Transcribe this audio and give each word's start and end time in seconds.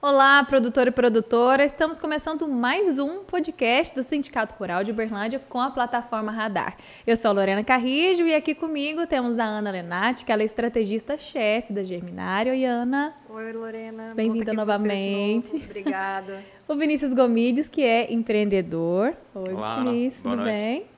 Olá, 0.00 0.44
produtor 0.44 0.86
e 0.86 0.90
produtora. 0.90 1.64
Estamos 1.64 1.98
começando 1.98 2.46
mais 2.46 2.98
um 2.98 3.24
podcast 3.24 3.94
do 3.94 4.02
Sindicato 4.02 4.54
Rural 4.54 4.84
de 4.84 4.90
Uberlândia 4.92 5.38
com 5.48 5.58
a 5.58 5.70
plataforma 5.70 6.30
Radar. 6.30 6.76
Eu 7.06 7.16
sou 7.16 7.30
a 7.30 7.32
Lorena 7.32 7.64
Carrijo 7.64 8.24
e 8.24 8.34
aqui 8.34 8.54
comigo 8.54 9.06
temos 9.06 9.38
a 9.38 9.44
Ana 9.44 9.70
Lenati, 9.70 10.26
que 10.26 10.30
ela 10.30 10.42
é 10.42 10.44
estrategista-chefe 10.44 11.72
da 11.72 11.82
Germinário. 11.82 12.52
Oi, 12.52 12.64
Ana. 12.64 13.14
Oi, 13.28 13.52
Lorena. 13.52 14.12
Bem-vinda 14.14 14.52
novamente. 14.52 15.56
Obrigada. 15.56 16.44
o 16.68 16.74
Vinícius 16.74 17.14
Gomides, 17.14 17.66
que 17.66 17.82
é 17.82 18.12
empreendedor. 18.12 19.14
Oi, 19.34 19.54
Olá, 19.54 19.82
Vinícius, 19.82 20.22
tudo 20.22 20.36
noite. 20.36 20.52
bem? 20.52 20.95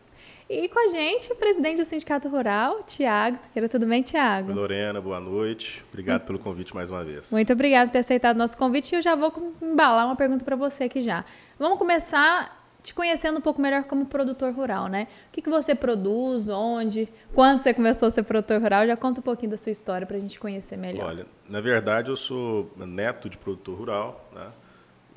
E 0.48 0.66
com 0.66 0.78
a 0.78 0.86
gente, 0.88 1.30
o 1.30 1.36
presidente 1.36 1.76
do 1.76 1.84
Sindicato 1.84 2.26
Rural, 2.26 2.82
Tiago 2.82 3.36
Siqueira. 3.36 3.68
Tudo 3.68 3.84
bem, 3.84 4.00
Tiago? 4.00 4.50
Lorena, 4.50 4.98
boa 4.98 5.20
noite. 5.20 5.84
Obrigado 5.90 6.24
pelo 6.24 6.38
convite 6.38 6.74
mais 6.74 6.90
uma 6.90 7.04
vez. 7.04 7.30
Muito 7.30 7.52
obrigada 7.52 7.88
por 7.88 7.92
ter 7.92 7.98
aceitado 7.98 8.36
o 8.36 8.38
nosso 8.38 8.56
convite. 8.56 8.94
E 8.94 8.96
eu 8.96 9.02
já 9.02 9.14
vou 9.14 9.30
embalar 9.60 10.06
uma 10.06 10.16
pergunta 10.16 10.46
para 10.46 10.56
você 10.56 10.84
aqui 10.84 11.02
já. 11.02 11.22
Vamos 11.58 11.76
começar 11.78 12.56
te 12.82 12.94
conhecendo 12.94 13.36
um 13.36 13.40
pouco 13.42 13.60
melhor 13.60 13.84
como 13.84 14.06
produtor 14.06 14.54
rural, 14.54 14.88
né? 14.88 15.06
O 15.28 15.32
que, 15.32 15.42
que 15.42 15.50
você 15.50 15.74
produz, 15.74 16.48
onde, 16.48 17.06
quando 17.34 17.58
você 17.58 17.74
começou 17.74 18.08
a 18.08 18.10
ser 18.10 18.22
produtor 18.22 18.58
rural? 18.58 18.86
Já 18.86 18.96
conta 18.96 19.20
um 19.20 19.22
pouquinho 19.22 19.50
da 19.50 19.58
sua 19.58 19.72
história 19.72 20.06
para 20.06 20.16
a 20.16 20.20
gente 20.20 20.40
conhecer 20.40 20.78
melhor. 20.78 21.08
Olha, 21.08 21.26
na 21.46 21.60
verdade 21.60 22.08
eu 22.08 22.16
sou 22.16 22.72
neto 22.74 23.28
de 23.28 23.36
produtor 23.36 23.76
rural, 23.76 24.30
né? 24.34 24.46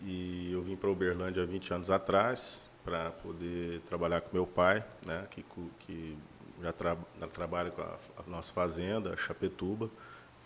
E 0.03 0.51
eu 0.51 0.61
vim 0.61 0.75
para 0.75 0.89
Uberlândia 0.89 1.43
há 1.43 1.45
20 1.45 1.73
anos 1.73 1.89
atrás 1.89 2.69
para 2.83 3.11
poder 3.11 3.81
trabalhar 3.81 4.21
com 4.21 4.29
meu 4.33 4.47
pai, 4.47 4.83
né, 5.05 5.25
que, 5.29 5.45
que 5.79 6.17
já 6.61 6.73
tra 6.73 6.97
trabalha 7.33 7.71
com 7.71 7.81
a, 7.81 7.97
a, 8.17 8.29
nossa 8.29 8.53
fazenda, 8.53 9.13
a 9.13 9.17
Chapetuba, 9.17 9.89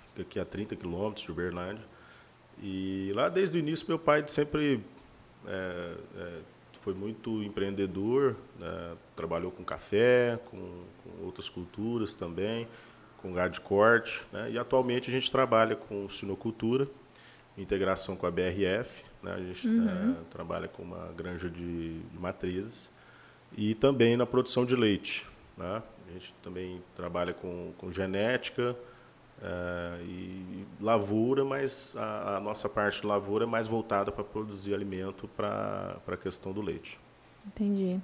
fica 0.09 0.21
aqui 0.21 0.40
a 0.40 0.45
30 0.45 0.76
quilômetros 0.76 1.26
de 1.26 1.32
Uberlândia. 1.32 1.84
E 2.62 3.12
lá 3.13 3.29
desde 3.29 3.57
o 3.57 3.60
início 3.60 3.85
meu 3.87 3.99
pai 3.99 4.23
sempre 4.27 4.82
é, 5.45 5.95
é, 6.18 6.40
foi 6.82 6.93
muito 6.93 7.43
empreendedor, 7.43 8.35
né, 8.60 8.95
trabalhou 9.15 9.51
com 9.51 9.63
café, 9.63 10.40
com, 10.45 10.84
com, 11.04 11.26
outras 11.26 11.49
culturas 11.49 12.13
também, 12.15 12.67
com 13.21 13.34
gado 13.34 13.54
de 13.54 13.62
corte, 13.62 14.21
né, 14.32 14.51
e 14.51 14.60
atualmente 14.60 15.10
a 15.10 15.12
gente 15.12 15.32
trabalha 15.32 15.76
com 15.76 16.07
sinocultura, 16.07 16.88
integração 17.57 18.15
com 18.15 18.25
a 18.25 18.31
BRF, 18.31 19.03
né? 19.23 19.34
A 19.34 19.39
gente 19.39 19.67
uhum. 19.67 20.11
é, 20.11 20.15
trabalha 20.29 20.67
com 20.67 20.84
uma 20.84 21.11
granja 21.15 21.49
de, 21.49 21.99
de, 21.99 22.20
matrizes 22.20 22.91
e 23.57 23.73
também 23.75 24.17
na 24.17 24.25
produção 24.25 24.65
de 24.65 24.75
leite. 24.75 25.27
Né? 25.57 25.81
A 26.07 26.11
gente 26.11 26.33
também 26.43 26.81
trabalha 26.95 27.33
com, 27.33 27.71
com 27.77 27.91
genética 27.91 28.76
é, 29.41 30.01
e 30.03 30.65
lavoura, 30.79 31.43
mas 31.43 31.95
a, 31.98 32.37
a, 32.37 32.39
nossa 32.39 32.70
parte 32.70 33.01
de 33.01 33.07
lavoura 33.07 33.45
é 33.45 33.48
mais 33.48 33.67
voltada 33.67 34.11
para 34.11 34.23
produzir 34.23 34.73
alimento 34.73 35.27
para 35.29 35.98
a 36.07 36.17
questão 36.17 36.51
do 36.51 36.61
leite. 36.61 36.99
Entendi. 37.48 37.99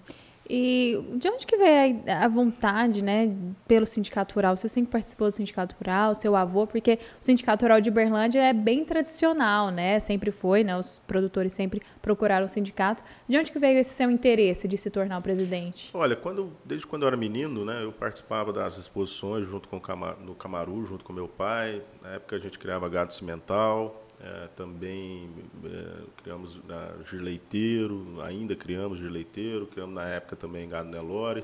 E 0.49 0.99
de 1.15 1.29
onde 1.29 1.45
que 1.45 1.55
veio 1.55 2.03
a 2.07 2.27
vontade, 2.27 3.03
né, 3.03 3.29
pelo 3.67 3.85
sindicato 3.85 4.35
rural? 4.35 4.57
Você 4.57 4.67
sempre 4.67 4.91
participou 4.91 5.29
do 5.29 5.33
sindicato 5.33 5.75
rural, 5.77 6.13
seu 6.13 6.35
avô, 6.35 6.67
porque 6.67 6.99
o 7.21 7.23
sindicato 7.23 7.63
rural 7.63 7.79
de 7.79 7.89
Berlândia 7.89 8.41
é 8.41 8.53
bem 8.53 8.83
tradicional, 8.83 9.69
né? 9.69 9.99
Sempre 9.99 10.31
foi, 10.31 10.63
né? 10.63 10.77
Os 10.77 10.99
produtores 10.99 11.53
sempre 11.53 11.81
procuraram 12.01 12.45
o 12.45 12.49
sindicato. 12.49 13.03
De 13.27 13.37
onde 13.37 13.51
que 13.51 13.59
veio 13.59 13.79
esse 13.79 13.91
seu 13.91 14.11
interesse 14.11 14.67
de 14.67 14.77
se 14.77 14.89
tornar 14.89 15.19
o 15.19 15.21
presidente? 15.21 15.89
Olha, 15.93 16.15
quando 16.15 16.51
desde 16.65 16.85
quando 16.85 17.03
eu 17.03 17.07
era 17.07 17.17
menino, 17.17 17.63
né, 17.63 17.83
eu 17.83 17.91
participava 17.91 18.51
das 18.51 18.77
exposições 18.77 19.47
junto 19.47 19.69
com 19.69 19.77
o 19.77 20.25
no 20.25 20.35
Camaru, 20.35 20.85
junto 20.85 21.05
com 21.05 21.13
meu 21.13 21.27
pai. 21.27 21.81
Na 22.01 22.09
época 22.09 22.35
a 22.35 22.39
gente 22.39 22.59
criava 22.59 22.89
gado 22.89 23.13
cimental, 23.13 24.05
é, 24.23 24.47
também 24.55 25.29
é, 25.65 26.03
criamos 26.21 26.59
na 26.67 26.93
leiteiro, 27.13 28.21
ainda 28.21 28.55
criamos 28.55 28.99
leiteiro, 28.99 29.65
criamos 29.65 29.95
na 29.95 30.07
época 30.07 30.35
também 30.35 30.69
gado 30.69 30.89
Nelore. 30.89 31.43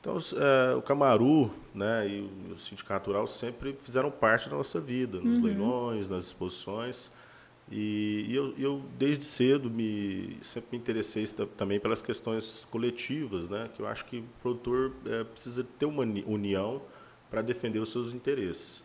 Então, 0.00 0.16
é, 0.16 0.74
o 0.74 0.82
Camaru 0.82 1.50
né, 1.74 2.08
e 2.08 2.52
o 2.52 2.58
Sindicato 2.58 3.10
Rural 3.10 3.26
sempre 3.26 3.76
fizeram 3.82 4.10
parte 4.10 4.48
da 4.48 4.56
nossa 4.56 4.80
vida, 4.80 5.18
nos 5.18 5.38
uhum. 5.38 5.44
leilões, 5.44 6.08
nas 6.08 6.24
exposições. 6.26 7.10
E, 7.70 8.26
e 8.28 8.34
eu, 8.34 8.54
eu, 8.58 8.82
desde 8.98 9.24
cedo, 9.24 9.70
me, 9.70 10.36
sempre 10.42 10.70
me 10.72 10.78
interessei 10.78 11.26
também 11.56 11.78
pelas 11.78 12.02
questões 12.02 12.66
coletivas, 12.70 13.48
né, 13.48 13.70
que 13.74 13.80
eu 13.80 13.86
acho 13.86 14.04
que 14.06 14.18
o 14.18 14.24
produtor 14.42 14.92
é, 15.06 15.24
precisa 15.24 15.64
ter 15.78 15.86
uma 15.86 16.02
união 16.02 16.82
para 17.30 17.40
defender 17.40 17.78
os 17.78 17.90
seus 17.90 18.12
interesses. 18.12 18.82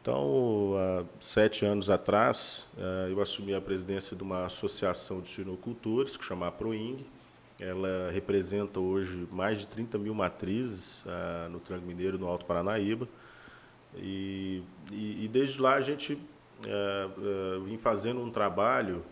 Então, 0.00 0.74
há 0.76 1.04
sete 1.18 1.64
anos 1.64 1.88
atrás, 1.88 2.66
eh, 2.76 3.08
eu 3.10 3.20
assumi 3.20 3.54
a 3.54 3.60
presidência 3.60 4.16
de 4.16 4.22
uma 4.22 4.46
associação 4.46 5.20
de 5.20 5.28
suinocultores, 5.28 6.16
que 6.16 6.24
chama 6.24 6.50
Proing. 6.52 7.04
Ela 7.60 8.10
representa 8.10 8.80
hoje 8.80 9.26
mais 9.30 9.60
de 9.60 9.66
30 9.68 9.98
mil 9.98 10.14
matrizes 10.14 11.04
eh, 11.06 11.48
no 11.48 11.60
Tranco 11.60 11.86
Mineiro, 11.86 12.18
no 12.18 12.26
Alto 12.26 12.44
Paranaíba. 12.44 13.08
E, 13.96 14.62
e, 14.90 15.24
e 15.24 15.28
desde 15.28 15.60
lá 15.60 15.74
a 15.74 15.80
gente 15.80 16.18
é, 16.66 16.68
é, 16.68 17.58
vim 17.64 17.76
fazendo 17.76 18.22
um 18.22 18.30
trabalho 18.30 19.04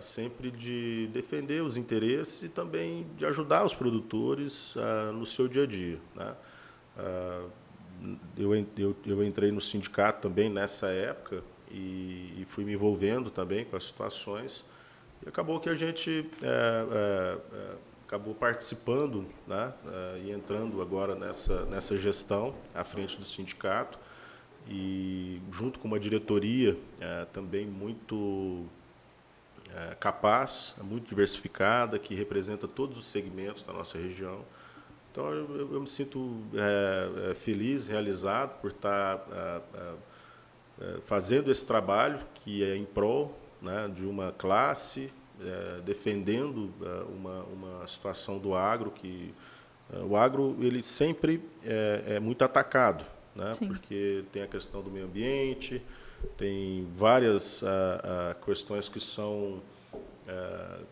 sempre 0.00 0.50
de 0.50 1.08
defender 1.12 1.62
os 1.62 1.76
interesses 1.76 2.42
e 2.42 2.48
também 2.48 3.06
de 3.16 3.26
ajudar 3.26 3.64
os 3.64 3.74
produtores 3.74 4.74
no 5.14 5.26
seu 5.26 5.48
dia 5.48 5.64
a 5.64 5.66
dia. 5.66 5.98
Né? 6.14 6.34
Eu, 8.36 8.54
eu, 8.76 8.96
eu 9.04 9.24
entrei 9.24 9.50
no 9.50 9.60
sindicato 9.60 10.28
também 10.28 10.48
nessa 10.48 10.88
época 10.88 11.42
e, 11.70 12.34
e, 12.38 12.46
fui 12.48 12.64
me 12.64 12.72
envolvendo 12.72 13.30
também 13.30 13.64
com 13.64 13.76
as 13.76 13.84
situações. 13.84 14.64
E 15.24 15.28
acabou 15.28 15.60
que 15.60 15.68
a 15.68 15.74
gente 15.74 16.28
é, 16.42 16.46
é, 16.46 17.38
é, 17.56 17.74
acabou 18.06 18.34
participando 18.34 19.26
né, 19.46 19.72
é, 19.86 20.20
e 20.24 20.30
entrando 20.30 20.80
agora 20.80 21.14
nessa, 21.14 21.64
nessa 21.66 21.96
gestão 21.96 22.54
à 22.74 22.84
frente 22.84 23.18
do 23.18 23.26
sindicato 23.26 23.98
e 24.68 25.40
junto 25.50 25.78
com 25.78 25.88
uma 25.88 25.98
diretoria 25.98 26.76
é, 27.00 27.24
também 27.26 27.66
muito 27.66 28.66
é, 29.74 29.94
capaz, 29.94 30.76
muito 30.82 31.08
diversificada, 31.08 31.98
que 31.98 32.14
representa 32.14 32.68
todos 32.68 32.98
os 32.98 33.06
segmentos 33.06 33.62
da 33.62 33.72
nossa 33.72 33.98
região. 33.98 34.44
Então, 35.18 35.32
eu, 35.32 35.72
eu 35.72 35.80
me 35.80 35.88
sinto 35.88 36.44
é, 36.54 37.34
feliz, 37.34 37.88
realizado 37.88 38.60
por 38.60 38.70
estar 38.70 39.26
é, 39.32 39.60
é, 40.80 41.00
fazendo 41.02 41.50
esse 41.50 41.66
trabalho 41.66 42.20
que 42.36 42.62
é 42.62 42.76
em 42.76 42.84
prol 42.84 43.36
né, 43.60 43.90
de 43.92 44.06
uma 44.06 44.30
classe, 44.30 45.12
defendendo 45.84 46.72
uma, 47.16 47.42
uma 47.44 47.86
situação 47.86 48.38
do 48.38 48.54
agro 48.54 48.90
que 48.90 49.32
o 50.08 50.16
agro 50.16 50.56
ele 50.60 50.82
sempre 50.82 51.40
é, 51.64 52.14
é 52.14 52.20
muito 52.20 52.42
atacado, 52.42 53.04
né? 53.36 53.52
porque 53.66 54.24
tem 54.32 54.42
a 54.42 54.48
questão 54.48 54.82
do 54.82 54.90
meio 54.90 55.06
ambiente, 55.06 55.80
tem 56.36 56.88
várias 56.94 57.62
a, 57.62 58.30
a 58.30 58.34
questões 58.34 58.88
que 58.88 58.98
são 58.98 59.62
é, 59.62 59.77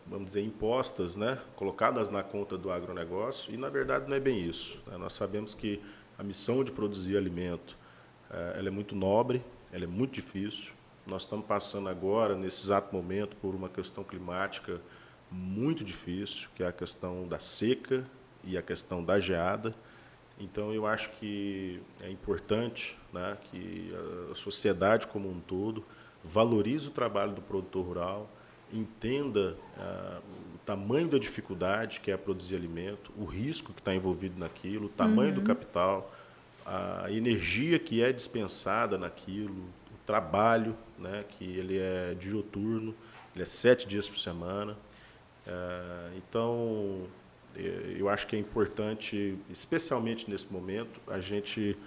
vamos 0.07 0.27
dizer, 0.27 0.41
impostas, 0.41 1.15
né, 1.15 1.39
colocadas 1.55 2.09
na 2.09 2.23
conta 2.23 2.57
do 2.57 2.71
agronegócio, 2.71 3.53
e 3.53 3.57
na 3.57 3.69
verdade 3.69 4.09
não 4.09 4.15
é 4.15 4.19
bem 4.19 4.39
isso. 4.39 4.79
Né? 4.87 4.97
Nós 4.97 5.13
sabemos 5.13 5.53
que 5.53 5.81
a 6.17 6.23
missão 6.23 6.63
de 6.63 6.71
produzir 6.71 7.15
alimento 7.15 7.77
é, 8.31 8.55
ela 8.57 8.67
é 8.67 8.71
muito 8.71 8.95
nobre, 8.95 9.43
ela 9.71 9.83
é 9.83 9.87
muito 9.87 10.13
difícil. 10.13 10.73
Nós 11.05 11.21
estamos 11.21 11.45
passando 11.45 11.87
agora, 11.87 12.35
nesse 12.35 12.63
exato 12.65 12.93
momento, 12.93 13.35
por 13.37 13.55
uma 13.55 13.69
questão 13.69 14.03
climática 14.03 14.81
muito 15.31 15.83
difícil, 15.83 16.49
que 16.55 16.63
é 16.63 16.67
a 16.67 16.71
questão 16.71 17.27
da 17.27 17.39
seca 17.39 18.03
e 18.43 18.57
a 18.57 18.61
questão 18.61 19.03
da 19.03 19.19
geada. 19.19 19.73
Então, 20.39 20.73
eu 20.73 20.85
acho 20.85 21.09
que 21.11 21.81
é 22.01 22.09
importante 22.09 22.97
né, 23.13 23.37
que 23.43 23.93
a 24.31 24.35
sociedade 24.35 25.07
como 25.07 25.29
um 25.29 25.39
todo 25.39 25.83
valorize 26.23 26.87
o 26.87 26.91
trabalho 26.91 27.33
do 27.33 27.41
produtor 27.41 27.85
rural, 27.85 28.29
entenda 28.71 29.55
ah, 29.77 30.19
o 30.55 30.57
tamanho 30.59 31.07
da 31.07 31.17
dificuldade 31.17 31.99
que 31.99 32.11
é 32.11 32.17
produzir 32.17 32.55
alimento, 32.55 33.11
o 33.17 33.25
risco 33.25 33.73
que 33.73 33.79
está 33.79 33.93
envolvido 33.93 34.39
naquilo, 34.39 34.87
o 34.87 34.89
tamanho 34.89 35.29
uhum. 35.29 35.35
do 35.35 35.41
capital, 35.41 36.13
a 36.65 37.09
energia 37.11 37.79
que 37.79 38.03
é 38.03 38.11
dispensada 38.11 38.97
naquilo, 38.97 39.53
o 39.53 39.97
trabalho, 40.05 40.75
né, 40.99 41.23
que 41.29 41.45
ele 41.45 41.77
é 41.77 42.13
dioturno, 42.13 42.93
ele 43.33 43.43
é 43.43 43.45
sete 43.45 43.87
dias 43.87 44.09
por 44.09 44.17
semana. 44.17 44.77
Ah, 45.47 46.09
então, 46.17 47.07
eu 47.55 48.09
acho 48.09 48.27
que 48.27 48.35
é 48.35 48.39
importante, 48.39 49.37
especialmente 49.49 50.29
nesse 50.29 50.51
momento, 50.51 50.99
a 51.07 51.19
gente 51.19 51.77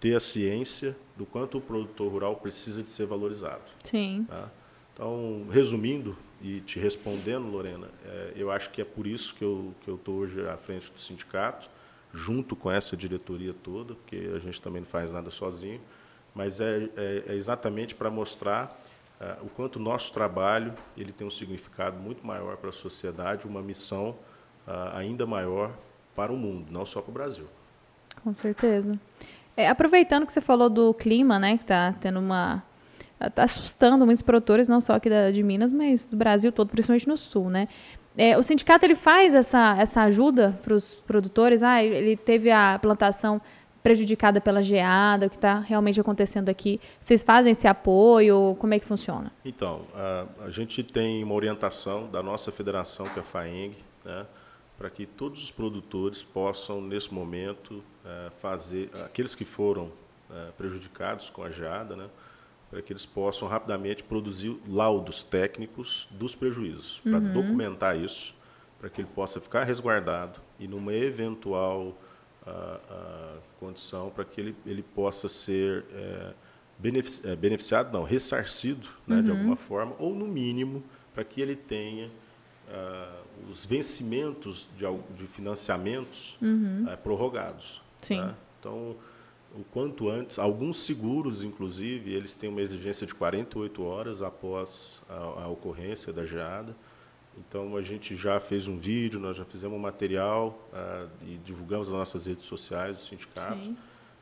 ter 0.00 0.16
a 0.16 0.20
ciência 0.20 0.96
do 1.16 1.24
quanto 1.24 1.58
o 1.58 1.60
produtor 1.60 2.10
rural 2.10 2.36
precisa 2.36 2.82
de 2.82 2.90
ser 2.90 3.06
valorizado. 3.06 3.62
Sim. 3.84 4.26
Tá? 4.28 4.50
Então, 5.02 5.46
resumindo 5.50 6.16
e 6.40 6.60
te 6.60 6.78
respondendo, 6.78 7.50
Lorena, 7.50 7.88
é, 8.06 8.34
eu 8.36 8.52
acho 8.52 8.70
que 8.70 8.80
é 8.80 8.84
por 8.84 9.04
isso 9.04 9.34
que 9.34 9.42
eu 9.42 9.74
que 9.80 9.88
eu 9.88 9.96
estou 9.96 10.18
hoje 10.18 10.48
à 10.48 10.56
frente 10.56 10.92
do 10.92 11.00
sindicato, 11.00 11.68
junto 12.14 12.54
com 12.54 12.70
essa 12.70 12.96
diretoria 12.96 13.52
toda, 13.52 13.96
porque 13.96 14.30
a 14.32 14.38
gente 14.38 14.62
também 14.62 14.80
não 14.80 14.86
faz 14.86 15.10
nada 15.10 15.28
sozinho, 15.28 15.80
mas 16.32 16.60
é, 16.60 16.88
é, 16.96 17.24
é 17.30 17.34
exatamente 17.34 17.96
para 17.96 18.12
mostrar 18.12 18.80
uh, 19.20 19.44
o 19.44 19.48
quanto 19.48 19.74
o 19.74 19.82
nosso 19.82 20.12
trabalho 20.12 20.72
ele 20.96 21.10
tem 21.10 21.26
um 21.26 21.32
significado 21.32 21.98
muito 21.98 22.24
maior 22.24 22.56
para 22.56 22.68
a 22.68 22.72
sociedade, 22.72 23.44
uma 23.44 23.60
missão 23.60 24.10
uh, 24.68 24.94
ainda 24.94 25.26
maior 25.26 25.76
para 26.14 26.32
o 26.32 26.36
mundo, 26.36 26.70
não 26.70 26.86
só 26.86 27.02
para 27.02 27.10
o 27.10 27.12
Brasil. 27.14 27.46
Com 28.22 28.32
certeza. 28.36 28.96
É, 29.56 29.68
aproveitando 29.68 30.24
que 30.26 30.32
você 30.32 30.40
falou 30.40 30.70
do 30.70 30.94
clima, 30.94 31.40
né, 31.40 31.56
que 31.56 31.64
está 31.64 31.92
tendo 31.94 32.20
uma 32.20 32.62
está 33.26 33.44
assustando 33.44 34.04
muitos 34.04 34.22
produtores, 34.22 34.68
não 34.68 34.80
só 34.80 34.94
aqui 34.94 35.08
da, 35.10 35.30
de 35.30 35.42
Minas, 35.42 35.72
mas 35.72 36.06
do 36.06 36.16
Brasil 36.16 36.52
todo, 36.52 36.68
principalmente 36.68 37.08
no 37.08 37.16
sul, 37.16 37.50
né? 37.50 37.68
É, 38.16 38.36
o 38.36 38.42
sindicato 38.42 38.84
ele 38.84 38.94
faz 38.94 39.34
essa, 39.34 39.76
essa 39.78 40.02
ajuda 40.02 40.58
para 40.62 40.74
os 40.74 40.94
produtores. 40.94 41.62
Ah, 41.62 41.82
ele 41.82 42.16
teve 42.16 42.50
a 42.50 42.78
plantação 42.80 43.40
prejudicada 43.82 44.40
pela 44.40 44.62
geada, 44.62 45.26
o 45.26 45.30
que 45.30 45.36
está 45.36 45.58
realmente 45.58 46.00
acontecendo 46.00 46.48
aqui. 46.48 46.80
Vocês 47.00 47.22
fazem 47.22 47.52
esse 47.52 47.66
apoio? 47.66 48.54
Como 48.58 48.72
é 48.74 48.78
que 48.78 48.86
funciona? 48.86 49.32
Então, 49.44 49.82
a, 49.94 50.26
a 50.44 50.50
gente 50.50 50.82
tem 50.82 51.22
uma 51.24 51.34
orientação 51.34 52.08
da 52.08 52.22
nossa 52.22 52.52
federação, 52.52 53.06
que 53.08 53.18
é 53.18 53.22
a 53.22 53.24
FAENG, 53.24 53.76
né, 54.04 54.26
para 54.78 54.88
que 54.88 55.04
todos 55.04 55.42
os 55.42 55.50
produtores 55.50 56.22
possam, 56.22 56.80
nesse 56.80 57.12
momento, 57.12 57.82
é, 58.04 58.30
fazer, 58.36 58.90
aqueles 59.04 59.34
que 59.34 59.44
foram 59.44 59.90
é, 60.30 60.50
prejudicados 60.56 61.28
com 61.28 61.42
a 61.42 61.50
geada, 61.50 61.96
né, 61.96 62.06
para 62.72 62.80
que 62.80 62.90
eles 62.90 63.04
possam 63.04 63.46
rapidamente 63.46 64.02
produzir 64.02 64.58
laudos 64.66 65.22
técnicos 65.22 66.08
dos 66.10 66.34
prejuízos, 66.34 67.00
para 67.00 67.18
uhum. 67.18 67.32
documentar 67.34 67.98
isso, 67.98 68.34
para 68.80 68.88
que 68.88 69.02
ele 69.02 69.08
possa 69.14 69.42
ficar 69.42 69.64
resguardado 69.64 70.40
e 70.58 70.66
numa 70.66 70.94
eventual 70.94 71.94
a, 72.46 72.80
a 72.90 73.38
condição 73.60 74.08
para 74.08 74.24
que 74.24 74.40
ele, 74.40 74.56
ele 74.64 74.82
possa 74.82 75.28
ser 75.28 75.84
é, 75.92 76.32
benefici 76.78 77.28
é, 77.28 77.36
beneficiado, 77.36 77.92
não, 77.92 78.04
ressarcido 78.04 78.88
né, 79.06 79.16
uhum. 79.16 79.22
de 79.22 79.30
alguma 79.30 79.56
forma, 79.56 79.94
ou 79.98 80.14
no 80.14 80.26
mínimo 80.26 80.82
para 81.14 81.22
que 81.24 81.42
ele 81.42 81.54
tenha 81.54 82.06
uh, 82.06 83.50
os 83.50 83.66
vencimentos 83.66 84.70
de, 84.78 84.86
de 85.14 85.26
financiamentos 85.26 86.38
uhum. 86.40 86.86
uh, 86.90 86.96
prorrogados. 86.96 87.82
Sim. 88.00 88.18
Né? 88.18 88.34
Então, 88.58 88.96
o 89.54 89.64
quanto 89.64 90.08
antes, 90.08 90.38
alguns 90.38 90.78
seguros, 90.78 91.44
inclusive, 91.44 92.12
eles 92.12 92.34
têm 92.34 92.48
uma 92.48 92.60
exigência 92.60 93.06
de 93.06 93.14
48 93.14 93.82
horas 93.82 94.22
após 94.22 95.02
a, 95.08 95.14
a 95.44 95.48
ocorrência 95.48 96.12
da 96.12 96.24
geada. 96.24 96.74
Então 97.36 97.76
a 97.76 97.82
gente 97.82 98.14
já 98.14 98.38
fez 98.40 98.68
um 98.68 98.76
vídeo, 98.76 99.18
nós 99.18 99.36
já 99.36 99.44
fizemos 99.44 99.76
um 99.76 99.80
material 99.80 100.68
uh, 100.72 101.08
e 101.26 101.38
divulgamos 101.38 101.88
nas 101.88 101.98
nossas 101.98 102.26
redes 102.26 102.44
sociais 102.44 102.98
do 102.98 103.02
sindicato, 103.02 103.74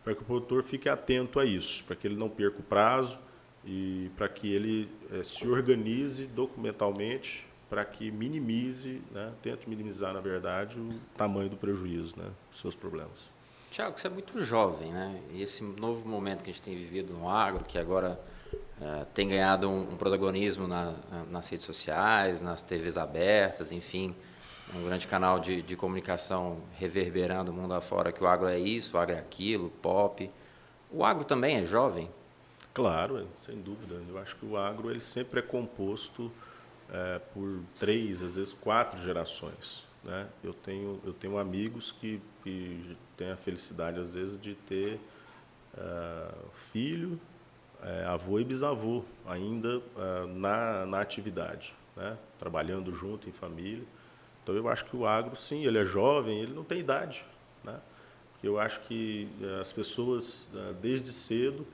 para 0.05 0.15
que 0.15 0.23
o 0.23 0.25
produtor 0.25 0.62
fique 0.62 0.88
atento 0.88 1.41
a 1.41 1.44
isso, 1.44 1.85
para 1.85 1.97
que 1.97 2.06
ele 2.06 2.17
não 2.17 2.29
perca 2.29 2.61
o 2.61 2.62
prazo 2.62 3.19
e 3.65 4.11
para 4.17 4.29
que 4.29 4.53
ele 4.53 4.88
uh, 5.11 5.25
se 5.25 5.47
organize 5.49 6.26
documentalmente 6.26 7.47
para 7.69 7.85
que 7.85 8.11
minimize, 8.11 9.00
né, 9.12 9.33
tente 9.41 9.69
minimizar, 9.69 10.12
na 10.12 10.21
verdade, 10.21 10.76
o 10.76 10.99
tamanho 11.17 11.49
do 11.49 11.56
prejuízo, 11.56 12.19
né, 12.19 12.29
os 12.53 12.59
seus 12.59 12.75
problemas. 12.75 13.31
Tiago, 13.70 13.99
você 13.99 14.08
é 14.08 14.11
muito 14.11 14.43
jovem, 14.43 14.93
né? 14.93 15.20
E 15.31 15.43
esse 15.43 15.62
novo 15.62 16.06
momento 16.08 16.43
que 16.43 16.50
a 16.50 16.52
gente 16.52 16.62
tem 16.62 16.76
vivido 16.76 17.12
no 17.12 17.28
agro, 17.28 17.64
que 17.64 17.78
agora 17.78 18.20
é, 18.81 19.05
tem 19.14 19.28
ganhado 19.28 19.69
um, 19.70 19.93
um 19.93 19.96
protagonismo 19.96 20.67
na, 20.67 20.94
nas 21.31 21.49
redes 21.49 21.67
sociais, 21.67 22.40
nas 22.40 22.62
TVs 22.62 22.96
abertas, 22.96 23.70
enfim, 23.70 24.12
um 24.75 24.84
grande 24.84 25.06
canal 25.06 25.38
de, 25.38 25.62
de 25.62 25.76
comunicação 25.76 26.58
reverberando 26.78 27.52
o 27.52 27.55
mundo 27.55 27.72
afora 27.72 28.11
que 28.11 28.22
o 28.25 28.26
agro 28.26 28.49
é 28.49 28.58
isso, 28.58 28.96
o 28.96 29.00
agro 29.00 29.14
é 29.14 29.19
aquilo, 29.20 29.70
pop. 29.81 30.28
O 30.90 31.05
agro 31.05 31.25
também 31.25 31.58
é 31.58 31.64
jovem? 31.64 32.11
Claro, 32.75 33.28
sem 33.38 33.61
dúvida. 33.61 34.02
Eu 34.08 34.19
acho 34.19 34.34
que 34.34 34.46
o 34.46 34.56
agro 34.56 34.90
ele 34.90 35.00
sempre 35.00 35.38
é 35.38 35.43
composto 35.43 36.32
é, 36.93 37.20
por 37.32 37.62
três, 37.78 38.20
às 38.20 38.34
vezes 38.34 38.52
quatro 38.52 39.00
gerações. 39.00 39.88
Né? 40.05 40.29
Eu, 40.43 40.55
tenho, 40.55 41.00
eu 41.05 41.12
tenho 41.12 41.38
amigos 41.38 41.93
que, 41.93 42.20
que 42.43 42.97
têm 43.17 43.31
a 43.31 43.37
felicidade, 43.37 44.00
às 44.00 44.12
vezes, 44.12 44.41
de 44.41 44.55
ter 44.55 44.99
uh, 45.75 46.50
filho, 46.55 47.20
é, 47.82 48.05
avô 48.05 48.38
e 48.38 48.44
bisavô 48.44 49.02
ainda 49.26 49.81
é, 49.97 50.26
na, 50.26 50.85
na 50.85 51.00
atividade, 51.00 51.75
né? 51.97 52.19
trabalhando 52.38 52.93
junto 52.93 53.26
em 53.26 53.32
família. 53.32 53.85
Então 54.43 54.55
eu 54.55 54.69
acho 54.69 54.85
que 54.85 54.94
o 54.94 55.06
agro, 55.06 55.35
sim, 55.35 55.64
ele 55.64 55.79
é 55.79 55.85
jovem, 55.85 56.41
ele 56.41 56.52
não 56.52 56.62
tem 56.62 56.79
idade. 56.79 57.25
Né? 57.64 57.81
Eu 58.43 58.58
acho 58.58 58.81
que 58.81 59.29
as 59.61 59.73
pessoas, 59.73 60.50
desde 60.81 61.12
cedo, 61.12 61.67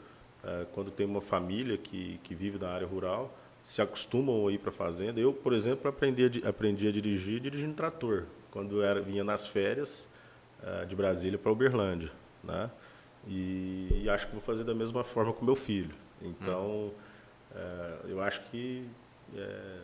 quando 0.73 0.91
tem 0.91 1.07
uma 1.07 1.21
família 1.21 1.79
que, 1.79 2.19
que 2.25 2.35
vive 2.35 2.59
na 2.59 2.69
área 2.69 2.87
rural, 2.87 3.33
se 3.67 3.83
acostumam 3.83 4.47
a 4.47 4.53
ir 4.53 4.59
para 4.59 4.71
a 4.71 4.73
fazenda. 4.73 5.19
Eu, 5.19 5.33
por 5.33 5.53
exemplo, 5.53 5.91
aprendi 5.91 6.41
a, 6.45 6.49
aprendi 6.49 6.87
a 6.87 6.93
dirigir 6.93 7.41
dirigindo 7.41 7.75
trator, 7.75 8.23
quando 8.53 8.81
era, 8.81 9.01
vinha 9.01 9.25
nas 9.25 9.49
férias 9.49 10.09
de 10.87 10.95
Brasília 10.95 11.37
para 11.37 11.51
Uberlândia. 11.51 12.13
Né? 12.45 12.71
E, 13.27 14.03
e, 14.05 14.09
acho 14.09 14.29
que 14.29 14.33
vou 14.35 14.41
fazer 14.41 14.63
da 14.63 14.73
mesma 14.73 15.03
forma 15.03 15.33
com 15.33 15.45
meu 15.45 15.57
filho. 15.57 15.91
Então, 16.23 16.93
é, 17.53 17.97
eu 18.05 18.23
acho 18.23 18.41
que 18.43 18.89
é, 19.37 19.79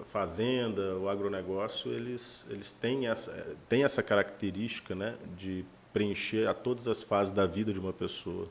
a 0.00 0.04
fazenda, 0.06 0.96
o 0.96 1.06
agronegócio, 1.06 1.92
eles, 1.92 2.46
eles 2.48 2.72
têm, 2.72 3.06
essa, 3.06 3.54
têm 3.68 3.84
essa 3.84 4.02
característica 4.02 4.94
né, 4.94 5.14
de 5.36 5.62
preencher 5.92 6.48
a 6.48 6.54
todas 6.54 6.88
as 6.88 7.02
fases 7.02 7.34
da 7.34 7.44
vida 7.44 7.70
de 7.70 7.78
uma 7.78 7.92
pessoa. 7.92 8.48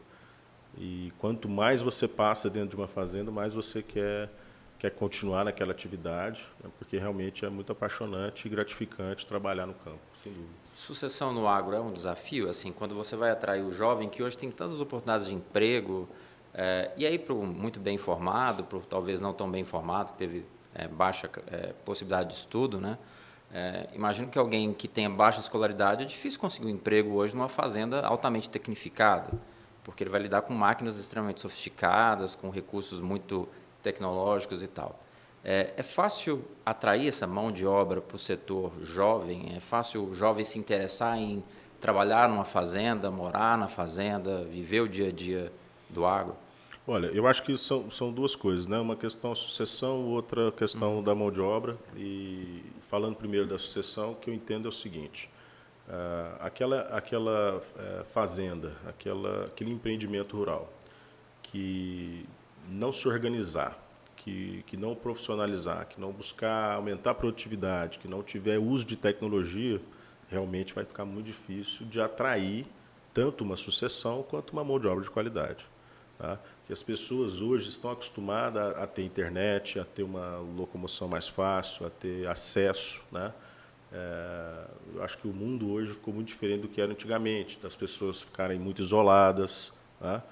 E 0.77 1.11
quanto 1.17 1.49
mais 1.49 1.81
você 1.81 2.07
passa 2.07 2.51
dentro 2.51 2.69
de 2.69 2.75
uma 2.75 2.87
fazenda, 2.87 3.31
mais 3.31 3.51
você 3.51 3.81
quer 3.81 4.29
quer 4.83 4.91
continuar 4.91 5.45
naquela 5.45 5.71
atividade, 5.71 6.45
né, 6.61 6.69
porque 6.77 6.97
realmente 6.97 7.45
é 7.45 7.49
muito 7.49 7.71
apaixonante 7.71 8.45
e 8.45 8.49
gratificante 8.49 9.25
trabalhar 9.25 9.65
no 9.65 9.73
campo, 9.75 10.01
sem 10.21 10.29
dúvida. 10.29 10.51
Sucessão 10.75 11.31
no 11.31 11.47
agro 11.47 11.73
é 11.73 11.79
um 11.79 11.93
desafio, 11.93 12.49
assim, 12.49 12.73
quando 12.73 12.93
você 12.93 13.15
vai 13.15 13.31
atrair 13.31 13.63
o 13.63 13.71
jovem 13.71 14.09
que 14.09 14.21
hoje 14.21 14.37
tem 14.37 14.51
tantas 14.51 14.81
oportunidades 14.81 15.27
de 15.27 15.33
emprego, 15.33 16.09
é, 16.53 16.91
e 16.97 17.05
aí 17.05 17.17
para 17.17 17.33
o 17.33 17.45
muito 17.45 17.79
bem 17.79 17.95
informado, 17.95 18.65
para 18.65 18.77
talvez 18.81 19.21
não 19.21 19.31
tão 19.31 19.49
bem 19.49 19.61
informado, 19.61 20.11
que 20.11 20.17
teve 20.17 20.45
é, 20.75 20.85
baixa 20.85 21.29
é, 21.47 21.71
possibilidade 21.85 22.31
de 22.31 22.35
estudo, 22.35 22.81
né? 22.81 22.97
Imagino 23.93 24.29
que 24.29 24.39
alguém 24.39 24.73
que 24.73 24.87
tenha 24.87 25.07
baixa 25.07 25.39
escolaridade 25.39 26.01
é 26.01 26.05
difícil 26.07 26.39
conseguir 26.39 26.65
um 26.65 26.69
emprego 26.71 27.11
hoje 27.13 27.35
numa 27.35 27.47
fazenda 27.47 28.01
altamente 28.01 28.49
tecnificada, 28.49 29.29
porque 29.83 30.01
ele 30.03 30.09
vai 30.09 30.23
lidar 30.23 30.41
com 30.41 30.55
máquinas 30.55 30.97
extremamente 30.97 31.39
sofisticadas, 31.39 32.35
com 32.35 32.49
recursos 32.49 32.99
muito 32.99 33.47
tecnológicos 33.83 34.63
e 34.63 34.67
tal. 34.67 34.97
É, 35.43 35.73
é, 35.75 35.83
fácil 35.83 36.43
atrair 36.65 37.07
essa 37.07 37.27
mão 37.27 37.51
de 37.51 37.65
obra 37.65 38.01
para 38.01 38.15
o 38.15 38.19
setor 38.19 38.71
jovem? 38.81 39.53
É 39.55 39.59
fácil 39.59 40.05
o 40.05 40.15
jovem 40.15 40.45
se 40.45 40.57
interessar 40.57 41.17
em 41.17 41.43
trabalhar 41.81 42.29
numa 42.29 42.45
fazenda, 42.45 43.11
morar 43.11 43.57
na 43.57 43.67
fazenda, 43.67 44.43
viver 44.45 44.79
o 44.79 44.87
dia 44.87 45.09
a 45.09 45.11
dia 45.11 45.51
do 45.89 46.05
agro? 46.05 46.35
Olha, 46.87 47.07
eu 47.07 47.27
acho 47.27 47.43
que 47.43 47.57
são, 47.57 47.91
são 47.91 48.11
duas 48.11 48.35
coisas, 48.35 48.67
né? 48.67 48.77
Uma 48.77 48.95
questão 48.95 49.35
sucessão, 49.35 50.05
outra 50.07 50.51
questão 50.53 50.97
uhum. 50.97 51.03
da 51.03 51.13
mão 51.13 51.29
de 51.29 51.41
obra. 51.41 51.77
E 51.95 52.63
falando 52.89 53.15
primeiro 53.15 53.45
da 53.45 53.57
sucessão, 53.57 54.13
o 54.13 54.15
que 54.15 54.29
eu 54.29 54.33
entendo 54.33 54.65
é 54.65 54.69
o 54.69 54.71
seguinte: 54.71 55.29
uh, 55.87 56.37
aquela, 56.39 56.81
aquela 56.95 57.57
uh, 57.57 58.05
fazenda, 58.05 58.75
aquela, 58.87 59.45
aquele 59.45 59.71
empreendimento 59.71 60.37
rural 60.37 60.71
que 61.41 62.25
não 62.69 62.91
se 62.93 63.07
organizar, 63.07 63.77
que, 64.15 64.63
que 64.67 64.77
não 64.77 64.95
profissionalizar, 64.95 65.87
que 65.87 65.99
não 65.99 66.11
buscar 66.11 66.75
aumentar 66.75 67.11
a 67.11 67.15
produtividade, 67.15 67.99
que 67.99 68.07
não 68.07 68.23
tiver 68.23 68.57
uso 68.57 68.85
de 68.85 68.95
tecnologia, 68.95 69.81
realmente 70.29 70.73
vai 70.73 70.85
ficar 70.85 71.05
muito 71.05 71.25
difícil 71.25 71.85
de 71.85 72.01
atrair 72.01 72.65
tanto 73.13 73.43
uma 73.43 73.55
sucessão 73.55 74.23
quanto 74.23 74.51
uma 74.51 74.63
mão 74.63 74.79
de 74.79 74.87
obra 74.87 75.03
de 75.03 75.11
qualidade. 75.11 75.65
Tá? 76.17 76.39
Que 76.65 76.73
as 76.73 76.81
pessoas 76.81 77.41
hoje 77.41 77.69
estão 77.69 77.91
acostumadas 77.91 78.75
a, 78.77 78.87
ter 78.87 79.03
internet, 79.03 79.79
a 79.79 79.85
ter 79.85 80.03
uma 80.03 80.37
locomoção 80.37 81.07
mais 81.07 81.27
fácil, 81.27 81.85
a 81.85 81.89
ter 81.89 82.27
acesso. 82.27 83.01
Né? 83.11 83.33
É, 83.91 84.65
eu 84.95 85.03
acho 85.03 85.17
que 85.17 85.27
o 85.27 85.33
mundo 85.33 85.69
hoje 85.71 85.93
ficou 85.93 86.13
muito 86.13 86.29
diferente 86.29 86.61
do 86.61 86.67
que 86.67 86.81
era 86.81 86.91
antigamente, 86.91 87.59
das 87.61 87.75
pessoas 87.75 88.21
ficarem 88.21 88.57
muito 88.57 88.81
isoladas. 88.81 89.73
Tá? 89.99 90.23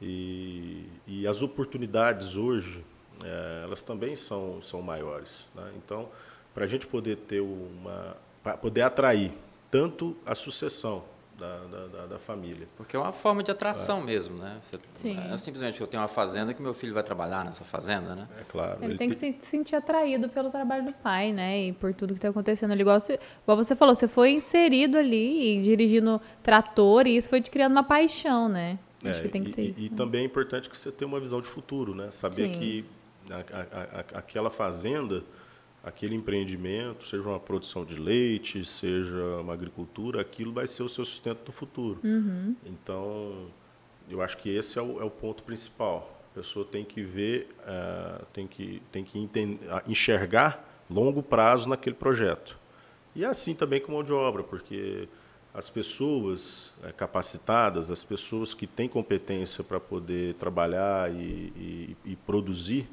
E, 0.00 0.84
e 1.06 1.26
as 1.26 1.42
oportunidades 1.42 2.36
hoje, 2.36 2.84
é, 3.24 3.62
elas 3.64 3.82
também 3.82 4.14
são, 4.14 4.60
são 4.60 4.82
maiores. 4.82 5.48
Né? 5.54 5.72
Então, 5.76 6.08
para 6.54 6.64
a 6.64 6.68
gente 6.68 6.86
poder 6.86 7.16
ter 7.16 7.40
uma. 7.40 8.16
poder 8.60 8.82
atrair 8.82 9.32
tanto 9.70 10.16
a 10.24 10.34
sucessão 10.34 11.02
da, 11.38 11.58
da, 11.86 12.06
da, 12.06 12.18
família. 12.18 12.66
Porque 12.76 12.96
é 12.96 12.98
uma 12.98 13.12
forma 13.12 13.42
de 13.42 13.50
atração 13.50 14.00
é. 14.00 14.04
mesmo, 14.04 14.38
né? 14.38 14.56
Você, 14.60 14.78
Sim. 14.94 15.18
É 15.30 15.36
simplesmente 15.36 15.80
eu 15.80 15.86
tenho 15.86 16.02
uma 16.02 16.08
fazenda 16.08 16.54
que 16.54 16.62
meu 16.62 16.72
filho 16.72 16.94
vai 16.94 17.02
trabalhar 17.02 17.44
nessa 17.44 17.62
fazenda, 17.62 18.14
né? 18.14 18.26
É 18.40 18.44
claro. 18.44 18.78
Ele, 18.78 18.92
ele 18.92 18.98
tem, 18.98 19.10
tem 19.10 19.32
que 19.32 19.40
se 19.40 19.46
sentir 19.46 19.76
atraído 19.76 20.28
pelo 20.28 20.50
trabalho 20.50 20.84
do 20.84 20.92
pai, 20.92 21.32
né? 21.32 21.60
E 21.60 21.72
por 21.72 21.92
tudo 21.92 22.14
que 22.14 22.18
está 22.18 22.28
acontecendo 22.28 22.70
ali. 22.70 22.80
Igual 22.80 22.98
você, 22.98 23.20
igual 23.42 23.56
você 23.56 23.76
falou, 23.76 23.94
você 23.94 24.08
foi 24.08 24.30
inserido 24.32 24.96
ali, 24.96 25.60
dirigindo 25.60 26.20
trator, 26.42 27.06
e 27.06 27.16
isso 27.16 27.28
foi 27.28 27.40
te 27.40 27.50
criando 27.50 27.72
uma 27.72 27.84
paixão, 27.84 28.48
né? 28.48 28.78
Acho 29.04 29.20
é, 29.20 29.22
que 29.22 29.28
tem 29.28 29.44
que 29.44 29.52
ter 29.52 29.62
e, 29.62 29.70
isso. 29.70 29.80
E, 29.80 29.90
né? 29.90 29.96
também 29.96 30.22
é 30.22 30.24
importante 30.24 30.70
que 30.70 30.76
você 30.76 30.90
tenha 30.90 31.08
uma 31.08 31.20
visão 31.20 31.40
de 31.40 31.46
futuro, 31.46 31.94
né? 31.94 32.10
Saber 32.10 32.48
Sim. 32.48 32.58
que 32.58 32.84
a, 33.30 33.98
a, 33.98 34.18
aquela 34.18 34.50
fazenda, 34.50 35.22
aquele 35.84 36.14
empreendimento, 36.14 37.06
seja 37.06 37.22
uma 37.22 37.40
produção 37.40 37.84
de 37.84 37.96
leite, 37.96 38.64
seja 38.64 39.40
uma 39.40 39.52
agricultura, 39.52 40.20
aquilo 40.20 40.52
vai 40.52 40.66
ser 40.66 40.82
o 40.82 40.88
seu 40.88 41.04
sustento 41.04 41.40
no 41.46 41.52
futuro. 41.52 42.00
Uhum. 42.02 42.56
Então, 42.64 43.46
eu 44.08 44.22
acho 44.22 44.38
que 44.38 44.48
esse 44.48 44.78
é 44.78 44.82
o, 44.82 45.00
é 45.00 45.04
o 45.04 45.10
ponto 45.10 45.42
principal. 45.42 46.12
A 46.32 46.34
pessoa 46.36 46.64
tem 46.64 46.84
que 46.84 47.02
ver, 47.02 47.48
uh, 47.60 48.24
tem 48.32 48.46
que, 48.46 48.82
tem 48.92 49.04
que 49.04 49.18
entender, 49.18 49.66
enxergar 49.86 50.84
longo 50.88 51.22
prazo 51.22 51.68
naquele 51.68 51.96
projeto. 51.96 52.58
E 53.14 53.24
é 53.24 53.26
assim 53.26 53.54
também 53.54 53.80
com 53.80 53.92
mão 53.92 54.04
de 54.04 54.12
obra, 54.12 54.42
porque 54.42 55.08
as 55.56 55.70
pessoas 55.70 56.74
é, 56.84 56.92
capacitadas, 56.92 57.90
as 57.90 58.04
pessoas 58.04 58.52
que 58.52 58.66
têm 58.66 58.86
competência 58.86 59.64
para 59.64 59.80
poder 59.80 60.34
trabalhar 60.34 61.10
e, 61.10 61.16
e, 61.56 61.96
e, 62.04 62.16
produzir, 62.16 62.86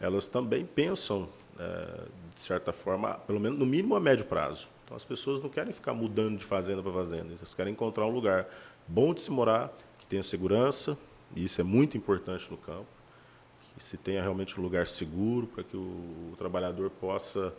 elas 0.00 0.26
também 0.26 0.66
pensam, 0.66 1.28
é, 1.56 2.06
de 2.34 2.40
certa 2.40 2.72
forma, 2.72 3.14
pelo 3.14 3.38
menos 3.38 3.56
no 3.56 3.64
mínimo 3.64 3.94
a 3.94 4.00
médio 4.00 4.24
prazo. 4.24 4.66
Então 4.84 4.96
as 4.96 5.04
pessoas 5.04 5.40
não 5.40 5.48
querem 5.48 5.72
ficar 5.72 5.94
mudando 5.94 6.38
de 6.38 6.44
fazenda 6.44 6.82
para 6.82 6.92
fazenda, 6.92 7.34
elas 7.38 7.54
querem 7.54 7.72
encontrar 7.72 8.04
um 8.04 8.10
lugar 8.10 8.48
bom 8.88 9.14
de 9.14 9.20
se 9.20 9.30
morar, 9.30 9.72
que 10.00 10.06
tenha 10.06 10.22
segurança, 10.24 10.98
e 11.36 11.44
isso 11.44 11.60
é 11.60 11.64
muito 11.64 11.96
importante 11.96 12.50
no 12.50 12.56
campo, 12.56 12.86
que 13.76 13.84
se 13.84 13.96
tenha 13.96 14.20
realmente 14.20 14.58
um 14.58 14.62
lugar 14.62 14.88
seguro 14.88 15.46
para 15.46 15.62
que 15.62 15.76
o, 15.76 16.32
o, 16.32 16.34
trabalhador 16.36 16.90
possa 16.90 17.54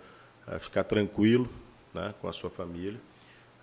é, 0.46 0.60
ficar 0.60 0.84
tranquilo 0.84 1.48
né, 1.94 2.14
com 2.20 2.28
a 2.28 2.34
sua 2.34 2.50
família. 2.50 3.00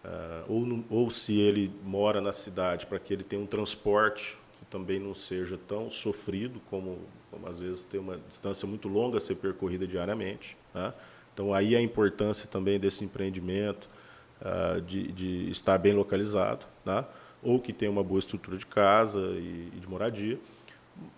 Uh, 0.06 0.44
ou, 0.46 0.60
no, 0.64 0.84
ou 0.88 1.10
se 1.10 1.36
ele 1.36 1.68
mora 1.82 2.20
na 2.20 2.32
cidade, 2.32 2.86
para 2.86 2.96
que 2.96 3.12
ele 3.12 3.24
tenha 3.24 3.42
um 3.42 3.46
transporte 3.46 4.38
que 4.56 4.64
também 4.66 5.00
não 5.00 5.12
seja 5.16 5.58
tão 5.66 5.90
sofrido 5.90 6.60
como, 6.70 7.00
como 7.28 7.48
às 7.48 7.58
vezes 7.58 7.82
tem 7.82 7.98
uma 7.98 8.16
distância 8.18 8.68
muito 8.68 8.86
longa 8.86 9.16
a 9.16 9.20
ser 9.20 9.34
percorrida 9.34 9.84
diariamente. 9.84 10.56
Né? 10.72 10.94
Então 11.34 11.52
aí 11.52 11.74
a 11.74 11.80
importância 11.80 12.46
também 12.46 12.78
desse 12.78 13.04
empreendimento 13.04 13.88
uh, 14.40 14.80
de, 14.80 15.10
de, 15.10 15.50
estar 15.50 15.76
bem 15.76 15.92
localizado, 15.92 16.64
né? 16.84 17.04
ou 17.42 17.58
que 17.58 17.72
tenha 17.72 17.90
uma 17.90 18.04
boa 18.04 18.20
estrutura 18.20 18.56
de 18.56 18.66
casa 18.66 19.18
e, 19.20 19.72
e 19.74 19.80
de 19.80 19.88
moradia. 19.88 20.38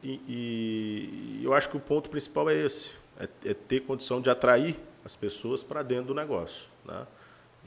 E, 0.03 0.21
e, 0.27 1.45
eu 1.45 1.53
acho 1.53 1.69
que 1.69 1.77
o 1.77 1.81
ponto 1.81 2.09
principal 2.09 2.49
é 2.49 2.55
esse, 2.55 2.93
é, 3.21 3.29
é 3.45 3.53
ter 3.53 3.81
condição 3.81 4.19
de 4.19 4.31
atrair 4.31 4.77
as 5.05 5.15
pessoas 5.15 5.63
para 5.63 5.83
dentro 5.83 6.07
do 6.07 6.15
negócio. 6.15 6.71
Né? 6.87 7.07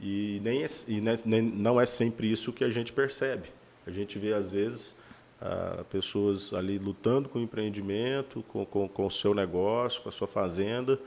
E, 0.02 0.40
nem, 0.42 0.64
é, 0.64 0.66
e 0.88 1.00
nem, 1.24 1.42
não 1.42 1.80
é 1.80 1.86
sempre 1.86 2.30
isso 2.30 2.52
que 2.52 2.64
a 2.64 2.70
gente 2.70 2.92
percebe. 2.92 3.48
A 3.86 3.90
gente 3.90 4.18
vê, 4.18 4.32
às 4.34 4.50
vezes, 4.50 4.96
ah, 5.40 5.84
pessoas 5.88 6.52
ali 6.52 6.76
lutando 6.76 7.28
com 7.28 7.38
o 7.38 7.42
empreendimento, 7.42 8.42
com, 8.48 8.66
com, 8.66 8.88
com 8.88 9.06
o 9.06 9.10
seu 9.10 9.32
negócio, 9.32 10.02
com 10.02 10.08
a 10.08 10.12
sua 10.12 10.26
fazenda, 10.26 10.98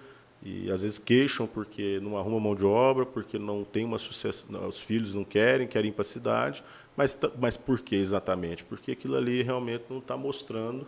e 0.41 0.71
às 0.71 0.81
vezes 0.83 0.97
queixam 0.97 1.45
porque 1.45 1.99
não 2.01 2.17
arruma 2.17 2.39
mão 2.39 2.55
de 2.55 2.63
obra, 2.63 3.05
porque 3.05 3.37
não 3.37 3.65
tem 3.65 3.83
uma 3.83 3.97
sucessão, 3.97 4.65
os 4.65 4.79
filhos 4.79 5.13
não 5.13 5.25
querem, 5.25 5.67
querem 5.67 5.89
ir 5.89 5.93
para 5.93 6.03
a 6.03 6.05
cidade, 6.05 6.63
mas, 6.95 7.17
mas 7.37 7.57
por 7.57 7.81
que 7.81 7.95
exatamente? 7.95 8.63
Porque 8.63 8.91
aquilo 8.91 9.17
ali 9.17 9.41
realmente 9.41 9.85
não 9.89 9.97
está 9.97 10.15
mostrando, 10.15 10.87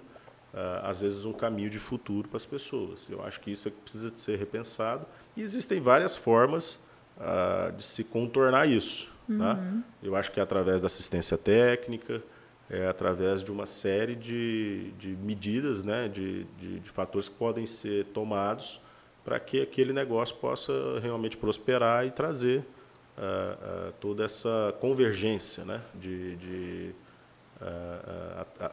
ah, 0.54 0.90
às 0.90 1.02
vezes, 1.02 1.26
um 1.26 1.34
caminho 1.34 1.70
de 1.70 1.80
futuro 1.80 2.30
para 2.30 2.38
as 2.38 2.46
pessoas. 2.46 3.06
Eu 3.10 3.22
acho 3.22 3.42
que 3.42 3.52
isso 3.52 3.68
é 3.68 3.72
que 3.72 3.78
precisa 3.82 4.10
de 4.10 4.20
ser 4.20 4.38
repensado, 4.38 5.06
e 5.36 5.42
existem 5.42 5.82
várias 5.82 6.16
formas 6.16 6.80
uh, 7.18 7.72
de 7.72 7.84
se 7.84 8.04
contornar 8.04 8.68
isso. 8.68 9.12
Uhum. 9.28 9.38
Né? 9.38 9.84
Eu 10.02 10.16
acho 10.16 10.32
que 10.32 10.40
é 10.40 10.44
através 10.44 10.82
da 10.82 10.88
assistência 10.88 11.38
técnica, 11.38 12.24
é 12.70 12.88
através 12.88 13.44
de 13.44 13.52
uma 13.52 13.66
série 13.66 14.16
de, 14.16 14.92
de 14.98 15.10
medidas, 15.18 15.84
né, 15.84 16.08
de, 16.08 16.44
de, 16.60 16.80
de 16.80 16.90
fatores 16.90 17.30
que 17.30 17.36
podem 17.36 17.66
ser 17.66 18.06
tomados 18.08 18.82
para 19.24 19.40
que 19.40 19.62
aquele 19.62 19.94
negócio 19.94 20.36
possa 20.36 20.74
realmente 21.02 21.38
prosperar 21.38 22.06
e 22.06 22.12
trazer 22.12 22.60
uh, 22.60 23.90
uh, 23.90 23.94
toda 24.00 24.24
essa 24.24 24.74
convergência 24.80 25.66
né, 25.66 25.82
de, 25.96 26.36
de 26.38 26.96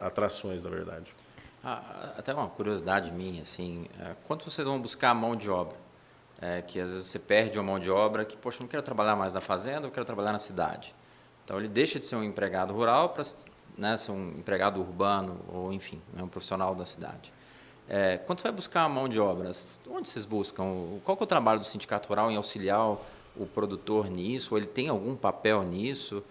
atrações, 0.01 0.63
na 0.63 0.71
verdade. 0.71 1.11
Ah, 1.65 2.13
até 2.19 2.35
uma 2.35 2.49
curiosidade 2.49 3.11
minha, 3.11 3.43
assim, 3.43 3.87
quanto 4.27 4.49
vocês 4.49 4.67
vão 4.67 4.79
buscar 4.79 5.11
a 5.11 5.15
mão 5.15 5.35
de 5.35 5.49
obra? 5.49 5.75
É, 6.41 6.62
que 6.62 6.81
às 6.81 6.91
vezes 6.91 7.07
você 7.07 7.19
perde 7.19 7.59
uma 7.59 7.64
mão 7.64 7.79
de 7.79 7.91
obra 7.91 8.25
que, 8.25 8.37
poxa, 8.37 8.59
não 8.61 8.69
quero 8.69 8.83
trabalhar 8.83 9.17
mais 9.17 9.33
na 9.35 9.41
fazenda, 9.41 9.87
eu 9.87 9.91
quero 9.91 10.07
trabalhar 10.07 10.33
na 10.33 10.38
cidade. 10.38 10.95
Então 11.45 11.59
ele 11.59 11.69
deixa 11.69 11.99
de 11.99 12.07
ser 12.07 12.17
um 12.17 12.25
empregado 12.25 12.73
rural 12.73 13.11
para 13.11 13.25
né, 13.76 13.97
ser 13.97 14.12
um 14.12 14.31
empregado 14.31 14.81
urbano 14.81 15.41
ou, 15.49 15.73
enfim, 15.73 16.00
né, 16.12 16.23
um 16.23 16.29
profissional 16.29 16.75
da 16.75 16.85
cidade. 16.85 17.33
É, 17.88 18.19
quando 18.19 18.38
você 18.38 18.45
vai 18.45 18.53
buscar 18.53 18.83
a 18.83 18.88
mão 18.88 19.09
de 19.09 19.21
obra, 19.21 19.50
onde 19.91 20.09
vocês 20.09 20.25
buscam? 20.25 20.99
Qual 21.05 21.19
é 21.21 21.23
o 21.23 21.26
trabalho 21.26 21.61
do 21.61 21.67
sindicato 21.67 22.09
rural 22.09 22.31
em 22.31 22.37
auxiliar 22.37 22.97
o 23.37 23.47
produtor 23.53 24.09
nisso? 24.09 24.55
Ou 24.55 24.59
ele 24.59 24.67
tem 24.67 24.88
algum 24.88 25.14
papel 25.14 25.62
nisso? 25.62 26.25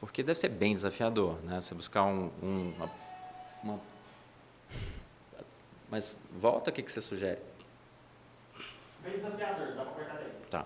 Porque 0.00 0.22
deve 0.22 0.38
ser 0.38 0.50
bem 0.50 0.74
desafiador, 0.74 1.36
né? 1.44 1.60
Você 1.60 1.74
buscar 1.74 2.04
um, 2.04 2.30
um 2.42 2.72
uma, 2.76 2.90
uma... 3.64 3.80
Mas 5.90 6.14
volta, 6.38 6.68
o 6.70 6.72
que, 6.72 6.82
que 6.82 6.92
você 6.92 7.00
sugere? 7.00 7.40
Bem 9.08 9.16
desafiador, 9.16 9.66
dá 9.74 9.82
para 9.82 9.92
cortar 9.92 10.14
daí. 10.16 10.32
Tá. 10.50 10.64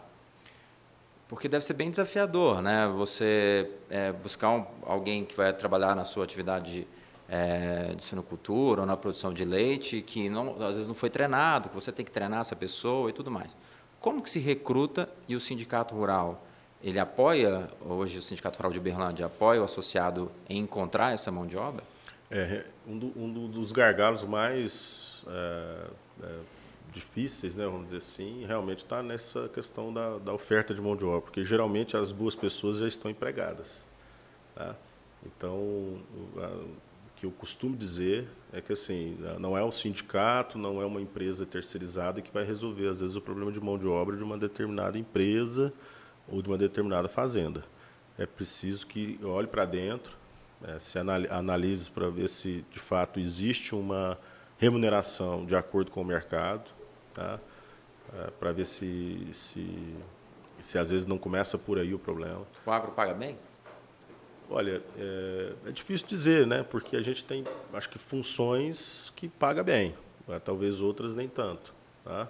Porque 1.28 1.48
deve 1.48 1.64
ser 1.64 1.74
bem 1.74 1.90
desafiador, 1.90 2.60
né? 2.60 2.88
Você 2.96 3.70
é, 3.88 4.12
buscar 4.12 4.50
um, 4.50 4.66
alguém 4.84 5.24
que 5.24 5.36
vai 5.36 5.52
trabalhar 5.52 5.94
na 5.94 6.04
sua 6.04 6.24
atividade 6.24 6.86
é, 7.28 7.94
de 7.94 8.02
sinocultura 8.02 8.80
ou 8.80 8.86
na 8.86 8.96
produção 8.96 9.32
de 9.32 9.44
leite, 9.44 10.02
que 10.02 10.28
não, 10.28 10.60
às 10.62 10.74
vezes 10.76 10.88
não 10.88 10.94
foi 10.94 11.08
treinado, 11.08 11.68
que 11.68 11.74
você 11.74 11.92
tem 11.92 12.04
que 12.04 12.10
treinar 12.10 12.40
essa 12.40 12.56
pessoa 12.56 13.08
e 13.08 13.12
tudo 13.12 13.30
mais. 13.30 13.56
Como 14.00 14.20
que 14.20 14.28
se 14.28 14.40
recruta 14.40 15.08
e 15.28 15.36
o 15.36 15.40
sindicato 15.40 15.94
rural, 15.94 16.44
ele 16.82 16.98
apoia, 16.98 17.68
hoje 17.80 18.18
o 18.18 18.22
sindicato 18.22 18.58
rural 18.58 18.72
de 18.72 18.80
Uberlândia 18.80 19.26
apoia 19.26 19.60
o 19.60 19.64
associado 19.64 20.30
em 20.48 20.58
encontrar 20.58 21.14
essa 21.14 21.30
mão 21.30 21.46
de 21.46 21.56
obra? 21.56 21.84
É, 22.28 22.64
um, 22.88 22.98
do, 22.98 23.12
um 23.16 23.48
dos 23.48 23.70
gargalos 23.70 24.24
mais 24.24 25.24
é, 25.28 25.86
é 26.24 26.38
difíceis, 26.92 27.56
né, 27.56 27.64
vamos 27.64 27.84
dizer 27.84 27.96
assim, 27.96 28.44
realmente 28.46 28.80
está 28.80 29.02
nessa 29.02 29.48
questão 29.48 29.92
da, 29.92 30.18
da, 30.18 30.32
oferta 30.32 30.74
de 30.74 30.80
mão 30.80 30.94
de 30.94 31.04
obra, 31.04 31.22
porque 31.22 31.44
geralmente 31.44 31.96
as 31.96 32.12
boas 32.12 32.34
pessoas 32.34 32.78
já 32.78 32.86
estão 32.86 33.10
empregadas. 33.10 33.88
Tá? 34.54 34.76
Então, 35.24 35.54
o, 35.56 36.30
a, 36.36 36.46
o 36.48 36.76
que 37.16 37.26
eu 37.26 37.30
costumo 37.30 37.76
dizer 37.76 38.28
é 38.52 38.60
que 38.60 38.72
assim, 38.72 39.16
não 39.38 39.56
é 39.56 39.62
o 39.62 39.72
sindicato, 39.72 40.58
não 40.58 40.82
é 40.82 40.86
uma 40.86 41.00
empresa 41.00 41.46
terceirizada 41.46 42.20
que 42.20 42.32
vai 42.32 42.44
resolver, 42.44 42.88
às 42.88 43.00
vezes, 43.00 43.16
o 43.16 43.20
problema 43.20 43.50
de 43.50 43.60
mão 43.60 43.78
de 43.78 43.86
obra 43.86 44.16
de 44.16 44.22
uma 44.22 44.36
determinada 44.36 44.98
empresa 44.98 45.72
ou 46.28 46.42
de 46.42 46.48
uma 46.48 46.58
determinada 46.58 47.08
fazenda. 47.08 47.64
É 48.18 48.26
preciso 48.26 48.86
que 48.86 49.18
olhe 49.24 49.46
para 49.46 49.64
dentro, 49.64 50.12
né, 50.60 50.78
se 50.78 50.98
analise 50.98 51.90
para 51.90 52.08
ver 52.08 52.28
se, 52.28 52.64
de 52.70 52.78
fato, 52.78 53.18
existe 53.18 53.74
uma 53.74 54.18
remuneração 54.58 55.44
de 55.44 55.56
acordo 55.56 55.90
com 55.90 56.02
o 56.02 56.04
mercado, 56.04 56.70
tá? 57.14 57.38
É, 58.14 58.30
para 58.38 58.52
ver 58.52 58.66
se, 58.66 59.26
se, 59.32 59.96
se 60.60 60.78
às 60.78 60.90
vezes 60.90 61.06
não 61.06 61.18
começa 61.18 61.56
por 61.56 61.78
aí 61.78 61.94
o 61.94 61.98
problema. 61.98 62.42
O 62.66 62.70
agro 62.70 62.92
paga 62.92 63.14
bem? 63.14 63.38
Olha, 64.50 64.82
é, 64.98 65.52
é, 65.66 65.70
difícil 65.70 66.06
dizer, 66.06 66.46
né? 66.46 66.62
Porque 66.62 66.96
a 66.96 67.02
gente 67.02 67.24
tem, 67.24 67.44
acho 67.72 67.88
que, 67.88 67.98
funções 67.98 69.12
que 69.16 69.28
paga 69.28 69.62
bem, 69.62 69.94
né? 70.28 70.38
talvez 70.38 70.80
outras 70.80 71.14
nem 71.14 71.28
tanto. 71.28 71.72
Tá? 72.04 72.28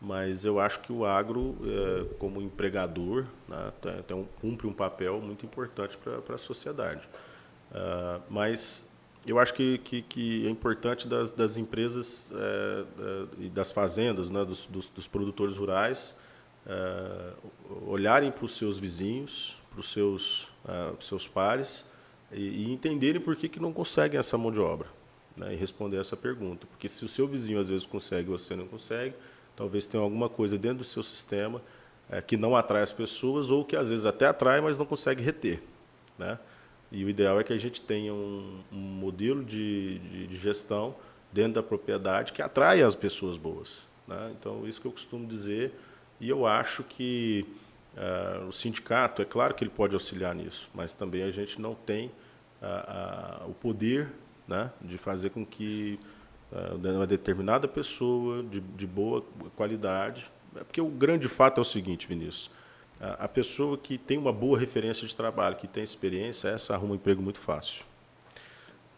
Mas 0.00 0.44
eu 0.44 0.58
acho 0.58 0.80
que 0.80 0.92
o 0.92 1.06
agro, 1.06 1.56
é, 1.62 2.14
como 2.18 2.42
empregador, 2.42 3.26
né, 3.46 3.72
tem, 3.80 4.02
tem 4.02 4.16
um, 4.16 4.24
cumpre 4.40 4.66
um 4.66 4.72
papel 4.72 5.20
muito 5.20 5.46
importante 5.46 5.96
para 5.96 6.34
a 6.34 6.38
sociedade. 6.38 7.08
Uh, 7.70 8.20
mas 8.28 8.84
eu 9.26 9.38
acho 9.38 9.54
que, 9.54 9.78
que, 9.78 10.02
que 10.02 10.46
é 10.46 10.50
importante 10.50 11.06
das, 11.06 11.32
das 11.32 11.56
empresas 11.56 12.30
é, 12.34 12.84
é, 12.98 13.44
e 13.44 13.48
das 13.48 13.70
fazendas, 13.70 14.30
né, 14.30 14.44
dos, 14.44 14.66
dos, 14.66 14.88
dos 14.88 15.06
produtores 15.06 15.56
rurais, 15.56 16.16
é, 16.66 17.32
olharem 17.86 18.30
para 18.30 18.44
os 18.44 18.56
seus 18.56 18.78
vizinhos, 18.78 19.56
para 19.70 19.80
os 19.80 19.92
seus, 19.92 20.48
é, 20.66 20.92
seus 21.00 21.26
pares 21.26 21.84
e, 22.32 22.66
e, 22.66 22.72
entenderem 22.72 23.20
por 23.20 23.36
que, 23.36 23.48
que 23.48 23.60
não 23.60 23.72
conseguem 23.72 24.18
essa 24.18 24.36
mão 24.36 24.50
de 24.50 24.58
obra 24.58 24.88
né, 25.36 25.52
e 25.54 25.56
responder 25.56 25.98
essa 25.98 26.16
pergunta. 26.16 26.66
Porque 26.66 26.88
se 26.88 27.04
o 27.04 27.08
seu 27.08 27.26
vizinho 27.28 27.60
às 27.60 27.68
vezes 27.68 27.86
consegue 27.86 28.28
e 28.28 28.32
você 28.32 28.56
não 28.56 28.66
consegue, 28.66 29.14
talvez 29.54 29.86
tenha 29.86 30.02
alguma 30.02 30.28
coisa 30.28 30.58
dentro 30.58 30.78
do 30.78 30.84
seu 30.84 31.02
sistema 31.02 31.62
é, 32.10 32.20
que 32.20 32.36
não 32.36 32.56
atrai 32.56 32.82
as 32.82 32.92
pessoas 32.92 33.50
ou 33.50 33.64
que 33.64 33.76
às 33.76 33.90
vezes 33.90 34.04
até 34.04 34.26
atrai, 34.26 34.60
mas 34.60 34.76
não 34.76 34.84
consegue 34.84 35.22
reter. 35.22 35.62
Né? 36.18 36.38
E 36.92 37.04
o 37.04 37.08
ideal 37.08 37.40
é 37.40 37.44
que 37.44 37.54
a 37.54 37.58
gente 37.58 37.80
tenha 37.80 38.12
um, 38.12 38.60
um 38.70 38.76
modelo 38.76 39.42
de, 39.42 39.98
de, 39.98 40.26
de, 40.26 40.36
gestão 40.36 40.94
dentro 41.32 41.54
da 41.54 41.62
propriedade 41.62 42.34
que 42.34 42.42
atraia 42.42 42.86
as 42.86 42.94
pessoas 42.94 43.38
boas. 43.38 43.80
Né? 44.06 44.34
Então, 44.38 44.68
isso 44.68 44.78
que 44.78 44.86
eu 44.86 44.92
costumo 44.92 45.26
dizer. 45.26 45.72
E 46.20 46.28
eu 46.28 46.46
acho 46.46 46.84
que 46.84 47.46
uh, 47.96 48.46
o 48.46 48.52
sindicato, 48.52 49.22
é 49.22 49.24
claro 49.24 49.54
que 49.54 49.64
ele 49.64 49.70
pode 49.70 49.94
auxiliar 49.94 50.34
nisso, 50.34 50.70
mas 50.74 50.92
também 50.92 51.22
a 51.22 51.30
gente 51.30 51.58
não 51.58 51.74
tem 51.74 52.08
uh, 52.60 53.46
uh, 53.46 53.50
o 53.50 53.54
poder 53.54 54.12
né, 54.46 54.70
de 54.82 54.98
fazer 54.98 55.30
com 55.30 55.46
que 55.46 55.98
uh, 56.52 56.76
uma 56.76 57.06
determinada 57.06 57.66
pessoa 57.66 58.42
de, 58.42 58.60
de 58.60 58.86
boa 58.86 59.24
qualidade. 59.56 60.30
É 60.54 60.62
porque 60.62 60.80
o 60.80 60.88
grande 60.88 61.26
fato 61.26 61.58
é 61.58 61.62
o 61.62 61.64
seguinte, 61.64 62.06
Vinícius. 62.06 62.50
A, 63.02 63.26
pessoa 63.26 63.76
que 63.76 63.98
tem 63.98 64.16
uma 64.16 64.32
boa 64.32 64.56
referência 64.56 65.04
de 65.04 65.16
trabalho, 65.16 65.56
que 65.56 65.66
tem 65.66 65.82
experiência, 65.82 66.48
essa 66.48 66.74
arruma 66.74 66.92
um 66.92 66.94
emprego 66.94 67.20
muito 67.20 67.40
fácil. 67.40 67.84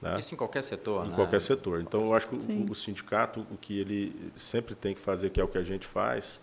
Né? 0.02 0.18
Isso 0.18 0.34
em 0.34 0.36
qualquer 0.36 0.62
setor, 0.62 1.06
Em 1.06 1.08
né? 1.08 1.14
qualquer 1.14 1.40
setor. 1.40 1.80
Então, 1.80 2.04
eu 2.04 2.14
acho 2.14 2.28
que 2.28 2.34
o, 2.34 2.70
o, 2.70 2.74
sindicato, 2.74 3.46
o 3.50 3.56
que 3.56 3.80
ele 3.80 4.30
sempre 4.36 4.74
tem 4.74 4.94
que 4.94 5.00
fazer, 5.00 5.30
que 5.30 5.40
é 5.40 5.44
o 5.44 5.48
que 5.48 5.56
a 5.56 5.62
gente 5.62 5.86
faz, 5.86 6.38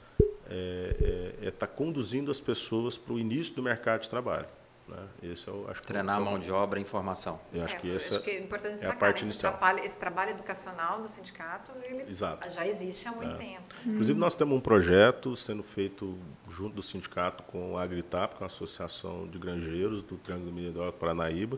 é 0.49 1.35
estar 1.37 1.45
é, 1.45 1.47
é 1.49 1.51
tá 1.51 1.67
conduzindo 1.67 2.31
as 2.31 2.39
pessoas 2.39 2.97
para 2.97 3.13
o 3.13 3.19
início 3.19 3.53
do 3.53 3.61
mercado 3.61 4.01
de 4.01 4.09
trabalho. 4.09 4.47
Né? 4.91 5.07
Esse 5.23 5.47
é 5.47 5.51
o, 5.51 5.69
acho 5.69 5.81
Treinar 5.83 6.17
que, 6.17 6.21
a 6.21 6.25
mão 6.25 6.39
de 6.39 6.51
obra 6.51 6.79
e 6.79 6.81
informação. 6.81 7.39
Eu 7.53 7.63
acho 7.63 7.75
é, 7.75 7.79
que 7.79 7.87
esse 7.87 8.13
acho 8.13 8.23
que 8.23 8.31
é 8.31 8.39
importante 8.39 8.71
destacar, 8.71 8.93
é 8.93 8.97
a 8.97 8.99
parte 8.99 9.17
esse 9.17 9.25
inicial. 9.25 9.53
Trabalho, 9.53 9.79
esse 9.79 9.95
trabalho 9.95 10.31
educacional 10.31 11.01
do 11.01 11.07
sindicato, 11.07 11.71
ele 11.83 12.03
Exato. 12.09 12.51
já 12.51 12.67
existe 12.67 13.07
há 13.07 13.11
muito 13.11 13.35
é. 13.35 13.37
tempo. 13.37 13.63
Inclusive, 13.85 14.19
nós 14.19 14.35
temos 14.35 14.57
um 14.57 14.59
projeto 14.59 15.35
sendo 15.35 15.63
feito 15.63 16.17
junto 16.49 16.75
do 16.75 16.81
sindicato 16.81 17.43
com 17.43 17.77
a 17.77 17.83
Agritap, 17.83 18.35
com 18.35 18.43
a 18.43 18.47
Associação 18.47 19.27
de 19.27 19.39
Granjeiros 19.39 20.03
do 20.03 20.17
Triângulo 20.17 20.51
Mineiro 20.51 20.91
Paranaíba, 20.93 21.57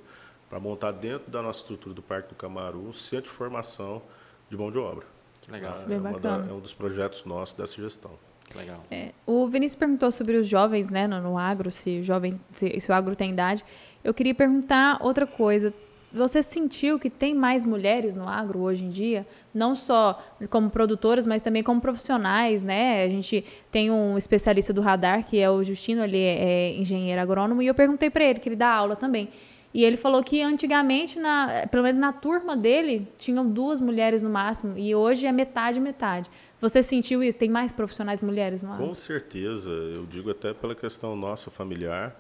para 0.50 0.60
montar 0.60 0.92
dentro 0.92 1.32
da 1.32 1.42
nossa 1.42 1.60
estrutura 1.60 1.96
do 1.96 2.02
Parque 2.02 2.30
do 2.30 2.36
Camaru 2.36 2.80
um 2.80 2.94
centro 2.94 3.32
de 3.32 3.36
formação 3.36 4.04
de 4.50 4.56
mão 4.56 4.72
de 4.72 4.78
obra. 4.78 5.06
Legal. 5.50 5.74
É, 5.74 5.94
é, 5.94 6.20
da, 6.20 6.36
é 6.50 6.54
um 6.54 6.60
dos 6.60 6.74
projetos 6.74 7.26
nossos 7.26 7.56
dessa 7.56 7.76
gestão. 7.82 8.12
Legal. 8.56 8.84
É, 8.92 9.10
o 9.26 9.48
Vinícius 9.48 9.78
perguntou 9.78 10.12
sobre 10.12 10.38
os 10.38 10.48
jovens, 10.48 10.90
né, 10.90 11.08
no, 11.08 11.22
no 11.22 11.38
agro, 11.38 11.72
se 11.72 12.00
o 12.00 12.04
jovem, 12.04 12.40
se, 12.52 12.80
se, 12.80 12.92
o 12.92 12.94
agro 12.94 13.16
tem 13.16 13.32
idade. 13.32 13.64
Eu 14.04 14.14
queria 14.14 14.36
perguntar 14.36 14.98
outra 15.02 15.26
coisa. 15.26 15.74
Você 16.12 16.44
sentiu 16.44 17.00
que 17.00 17.10
tem 17.10 17.34
mais 17.34 17.66
mulheres 17.66 18.16
no 18.16 18.28
agro 18.28 18.60
hoje 18.60 18.86
em 18.86 18.90
dia, 18.90 19.26
não 19.52 19.74
só 19.74 20.22
como 20.48 20.70
produtoras, 20.70 21.26
mas 21.26 21.42
também 21.42 21.64
como 21.64 21.82
profissionais, 21.82 22.64
né? 22.64 23.04
A 23.04 23.10
gente 23.10 23.44
tem 23.72 23.90
um 23.90 24.16
especialista 24.16 24.72
do 24.72 24.82
radar 24.82 25.26
que 25.26 25.40
é 25.40 25.50
o 25.50 25.64
Justino, 25.64 26.04
ele 26.04 26.20
é, 26.20 26.44
é 26.44 26.74
engenheiro 26.76 27.20
agrônomo, 27.20 27.64
e 27.64 27.68
eu 27.68 27.74
perguntei 27.74 28.12
para 28.12 28.24
ele 28.24 28.40
que 28.40 28.48
ele 28.48 28.56
dá 28.56 28.72
aula 28.72 28.96
também. 28.96 29.30
E 29.74 29.84
ele 29.84 29.98
falou 29.98 30.24
que 30.24 30.42
antigamente, 30.42 31.18
na, 31.18 31.68
pelo 31.70 31.84
menos 31.84 31.98
na 31.98 32.14
turma 32.14 32.56
dele, 32.56 33.08
tinham 33.18 33.50
duas 33.50 33.82
mulheres 33.82 34.22
no 34.22 34.30
máximo, 34.30 34.78
e 34.78 34.94
hoje 34.94 35.26
é 35.26 35.32
metade 35.32 35.80
metade. 35.80 36.30
Você 36.62 36.84
sentiu 36.84 37.24
isso? 37.24 37.38
Tem 37.38 37.50
mais 37.50 37.74
profissionais 37.74 38.22
mulheres 38.22 38.62
no? 38.62 38.78
Com 38.78 38.94
certeza. 38.94 39.70
Eu 39.70 40.06
digo 40.06 40.30
até 40.30 40.54
pela 40.54 40.76
questão 40.76 41.16
nossa 41.16 41.50
familiar. 41.50 42.16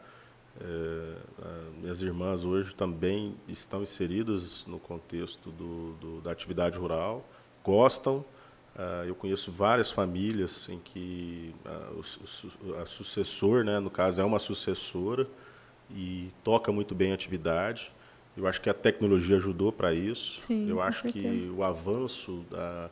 É, 0.60 1.14
minhas 1.82 2.02
irmãs 2.02 2.44
hoje 2.44 2.76
também 2.76 3.36
estão 3.48 3.84
inseridas 3.84 4.66
no 4.66 4.80
contexto 4.80 5.52
do, 5.52 5.94
do 5.94 6.22
da 6.22 6.32
atividade 6.32 6.78
rural, 6.78 7.26
gostam. 7.64 8.26
Uh, 8.76 9.06
eu 9.06 9.14
conheço 9.14 9.52
várias 9.52 9.92
famílias 9.92 10.68
em 10.68 10.80
que 10.80 11.54
uh, 11.64 12.02
o, 12.02 12.70
o, 12.72 12.82
a 12.82 12.88
sucessor, 12.88 13.64
né, 13.64 13.80
no 13.80 13.92
caso, 13.92 14.20
é 14.20 14.26
uma 14.26 14.40
sucessora 14.40 15.28
e 15.94 16.32
toca 16.44 16.72
muito 16.72 16.96
bem 16.96 17.12
a 17.12 17.16
atividade. 17.16 17.92
Eu 18.36 18.48
acho 18.48 18.60
que 18.62 18.70
a 18.70 18.74
tecnologia 18.74 19.38
ajudou 19.38 19.72
para 19.72 19.94
isso. 19.94 20.42
Sim, 20.42 20.68
eu 20.70 20.82
acho 20.82 21.12
que 21.12 21.52
o 21.56 21.64
avanço 21.64 22.44
da, 22.50 22.90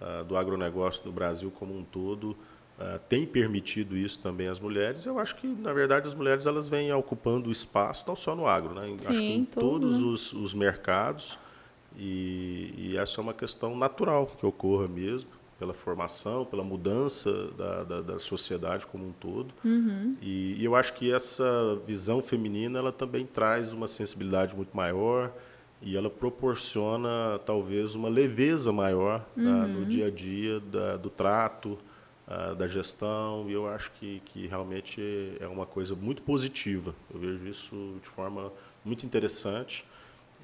uh, 0.00 0.24
do 0.24 0.36
agronegócio 0.36 1.02
no 1.06 1.12
Brasil 1.12 1.50
como 1.50 1.76
um 1.76 1.82
todo 1.82 2.36
Uh, 2.74 2.98
tem 3.08 3.24
permitido 3.24 3.96
isso 3.96 4.18
também 4.18 4.48
às 4.48 4.58
mulheres. 4.58 5.06
Eu 5.06 5.20
acho 5.20 5.36
que, 5.36 5.46
na 5.46 5.72
verdade, 5.72 6.08
as 6.08 6.14
mulheres 6.14 6.44
elas 6.44 6.68
vêm 6.68 6.92
ocupando 6.92 7.48
espaço 7.48 8.04
não 8.04 8.16
só 8.16 8.34
no 8.34 8.48
agro, 8.48 8.74
né? 8.74 8.86
Sim, 8.98 9.10
acho 9.10 9.20
que 9.20 9.32
em 9.32 9.44
todos 9.44 10.00
né? 10.00 10.06
os, 10.06 10.32
os, 10.32 10.52
mercados. 10.52 11.38
E, 11.96 12.74
e, 12.76 12.96
essa 12.96 13.20
é 13.20 13.22
uma 13.22 13.32
questão 13.32 13.76
natural 13.76 14.26
que 14.26 14.44
ocorra 14.44 14.88
mesmo, 14.88 15.30
pela 15.64 15.72
formação, 15.72 16.44
pela 16.44 16.62
mudança 16.62 17.32
da, 17.56 17.84
da, 17.84 18.00
da 18.02 18.18
sociedade 18.18 18.86
como 18.86 19.06
um 19.06 19.12
todo. 19.12 19.54
Uhum. 19.64 20.14
E, 20.20 20.56
e, 20.60 20.64
eu 20.64 20.76
acho 20.76 20.92
que 20.92 21.10
essa 21.10 21.80
visão 21.86 22.22
feminina 22.22 22.78
ela 22.78 22.92
também 22.92 23.24
traz 23.24 23.72
uma 23.72 23.86
sensibilidade 23.86 24.54
muito 24.54 24.76
maior 24.76 25.32
e 25.80 25.96
ela 25.96 26.10
proporciona 26.10 27.40
talvez 27.46 27.94
uma 27.94 28.10
leveza 28.10 28.70
maior 28.72 29.24
uhum. 29.36 29.44
tá, 29.44 29.66
no 29.66 29.86
dia 29.86 30.08
a 30.08 30.10
dia 30.10 30.60
da, 30.60 30.96
do 30.98 31.08
trato 31.08 31.78
uh, 32.28 32.54
da 32.54 32.68
gestão, 32.68 33.46
e 33.48 33.52
eu 33.52 33.66
acho 33.66 33.90
que, 33.92 34.20
que 34.26 34.46
realmente 34.46 35.00
é 35.40 35.46
uma 35.46 35.66
coisa 35.66 35.94
muito 35.94 36.22
positiva. 36.22 36.94
Eu 37.12 37.20
vejo 37.20 37.46
isso 37.46 37.96
de 38.02 38.08
forma 38.08 38.52
muito 38.84 39.06
interessante 39.06 39.84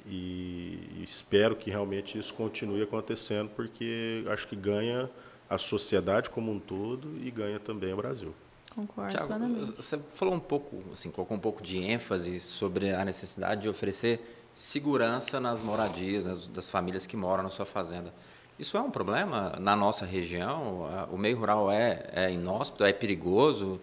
e 0.07 1.05
espero 1.09 1.57
que 1.57 1.71
realmente 1.71 2.19
isso 2.19 2.33
continue 2.35 2.83
acontecendo, 2.83 3.51
porque 3.51 4.25
acho 4.29 4.47
que 4.49 4.57
ganha 4.57 5.11
a 5.49 5.59
sociedade 5.59 6.31
como 6.31 6.53
um 6.53 6.59
todo 6.59 7.17
e 7.23 7.31
ganha 7.31 7.59
também 7.59 7.93
o 7.93 7.97
Brasil. 7.97 8.35
Concordo 8.75 9.11
Thiago, 9.11 9.27
plenamente. 9.27 9.73
Você 9.73 9.99
falou 9.99 10.35
um 10.35 10.41
pouco, 10.41 10.83
assim, 10.93 11.11
colocou 11.11 11.37
um 11.37 11.41
pouco 11.41 11.63
de 11.63 11.79
ênfase 11.79 12.39
sobre 12.39 12.95
a 12.95 13.05
necessidade 13.05 13.63
de 13.63 13.69
oferecer 13.69 14.21
segurança 14.55 15.41
nas 15.41 15.61
moradias, 15.61 16.25
né, 16.25 16.37
das 16.55 16.71
famílias 16.71 17.07
que 17.07 17.17
moram 17.17 17.43
na 17.43 17.49
sua 17.49 17.67
fazenda. 17.67 18.13
Isso 18.59 18.77
é 18.77 18.81
um 18.81 18.91
problema 18.91 19.57
na 19.59 19.75
nossa 19.75 20.05
região? 20.05 20.87
O 21.11 21.17
meio 21.17 21.39
rural 21.39 21.73
é, 21.73 22.11
é 22.13 22.31
inóspito, 22.31 22.85
é 22.85 22.93
perigoso? 22.93 23.81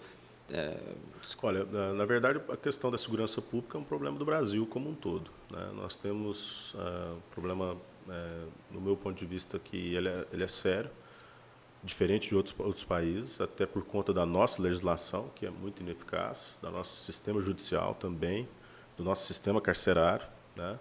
É... 0.50 0.78
Olha, 1.42 1.66
na, 1.66 1.94
na, 1.94 2.06
verdade, 2.06 2.40
a 2.48 2.56
questão 2.56 2.92
da 2.92 2.98
segurança 2.98 3.42
pública 3.42 3.78
é 3.78 3.82
um 3.82 3.84
problema 3.84 4.18
do 4.18 4.24
Brasil 4.24 4.66
como 4.68 4.90
um 4.90 4.94
todo. 4.94 5.32
Né? 5.52 5.72
Nós 5.76 5.98
temos 5.98 6.74
uh, 6.74 7.18
problema, 7.32 7.74
uh, 7.74 8.52
no 8.72 8.82
meu 8.82 8.96
ponto 8.96 9.18
de 9.18 9.26
vista, 9.26 9.58
que 9.60 9.96
ele 9.96 10.10
é, 10.10 10.26
ele 10.32 10.44
é 10.44 10.48
sério, 10.48 10.90
diferente 11.84 12.30
de 12.30 12.36
outros, 12.36 12.56
outros 12.60 12.84
países, 12.84 13.40
até 13.40 13.66
por 13.66 13.84
conta 13.84 14.14
da 14.14 14.26
nossa 14.26 14.62
legislação, 14.62 15.30
que 15.36 15.46
é 15.46 15.50
muito 15.50 15.82
ineficaz, 15.82 16.60
do 16.62 16.70
nosso 16.70 17.04
sistema 17.04 17.40
judicial 17.40 17.96
também, 17.96 18.48
do 18.98 19.04
nosso 19.04 19.26
sistema 19.26 19.62
carcerário. 19.62 20.28
Né? 20.56 20.78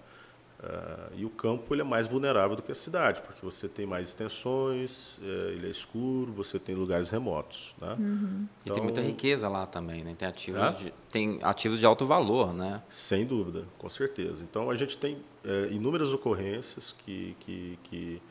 Uh, 0.59 1.13
e 1.15 1.25
o 1.27 1.29
campo 1.29 1.75
ele 1.75 1.83
é 1.83 1.85
mais 1.85 2.07
vulnerável 2.07 2.57
do 2.57 2.63
que 2.63 2.73
a 2.73 2.75
cidade, 2.75 3.21
porque 3.21 3.45
você 3.45 3.69
tem 3.69 3.85
mais 3.85 4.09
extensões, 4.09 5.19
uh, 5.19 5.51
ele 5.51 5.67
é 5.67 5.71
escuro, 5.71 6.33
você 6.33 6.59
tem 6.59 6.75
lugares 6.75 7.11
remotos. 7.11 7.75
Né? 7.79 7.95
Uhum. 7.99 8.49
Então, 8.63 8.73
e 8.73 8.73
tem 8.73 8.83
muita 8.83 9.01
então 9.01 9.13
riqueza 9.13 9.49
lá 9.51 9.67
também, 9.67 10.03
né? 10.03 10.15
tem, 10.17 10.27
ativos 10.27 10.63
é? 10.63 10.73
de, 10.73 10.95
tem 11.11 11.39
ativos 11.43 11.79
de 11.79 11.85
alto 11.85 12.07
valor. 12.07 12.55
Né? 12.55 12.81
Sem 12.89 13.27
dúvida, 13.27 13.65
com 13.77 13.89
certeza. 13.91 14.43
Então 14.43 14.71
a 14.71 14.75
gente 14.75 14.97
tem 14.97 15.17
uh, 15.17 15.71
inúmeras 15.71 16.11
ocorrências 16.11 16.97
que, 17.05 17.37
que, 17.41 17.79
que 17.85 18.23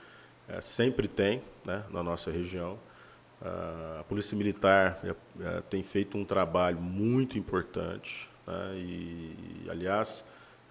eh, 0.47 0.61
sempre 0.61 1.07
tem 1.07 1.43
né, 1.63 1.83
na 1.91 2.01
nossa 2.01 2.31
região. 2.31 2.77
a 3.99 4.03
Polícia 4.05 4.35
Militar 4.35 4.99
tem 5.69 5.83
feito 5.83 6.17
um 6.17 6.25
trabalho 6.25 6.79
muito 6.79 7.37
importante 7.37 8.27
né, 8.47 8.73
e, 8.77 9.67
aliás, 9.69 10.25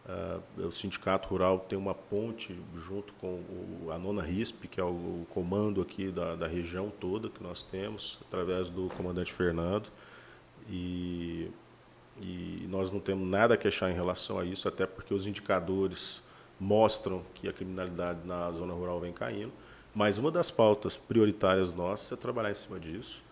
Uh, 0.07 0.67
o 0.67 0.71
Sindicato 0.71 1.31
Rural 1.31 1.61
tem 1.61 1.79
uma 1.79 1.95
ponte 1.95 2.55
junto 2.77 3.15
com 3.15 3.41
o, 3.87 3.89
a 3.91 3.99
nona 3.99 4.23
RISP, 4.23 4.69
que 4.69 4.79
é 4.79 4.85
o, 4.85 4.89
o 4.89 5.27
comando 5.31 5.81
aqui 5.81 6.11
da, 6.11 6.37
da, 6.37 6.47
região 6.47 6.93
toda 7.01 7.31
que 7.31 7.43
nós 7.43 7.63
temos, 7.63 8.19
através 8.29 8.69
do 8.69 8.89
comandante 8.89 9.33
Fernando. 9.33 9.89
E, 10.69 11.51
e 12.23 12.67
nós 12.69 12.93
não 12.93 13.01
temos 13.01 13.27
nada 13.27 13.55
a 13.55 13.57
queixar 13.57 13.91
em 13.91 13.95
relação 13.95 14.39
a 14.39 14.45
isso, 14.45 14.69
até 14.69 14.85
porque 14.85 15.15
os 15.15 15.27
indicadores 15.27 16.23
mostram 16.61 17.23
que 17.35 17.49
a 17.49 17.53
criminalidade 17.53 18.19
na 18.27 18.51
zona 18.51 18.75
rural 18.75 19.01
vem 19.01 19.13
caindo. 19.13 19.53
Mas 19.95 20.19
uma 20.19 20.31
das 20.31 20.51
pautas 20.51 20.99
prioritárias 20.99 21.73
nossas 21.73 22.13
é 22.13 22.17
trabalhar 22.17 22.51
em 22.51 22.55
cima 22.55 22.79
disso. 22.79 23.23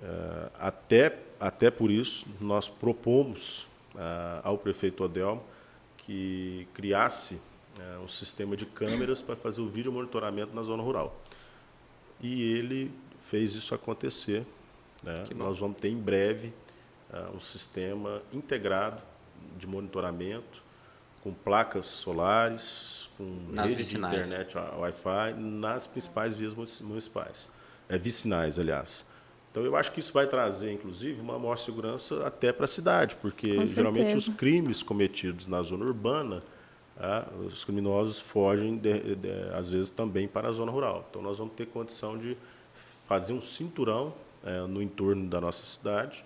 Uh, 0.00 0.50
até, 0.58 1.20
até 1.38 1.70
por 1.70 1.88
isso, 1.88 2.26
nós 2.40 2.68
propomos 2.68 3.62
uh, 3.94 4.40
ao 4.42 4.58
prefeito 4.58 5.04
Odelmo 5.04 5.42
que 6.06 6.68
criasse 6.72 7.40
é, 7.80 7.98
um 7.98 8.06
sistema 8.06 8.56
de 8.56 8.64
câmeras 8.64 9.20
para 9.20 9.34
fazer 9.34 9.60
o 9.60 9.68
vídeo 9.68 9.92
monitoramento 9.92 10.54
na 10.54 10.62
zona 10.62 10.82
rural. 10.82 11.20
E 12.22 12.42
ele 12.56 12.92
fez 13.20 13.54
isso 13.54 13.74
acontecer. 13.74 14.46
Né? 15.02 15.24
Nós 15.34 15.58
vamos 15.58 15.78
ter 15.78 15.88
em 15.88 16.00
breve 16.00 16.52
é, 17.12 17.20
um 17.34 17.40
sistema 17.40 18.22
integrado 18.32 19.02
de 19.58 19.66
monitoramento 19.66 20.62
com 21.22 21.34
placas 21.34 21.86
solares, 21.86 23.10
com 23.18 23.24
nas 23.50 23.68
rede 23.68 23.82
de 23.82 23.96
internet 23.98 24.56
Wi-Fi 24.56 25.34
nas 25.36 25.86
principais 25.86 26.34
vias 26.34 26.54
municipais, 26.54 27.50
é, 27.88 27.98
vicinais, 27.98 28.60
aliás. 28.60 29.04
Então, 29.56 29.64
eu 29.64 29.74
acho 29.74 29.90
que 29.90 30.00
isso 30.00 30.12
vai 30.12 30.26
trazer, 30.26 30.70
inclusive, 30.70 31.18
uma 31.18 31.38
maior 31.38 31.56
segurança 31.56 32.26
até 32.26 32.52
para 32.52 32.66
a 32.66 32.68
cidade, 32.68 33.16
porque 33.22 33.66
geralmente 33.66 34.14
os 34.14 34.28
crimes 34.28 34.82
cometidos 34.82 35.46
na 35.46 35.62
zona 35.62 35.82
urbana, 35.82 36.42
ah, 37.00 37.26
os 37.46 37.64
criminosos 37.64 38.20
fogem, 38.20 38.76
de, 38.76 39.16
de, 39.16 39.30
às 39.54 39.72
vezes, 39.72 39.90
também 39.90 40.28
para 40.28 40.48
a 40.48 40.52
zona 40.52 40.70
rural. 40.70 41.06
Então, 41.08 41.22
nós 41.22 41.38
vamos 41.38 41.54
ter 41.54 41.64
condição 41.68 42.18
de 42.18 42.36
fazer 43.08 43.32
um 43.32 43.40
cinturão 43.40 44.12
é, 44.44 44.60
no 44.66 44.82
entorno 44.82 45.26
da 45.26 45.40
nossa 45.40 45.64
cidade, 45.64 46.22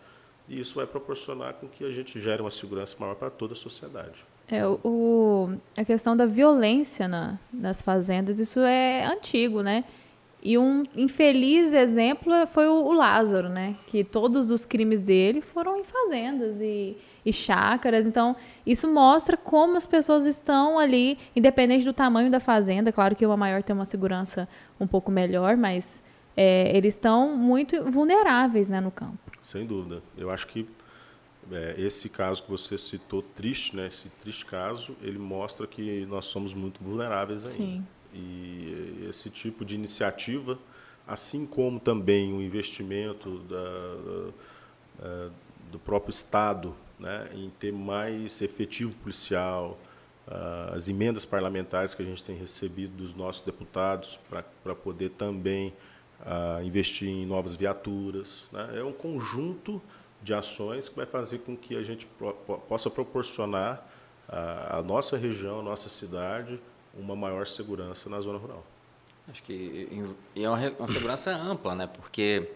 e 0.48 0.58
isso 0.58 0.74
vai 0.74 0.84
proporcionar 0.84 1.54
com 1.54 1.68
que 1.68 1.84
a 1.84 1.92
gente 1.92 2.20
gere 2.20 2.42
uma 2.42 2.50
segurança 2.50 2.96
maior 2.98 3.14
para 3.14 3.30
toda 3.30 3.52
a 3.52 3.56
sociedade. 3.56 4.24
É, 4.48 4.66
o, 4.66 5.50
a 5.76 5.84
questão 5.84 6.16
da 6.16 6.26
violência 6.26 7.06
na, 7.06 7.38
das 7.52 7.80
fazendas, 7.80 8.40
isso 8.40 8.58
é 8.58 9.04
antigo, 9.04 9.62
né? 9.62 9.84
E 10.42 10.56
um 10.56 10.84
infeliz 10.96 11.74
exemplo 11.74 12.32
foi 12.48 12.66
o, 12.66 12.84
o 12.84 12.92
Lázaro, 12.92 13.48
né? 13.48 13.76
Que 13.86 14.02
todos 14.02 14.50
os 14.50 14.64
crimes 14.64 15.02
dele 15.02 15.40
foram 15.40 15.76
em 15.76 15.84
fazendas 15.84 16.58
e, 16.60 16.96
e 17.24 17.32
chácaras. 17.32 18.06
Então, 18.06 18.34
isso 18.66 18.90
mostra 18.90 19.36
como 19.36 19.76
as 19.76 19.84
pessoas 19.84 20.24
estão 20.24 20.78
ali, 20.78 21.18
independente 21.36 21.84
do 21.84 21.92
tamanho 21.92 22.30
da 22.30 22.40
fazenda. 22.40 22.90
Claro 22.90 23.14
que 23.14 23.26
uma 23.26 23.36
maior 23.36 23.62
tem 23.62 23.74
uma 23.76 23.84
segurança 23.84 24.48
um 24.78 24.86
pouco 24.86 25.10
melhor, 25.10 25.58
mas 25.58 26.02
é, 26.34 26.74
eles 26.74 26.94
estão 26.94 27.36
muito 27.36 27.84
vulneráveis 27.90 28.70
né, 28.70 28.80
no 28.80 28.90
campo. 28.90 29.18
Sem 29.42 29.66
dúvida. 29.66 30.02
Eu 30.16 30.30
acho 30.30 30.46
que 30.46 30.66
é, 31.52 31.74
esse 31.76 32.08
caso 32.08 32.42
que 32.42 32.50
você 32.50 32.78
citou, 32.78 33.22
triste, 33.22 33.76
né? 33.76 33.88
Esse 33.88 34.08
triste 34.08 34.46
caso, 34.46 34.96
ele 35.02 35.18
mostra 35.18 35.66
que 35.66 36.06
nós 36.06 36.24
somos 36.26 36.54
muito 36.54 36.82
vulneráveis 36.82 37.44
ainda. 37.44 37.56
Sim. 37.56 37.86
E 38.12 39.06
esse 39.08 39.30
tipo 39.30 39.64
de 39.64 39.74
iniciativa, 39.74 40.58
assim 41.06 41.46
como 41.46 41.78
também 41.78 42.32
o 42.32 42.42
investimento 42.42 43.38
da, 43.40 44.32
da, 44.98 45.30
do 45.70 45.78
próprio 45.78 46.10
Estado 46.10 46.74
né, 46.98 47.28
em 47.34 47.50
ter 47.50 47.72
mais 47.72 48.42
efetivo 48.42 48.92
policial, 48.98 49.78
as 50.72 50.86
emendas 50.86 51.24
parlamentares 51.24 51.92
que 51.92 52.02
a 52.02 52.04
gente 52.04 52.22
tem 52.22 52.36
recebido 52.36 52.96
dos 52.96 53.14
nossos 53.14 53.42
deputados 53.42 54.18
para 54.62 54.74
poder 54.74 55.10
também 55.10 55.72
investir 56.64 57.08
em 57.08 57.26
novas 57.26 57.56
viaturas. 57.56 58.48
Né, 58.52 58.78
é 58.78 58.84
um 58.84 58.92
conjunto 58.92 59.82
de 60.22 60.34
ações 60.34 60.88
que 60.88 60.96
vai 60.96 61.06
fazer 61.06 61.38
com 61.38 61.56
que 61.56 61.76
a 61.76 61.82
gente 61.82 62.06
possa 62.68 62.90
proporcionar 62.90 63.84
à 64.28 64.82
nossa 64.82 65.16
região, 65.16 65.60
à 65.60 65.62
nossa 65.62 65.88
cidade, 65.88 66.60
uma 66.94 67.14
maior 67.14 67.46
segurança 67.46 68.08
na 68.08 68.20
zona 68.20 68.38
rural. 68.38 68.64
Acho 69.28 69.42
que 69.42 69.88
é 70.34 70.48
uma, 70.48 70.58
uma 70.78 70.88
segurança 70.88 71.30
ampla, 71.36 71.74
né? 71.74 71.86
Porque 71.86 72.50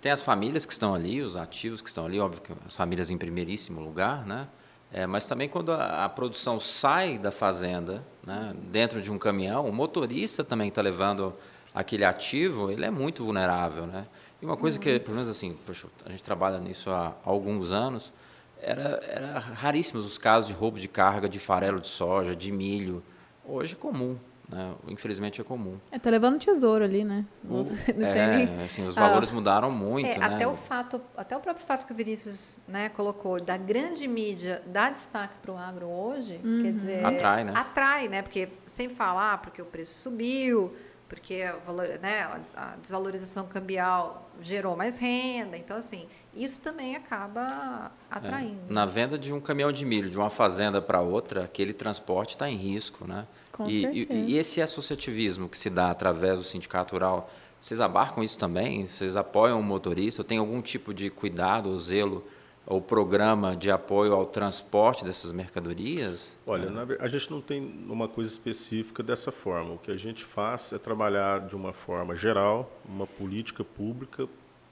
tem 0.00 0.10
as 0.10 0.22
famílias 0.22 0.66
que 0.66 0.72
estão 0.72 0.94
ali, 0.94 1.22
os 1.22 1.36
ativos 1.36 1.80
que 1.80 1.88
estão 1.88 2.06
ali, 2.06 2.18
óbvio 2.20 2.42
que 2.42 2.52
as 2.66 2.76
famílias 2.76 3.10
em 3.10 3.18
primeiríssimo 3.18 3.80
lugar, 3.80 4.26
né? 4.26 4.48
É, 4.92 5.06
mas 5.06 5.24
também 5.24 5.48
quando 5.48 5.72
a, 5.72 6.04
a, 6.04 6.08
produção 6.08 6.60
sai 6.60 7.16
da 7.16 7.32
fazenda, 7.32 8.04
né, 8.26 8.54
dentro 8.70 9.00
de 9.00 9.10
um 9.10 9.16
caminhão, 9.16 9.66
o 9.66 9.72
motorista 9.72 10.44
também 10.44 10.68
está 10.68 10.82
levando 10.82 11.32
aquele 11.74 12.04
ativo, 12.04 12.70
ele 12.70 12.84
é 12.84 12.90
muito 12.90 13.24
vulnerável, 13.24 13.86
né? 13.86 14.06
E 14.40 14.44
uma 14.44 14.56
coisa 14.56 14.78
que, 14.78 14.98
pelo 14.98 15.14
menos 15.14 15.30
assim, 15.30 15.56
poxa, 15.64 15.86
a 16.04 16.10
gente 16.10 16.22
trabalha 16.22 16.58
nisso 16.58 16.90
há, 16.90 17.06
há 17.06 17.14
alguns 17.24 17.72
anos, 17.72 18.12
era, 18.60 19.02
era 19.06 19.38
raríssimos 19.38 20.04
os 20.04 20.18
casos 20.18 20.48
de 20.48 20.52
roubo 20.52 20.78
de 20.78 20.88
carga 20.88 21.28
de 21.28 21.38
farelo 21.38 21.80
de 21.80 21.86
soja, 21.86 22.36
de 22.36 22.52
milho, 22.52 23.02
Hoje 23.44 23.74
é 23.74 23.76
comum, 23.76 24.16
né? 24.48 24.74
Infelizmente 24.86 25.40
é 25.40 25.44
comum. 25.44 25.78
É, 25.90 25.98
tá 25.98 26.10
levando 26.10 26.38
tesouro 26.38 26.84
ali, 26.84 27.04
né? 27.04 27.24
O, 27.44 27.62
é, 28.02 28.64
assim, 28.64 28.86
os 28.86 28.94
valores 28.94 29.30
ah, 29.30 29.34
mudaram 29.34 29.70
muito, 29.70 30.06
é, 30.06 30.18
né? 30.18 30.26
Até 30.26 30.46
o 30.46 30.54
fato, 30.54 31.00
até 31.16 31.36
o 31.36 31.40
próprio 31.40 31.66
fato 31.66 31.86
que 31.86 31.92
o 31.92 31.96
Vinícius 31.96 32.58
né, 32.68 32.88
colocou 32.90 33.40
da 33.40 33.56
grande 33.56 34.06
mídia 34.06 34.62
dar 34.66 34.92
destaque 34.92 35.34
para 35.42 35.52
o 35.52 35.56
agro 35.56 35.86
hoje, 35.86 36.40
uhum. 36.44 36.62
quer 36.62 36.72
dizer, 36.72 37.04
atrai, 37.04 37.44
né? 37.44 37.52
Atrai, 37.54 38.08
né? 38.08 38.22
Porque 38.22 38.48
sem 38.66 38.88
falar, 38.88 39.38
porque 39.38 39.60
o 39.60 39.66
preço 39.66 39.98
subiu, 39.98 40.72
porque 41.08 41.42
a, 41.42 41.56
valor, 41.56 41.86
né, 42.00 42.40
a 42.56 42.76
desvalorização 42.80 43.46
cambial 43.46 44.30
gerou 44.40 44.76
mais 44.76 44.98
renda, 44.98 45.56
então 45.56 45.76
assim, 45.76 46.06
isso 46.34 46.60
também 46.60 46.96
acaba 46.96 47.92
atraindo. 48.10 48.60
É. 48.70 48.72
Na 48.72 48.86
venda 48.86 49.18
de 49.18 49.32
um 49.32 49.40
caminhão 49.40 49.70
de 49.70 49.84
milho 49.84 50.08
de 50.08 50.16
uma 50.16 50.30
fazenda 50.30 50.80
para 50.80 51.00
outra, 51.00 51.44
aquele 51.44 51.72
transporte 51.72 52.34
está 52.34 52.48
em 52.48 52.56
risco, 52.56 53.06
né? 53.06 53.26
Com 53.52 53.68
e, 53.68 53.82
certeza. 53.82 54.12
E, 54.12 54.32
e, 54.32 54.38
esse 54.38 54.62
associativismo 54.62 55.48
que 55.48 55.58
se 55.58 55.68
dá 55.68 55.90
através 55.90 56.38
do 56.38 56.44
sindicato 56.44 56.94
rural, 56.94 57.30
vocês 57.60 57.80
abarcam 57.80 58.24
isso 58.24 58.38
também? 58.38 58.86
Vocês 58.86 59.14
apoiam 59.14 59.60
o 59.60 59.62
motorista? 59.62 60.24
Tem 60.24 60.38
algum 60.38 60.62
tipo 60.62 60.94
de 60.94 61.10
cuidado 61.10 61.68
ou 61.68 61.78
zelo 61.78 62.26
ou 62.64 62.80
programa 62.80 63.56
de 63.56 63.70
apoio 63.70 64.14
ao 64.14 64.24
transporte 64.24 65.04
dessas 65.04 65.32
mercadorias? 65.32 66.36
Olha, 66.46 66.70
a 67.00 67.08
gente 67.08 67.30
não 67.30 67.40
tem 67.40 67.84
uma 67.88 68.08
coisa 68.08 68.30
específica 68.30 69.02
dessa 69.02 69.30
forma. 69.30 69.74
O 69.74 69.78
que 69.78 69.90
a 69.90 69.96
gente 69.96 70.24
faz 70.24 70.72
é 70.72 70.78
trabalhar 70.78 71.40
de 71.40 71.54
uma 71.54 71.72
forma 71.72 72.16
geral, 72.16 72.72
uma 72.84 73.06
política 73.06 73.62
pública 73.62 74.26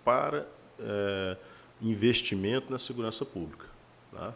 para 0.05 0.47
é, 0.79 1.37
investimento 1.83 2.71
na 2.71 2.79
segurança 2.79 3.25
pública. 3.25 3.67
Tá? 4.13 4.35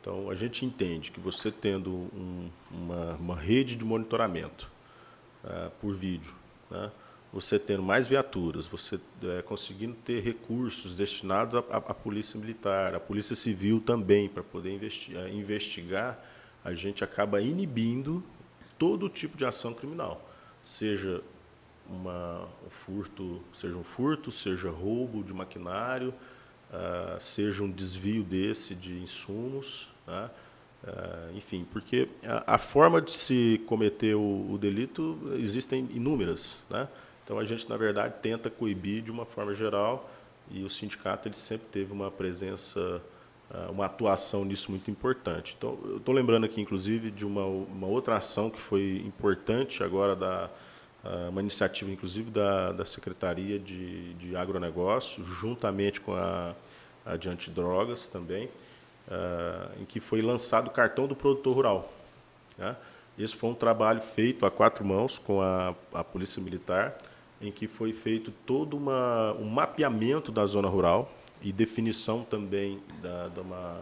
Então, 0.00 0.30
a 0.30 0.34
gente 0.34 0.64
entende 0.64 1.10
que 1.10 1.18
você 1.18 1.50
tendo 1.50 1.90
um, 1.90 2.48
uma, 2.70 3.14
uma, 3.14 3.36
rede 3.36 3.74
de 3.74 3.84
monitoramento 3.84 4.70
é, 5.44 5.70
por 5.80 5.94
vídeo, 5.94 6.32
né? 6.70 6.92
você 7.32 7.58
tendo 7.58 7.82
mais 7.82 8.06
viaturas, 8.06 8.66
você 8.66 9.00
é, 9.22 9.42
conseguindo 9.42 9.94
ter 10.04 10.22
recursos 10.22 10.94
destinados 10.94 11.60
à, 11.70 11.80
Polícia 11.92 12.38
Militar, 12.38 12.94
à 12.94 13.00
Polícia 13.00 13.34
Civil 13.34 13.80
também, 13.80 14.28
para 14.28 14.42
poder 14.42 14.72
investigar, 14.72 15.28
investigar, 15.28 16.24
a 16.64 16.72
gente 16.72 17.02
acaba 17.02 17.40
inibindo 17.40 18.22
todo 18.78 19.08
tipo 19.08 19.36
de 19.36 19.44
ação 19.44 19.74
criminal, 19.74 20.24
seja 20.62 21.20
uma, 21.88 22.48
um 22.64 22.70
furto, 22.70 23.42
seja 23.52 23.76
um 23.76 23.84
furto, 23.84 24.30
seja 24.30 24.70
roubo 24.70 25.22
de 25.22 25.32
maquinário, 25.32 26.14
uh, 26.76 27.20
seja 27.20 27.62
um 27.62 27.70
desvio 27.70 28.22
desse 28.22 28.74
de 28.74 28.98
insumos, 28.98 29.88
né? 30.06 30.30
uh, 30.84 31.36
enfim, 31.36 31.66
porque 31.72 32.08
a, 32.22 32.54
a, 32.54 32.58
forma 32.58 33.00
de 33.00 33.12
se 33.12 33.60
cometer 33.66 34.14
o, 34.14 34.52
o, 34.52 34.58
delito 34.58 35.18
existem 35.34 35.88
inúmeras, 35.94 36.62
né? 36.68 36.88
Então 37.24 37.38
a 37.38 37.44
gente 37.44 37.68
na 37.68 37.76
verdade 37.76 38.14
tenta 38.22 38.48
coibir 38.48 39.02
de 39.02 39.10
uma 39.10 39.24
forma 39.24 39.52
geral 39.52 40.08
e 40.48 40.62
o 40.62 40.70
sindicato 40.70 41.26
ele 41.26 41.34
sempre 41.34 41.66
teve 41.72 41.92
uma 41.92 42.08
presença, 42.08 43.02
uh, 43.50 43.72
uma 43.72 43.86
atuação 43.86 44.44
nisso 44.44 44.70
muito 44.70 44.90
importante. 44.90 45.56
Então 45.58 45.78
eu 45.84 45.96
estou 45.96 46.14
lembrando 46.14 46.44
aqui 46.44 46.60
inclusive 46.60 47.10
de 47.10 47.26
uma, 47.26 47.44
uma 47.44 47.86
outra 47.86 48.16
ação 48.16 48.48
que 48.48 48.60
foi 48.60 49.02
importante 49.04 49.82
agora 49.82 50.14
da 50.14 50.50
uma 51.28 51.40
iniciativa, 51.40 51.90
inclusive, 51.90 52.30
da, 52.30 52.72
da 52.72 52.84
Secretaria 52.84 53.58
de, 53.58 54.14
de 54.14 54.36
Agronegócio, 54.36 55.24
juntamente 55.24 56.00
com 56.00 56.14
a, 56.14 56.54
a 57.04 57.16
de 57.16 57.28
Antidrogas 57.28 58.08
também, 58.08 58.46
uh, 59.08 59.80
em 59.80 59.84
que 59.84 60.00
foi 60.00 60.22
lançado 60.22 60.68
o 60.68 60.70
cartão 60.70 61.06
do 61.06 61.14
produtor 61.14 61.54
rural. 61.54 61.92
Né? 62.58 62.76
Esse 63.18 63.34
foi 63.34 63.50
um 63.50 63.54
trabalho 63.54 64.00
feito 64.00 64.44
a 64.44 64.50
quatro 64.50 64.84
mãos 64.84 65.18
com 65.18 65.40
a, 65.40 65.74
a 65.92 66.04
Polícia 66.04 66.42
Militar, 66.42 66.96
em 67.40 67.52
que 67.52 67.66
foi 67.68 67.92
feito 67.92 68.30
todo 68.44 68.76
uma, 68.76 69.32
um 69.34 69.48
mapeamento 69.48 70.32
da 70.32 70.46
zona 70.46 70.68
rural 70.68 71.12
e 71.42 71.52
definição 71.52 72.24
também 72.24 72.82
da, 73.02 73.28
da 73.28 73.40
uma, 73.42 73.80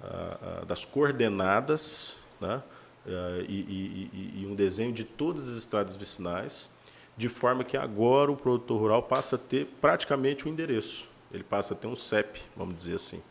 uh, 0.00 0.66
das 0.66 0.84
coordenadas, 0.84 2.16
né? 2.40 2.62
Uh, 3.06 3.44
e, 3.48 4.10
e, 4.12 4.42
e, 4.42 4.46
um 4.46 4.54
desenho 4.54 4.92
de 4.92 5.04
todas 5.04 5.48
as 5.48 5.56
estradas 5.56 5.96
vicinais, 5.96 6.70
de 7.16 7.28
forma 7.28 7.62
que 7.62 7.76
agora 7.76 8.30
o 8.30 8.36
produtor 8.36 8.80
rural 8.80 9.02
passa 9.02 9.36
a 9.36 9.38
ter 9.38 9.66
praticamente 9.80 10.44
o 10.44 10.48
um 10.48 10.52
endereço. 10.52 11.08
Ele 11.32 11.42
passa 11.42 11.74
a 11.74 11.76
ter 11.76 11.86
um 11.86 11.96
CEP, 11.96 12.40
vamos 12.56 12.74
dizer 12.74 12.96
assim. 12.96 13.22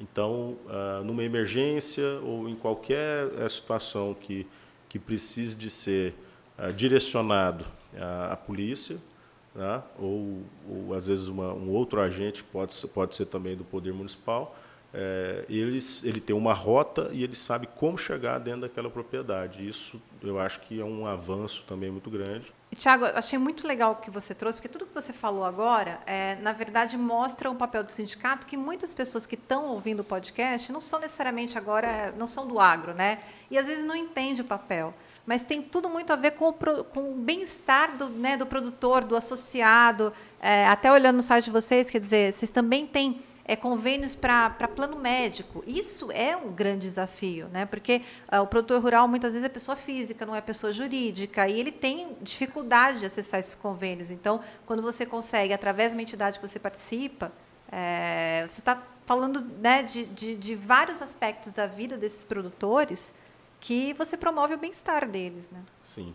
Então, 0.00 0.56
uh, 0.66 1.04
numa 1.04 1.22
emergência 1.22 2.20
ou 2.22 2.48
em 2.48 2.56
qualquer 2.56 3.26
uh, 3.26 3.48
situação 3.48 4.14
que, 4.14 4.46
que 4.88 4.98
precise 4.98 5.54
de 5.54 5.70
ser 5.70 6.14
direcionado 6.76 7.64
à, 8.30 8.36
polícia, 8.36 8.96
né? 9.56 9.82
ou, 9.98 10.40
ou 10.70 10.94
às 10.94 11.04
vezes 11.04 11.26
uma, 11.26 11.52
um 11.52 11.68
outro 11.70 12.00
agente, 12.00 12.44
pode 12.44 12.72
pode 12.94 13.16
ser 13.16 13.26
também 13.26 13.56
do 13.56 13.64
Poder 13.64 13.92
Municipal, 13.92 14.56
é, 14.96 15.44
eles, 15.48 16.04
ele 16.04 16.20
tem 16.20 16.36
uma 16.36 16.52
rota 16.52 17.10
e 17.12 17.24
ele 17.24 17.34
sabe 17.34 17.66
como 17.74 17.98
chegar 17.98 18.38
dentro 18.38 18.60
daquela 18.60 18.88
propriedade. 18.88 19.68
Isso 19.68 20.00
eu 20.22 20.38
acho 20.38 20.60
que 20.60 20.80
é 20.80 20.84
um 20.84 21.04
avanço 21.04 21.64
também 21.66 21.90
muito 21.90 22.08
grande. 22.08 22.52
Tiago, 22.76 23.04
achei 23.04 23.38
muito 23.38 23.66
legal 23.66 23.92
o 23.92 23.96
que 23.96 24.10
você 24.10 24.34
trouxe, 24.34 24.58
porque 24.58 24.68
tudo 24.68 24.86
que 24.86 24.94
você 24.94 25.12
falou 25.12 25.44
agora, 25.44 26.00
é, 26.06 26.36
na 26.36 26.52
verdade, 26.52 26.96
mostra 26.96 27.50
o 27.50 27.54
papel 27.54 27.84
do 27.84 27.90
sindicato, 27.90 28.46
que 28.46 28.56
muitas 28.56 28.92
pessoas 28.92 29.26
que 29.26 29.34
estão 29.34 29.66
ouvindo 29.66 30.00
o 30.00 30.04
podcast 30.04 30.72
não 30.72 30.80
são 30.80 30.98
necessariamente 30.98 31.56
agora, 31.56 32.12
não 32.16 32.26
são 32.26 32.46
do 32.46 32.58
agro, 32.58 32.94
né? 32.94 33.20
E 33.50 33.58
às 33.58 33.66
vezes 33.66 33.84
não 33.84 33.94
entende 33.94 34.40
o 34.40 34.44
papel. 34.44 34.94
Mas 35.26 35.42
tem 35.42 35.62
tudo 35.62 35.88
muito 35.88 36.12
a 36.12 36.16
ver 36.16 36.32
com 36.32 36.48
o, 36.48 36.52
com 36.52 37.12
o 37.12 37.14
bem-estar 37.14 37.96
do, 37.96 38.08
né, 38.08 38.36
do 38.36 38.46
produtor, 38.46 39.04
do 39.04 39.16
associado. 39.16 40.12
É, 40.40 40.66
até 40.66 40.92
olhando 40.92 41.16
no 41.16 41.22
site 41.22 41.46
de 41.46 41.50
vocês, 41.50 41.88
quer 41.88 42.00
dizer, 42.00 42.32
vocês 42.32 42.50
também 42.50 42.86
têm 42.86 43.20
é, 43.44 43.54
convênios 43.54 44.14
para 44.14 44.50
plano 44.74 44.96
médico. 44.96 45.62
Isso 45.66 46.10
é 46.10 46.36
um 46.36 46.50
grande 46.50 46.80
desafio, 46.80 47.48
né? 47.48 47.66
porque 47.66 48.02
uh, 48.32 48.40
o 48.40 48.46
produtor 48.46 48.82
rural 48.82 49.06
muitas 49.06 49.32
vezes 49.32 49.44
é 49.44 49.48
pessoa 49.48 49.76
física, 49.76 50.24
não 50.24 50.34
é 50.34 50.40
pessoa 50.40 50.72
jurídica, 50.72 51.46
e 51.48 51.60
ele 51.60 51.70
tem 51.70 52.16
dificuldade 52.22 53.00
de 53.00 53.06
acessar 53.06 53.40
esses 53.40 53.54
convênios. 53.54 54.10
Então, 54.10 54.40
quando 54.64 54.82
você 54.82 55.04
consegue, 55.04 55.52
através 55.52 55.90
de 55.90 55.96
uma 55.96 56.02
entidade 56.02 56.40
que 56.40 56.46
você 56.46 56.58
participa, 56.58 57.30
é, 57.70 58.46
você 58.48 58.60
está 58.60 58.82
falando 59.04 59.40
né, 59.60 59.82
de, 59.82 60.06
de, 60.06 60.36
de 60.36 60.54
vários 60.54 61.02
aspectos 61.02 61.52
da 61.52 61.66
vida 61.66 61.96
desses 61.96 62.24
produtores 62.24 63.14
que 63.60 63.92
você 63.94 64.16
promove 64.16 64.54
o 64.54 64.58
bem-estar 64.58 65.08
deles, 65.08 65.48
né? 65.50 65.62
Sim. 65.82 66.14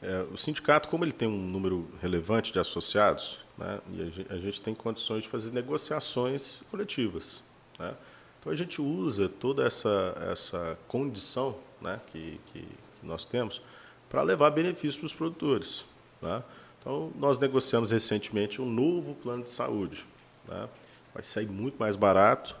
É, 0.00 0.24
o 0.32 0.36
sindicato, 0.36 0.88
como 0.88 1.04
ele 1.04 1.12
tem 1.12 1.26
um 1.26 1.36
número 1.36 1.90
relevante 2.00 2.52
de 2.52 2.58
associados, 2.58 3.43
né, 3.56 3.80
e 3.92 4.02
a 4.02 4.04
gente, 4.06 4.32
a 4.32 4.36
gente, 4.36 4.62
tem 4.62 4.74
condições 4.74 5.22
de 5.22 5.28
fazer 5.28 5.52
negociações 5.52 6.60
coletivas. 6.70 7.42
Né? 7.78 7.94
Então 8.40 8.52
a 8.52 8.56
gente 8.56 8.80
usa 8.80 9.28
toda 9.28 9.64
essa, 9.66 10.14
essa 10.30 10.78
condição 10.88 11.56
né, 11.80 12.00
que, 12.12 12.40
que, 12.46 12.60
que 12.60 13.06
nós 13.06 13.24
temos 13.24 13.60
para 14.08 14.22
levar 14.22 14.50
benefícios 14.50 14.96
para 14.96 15.06
os 15.06 15.12
produtores. 15.12 15.84
Né? 16.20 16.42
Então 16.80 17.12
nós 17.16 17.38
negociamos 17.38 17.90
recentemente 17.90 18.60
um 18.60 18.66
novo 18.66 19.14
plano 19.14 19.44
de 19.44 19.50
saúde. 19.50 20.04
Né? 20.46 20.68
Vai 21.12 21.22
sair 21.22 21.46
muito 21.46 21.76
mais 21.78 21.96
barato 21.96 22.56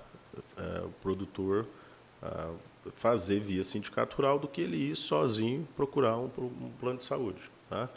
é, 0.56 0.80
o 0.84 0.90
produtor 1.02 1.66
é, 2.22 2.48
fazer 2.96 3.40
via 3.40 3.64
sindicato 3.64 4.16
rural 4.16 4.38
do 4.38 4.48
que 4.48 4.60
ele 4.60 4.76
ir 4.76 4.96
sozinho 4.96 5.66
procurar 5.76 6.16
um, 6.16 6.30
um 6.38 6.70
plano 6.80 6.98
de 6.98 7.04
saúde. 7.04 7.40
Tá? 7.68 7.88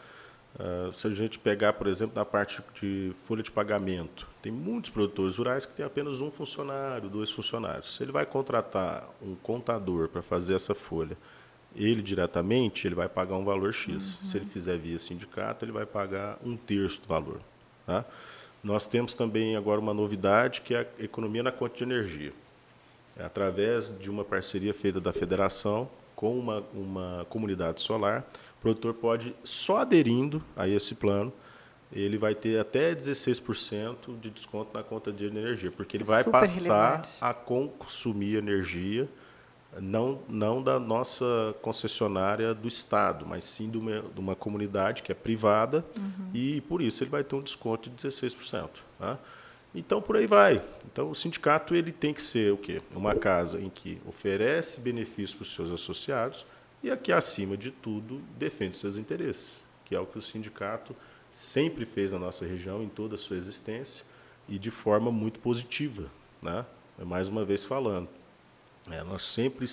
Uh, 0.56 0.92
se 0.94 1.06
a 1.06 1.12
gente 1.12 1.38
pegar, 1.38 1.74
por 1.74 1.86
exemplo, 1.86 2.16
na 2.16 2.26
parte 2.26 2.64
de 2.82 3.14
folha 3.18 3.44
de 3.44 3.52
pagamento, 3.52 4.28
tem 4.42 4.52
muitos 4.52 4.90
produtores 4.90 5.38
rurais 5.38 5.66
que 5.66 5.74
têm 5.74 5.86
apenas 5.86 6.20
um 6.20 6.32
funcionário, 6.32 7.10
dois 7.10 7.30
funcionários. 7.30 7.96
Se 7.96 8.04
ele 8.04 8.12
vai 8.12 8.26
contratar 8.26 9.08
um 9.22 9.36
contador 9.36 10.08
para 10.08 10.24
fazer 10.24 10.56
essa 10.56 10.74
folha, 10.74 11.16
ele 11.76 12.02
diretamente 12.02 12.88
ele 12.88 12.96
vai 12.96 13.08
pagar 13.08 13.36
um 13.36 13.46
valor 13.46 13.72
X. 13.72 14.18
Uhum. 14.18 14.26
Se 14.26 14.38
ele 14.38 14.46
fizer 14.48 14.78
via 14.78 14.98
sindicato, 14.98 15.64
ele 15.64 15.72
vai 15.72 15.86
pagar 15.86 16.40
um 16.44 16.58
terço 16.58 17.02
do 17.02 17.08
valor. 17.08 17.40
Tá? 17.86 18.04
Nós 18.64 18.88
temos 18.88 19.14
também 19.14 19.56
agora 19.56 19.80
uma 19.80 19.94
novidade 19.94 20.62
que 20.62 20.74
é 20.74 20.82
a 21.00 21.04
economia 21.04 21.44
na 21.44 21.52
conta 21.52 21.78
de 21.78 21.84
energia. 21.84 22.34
É 23.16 23.24
através 23.24 23.98
de 24.00 24.10
uma 24.10 24.24
parceria 24.24 24.74
feita 24.74 25.00
da 25.00 25.14
federação 25.14 25.90
com 26.16 26.38
uma, 26.38 26.64
uma 26.74 27.26
comunidade 27.30 27.82
solar, 27.82 28.26
o 28.58 28.62
produtor 28.62 28.94
pode, 28.94 29.36
só 29.44 29.78
aderindo 29.78 30.44
a 30.56 30.68
esse 30.68 30.96
plano, 30.96 31.32
ele 31.92 32.18
vai 32.18 32.36
ter 32.36 32.60
até 32.60 32.94
16% 32.94 34.20
de 34.20 34.30
desconto 34.30 34.72
na 34.74 34.84
conta 34.84 35.12
de 35.12 35.26
energia, 35.26 35.72
porque 35.72 35.98
ele 35.98 36.04
vai 36.04 36.24
passar 36.24 36.70
relevante. 36.70 37.18
a 37.22 37.34
consumir 37.34 38.36
energia 38.36 39.08
não, 39.80 40.22
não 40.28 40.62
da 40.62 40.80
nossa 40.80 41.56
concessionária 41.62 42.54
do 42.54 42.68
Estado, 42.68 43.26
mas 43.26 43.44
sim 43.44 43.70
de 43.70 43.78
uma, 43.78 44.02
de 44.02 44.20
uma 44.20 44.36
comunidade 44.36 45.04
que 45.04 45.12
é 45.12 45.16
privada, 45.16 45.86
uhum. 45.96 46.30
e 46.34 46.62
por 46.62 46.82
isso 46.82 47.04
ele 47.04 47.12
vai 47.12 47.24
ter 47.24 47.36
um 47.36 47.42
desconto 47.42 47.90
de 47.90 47.96
16%. 47.96 48.70
Tá? 48.98 49.18
Então 49.76 50.02
por 50.02 50.18
aí 50.18 50.26
vai. 50.26 50.62
Então 50.92 51.10
o 51.12 51.16
sindicato 51.16 51.76
ele 51.76 51.92
tem 51.92 52.14
que 52.14 52.22
ser 52.22 52.52
o 52.52 52.58
quê? 52.58 52.82
Uma 52.96 53.16
casa 53.16 53.60
em 53.62 53.70
que 53.70 54.02
oferece 54.06 54.82
benefícios 54.82 55.34
para 55.36 55.44
os 55.44 55.54
seus 55.54 55.72
associados 55.72 56.46
e 56.84 56.92
aqui 56.92 57.12
acima 57.12 57.58
de 57.58 57.72
tudo 57.72 58.22
defende 58.38 58.76
seus 58.76 58.98
interesses, 58.98 59.62
que 59.86 59.96
é 59.96 60.00
o 60.00 60.06
que 60.06 60.18
o 60.18 60.22
sindicato 60.22 60.96
sempre 61.32 61.86
fez 61.86 62.12
na 62.12 62.20
nossa 62.20 62.46
região 62.46 62.82
em 62.82 62.90
toda 62.90 63.16
a 63.16 63.18
sua 63.18 63.38
existência 63.38 64.06
e 64.48 64.58
de 64.58 64.72
forma 64.72 65.12
muito 65.12 65.40
positiva, 65.40 66.10
né? 66.42 66.66
Mais 67.00 67.28
uma 67.28 67.46
vez 67.46 67.64
falando, 67.64 68.10
é, 68.90 69.04
nós 69.04 69.24
sempre 69.24 69.68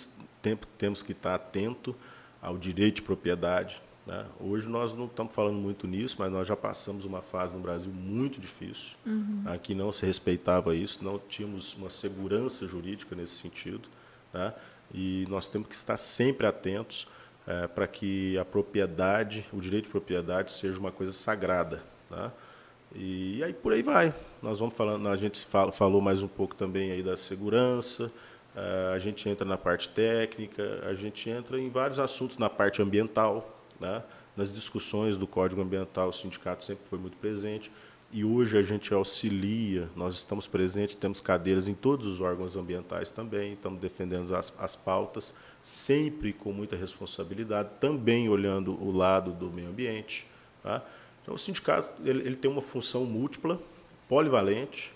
temos 0.77 1.03
que 1.03 1.13
estar 1.13 1.35
atento 1.35 1.95
ao 2.43 2.59
direito 2.59 2.97
de 2.97 3.03
propriedade, 3.03 3.81
né? 4.07 4.27
Hoje 4.39 4.69
nós 4.69 4.95
não 4.95 5.07
estamos 5.07 5.33
falando 5.33 5.57
muito 5.57 5.87
nisso, 5.87 6.17
mas 6.19 6.31
nós 6.31 6.47
já 6.47 6.57
passamos 6.57 7.05
uma 7.05 7.23
fase 7.23 7.55
no 7.55 7.63
Brasil 7.63 7.91
muito 7.91 8.39
difícil. 8.39 8.97
Uhum. 9.07 9.43
Aqui 9.47 9.75
não 9.75 9.93
se 9.93 10.05
respeitava 10.05 10.75
isso, 10.77 11.03
não 11.03 11.19
tínhamos 11.19 11.75
uma 11.75 11.89
segurança 11.89 12.67
jurídica 12.67 13.17
nesse 13.17 13.37
sentido. 13.37 13.89
Né? 14.33 14.53
E 14.93 15.27
nós 15.29 15.49
temos 15.49 15.67
que 15.67 15.75
estar 15.75 15.97
sempre 15.97 16.47
atentos 16.47 17.07
é, 17.47 17.67
para 17.67 17.87
que 17.87 18.39
a 18.39 18.45
propriedade, 18.45 19.45
o 19.53 19.61
direito 19.61 19.85
de 19.85 19.91
propriedade, 19.91 20.53
seja 20.53 20.79
uma 20.79 20.93
coisa 20.93 21.13
sagrada. 21.13 21.83
Né? 22.11 22.31
E 22.95 23.43
aí 23.43 23.53
por 23.53 23.73
aí 23.73 23.83
vai. 23.83 24.15
Nós 24.43 24.59
vamos 24.61 24.77
falando, 24.77 25.09
a 25.09 25.17
gente 25.17 25.45
fala, 25.47 25.73
falou 25.73 26.01
mais 26.01 26.23
um 26.23 26.29
pouco 26.29 26.55
também 26.55 26.93
aí 26.93 27.03
da 27.03 27.17
segurança. 27.17 28.11
É, 28.55 28.93
a 28.95 28.99
gente 28.99 29.29
entra 29.29 29.45
na 29.45 29.59
parte 29.59 29.89
técnica, 29.89 30.83
a 30.87 30.95
gente 30.95 31.29
entra 31.29 31.61
em 31.61 31.69
vários 31.69 31.99
assuntos 31.99 32.39
na 32.39 32.49
parte 32.49 32.81
ambiental, 32.81 33.61
né? 33.81 34.03
Nas 34.37 34.53
discussões 34.53 35.17
do 35.17 35.27
Código 35.27 35.63
Ambiental, 35.63 36.09
o 36.09 36.13
sindicato 36.13 36.65
sempre 36.65 36.89
foi 36.89 36.99
muito 36.99 37.17
presente. 37.17 37.71
E 38.17 38.25
hoje 38.25 38.57
a 38.57 38.63
gente 38.63 38.95
auxilia, 38.95 39.91
nós 39.97 40.15
estamos 40.15 40.47
presentes, 40.47 40.95
temos 40.95 41.21
cadeiras 41.21 41.67
em 41.67 41.75
todos 41.75 42.07
os 42.07 42.21
órgãos 42.21 42.55
ambientais 42.55 43.11
também, 43.11 43.55
estamos 43.55 43.81
defendendo 43.81 44.33
as, 44.37 44.55
as 44.57 44.77
pautas, 44.77 45.35
sempre 45.61 46.33
com 46.33 46.53
muita 46.53 46.77
responsabilidade, 46.77 47.71
também 47.81 48.29
olhando 48.29 48.81
o 48.81 48.97
lado 48.97 49.33
do 49.33 49.51
meio 49.51 49.69
ambiente. 49.69 50.29
Tá? 50.63 50.81
Então, 51.21 51.35
o 51.35 51.39
sindicato 51.39 51.91
ele, 52.09 52.21
ele 52.21 52.37
tem 52.37 52.49
uma 52.49 52.63
função 52.63 53.05
múltipla, 53.05 53.61
polivalente, 54.09 54.93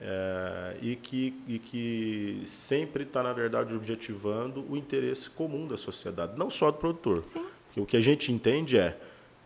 é, 0.00 0.78
e, 0.80 0.96
que, 0.96 1.34
e 1.46 1.58
que 1.58 2.42
sempre 2.46 3.02
está, 3.02 3.22
na 3.22 3.34
verdade, 3.34 3.74
objetivando 3.74 4.64
o 4.66 4.78
interesse 4.78 5.28
comum 5.28 5.68
da 5.68 5.76
sociedade, 5.76 6.38
não 6.38 6.48
só 6.48 6.70
do 6.70 6.78
produtor. 6.78 7.20
Sim. 7.20 7.44
Porque 7.66 7.80
o 7.82 7.84
que 7.84 7.98
a 7.98 8.00
gente 8.00 8.32
entende 8.32 8.78
é, 8.78 8.98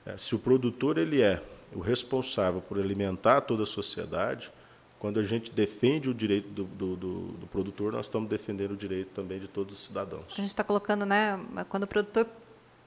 é, 0.07 0.17
se 0.17 0.33
o 0.33 0.39
produtor 0.39 0.97
ele 0.97 1.21
é 1.21 1.43
o 1.77 1.81
responsável 1.81 2.63
por 2.63 2.79
alimentar 2.79 3.43
toda 3.43 3.65
a 3.65 3.67
sociedade, 3.67 4.51
quando 4.99 5.21
a 5.21 5.23
gente 5.23 5.53
defende 5.53 6.09
o 6.09 6.15
direito 6.15 6.49
do, 6.49 6.65
do, 6.65 6.97
do, 6.97 7.23
do 7.33 7.47
produtor, 7.47 7.93
nós 7.93 8.07
estamos 8.07 8.31
defendendo 8.31 8.71
o 8.71 8.77
direito 8.77 9.11
também 9.11 9.39
de 9.39 9.47
todos 9.47 9.79
os 9.79 9.85
cidadãos. 9.85 10.25
A 10.33 10.37
gente 10.37 10.49
está 10.49 10.65
colocando, 10.65 11.05
né, 11.05 11.39
quando 11.69 11.83
o 11.83 11.87
produtor 11.87 12.27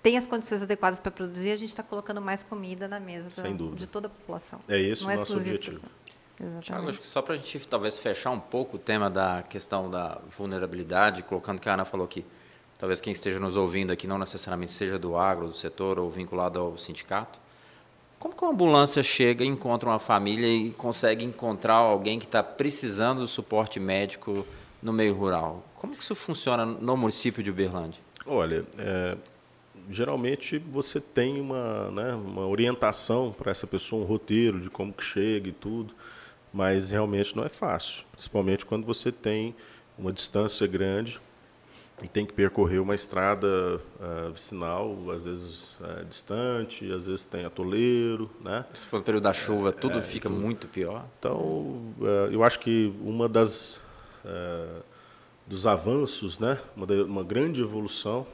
tem 0.02 0.18
as 0.18 0.26
condições 0.26 0.64
adequadas 0.64 1.00
para 1.00 1.12
produzir, 1.12 1.52
a 1.52 1.58
gente 1.58 1.70
está 1.70 1.84
colocando 1.84 2.20
mais 2.20 2.42
comida 2.42 2.88
na 2.88 3.00
mesa 3.00 3.30
da, 3.30 3.50
de 3.76 3.86
toda 3.86 4.08
a 4.08 4.10
população. 4.10 4.60
É 4.68 4.80
esse 4.80 5.04
Não 5.04 5.10
o 5.10 5.12
é 5.12 5.18
nosso 5.18 5.38
objetivo. 5.38 5.82
Tiago, 6.62 6.90
acho 6.90 7.02
que 7.02 7.08
só 7.08 7.22
para 7.22 7.36
a 7.36 7.38
gente 7.38 7.68
talvez 7.68 8.00
fechar 8.00 8.32
um 8.32 8.40
pouco 8.40 8.78
o 8.78 8.80
tema 8.80 9.10
da 9.10 9.44
questão 9.44 9.90
da 9.90 10.20
vulnerabilidade, 10.36 11.22
colocando 11.22 11.60
que 11.60 11.70
a 11.70 11.74
Ana 11.74 11.86
falou 11.86 12.08
que 12.08 12.26
talvez 12.80 13.02
quem 13.02 13.12
esteja 13.12 13.40
nos 13.40 13.56
ouvindo 13.58 13.92
aqui 13.92 14.08
não 14.08 14.18
necessariamente 14.18 14.72
seja 14.72 14.98
do 14.98 15.18
agro, 15.18 15.50
do 15.50 15.54
setor 15.54 16.00
ou 16.00 16.10
vinculado 16.10 16.58
ao 16.58 16.78
sindicato. 16.78 17.38
Como 18.20 18.36
que 18.36 18.44
uma 18.44 18.52
ambulância 18.52 19.02
chega, 19.02 19.46
encontra 19.46 19.90
uma 19.90 20.00
família 20.00 20.48
e 20.48 20.72
consegue 20.72 21.24
encontrar 21.24 21.76
alguém 21.76 22.20
que 22.20 22.26
está 22.26 22.44
precisando 22.44 23.22
do 23.22 23.28
suporte 23.28 23.80
médico 23.80 24.46
no 24.84 24.92
meio 24.92 25.16
rural? 25.16 25.64
Como 25.76 25.96
que 25.96 26.04
isso 26.04 26.14
funciona 26.14 26.66
no 26.66 26.98
município 26.98 27.42
de 27.42 27.50
Uberlândia? 27.50 28.02
Olha, 28.26 28.66
é, 28.78 29.16
geralmente 29.90 30.58
você 30.58 31.00
tem 31.00 31.40
uma, 31.40 31.90
né, 31.92 32.14
uma 32.14 32.46
orientação 32.46 33.32
para 33.32 33.52
essa 33.52 33.66
pessoa, 33.66 34.04
um 34.04 34.06
roteiro 34.06 34.60
de 34.60 34.70
como 34.70 34.92
que 34.92 35.04
chega 35.04 35.48
e 35.48 35.54
tudo, 35.54 35.94
mas 36.54 36.92
realmente 36.92 37.36
não 37.38 37.46
é 37.46 37.50
fácil, 37.50 38.04
principalmente 38.12 38.66
quando 38.66 38.86
você 38.86 39.14
tem 39.14 39.56
uma 39.98 40.12
distância 40.12 40.68
grande 40.68 41.22
e 42.02 42.08
tem 42.08 42.26
que 42.26 42.34
percorrer 42.34 42.80
uma 42.80 42.96
estrada 42.96 43.48
uh, 43.48 44.32
vicinal, 44.32 44.96
às 45.12 45.26
vezes 45.26 45.76
uh, 45.80 46.06
distante, 46.06 46.92
às 46.92 47.08
vezes 47.08 47.26
tem 47.26 47.46
atoleiro, 47.46 48.30
né? 48.42 48.66
Se 48.74 48.86
for 48.86 48.98
no 48.98 49.04
período 49.04 49.24
da 49.24 49.34
chuva, 49.34 49.72
tudo 49.72 50.00
é, 50.00 50.02
fica 50.02 50.30
tudo. 50.30 50.40
muito 50.40 50.68
pior. 50.68 51.06
Então, 51.20 51.38
uh, 51.38 52.30
eu 52.32 52.44
acho 52.44 52.60
que 52.60 52.94
uma 53.02 53.28
das 53.28 53.82
dos 55.48 55.66
avanços, 55.66 56.38
né, 56.40 56.60
uma, 56.76 56.86
uma 57.06 57.24
grande 57.24 57.62
evolução 57.62 58.28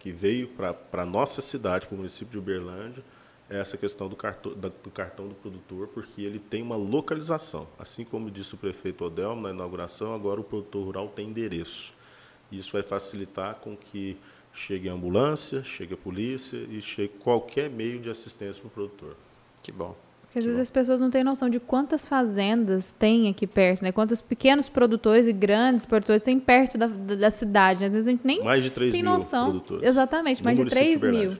que 0.00 0.10
veio 0.10 0.48
para 0.48 0.74
a 0.92 1.06
nossa 1.06 1.40
cidade, 1.40 1.86
para 1.86 1.94
o 1.94 1.98
município 1.98 2.32
de 2.32 2.38
Uberlândia, 2.38 3.04
é 3.50 3.58
essa 3.58 3.76
questão 3.76 4.08
do 4.08 4.16
cartão, 4.16 4.52
do 4.52 4.90
cartão 4.90 5.28
do 5.28 5.34
produtor, 5.34 5.88
porque 5.88 6.22
ele 6.22 6.38
tem 6.38 6.62
uma 6.62 6.76
localização. 6.76 7.68
Assim 7.78 8.04
como 8.04 8.30
disse 8.30 8.54
o 8.54 8.58
prefeito 8.58 9.04
Odelmo 9.04 9.42
na 9.42 9.50
inauguração, 9.50 10.14
agora 10.14 10.40
o 10.40 10.44
produtor 10.44 10.84
rural 10.84 11.08
tem 11.08 11.28
endereço. 11.28 11.94
Isso 12.50 12.72
vai 12.72 12.82
facilitar 12.82 13.56
com 13.56 13.76
que 13.76 14.16
chegue 14.52 14.88
a 14.88 14.92
ambulância, 14.92 15.62
chegue 15.62 15.94
a 15.94 15.96
polícia 15.96 16.56
e 16.56 16.80
chegue 16.80 17.14
qualquer 17.20 17.70
meio 17.70 18.00
de 18.00 18.10
assistência 18.10 18.60
para 18.60 18.68
o 18.68 18.70
produtor. 18.70 19.16
Que 19.62 19.70
bom. 19.70 19.94
Porque 20.22 20.40
às 20.40 20.44
vezes 20.44 20.60
as 20.60 20.70
pessoas 20.70 21.00
não 21.00 21.08
têm 21.08 21.24
noção 21.24 21.48
de 21.48 21.58
quantas 21.58 22.06
fazendas 22.06 22.94
tem 22.98 23.28
aqui 23.28 23.46
perto, 23.46 23.82
né? 23.82 23.90
Quantos 23.90 24.20
pequenos 24.20 24.68
produtores 24.68 25.26
e 25.26 25.32
grandes 25.32 25.86
produtores 25.86 26.22
tem 26.22 26.38
perto 26.38 26.76
da, 26.76 26.86
da 26.86 27.30
cidade. 27.30 27.80
Né? 27.80 27.86
Às 27.86 27.94
vezes 27.94 28.08
a 28.08 28.10
gente 28.10 28.26
nem 28.26 28.44
mais 28.44 28.62
de 28.62 28.70
3 28.70 28.92
tem 28.92 29.02
mil 29.02 29.12
noção. 29.12 29.50
Produtores. 29.50 29.88
Exatamente, 29.88 30.44
mais 30.44 30.58
de 30.58 30.66
3 30.66 31.02
mil. 31.02 31.36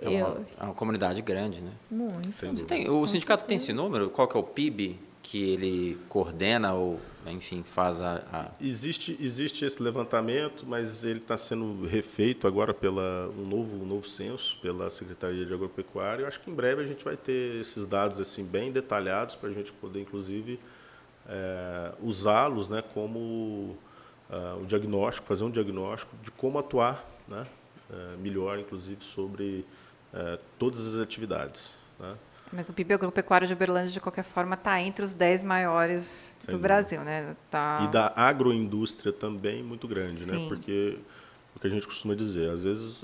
É 0.00 0.08
uma, 0.08 0.36
é 0.60 0.64
uma, 0.64 0.74
comunidade 0.74 1.22
grande, 1.22 1.60
né? 1.60 1.70
Muito. 1.88 2.66
Tem, 2.66 2.90
o 2.90 3.06
sindicato 3.06 3.44
tem 3.44 3.56
esse 3.56 3.72
número? 3.72 4.10
Qual 4.10 4.26
que 4.26 4.36
é 4.36 4.40
o 4.40 4.42
PIB 4.42 4.98
que 5.22 5.52
ele 5.52 5.98
coordena 6.08 6.74
ou 6.74 6.98
enfim, 7.30 7.62
faz 7.62 8.02
a, 8.02 8.16
a... 8.32 8.50
Existe, 8.60 9.16
existe 9.20 9.64
esse 9.64 9.80
levantamento, 9.82 10.64
mas 10.66 11.04
ele 11.04 11.20
está 11.20 11.36
sendo 11.36 11.86
refeito 11.86 12.48
agora 12.48 12.74
pela 12.74 13.28
um 13.38 13.46
novo, 13.46 13.82
um 13.82 13.86
novo 13.86 14.06
censo 14.06 14.58
pela 14.60 14.90
Secretaria 14.90 15.46
de 15.46 15.54
Agropecuária. 15.54 16.22
Eu 16.22 16.28
acho 16.28 16.40
que 16.40 16.50
em 16.50 16.54
breve 16.54 16.82
a 16.82 16.86
gente 16.86 17.04
vai 17.04 17.16
ter 17.16 17.60
esses 17.60 17.86
dados 17.86 18.20
assim 18.20 18.44
bem 18.44 18.72
detalhados 18.72 19.36
para 19.36 19.50
a 19.50 19.52
gente 19.52 19.72
poder, 19.72 20.00
inclusive, 20.00 20.58
é, 21.28 21.92
usá-los 22.00 22.68
né, 22.68 22.82
como 22.92 23.78
uh, 24.32 24.62
o 24.62 24.66
diagnóstico, 24.66 25.26
fazer 25.26 25.44
um 25.44 25.50
diagnóstico 25.50 26.16
de 26.22 26.30
como 26.30 26.58
atuar 26.58 27.04
né, 27.28 27.46
uh, 27.90 28.18
melhor, 28.18 28.58
inclusive, 28.58 29.04
sobre 29.04 29.64
uh, 30.12 30.38
todas 30.58 30.94
as 30.94 31.00
atividades. 31.00 31.74
Né. 32.00 32.16
Mas 32.52 32.68
o 32.68 32.72
PIB 32.72 32.94
agropecuário 32.94 33.46
de 33.46 33.54
Uberlândia, 33.54 33.90
de 33.90 34.00
qualquer 34.00 34.24
forma, 34.24 34.54
está 34.54 34.80
entre 34.80 35.04
os 35.04 35.14
10 35.14 35.42
maiores 35.42 36.36
Sem 36.38 36.46
do 36.48 36.58
dúvida. 36.58 36.68
Brasil. 36.68 37.00
Né? 37.02 37.34
Tá... 37.50 37.86
E 37.88 37.92
da 37.92 38.12
agroindústria 38.14 39.12
também 39.12 39.62
muito 39.62 39.88
grande, 39.88 40.26
né? 40.26 40.46
porque 40.48 40.98
o 41.56 41.60
que 41.60 41.66
a 41.66 41.70
gente 41.70 41.86
costuma 41.86 42.14
dizer, 42.14 42.50
às 42.50 42.64
vezes 42.64 43.02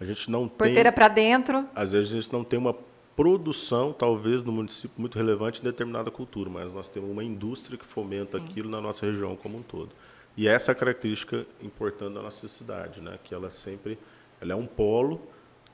a 0.00 0.04
gente 0.04 0.30
não 0.30 0.48
Porteira 0.48 0.48
tem... 0.48 0.74
Porteira 0.74 0.92
para 0.92 1.08
dentro. 1.08 1.64
Às 1.74 1.92
vezes 1.92 2.12
a 2.12 2.16
gente 2.16 2.32
não 2.32 2.42
tem 2.42 2.58
uma 2.58 2.76
produção, 3.16 3.92
talvez, 3.92 4.42
no 4.42 4.52
município 4.52 4.90
muito 4.98 5.16
relevante 5.16 5.60
em 5.60 5.64
determinada 5.64 6.10
cultura, 6.10 6.50
mas 6.50 6.72
nós 6.72 6.88
temos 6.88 7.10
uma 7.10 7.22
indústria 7.22 7.78
que 7.78 7.84
fomenta 7.84 8.38
Sim. 8.38 8.44
aquilo 8.44 8.68
na 8.68 8.80
nossa 8.80 9.06
região 9.06 9.36
como 9.36 9.58
um 9.58 9.62
todo. 9.62 9.90
E 10.36 10.48
essa 10.48 10.72
é 10.72 10.72
a 10.72 10.74
característica 10.74 11.46
importante 11.62 12.14
da 12.14 12.22
nossa 12.22 12.48
cidade, 12.48 13.00
né? 13.00 13.18
que 13.22 13.32
ela 13.32 13.50
sempre 13.50 13.98
ela 14.40 14.52
é 14.52 14.56
um 14.56 14.66
polo 14.66 15.20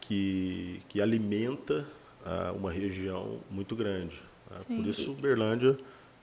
que, 0.00 0.82
que 0.88 1.00
alimenta 1.00 1.86
uh, 2.30 2.56
uma 2.56 2.70
região 2.70 3.40
muito 3.50 3.74
grande. 3.74 4.22
Né? 4.50 4.76
Por 4.76 4.86
isso, 4.86 5.12
Uberlândia 5.12 5.78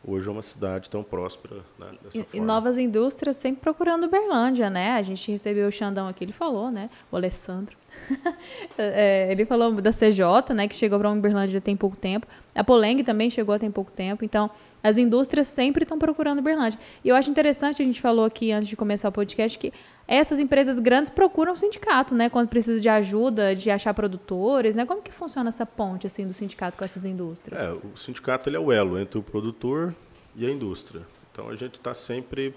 hoje 0.05 0.27
é 0.27 0.31
uma 0.31 0.41
cidade 0.41 0.89
tão 0.89 1.03
próspera 1.03 1.57
né, 1.77 1.91
dessa 2.01 2.19
e, 2.19 2.23
forma. 2.23 2.37
E 2.37 2.39
novas 2.39 2.77
indústrias 2.77 3.35
sempre 3.35 3.61
procurando 3.61 4.05
Uberlândia, 4.05 4.69
né? 4.69 4.91
A 4.93 5.01
gente 5.01 5.29
recebeu 5.31 5.67
o 5.67 5.71
Xandão 5.71 6.07
aqui, 6.07 6.23
ele 6.23 6.31
falou, 6.31 6.71
né? 6.71 6.89
O 7.11 7.15
Alessandro. 7.15 7.77
é, 8.77 9.31
ele 9.31 9.45
falou 9.45 9.71
da 9.81 9.91
CJ, 9.91 10.53
né? 10.53 10.67
Que 10.67 10.75
chegou 10.75 10.97
para 10.99 11.11
Uberlândia 11.11 11.59
tem 11.61 11.75
pouco 11.75 11.95
tempo. 11.95 12.27
A 12.55 12.63
Poleng 12.63 13.03
também 13.03 13.29
chegou 13.29 13.57
tem 13.59 13.69
pouco 13.69 13.91
tempo. 13.91 14.23
Então, 14.23 14.49
as 14.83 14.97
indústrias 14.97 15.47
sempre 15.47 15.83
estão 15.83 15.99
procurando 15.99 16.39
Uberlândia. 16.39 16.79
E 17.03 17.09
eu 17.09 17.15
acho 17.15 17.29
interessante, 17.29 17.81
a 17.81 17.85
gente 17.85 18.01
falou 18.01 18.25
aqui 18.25 18.51
antes 18.51 18.69
de 18.69 18.75
começar 18.75 19.09
o 19.09 19.11
podcast, 19.11 19.57
que 19.57 19.71
essas 20.07 20.39
empresas 20.39 20.79
grandes 20.79 21.09
procuram 21.09 21.53
o 21.53 21.57
sindicato, 21.57 22.15
né? 22.15 22.29
Quando 22.29 22.47
precisa 22.47 22.79
de 22.79 22.87
ajuda, 22.87 23.53
de 23.53 23.69
achar 23.69 23.93
produtores, 23.93 24.75
né? 24.75 24.85
Como 24.85 25.01
que 25.01 25.11
funciona 25.11 25.49
essa 25.49 25.65
ponte, 25.65 26.07
assim, 26.07 26.25
do 26.25 26.33
sindicato 26.33 26.77
com 26.77 26.85
essas 26.85 27.03
indústrias? 27.03 27.61
É, 27.61 27.71
o 27.71 27.97
sindicato 27.97 28.49
ele 28.49 28.55
é 28.55 28.59
o 28.59 28.71
elo 28.71 28.97
entre 28.97 29.19
o 29.19 29.23
produtor 29.23 29.93
e 30.35 30.45
a 30.45 30.49
indústria. 30.49 31.01
Então, 31.31 31.49
a 31.49 31.55
gente 31.55 31.75
está 31.75 31.93
sempre 31.93 32.55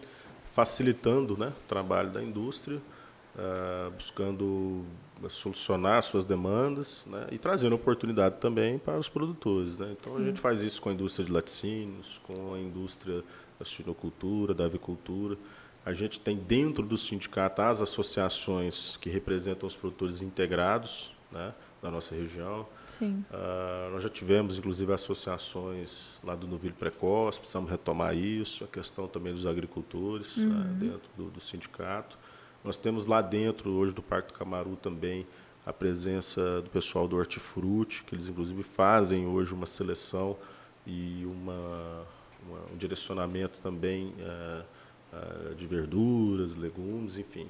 facilitando 0.51 1.37
né, 1.37 1.49
o 1.49 1.69
trabalho 1.69 2.11
da 2.11 2.23
indústria, 2.23 2.81
uh, 3.37 3.91
buscando 3.93 4.85
solucionar 5.29 6.03
suas 6.03 6.25
demandas 6.25 7.07
né, 7.07 7.27
e 7.31 7.39
trazendo 7.39 7.75
oportunidade 7.75 8.37
também 8.37 8.79
para 8.79 8.99
os 8.99 9.09
produtores. 9.09 9.77
Né? 9.77 9.95
Então, 9.99 10.15
Sim. 10.15 10.23
a 10.23 10.25
gente 10.25 10.41
faz 10.41 10.63
isso 10.63 10.81
com 10.81 10.89
a 10.89 10.93
indústria 10.93 11.25
de 11.25 11.33
laticínios, 11.33 12.21
com 12.25 12.55
a 12.55 12.59
indústria 12.59 13.23
da 13.59 13.65
suinocultura, 13.65 14.55
da 14.55 14.65
avicultura. 14.65 15.37
A 15.85 15.93
gente 15.93 16.21
tem 16.21 16.37
dentro 16.37 16.85
do 16.85 16.97
sindicato 16.97 17.63
as 17.63 17.81
associações 17.81 18.97
que 18.97 19.11
representam 19.11 19.67
os 19.67 19.77
produtores 19.77 20.23
integrados 20.23 21.11
né, 21.31 21.55
da 21.83 21.91
nossa 21.91 22.15
região. 22.15 22.67
Uh, 23.01 23.91
nós 23.93 24.03
já 24.03 24.09
tivemos, 24.09 24.59
inclusive, 24.59 24.93
associações 24.93 26.19
lá 26.23 26.35
do 26.35 26.47
Novilho 26.47 26.75
Precoce, 26.75 27.39
precisamos 27.39 27.71
retomar 27.71 28.17
isso, 28.17 28.65
a 28.65 28.67
questão 28.67 29.09
também 29.09 29.33
dos 29.33 29.47
agricultores 29.47 30.37
né, 30.37 30.45
uhum. 30.45 30.53
né, 30.53 30.77
dentro 30.79 31.11
do, 31.17 31.31
do, 31.31 31.41
sindicato. 31.41 32.19
Nós 32.65 32.77
temos 32.79 33.07
lá 33.07 33.23
dentro, 33.23 33.71
hoje, 33.71 33.93
do 33.93 34.03
Parque 34.03 34.33
do 34.33 34.39
Camaru 34.39 34.77
também, 34.77 35.27
a 35.65 35.73
presença 35.73 36.61
do 36.63 36.71
pessoal 36.71 37.07
do 37.07 37.17
Hortifruti, 37.17 38.05
que 38.05 38.15
eles, 38.15 38.29
inclusive, 38.29 38.63
fazem 38.63 39.27
hoje 39.27 39.55
uma 39.55 39.67
seleção 39.67 40.37
e 40.87 41.25
uma, 41.25 42.07
uma 42.47 42.59
um 42.73 42.77
direcionamento 42.77 43.59
também... 43.61 44.15
Uh, 44.19 44.81
ah, 45.13 45.55
de 45.57 45.67
verduras, 45.67 46.55
legumes, 46.55 47.19
enfim. 47.19 47.49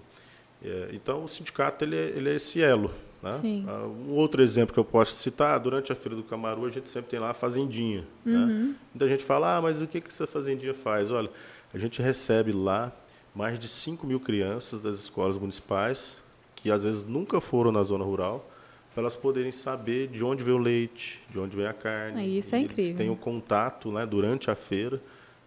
É, 0.63 0.91
então, 0.93 1.25
o 1.25 1.29
sindicato 1.29 1.85
ele 1.85 1.95
é, 1.95 2.09
ele 2.09 2.31
é 2.31 2.37
esse 2.37 2.63
elo. 2.63 2.91
Né? 3.23 3.33
Uh, 3.33 4.09
um 4.09 4.15
outro 4.15 4.43
exemplo 4.43 4.73
que 4.73 4.81
eu 4.81 4.85
posso 4.85 5.13
citar, 5.13 5.61
durante 5.61 5.93
a 5.93 5.95
Feira 5.95 6.17
do 6.17 6.23
Camaru, 6.23 6.65
a 6.65 6.71
gente 6.71 6.89
sempre 6.89 7.11
tem 7.11 7.21
lá 7.21 7.31
a 7.31 7.35
fazendinha. 7.35 8.07
Né? 8.25 8.39
Uhum. 8.39 8.47
Né? 8.47 8.75
Muita 8.95 9.09
gente 9.09 9.23
fala, 9.23 9.59
ah, 9.59 9.61
mas 9.61 9.83
o 9.83 9.87
que, 9.87 10.01
que 10.01 10.09
essa 10.09 10.27
fazendinha 10.27 10.73
faz? 10.73 11.11
Olha, 11.11 11.31
a 11.73 11.77
gente 11.77 12.01
recebe 12.01 12.51
lá 12.51 12.91
mais 13.35 13.59
de 13.59 13.69
5 13.69 14.07
mil 14.07 14.21
crianças 14.21 14.81
das 14.81 14.97
escolas 14.99 15.39
municipais, 15.39 16.17
que 16.55 16.71
às 16.71 16.85
vezes 16.85 17.05
nunca 17.05 17.41
foram 17.41 17.73
na 17.73 17.83
zona 17.83 18.05
rural, 18.05 18.49
para 18.93 19.03
elas 19.03 19.17
poderem 19.17 19.53
saber 19.53 20.09
de 20.09 20.23
onde 20.25 20.43
vem 20.43 20.55
o 20.55 20.59
leite, 20.59 21.23
de 21.31 21.39
onde 21.39 21.57
vem 21.57 21.67
a 21.67 21.73
carne. 21.73 22.39
Isso 22.39 22.55
é 22.55 22.59
incrível. 22.59 22.85
Eles 22.85 22.97
têm 22.97 23.11
o 23.11 23.17
contato 23.17 23.93
né, 23.93 24.05
durante 24.05 24.51
a 24.51 24.55
feira 24.55 25.01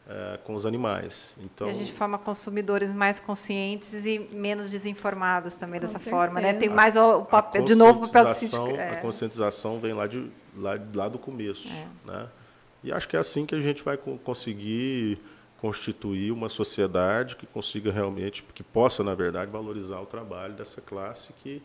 é, 0.08 0.39
com 0.43 0.54
os 0.54 0.65
animais. 0.65 1.34
Então, 1.38 1.67
e 1.67 1.69
a 1.69 1.74
gente 1.74 1.93
forma 1.93 2.17
consumidores 2.17 2.91
mais 2.91 3.19
conscientes 3.19 4.06
e 4.06 4.19
menos 4.32 4.72
desinformados 4.72 5.56
também 5.56 5.80
dessa 5.80 6.00
certeza. 6.00 6.15
forma, 6.15 6.41
né? 6.41 6.54
Tem 6.54 6.69
mais 6.69 6.96
o, 6.96 7.19
o 7.19 7.26
papel, 7.26 7.63
de 7.63 7.76
novo 7.76 8.06
o 8.06 8.08
papel 8.08 8.26
do 8.26 8.34
sindicato. 8.34 8.76
É. 8.76 8.98
A 8.98 9.02
conscientização 9.02 9.80
vem 9.80 9.93
lá, 9.93 10.08
de, 10.08 10.30
lá, 10.56 10.80
lá 10.93 11.08
do 11.08 11.17
começo, 11.17 11.69
é. 11.69 11.88
né? 12.06 12.28
E 12.84 12.91
acho 12.91 13.08
que 13.08 13.15
é 13.15 13.19
assim 13.19 13.46
que 13.46 13.56
a 13.56 13.62
gente 13.62 13.82
vai 13.82 13.98
conseguir 13.98 15.17
constituir 15.63 16.30
uma 16.30 16.49
sociedade 16.49 17.38
que 17.38 17.45
consiga 17.45 17.89
realmente, 17.89 18.43
que 18.54 18.62
possa, 18.62 19.02
na 19.02 19.15
verdade, 19.15 19.49
valorizar 19.49 20.02
o 20.02 20.06
trabalho 20.06 20.54
dessa 20.56 20.82
classe 20.82 21.32
que 21.41 21.62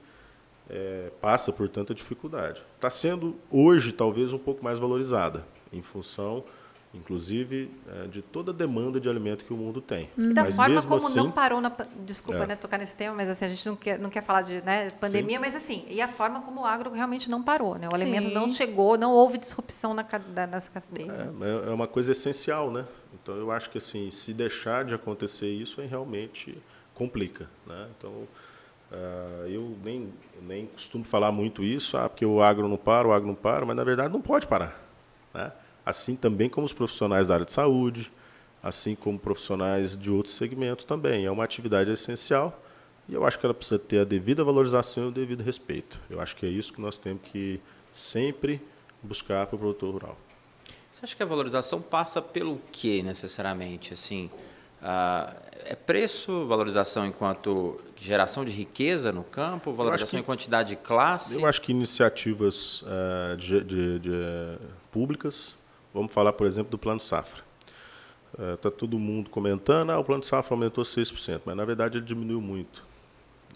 é, 0.71 1.11
passa 1.21 1.53
por 1.53 1.69
tanta 1.69 1.93
dificuldade. 1.93 2.63
Está 2.77 2.91
sendo, 2.91 3.35
hoje, 3.51 3.91
talvez, 3.91 4.33
um 4.33 4.39
pouco 4.39 4.63
mais 4.63 4.79
valorizada, 4.79 5.45
em 5.73 5.83
função 5.83 6.45
inclusive 6.93 7.71
é, 7.87 8.07
de 8.07 8.23
toda 8.23 8.51
a 8.51 8.55
demanda 8.55 8.99
de 8.99 9.09
alimento 9.09 9.45
que 9.45 9.53
o 9.53 9.57
mundo 9.57 9.81
tem. 9.81 10.09
E 10.17 10.33
da 10.33 10.45
mas 10.45 10.57
forma 10.57 10.83
como 10.83 11.07
assim, 11.07 11.17
não 11.17 11.31
parou 11.31 11.61
na 11.61 11.71
desculpa, 12.05 12.45
é. 12.45 12.47
né, 12.47 12.57
tocar 12.57 12.79
nesse 12.79 12.97
tema, 12.97 13.15
mas 13.15 13.29
assim 13.29 13.45
a 13.45 13.49
gente 13.49 13.69
não 13.69 13.77
quer 13.77 13.99
não 13.99 14.11
quer 14.11 14.23
falar 14.23 14.43
de 14.43 14.63
né, 14.63 14.89
pandemia, 14.93 15.37
Sim. 15.37 15.45
mas 15.45 15.55
assim 15.55 15.85
e 15.89 16.01
a 16.01 16.09
forma 16.09 16.41
como 16.41 16.63
o 16.63 16.65
agro 16.65 16.91
realmente 16.91 17.29
não 17.29 17.43
parou, 17.43 17.77
né? 17.77 17.89
O 17.89 17.97
Sim. 17.97 18.03
alimento 18.03 18.31
não 18.31 18.49
chegou, 18.49 18.97
não 18.97 19.13
houve 19.13 19.37
disrupção 19.37 19.93
na 19.93 20.07
nessa 20.51 20.71
cadeia. 20.71 21.33
É, 21.41 21.71
é 21.71 21.73
uma 21.73 21.87
coisa 21.87 22.13
essencial, 22.13 22.71
né? 22.71 22.87
Então 23.13 23.37
eu 23.37 23.51
acho 23.51 23.69
que 23.69 23.79
assim 23.79 24.11
se 24.11 24.33
deixar 24.33 24.85
de 24.85 24.95
acontecer 24.95 25.49
isso, 25.49 25.81
aí 25.81 25.87
realmente 25.87 26.57
complica, 26.95 27.51
né? 27.67 27.87
Então 27.99 28.11
uh, 28.91 29.47
eu 29.47 29.77
nem 29.85 30.13
nem 30.41 30.67
costumo 30.67 31.05
falar 31.05 31.31
muito 31.31 31.63
isso, 31.63 31.99
ah, 31.99 32.09
porque 32.09 32.25
o 32.25 32.43
agro 32.43 32.67
não 32.67 32.79
para, 32.79 33.07
o 33.07 33.13
agro 33.13 33.29
não 33.29 33.35
para, 33.35 33.67
mas 33.67 33.77
na 33.77 33.85
verdade 33.85 34.13
não 34.13 34.23
pode 34.23 34.47
parar, 34.47 34.83
né? 35.35 35.53
Assim 35.89 36.15
também 36.15 36.51
como 36.51 36.67
os 36.67 36.73
profissionais 36.75 37.29
da 37.29 37.35
área 37.35 37.47
de 37.47 37.53
saúde, 37.53 38.13
assim 38.63 38.95
como 38.95 39.19
profissionais 39.19 39.97
de 39.97 40.11
outros 40.11 40.35
segmentos 40.35 40.85
também. 40.85 41.25
É 41.25 41.31
uma 41.31 41.43
atividade 41.43 41.91
essencial 41.91 42.63
e 43.09 43.15
eu 43.15 43.25
acho 43.25 43.39
que 43.39 43.47
ela 43.47 43.55
precisa 43.55 43.79
ter 43.79 44.01
a 44.01 44.05
devida 44.05 44.45
valorização 44.45 45.05
e 45.05 45.09
o 45.09 45.11
devido 45.11 45.43
respeito. 45.43 45.99
Eu 46.11 46.21
acho 46.21 46.37
que 46.37 46.45
é 46.45 46.49
isso 46.49 46.75
que 46.75 46.81
nós 46.81 46.99
temos 46.99 47.23
que 47.23 47.59
sempre 47.91 48.61
buscar 49.03 49.47
para 49.47 49.57
o 49.57 49.59
produtor 49.59 49.95
rural. 49.95 50.19
Você 50.93 51.05
acha 51.05 51.17
que 51.17 51.23
a 51.23 51.27
valorização 51.27 51.81
passa 51.81 52.21
pelo 52.21 52.61
que 52.71 53.03
necessariamente? 53.03 53.95
Assim, 53.95 54.29
uh, 54.83 55.35
é 55.65 55.75
preço, 55.75 56.45
valorização 56.47 57.07
enquanto 57.07 57.81
geração 57.97 58.45
de 58.45 58.53
riqueza 58.53 59.11
no 59.11 59.25
campo, 59.25 59.73
valorização 59.73 60.19
que, 60.19 60.23
em 60.23 60.27
quantidade 60.27 60.71
de 60.71 60.77
classe? 60.77 61.37
Eu 61.37 61.47
acho 61.47 61.63
que 61.63 61.73
iniciativas 61.73 62.83
uh, 62.83 63.37
de, 63.39 63.65
de, 63.65 63.99
de, 64.01 64.59
públicas 64.91 65.57
Vamos 65.93 66.13
falar, 66.13 66.33
por 66.33 66.47
exemplo, 66.47 66.71
do 66.71 66.79
Plano 66.79 67.01
Safra. 67.01 67.43
Está 68.55 68.69
é, 68.69 68.73
todo 68.73 68.99
mundo 68.99 69.31
comentando, 69.31 69.91
ah, 69.91 69.99
o 69.99 70.05
Plano 70.05 70.23
Safra 70.23 70.55
aumentou 70.55 70.85
6%, 70.85 71.43
mas 71.45 71.57
na 71.57 71.65
verdade 71.65 71.99
ele 71.99 72.05
diminuiu 72.05 72.41
muito. 72.41 72.85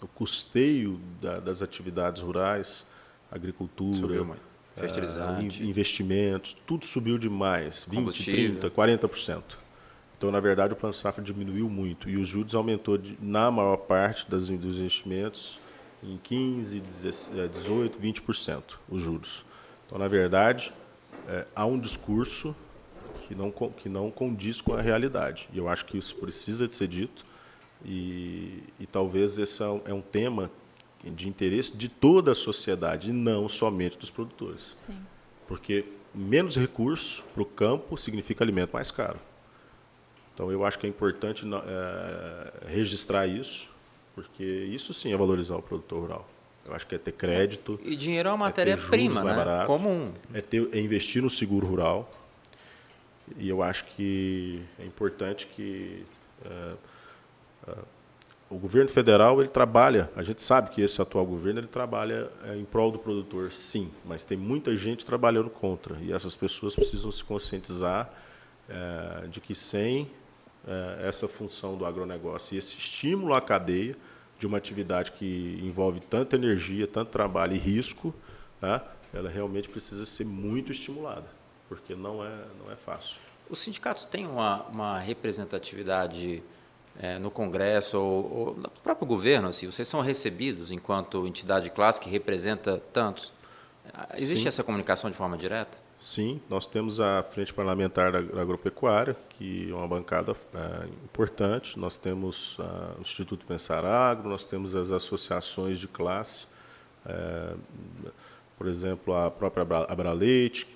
O 0.01 0.07
custeio 0.07 0.99
da, 1.21 1.39
das 1.39 1.61
atividades 1.61 2.21
rurais, 2.21 2.85
agricultura, 3.31 4.37
é, 4.75 4.81
Fertilizante. 4.81 5.63
investimentos, 5.63 6.57
tudo 6.65 6.85
subiu 6.85 7.17
demais, 7.17 7.85
20, 7.89 8.25
30, 8.25 8.69
40%. 8.71 9.43
Então, 10.17 10.31
na 10.31 10.39
verdade, 10.39 10.73
o 10.73 10.75
Plano 10.75 10.93
Safra 10.93 11.23
diminuiu 11.23 11.69
muito 11.69 12.09
e 12.09 12.15
os 12.17 12.27
juros 12.27 12.55
aumentou 12.55 12.97
de, 12.97 13.17
na 13.21 13.51
maior 13.51 13.77
parte 13.77 14.29
das, 14.29 14.47
dos 14.47 14.79
investimentos 14.79 15.59
em 16.01 16.17
15, 16.17 16.79
18, 16.79 17.99
20% 17.99 18.63
os 18.89 19.01
juros. 19.01 19.45
Então, 19.85 19.97
na 19.97 20.07
verdade, 20.07 20.73
é, 21.27 21.45
há 21.55 21.65
um 21.65 21.79
discurso 21.79 22.55
que 23.27 23.35
não, 23.35 23.51
que 23.51 23.89
não 23.89 24.11
condiz 24.11 24.61
com 24.61 24.73
a 24.73 24.81
realidade. 24.81 25.47
E 25.53 25.57
eu 25.57 25.67
acho 25.67 25.85
que 25.85 25.97
isso 25.97 26.15
precisa 26.15 26.67
de 26.67 26.75
ser 26.75 26.87
dito. 26.87 27.25
E, 27.85 28.63
e 28.79 28.85
talvez 28.85 29.37
esse 29.37 29.61
é 29.61 29.67
um 29.67 29.99
é 29.99 30.01
tema 30.01 30.51
de 31.03 31.27
interesse 31.27 31.75
de 31.75 31.89
toda 31.89 32.31
a 32.31 32.35
sociedade, 32.35 33.09
e 33.09 33.13
não 33.13 33.49
somente 33.49 33.97
dos 33.97 34.09
produtores. 34.09 34.73
Sim. 34.77 34.97
Porque 35.47 35.85
menos 36.15 36.55
recurso 36.55 37.23
para 37.33 37.43
o 37.43 37.45
campo 37.45 37.97
significa 37.97 38.43
alimento 38.43 38.71
mais 38.71 38.89
caro. 38.89 39.19
Então, 40.33 40.51
eu 40.51 40.65
acho 40.65 40.79
que 40.79 40.85
é 40.85 40.89
importante 40.89 41.45
é, 41.45 42.67
registrar 42.67 43.27
isso, 43.27 43.67
porque 44.15 44.43
isso 44.43 44.93
sim 44.93 45.13
é 45.13 45.17
valorizar 45.17 45.55
o 45.55 45.61
produtor 45.61 46.01
rural. 46.01 46.29
Eu 46.65 46.73
acho 46.73 46.87
que 46.87 46.95
é 46.95 46.97
ter 46.97 47.11
crédito. 47.11 47.79
E 47.83 47.95
dinheiro 47.95 48.29
é 48.29 48.31
uma 48.31 48.45
é 48.45 48.49
matéria-prima, 48.49 49.21
é 49.21 49.23
né? 49.23 49.35
Barato, 49.35 49.67
Comum. 49.67 50.09
É, 50.33 50.41
ter, 50.41 50.69
é 50.71 50.79
investir 50.79 51.21
no 51.21 51.29
seguro 51.29 51.67
rural. 51.67 52.11
E 53.37 53.49
eu 53.49 53.61
acho 53.61 53.85
que 53.85 54.61
é 54.79 54.85
importante 54.85 55.47
que 55.47 56.05
é, 56.45 56.73
o 58.49 58.57
governo 58.57 58.89
federal 58.89 59.39
ele 59.39 59.49
trabalha, 59.49 60.09
a 60.15 60.23
gente 60.23 60.41
sabe 60.41 60.69
que 60.69 60.81
esse 60.81 61.01
atual 61.01 61.25
governo 61.25 61.59
ele 61.59 61.67
trabalha 61.67 62.29
é, 62.43 62.55
em 62.55 62.65
prol 62.65 62.91
do 62.91 62.99
produtor, 62.99 63.51
sim, 63.51 63.91
mas 64.05 64.23
tem 64.23 64.37
muita 64.37 64.75
gente 64.75 65.05
trabalhando 65.05 65.49
contra 65.49 65.97
e 66.01 66.11
essas 66.13 66.35
pessoas 66.35 66.75
precisam 66.75 67.11
se 67.11 67.23
conscientizar 67.23 68.11
de 69.29 69.41
que 69.41 69.53
sem 69.53 70.09
essa 71.05 71.27
função 71.27 71.77
do 71.77 71.85
agronegócio 71.85 72.55
e 72.55 72.57
esse 72.57 72.77
estímulo 72.77 73.33
à 73.33 73.41
cadeia 73.41 73.97
de 74.43 74.47
uma 74.47 74.57
atividade 74.57 75.13
que 75.13 75.57
envolve 75.63 76.01
tanta 76.01 76.35
energia, 76.35 76.85
tanto 76.85 77.11
trabalho 77.11 77.55
e 77.55 77.57
risco, 77.57 78.13
tá? 78.59 78.85
ela 79.13 79.29
realmente 79.29 79.69
precisa 79.69 80.05
ser 80.05 80.25
muito 80.25 80.69
estimulada, 80.69 81.29
porque 81.69 81.95
não 81.95 82.21
é 82.21 82.45
não 82.59 82.69
é 82.69 82.75
fácil. 82.75 83.15
Os 83.49 83.59
sindicatos 83.59 84.05
têm 84.05 84.27
uma, 84.27 84.63
uma 84.63 84.99
representatividade 84.99 86.43
é, 86.99 87.17
no 87.19 87.31
Congresso 87.31 87.97
ou, 87.97 88.33
ou, 88.33 88.55
no 88.57 88.69
próprio 88.83 89.07
governo, 89.07 89.47
assim, 89.47 89.65
vocês 89.65 89.87
são 89.87 90.01
recebidos 90.01 90.71
enquanto 90.71 91.25
entidade 91.25 91.65
de 91.65 91.71
classe 91.71 92.01
que 92.01 92.09
representa 92.09 92.83
tantos? 92.91 93.31
Existe 94.15 94.41
Sim. 94.41 94.47
essa 94.49 94.63
comunicação 94.63 95.09
de 95.09 95.15
forma 95.15 95.37
direta? 95.37 95.77
Sim, 96.03 96.41
nós 96.49 96.67
temos 96.67 96.99
a 96.99 97.23
Frente 97.23 97.53
Parlamentar 97.53 98.11
da 98.11 98.41
Agropecuária, 98.41 99.15
que 99.29 99.71
é 99.71 99.73
uma 99.73 99.87
bancada 99.87 100.35
é, 100.53 100.85
importante. 101.05 101.79
Nós 101.79 101.97
temos 101.97 102.57
a, 102.59 102.97
o 102.97 103.01
Instituto 103.01 103.45
Pensar 103.45 103.85
Agro, 103.85 104.29
nós 104.29 104.43
temos 104.43 104.75
as 104.75 104.91
associações 104.91 105.79
de 105.79 105.87
classe, 105.87 106.45
é, 107.05 107.53
por 108.57 108.67
exemplo, 108.67 109.15
a 109.15 109.31
própria 109.31 109.65
Abraleite, 109.87 110.67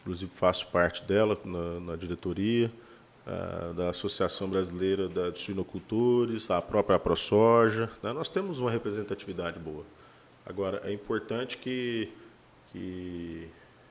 inclusive 0.00 0.30
faço 0.32 0.68
parte 0.68 1.02
dela 1.02 1.36
na, 1.44 1.80
na 1.80 1.96
diretoria 1.96 2.70
da 3.76 3.90
Associação 3.90 4.48
Brasileira 4.48 5.08
de 5.08 5.38
Suinocultores, 5.40 6.50
a 6.52 6.62
própria 6.62 7.00
ProSoja. 7.00 7.90
Né? 8.00 8.12
Nós 8.12 8.30
temos 8.30 8.60
uma 8.60 8.70
representatividade 8.70 9.58
boa. 9.58 9.84
Agora, 10.46 10.80
é 10.84 10.92
importante 10.92 11.58
que, 11.58 12.08
que 12.72 13.48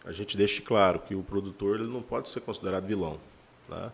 a 0.08 0.12
gente 0.14 0.38
deixe 0.38 0.62
claro 0.62 1.00
que 1.00 1.14
o 1.14 1.22
produtor 1.22 1.80
ele 1.80 1.90
não 1.90 2.02
pode 2.02 2.30
ser 2.30 2.40
considerado 2.40 2.86
vilão. 2.86 3.20
Né? 3.68 3.92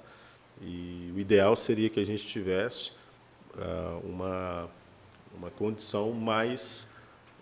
E 0.61 1.11
o 1.15 1.19
ideal 1.19 1.55
seria 1.55 1.89
que 1.89 1.99
a 1.99 2.05
gente 2.05 2.25
tivesse 2.27 2.91
uh, 3.55 3.99
uma, 4.07 4.69
uma 5.35 5.49
condição 5.49 6.11
mais 6.11 6.87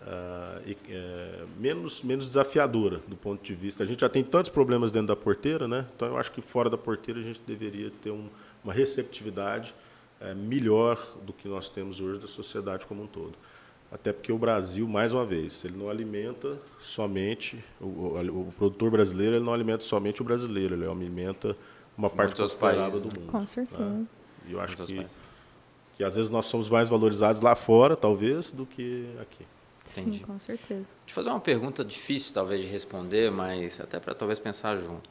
uh, 0.00 0.74
é, 0.88 1.44
menos, 1.58 2.02
menos 2.02 2.26
desafiadora 2.26 2.98
do 3.06 3.14
ponto 3.14 3.42
de 3.44 3.54
vista. 3.54 3.82
A 3.82 3.86
gente 3.86 4.00
já 4.00 4.08
tem 4.08 4.24
tantos 4.24 4.50
problemas 4.50 4.90
dentro 4.90 5.08
da 5.08 5.16
porteira, 5.16 5.68
né? 5.68 5.86
então 5.94 6.08
eu 6.08 6.16
acho 6.16 6.32
que 6.32 6.40
fora 6.40 6.70
da 6.70 6.78
porteira 6.78 7.20
a 7.20 7.22
gente 7.22 7.40
deveria 7.46 7.90
ter 8.02 8.10
um, 8.10 8.28
uma 8.64 8.72
receptividade 8.72 9.74
é, 10.18 10.32
melhor 10.32 10.98
do 11.22 11.32
que 11.32 11.46
nós 11.46 11.68
temos 11.68 12.00
hoje 12.00 12.20
da 12.20 12.28
sociedade 12.28 12.86
como 12.86 13.02
um 13.02 13.06
todo. 13.06 13.36
Até 13.92 14.10
porque 14.10 14.32
o 14.32 14.38
Brasil, 14.38 14.88
mais 14.88 15.12
uma 15.12 15.24
vez, 15.24 15.62
ele 15.66 15.76
não 15.76 15.90
alimenta 15.90 16.58
somente, 16.80 17.62
o, 17.78 17.84
o, 17.84 18.48
o 18.48 18.54
produtor 18.56 18.90
brasileiro 18.90 19.36
ele 19.36 19.44
não 19.44 19.52
alimenta 19.52 19.84
somente 19.84 20.22
o 20.22 20.24
brasileiro, 20.24 20.74
ele 20.74 20.86
alimenta 20.86 21.54
uma 21.96 22.08
parte 22.08 22.34
considerável 22.34 23.00
do 23.00 23.20
mundo. 23.20 23.30
Com 23.30 23.40
né? 23.40 23.46
certeza. 23.46 23.84
Né? 23.84 24.06
E 24.48 24.52
eu 24.52 24.60
acho 24.62 24.78
que, 24.78 25.06
que 25.94 26.02
às 26.02 26.16
vezes 26.16 26.30
nós 26.30 26.46
somos 26.46 26.70
mais 26.70 26.88
valorizados 26.88 27.42
lá 27.42 27.54
fora, 27.54 27.94
talvez, 27.94 28.50
do 28.50 28.64
que 28.64 29.06
aqui. 29.20 29.44
Entendi. 29.90 30.18
Sim, 30.18 30.24
com 30.24 30.38
certeza. 30.38 30.80
Eu 31.06 31.12
fazer 31.12 31.28
uma 31.28 31.40
pergunta 31.40 31.84
difícil, 31.84 32.32
talvez, 32.32 32.62
de 32.62 32.66
responder, 32.66 33.30
mas 33.30 33.78
até 33.78 34.00
para 34.00 34.14
talvez 34.14 34.38
pensar 34.38 34.76
junto. 34.76 35.10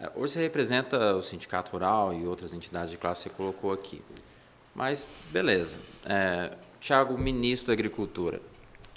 É, 0.00 0.10
hoje 0.14 0.34
você 0.34 0.40
representa 0.40 1.16
o 1.16 1.22
Sindicato 1.22 1.72
Rural 1.72 2.12
e 2.14 2.24
outras 2.26 2.54
entidades 2.54 2.90
de 2.90 2.96
classe 2.96 3.24
que 3.24 3.30
você 3.30 3.36
colocou 3.36 3.72
aqui. 3.72 4.02
Mas, 4.74 5.10
beleza. 5.30 5.76
É, 6.04 6.56
Tiago, 6.84 7.16
ministro 7.16 7.68
da 7.68 7.72
Agricultura, 7.72 8.42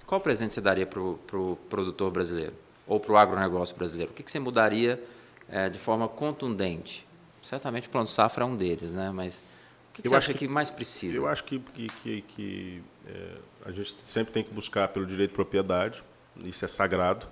qual 0.06 0.20
presente 0.20 0.54
você 0.54 0.60
daria 0.60 0.86
para 0.86 1.00
o 1.00 1.18
pro 1.26 1.58
produtor 1.70 2.12
brasileiro? 2.12 2.54
Ou 2.86 3.00
para 3.00 3.14
o 3.14 3.18
agronegócio 3.18 3.74
brasileiro? 3.78 4.12
O 4.12 4.14
que, 4.14 4.24
que 4.24 4.30
você 4.30 4.40
mudaria 4.40 5.02
é, 5.48 5.70
de 5.70 5.80
forma 5.80 6.06
contundente? 6.06 7.08
Certamente 7.42 7.88
o 7.88 7.90
Plano 7.90 8.06
Safra 8.06 8.44
é 8.44 8.46
um 8.46 8.58
deles, 8.58 8.92
né? 8.92 9.10
mas 9.14 9.42
que, 9.94 10.02
que 10.02 10.10
você 10.10 10.16
acha 10.16 10.34
que, 10.34 10.40
que, 10.40 10.48
mais 10.50 10.70
precisa? 10.70 11.16
Eu 11.16 11.30
acho 11.30 11.46
que, 11.46 11.60
que, 11.60 11.88
que, 11.88 12.22
que 12.24 12.84
é, 13.08 13.38
a 13.64 13.72
gente 13.72 13.96
sempre 14.02 14.34
tem 14.34 14.44
que 14.44 14.54
buscar 14.54 14.90
pelo 14.90 15.06
direito 15.06 15.30
de 15.30 15.36
propriedade, 15.36 16.04
isso 16.44 16.66
é 16.66 16.68
sagrado. 16.68 17.26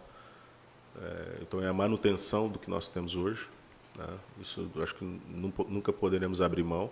É, 1.01 1.39
então, 1.41 1.61
é 1.61 1.67
a 1.67 1.73
manutenção 1.73 2.47
do 2.47 2.57
que 2.57 2.69
nós 2.69 2.87
temos 2.87 3.13
hoje. 3.13 3.49
Né? 3.97 4.07
Isso 4.41 4.71
eu 4.73 4.81
acho 4.81 4.95
que 4.95 5.03
nunca 5.03 5.91
poderemos 5.91 6.39
abrir 6.39 6.63
mão. 6.63 6.89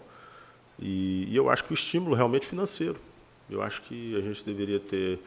E, 0.78 1.28
e 1.30 1.36
eu 1.38 1.50
acho 1.50 1.64
que 1.64 1.72
o 1.72 1.76
estímulo 1.76 2.14
realmente 2.14 2.46
financeiro. 2.46 3.00
Eu 3.50 3.62
acho 3.62 3.82
que 3.84 4.16
a 4.18 4.22
gente 4.22 4.44
deveria 4.44 4.80
ter 4.80 5.20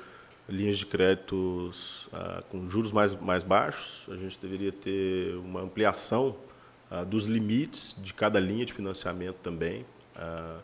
linhas 0.49 0.79
de 0.79 0.87
créditos 0.87 2.09
ah, 2.13 2.43
com 2.49 2.69
juros 2.69 2.93
mais, 2.93 3.15
mais 3.15 3.43
baixos, 3.43 4.09
a 4.13 4.17
gente 4.17 4.39
deveria 4.39 4.73
ter 4.73 5.35
uma 5.37 5.61
ampliação 5.61 6.37
ah, 6.91 7.05
dos 7.05 7.27
limites 7.27 7.97
de 8.03 8.15
cada 8.15 8.39
linha 8.39 8.65
de 8.65 8.73
financiamento 8.73 9.37
também, 9.43 9.85
ah, 10.15 10.59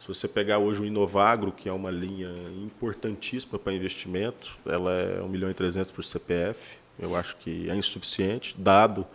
se 0.00 0.08
você 0.08 0.26
pegar 0.26 0.58
hoje 0.58 0.80
o 0.80 0.86
Inovagro, 0.86 1.52
que 1.52 1.68
é 1.68 1.72
uma 1.72 1.90
linha 1.90 2.30
importantíssima 2.64 3.58
para 3.58 3.74
investimento, 3.74 4.56
ela 4.64 4.92
é 4.92 5.20
1 5.20 5.28
milhão 5.28 5.50
e 5.50 5.54
300 5.54 5.90
por 5.90 6.02
CPF. 6.02 6.78
Eu 6.98 7.14
acho 7.14 7.36
que 7.36 7.68
é 7.68 7.76
insuficiente, 7.76 8.54
dado 8.58 9.06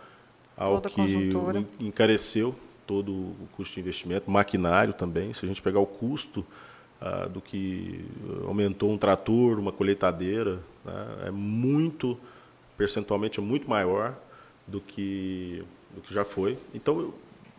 ao 0.56 0.80
Toda 0.80 0.90
que 0.90 1.32
encareceu 1.80 2.54
todo 2.86 3.12
o 3.12 3.48
custo 3.56 3.74
de 3.74 3.80
investimento, 3.80 4.30
maquinário 4.30 4.92
também. 4.94 5.32
Se 5.32 5.44
a 5.44 5.48
gente 5.48 5.60
pegar 5.60 5.80
o 5.80 5.86
custo 5.86 6.46
ah, 7.00 7.26
do 7.26 7.40
que 7.40 8.04
aumentou 8.46 8.90
um 8.90 8.98
trator, 8.98 9.58
uma 9.58 9.72
colheitadeira, 9.72 10.60
né, 10.84 11.26
é 11.26 11.30
muito, 11.30 12.18
percentualmente, 12.76 13.38
é 13.38 13.42
muito 13.42 13.68
maior 13.68 14.14
do 14.66 14.80
que, 14.80 15.64
do 15.94 16.00
que 16.00 16.12
já 16.12 16.24
foi. 16.24 16.58
Então, 16.74 17.12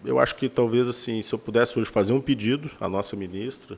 eu 0.03 0.19
acho 0.19 0.35
que 0.35 0.47
talvez 0.49 0.87
assim, 0.87 1.21
se 1.21 1.33
eu 1.33 1.39
pudesse 1.39 1.77
hoje 1.79 1.89
fazer 1.89 2.13
um 2.13 2.21
pedido 2.21 2.69
à 2.79 2.87
nossa 2.87 3.15
ministra, 3.15 3.77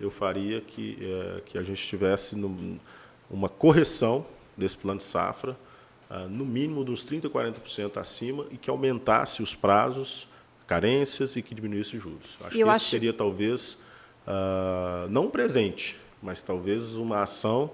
eu 0.00 0.10
faria 0.10 0.60
que, 0.60 0.98
é, 1.00 1.40
que 1.46 1.58
a 1.58 1.62
gente 1.62 1.86
tivesse 1.86 2.34
no, 2.36 2.78
uma 3.30 3.48
correção 3.48 4.26
desse 4.56 4.76
plano 4.76 4.98
de 4.98 5.04
safra, 5.04 5.56
ah, 6.10 6.26
no 6.28 6.44
mínimo 6.44 6.84
de 6.84 6.90
uns 6.90 7.04
30%, 7.04 7.30
40% 7.30 7.96
acima, 7.96 8.44
e 8.50 8.56
que 8.56 8.68
aumentasse 8.68 9.42
os 9.42 9.54
prazos, 9.54 10.28
carências 10.66 11.36
e 11.36 11.42
que 11.42 11.54
diminuísse 11.54 11.96
os 11.96 12.02
juros. 12.02 12.36
Acho 12.44 12.58
eu 12.58 12.66
que 12.66 12.72
acho... 12.72 12.90
seria 12.90 13.12
talvez, 13.12 13.78
ah, 14.26 15.06
não 15.08 15.28
presente, 15.30 15.98
mas 16.22 16.42
talvez 16.42 16.96
uma 16.96 17.22
ação 17.22 17.70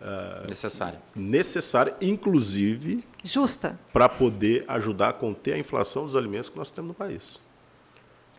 Uh, 0.00 0.48
necessária. 0.48 1.00
Necessária, 1.12 1.96
inclusive. 2.00 3.04
Justa. 3.24 3.76
Para 3.92 4.08
poder 4.08 4.64
ajudar 4.68 5.08
a 5.08 5.12
conter 5.12 5.54
a 5.54 5.58
inflação 5.58 6.06
dos 6.06 6.14
alimentos 6.14 6.48
que 6.48 6.56
nós 6.56 6.70
temos 6.70 6.90
no 6.90 6.94
país. 6.94 7.40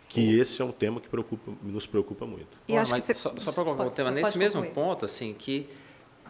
Que 0.07 0.39
esse 0.39 0.61
é 0.61 0.65
um 0.65 0.71
tema 0.71 1.01
que 1.01 1.09
preocupa, 1.09 1.51
nos 1.61 1.85
preocupa 1.85 2.25
muito. 2.25 2.47
E 2.67 2.77
acho 2.77 2.89
mas 2.89 3.01
que 3.01 3.07
você... 3.07 3.13
só, 3.13 3.33
só 3.37 3.51
para 3.51 3.63
colocar 3.63 3.83
um 3.83 3.89
tema, 3.89 4.09
nesse 4.09 4.37
mesmo 4.37 4.61
concluir. 4.63 4.73
ponto, 4.73 5.05
assim, 5.05 5.35
que. 5.37 5.69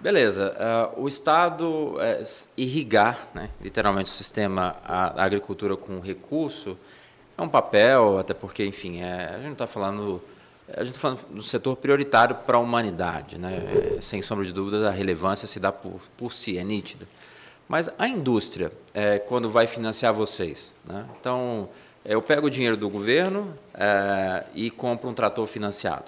Beleza, 0.01 0.55
uh, 0.95 1.01
o 1.01 1.07
Estado 1.07 1.65
uh, 1.65 1.99
irrigar, 2.57 3.27
né, 3.35 3.51
literalmente, 3.61 4.09
o 4.09 4.13
sistema, 4.13 4.77
a, 4.83 5.21
a, 5.21 5.23
agricultura 5.25 5.77
com 5.77 5.99
recurso, 5.99 6.77
é 7.37 7.41
um 7.41 7.49
papel, 7.49 8.17
até 8.17 8.33
porque, 8.33 8.65
enfim, 8.65 9.01
é, 9.01 9.25
a 9.25 9.35
gente 9.35 9.45
não 9.45 9.51
está 9.51 9.67
falando 9.67 10.21
a 10.75 10.83
gente 10.83 10.95
está 10.95 10.99
falando 10.99 11.25
do 11.29 11.41
setor 11.41 11.75
prioritário 11.75 12.35
para 12.35 12.57
a 12.57 12.59
humanidade, 12.59 13.37
né? 13.37 13.97
sem 14.01 14.21
sombra 14.21 14.45
de 14.45 14.53
dúvida, 14.53 14.87
a 14.87 14.91
relevância 14.91 15.47
se 15.47 15.59
dá 15.59 15.71
por, 15.71 15.99
por 16.17 16.33
si, 16.33 16.57
é 16.57 16.63
nítida. 16.63 17.07
Mas 17.67 17.89
a 17.97 18.07
indústria, 18.07 18.71
é, 18.93 19.19
quando 19.19 19.49
vai 19.49 19.67
financiar 19.67 20.13
vocês, 20.13 20.73
né? 20.85 21.05
então 21.19 21.69
é, 22.03 22.13
eu 22.13 22.21
pego 22.21 22.47
o 22.47 22.49
dinheiro 22.49 22.75
do 22.75 22.89
governo 22.89 23.53
é, 23.73 24.45
e 24.53 24.69
compro 24.71 25.09
um 25.09 25.13
trator 25.13 25.45
financiado. 25.45 26.05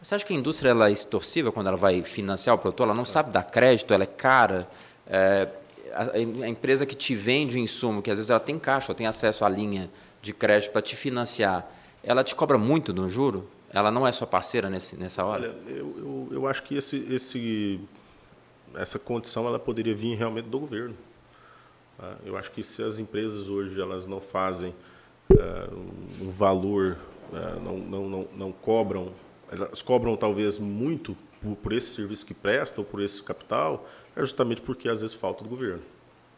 Você 0.00 0.14
acha 0.14 0.24
que 0.24 0.34
a 0.34 0.36
indústria 0.36 0.70
ela 0.70 0.88
é 0.88 0.92
extorsiva 0.92 1.50
quando 1.50 1.68
ela 1.68 1.76
vai 1.76 2.02
financiar 2.02 2.54
o 2.54 2.58
produtor? 2.58 2.86
Ela 2.86 2.94
não 2.94 3.06
sabe 3.06 3.30
dar 3.30 3.42
crédito, 3.42 3.94
ela 3.94 4.04
é 4.04 4.06
cara. 4.06 4.68
É, 5.06 5.48
a, 5.94 6.16
a, 6.16 6.48
empresa 6.48 6.84
que 6.84 6.94
te 6.94 7.14
vende 7.14 7.56
o 7.56 7.58
insumo, 7.58 8.02
que 8.02 8.10
às 8.10 8.18
vezes 8.18 8.30
ela 8.30 8.40
tem 8.40 8.58
caixa, 8.58 8.92
ela 8.92 8.98
tem 8.98 9.06
acesso 9.06 9.44
à 9.44 9.48
linha 9.48 9.90
de 10.20 10.32
crédito 10.34 10.72
para 10.72 10.82
te 10.82 10.94
financiar, 10.96 11.66
ela 12.02 12.22
te 12.22 12.34
cobra 12.34 12.58
muito 12.58 12.92
no 12.92 13.08
juro? 13.08 13.48
Ela 13.74 13.90
não 13.90 14.06
é 14.06 14.12
sua 14.12 14.26
parceira 14.26 14.70
nesse, 14.70 14.96
nessa 14.96 15.24
hora? 15.24 15.48
Olha, 15.48 15.68
eu, 15.68 15.94
eu, 15.98 16.28
eu 16.30 16.46
acho 16.46 16.62
que 16.62 16.76
esse, 16.76 16.96
esse, 17.12 17.80
essa 18.76 19.00
condição 19.00 19.48
ela 19.48 19.58
poderia 19.58 19.92
vir 19.92 20.16
realmente 20.16 20.48
do 20.48 20.60
governo. 20.60 20.94
Tá? 21.98 22.14
Eu 22.24 22.36
acho 22.36 22.52
que 22.52 22.62
se 22.62 22.84
as 22.84 23.00
empresas 23.00 23.48
hoje 23.48 23.80
elas 23.80 24.06
não 24.06 24.20
fazem 24.20 24.72
uh, 25.32 25.76
um 26.22 26.30
valor, 26.30 26.96
uh, 27.32 27.60
não, 27.60 27.78
não, 27.78 28.08
não, 28.08 28.28
não 28.36 28.52
cobram, 28.52 29.12
elas 29.50 29.82
cobram 29.82 30.16
talvez 30.16 30.56
muito 30.56 31.16
por, 31.42 31.56
por, 31.56 31.72
esse 31.72 31.96
serviço 31.96 32.24
que 32.24 32.32
prestam, 32.32 32.84
por 32.84 33.02
esse 33.02 33.20
capital, 33.24 33.88
é 34.14 34.20
justamente 34.20 34.60
porque 34.62 34.88
às 34.88 35.00
vezes 35.00 35.16
falta 35.16 35.42
do 35.42 35.50
governo. 35.50 35.82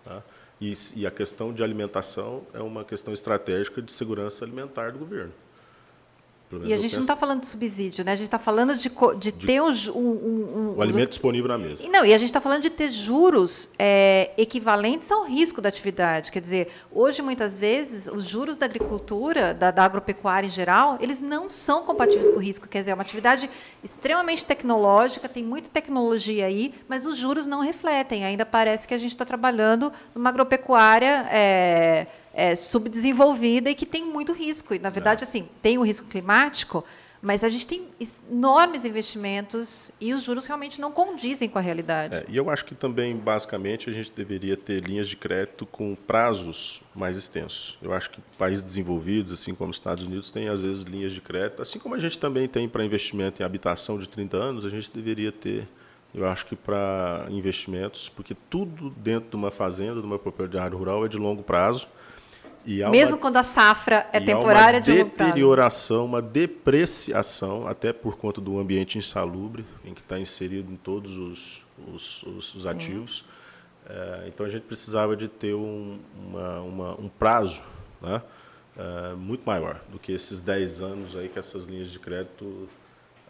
Tá? 0.07 0.23
E, 0.59 0.73
e 0.95 1.07
a 1.07 1.11
questão 1.11 1.53
de 1.53 1.63
alimentação 1.63 2.47
é 2.55 2.63
uma 2.63 2.83
questão 2.83 3.13
estratégica 3.13 3.83
de 3.83 3.93
segurança 3.93 4.43
alimentar 4.43 4.93
do 4.93 4.99
governo. 4.99 5.35
E 6.65 6.73
a 6.73 6.77
gente 6.77 6.95
não 6.95 7.01
está 7.01 7.17
falando 7.17 7.41
de 7.41 7.49
subsídio, 7.49 8.05
né? 8.05 8.13
A 8.13 8.17
gente 8.17 8.27
está 8.27 8.39
falando 8.39 8.77
de, 8.77 8.89
de, 8.89 9.33
de, 9.33 9.47
ter 9.47 9.61
um, 9.61 9.73
um, 9.73 9.99
um, 9.99 10.75
o 10.77 10.83
alimento 10.83 11.09
disponível 11.09 11.49
na 11.49 11.59
mesa. 11.59 11.83
Não, 11.89 12.05
e 12.07 12.15
a 12.15 12.19
gente 12.19 12.29
está 12.29 12.41
falando 12.41 12.63
de 12.63 12.71
ter 12.71 12.89
juros 12.91 13.69
é, 13.77 14.31
equivalentes 14.39 15.11
ao 15.11 15.25
risco 15.25 15.61
da 15.61 15.69
atividade. 15.69 16.31
Quer 16.31 16.41
dizer, 16.41 16.69
hoje, 16.93 17.21
muitas 17.21 17.59
vezes, 17.59 18.07
os 18.07 18.25
juros 18.25 18.57
da 18.57 18.65
agricultura, 18.65 19.53
da, 19.53 19.73
da 19.73 19.85
agropecuária 19.85 20.47
em 20.47 20.51
geral, 20.51 20.99
eles 21.01 21.21
não 21.21 21.51
são 21.51 21.83
compatíveis 21.83 22.29
com 22.29 22.37
o 22.37 22.41
risco. 22.41 22.69
Quer 22.69 22.81
dizer, 22.81 22.93
é 22.93 22.95
uma 22.95 23.03
atividade 23.03 23.51
extremamente 23.83 24.47
tecnológica, 24.47 25.29
tem 25.29 25.43
muita 25.43 25.69
tecnologia 25.69 26.47
aí, 26.47 26.73
mas 26.89 27.07
os 27.07 27.17
juros 27.17 27.45
não 27.45 27.61
refletem. 27.61 28.25
Ainda 28.25 28.47
parece 28.47 28.87
que 28.87 28.95
a 28.95 28.99
gente 28.99 29.11
está 29.11 29.25
trabalhando 29.25 29.93
numa 30.15 30.31
agropecuária. 30.31 31.27
É, 31.29 32.07
é, 32.37 32.55
subdesenvolvida 32.55 33.71
e 33.71 33.75
que 33.75 33.87
tem 33.87 34.05
muito 34.05 34.35
risco. 34.35 34.75
E, 34.75 34.79
na 34.79 34.91
verdade, 34.91 35.23
é. 35.23 35.25
assim, 35.25 35.49
tem 35.63 35.79
o 35.79 35.83
risco 35.83 36.07
climático, 36.07 36.85
mas 37.23 37.43
a 37.43 37.49
gente 37.49 37.67
tem 37.67 37.89
enormes 38.31 38.85
investimentos 38.85 39.91
e 39.99 40.13
os 40.13 40.23
juros 40.23 40.45
realmente 40.45 40.79
não 40.79 40.93
condizem 40.93 41.49
com 41.49 41.59
a 41.59 41.63
realidade. 41.63 42.15
É, 42.15 42.27
e 42.29 42.37
eu 42.37 42.51
acho 42.51 42.67
que 42.67 42.75
também, 42.75 43.17
basicamente, 43.17 43.89
a 43.89 43.93
gente 43.93 44.13
deveria 44.15 44.55
ter 44.55 44.85
linhas 44.85 45.09
de 45.09 45.17
crédito 45.17 45.65
com 45.65 45.95
prazos 45.95 46.83
mais 46.95 47.17
extensos. 47.17 47.79
Eu 47.81 47.95
acho 47.95 48.11
que 48.11 48.21
países 48.37 48.63
desenvolvidos, 48.63 49.33
assim 49.33 49.55
como 49.55 49.71
os 49.71 49.79
Estados 49.79 50.05
Unidos, 50.05 50.31
têm, 50.31 50.49
às 50.49 50.61
vezes, 50.61 50.83
linhas 50.83 51.15
de 51.15 51.23
crédito. 51.23 51.63
Assim 51.63 51.79
como 51.79 51.95
a 51.95 51.99
gente 51.99 52.19
também 52.19 52.47
tem 52.47 52.69
para 52.69 52.85
investimento 52.85 53.41
em 53.41 53.47
habitação 53.47 53.99
de 53.99 54.07
30 54.07 54.37
anos, 54.37 54.67
a 54.67 54.69
gente 54.69 54.91
deveria 54.93 55.33
ter 55.33 55.67
eu 56.15 56.27
acho 56.27 56.47
que 56.47 56.57
para 56.57 57.27
investimentos, 57.29 58.09
porque 58.09 58.35
tudo 58.49 58.89
dentro 58.89 59.29
de 59.29 59.37
uma 59.37 59.51
fazenda, 59.51 60.01
de 60.01 60.07
uma 60.07 60.19
propriedade 60.19 60.75
rural, 60.75 61.05
é 61.05 61.09
de 61.09 61.19
longo 61.19 61.43
prazo. 61.43 61.87
Mesmo 62.67 63.15
uma, 63.15 63.21
quando 63.21 63.37
a 63.37 63.45
safra 63.45 64.09
é 64.13 64.19
temporária 64.19 64.81
de 64.81 64.91
uma 64.91 65.05
deterioração, 65.05 66.05
uma 66.05 66.21
depreciação, 66.21 67.69
até 67.69 67.93
por 67.93 68.17
conta 68.17 68.41
do 68.41 68.59
ambiente 68.59 68.99
insalubre, 68.99 69.65
em 69.85 69.95
que 69.95 70.01
está 70.01 70.19
inserido 70.19 70.73
em 70.73 70.77
todos 70.77 71.17
os, 71.17 71.63
os, 71.95 72.23
os, 72.25 72.55
os 72.57 72.67
ativos. 72.67 73.25
É, 73.89 74.25
então 74.27 74.45
a 74.45 74.49
gente 74.49 74.63
precisava 74.65 75.17
de 75.17 75.29
ter 75.29 75.55
um, 75.55 75.99
uma, 76.17 76.61
uma, 76.61 77.01
um 77.01 77.09
prazo 77.09 77.63
né, 78.03 78.21
é, 78.77 79.15
muito 79.15 79.45
maior 79.47 79.81
do 79.89 79.99
que 79.99 80.11
esses 80.11 80.43
10 80.43 80.81
anos 80.81 81.17
aí 81.17 81.29
que 81.29 81.39
essas 81.39 81.67
linhas 81.67 81.91
de 81.91 82.01
crédito 82.01 82.69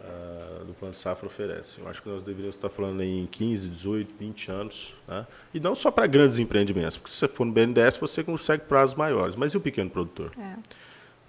uh, 0.01 0.65
do 0.65 0.75
Plano 0.75 0.95
Safra 0.95 1.27
oferece. 1.27 1.81
Eu 1.81 1.89
acho 1.89 2.03
que 2.03 2.09
nós 2.09 2.23
deveríamos 2.23 2.57
estar 2.57 2.69
falando 2.69 3.03
em 3.03 3.27
15, 3.27 3.69
18, 3.69 4.15
20 4.19 4.51
anos. 4.51 4.95
Né? 5.07 5.27
E 5.55 5.61
não 5.61 5.75
só 5.75 5.91
para 5.91 6.07
grandes 6.07 6.39
empreendimentos, 6.39 6.97
porque 6.97 7.13
se 7.13 7.19
você 7.19 7.29
for 7.29 7.45
no 7.45 7.53
BNDES 7.53 7.97
você 7.97 8.23
consegue 8.23 8.65
prazos 8.65 8.95
maiores. 8.95 9.37
Mas 9.37 9.53
e 9.53 9.57
o 9.57 9.61
pequeno 9.61 9.91
produtor? 9.91 10.31
É. 10.39 10.57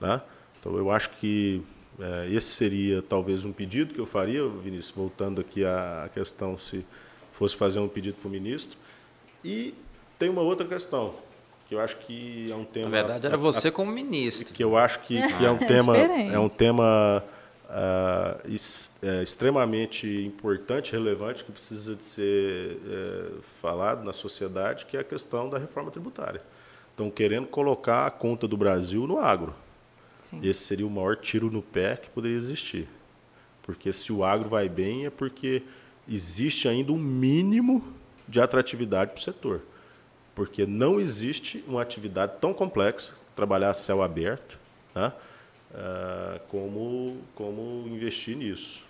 Né? 0.05 0.21
Então 0.59 0.75
eu 0.77 0.91
acho 0.91 1.09
que 1.11 1.61
é, 1.99 2.27
esse 2.29 2.47
seria 2.47 3.01
talvez 3.01 3.43
um 3.43 3.51
pedido 3.51 3.93
que 3.93 3.99
eu 3.99 4.05
faria, 4.05 4.47
Vinícius, 4.47 4.91
voltando 4.91 5.41
aqui 5.41 5.65
à 5.65 6.09
questão 6.13 6.57
se 6.57 6.85
fosse 7.31 7.55
fazer 7.55 7.79
um 7.79 7.87
pedido 7.87 8.17
para 8.17 8.27
o 8.27 8.31
ministro. 8.31 8.77
E 9.43 9.73
tem 10.19 10.29
uma 10.29 10.41
outra 10.41 10.67
questão, 10.67 11.15
que 11.67 11.75
eu 11.75 11.79
acho 11.79 11.97
que 11.97 12.51
é 12.51 12.55
um 12.55 12.65
tema. 12.65 12.89
Na 12.89 12.91
verdade, 12.91 13.27
era 13.27 13.37
você 13.37 13.71
como 13.71 13.91
ministro. 13.91 14.53
Que 14.53 14.63
eu 14.63 14.77
acho 14.77 14.99
que, 15.01 15.15
que 15.15 15.45
é 15.45 15.51
um 15.51 15.57
é 15.61 15.65
tema. 15.65 15.97
É 15.97 16.39
um 16.39 16.49
tema 16.49 17.23
uh, 17.67 19.21
extremamente 19.23 20.07
importante, 20.25 20.91
relevante, 20.91 21.43
que 21.43 21.51
precisa 21.51 21.95
de 21.95 22.03
ser 22.03 22.77
é, 22.87 23.41
falado 23.61 24.03
na 24.03 24.13
sociedade, 24.13 24.85
que 24.85 24.97
é 24.97 25.01
a 25.01 25.03
questão 25.03 25.49
da 25.49 25.57
reforma 25.57 25.91
tributária. 25.91 26.41
Estão 26.91 27.11
querendo 27.11 27.47
colocar 27.47 28.05
a 28.05 28.11
conta 28.11 28.47
do 28.47 28.57
Brasil 28.57 29.05
no 29.05 29.19
agro. 29.19 29.53
Sim. 30.23 30.39
Esse 30.43 30.61
seria 30.61 30.87
o 30.87 30.89
maior 30.89 31.15
tiro 31.15 31.51
no 31.51 31.61
pé 31.61 31.95
que 31.95 32.09
poderia 32.09 32.37
existir. 32.37 32.87
Porque 33.63 33.93
se 33.93 34.11
o 34.11 34.23
agro 34.23 34.49
vai 34.49 34.67
bem 34.67 35.05
é 35.05 35.09
porque 35.09 35.63
existe 36.07 36.67
ainda 36.67 36.91
um 36.91 36.97
mínimo 36.97 37.93
de 38.27 38.41
atratividade 38.41 39.11
para 39.11 39.19
o 39.19 39.23
setor. 39.23 39.61
Porque 40.33 40.65
não 40.65 40.99
existe 40.99 41.63
uma 41.67 41.81
atividade 41.81 42.33
tão 42.39 42.53
complexa, 42.53 43.15
trabalhar 43.35 43.71
a 43.71 43.73
céu 43.73 44.01
aberto, 44.01 44.59
né? 44.95 45.13
Uh, 45.71 46.39
como, 46.47 47.17
como 47.35 47.87
investir 47.87 48.35
nisso. 48.37 48.83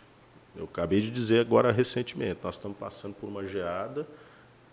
Eu 0.56 0.66
acabei 0.66 1.02
de 1.02 1.10
dizer 1.10 1.40
agora 1.40 1.72
recentemente, 1.72 2.40
nós 2.44 2.56
estamos 2.56 2.78
passando 2.78 3.14
por 3.16 3.28
uma 3.28 3.46
geada 3.46 4.08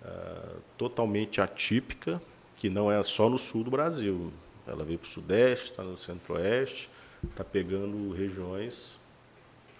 uh, 0.02 0.61
totalmente 0.78 1.40
atípica, 1.40 2.20
que 2.57 2.70
não 2.70 2.90
é 2.90 3.02
só 3.02 3.28
no 3.28 3.38
sul 3.38 3.64
do 3.64 3.70
Brasil. 3.70 4.32
Ela 4.66 4.84
veio 4.84 4.98
para 4.98 5.07
o 5.07 5.11
sudeste, 5.11 5.70
está 5.70 5.82
no 5.82 5.98
centro-oeste, 5.98 6.88
está 7.22 7.44
pegando 7.44 8.12
regiões 8.12 8.98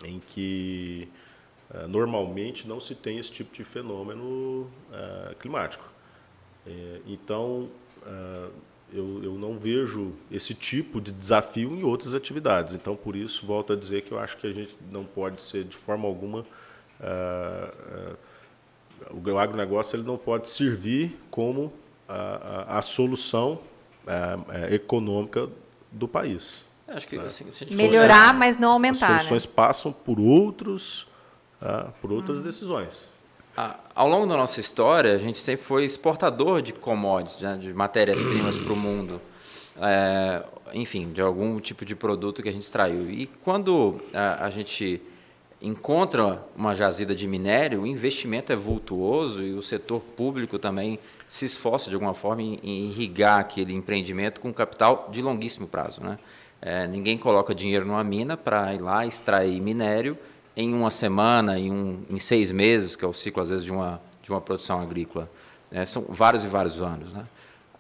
em 0.05 0.21
que 0.21 1.09
uh, 1.71 1.89
normalmente 1.89 2.69
não 2.69 2.81
se 2.81 2.95
tem 2.95 3.19
esse 3.19 3.33
tipo 3.33 3.55
de 3.55 3.65
fenômeno 3.65 4.71
climático. 5.39 5.93
É, 6.67 7.01
então, 7.07 7.69
eu, 8.93 9.23
eu 9.23 9.35
não 9.35 9.59
vejo 9.59 10.13
esse 10.31 10.55
tipo 10.55 11.01
de 11.01 11.11
desafio 11.11 11.75
em 11.75 11.83
outras 11.83 12.15
atividades. 12.15 12.75
Então, 12.75 12.95
por 12.95 13.17
isso, 13.17 13.47
volto 13.47 13.73
a 13.73 13.77
dizer 13.77 14.03
que 14.03 14.13
eu 14.13 14.19
acho 14.19 14.37
que 14.37 14.47
a 14.47 14.53
gente 14.53 14.77
não 14.91 15.05
pode 15.05 15.43
ser, 15.43 15.65
de 15.65 15.77
forma 15.77 16.07
alguma, 16.07 16.41
uh, 16.41 18.15
uh, 19.11 19.33
o 19.33 19.39
agronegócio 19.39 19.97
ele 19.97 20.05
não 20.05 20.17
pode 20.17 20.49
servir 20.49 21.19
como 21.31 21.73
a, 22.09 22.67
a, 22.75 22.79
a 22.79 22.83
solução 22.83 23.59
uh, 24.07 24.73
econômica 24.73 25.49
do 25.91 26.07
país. 26.07 26.65
Acho 26.87 27.09
que, 27.09 27.17
né? 27.17 27.25
assim, 27.25 27.47
Melhorar, 27.71 28.35
mas 28.35 28.59
não 28.59 28.71
aumentar. 28.73 29.17
As 29.17 29.23
soluções 29.23 29.47
né? 29.47 29.53
passam 29.57 29.91
por 29.93 30.21
outros, 30.21 31.09
por 32.01 32.13
outras 32.13 32.39
hum. 32.39 32.43
decisões. 32.43 33.09
Ao 33.95 34.09
longo 34.09 34.27
da 34.27 34.37
nossa 34.37 34.59
história, 34.59 35.15
a 35.15 35.19
gente 35.19 35.39
sempre 35.39 35.65
foi 35.65 35.85
exportador 35.85 36.61
de 36.61 36.73
commodities, 36.73 37.41
né, 37.41 37.57
de 37.57 37.73
matérias-primas 37.73 38.59
para 38.59 38.73
o 38.73 38.77
mundo. 38.77 39.21
É, 39.81 40.43
enfim, 40.73 41.13
de 41.13 41.23
algum 41.23 41.61
tipo 41.61 41.85
de 41.85 41.95
produto 41.95 42.43
que 42.43 42.49
a 42.49 42.53
gente 42.53 42.63
extraiu. 42.63 43.09
E 43.09 43.27
quando 43.45 44.01
a, 44.13 44.47
a, 44.47 44.51
gente 44.51 45.01
encontra 45.63 46.45
uma 46.57 46.75
jazida 46.75 47.15
de 47.15 47.29
minério, 47.29 47.83
o 47.83 47.87
investimento 47.87 48.53
é 48.53 48.57
vultuoso 48.57 49.43
e 49.43 49.53
o 49.53 49.63
setor 49.63 50.01
público 50.01 50.59
também 50.59 50.99
se 51.29 51.45
esforça 51.45 51.89
de 51.89 51.95
alguma 51.95 52.15
forma 52.15 52.43
em, 52.43 52.59
em 52.63 52.91
irrigar 52.91 53.39
aquele 53.39 53.73
empreendimento 53.73 54.41
com 54.41 54.53
capital 54.53 55.09
de 55.13 55.23
longuíssimo 55.23 55.69
prazo. 55.69 56.03
Né? 56.03 56.19
É, 56.61 56.87
ninguém 56.89 57.17
coloca 57.17 57.55
dinheiro 57.55 57.85
numa 57.85 58.03
mina 58.03 58.37
para 58.37 58.75
ir 58.75 58.81
lá 58.81 59.07
extrair 59.07 59.61
minério 59.61 60.19
em 60.57 60.73
uma 60.73 60.91
semana, 60.91 61.59
em, 61.59 61.71
um, 61.71 62.05
em 62.09 62.19
seis 62.19 62.51
meses, 62.51 62.97
que 62.97 63.05
é 63.05 63.09
o 63.09 63.13
ciclo, 63.13 63.43
às 63.43 63.49
vezes, 63.49 63.65
de 63.65 63.73
uma, 63.73 64.01
de 64.23 64.31
uma 64.31 64.41
produção 64.41 64.81
agrícola. 64.81 65.31
Né? 65.71 65.85
São 65.85 66.05
vários 66.09 66.45
e 66.45 66.49
vários 66.49 66.81
anos. 66.81 67.13
Né? 67.13 67.25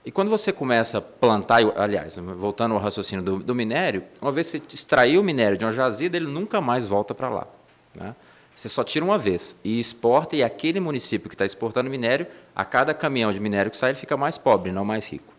E 0.04 0.10
quando 0.10 0.28
você 0.28 0.52
começa 0.52 0.98
a 0.98 1.00
plantar, 1.00 1.60
aliás, 1.76 2.16
voltando 2.16 2.74
ao 2.74 2.80
raciocínio 2.80 3.24
do, 3.24 3.38
do 3.38 3.54
minério, 3.54 4.04
uma 4.20 4.32
vez 4.32 4.50
que 4.52 4.58
você 4.58 4.74
extraiu 4.74 5.20
o 5.20 5.24
minério 5.24 5.56
de 5.56 5.64
uma 5.64 5.72
jazida, 5.72 6.16
ele 6.16 6.26
nunca 6.26 6.60
mais 6.60 6.86
volta 6.86 7.14
para 7.14 7.28
lá. 7.28 7.46
Né? 7.94 8.14
Você 8.56 8.68
só 8.68 8.84
tira 8.84 9.04
uma 9.04 9.18
vez 9.18 9.56
e 9.64 9.78
exporta, 9.78 10.36
e 10.36 10.42
aquele 10.42 10.78
município 10.78 11.28
que 11.28 11.34
está 11.34 11.44
exportando 11.44 11.90
minério, 11.90 12.26
a 12.54 12.64
cada 12.64 12.94
caminhão 12.94 13.32
de 13.32 13.40
minério 13.40 13.70
que 13.70 13.76
sai, 13.76 13.90
ele 13.90 13.98
fica 13.98 14.16
mais 14.16 14.38
pobre, 14.38 14.70
não 14.70 14.84
mais 14.84 15.06
rico. 15.06 15.33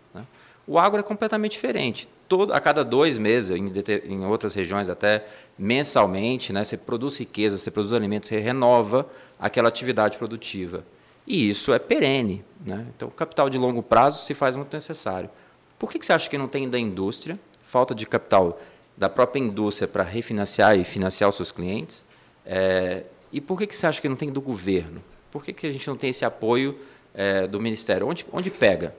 O 0.67 0.79
agro 0.79 0.99
é 0.99 1.03
completamente 1.03 1.53
diferente. 1.53 2.07
Todo, 2.27 2.53
a 2.53 2.59
cada 2.59 2.83
dois 2.83 3.17
meses, 3.17 3.51
em, 3.51 3.71
em 4.05 4.25
outras 4.25 4.55
regiões 4.55 4.89
até 4.89 5.25
mensalmente, 5.57 6.51
né, 6.51 6.63
você 6.63 6.75
produz 6.75 7.17
riqueza, 7.17 7.57
você 7.57 7.69
produz 7.69 7.93
alimentos, 7.93 8.29
você 8.29 8.39
renova 8.39 9.07
aquela 9.39 9.69
atividade 9.69 10.17
produtiva. 10.17 10.83
E 11.27 11.49
isso 11.49 11.73
é 11.73 11.79
perene. 11.79 12.43
Né? 12.65 12.85
Então, 12.95 13.09
capital 13.09 13.49
de 13.49 13.57
longo 13.57 13.83
prazo 13.83 14.21
se 14.23 14.33
faz 14.33 14.55
muito 14.55 14.73
necessário. 14.73 15.29
Por 15.77 15.91
que, 15.91 15.99
que 15.99 16.05
você 16.05 16.13
acha 16.13 16.29
que 16.29 16.37
não 16.37 16.47
tem 16.47 16.67
da 16.67 16.79
indústria, 16.79 17.39
falta 17.63 17.93
de 17.93 18.05
capital 18.05 18.59
da 18.97 19.09
própria 19.09 19.39
indústria 19.39 19.87
para 19.87 20.03
refinanciar 20.03 20.77
e 20.77 20.83
financiar 20.83 21.29
os 21.29 21.35
seus 21.35 21.51
clientes? 21.51 22.05
É, 22.45 23.03
e 23.31 23.39
por 23.39 23.57
que, 23.57 23.67
que 23.67 23.75
você 23.75 23.85
acha 23.85 24.01
que 24.01 24.09
não 24.09 24.15
tem 24.15 24.31
do 24.31 24.41
governo? 24.41 25.03
Por 25.31 25.43
que, 25.43 25.53
que 25.53 25.67
a 25.67 25.71
gente 25.71 25.87
não 25.87 25.97
tem 25.97 26.09
esse 26.09 26.23
apoio 26.25 26.79
é, 27.13 27.45
do 27.45 27.59
Ministério? 27.59 28.07
Onde, 28.07 28.25
onde 28.31 28.49
pega? 28.49 28.95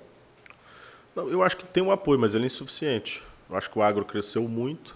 Não, 1.16 1.30
eu 1.30 1.42
acho 1.42 1.56
que 1.56 1.64
tem 1.64 1.82
um 1.82 1.90
apoio, 1.90 2.20
mas 2.20 2.34
ele 2.34 2.44
é 2.44 2.46
insuficiente. 2.46 3.22
Eu 3.48 3.56
acho 3.56 3.70
que 3.70 3.78
o 3.78 3.82
agro 3.82 4.04
cresceu 4.04 4.42
muito 4.42 4.94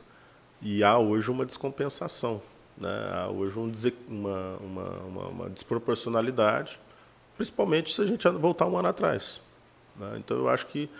e 0.60 0.84
há 0.84 0.98
hoje 0.98 1.30
uma 1.30 1.46
descompensação. 1.46 2.42
Né? 2.76 2.90
Há 3.14 3.28
hoje 3.28 3.58
um, 3.58 3.72
uma, 4.06 4.56
uma, 4.58 4.88
uma, 4.98 5.28
uma, 5.28 5.50
desproporcionalidade, 5.50 6.78
principalmente 7.38 7.94
se 7.94 8.02
a 8.02 8.06
gente 8.06 8.28
voltar 8.28 8.66
um 8.66 8.76
ano 8.76 8.88
atrás. 8.88 9.40
Né? 9.96 10.16
Então, 10.18 10.36
eu 10.36 10.50
acho 10.50 10.66
que 10.66 10.90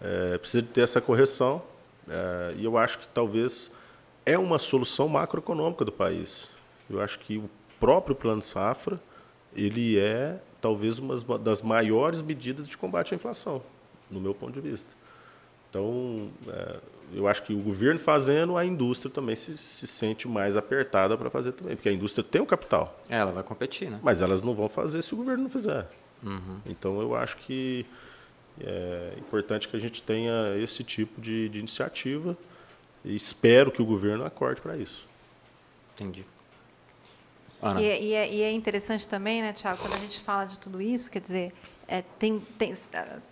é, 0.00 0.38
precisa 0.38 0.66
ter 0.66 0.80
essa 0.80 1.02
correção 1.02 1.62
é, 2.08 2.54
e 2.56 2.64
eu 2.64 2.78
acho 2.78 2.98
que 2.98 3.06
talvez 3.08 3.70
é 4.24 4.38
uma 4.38 4.58
solução 4.58 5.06
macroeconômica 5.06 5.84
do 5.84 5.92
país. 5.92 6.48
Eu 6.88 7.02
acho 7.02 7.18
que 7.18 7.36
o 7.36 7.50
próprio 7.78 8.16
Plano 8.16 8.40
Safra 8.40 8.98
ele 9.54 9.98
é 9.98 10.40
talvez 10.62 10.98
uma 10.98 11.38
das 11.38 11.60
maiores 11.60 12.22
medidas 12.22 12.66
de 12.66 12.78
combate 12.78 13.12
à 13.12 13.16
inflação 13.16 13.62
no 14.12 14.20
meu 14.20 14.34
ponto 14.34 14.52
de 14.52 14.60
vista. 14.60 14.94
Então, 15.70 16.30
é, 16.48 16.76
eu 17.14 17.26
acho 17.26 17.42
que 17.42 17.54
o 17.54 17.58
governo 17.58 17.98
fazendo, 17.98 18.56
a 18.56 18.64
indústria 18.64 19.10
também 19.10 19.34
se, 19.34 19.56
se 19.56 19.86
sente 19.86 20.28
mais 20.28 20.56
apertada 20.56 21.16
para 21.16 21.30
fazer 21.30 21.52
também, 21.52 21.74
porque 21.74 21.88
a 21.88 21.92
indústria 21.92 22.22
tem 22.22 22.40
o 22.40 22.46
capital. 22.46 23.00
É, 23.08 23.16
ela 23.16 23.32
vai 23.32 23.42
competir, 23.42 23.90
né? 23.90 23.98
Mas 24.02 24.20
elas 24.20 24.42
não 24.42 24.54
vão 24.54 24.68
fazer 24.68 25.02
se 25.02 25.14
o 25.14 25.16
governo 25.16 25.44
não 25.44 25.50
fizer. 25.50 25.88
Uhum. 26.22 26.60
Então, 26.66 27.00
eu 27.00 27.16
acho 27.16 27.38
que 27.38 27.86
é 28.60 29.14
importante 29.18 29.66
que 29.66 29.76
a 29.76 29.80
gente 29.80 30.02
tenha 30.02 30.56
esse 30.58 30.84
tipo 30.84 31.20
de, 31.20 31.48
de 31.48 31.58
iniciativa 31.58 32.36
e 33.04 33.16
espero 33.16 33.72
que 33.72 33.80
o 33.80 33.84
governo 33.84 34.24
acorde 34.24 34.60
para 34.60 34.76
isso. 34.76 35.06
Entendi. 35.94 36.24
Ana. 37.60 37.80
E, 37.80 37.84
é, 37.84 38.02
e, 38.02 38.12
é, 38.12 38.34
e, 38.34 38.42
é, 38.42 38.52
interessante 38.52 39.08
também, 39.08 39.40
né, 39.40 39.52
Tiago, 39.52 39.80
quando 39.80 39.94
a 39.94 39.98
gente 39.98 40.20
fala 40.20 40.44
de 40.44 40.58
tudo 40.58 40.82
isso, 40.82 41.10
quer 41.10 41.20
dizer, 41.20 41.54
é, 41.88 42.02
tem, 42.18 42.40
tem, 42.58 42.74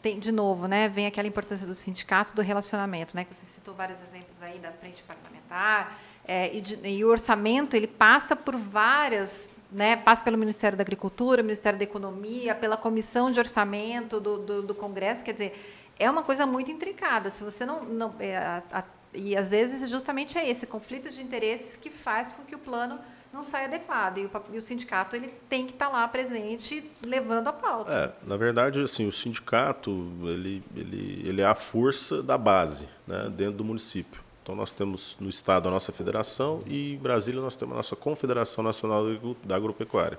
tem, 0.02 0.18
de 0.18 0.32
novo, 0.32 0.66
né, 0.66 0.88
vem 0.88 1.06
aquela 1.06 1.26
importância 1.28 1.66
do 1.66 1.74
sindicato, 1.74 2.34
do 2.34 2.42
relacionamento, 2.42 3.16
né, 3.16 3.24
que 3.24 3.34
você 3.34 3.46
citou 3.46 3.74
vários 3.74 3.98
exemplos 4.02 4.42
aí 4.42 4.58
da 4.58 4.72
frente 4.72 5.02
parlamentar, 5.04 5.98
é, 6.26 6.54
e, 6.54 6.60
de, 6.60 6.78
e, 6.86 7.04
o 7.04 7.08
orçamento 7.08 7.74
ele 7.74 7.86
passa 7.86 8.36
por 8.36 8.56
várias, 8.56 9.48
né, 9.70 9.96
passa 9.96 10.22
pelo 10.22 10.36
Ministério 10.36 10.76
da 10.76 10.82
Agricultura, 10.82 11.42
Ministério 11.42 11.78
da 11.78 11.84
Economia, 11.84 12.54
pela 12.54 12.76
Comissão 12.76 13.30
de 13.30 13.38
Orçamento 13.38 14.20
do, 14.20 14.38
do, 14.38 14.62
do 14.62 14.74
Congresso, 14.74 15.24
quer 15.24 15.32
dizer, 15.32 15.80
é 15.98 16.10
uma 16.10 16.22
coisa 16.22 16.46
muito 16.46 16.70
intricada. 16.70 17.30
Se 17.30 17.44
você 17.44 17.66
não, 17.66 17.84
não 17.84 18.14
é, 18.18 18.36
a, 18.36 18.62
a, 18.72 18.84
e 19.12 19.36
às 19.36 19.50
vezes 19.50 19.88
justamente 19.90 20.38
é 20.38 20.48
esse 20.48 20.66
conflito 20.66 21.10
de 21.10 21.20
interesses 21.22 21.76
que 21.76 21.90
faz 21.90 22.32
com 22.32 22.42
que 22.42 22.54
o 22.54 22.58
plano 22.58 22.98
não 23.32 23.42
sai 23.42 23.66
adequado. 23.66 24.18
E 24.18 24.26
o, 24.26 24.30
e 24.52 24.58
o 24.58 24.62
sindicato 24.62 25.16
ele 25.16 25.32
tem 25.48 25.66
que 25.66 25.72
estar 25.72 25.88
lá 25.88 26.06
presente, 26.08 26.90
levando 27.02 27.48
a 27.48 27.52
pauta. 27.52 27.92
É, 27.92 28.26
na 28.28 28.36
verdade, 28.36 28.80
assim, 28.80 29.06
o 29.06 29.12
sindicato 29.12 29.90
ele, 30.22 30.62
ele, 30.74 31.22
ele 31.26 31.40
é 31.40 31.46
a 31.46 31.54
força 31.54 32.22
da 32.22 32.36
base 32.36 32.88
né, 33.06 33.30
dentro 33.30 33.54
do 33.54 33.64
município. 33.64 34.20
Então, 34.42 34.54
nós 34.56 34.72
temos 34.72 35.16
no 35.20 35.28
Estado 35.28 35.68
a 35.68 35.70
nossa 35.70 35.92
federação 35.92 36.62
e 36.66 36.94
em 36.94 36.98
Brasília 36.98 37.40
nós 37.40 37.56
temos 37.56 37.74
a 37.74 37.76
nossa 37.76 37.94
Confederação 37.94 38.64
Nacional 38.64 39.04
da 39.44 39.54
Agropecuária, 39.54 40.18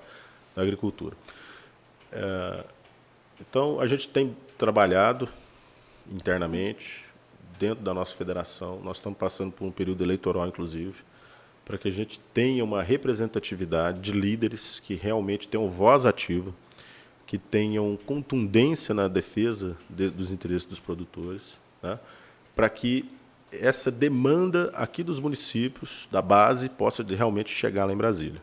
da 0.55 0.62
Agricultura. 0.62 1.16
É, 2.12 2.64
então, 3.39 3.80
a 3.80 3.88
gente 3.88 4.07
tem 4.07 4.36
trabalhado 4.57 5.28
internamente, 6.09 7.05
dentro 7.59 7.84
da 7.84 7.93
nossa 7.93 8.16
federação, 8.16 8.80
nós 8.84 8.97
estamos 8.97 9.20
passando 9.20 9.51
por 9.51 9.66
um 9.66 9.72
período 9.72 10.03
eleitoral, 10.03 10.47
inclusive, 10.47 11.03
para 11.72 11.78
que 11.78 11.88
a 11.88 11.91
gente 11.91 12.19
tenha 12.34 12.65
uma 12.65 12.84
representatividade 12.84 14.01
de 14.01 14.11
líderes 14.11 14.82
que 14.82 14.93
realmente 14.93 15.47
tenham 15.47 15.69
voz 15.69 16.05
ativa, 16.05 16.53
que 17.26 17.38
tenham 17.38 17.97
contundência 18.05 18.93
na 18.93 19.07
defesa 19.07 19.78
de, 19.89 20.09
dos 20.09 20.32
interesses 20.32 20.65
dos 20.65 20.82
produtores, 20.82 21.57
né? 21.82 21.97
para 22.53 22.69
que 22.69 23.09
essa 23.53 23.89
demanda 23.89 24.69
aqui 24.76 25.01
dos 25.01 25.17
municípios, 25.17 26.09
da 26.11 26.22
base, 26.22 26.67
possa 26.67 27.03
realmente 27.03 27.49
chegar 27.49 27.86
lá 27.86 27.93
em 27.93 27.97
Brasília. 27.97 28.41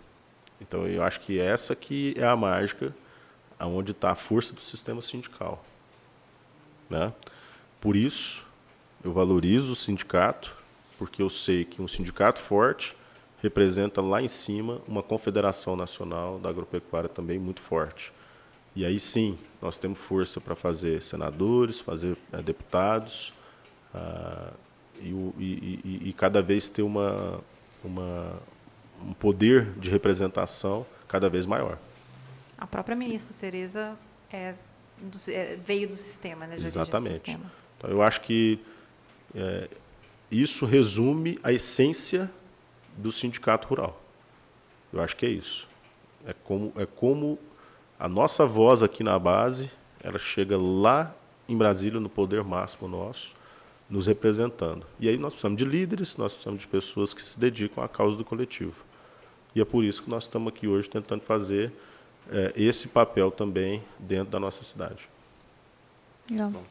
Então, 0.58 0.86
eu 0.86 1.02
acho 1.02 1.20
que 1.20 1.38
essa 1.38 1.76
que 1.76 2.14
é 2.16 2.26
a 2.26 2.34
mágica, 2.34 2.96
aonde 3.58 3.90
está 3.90 4.12
a 4.12 4.14
força 4.14 4.54
do 4.54 4.60
sistema 4.62 5.02
sindical. 5.02 5.62
Né? 6.88 7.12
Por 7.78 7.94
isso, 7.94 8.42
eu 9.04 9.12
valorizo 9.12 9.72
o 9.72 9.76
sindicato, 9.76 10.56
porque 10.96 11.20
eu 11.20 11.28
sei 11.28 11.66
que 11.66 11.82
um 11.82 11.88
sindicato 11.88 12.40
forte 12.40 12.96
representa 13.42 14.00
lá 14.00 14.20
em 14.20 14.28
cima 14.28 14.80
uma 14.86 15.02
confederação 15.02 15.76
nacional 15.76 16.38
da 16.38 16.48
agropecuária 16.48 17.08
também 17.08 17.38
muito 17.38 17.60
forte. 17.60 18.12
E 18.74 18.84
aí 18.84 18.98
sim, 19.00 19.38
nós 19.60 19.78
temos 19.78 19.98
força 20.00 20.40
para 20.40 20.54
fazer 20.54 21.02
senadores, 21.02 21.80
fazer 21.80 22.16
é, 22.32 22.42
deputados, 22.42 23.32
ah, 23.94 24.52
e, 25.00 25.08
e, 25.08 25.80
e, 25.84 26.08
e, 26.08 26.12
cada 26.12 26.42
vez 26.42 26.68
ter 26.68 26.82
uma, 26.82 27.40
uma, 27.84 28.40
um 29.02 29.12
poder 29.12 29.72
de 29.78 29.88
representação 29.90 30.84
cada 31.06 31.28
vez 31.28 31.46
maior. 31.46 31.78
A 32.56 32.66
própria 32.66 32.96
ministra 32.96 33.34
Tereza 33.38 33.96
é, 34.32 34.54
é, 35.28 35.56
veio 35.64 35.88
do 35.88 35.96
sistema, 35.96 36.46
né? 36.46 36.56
Exatamente. 36.58 37.14
Sistema. 37.14 37.52
Então, 37.76 37.90
eu 37.90 38.02
acho 38.02 38.20
que 38.22 38.58
é, 39.34 39.68
isso 40.30 40.66
resume 40.66 41.38
a 41.42 41.52
essência 41.52 42.30
do 42.98 43.12
sindicato 43.12 43.68
rural. 43.68 44.00
Eu 44.92 45.00
acho 45.00 45.16
que 45.16 45.24
é 45.24 45.28
isso. 45.28 45.68
É 46.26 46.32
como, 46.32 46.72
é 46.76 46.84
como 46.84 47.38
a 47.98 48.08
nossa 48.08 48.46
voz 48.46 48.82
aqui 48.82 49.02
na 49.02 49.18
base, 49.18 49.70
ela 50.02 50.18
chega 50.18 50.56
lá 50.58 51.14
em 51.48 51.56
Brasília, 51.56 51.98
no 52.00 52.08
poder 52.08 52.44
máximo 52.44 52.88
nosso, 52.88 53.32
nos 53.88 54.06
representando. 54.06 54.86
E 55.00 55.08
aí 55.08 55.16
nós 55.16 55.32
precisamos 55.32 55.56
de 55.56 55.64
líderes, 55.64 56.16
nós 56.16 56.32
precisamos 56.32 56.60
de 56.60 56.66
pessoas 56.66 57.14
que 57.14 57.22
se 57.22 57.38
dedicam 57.38 57.82
à 57.82 57.88
causa 57.88 58.16
do 58.16 58.24
coletivo. 58.24 58.84
E 59.54 59.60
é 59.60 59.64
por 59.64 59.82
isso 59.82 60.02
que 60.02 60.10
nós 60.10 60.24
estamos 60.24 60.52
aqui 60.52 60.68
hoje 60.68 60.90
tentando 60.90 61.22
fazer 61.22 61.72
é, 62.30 62.52
esse 62.54 62.88
papel 62.88 63.30
também 63.30 63.82
dentro 63.98 64.30
da 64.30 64.38
nossa 64.38 64.62
cidade. 64.62 65.08
Não. 66.30 66.62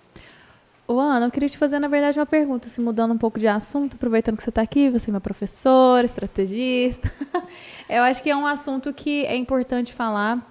Ô, 0.90 1.02
Ana, 1.02 1.26
eu 1.26 1.32
queria 1.32 1.50
te 1.50 1.58
fazer, 1.58 1.80
na 1.80 1.90
verdade, 1.90 2.18
uma 2.18 2.26
pergunta, 2.26 2.70
se 2.70 2.80
mudando 2.80 3.14
um 3.14 3.18
pouco 3.18 3.38
de 3.38 3.46
assunto, 3.46 3.96
aproveitando 3.96 4.38
que 4.38 4.44
você 4.44 4.48
está 4.50 4.62
aqui, 4.62 4.90
você 4.90 5.10
é 5.10 5.12
minha 5.12 5.20
professora, 5.20 6.06
estrategista. 6.06 7.12
eu 7.90 8.04
acho 8.04 8.24
que 8.24 8.30
é 8.30 8.36
um 8.36 8.48
assunto 8.48 8.94
que 8.94 9.26
é 9.26 9.36
importante 9.36 9.94
falar, 9.94 10.50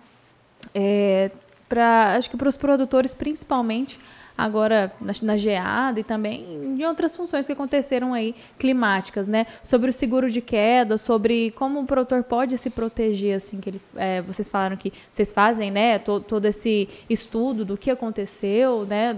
é, 0.74 1.30
pra, 1.66 2.16
acho 2.16 2.28
que 2.28 2.37
para 2.37 2.51
os 2.51 2.57
produtores, 2.57 3.14
principalmente, 3.14 3.99
agora 4.37 4.93
na, 5.01 5.14
na, 5.22 5.37
geada 5.39 6.01
e 6.01 6.05
também 6.05 6.45
em 6.45 6.84
outras 6.84 7.16
funções 7.16 7.47
que 7.47 7.53
aconteceram 7.53 8.12
aí 8.12 8.34
climáticas, 8.59 9.26
né? 9.28 9.47
Sobre 9.64 9.89
o 9.89 9.93
seguro 9.93 10.30
de 10.30 10.43
queda, 10.43 10.99
sobre 10.99 11.51
como 11.53 11.80
o 11.80 11.87
produtor 11.87 12.22
pode 12.22 12.59
se 12.59 12.68
proteger, 12.68 13.37
assim, 13.37 13.59
que 13.59 13.70
ele, 13.70 13.80
é, 13.95 14.20
vocês 14.20 14.51
falaram 14.51 14.76
que 14.76 14.93
vocês 15.11 15.32
fazem, 15.32 15.70
né? 15.70 15.99
Todo, 15.99 16.22
todo 16.22 16.45
esse 16.45 16.87
estudo 17.09 17.64
do 17.64 17.78
que 17.78 17.91
aconteceu, 17.91 18.84
né? 18.84 19.16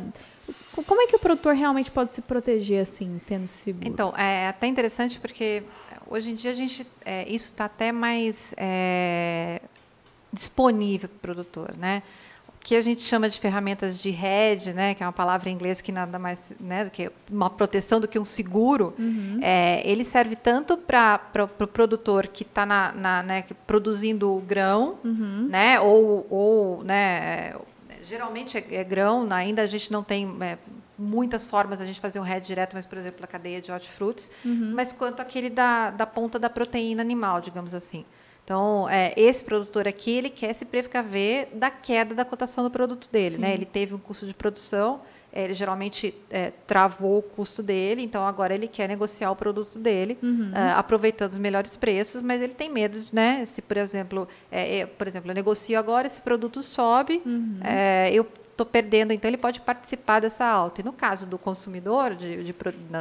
Como 0.87 1.01
é 1.03 1.07
que 1.07 1.17
o 1.17 1.19
produtor 1.19 1.55
realmente 1.55 1.91
pode 1.91 2.13
se 2.13 2.23
proteger 2.23 2.83
assim, 2.83 3.21
tendo 3.27 3.47
seguro? 3.47 3.87
Então, 3.87 4.15
é 4.17 4.49
até 4.49 4.67
interessante 4.67 5.19
porque 5.19 5.63
hoje 6.09 6.31
em 6.31 6.35
dia 6.35 6.51
a 6.51 6.55
gente, 6.55 6.87
é, 7.05 7.29
isso 7.29 7.51
está 7.51 7.67
até 7.67 7.93
mais 7.93 8.55
é, 8.57 9.61
disponível 10.33 11.09
para 11.09 11.17
o 11.17 11.21
produtor, 11.21 11.77
né? 11.77 12.03
O 12.49 12.53
que 12.61 12.75
a 12.75 12.81
gente 12.81 13.03
chama 13.03 13.29
de 13.29 13.39
ferramentas 13.39 14.01
de 14.01 14.11
hedge, 14.11 14.73
né, 14.73 14.93
que 14.93 15.03
é 15.03 15.07
uma 15.07 15.13
palavra 15.13 15.49
em 15.49 15.53
inglês 15.53 15.81
que 15.81 15.93
nada 15.93 16.19
mais 16.19 16.43
né, 16.59 16.85
do 16.85 16.91
que 16.91 17.11
uma 17.31 17.49
proteção 17.49 18.01
do 18.01 18.09
que 18.09 18.19
um 18.19 18.25
seguro, 18.25 18.95
uhum. 18.99 19.39
é, 19.41 19.81
ele 19.89 20.05
serve 20.05 20.35
tanto 20.35 20.77
para 20.77 21.21
o 21.45 21.47
pro 21.47 21.69
produtor 21.69 22.27
que 22.27 22.43
está 22.43 22.67
na, 22.67 22.93
na 22.93 23.23
né, 23.23 23.45
produzindo 23.67 24.37
o 24.37 24.41
grão, 24.41 24.99
uhum. 25.05 25.47
né, 25.49 25.81
ou, 25.81 26.27
ou 26.29 26.85
né, 26.85 27.55
geralmente 28.09 28.57
é, 28.57 28.65
é, 28.71 28.85
grão, 28.85 29.27
ainda 29.31 29.63
a 29.63 29.67
gente 29.67 29.93
não 29.93 30.03
tem 30.03 30.37
é, 30.41 30.59
muitas 30.99 31.47
formas 31.47 31.81
a 31.81 31.85
gente 31.85 32.01
fazer 32.01 32.19
um 32.19 32.23
head 32.23 32.47
direto, 32.47 32.75
mas, 32.75 32.87
por 32.87 32.99
exemplo, 32.99 33.23
a 33.23 33.27
cadeia 33.27 33.61
de 33.61 33.71
hortifrutis, 33.71 34.31
uhum. 34.45 34.73
mas 34.75 34.93
quanto 34.93 35.21
aquele 35.21 35.51
da, 35.51 35.91
da 35.91 36.07
ponta 36.07 36.39
da 36.39 36.51
proteína 36.51 37.03
animal, 37.03 37.41
digamos 37.41 37.75
assim. 37.75 38.05
Então, 38.45 38.89
é, 38.89 39.13
esse 39.15 39.45
produtor 39.45 39.87
aqui, 39.87 40.11
ele 40.11 40.31
quer 40.31 40.55
se 40.55 40.65
precaver 40.65 41.51
da 41.53 41.71
queda 41.71 42.15
da 42.15 42.25
cotação 42.25 42.65
do 42.65 42.71
produto 42.71 43.07
dele. 43.13 43.37
Né? 43.37 43.53
Ele 43.53 43.67
teve 43.67 43.95
um 43.95 43.99
custo 43.99 44.27
de 44.27 44.33
produção, 44.33 45.03
ele 45.43 45.55
geralmente 45.55 46.15
é, 46.31 46.53
travou 46.67 47.19
o 47.19 47.23
custo 47.23 47.63
dele, 47.63 48.03
então 48.03 48.27
agora 48.27 48.55
ele 48.55 48.69
quer 48.69 48.89
negociar 48.89 49.31
o 49.31 49.37
produto 49.37 49.79
dele, 49.79 50.19
uhum. 50.23 50.51
é, 50.55 50.73
aproveitando 50.73 51.33
os 51.33 51.39
melhores 51.39 51.77
preços, 51.77 52.23
mas 52.23 52.43
ele 52.43 52.55
tem 52.55 52.71
medo, 52.71 52.99
né? 53.13 53.45
Se, 53.45 53.63
por 53.63 53.77
exemplo, 53.77 54.29
é, 54.51 54.81
é, 54.81 54.87
por 54.87 55.07
exemplo, 55.07 55.31
eu 55.31 55.35
negocio 55.35 55.79
agora, 55.79 56.07
esse 56.07 56.21
produto 56.21 56.63
sobe, 56.63 57.23
uhum. 57.25 57.59
É, 57.63 58.11
eu 58.13 58.27
estou 58.59 58.67
perdendo, 58.67 59.13
então 59.13 59.29
ele 59.31 59.37
pode 59.37 59.61
participar 59.61 60.21
dessa 60.21 60.45
alta. 60.45 60.81
E 60.81 60.85
no 60.85 60.93
caso 60.93 61.27
do 61.27 61.39
consumidor, 61.39 62.17
de, 62.17 62.43
de 62.43 62.55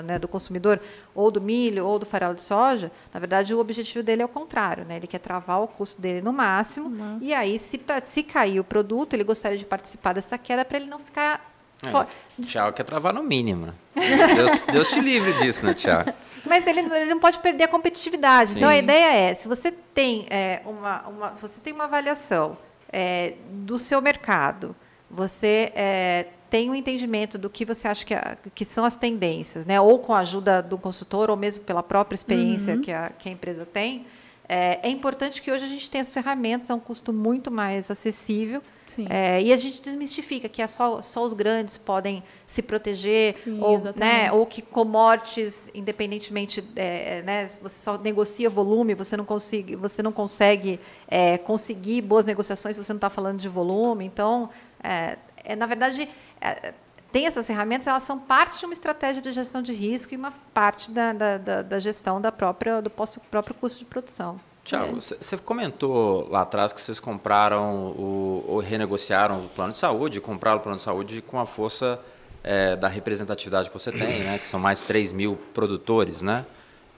né, 0.04 0.20
do 0.20 0.28
consumidor 0.28 0.80
ou 1.16 1.32
do 1.32 1.42
milho 1.42 1.84
ou 1.84 1.98
do 1.98 2.06
farelo 2.06 2.36
de 2.36 2.44
soja, 2.44 2.92
na 3.12 3.20
verdade 3.20 3.56
o 3.56 3.60
objetivo 3.60 4.04
dele 4.04 4.22
é 4.22 4.26
o 4.26 4.30
contrário, 4.30 4.86
né? 4.86 4.98
Ele 4.98 5.08
quer 5.08 5.18
travar 5.18 5.62
o 5.62 5.68
custo 5.68 6.00
dele 6.00 6.22
no 6.22 6.32
máximo. 6.32 6.90
Uhum. 6.90 7.18
E 7.22 7.34
aí, 7.34 7.58
se, 7.58 7.82
se 8.04 8.22
cair 8.22 8.60
o 8.60 8.64
produto, 8.64 9.16
ele 9.16 9.24
gostaria 9.24 9.58
de 9.58 9.66
participar 9.66 10.14
dessa 10.14 10.38
queda 10.38 10.64
para 10.64 10.78
ele 10.78 10.86
não 10.86 11.00
ficar 11.00 11.57
é, 11.84 12.42
Tiago 12.42 12.76
quer 12.76 12.84
travar 12.84 13.14
no 13.14 13.24
mínimo. 13.24 13.74
Deus, 13.96 14.52
Deus, 14.72 14.88
te 14.90 15.00
livre 15.00 15.34
disso, 15.34 15.66
né, 15.66 15.74
Tiago? 15.74 16.14
Mas 16.46 16.66
ele, 16.66 16.80
ele, 16.80 17.06
não 17.06 17.20
pode 17.20 17.40
perder 17.40 17.66
a 17.66 17.68
competitividade. 17.68 18.52
Sim. 18.52 18.58
Então 18.58 18.70
a 18.70 18.78
ideia 18.78 19.30
é, 19.30 19.34
se 19.34 19.48
você 19.48 19.72
tem 19.72 20.26
é, 20.30 20.62
uma, 20.66 21.08
uma, 21.08 21.30
você 21.32 21.60
tem 21.60 21.74
uma 21.74 21.84
avaliação 21.84 22.58
é, 22.92 23.34
do 23.50 23.78
seu 23.78 24.02
mercado, 24.02 24.76
você 25.10 25.72
é, 25.76 26.28
tem 26.50 26.70
um 26.70 26.76
entendimento 26.76 27.38
do 27.38 27.50
que 27.50 27.66
você 27.66 27.88
acha 27.88 28.06
que, 28.06 28.14
a, 28.14 28.38
que, 28.56 28.64
são 28.64 28.86
as 28.86 28.96
tendências, 28.96 29.66
né? 29.66 29.80
ou 29.80 30.00
com 30.00 30.14
a 30.14 30.20
ajuda 30.20 30.62
do 30.62 30.78
consultor, 30.78 31.30
ou 31.30 31.36
mesmo 31.36 31.64
pela 31.64 31.84
própria 31.84 32.16
experiência 32.16 32.76
uhum. 32.76 32.82
que, 32.82 32.92
a, 32.92 33.10
que 33.10 33.30
a 33.30 33.32
empresa 33.32 33.66
tem, 33.66 34.06
é, 34.48 34.80
é, 34.82 34.90
importante 34.90 35.42
que 35.42 35.52
hoje 35.52 35.66
a 35.66 35.68
gente 35.68 35.90
tenha 35.90 36.02
as 36.02 36.14
ferramentas 36.14 36.72
a 36.72 36.76
um 36.76 36.80
custo 36.80 37.12
muito 37.12 37.52
mais 37.52 37.92
acessível 37.92 38.62
É, 39.10 39.42
e 39.42 39.52
a 39.52 39.58
gente 39.58 39.82
desmistifica 39.82 40.48
que 40.48 40.62
é 40.62 40.68
só, 40.68 41.02
só 41.02 41.24
os 41.24 41.34
grandes 41.34 41.78
podem 41.78 42.24
se 42.46 42.62
proteger, 42.62 43.36
Sim, 43.36 43.60
ou, 43.62 43.76
exatamente. 43.76 44.00
né, 44.00 44.32
ou 44.32 44.46
que 44.46 44.62
commodities, 44.62 45.70
independentemente, 45.74 46.64
é, 46.76 47.22
né, 47.24 47.48
você 47.62 47.80
só 47.80 47.98
negocia 47.98 48.50
volume, 48.50 48.96
você 48.96 49.18
não 49.18 49.26
consegue, 49.26 49.76
você 49.76 50.02
não 50.02 50.12
consegue 50.12 50.80
é, 51.08 51.38
conseguir 51.38 52.02
boas 52.02 52.26
negociações 52.26 52.76
se 52.76 52.84
você 52.84 52.94
não 52.94 52.98
está 52.98 53.10
falando 53.10 53.40
de 53.40 53.50
volume. 53.50 54.06
Então, 54.06 54.50
é, 54.84 55.18
é, 55.44 55.56
na 55.56 55.66
verdade, 55.66 56.10
é, 56.40 56.74
tem 57.12 57.26
essas 57.26 57.48
ferramentas, 57.48 57.88
elas 57.88 58.04
são 58.04 58.20
parte 58.20 58.60
de 58.60 58.66
uma 58.66 58.74
estratégia 58.74 59.22
de 59.22 59.32
gestão 59.32 59.62
de 59.62 59.74
risco 59.74 60.14
e 60.14 60.18
uma 60.18 60.32
parte 60.54 60.92
da, 60.92 61.14
da, 61.14 61.38
da, 61.38 61.62
da 61.62 61.80
gestão 61.80 62.22
da 62.22 62.32
própria, 62.32 62.82
do 62.82 62.90
próprio 62.90 63.56
custo 63.56 63.80
de 63.80 63.86
produção. 63.86 64.40
Tiago, 64.68 65.00
você 65.00 65.38
comentou 65.38 66.28
lá 66.30 66.42
atrás 66.42 66.74
que 66.74 66.82
vocês 66.82 67.00
compraram 67.00 67.92
o, 67.92 68.44
ou 68.46 68.60
renegociaram 68.60 69.46
o 69.46 69.48
plano 69.48 69.72
de 69.72 69.78
saúde, 69.78 70.20
compraram 70.20 70.58
o 70.58 70.60
plano 70.60 70.78
de 70.78 70.84
saúde 70.84 71.22
com 71.22 71.40
a 71.40 71.46
força 71.46 71.98
é, 72.44 72.76
da 72.76 72.90
representatividade 72.90 73.70
que 73.70 73.74
você 73.74 73.94
tem, 73.94 74.26
né? 74.26 74.38
que 74.38 74.46
são 74.46 74.60
mais 74.60 74.82
3 74.82 75.14
mil 75.14 75.38
produtores, 75.54 76.22
né? 76.22 76.46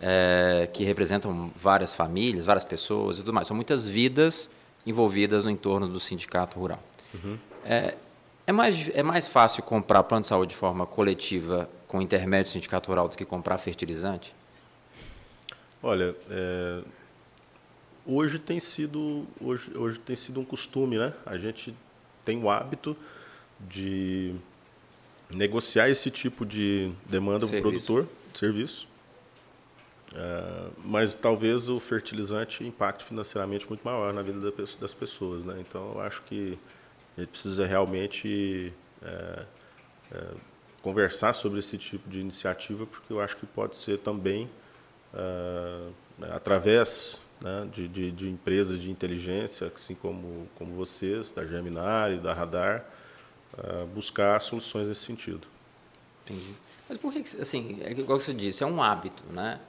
É, 0.02 0.68
que 0.74 0.84
representam 0.84 1.52
várias 1.56 1.94
famílias, 1.94 2.46
várias 2.46 2.64
pessoas 2.64 3.18
e 3.18 3.20
tudo 3.20 3.34
mais. 3.34 3.48
São 3.48 3.56
muitas 3.56 3.86
vidas 3.86 4.50
envolvidas 4.88 5.46
no 5.46 5.52
entorno 5.52 5.88
do 5.88 6.00
sindicato 6.00 6.58
rural. 6.58 6.80
Uhum. 7.14 7.38
É, 7.64 7.96
é, 8.48 8.52
mais, 8.52 8.90
é 8.96 9.04
mais 9.04 9.28
fácil 9.28 9.62
comprar 9.62 10.02
plano 10.04 10.22
de 10.24 10.28
saúde 10.28 10.52
de 10.52 10.56
forma 10.56 10.88
coletiva 10.88 11.70
com 11.88 12.02
intermédio 12.02 12.46
do 12.46 12.54
sindicato 12.54 12.90
rural 12.90 13.10
do 13.10 13.16
que 13.16 13.26
comprar 13.26 13.60
fertilizante? 13.60 14.34
Olha, 15.84 16.16
é, 16.30 16.82
hoje 18.10 18.40
tem 18.40 18.60
sido 18.60 19.28
hoje, 19.40 19.72
hoje 19.78 20.00
tem 20.00 20.16
sido 20.16 20.40
um 20.40 20.46
costume, 20.46 20.98
né? 20.98 21.14
A 21.26 21.38
gente 21.38 21.76
tem 22.26 22.42
o 22.44 22.50
hábito 22.50 22.98
de 23.60 24.34
negociar 25.30 25.90
esse 25.90 26.10
tipo 26.10 26.46
de 26.46 26.92
demanda 27.06 27.46
para 27.46 27.60
o 27.60 27.62
produtor, 27.62 28.08
serviço. 28.34 28.88
Uh, 30.12 30.74
mas 30.84 31.14
talvez 31.14 31.70
o 31.70 31.80
fertilizante 31.80 32.64
impacte 32.64 33.04
financeiramente 33.04 33.68
muito 33.70 33.84
maior 33.84 34.12
na 34.12 34.24
vida 34.24 34.52
das 34.80 34.94
pessoas, 34.94 35.46
né? 35.46 35.58
Então 35.60 35.94
eu 35.94 36.02
acho 36.02 36.24
que 36.24 36.58
a 37.16 37.22
gente 37.22 37.30
precisa 37.30 37.68
realmente 37.68 38.74
é, 39.04 39.46
é, 40.12 40.24
conversar 40.82 41.34
sobre 41.34 41.60
esse 41.60 41.78
tipo 41.78 42.10
de 42.10 42.20
iniciativa, 42.20 42.86
porque 42.86 43.12
eu 43.12 43.20
acho 43.20 43.38
que 43.38 43.46
pode 43.46 43.76
ser 43.76 44.00
também 44.00 44.50
uh, 45.14 45.94
através 46.32 47.22
né, 47.42 47.68
de, 47.72 47.88
de, 47.88 48.12
de, 48.12 48.30
empresas 48.30 48.80
de 48.80 48.92
inteligência, 48.92 49.72
assim 49.74 49.96
como, 49.96 50.48
como 50.56 50.74
vocês, 50.74 51.32
da 51.32 51.46
Geminari, 51.46 52.18
da 52.18 52.34
Radar, 52.34 52.86
uh, 53.58 53.86
buscar 53.88 54.40
soluções 54.42 54.88
nesse 54.88 55.02
sentido. 55.02 55.48
Entendi. 56.26 56.54
Mas 56.88 56.98
por 56.98 57.14
que, 57.14 57.20
assim, 57.40 57.80
é 57.82 57.92
igual 57.92 58.20
você 58.20 58.34
disse, 58.34 58.64
é 58.64 58.68
um 58.68 58.82
hábito, 58.82 59.24
né? 59.34 59.60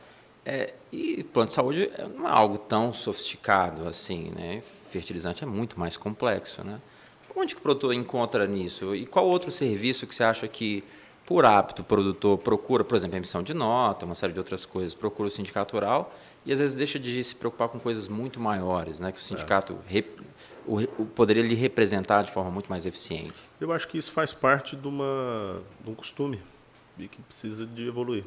É, 0.45 0.73
e 0.91 1.23
plano 1.23 1.49
de 1.49 1.55
saúde 1.55 1.91
não 2.17 2.27
é 2.27 2.31
algo 2.31 2.57
tão 2.57 2.95
sofisticado 2.95 3.87
assim, 3.87 4.33
né? 4.35 4.63
Fertilizante 4.89 5.45
é 5.45 5.47
muito 5.47 5.79
mais 5.79 5.97
complexo, 5.99 6.65
né? 6.65 6.81
Onde 7.37 7.55
que 7.55 7.61
o 7.61 7.63
produtor 7.63 7.93
encontra 7.93 8.47
nisso? 8.47 8.95
E 8.95 9.07
qual 9.07 9.27
outro 9.27 9.51
serviço 9.51 10.07
que 10.07 10.15
você 10.15 10.25
acha 10.25 10.49
que, 10.49 10.83
por 11.27 11.45
hábito, 11.45 11.83
o 11.83 11.85
produtor 11.85 12.39
procura, 12.39 12.83
por 12.83 12.97
exemplo, 12.97 13.17
emissão 13.17 13.43
de 13.43 13.55
nota, 13.55 14.07
uma 14.07 14.15
série 14.15 14.33
de 14.33 14.39
outras 14.39 14.67
coisas, 14.67 14.95
procura 14.95 15.29
o 15.29 15.31
sindicato 15.31 15.77
rural 15.77 16.13
e 16.45 16.53
às 16.53 16.59
vezes 16.59 16.75
deixa 16.75 16.99
de 16.99 17.23
se 17.23 17.35
preocupar 17.35 17.69
com 17.69 17.79
coisas 17.79 18.09
muito 18.09 18.41
maiores, 18.41 18.99
né? 18.99 19.13
Que 19.13 19.19
o 19.19 19.23
sindicato 19.23 19.79
é. 19.89 19.93
rep, 19.93 20.21
o, 20.67 20.79
o, 21.03 21.07
poderia 21.07 21.43
lhe 21.43 21.55
representar 21.55 22.23
de 22.23 22.33
forma 22.33 22.51
muito 22.51 22.69
mais 22.69 22.87
eficiente. 22.87 23.35
Eu 23.61 23.73
acho 23.73 23.87
que 23.89 23.99
isso 23.99 24.13
faz 24.13 24.33
parte 24.33 24.77
de, 24.77 24.89
uma, 24.89 25.63
de 25.83 25.91
um 25.91 25.95
costume 25.95 26.41
e 26.99 27.09
que 27.09 27.21
precisa 27.23 27.67
de 27.67 27.87
evoluir, 27.87 28.25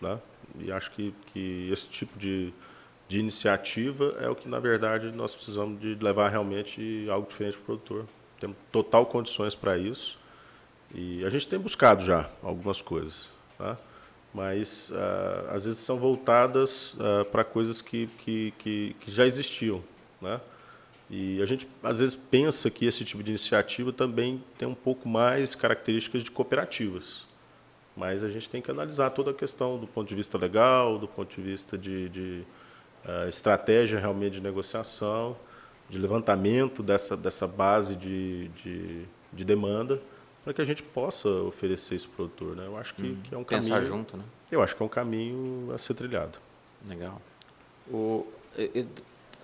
né? 0.00 0.18
E 0.58 0.72
acho 0.72 0.90
que, 0.92 1.14
que 1.32 1.68
esse 1.70 1.86
tipo 1.86 2.18
de, 2.18 2.52
de 3.08 3.18
iniciativa 3.18 4.16
é 4.20 4.28
o 4.28 4.34
que, 4.34 4.48
na 4.48 4.58
verdade, 4.58 5.12
nós 5.12 5.34
precisamos 5.34 5.78
de 5.80 5.94
levar 5.96 6.28
realmente 6.30 7.06
algo 7.10 7.28
diferente 7.28 7.54
para 7.58 7.62
o 7.62 7.64
produtor. 7.78 8.06
Temos 8.40 8.56
total 8.72 9.04
condições 9.06 9.54
para 9.54 9.76
isso 9.76 10.18
e 10.94 11.24
a 11.24 11.30
gente 11.30 11.46
tem 11.48 11.58
buscado 11.58 12.04
já 12.04 12.30
algumas 12.42 12.80
coisas, 12.80 13.28
tá? 13.58 13.76
Mas 14.32 14.90
uh, 14.90 15.50
às 15.50 15.64
vezes 15.64 15.80
são 15.80 15.98
voltadas 15.98 16.94
uh, 16.94 17.24
para 17.30 17.44
coisas 17.44 17.80
que, 17.80 18.06
que, 18.18 18.52
que, 18.58 18.96
que, 19.00 19.10
já 19.10 19.26
existiam. 19.26 19.82
Né? 20.20 20.40
E 21.10 21.40
a 21.40 21.46
gente 21.46 21.68
às 21.82 21.98
vezes 21.98 22.14
pensa 22.14 22.70
que 22.70 22.86
esse 22.86 23.04
tipo 23.04 23.22
de 23.22 23.30
iniciativa 23.30 23.92
também 23.92 24.42
tem 24.56 24.68
um 24.68 24.74
pouco 24.74 25.08
mais 25.08 25.54
características 25.54 26.22
de 26.22 26.30
cooperativas. 26.30 27.26
Mas 27.96 28.22
a 28.22 28.28
gente 28.28 28.48
tem 28.48 28.62
que 28.62 28.70
analisar 28.70 29.10
toda 29.10 29.32
a 29.32 29.34
questão 29.34 29.78
do 29.78 29.86
ponto 29.86 30.08
de 30.08 30.14
vista 30.14 30.38
legal, 30.38 30.98
do 30.98 31.08
ponto 31.08 31.34
de 31.34 31.42
vista 31.42 31.76
de, 31.76 32.08
de 32.08 32.44
uh, 33.04 33.28
estratégia 33.28 33.98
realmente 33.98 34.34
de 34.34 34.40
negociação, 34.40 35.36
de 35.88 35.98
levantamento 35.98 36.82
dessa, 36.82 37.16
dessa 37.16 37.46
base 37.46 37.96
de, 37.96 38.48
de, 38.48 39.04
de 39.32 39.44
demanda 39.44 40.00
para 40.48 40.54
que 40.54 40.62
a 40.62 40.64
gente 40.64 40.82
possa 40.82 41.28
oferecer 41.28 41.94
isso 41.94 42.08
para 42.08 42.24
o 42.24 42.28
produtor. 42.30 42.56
Né? 42.56 42.66
Eu 42.66 42.78
acho 42.78 42.94
que, 42.94 43.02
hum, 43.02 43.18
que 43.22 43.34
é 43.34 43.36
um 43.36 43.44
pensar 43.44 43.74
caminho. 43.74 43.86
junto, 43.86 44.16
né? 44.16 44.24
Eu 44.50 44.62
acho 44.62 44.74
que 44.74 44.82
é 44.82 44.86
um 44.86 44.88
caminho 44.88 45.70
a 45.74 45.76
ser 45.76 45.92
trilhado. 45.92 46.38
Legal. 46.88 47.20
O, 47.92 48.26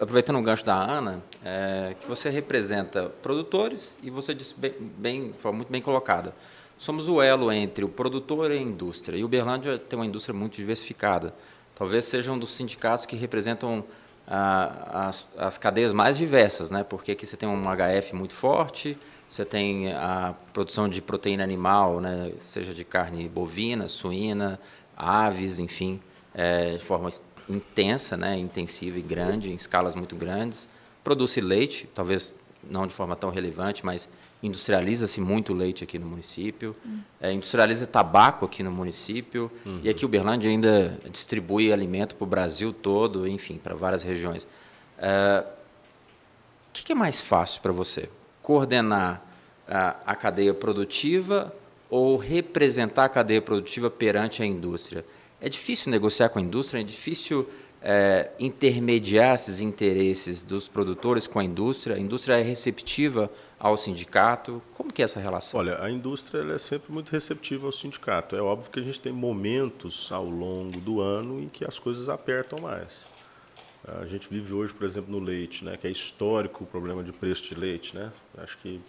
aproveitando 0.01 0.39
o 0.39 0.43
gancho 0.43 0.65
da 0.65 0.75
Ana, 0.75 1.23
é, 1.45 1.95
que 2.01 2.09
você 2.09 2.31
representa 2.31 3.11
produtores 3.23 3.95
e 4.03 4.09
você 4.09 4.33
disse 4.35 4.55
bem, 4.59 4.73
bem, 4.81 5.35
foi 5.37 5.53
muito 5.53 5.71
bem 5.71 5.83
colocada. 5.83 6.35
Somos 6.79 7.07
o 7.07 7.21
elo 7.21 7.53
entre 7.53 7.85
o 7.85 7.89
produtor 7.89 8.51
e 8.51 8.55
a 8.55 8.61
indústria. 8.61 9.19
E 9.19 9.23
o 9.23 9.27
Uberlândia 9.27 9.79
tem 9.79 9.99
uma 9.99 10.07
indústria 10.07 10.35
muito 10.35 10.57
diversificada. 10.57 11.35
Talvez 11.75 12.07
seja 12.07 12.33
um 12.33 12.39
dos 12.39 12.55
sindicatos 12.55 13.05
que 13.05 13.15
representam 13.15 13.85
ah, 14.27 15.09
as, 15.09 15.29
as 15.37 15.59
cadeias 15.59 15.93
mais 15.93 16.17
diversas, 16.17 16.71
né? 16.71 16.83
porque 16.83 17.13
aqui 17.13 17.27
você 17.27 17.37
tem 17.37 17.47
um 17.47 17.63
HF 17.63 18.15
muito 18.15 18.33
forte, 18.33 18.97
você 19.29 19.45
tem 19.45 19.93
a 19.93 20.35
produção 20.53 20.89
de 20.89 21.03
proteína 21.03 21.43
animal, 21.43 22.01
né, 22.01 22.33
seja 22.39 22.73
de 22.73 22.85
carne 22.85 23.29
bovina, 23.29 23.89
suína, 23.89 24.61
aves, 24.97 25.59
enfim, 25.59 26.01
é, 26.35 26.77
de 26.77 26.85
forma 26.85 27.09
intensa, 27.49 28.17
né, 28.17 28.39
intensiva 28.39 28.99
e 28.99 29.03
grande, 29.03 29.51
em 29.51 29.55
escalas 29.55 29.95
muito 29.95 30.15
grandes. 30.15 30.69
Produz 31.03 31.37
leite, 31.37 31.89
talvez 31.95 32.33
não 32.63 32.87
de 32.87 32.95
forma 32.95 33.15
tão 33.17 33.31
relevante, 33.31 33.85
mas 33.85 34.09
industrializa-se 34.43 35.21
muito 35.21 35.55
leite 35.55 35.85
aqui 35.85 35.99
no 35.99 36.07
município. 36.07 36.77
É, 37.21 37.33
industrializa 37.33 37.87
tabaco 37.87 38.45
aqui 38.45 38.63
no 38.63 38.71
município. 38.71 39.51
Uhum. 39.65 39.81
E 39.83 39.89
aqui 39.89 40.05
o 40.05 40.09
Uberlândia 40.09 40.51
ainda 40.51 40.99
distribui 41.11 41.73
alimento 41.73 42.15
para 42.15 42.25
o 42.25 42.27
Brasil 42.29 42.73
todo, 42.73 43.27
enfim, 43.27 43.59
para 43.63 43.75
várias 43.75 44.03
regiões. 44.03 44.47
É, 44.99 45.45
o 46.69 46.73
que, 46.73 46.85
que 46.85 46.93
é 46.93 46.95
mais 46.95 47.21
fácil 47.21 47.63
para 47.63 47.73
você? 47.73 48.09
Coordenar 48.45 49.25
a, 49.67 49.97
a 50.05 50.15
cadeia 50.15 50.53
produtiva 50.53 51.51
ou 51.89 52.19
representar 52.19 53.05
a 53.05 53.09
cadeia 53.09 53.41
produtiva 53.41 53.91
perante 53.91 54.43
a 54.43 54.47
indústria? 54.47 55.03
É 55.41 55.49
difícil 55.49 55.91
negociar 55.91 56.29
com 56.29 56.39
a 56.39 56.43
indústria, 56.43 56.83
é 56.83 56.85
difícil 56.85 57.49
é, 57.83 58.31
intermediar 58.39 59.35
esses 59.35 59.61
interesses 59.61 60.43
dos 60.43 60.69
produtores 60.69 61.27
com 61.27 61.39
a 61.39 61.45
indústria? 61.45 61.97
A 61.97 61.99
indústria 61.99 62.39
é 62.39 62.43
receptiva 62.43 63.31
ao 63.59 63.79
sindicato? 63.79 64.61
Como 64.75 64.93
que 64.93 65.01
é 65.01 65.07
essa 65.07 65.21
relação? 65.21 65.61
Olha, 65.61 65.83
a 65.83 65.91
indústria 65.91 66.43
é 66.53 66.59
sempre 66.59 66.93
muito 66.93 67.11
receptiva 67.11 67.65
ao 67.65 67.73
sindicato. 67.73 68.37
É 68.37 68.43
óbvio 68.43 68.71
que 68.71 68.79
a 68.79 68.83
gente 68.83 69.01
tem 69.01 69.13
momentos 69.13 70.13
ao 70.13 70.25
longo 70.25 70.81
do 70.81 71.01
ano 71.01 71.41
em 71.41 71.49
que 71.49 71.67
as 71.67 71.79
coisas 71.79 72.11
apertam 72.11 72.59
mais. 72.59 73.07
A 73.87 74.07
gente 74.07 74.27
vive 74.31 74.55
hoje, 74.55 74.73
por 74.73 74.87
exemplo, 74.87 75.13
no 75.13 75.23
leite, 75.23 75.63
né, 75.63 75.77
que 75.77 75.87
é 75.87 75.91
histórico 75.91 76.65
o 76.65 76.67
problema 76.67 77.05
de 77.05 77.13
preço 77.13 77.43
de 77.43 77.55
leite. 77.55 77.95
Né? 77.95 78.11
Acho 78.39 78.57
que 78.59 78.81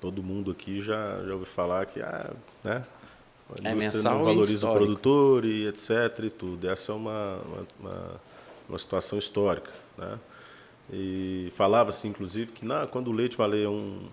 todo 0.00 0.22
mundo 0.22 0.50
aqui 0.50 0.80
já, 0.80 1.22
já 1.26 1.32
ouviu 1.32 1.46
falar 1.46 1.84
que 1.84 2.00
ah, 2.00 2.32
né, 2.64 2.86
a 3.62 3.68
é 3.68 3.72
indústria 3.72 4.00
é 4.00 4.02
não 4.02 4.24
valoriza 4.24 4.70
o 4.70 4.72
produtor 4.72 5.44
e 5.44 5.66
etc. 5.66 5.90
E 6.22 6.30
tudo. 6.30 6.70
Essa 6.70 6.92
é 6.92 6.94
uma, 6.94 7.38
uma, 7.78 8.20
uma 8.66 8.78
situação 8.78 9.18
histórica. 9.18 9.72
Né? 9.98 10.18
E 10.90 11.52
falava-se, 11.54 12.08
inclusive, 12.08 12.52
que 12.52 12.64
não, 12.64 12.86
quando 12.86 13.08
o 13.08 13.12
leite 13.12 13.36
valer 13.36 13.68
um, 13.68 14.08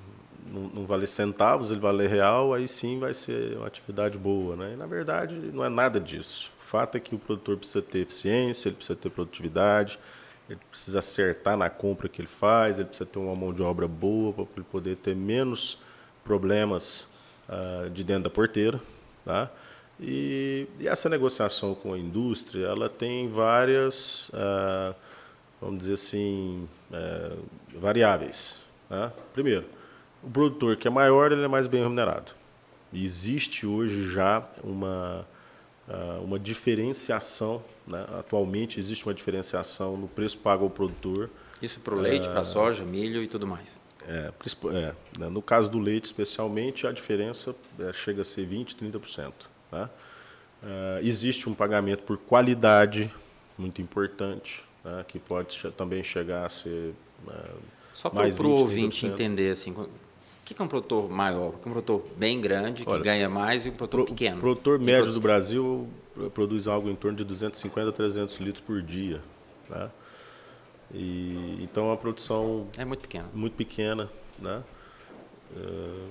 não, 0.46 0.62
não 0.64 0.86
valer 0.86 1.08
centavos, 1.08 1.72
ele 1.72 1.80
valer 1.80 2.10
real, 2.10 2.54
aí 2.54 2.68
sim 2.68 3.00
vai 3.00 3.14
ser 3.14 3.56
uma 3.56 3.68
atividade 3.68 4.18
boa. 4.18 4.58
Né? 4.58 4.74
E, 4.74 4.76
na 4.76 4.88
verdade, 4.88 5.36
não 5.54 5.64
é 5.64 5.70
nada 5.70 6.02
disso 6.02 6.54
fato 6.76 6.98
é 6.98 7.00
que 7.00 7.16
o 7.16 7.18
produtor 7.18 7.56
precisa 7.56 7.82
ter 7.82 8.00
eficiência, 8.00 8.68
ele 8.68 8.76
precisa 8.76 8.98
ter 8.98 9.10
produtividade, 9.10 9.98
ele 10.50 10.60
precisa 10.70 11.00
acertar 11.00 11.56
na 11.56 11.70
compra 11.70 12.10
que 12.10 12.20
ele 12.20 12.28
faz, 12.28 12.78
ele 12.78 12.90
precisa 12.90 13.06
ter 13.06 13.18
uma 13.18 13.34
mão 13.34 13.54
de 13.54 13.64
obra 13.64 13.88
boa 13.88 14.34
para 14.34 14.46
ele 14.58 14.66
poder 14.70 14.98
ter 14.98 15.16
menos 15.16 15.78
problemas 16.22 17.08
uh, 17.48 17.90
de 17.90 18.04
dentro 18.04 18.26
da 18.26 18.30
porteira. 18.30 18.82
Tá? 19.24 19.50
E, 19.98 20.68
e, 20.78 20.86
essa 20.86 21.08
negociação 21.08 21.74
com 21.74 21.94
a 21.94 21.98
indústria, 21.98 22.68
ela 22.68 22.90
tem 22.90 23.30
várias, 23.30 24.28
uh, 24.30 24.94
vamos 25.62 25.80
dizer 25.80 25.94
assim, 25.94 26.68
uh, 26.92 27.80
variáveis. 27.80 28.62
Né? 28.90 29.14
Primeiro, 29.34 29.64
o 30.22 30.30
produtor 30.30 30.76
que 30.76 30.90
é 30.90 30.92
maior 30.92 31.32
ele 31.32 31.42
é 31.42 31.48
mais 31.48 31.68
bem 31.68 31.82
remunerado. 31.82 32.34
Existe 32.94 33.66
hoje 33.66 34.12
já 34.12 34.46
uma, 34.62 35.26
uma 36.24 36.40
diferenciação, 36.40 37.64
né? 37.88 38.06
atualmente 38.18 38.80
existe 38.80 39.06
uma 39.06 39.14
diferenciação 39.14 39.96
no 39.96 40.08
preço 40.08 40.38
pago 40.38 40.64
ao 40.64 40.70
produtor. 40.70 41.30
Isso 41.62 41.80
para 41.80 41.96
o 41.96 42.00
leite, 42.00 42.28
para 42.28 42.42
a 42.42 42.44
soja, 42.44 42.84
milho 42.84 43.22
e 43.22 43.28
tudo 43.28 43.46
mais. 43.46 43.80
É, 44.08 44.32
é, 44.72 44.96
né? 45.20 45.30
no 45.30 45.42
caso 45.42 45.70
do 45.70 45.80
leite, 45.80 46.06
especialmente, 46.06 46.86
a 46.86 46.92
diferença 46.92 47.56
é, 47.80 47.92
chega 47.92 48.22
a 48.22 48.26
ser 48.26 48.48
20%, 48.48 48.76
30%. 48.76 49.34
Né? 49.72 49.90
Uh, 50.64 51.06
existe 51.06 51.50
um 51.50 51.54
pagamento 51.54 52.04
por 52.04 52.18
qualidade 52.18 53.12
muito 53.58 53.82
importante, 53.82 54.64
né? 54.84 55.04
que 55.08 55.20
pode 55.20 55.60
também 55.72 56.04
chegar 56.04 56.46
a 56.46 56.50
ser 56.50 56.94
Só 57.94 58.10
para 58.10 58.28
o 58.28 58.52
ouvinte 58.52 59.06
entender, 59.08 59.52
assim, 59.52 59.74
o 60.46 60.56
que 60.56 60.62
é 60.62 60.64
um 60.64 60.68
produtor 60.68 61.10
maior? 61.10 61.50
O 61.50 61.52
que 61.54 61.68
é 61.68 61.70
um 61.70 61.74
produtor 61.74 62.06
bem 62.16 62.40
grande, 62.40 62.84
que 62.84 62.90
Olha, 62.90 63.02
ganha 63.02 63.28
mais, 63.28 63.66
e 63.66 63.70
um 63.70 63.72
produtor 63.72 64.06
pro, 64.06 64.14
pequeno? 64.14 64.38
O 64.38 64.40
produtor 64.42 64.78
médio 64.78 65.12
do 65.12 65.20
Brasil 65.20 65.90
produz 66.36 66.68
algo 66.68 66.88
em 66.88 66.96
torno 66.96 67.18
de 67.18 67.24
250 67.24 67.90
a 67.90 67.92
300 67.92 68.38
litros 68.38 68.62
por 68.62 68.80
dia. 68.84 69.24
Né? 69.68 69.90
E, 70.94 71.58
então, 71.62 71.86
é 71.86 71.88
uma 71.88 71.98
produção... 71.98 72.68
É 72.78 72.86
muito 72.86 73.02
pequena. 73.02 73.28
Muito 73.34 73.56
pequena, 73.56 74.08
né? 74.38 74.64
Uh, 75.52 76.10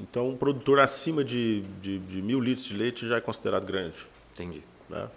então, 0.00 0.30
um 0.30 0.36
produtor 0.36 0.80
acima 0.80 1.22
de, 1.22 1.62
de, 1.80 2.00
de, 2.00 2.20
mil 2.20 2.40
litros 2.40 2.66
de 2.66 2.74
leite 2.74 3.06
já 3.06 3.18
é 3.18 3.20
considerado 3.20 3.64
grande. 3.64 4.04
Entendi. 4.32 4.64
Né? 4.90 5.08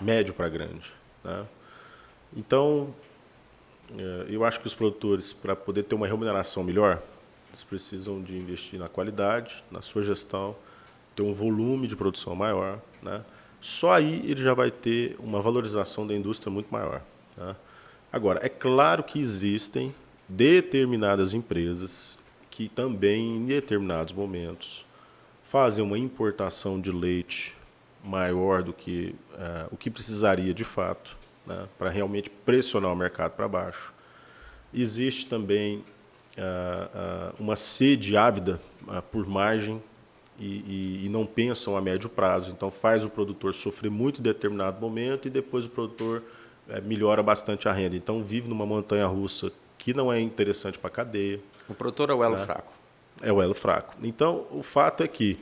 Médio 0.00 0.32
para 0.32 0.48
grande. 0.48 0.92
Né? 1.24 1.44
Então, 2.36 2.94
é, 3.02 3.03
eu 4.28 4.44
acho 4.44 4.60
que 4.60 4.66
os 4.66 4.74
produtores, 4.74 5.32
para 5.32 5.54
poder 5.54 5.84
ter 5.84 5.94
uma 5.94 6.06
remuneração 6.06 6.62
melhor, 6.64 7.02
eles 7.50 7.62
precisam 7.62 8.20
de 8.22 8.36
investir 8.36 8.78
na 8.78 8.88
qualidade, 8.88 9.62
na 9.70 9.80
sua 9.80 10.02
gestão, 10.02 10.56
ter 11.14 11.22
um 11.22 11.32
volume 11.32 11.86
de 11.86 11.94
produção 11.94 12.34
maior. 12.34 12.80
Né? 13.02 13.22
Só 13.60 13.92
aí 13.92 14.28
ele 14.28 14.42
já 14.42 14.54
vai 14.54 14.70
ter 14.70 15.16
uma 15.18 15.40
valorização 15.40 16.06
da 16.06 16.14
indústria 16.14 16.50
muito 16.50 16.68
maior. 16.70 17.00
Né? 17.36 17.54
Agora, 18.12 18.40
é 18.44 18.48
claro 18.48 19.02
que 19.02 19.20
existem 19.20 19.94
determinadas 20.28 21.32
empresas 21.32 22.18
que 22.50 22.68
também, 22.68 23.36
em 23.36 23.46
determinados 23.46 24.12
momentos, 24.12 24.84
fazem 25.42 25.84
uma 25.84 25.98
importação 25.98 26.80
de 26.80 26.90
leite 26.90 27.56
maior 28.02 28.62
do 28.62 28.72
que 28.72 29.14
uh, 29.32 29.68
o 29.72 29.76
que 29.76 29.90
precisaria 29.90 30.52
de 30.52 30.64
fato, 30.64 31.16
né, 31.46 31.66
para 31.78 31.90
realmente 31.90 32.30
pressionar 32.30 32.92
o 32.92 32.96
mercado 32.96 33.32
para 33.32 33.46
baixo. 33.48 33.92
Existe 34.72 35.26
também 35.26 35.84
uh, 36.38 37.32
uh, 37.32 37.34
uma 37.38 37.56
sede 37.56 38.16
ávida 38.16 38.60
por 39.10 39.26
margem 39.26 39.82
e, 40.38 40.46
e, 40.46 41.06
e, 41.06 41.08
não 41.08 41.24
pensam 41.24 41.76
a 41.76 41.80
médio 41.80 42.08
prazo. 42.08 42.50
Então, 42.50 42.70
faz 42.70 43.04
o 43.04 43.08
produtor 43.08 43.54
sofrer 43.54 43.90
muito 43.90 44.20
em 44.20 44.22
determinado 44.22 44.80
momento 44.80 45.28
e 45.28 45.30
depois 45.30 45.64
o 45.64 45.70
produtor 45.70 46.22
eh, 46.68 46.80
melhora 46.80 47.22
bastante 47.22 47.68
a 47.68 47.72
renda. 47.72 47.94
Então, 47.94 48.22
vive 48.22 48.48
numa 48.48 48.66
montanha 48.66 49.06
russa 49.06 49.52
que 49.78 49.94
não 49.94 50.12
é 50.12 50.20
interessante 50.20 50.76
para 50.76 50.88
a 50.88 50.90
cadeia. 50.90 51.40
O 51.68 51.74
produtor 51.74 52.10
é 52.10 52.14
o 52.14 52.24
elo 52.24 52.36
né? 52.36 52.44
fraco. 52.44 52.72
É 53.22 53.32
o 53.32 53.40
elo 53.40 53.54
fraco. 53.54 53.94
Então, 54.02 54.46
o 54.50 54.62
fato 54.62 55.04
é 55.04 55.08
que 55.08 55.38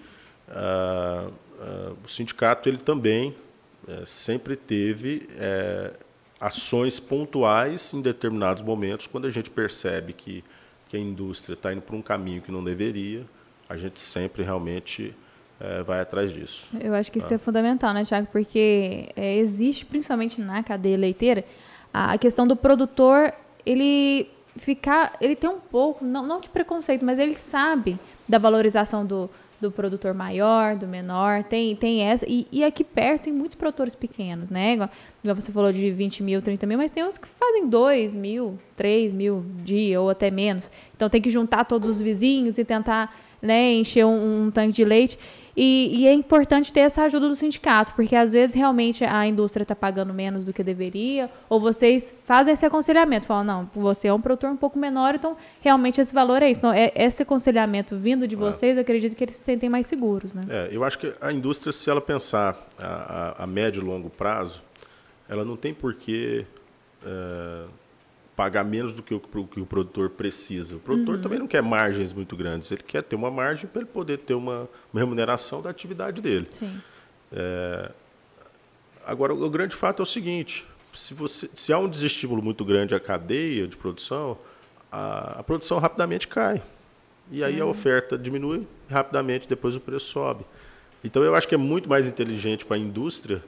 o 2.04 2.08
sindicato 2.08 2.68
ele 2.68 2.76
também 2.76 3.34
uh, 3.88 4.06
sempre 4.06 4.56
teve 4.56 5.28
eh, 5.36 5.92
ações 6.40 6.98
pontuais 6.98 7.92
em 7.94 8.02
determinados 8.02 8.62
momentos, 8.62 9.06
quando 9.06 9.26
a 9.26 9.30
gente 9.30 9.48
percebe 9.48 10.12
que, 10.12 10.42
que 10.88 10.96
a 10.96 11.00
indústria 11.00 11.54
está 11.54 11.72
indo 11.72 11.82
por 11.82 11.94
um 11.94 12.02
caminho 12.02 12.42
que 12.42 12.50
não 12.50 12.62
deveria, 12.64 13.24
a 13.68 13.76
gente 13.76 14.00
sempre 14.00 14.42
realmente 14.42 15.14
eh, 15.60 15.82
vai 15.84 16.00
atrás 16.00 16.32
disso. 16.32 16.68
Eu 16.80 16.92
acho 16.94 17.12
que 17.12 17.20
tá? 17.20 17.24
isso 17.24 17.34
é 17.34 17.38
fundamental, 17.38 17.94
né, 17.94 18.04
Tiago? 18.04 18.26
Porque 18.32 19.08
é, 19.14 19.36
existe, 19.36 19.86
principalmente 19.86 20.40
na 20.40 20.62
cadeia 20.62 20.96
leiteira, 20.96 21.44
a 21.94 22.18
questão 22.18 22.46
do 22.46 22.56
produtor 22.56 23.32
ele 23.64 24.28
ficar, 24.56 25.16
ele 25.20 25.36
tem 25.36 25.48
um 25.48 25.60
pouco, 25.60 26.04
não, 26.04 26.26
não 26.26 26.40
de 26.40 26.48
preconceito, 26.48 27.04
mas 27.04 27.20
ele 27.20 27.34
sabe 27.34 27.98
da 28.28 28.38
valorização 28.38 29.06
do, 29.06 29.30
do 29.62 29.70
produtor 29.70 30.12
maior, 30.12 30.74
do 30.74 30.88
menor, 30.88 31.44
tem, 31.44 31.74
tem 31.76 32.02
essa, 32.02 32.26
e, 32.28 32.46
e 32.50 32.64
aqui 32.64 32.82
perto 32.82 33.24
tem 33.24 33.32
muitos 33.32 33.54
produtores 33.54 33.94
pequenos, 33.94 34.50
né, 34.50 34.74
igual, 34.74 34.90
igual, 35.22 35.36
você 35.36 35.52
falou 35.52 35.72
de 35.72 35.90
20 35.90 36.22
mil, 36.22 36.42
30 36.42 36.66
mil, 36.66 36.76
mas 36.76 36.90
tem 36.90 37.04
uns 37.04 37.16
que 37.16 37.28
fazem 37.38 37.68
2 37.68 38.14
mil, 38.14 38.58
3 38.76 39.12
mil 39.12 39.44
dia 39.64 40.00
ou 40.00 40.10
até 40.10 40.30
menos, 40.30 40.70
então 40.94 41.08
tem 41.08 41.22
que 41.22 41.30
juntar 41.30 41.64
todos 41.64 41.88
os 41.88 42.00
vizinhos 42.00 42.58
e 42.58 42.64
tentar, 42.64 43.16
né, 43.40 43.72
encher 43.72 44.04
um, 44.04 44.46
um 44.46 44.50
tanque 44.50 44.74
de 44.74 44.84
leite, 44.84 45.16
e, 45.56 46.00
e, 46.00 46.06
é 46.06 46.12
importante 46.12 46.72
ter 46.72 46.80
essa 46.80 47.02
ajuda 47.02 47.28
do 47.28 47.34
sindicato, 47.34 47.92
porque 47.94 48.16
às 48.16 48.32
vezes 48.32 48.54
realmente 48.54 49.04
a 49.04 49.26
indústria 49.26 49.64
está 49.64 49.76
pagando 49.76 50.12
menos 50.14 50.44
do 50.44 50.52
que 50.52 50.62
deveria, 50.62 51.30
ou 51.48 51.60
vocês 51.60 52.16
fazem 52.24 52.52
esse 52.52 52.64
aconselhamento, 52.64 53.26
falam, 53.26 53.44
não, 53.44 53.70
você 53.74 54.08
é 54.08 54.14
um 54.14 54.20
produtor 54.20 54.50
um 54.50 54.56
pouco 54.56 54.78
menor, 54.78 55.14
então 55.14 55.36
realmente 55.60 56.00
esse 56.00 56.14
valor 56.14 56.42
é 56.42 56.50
isso. 56.50 56.60
Então, 56.60 56.72
é, 56.72 56.92
esse 56.94 57.22
aconselhamento 57.22 57.96
vindo 57.96 58.26
de 58.26 58.34
vocês, 58.36 58.76
eu 58.76 58.82
acredito 58.82 59.14
que 59.14 59.24
eles 59.24 59.36
se 59.36 59.44
sentem 59.44 59.68
mais 59.68 59.86
seguros. 59.86 60.32
Né? 60.32 60.42
É, 60.48 60.68
eu 60.70 60.84
acho 60.84 60.98
que 60.98 61.12
a 61.20 61.32
indústria, 61.32 61.72
se 61.72 61.88
ela 61.90 62.00
pensar 62.00 62.56
a, 62.80 62.86
a, 62.86 63.44
a 63.44 63.46
médio 63.46 63.82
e 63.82 63.84
longo 63.84 64.08
prazo, 64.08 64.62
ela 65.28 65.44
não 65.44 65.56
tem 65.56 65.74
por 65.74 65.94
que. 65.94 66.46
É, 67.04 67.64
pagar 68.36 68.64
menos 68.64 68.92
do 68.92 69.02
que 69.02 69.14
o, 69.14 69.20
que 69.20 69.60
o 69.60 69.66
produtor 69.66 70.10
precisa. 70.10 70.76
O 70.76 70.80
produtor 70.80 71.16
uhum. 71.16 71.22
também 71.22 71.38
não 71.38 71.46
quer 71.46 71.62
margens 71.62 72.12
muito 72.12 72.36
grandes, 72.36 72.70
ele 72.70 72.82
quer 72.82 73.02
ter 73.02 73.16
uma 73.16 73.30
margem 73.30 73.68
para 73.68 73.82
ele 73.82 73.90
poder 73.90 74.18
ter 74.18 74.34
uma, 74.34 74.68
uma, 74.92 75.00
remuneração 75.00 75.60
da 75.60 75.70
atividade 75.70 76.22
dele. 76.22 76.48
É, 77.30 77.90
agora, 79.04 79.34
o 79.34 79.50
grande 79.50 79.76
fato 79.76 80.00
é 80.00 80.04
o 80.04 80.06
seguinte: 80.06 80.64
se, 80.92 81.14
você, 81.14 81.48
se 81.54 81.72
há 81.72 81.78
um 81.78 81.88
desestímulo 81.88 82.42
muito 82.42 82.64
grande 82.64 82.94
à 82.94 83.00
cadeia 83.00 83.66
de 83.66 83.76
produção, 83.76 84.38
a, 84.90 85.40
a 85.40 85.42
produção 85.42 85.78
rapidamente 85.78 86.26
cai. 86.26 86.62
E 87.30 87.44
aí 87.44 87.60
uhum. 87.60 87.68
a 87.68 87.70
oferta 87.70 88.18
diminui 88.18 88.66
rapidamente, 88.90 89.48
depois 89.48 89.76
o 89.76 89.80
preço 89.80 90.06
sobe. 90.06 90.44
Então, 91.04 91.22
eu 91.22 91.34
acho 91.34 91.48
que 91.48 91.54
é 91.54 91.58
muito 91.58 91.88
mais 91.88 92.06
inteligente 92.06 92.64
para 92.64 92.76
a 92.76 92.80
indústria 92.80 93.42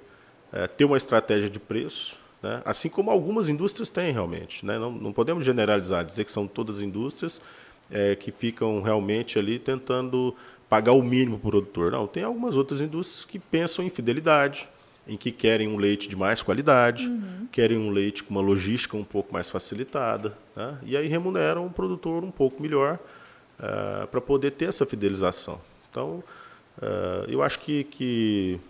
é, 0.53 0.67
ter 0.67 0.85
uma 0.85 0.97
estratégia 0.97 1.49
de 1.49 1.61
preço 1.61 2.17
né? 2.45 2.61
Assim 2.63 2.91
como 2.91 3.11
algumas 3.11 3.49
indústrias 3.49 3.89
têm 3.89 4.13
realmente. 4.13 4.67
Né? 4.67 4.79
Não, 4.79 4.93
não 4.93 5.15
podemos 5.15 5.47
generalizar, 5.47 6.05
dizer 6.05 6.27
que 6.27 6.31
são 6.31 6.47
todas 6.47 6.79
indústrias 6.79 7.41
é, 7.91 8.15
que 8.15 8.31
ficam 8.31 8.83
realmente 8.83 9.39
ali 9.39 9.59
tentando 9.59 10.37
pagar 10.69 10.93
o 10.93 11.03
mínimo 11.03 11.39
para 11.39 11.49
o 11.49 11.51
produtor. 11.53 11.91
Não, 11.91 12.07
tem 12.07 12.23
algumas 12.23 12.55
outras 12.59 12.83
indústrias 12.83 13.25
que 13.25 13.39
pensam 13.39 13.83
em 13.83 13.89
fidelidade, 13.89 14.69
em 15.09 15.17
que 15.17 15.33
querem 15.33 15.69
um 15.69 15.79
leite 15.79 16.07
de 16.07 16.17
mais 16.17 16.43
qualidade, 16.43 17.09
uhum. 17.09 17.49
querem 17.51 17.79
um 17.79 17.89
leite 17.89 18.23
com 18.23 18.35
uma 18.35 18.43
logística 18.43 18.95
um 18.95 19.05
pouco 19.05 19.33
mais 19.33 19.49
facilitada, 19.49 20.37
né? 20.55 20.79
e 20.83 20.99
aí 20.99 21.09
remuneram 21.09 21.65
o 21.65 21.71
produtor 21.71 22.25
um 22.25 22.31
pouco 22.31 22.63
melhor 22.63 22.99
uh, 23.59 24.07
para 24.09 24.21
poder 24.21 24.51
ter 24.51 24.67
essa 24.67 24.85
fidelização. 24.85 25.59
Então, 25.91 26.23
uh, 26.77 27.25
eu 27.27 27.43
acho 27.43 27.59
que, 27.61 27.85
que 27.85 28.61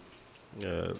uh, 0.59 0.97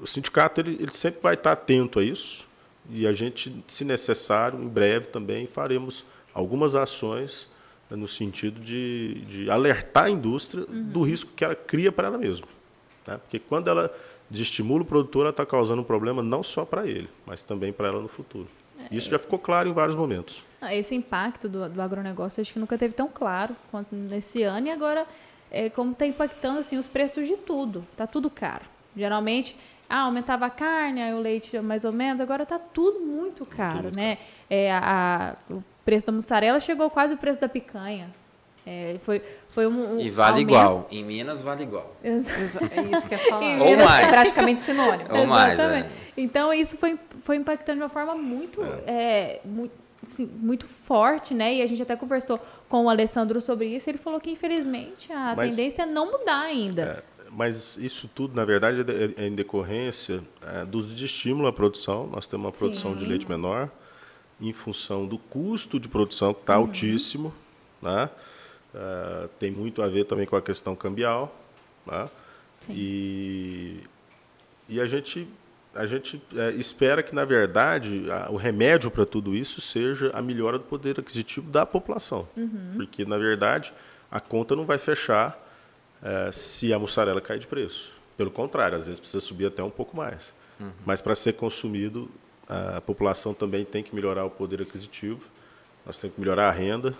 o 0.00 0.06
sindicato 0.06 0.60
ele, 0.60 0.76
ele 0.80 0.92
sempre 0.92 1.20
vai 1.20 1.34
estar 1.34 1.52
atento 1.52 1.98
a 1.98 2.04
isso 2.04 2.48
e 2.88 3.06
a 3.06 3.12
gente, 3.12 3.62
se 3.66 3.84
necessário, 3.84 4.60
em 4.60 4.68
breve 4.68 5.06
também 5.06 5.46
faremos 5.46 6.04
algumas 6.34 6.74
ações 6.74 7.48
né, 7.88 7.96
no 7.96 8.08
sentido 8.08 8.60
de, 8.60 9.22
de 9.26 9.50
alertar 9.50 10.04
a 10.04 10.10
indústria 10.10 10.64
uhum. 10.68 10.84
do 10.84 11.02
risco 11.02 11.32
que 11.34 11.44
ela 11.44 11.54
cria 11.54 11.92
para 11.92 12.08
ela 12.08 12.18
mesma. 12.18 12.46
Né? 13.06 13.18
Porque 13.18 13.38
quando 13.38 13.68
ela 13.68 13.94
desestimula 14.28 14.82
o 14.82 14.84
produtor, 14.84 15.22
ela 15.22 15.30
está 15.30 15.44
causando 15.44 15.82
um 15.82 15.84
problema 15.84 16.22
não 16.22 16.42
só 16.42 16.64
para 16.64 16.86
ele, 16.86 17.08
mas 17.26 17.42
também 17.42 17.72
para 17.72 17.88
ela 17.88 18.00
no 18.00 18.08
futuro. 18.08 18.48
É. 18.78 18.94
Isso 18.94 19.10
já 19.10 19.18
ficou 19.18 19.38
claro 19.38 19.68
em 19.68 19.72
vários 19.72 19.96
momentos. 19.96 20.42
Esse 20.70 20.94
impacto 20.94 21.48
do, 21.48 21.68
do 21.68 21.82
agronegócio 21.82 22.40
acho 22.40 22.52
que 22.52 22.58
nunca 22.58 22.78
teve 22.78 22.94
tão 22.94 23.08
claro 23.08 23.54
quanto 23.70 23.94
nesse 23.94 24.42
ano 24.42 24.68
e 24.68 24.70
agora 24.70 25.06
é 25.50 25.68
como 25.68 25.92
está 25.92 26.06
impactando 26.06 26.60
assim 26.60 26.78
os 26.78 26.86
preços 26.86 27.26
de 27.26 27.36
tudo. 27.36 27.84
Está 27.92 28.06
tudo 28.06 28.30
caro. 28.30 28.64
Geralmente 28.96 29.56
ah, 29.90 30.02
aumentava 30.02 30.46
a 30.46 30.50
carne, 30.50 31.02
aí 31.02 31.12
o 31.12 31.18
leite 31.18 31.58
mais 31.58 31.84
ou 31.84 31.92
menos, 31.92 32.20
agora 32.20 32.44
está 32.44 32.58
tudo 32.58 33.00
muito 33.00 33.44
caro, 33.44 33.84
tudo 33.88 33.96
né? 33.96 34.16
Caro. 34.16 34.28
É, 34.48 34.72
a, 34.72 35.36
o 35.50 35.62
preço 35.84 36.06
da 36.06 36.12
mussarela 36.12 36.60
chegou 36.60 36.88
quase 36.88 37.14
o 37.14 37.16
preço 37.16 37.40
da 37.40 37.48
picanha. 37.48 38.08
É, 38.66 38.96
foi, 39.02 39.20
foi 39.48 39.66
um, 39.66 39.96
um 39.96 40.00
e 40.00 40.08
vale 40.08 40.40
aumento. 40.40 40.48
igual. 40.48 40.88
Em 40.92 41.02
Minas 41.02 41.40
vale 41.40 41.64
igual. 41.64 41.96
é 42.04 42.10
isso 42.96 43.08
que 43.08 43.14
eu 43.14 43.18
ia 43.18 43.24
falar. 43.30 43.62
Ou 43.62 43.76
mais. 43.76 44.06
É 44.06 44.10
praticamente 44.10 44.62
sinônimo. 44.62 45.08
Ou 45.12 45.26
mais, 45.26 45.58
é. 45.58 45.88
Então, 46.16 46.52
isso 46.52 46.76
foi, 46.76 46.98
foi 47.22 47.36
impactando 47.36 47.78
de 47.78 47.82
uma 47.82 47.88
forma 47.88 48.14
muito, 48.14 48.62
é. 48.86 48.92
é 48.92 49.40
muito, 49.44 49.72
assim, 50.02 50.26
muito 50.26 50.66
forte, 50.66 51.34
né? 51.34 51.54
E 51.54 51.62
a 51.62 51.66
gente 51.66 51.82
até 51.82 51.96
conversou 51.96 52.38
com 52.68 52.84
o 52.84 52.88
Alessandro 52.88 53.40
sobre 53.40 53.66
isso. 53.66 53.90
Ele 53.90 53.98
falou 53.98 54.20
que, 54.20 54.30
infelizmente, 54.30 55.12
a 55.12 55.34
Mas, 55.34 55.56
tendência 55.56 55.82
é 55.82 55.86
não 55.86 56.12
mudar 56.12 56.42
ainda. 56.42 57.02
É 57.32 57.36
mas 57.36 57.76
isso 57.76 58.08
tudo, 58.14 58.34
na 58.34 58.44
verdade, 58.44 58.80
é, 59.16 59.22
é 59.24 59.26
em 59.26 59.34
decorrência 59.34 60.22
é, 60.42 60.64
do 60.64 60.80
estímulo 60.80 61.46
à 61.46 61.52
produção. 61.52 62.06
Nós 62.08 62.26
temos 62.26 62.46
uma 62.46 62.52
produção 62.52 62.92
Sim. 62.92 62.98
de 62.98 63.06
leite 63.06 63.28
menor. 63.28 63.68
em 64.42 64.54
função 64.54 65.06
do 65.06 65.18
custo 65.18 65.78
de 65.78 65.86
produção 65.86 66.32
que 66.32 66.40
está 66.40 66.58
Uhum. 66.58 66.64
altíssimo, 66.64 67.34
né? 67.82 68.08
Ah, 68.74 69.28
tem 69.38 69.50
muito 69.50 69.82
a 69.82 69.86
ver 69.88 70.04
também 70.04 70.24
com 70.26 70.34
a 70.34 70.40
questão 70.40 70.74
cambial, 70.74 71.36
né? 71.86 72.08
E, 72.70 73.80
e 74.66 74.80
a 74.80 74.86
gente, 74.86 75.28
a 75.74 75.84
gente 75.84 76.22
eh, 76.34 76.52
espera 76.52 77.02
que, 77.02 77.14
na 77.14 77.26
verdade, 77.26 78.10
a- 78.10 78.30
o 78.30 78.36
remédio 78.36 78.90
para 78.90 79.04
tudo 79.04 79.34
isso 79.34 79.60
seja 79.60 80.10
a 80.14 80.22
melhora 80.22 80.56
do 80.58 80.64
poder 80.64 80.98
aquisitivo 80.98 81.50
da 81.50 81.66
população. 81.66 82.26
Uhum. 82.34 82.72
Porque, 82.76 83.04
na 83.04 83.18
verdade, 83.18 83.74
a 84.10 84.20
conta 84.20 84.56
não 84.56 84.64
vai 84.64 84.78
fechar 84.78 85.38
eh, 86.02 86.30
se 86.32 86.72
a 86.72 86.78
mussarela 86.78 87.20
cair 87.20 87.38
de 87.38 87.46
preço. 87.46 87.92
Pelo 88.16 88.30
contrário, 88.30 88.76
às 88.76 88.86
vezes 88.86 89.00
precisa 89.00 89.20
subir 89.20 89.46
até 89.46 89.62
um 89.62 89.70
pouco 89.70 89.96
mais. 89.96 90.32
Mas 90.84 91.00
para 91.00 91.14
ser 91.14 91.32
consumido, 91.32 92.10
a 92.46 92.82
população 92.82 93.32
também 93.32 93.64
tem 93.64 93.82
que 93.82 93.94
melhorar 93.94 94.26
o 94.26 94.30
poder 94.30 94.60
aquisitivo, 94.60 95.22
nós 95.86 95.98
temos 95.98 96.14
que 96.14 96.20
melhorar 96.20 96.48
a 96.48 96.50
renda, 96.50 96.94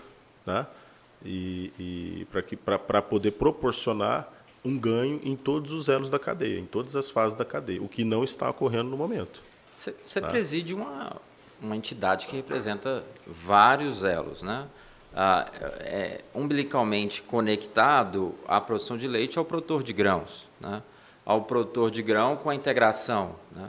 né? 0.46 0.66
e, 1.24 1.72
e 1.78 2.56
para 2.64 3.02
poder 3.02 3.32
proporcionar 3.32 4.32
um 4.64 4.78
ganho 4.78 5.20
em 5.22 5.36
todos 5.36 5.72
os 5.72 5.88
elos 5.88 6.10
da 6.10 6.18
cadeia, 6.18 6.58
em 6.58 6.66
todas 6.66 6.96
as 6.96 7.10
fases 7.10 7.36
da 7.36 7.44
cadeia, 7.44 7.82
o 7.82 7.88
que 7.88 8.04
não 8.04 8.24
está 8.24 8.48
ocorrendo 8.48 8.90
no 8.90 8.96
momento. 8.96 9.40
Você 9.72 10.20
preside 10.20 10.74
uma, 10.74 11.16
uma 11.60 11.76
entidade 11.76 12.26
que 12.26 12.36
representa 12.36 13.04
vários 13.26 14.04
elos, 14.04 14.42
né? 14.42 14.66
Ah, 15.14 15.50
é, 15.80 16.20
umbilicalmente 16.32 17.20
conectado 17.22 18.32
à 18.46 18.60
produção 18.60 18.96
de 18.96 19.08
leite 19.08 19.38
ao 19.38 19.44
produtor 19.44 19.82
de 19.82 19.92
grãos, 19.92 20.48
né? 20.60 20.82
ao 21.26 21.42
produtor 21.42 21.90
de 21.90 22.00
grão 22.00 22.36
com 22.36 22.48
a 22.48 22.54
integração. 22.54 23.34
Né? 23.50 23.68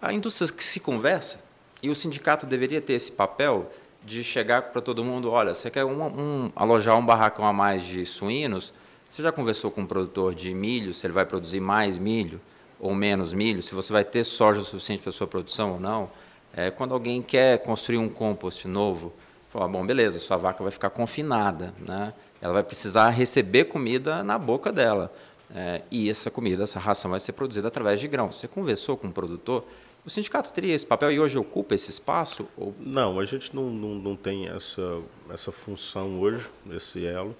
A 0.00 0.12
indústria 0.12 0.52
que 0.52 0.62
se 0.62 0.78
conversa, 0.78 1.42
e 1.82 1.88
o 1.88 1.94
sindicato 1.94 2.44
deveria 2.46 2.80
ter 2.82 2.92
esse 2.94 3.10
papel 3.12 3.70
de 4.04 4.22
chegar 4.22 4.62
para 4.62 4.80
todo 4.82 5.02
mundo, 5.02 5.30
olha, 5.30 5.54
você 5.54 5.70
quer 5.70 5.84
um, 5.84 6.02
um- 6.04 6.52
alojar 6.54 6.96
um 6.98 7.04
barracão 7.04 7.46
a 7.46 7.52
mais 7.52 7.82
de 7.82 8.04
suínos, 8.04 8.72
você 9.10 9.22
já 9.22 9.32
conversou 9.32 9.70
com 9.70 9.82
o 9.82 9.86
produtor 9.86 10.34
de 10.34 10.52
milho, 10.52 10.92
se 10.92 11.06
ele 11.06 11.14
vai 11.14 11.24
produzir 11.24 11.60
mais 11.60 11.96
milho 11.96 12.40
ou 12.78 12.94
menos 12.94 13.32
milho, 13.32 13.62
se 13.62 13.74
você 13.74 13.90
vai 13.92 14.04
ter 14.04 14.22
soja 14.22 14.60
o 14.60 14.64
suficiente 14.64 15.00
para 15.02 15.10
a 15.10 15.12
sua 15.12 15.26
produção 15.26 15.72
ou 15.72 15.80
não. 15.80 16.10
É, 16.54 16.70
quando 16.70 16.92
alguém 16.92 17.22
quer 17.22 17.58
construir 17.62 17.98
um 17.98 18.08
compost 18.08 18.68
novo, 18.68 19.14
fala, 19.50 19.68
bom, 19.68 19.84
beleza, 19.84 20.18
sua 20.18 20.36
vaca 20.36 20.62
vai 20.62 20.72
ficar 20.72 20.90
confinada, 20.90 21.72
né? 21.78 22.12
ela 22.40 22.52
vai 22.52 22.62
precisar 22.62 23.08
receber 23.10 23.64
comida 23.64 24.22
na 24.22 24.38
boca 24.38 24.72
dela. 24.72 25.12
É, 25.54 25.82
e 25.90 26.10
essa 26.10 26.30
comida, 26.30 26.64
essa 26.64 26.78
ração 26.78 27.10
vai 27.10 27.20
ser 27.20 27.32
produzida 27.32 27.68
através 27.68 28.00
de 28.00 28.08
grãos. 28.08 28.36
Você 28.36 28.48
conversou 28.48 28.96
com 28.96 29.08
o 29.08 29.12
produtor, 29.12 29.64
o 30.04 30.10
sindicato 30.10 30.52
teria 30.52 30.74
esse 30.74 30.86
papel 30.86 31.12
e 31.12 31.20
hoje 31.20 31.38
ocupa 31.38 31.74
esse 31.74 31.90
espaço? 31.90 32.48
Ou 32.56 32.74
Não, 32.78 33.18
a 33.18 33.24
gente 33.24 33.54
não, 33.54 33.70
não, 33.70 33.94
não 33.94 34.16
tem 34.16 34.48
essa, 34.48 35.00
essa 35.30 35.50
função 35.50 36.20
hoje, 36.20 36.48
esse 36.70 37.04
elo. 37.04 37.34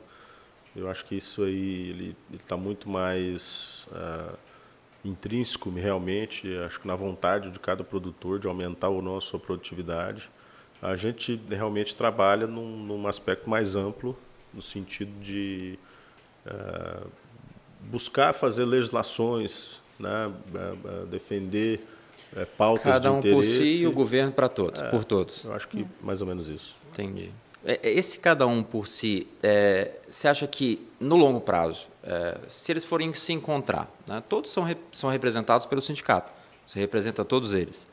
Eu 0.74 0.90
acho 0.90 1.04
que 1.04 1.16
isso 1.16 1.42
aí 1.42 1.90
ele 1.90 2.16
está 2.34 2.56
muito 2.56 2.88
mais 2.88 3.86
ah, 3.92 4.34
intrínseco 5.04 5.70
realmente, 5.70 6.54
acho 6.58 6.80
que 6.80 6.86
na 6.86 6.94
vontade 6.94 7.50
de 7.50 7.58
cada 7.58 7.82
produtor 7.82 8.38
de 8.38 8.46
aumentar 8.46 8.88
ou 8.88 9.00
não 9.00 9.16
a 9.16 9.20
sua 9.20 9.38
produtividade. 9.38 10.28
A 10.82 10.94
gente 10.96 11.40
realmente 11.48 11.94
trabalha 11.96 12.46
num, 12.46 12.76
num 12.76 13.06
aspecto 13.08 13.48
mais 13.48 13.74
amplo, 13.74 14.16
no 14.52 14.60
sentido 14.62 15.10
de 15.20 15.78
ah, 16.46 17.02
buscar 17.80 18.32
fazer 18.32 18.64
legislações, 18.64 19.80
né, 19.98 20.32
ah, 20.54 21.04
defender 21.10 21.80
eh, 22.36 22.44
pautas 22.44 22.84
cada 22.84 23.00
de 23.00 23.14
um 23.14 23.18
interesse. 23.18 23.36
por 23.36 23.44
si 23.44 23.82
e 23.82 23.86
o 23.86 23.92
governo 23.92 24.32
para 24.32 24.48
todos, 24.48 24.82
por 24.82 25.04
todos? 25.04 25.44
Eu 25.44 25.54
acho 25.54 25.68
que 25.68 25.86
mais 26.02 26.20
ou 26.20 26.26
menos 26.26 26.48
isso. 26.48 26.74
Entendi. 26.92 27.30
É, 27.64 27.80
é, 27.82 27.92
Esse 27.92 28.18
cada 28.18 28.46
um 28.46 28.62
por 28.62 28.86
si, 28.86 29.26
é, 29.42 29.92
você 30.08 30.28
acha 30.28 30.46
que 30.46 30.86
no 31.00 31.16
longo 31.16 31.40
prazo, 31.40 31.88
é, 32.04 32.36
se 32.46 32.70
eles 32.72 32.84
forem 32.84 33.12
se 33.14 33.32
encontrar, 33.32 33.90
né, 34.08 34.22
todos 34.28 34.50
são, 34.52 34.62
re- 34.62 34.76
são 34.92 35.10
representados 35.10 35.66
pelo 35.66 35.80
sindicato, 35.80 36.30
você 36.66 36.78
representa 36.78 37.24
todos 37.24 37.52
eles, 37.52 37.86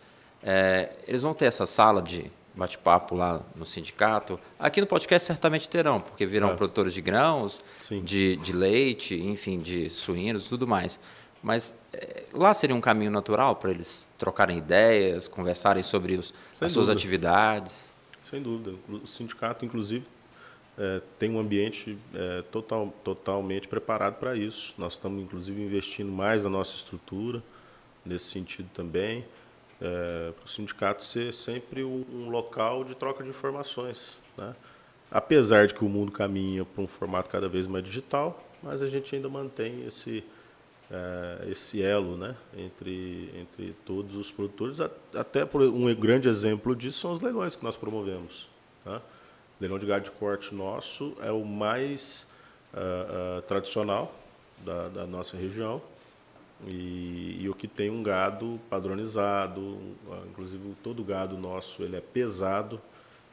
é, 0.43 0.91
eles 1.07 1.21
vão 1.21 1.34
ter 1.34 1.45
essa 1.45 1.65
sala 1.65 2.01
de 2.01 2.29
bate-papo 2.56 3.16
lá 3.16 3.41
no 3.56 3.66
sindicato? 3.66 4.39
Aqui 4.60 4.80
no 4.82 4.88
podcast 4.88 5.26
certamente 5.26 5.70
terão, 5.70 5.99
porque 5.99 6.26
virão 6.26 6.51
É. 6.51 6.56
produtores 6.56 6.93
de 6.93 7.01
grãos, 7.01 7.62
de, 8.04 8.36
de 8.38 8.54
leite, 8.54 9.16
enfim, 9.16 9.60
de 9.60 9.89
suínos 9.89 10.45
e 10.45 10.49
tudo 10.49 10.68
mais. 10.68 10.99
Mas 11.41 11.78
é, 11.91 12.24
lá 12.32 12.54
seria 12.54 12.76
um 12.76 12.80
caminho 12.82 13.12
natural 13.12 13.56
para 13.58 13.70
eles 13.72 14.08
trocarem 14.18 14.58
ideias, 14.60 15.28
conversarem 15.28 15.84
sobre 15.84 16.16
os, 16.16 16.34
as 16.62 16.72
suas 16.72 16.86
dúvida. 16.88 16.91
atividades? 16.93 17.91
Sem 18.24 18.41
dúvida. 18.41 18.74
O 18.89 19.06
sindicato, 19.06 19.66
inclusive, 19.66 20.06
eh, 20.78 21.01
tem 21.20 21.30
um 21.30 21.39
ambiente 21.39 21.97
eh, 22.16 22.43
total, 22.49 22.93
totalmente 23.04 23.68
preparado 23.68 24.16
para 24.16 24.36
isso. 24.38 24.74
Nós 24.78 24.93
estamos, 24.93 25.22
inclusive, 25.22 25.62
investindo 25.62 26.10
mais 26.12 26.45
na 26.45 26.49
nossa 26.49 26.76
estrutura, 26.76 27.43
nesse 28.06 28.26
sentido 28.32 28.70
também, 28.74 29.26
para 29.84 30.45
o 30.45 30.47
sindicato 30.47 31.03
ser 31.03 31.34
sempre 31.34 31.84
um, 31.84 32.05
um 32.09 32.29
local 32.29 32.86
de 32.86 32.95
troca 32.95 33.21
de 33.23 33.29
informações. 33.29 34.17
Né? 34.38 34.55
Apesar 35.11 35.67
de 35.67 35.73
que 35.73 35.84
o 35.84 35.89
mundo 35.89 36.11
caminha 36.11 36.63
para 36.63 36.81
um 36.81 36.88
formato 36.88 37.29
cada 37.29 37.49
vez 37.49 37.67
mais 37.67 37.84
digital, 37.84 38.41
mas 38.61 38.81
a 38.81 38.88
gente 38.88 39.13
ainda 39.13 39.27
mantém 39.27 39.86
esse, 39.86 40.23
eh, 40.89 41.47
esse 41.51 41.84
elo 41.84 42.15
né, 42.15 42.34
entre, 42.57 43.29
entre 43.36 43.75
todos 43.86 44.15
os 44.15 44.31
produtores. 44.31 44.79
Até 45.13 45.45
por 45.45 45.61
um 45.61 45.93
grande 45.93 46.29
exemplo 46.29 46.73
disso 46.73 46.99
são 46.99 47.11
os 47.11 47.19
leilões 47.19 47.55
que 47.55 47.63
nós 47.63 47.75
promovemos. 47.75 48.49
Né? 48.86 48.95
O 48.95 49.01
leilão 49.59 49.77
de 49.77 49.86
gado 49.86 50.05
de 50.05 50.11
corte 50.11 50.55
nosso 50.55 51.15
é 51.21 51.31
o 51.31 51.43
mais 51.43 52.25
ah, 52.73 52.79
ah, 53.38 53.41
tradicional 53.41 54.15
da, 54.65 54.88
da 54.88 55.05
nossa 55.05 55.36
região 55.36 55.81
e, 56.68 57.39
e 57.41 57.49
o 57.49 57.53
que 57.53 57.68
tem 57.68 57.89
um 57.89 58.01
gado 58.03 58.59
padronizado, 58.70 59.78
ah, 60.11 60.22
inclusive 60.30 60.76
todo 60.84 61.03
gado 61.03 61.38
nosso 61.38 61.84
ele 61.84 61.95
é 61.95 62.01
pesado, 62.01 62.78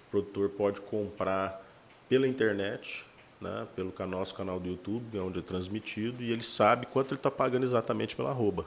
o 0.08 0.10
produtor 0.10 0.48
pode 0.50 0.80
comprar 0.80 1.64
pela 2.08 2.26
internet, 2.26 3.04
né, 3.40 3.66
pelo 3.76 3.92
nosso 4.08 4.34
canal 4.34 4.58
do 4.58 4.68
YouTube, 4.68 5.18
onde 5.18 5.38
é 5.38 5.42
transmitido, 5.42 6.22
e 6.22 6.30
ele 6.32 6.42
sabe 6.42 6.86
quanto 6.86 7.08
ele 7.12 7.18
está 7.18 7.30
pagando 7.30 7.64
exatamente 7.64 8.16
pela 8.16 8.30
arroba, 8.30 8.66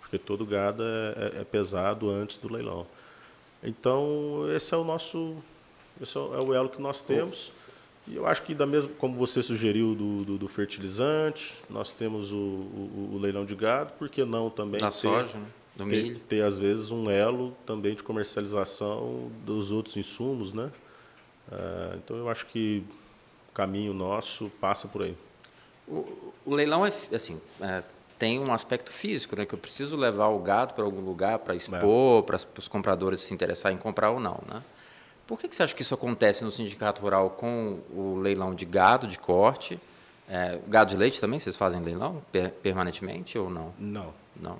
porque 0.00 0.18
todo 0.18 0.46
gado 0.46 0.82
é, 0.82 1.14
é- 1.38 1.40
é 1.40 1.44
pesado 1.44 2.08
antes 2.08 2.36
do 2.36 2.52
leilão. 2.52 2.86
Então, 3.62 4.46
esse 4.54 4.72
é 4.74 4.76
o 4.76 4.84
nosso, 4.84 5.36
esse 6.00 6.16
é 6.16 6.20
o 6.20 6.34
é 6.34 6.40
o 6.40 6.54
elo 6.54 6.68
que 6.68 6.80
nós 6.80 7.02
temos. 7.02 7.50
E 8.06 8.16
eu 8.16 8.26
acho 8.26 8.42
que, 8.42 8.54
da 8.54 8.66
mesma, 8.66 8.90
como 8.98 9.16
você 9.16 9.42
sugeriu 9.42 9.94
do, 9.94 10.24
do, 10.24 10.38
do 10.38 10.48
fertilizante, 10.48 11.54
nós 11.70 11.92
temos 11.92 12.32
o, 12.32 12.36
o, 12.36 13.10
o 13.14 13.18
leilão 13.18 13.44
de 13.46 13.54
gado, 13.54 13.92
por 13.94 14.08
que 14.10 14.24
não 14.24 14.50
também 14.50 14.80
Da 14.80 14.88
ter- 14.88 14.92
soja, 14.92 15.38
né? 15.38 15.46
do 15.74 15.84
ter, 15.88 16.02
milho. 16.02 16.20
ter, 16.28 16.42
às 16.44 16.58
vezes, 16.58 16.90
um 16.90 17.10
elo 17.10 17.56
também 17.66 17.94
de 17.94 18.02
comercialização 18.02 19.30
dos 19.44 19.72
outros 19.72 19.96
insumos, 19.96 20.52
né? 20.52 20.70
Ah, 21.50 21.94
então, 21.96 22.16
eu 22.16 22.28
acho 22.28 22.46
que 22.46 22.84
o 23.50 23.52
caminho 23.54 23.92
nosso 23.94 24.50
passa 24.60 24.86
por 24.86 25.02
aí. 25.02 25.16
O, 25.88 26.32
o 26.46 26.54
leilão 26.54 26.84
é 26.86 26.92
assim, 27.14 27.40
é, 27.60 27.82
tem 28.18 28.38
um 28.38 28.52
aspecto 28.52 28.92
físico, 28.92 29.34
né? 29.34 29.44
Que 29.46 29.54
eu 29.54 29.58
preciso 29.58 29.96
levar 29.96 30.28
o 30.28 30.38
gado 30.38 30.74
para 30.74 30.84
algum 30.84 31.00
lugar 31.00 31.38
para 31.40 31.54
expor, 31.54 32.22
para 32.22 32.38
os 32.58 32.68
compradores 32.68 33.20
se 33.20 33.32
interessarem 33.34 33.76
em 33.76 33.80
comprar 33.80 34.10
ou 34.10 34.20
não, 34.20 34.40
né? 34.48 34.62
Por 35.26 35.38
que, 35.38 35.48
que 35.48 35.56
você 35.56 35.62
acha 35.62 35.74
que 35.74 35.82
isso 35.82 35.94
acontece 35.94 36.44
no 36.44 36.50
sindicato 36.50 37.00
rural 37.00 37.30
com 37.30 37.78
o 37.90 38.18
leilão 38.20 38.54
de 38.54 38.64
gado 38.64 39.06
de 39.06 39.18
corte? 39.18 39.80
É, 40.28 40.58
gado 40.68 40.90
de 40.90 40.96
leite 40.96 41.20
também 41.20 41.38
vocês 41.38 41.56
fazem 41.56 41.80
leilão 41.82 42.22
per- 42.32 42.50
permanentemente 42.50 43.38
ou 43.38 43.48
não? 43.50 43.72
Não, 43.78 44.12
Não. 44.36 44.58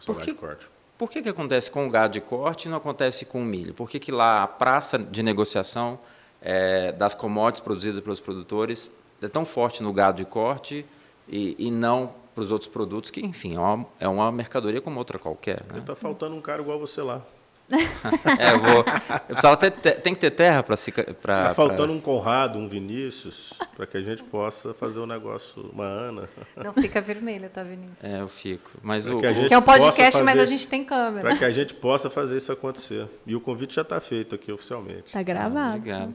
só 0.00 0.12
Por 0.12 0.22
que- 0.22 0.32
de 0.32 0.36
corte. 0.38 0.66
Por 0.98 1.10
que, 1.10 1.20
que 1.20 1.28
acontece 1.28 1.70
com 1.70 1.86
o 1.86 1.90
gado 1.90 2.14
de 2.14 2.22
corte 2.22 2.66
e 2.66 2.70
não 2.70 2.78
acontece 2.78 3.26
com 3.26 3.42
o 3.42 3.44
milho? 3.44 3.74
Por 3.74 3.88
que, 3.90 3.98
que 4.00 4.10
lá 4.10 4.42
a 4.42 4.46
praça 4.46 4.98
de 4.98 5.22
negociação 5.22 5.98
eh, 6.40 6.92
das 6.92 7.14
commodities 7.14 7.60
produzidas 7.60 8.00
pelos 8.00 8.18
produtores 8.18 8.90
é 9.20 9.28
tão 9.28 9.44
forte 9.44 9.82
no 9.82 9.92
gado 9.92 10.16
de 10.16 10.24
corte 10.24 10.86
e, 11.28 11.54
e 11.58 11.70
não 11.70 12.14
para 12.34 12.42
os 12.42 12.50
outros 12.50 12.70
produtos, 12.70 13.10
que, 13.10 13.20
enfim, 13.24 13.56
é 13.56 13.58
uma, 13.60 13.86
é 14.00 14.08
uma 14.08 14.32
mercadoria 14.32 14.80
como 14.80 14.98
outra 14.98 15.18
qualquer. 15.18 15.62
Né? 15.72 15.80
Está 15.80 15.94
faltando 15.94 16.34
um 16.34 16.40
cara 16.40 16.62
igual 16.62 16.78
você 16.78 17.02
lá. 17.02 17.22
É, 18.38 18.52
eu, 18.52 18.58
vou, 18.60 18.78
eu 18.78 19.20
precisava 19.26 19.56
ter, 19.56 19.70
te- 19.72 19.90
tem 20.00 20.14
que 20.14 20.20
ter 20.20 20.30
terra 20.30 20.62
para 20.62 20.76
se. 20.76 20.90
Está 20.90 21.14
Pra, 21.14 21.54
faltando 21.54 21.92
um 21.92 22.00
Conrado, 22.00 22.58
um 22.58 22.68
Vinícius, 22.68 23.52
para 23.76 23.86
que 23.86 23.96
a 23.96 24.00
gente 24.00 24.22
possa 24.22 24.72
fazer 24.74 25.00
um 25.00 25.06
negócio, 25.06 25.68
uma 25.72 25.84
Ana. 25.84 26.28
Não 26.56 26.72
fica 26.72 27.00
vermelha, 27.00 27.48
tá, 27.52 27.62
Vinícius? 27.62 27.98
É, 28.02 28.20
eu 28.20 28.28
fico. 28.28 28.70
Mas 28.82 29.04
Pra 29.04 29.14
o, 29.16 29.20
que 29.20 29.26
a 29.26 29.30
o- 29.30 29.34
gente 29.34 29.48
Que 29.48 29.54
é 29.54 29.58
um 29.58 29.62
podcast, 29.62 30.12
possa 30.12 30.24
mas 30.24 30.34
a 30.36 30.38
fazer- 30.40 30.50
gente 30.50 30.68
tem 30.68 30.84
câmera. 30.84 31.28
Para 31.28 31.36
que 31.38 31.44
a 31.44 31.50
gente 31.50 31.74
possa 31.74 32.08
fazer 32.08 32.36
isso 32.36 32.52
acontecer. 32.52 33.06
E 33.26 33.34
o 33.34 33.40
convite 33.40 33.74
já 33.74 33.82
está 33.82 33.98
feito 34.00 34.34
aqui 34.34 34.52
oficialmente. 34.52 35.10
Tá 35.12 35.22
gravado. 35.22 35.76
Obrigado. 35.76 36.14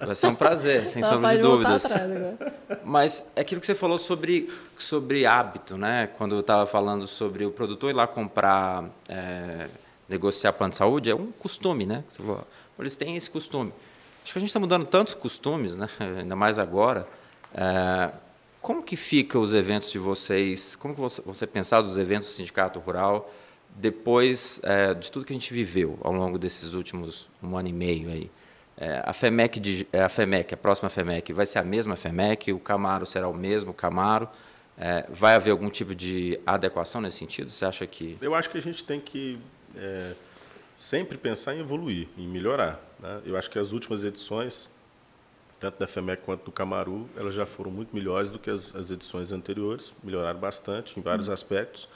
Vai 0.00 0.14
ser 0.14 0.26
um 0.26 0.34
prazer, 0.34 0.86
sem 0.86 1.02
sombra 1.02 1.34
de 1.34 1.42
dúvidas. 1.42 1.84
Mas 2.84 3.30
é 3.36 3.40
aquilo 3.40 3.60
que 3.60 3.66
você 3.66 3.74
falou 3.74 3.98
sobre, 3.98 4.52
sobre 4.78 5.26
hábito, 5.26 5.76
né? 5.76 6.08
Quando 6.18 6.34
eu 6.34 6.40
estava 6.40 6.66
falando 6.66 7.06
sobre 7.06 7.44
o 7.44 7.50
produtor 7.50 7.90
ir 7.90 7.94
lá 7.94 8.06
comprar 8.06 8.84
é, 9.08 9.66
negociar 10.12 10.52
plano 10.52 10.70
de 10.70 10.76
saúde 10.76 11.10
é 11.10 11.14
um 11.14 11.32
costume, 11.32 11.86
né? 11.86 12.04
Eles 12.78 12.96
têm 12.96 13.16
esse 13.16 13.30
costume. 13.30 13.72
Acho 14.22 14.32
que 14.32 14.38
a 14.38 14.40
gente 14.40 14.50
está 14.50 14.60
mudando 14.60 14.86
tantos 14.86 15.14
costumes, 15.14 15.74
né? 15.74 15.88
ainda 15.98 16.36
mais 16.36 16.58
agora. 16.58 17.08
É, 17.54 18.10
como 18.60 18.82
que 18.82 18.94
fica 18.94 19.38
os 19.38 19.52
eventos 19.52 19.90
de 19.90 19.98
vocês? 19.98 20.76
Como 20.76 20.94
você, 20.94 21.20
você 21.22 21.46
pensar 21.46 21.80
dos 21.80 21.98
eventos 21.98 22.28
do 22.28 22.32
Sindicato 22.32 22.78
Rural 22.78 23.32
depois 23.74 24.60
é, 24.62 24.92
de 24.92 25.10
tudo 25.10 25.24
que 25.24 25.32
a 25.32 25.36
gente 25.36 25.52
viveu 25.52 25.98
ao 26.02 26.12
longo 26.12 26.38
desses 26.38 26.74
últimos 26.74 27.28
um 27.42 27.56
ano 27.56 27.68
e 27.68 27.72
meio 27.72 28.08
aí? 28.10 28.30
É, 28.76 29.02
a 29.04 29.12
FEMEC, 29.12 29.60
de, 29.60 29.86
é, 29.92 30.02
a 30.02 30.08
FEMEC, 30.08 30.54
a 30.54 30.56
próxima 30.56 30.88
FEMEC, 30.88 31.32
vai 31.32 31.46
ser 31.46 31.58
a 31.58 31.64
mesma 31.64 31.96
FEMEC? 31.96 32.52
O 32.52 32.58
Camaro 32.58 33.06
será 33.06 33.28
o 33.28 33.34
mesmo 33.34 33.72
Camaro? 33.72 34.28
É, 34.78 35.06
vai 35.10 35.34
haver 35.34 35.50
algum 35.50 35.68
tipo 35.68 35.94
de 35.94 36.40
adequação 36.46 37.00
nesse 37.00 37.18
sentido? 37.18 37.50
Você 37.50 37.64
acha 37.64 37.86
que... 37.86 38.16
Eu 38.20 38.34
acho 38.34 38.48
que 38.50 38.58
a 38.58 38.62
gente 38.62 38.82
tem 38.84 38.98
que 38.98 39.38
é, 39.76 40.14
sempre 40.76 41.16
pensar 41.16 41.54
em 41.54 41.60
evoluir, 41.60 42.08
em 42.18 42.26
melhorar. 42.26 42.80
Né? 42.98 43.20
Eu 43.24 43.36
acho 43.36 43.50
que 43.50 43.58
as 43.58 43.72
últimas 43.72 44.04
edições, 44.04 44.68
tanto 45.60 45.78
da 45.78 45.86
FEMEC 45.86 46.22
quanto 46.24 46.44
do 46.44 46.52
Camaru, 46.52 47.08
elas 47.16 47.34
já 47.34 47.46
foram 47.46 47.70
muito 47.70 47.94
melhores 47.94 48.30
do 48.30 48.38
que 48.38 48.50
as, 48.50 48.74
as 48.74 48.90
edições 48.90 49.30
anteriores, 49.30 49.94
melhoraram 50.02 50.40
bastante 50.40 50.98
em 50.98 51.02
vários 51.02 51.28
uhum. 51.28 51.34
aspectos, 51.34 51.88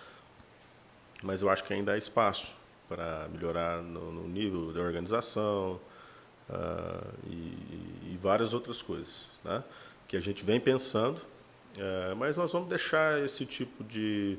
mas 1.22 1.42
eu 1.42 1.50
acho 1.50 1.64
que 1.64 1.72
ainda 1.72 1.92
há 1.92 1.98
espaço 1.98 2.54
para 2.88 3.26
melhorar 3.32 3.82
no, 3.82 4.12
no, 4.12 4.28
nível 4.28 4.72
da 4.72 4.80
organização 4.80 5.80
uh, 6.48 7.14
e, 7.26 8.12
e, 8.12 8.18
várias 8.22 8.54
outras 8.54 8.80
coisas, 8.80 9.26
né? 9.44 9.64
que 10.06 10.16
a 10.16 10.20
gente 10.20 10.44
vem 10.44 10.60
pensando, 10.60 11.16
uh, 11.16 12.14
mas 12.16 12.36
nós 12.36 12.52
vamos 12.52 12.68
deixar 12.68 13.20
esse 13.24 13.44
tipo 13.44 13.82
de, 13.82 14.38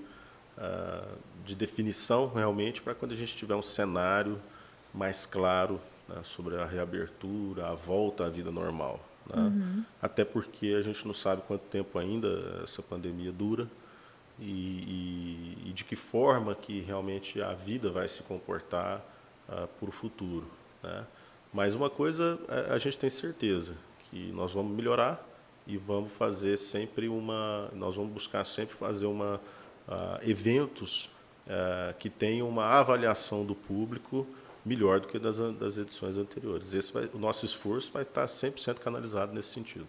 uh, 0.58 1.18
de 1.46 1.56
definição 1.56 2.32
realmente 2.32 2.82
para 2.82 2.94
quando 2.94 3.12
a 3.12 3.16
gente 3.16 3.36
tiver 3.36 3.56
um 3.56 3.62
cenário 3.62 4.40
mais 4.94 5.26
claro 5.26 5.80
né, 6.08 6.22
sobre 6.24 6.56
a 6.58 6.66
reabertura, 6.66 7.68
a 7.68 7.74
volta 7.74 8.26
à 8.26 8.30
vida 8.30 8.52
normal. 8.52 9.00
Né? 9.28 9.42
Uhum. 9.42 9.86
Até 10.02 10.26
porque 10.26 10.76
a 10.78 10.82
gente 10.82 11.06
não 11.06 11.14
sabe 11.14 11.42
quanto 11.48 11.64
tempo 11.64 11.98
ainda 12.00 12.62
essa 12.64 12.82
pandemia 12.82 13.32
dura 13.32 13.68
e, 14.40 14.44
e, 14.46 15.70
e 15.70 15.74
de 15.74 15.84
que 15.84 15.96
forma 15.96 16.56
que 16.56 16.82
realmente 16.82 17.42
a 17.42 17.54
vida 17.54 17.90
vai 17.90 18.08
se 18.08 18.24
comportar 18.24 19.00
uh, 19.48 19.68
para 19.80 19.90
o 19.90 19.92
futuro. 19.92 20.46
Né? 20.82 21.06
Mas 21.54 21.76
uma 21.76 21.90
coisa 21.90 22.40
a, 22.48 22.74
a 22.74 22.78
gente 22.78 22.98
tem 22.98 23.10
certeza, 23.10 23.74
que 24.10 24.32
nós 24.32 24.54
vamos 24.54 24.76
melhorar 24.76 25.26
e 25.66 25.78
vamos 25.78 26.12
fazer 26.14 26.58
sempre 26.58 27.10
uma, 27.10 27.70
nós 27.74 27.96
vamos 27.96 28.12
buscar 28.12 28.46
sempre 28.46 28.76
fazer 28.76 29.06
uma 29.06 29.42
uh, 29.88 30.30
eventos 30.30 31.10
uh, 31.48 31.94
que 31.98 32.10
tenham 32.10 32.48
uma 32.48 32.66
avaliação 32.66 33.46
do 33.46 33.56
público 33.56 34.28
melhor 34.66 35.00
do 35.00 35.08
que 35.08 35.18
das, 35.18 35.38
das 35.38 35.78
edições 35.78 36.18
anteriores. 36.18 36.74
Esse 36.74 36.92
vai, 36.92 37.10
o 37.14 37.18
nosso 37.18 37.46
esforço 37.46 37.92
vai 37.94 38.04
estar 38.04 38.26
100% 38.26 38.80
canalizado 38.80 39.34
nesse 39.34 39.50
sentido. 39.50 39.88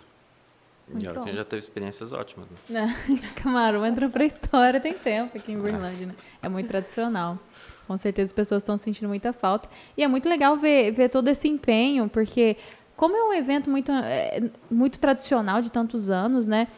E 1.00 1.06
olha 1.06 1.20
que 1.20 1.32
já 1.34 1.44
teve 1.44 1.60
experiências 1.60 2.12
ótimas. 2.12 2.48
Né? 2.68 2.96
Camarão 3.36 3.84
entrou 3.84 4.08
para 4.08 4.22
a 4.22 4.26
história, 4.26 4.80
tem 4.80 4.94
tempo 4.94 5.36
aqui 5.36 5.52
em 5.52 5.60
Berlândia. 5.60 6.06
Né? 6.06 6.14
É 6.42 6.48
muito 6.48 6.68
tradicional. 6.68 7.38
Com 7.86 7.96
certeza 7.96 8.30
as 8.30 8.32
pessoas 8.32 8.62
estão 8.62 8.78
sentindo 8.78 9.08
muita 9.08 9.32
falta. 9.32 9.68
E 9.96 10.02
é 10.02 10.08
muito 10.08 10.28
legal 10.28 10.56
ver, 10.56 10.92
ver 10.92 11.08
todo 11.08 11.28
esse 11.28 11.48
empenho, 11.48 12.08
porque 12.08 12.56
como 12.96 13.16
é 13.16 13.22
um 13.24 13.32
evento 13.32 13.70
muito, 13.70 13.92
é, 13.92 14.50
muito 14.70 14.98
tradicional 14.98 15.60
de 15.60 15.70
tantos 15.70 16.10
anos, 16.10 16.46
né? 16.46 16.68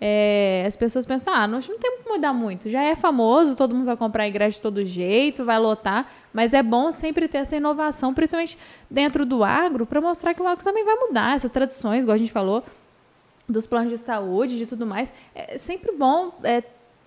É, 0.00 0.64
as 0.66 0.74
pessoas 0.76 1.04
pensam, 1.04 1.34
ah, 1.34 1.46
nós 1.46 1.68
não 1.68 1.78
temos 1.78 2.02
que 2.02 2.08
mudar 2.08 2.32
muito, 2.32 2.70
já 2.70 2.82
é 2.82 2.94
famoso, 2.94 3.54
todo 3.54 3.74
mundo 3.74 3.84
vai 3.84 3.96
comprar 3.96 4.26
ingresso 4.26 4.56
de 4.56 4.62
todo 4.62 4.84
jeito, 4.84 5.44
vai 5.44 5.58
lotar, 5.58 6.10
mas 6.32 6.54
é 6.54 6.62
bom 6.62 6.90
sempre 6.90 7.28
ter 7.28 7.38
essa 7.38 7.56
inovação, 7.56 8.14
principalmente 8.14 8.56
dentro 8.88 9.26
do 9.26 9.44
agro, 9.44 9.84
para 9.84 10.00
mostrar 10.00 10.32
que 10.32 10.40
o 10.40 10.46
agro 10.46 10.64
também 10.64 10.84
vai 10.84 10.94
mudar, 10.94 11.34
essas 11.34 11.50
tradições, 11.50 12.02
igual 12.02 12.14
a 12.14 12.18
gente 12.18 12.32
falou, 12.32 12.64
dos 13.46 13.66
planos 13.66 13.90
de 13.90 13.98
saúde, 13.98 14.56
de 14.56 14.64
tudo 14.64 14.86
mais, 14.86 15.12
é 15.34 15.58
sempre 15.58 15.92
bom, 15.92 16.32
é, 16.44 16.62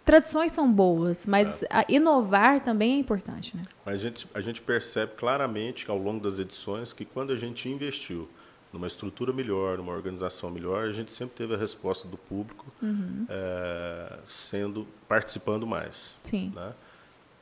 tradições 0.06 0.52
são 0.52 0.72
boas, 0.72 1.26
mas 1.26 1.64
é. 1.64 1.86
inovar 1.89 2.62
também 2.62 2.94
é 2.94 3.00
importante, 3.00 3.58
né? 3.58 3.64
A 3.86 3.96
gente, 3.96 4.28
a 4.34 4.41
gente 4.41 4.62
percebe 4.62 5.14
claramente 5.18 5.89
ao 5.89 5.98
longo 5.98 6.22
das 6.24 6.38
edições 6.38 6.94
que 6.94 7.06
quando 7.06 7.34
a 7.34 7.38
gente 7.38 7.68
investiu 7.70 8.30
numa 8.74 8.88
estrutura 8.88 9.32
melhor, 9.32 9.78
numa 9.78 9.93
organização 9.93 10.49
melhor, 10.49 10.88
a 10.88 10.91
gente 10.91 11.11
sempre 11.11 11.36
teve 11.36 11.53
a 11.53 11.57
resposta 11.57 12.07
do 12.07 12.17
público 12.17 12.65
uhum. 12.82 13.28
é, 13.30 14.17
sendo 14.28 14.88
participando 15.07 15.67
mais. 15.67 16.15
Sim. 16.24 16.51
Né? 16.55 16.74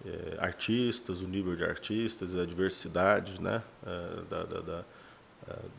É, 0.05 0.35
artistas, 0.39 1.21
o 1.21 1.27
nível 1.27 1.55
de 1.55 1.63
artistas, 1.63 2.35
a 2.35 2.45
diversidade, 2.45 3.41
né? 3.41 3.63
É, 3.87 4.21
da, 4.29 4.43
da, 4.43 4.59
da, 4.59 4.83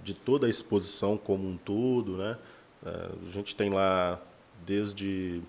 de 0.02 0.14
toda 0.14 0.46
a 0.46 0.50
exposição 0.50 1.16
como 1.16 1.46
um 1.48 1.56
todo, 1.56 2.16
né? 2.16 2.36
a 2.84 3.30
gente 3.30 3.54
tem 3.54 3.70
lá 3.70 4.20
desde 4.66 5.40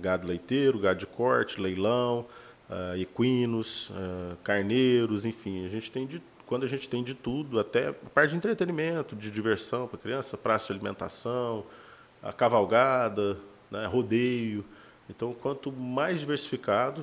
gado 0.00 0.28
leiteiro, 0.28 0.78
gado 0.78 1.00
de 1.00 1.06
corte, 1.06 1.60
leilão, 1.60 2.24
equinos, 2.96 3.90
carneiros, 4.44 5.24
enfim, 5.24 5.66
a 5.66 5.68
gente 5.68 5.90
tem 5.90 6.06
de 6.06 6.22
quando 6.48 6.64
a 6.64 6.66
gente 6.66 6.88
tem 6.88 7.04
de 7.04 7.14
tudo, 7.14 7.60
até 7.60 7.92
parte 7.92 8.30
de 8.30 8.36
entretenimento, 8.36 9.14
de 9.14 9.30
diversão 9.30 9.86
para 9.86 9.98
criança, 9.98 10.36
praça 10.36 10.68
de 10.68 10.72
alimentação, 10.72 11.66
a 12.22 12.32
cavalgada, 12.32 13.38
né, 13.70 13.84
rodeio. 13.84 14.64
Então, 15.10 15.34
quanto 15.34 15.70
mais 15.70 16.20
diversificado 16.20 17.02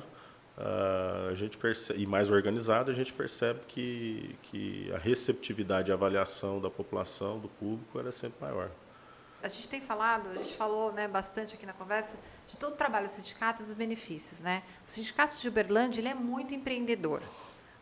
uh, 0.58 1.30
a 1.30 1.34
gente 1.34 1.56
percebe, 1.56 2.02
e 2.02 2.06
mais 2.06 2.28
organizado, 2.28 2.90
a 2.90 2.94
gente 2.94 3.12
percebe 3.12 3.60
que, 3.68 4.36
que 4.42 4.92
a 4.92 4.98
receptividade 4.98 5.90
e 5.90 5.92
avaliação 5.92 6.60
da 6.60 6.68
população, 6.68 7.38
do 7.38 7.48
público, 7.48 8.00
era 8.00 8.10
sempre 8.10 8.38
maior. 8.40 8.68
A 9.40 9.48
gente 9.48 9.68
tem 9.68 9.80
falado, 9.80 10.28
a 10.30 10.34
gente 10.34 10.56
falou 10.56 10.92
né, 10.92 11.06
bastante 11.06 11.54
aqui 11.54 11.64
na 11.64 11.72
conversa, 11.72 12.16
de 12.48 12.56
todo 12.56 12.72
o 12.72 12.76
trabalho 12.76 13.06
do 13.06 13.12
sindicato 13.12 13.62
e 13.62 13.64
dos 13.64 13.74
benefícios. 13.74 14.40
Né? 14.40 14.64
O 14.88 14.90
sindicato 14.90 15.38
de 15.38 15.46
Uberlândia 15.46 16.00
ele 16.00 16.08
é 16.08 16.14
muito 16.14 16.52
empreendedor 16.52 17.22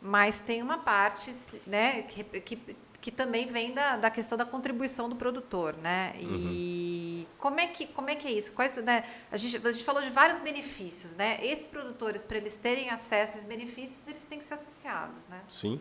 mas 0.04 0.38
tem 0.38 0.60
uma 0.60 0.76
parte 0.76 1.34
né, 1.66 2.02
que, 2.02 2.22
que, 2.22 2.76
que 3.00 3.10
também 3.10 3.46
vem 3.46 3.72
da, 3.72 3.96
da 3.96 4.10
questão 4.10 4.36
da 4.36 4.44
contribuição 4.44 5.08
do 5.08 5.16
produtor, 5.16 5.74
né? 5.78 6.14
E 6.20 7.26
uhum. 7.26 7.26
como, 7.38 7.58
é 7.58 7.66
que, 7.68 7.86
como 7.86 8.10
é 8.10 8.14
que 8.14 8.28
é 8.28 8.32
isso? 8.32 8.52
Quais, 8.52 8.76
né, 8.84 9.02
a, 9.32 9.38
gente, 9.38 9.66
a 9.66 9.72
gente 9.72 9.82
falou 9.82 10.02
de 10.02 10.10
vários 10.10 10.38
benefícios, 10.40 11.14
né? 11.14 11.38
Esses 11.42 11.66
produtores, 11.66 12.22
para 12.22 12.36
eles 12.36 12.54
terem 12.54 12.90
acesso 12.90 13.32
a 13.32 13.36
esses 13.38 13.48
benefícios, 13.48 14.06
eles 14.06 14.26
têm 14.26 14.38
que 14.38 14.44
ser 14.44 14.54
associados, 14.54 15.26
né? 15.28 15.40
Sim. 15.48 15.80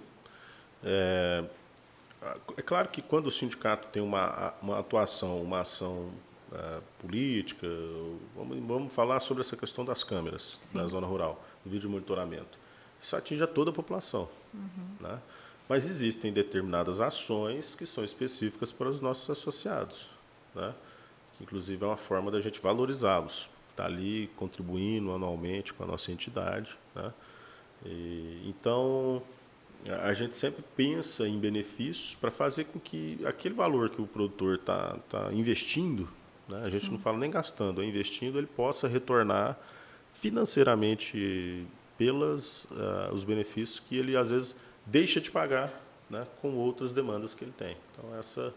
É, 0.81 1.43
é 2.55 2.61
claro 2.61 2.87
que 2.87 3.01
quando 3.01 3.27
o 3.27 3.31
sindicato 3.31 3.89
tem 3.89 4.01
uma, 4.01 4.53
uma 4.61 4.79
atuação, 4.79 5.41
uma 5.41 5.59
ação 5.59 6.13
uh, 6.49 6.81
política, 6.97 7.67
vamos, 8.33 8.57
vamos 8.65 8.93
falar 8.93 9.19
sobre 9.19 9.41
essa 9.41 9.57
questão 9.57 9.83
das 9.83 10.01
câmeras 10.01 10.61
Sim. 10.63 10.77
na 10.77 10.87
zona 10.87 11.07
rural, 11.07 11.43
do 11.65 11.69
vídeo 11.69 11.89
monitoramento 11.89 12.62
isso 13.03 13.15
atinge 13.15 13.43
a 13.43 13.47
toda 13.47 13.69
a 13.69 13.73
população. 13.73 14.29
Uhum. 14.53 14.95
Né? 15.01 15.19
Mas 15.67 15.85
existem 15.85 16.31
determinadas 16.31 17.01
ações 17.01 17.75
que 17.75 17.85
são 17.85 18.03
específicas 18.03 18.71
para 18.71 18.89
os 18.89 19.01
nossos 19.01 19.29
associados, 19.29 20.09
né? 20.55 20.73
que 21.37 21.43
inclusive 21.43 21.83
é 21.83 21.87
uma 21.87 21.97
forma 21.97 22.31
da 22.31 22.39
gente 22.39 22.61
valorizá-los. 22.61 23.49
Está 23.71 23.85
ali 23.85 24.29
contribuindo 24.37 25.11
anualmente 25.11 25.73
com 25.73 25.83
a 25.83 25.87
nossa 25.87 26.11
entidade. 26.11 26.77
Né? 26.95 27.13
E, 27.85 28.41
então, 28.45 29.21
a 30.03 30.13
gente 30.13 30.35
sempre 30.35 30.63
pensa 30.75 31.27
em 31.27 31.37
benefícios 31.37 32.15
para 32.15 32.31
fazer 32.31 32.65
com 32.65 32.79
que 32.79 33.19
aquele 33.25 33.53
valor 33.53 33.89
que 33.89 34.01
o 34.01 34.07
produtor 34.07 34.55
está 34.55 34.97
tá 35.09 35.33
investindo, 35.33 36.07
né? 36.47 36.61
a 36.63 36.69
gente 36.69 36.85
Sim. 36.85 36.91
não 36.91 36.99
fala 36.99 37.17
nem 37.17 37.29
gastando, 37.29 37.81
é 37.81 37.85
investindo, 37.85 38.37
ele 38.37 38.47
possa 38.47 38.87
retornar 38.87 39.57
financeiramente 40.13 41.65
pelos 42.03 42.65
uh, 42.65 43.13
os 43.13 43.23
benefícios 43.23 43.79
que 43.79 43.97
ele 43.97 44.17
às 44.17 44.29
vezes 44.29 44.53
deixa 44.85 45.21
de 45.21 45.31
pagar 45.31 45.71
né, 46.09 46.27
com 46.41 46.53
outras 46.55 46.93
demandas 46.93 47.33
que 47.33 47.45
ele 47.45 47.53
tem. 47.57 47.77
Então 47.93 48.13
essa 48.19 48.53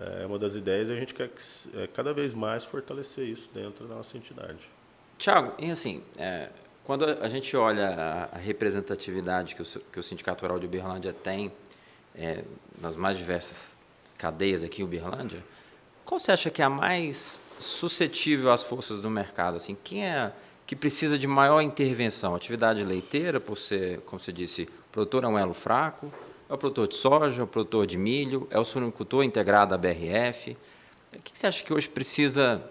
é 0.00 0.24
uma 0.24 0.38
das 0.38 0.54
ideias 0.54 0.88
e 0.88 0.92
a 0.94 0.96
gente 0.96 1.12
quer 1.12 1.28
que, 1.28 1.42
é, 1.76 1.86
cada 1.88 2.14
vez 2.14 2.32
mais 2.32 2.64
fortalecer 2.64 3.28
isso 3.28 3.50
dentro 3.52 3.86
da 3.86 3.94
nossa 3.94 4.16
entidade. 4.16 4.58
Tiago, 5.18 5.52
e 5.58 5.70
assim, 5.70 6.02
é, 6.16 6.48
quando 6.82 7.04
a 7.04 7.28
gente 7.28 7.54
olha 7.54 7.90
a, 7.90 8.36
a 8.36 8.38
representatividade 8.38 9.54
que 9.54 9.60
o, 9.60 9.64
que 9.92 10.00
o 10.00 10.02
Sindicato 10.02 10.42
Rural 10.42 10.58
de 10.58 10.64
Uberlândia 10.64 11.12
tem 11.12 11.52
é, 12.16 12.44
nas 12.80 12.96
mais 12.96 13.18
diversas 13.18 13.78
cadeias 14.16 14.64
aqui 14.64 14.80
em 14.80 14.84
Uberlândia, 14.86 15.44
qual 16.02 16.18
você 16.18 16.32
acha 16.32 16.50
que 16.50 16.62
é 16.62 16.64
a 16.64 16.70
mais 16.70 17.38
suscetível 17.58 18.50
às 18.50 18.64
forças 18.64 19.02
do 19.02 19.10
mercado? 19.10 19.58
Assim, 19.58 19.76
quem 19.84 20.06
é 20.06 20.32
que 20.66 20.74
precisa 20.74 21.18
de 21.18 21.26
maior 21.26 21.60
intervenção. 21.60 22.34
Atividade 22.34 22.82
leiteira, 22.84 23.38
por 23.38 23.58
ser, 23.58 24.00
como 24.02 24.18
você 24.18 24.32
disse, 24.32 24.62
o 24.62 24.92
produtor 24.92 25.24
é 25.24 25.28
um 25.28 25.38
elo 25.38 25.54
fraco, 25.54 26.12
é 26.48 26.54
o 26.54 26.58
produtor 26.58 26.88
de 26.88 26.96
soja, 26.96 27.42
é 27.42 27.44
o 27.44 27.46
produtor 27.46 27.86
de 27.86 27.96
milho, 27.96 28.46
é 28.50 28.58
o 28.58 28.64
suinocultor 28.64 29.24
integrado 29.24 29.74
à 29.74 29.78
BRF. 29.78 30.56
O 31.14 31.18
que 31.20 31.38
você 31.38 31.46
acha 31.46 31.64
que 31.64 31.72
hoje 31.72 31.88
precisa 31.88 32.62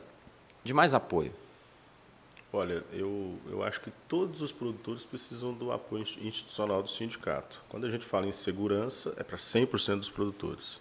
de 0.64 0.74
mais 0.74 0.94
apoio? 0.94 1.34
Olha, 2.52 2.84
eu, 2.94 3.36
eu 3.50 3.64
acho 3.64 3.82
que 3.82 3.90
todos 4.08 4.44
os 4.44 4.52
produtores 4.52 5.04
precisam 5.04 5.54
do 5.54 5.72
apoio 5.72 6.04
institucional 6.22 6.84
do 6.84 6.90
sindicato. 6.90 7.60
Quando 7.68 7.88
a 7.88 7.90
gente 7.90 8.06
fala 8.06 8.28
em 8.28 8.32
segurança, 8.32 9.14
é 9.18 9.24
para 9.24 9.38
100% 9.38 9.98
dos 9.98 10.10
produtores. 10.10 10.80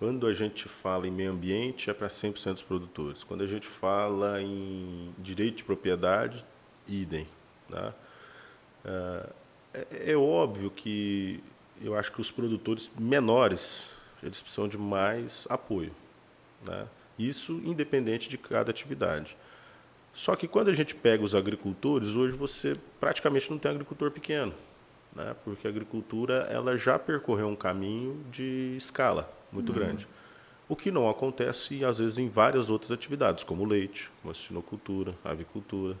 Quando 0.00 0.26
a 0.26 0.32
gente 0.32 0.66
fala 0.66 1.06
em 1.06 1.10
meio 1.10 1.30
ambiente, 1.30 1.90
é 1.90 1.92
para 1.92 2.08
100% 2.08 2.54
dos 2.54 2.62
produtores. 2.62 3.22
Quando 3.22 3.44
a 3.44 3.46
gente 3.46 3.66
fala 3.66 4.40
em 4.40 5.14
direito 5.18 5.58
de 5.58 5.64
propriedade, 5.64 6.42
idem. 6.88 7.28
Né? 7.68 7.92
É, 8.82 10.12
é 10.12 10.16
óbvio 10.16 10.70
que 10.70 11.44
eu 11.82 11.94
acho 11.94 12.10
que 12.12 12.20
os 12.20 12.30
produtores 12.30 12.90
menores 12.98 13.92
eles 14.22 14.40
precisam 14.40 14.66
de 14.66 14.78
mais 14.78 15.46
apoio. 15.50 15.92
Né? 16.66 16.86
Isso 17.18 17.60
independente 17.62 18.26
de 18.26 18.38
cada 18.38 18.70
atividade. 18.70 19.36
Só 20.14 20.34
que 20.34 20.48
quando 20.48 20.68
a 20.68 20.74
gente 20.74 20.94
pega 20.94 21.22
os 21.22 21.34
agricultores, 21.34 22.08
hoje 22.16 22.34
você 22.34 22.74
praticamente 22.98 23.50
não 23.50 23.58
tem 23.58 23.70
agricultor 23.70 24.10
pequeno, 24.10 24.54
né? 25.14 25.34
porque 25.44 25.66
a 25.66 25.70
agricultura 25.70 26.46
ela 26.50 26.76
já 26.76 26.98
percorreu 26.98 27.48
um 27.48 27.56
caminho 27.56 28.24
de 28.30 28.74
escala 28.76 29.30
muito 29.52 29.70
uhum. 29.70 29.78
grande. 29.78 30.08
O 30.68 30.76
que 30.76 30.90
não 30.90 31.10
acontece, 31.10 31.84
às 31.84 31.98
vezes, 31.98 32.16
em 32.16 32.28
várias 32.28 32.70
outras 32.70 32.92
atividades, 32.92 33.42
como 33.42 33.64
o 33.64 33.66
leite, 33.66 34.08
como 34.22 34.30
a 34.30 34.34
sinocultura, 34.34 35.14
a 35.24 35.30
avicultura, 35.30 35.96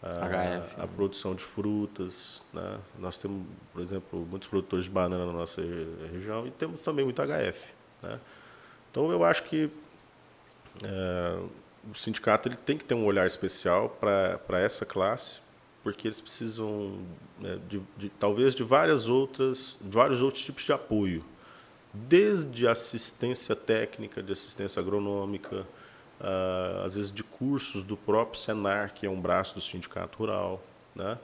a, 0.00 0.84
a, 0.84 0.86
produção 0.86 1.34
de 1.34 1.42
frutas. 1.42 2.42
Né? 2.52 2.78
Nós 2.98 3.18
temos, 3.18 3.44
por 3.72 3.82
exemplo, 3.82 4.26
muitos 4.30 4.48
produtores 4.48 4.84
de 4.84 4.90
banana 4.90 5.26
na 5.26 5.32
nossa 5.32 5.60
região 6.12 6.46
e 6.46 6.52
temos 6.52 6.82
também 6.82 7.04
muito 7.04 7.20
HF. 7.20 7.68
Né? 8.02 8.20
Então, 8.90 9.10
eu 9.10 9.24
acho 9.24 9.42
que 9.42 9.70
é, 10.84 11.38
o 11.90 11.94
sindicato 11.94 12.48
ele 12.48 12.56
tem 12.56 12.76
que 12.76 12.84
ter 12.84 12.94
um 12.94 13.04
olhar 13.04 13.26
especial 13.26 13.90
para 14.00 14.60
essa 14.60 14.84
classe, 14.84 15.40
porque 15.86 16.08
eles 16.08 16.20
precisam 16.20 16.98
né, 17.38 17.60
de, 17.68 17.80
de, 17.96 18.08
talvez 18.08 18.56
de 18.56 18.64
várias 18.64 19.08
outras, 19.08 19.78
de 19.80 19.88
vários 19.88 20.20
outros 20.20 20.42
tipos 20.42 20.64
de 20.64 20.72
apoio, 20.72 21.24
desde 21.94 22.66
assistência 22.66 23.54
técnica, 23.54 24.20
de 24.20 24.32
assistência 24.32 24.80
agronômica, 24.80 25.60
uh, 26.20 26.84
às 26.84 26.96
vezes 26.96 27.12
de 27.12 27.22
cursos 27.22 27.84
do 27.84 27.96
próprio 27.96 28.36
Senar, 28.36 28.94
que 28.94 29.06
é 29.06 29.08
um 29.08 29.20
braço 29.20 29.54
do 29.54 29.60
sindicato 29.60 30.18
rural, 30.18 30.60
né? 30.92 31.16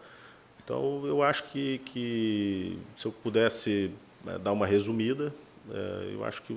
Então 0.63 1.05
eu 1.07 1.25
acho 1.25 1.43
que, 1.49 1.79
que 1.79 2.79
se 2.97 3.05
eu 3.07 3.11
pudesse 3.11 3.91
né, 4.25 4.39
dar 4.39 4.53
uma 4.53 4.65
resumida, 4.65 5.35
é, 5.73 6.11
eu 6.15 6.25
acho 6.25 6.41
que 6.43 6.57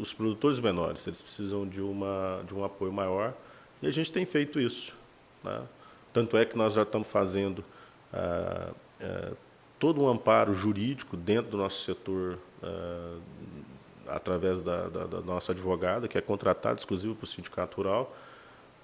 os 0.00 0.12
produtores 0.12 0.58
menores 0.58 1.06
eles 1.06 1.22
precisam 1.22 1.64
de, 1.64 1.80
uma, 1.80 2.42
de 2.44 2.52
um 2.52 2.64
apoio 2.64 2.92
maior 2.92 3.32
e 3.80 3.86
a 3.86 3.92
gente 3.92 4.12
tem 4.12 4.26
feito 4.26 4.58
isso. 4.58 4.92
Né? 5.44 5.62
Tanto 6.14 6.38
é 6.38 6.46
que 6.46 6.56
nós 6.56 6.72
já 6.72 6.82
estamos 6.82 7.08
fazendo 7.08 7.64
ah, 8.12 8.70
é, 9.00 9.32
todo 9.80 10.00
um 10.00 10.08
amparo 10.08 10.54
jurídico 10.54 11.16
dentro 11.16 11.50
do 11.50 11.56
nosso 11.58 11.84
setor, 11.84 12.38
ah, 12.62 13.18
através 14.06 14.62
da, 14.62 14.88
da, 14.88 15.06
da, 15.06 15.20
nossa 15.20 15.50
advogada, 15.52 16.06
que 16.06 16.16
é 16.16 16.20
contratada 16.20 16.76
exclusiva 16.76 17.14
para 17.16 17.24
o 17.24 17.26
Sindicato 17.26 17.76
Rural, 17.78 18.16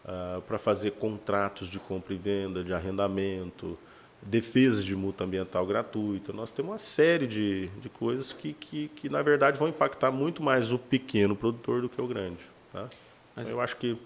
ah, 0.04 0.40
para 0.46 0.58
fazer 0.58 0.90
contratos 0.90 1.70
de 1.70 1.78
compra 1.78 2.12
e 2.12 2.18
venda, 2.18 2.64
de 2.64 2.74
arrendamento, 2.74 3.78
defesas 4.20 4.84
de 4.84 4.96
multa 4.96 5.22
ambiental 5.22 5.64
gratuita. 5.64 6.32
Nós 6.32 6.50
temos 6.50 6.72
uma 6.72 6.78
série 6.78 7.28
de, 7.28 7.68
de 7.80 7.88
coisas 7.88 8.32
que, 8.32 8.52
que, 8.52 8.88
que, 8.88 9.08
na 9.08 9.22
verdade, 9.22 9.56
vão 9.56 9.68
impactar 9.68 10.10
muito 10.10 10.42
mais 10.42 10.72
o 10.72 10.78
pequeno 10.78 11.36
produtor 11.36 11.80
do 11.80 11.88
que 11.88 12.02
o 12.02 12.06
grande. 12.06 12.44
Tá? 12.72 12.88
Mas 13.36 13.48
eu 13.48 13.60
acho 13.60 13.76
que. 13.76 13.96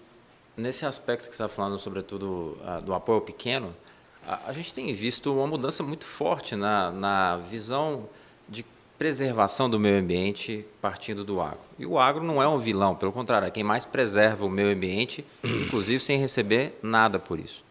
Nesse 0.57 0.85
aspecto 0.85 1.29
que 1.29 1.35
você 1.35 1.43
está 1.43 1.47
falando, 1.47 1.77
sobretudo 1.77 2.57
do 2.83 2.93
apoio 2.93 3.21
pequeno, 3.21 3.75
a, 4.25 4.49
a, 4.49 4.53
gente 4.53 4.73
tem 4.73 4.93
visto 4.93 5.33
uma 5.33 5.47
mudança 5.47 5.83
muito 5.83 6.05
forte 6.05 6.55
na, 6.55 6.91
na 6.91 7.37
visão 7.37 8.07
de 8.47 8.65
preservação 8.97 9.69
do 9.69 9.79
meio 9.79 9.99
ambiente 9.99 10.65
partindo 10.81 11.23
do 11.23 11.41
agro. 11.41 11.59
E 11.77 11.85
o 11.85 11.99
agro 11.99 12.23
não 12.23 12.41
é 12.41 12.47
um 12.47 12.57
vilão, 12.57 12.95
pelo 12.95 13.11
contrário, 13.11 13.47
é 13.47 13.51
quem 13.51 13.63
mais 13.63 13.85
preserva 13.85 14.45
o 14.45 14.49
meio 14.49 14.71
ambiente, 14.71 15.25
inclusive 15.43 16.03
sem 16.03 16.17
receber 16.17 16.79
nada 16.81 17.19
por 17.19 17.39
isso. 17.39 17.63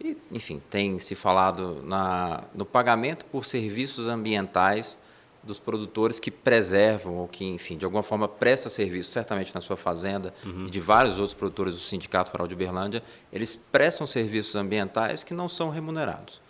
E, 0.00 0.16
enfim, 0.32 0.60
tem 0.70 0.98
se 0.98 1.14
falado 1.14 1.82
na, 1.84 2.42
no 2.52 2.64
pagamento 2.64 3.24
por 3.26 3.44
serviços 3.44 4.08
ambientais 4.08 4.98
dos 5.46 5.58
produtores 5.58 6.18
que 6.18 6.30
preservam 6.30 7.16
ou 7.16 7.28
que, 7.28 7.44
enfim, 7.44 7.76
de 7.76 7.84
alguma 7.84 8.02
forma 8.02 8.26
presta 8.26 8.68
serviço, 8.68 9.10
certamente 9.10 9.54
na 9.54 9.60
sua 9.60 9.76
fazenda 9.76 10.32
uhum. 10.44 10.66
e 10.66 10.70
de 10.70 10.80
vários 10.80 11.18
outros 11.18 11.34
produtores 11.34 11.74
do 11.74 11.80
Sindicato 11.80 12.32
Rural 12.32 12.46
de 12.46 12.54
Berlândia, 12.54 13.02
eles 13.32 13.54
prestam 13.54 14.06
serviços 14.06 14.54
ambientais 14.54 15.22
que 15.22 15.34
não 15.34 15.48
são 15.48 15.70
remunerados. 15.70 16.40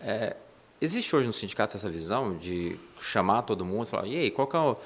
É, 0.00 0.36
existe 0.80 1.14
hoje 1.14 1.26
no 1.26 1.32
sindicato 1.32 1.76
essa 1.76 1.88
visão 1.88 2.36
de 2.36 2.78
chamar 3.00 3.42
todo 3.42 3.64
mundo 3.64 3.86
e 3.86 3.90
falar, 3.90 4.06
e 4.06 4.16
aí, 4.16 4.30
qual 4.30 4.46
que 4.46 4.56
é 4.56 4.60
o... 4.60 4.76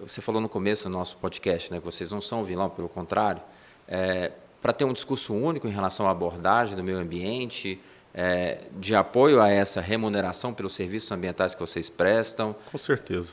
Você 0.00 0.20
falou 0.20 0.40
no 0.40 0.48
começo 0.48 0.84
do 0.84 0.90
nosso 0.90 1.16
podcast, 1.16 1.72
né, 1.72 1.80
que 1.80 1.84
vocês 1.84 2.10
não 2.12 2.20
são 2.20 2.44
vilão, 2.44 2.70
pelo 2.70 2.88
contrário. 2.88 3.42
É, 3.88 4.30
para 4.60 4.72
ter 4.72 4.84
um 4.84 4.92
discurso 4.92 5.34
único 5.34 5.66
em 5.66 5.72
relação 5.72 6.06
à 6.06 6.12
abordagem 6.12 6.76
do 6.76 6.84
meio 6.84 6.98
ambiente, 6.98 7.80
é, 8.14 8.62
de 8.78 8.94
apoio 8.94 9.40
a 9.40 9.48
essa 9.48 9.80
remuneração 9.80 10.52
pelos 10.52 10.74
serviços 10.74 11.10
ambientais 11.10 11.54
que 11.54 11.60
vocês 11.60 11.88
prestam? 11.88 12.54
Com 12.70 12.78
certeza. 12.78 13.32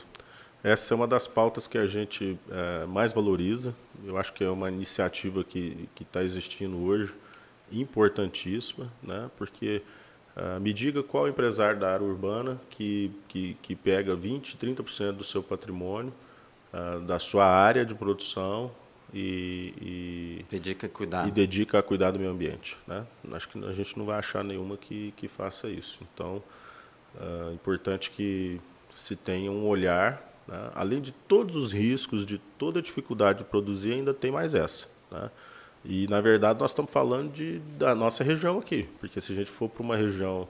Essa 0.62 0.92
é 0.92 0.94
uma 0.94 1.06
das 1.06 1.26
pautas 1.26 1.66
que 1.66 1.78
a 1.78 1.86
gente 1.86 2.38
é, 2.50 2.86
mais 2.86 3.12
valoriza. 3.12 3.74
Eu 4.04 4.18
acho 4.18 4.32
que 4.32 4.44
é 4.44 4.48
uma 4.48 4.68
iniciativa 4.68 5.42
que 5.42 5.88
está 6.00 6.22
existindo 6.22 6.78
hoje, 6.82 7.14
importantíssima, 7.72 8.90
né? 9.02 9.30
porque 9.36 9.82
uh, 10.36 10.60
me 10.60 10.72
diga 10.72 11.02
qual 11.02 11.28
empresário 11.28 11.78
da 11.78 11.92
área 11.92 12.04
urbana 12.04 12.60
que, 12.68 13.10
que, 13.28 13.54
que 13.62 13.76
pega 13.76 14.16
20%, 14.16 14.56
30% 14.56 15.12
do 15.12 15.24
seu 15.24 15.42
patrimônio, 15.42 16.12
uh, 16.72 17.00
da 17.00 17.18
sua 17.18 17.46
área 17.46 17.84
de 17.84 17.94
produção, 17.94 18.70
e, 19.12 19.74
e, 19.80 20.46
dedica 20.48 20.86
a 20.86 20.90
cuidar. 20.90 21.28
e 21.28 21.30
dedica 21.30 21.78
a 21.78 21.82
cuidar 21.82 22.12
do 22.12 22.18
meio 22.18 22.30
ambiente. 22.30 22.76
Né? 22.86 23.04
Acho 23.32 23.48
que 23.48 23.64
a 23.64 23.72
gente 23.72 23.98
não 23.98 24.06
vai 24.06 24.18
achar 24.18 24.44
nenhuma 24.44 24.76
que, 24.76 25.12
que 25.16 25.26
faça 25.26 25.68
isso. 25.68 25.98
Então, 26.14 26.42
é 27.18 27.52
importante 27.52 28.10
que 28.10 28.60
se 28.94 29.16
tenha 29.16 29.50
um 29.50 29.66
olhar, 29.66 30.22
né? 30.46 30.70
além 30.74 31.00
de 31.00 31.12
todos 31.12 31.56
os 31.56 31.72
riscos, 31.72 32.24
de 32.24 32.38
toda 32.58 32.78
a 32.78 32.82
dificuldade 32.82 33.38
de 33.38 33.44
produzir, 33.44 33.92
ainda 33.92 34.14
tem 34.14 34.30
mais 34.30 34.54
essa. 34.54 34.86
Né? 35.10 35.30
E, 35.84 36.06
na 36.08 36.20
verdade, 36.20 36.60
nós 36.60 36.70
estamos 36.70 36.92
falando 36.92 37.32
de, 37.32 37.58
da 37.78 37.94
nossa 37.94 38.22
região 38.22 38.58
aqui, 38.58 38.88
porque 39.00 39.20
se 39.20 39.32
a 39.32 39.34
gente 39.34 39.50
for 39.50 39.68
para 39.68 39.82
uma 39.82 39.96
região 39.96 40.48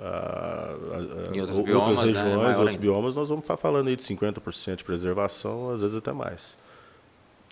Uh, 0.00 1.34
uh, 1.34 1.40
outros 1.40 1.60
biomas, 1.60 1.98
outras 1.98 2.14
né? 2.14 2.22
regiões, 2.22 2.56
né? 2.56 2.56
outros 2.56 2.76
biomas, 2.76 3.16
nós 3.16 3.28
vamos 3.30 3.42
estar 3.42 3.56
falando 3.56 3.88
aí 3.88 3.96
de 3.96 4.04
50% 4.04 4.76
de 4.76 4.84
preservação, 4.84 5.70
às 5.70 5.80
vezes 5.80 5.96
até 5.96 6.12
mais. 6.12 6.56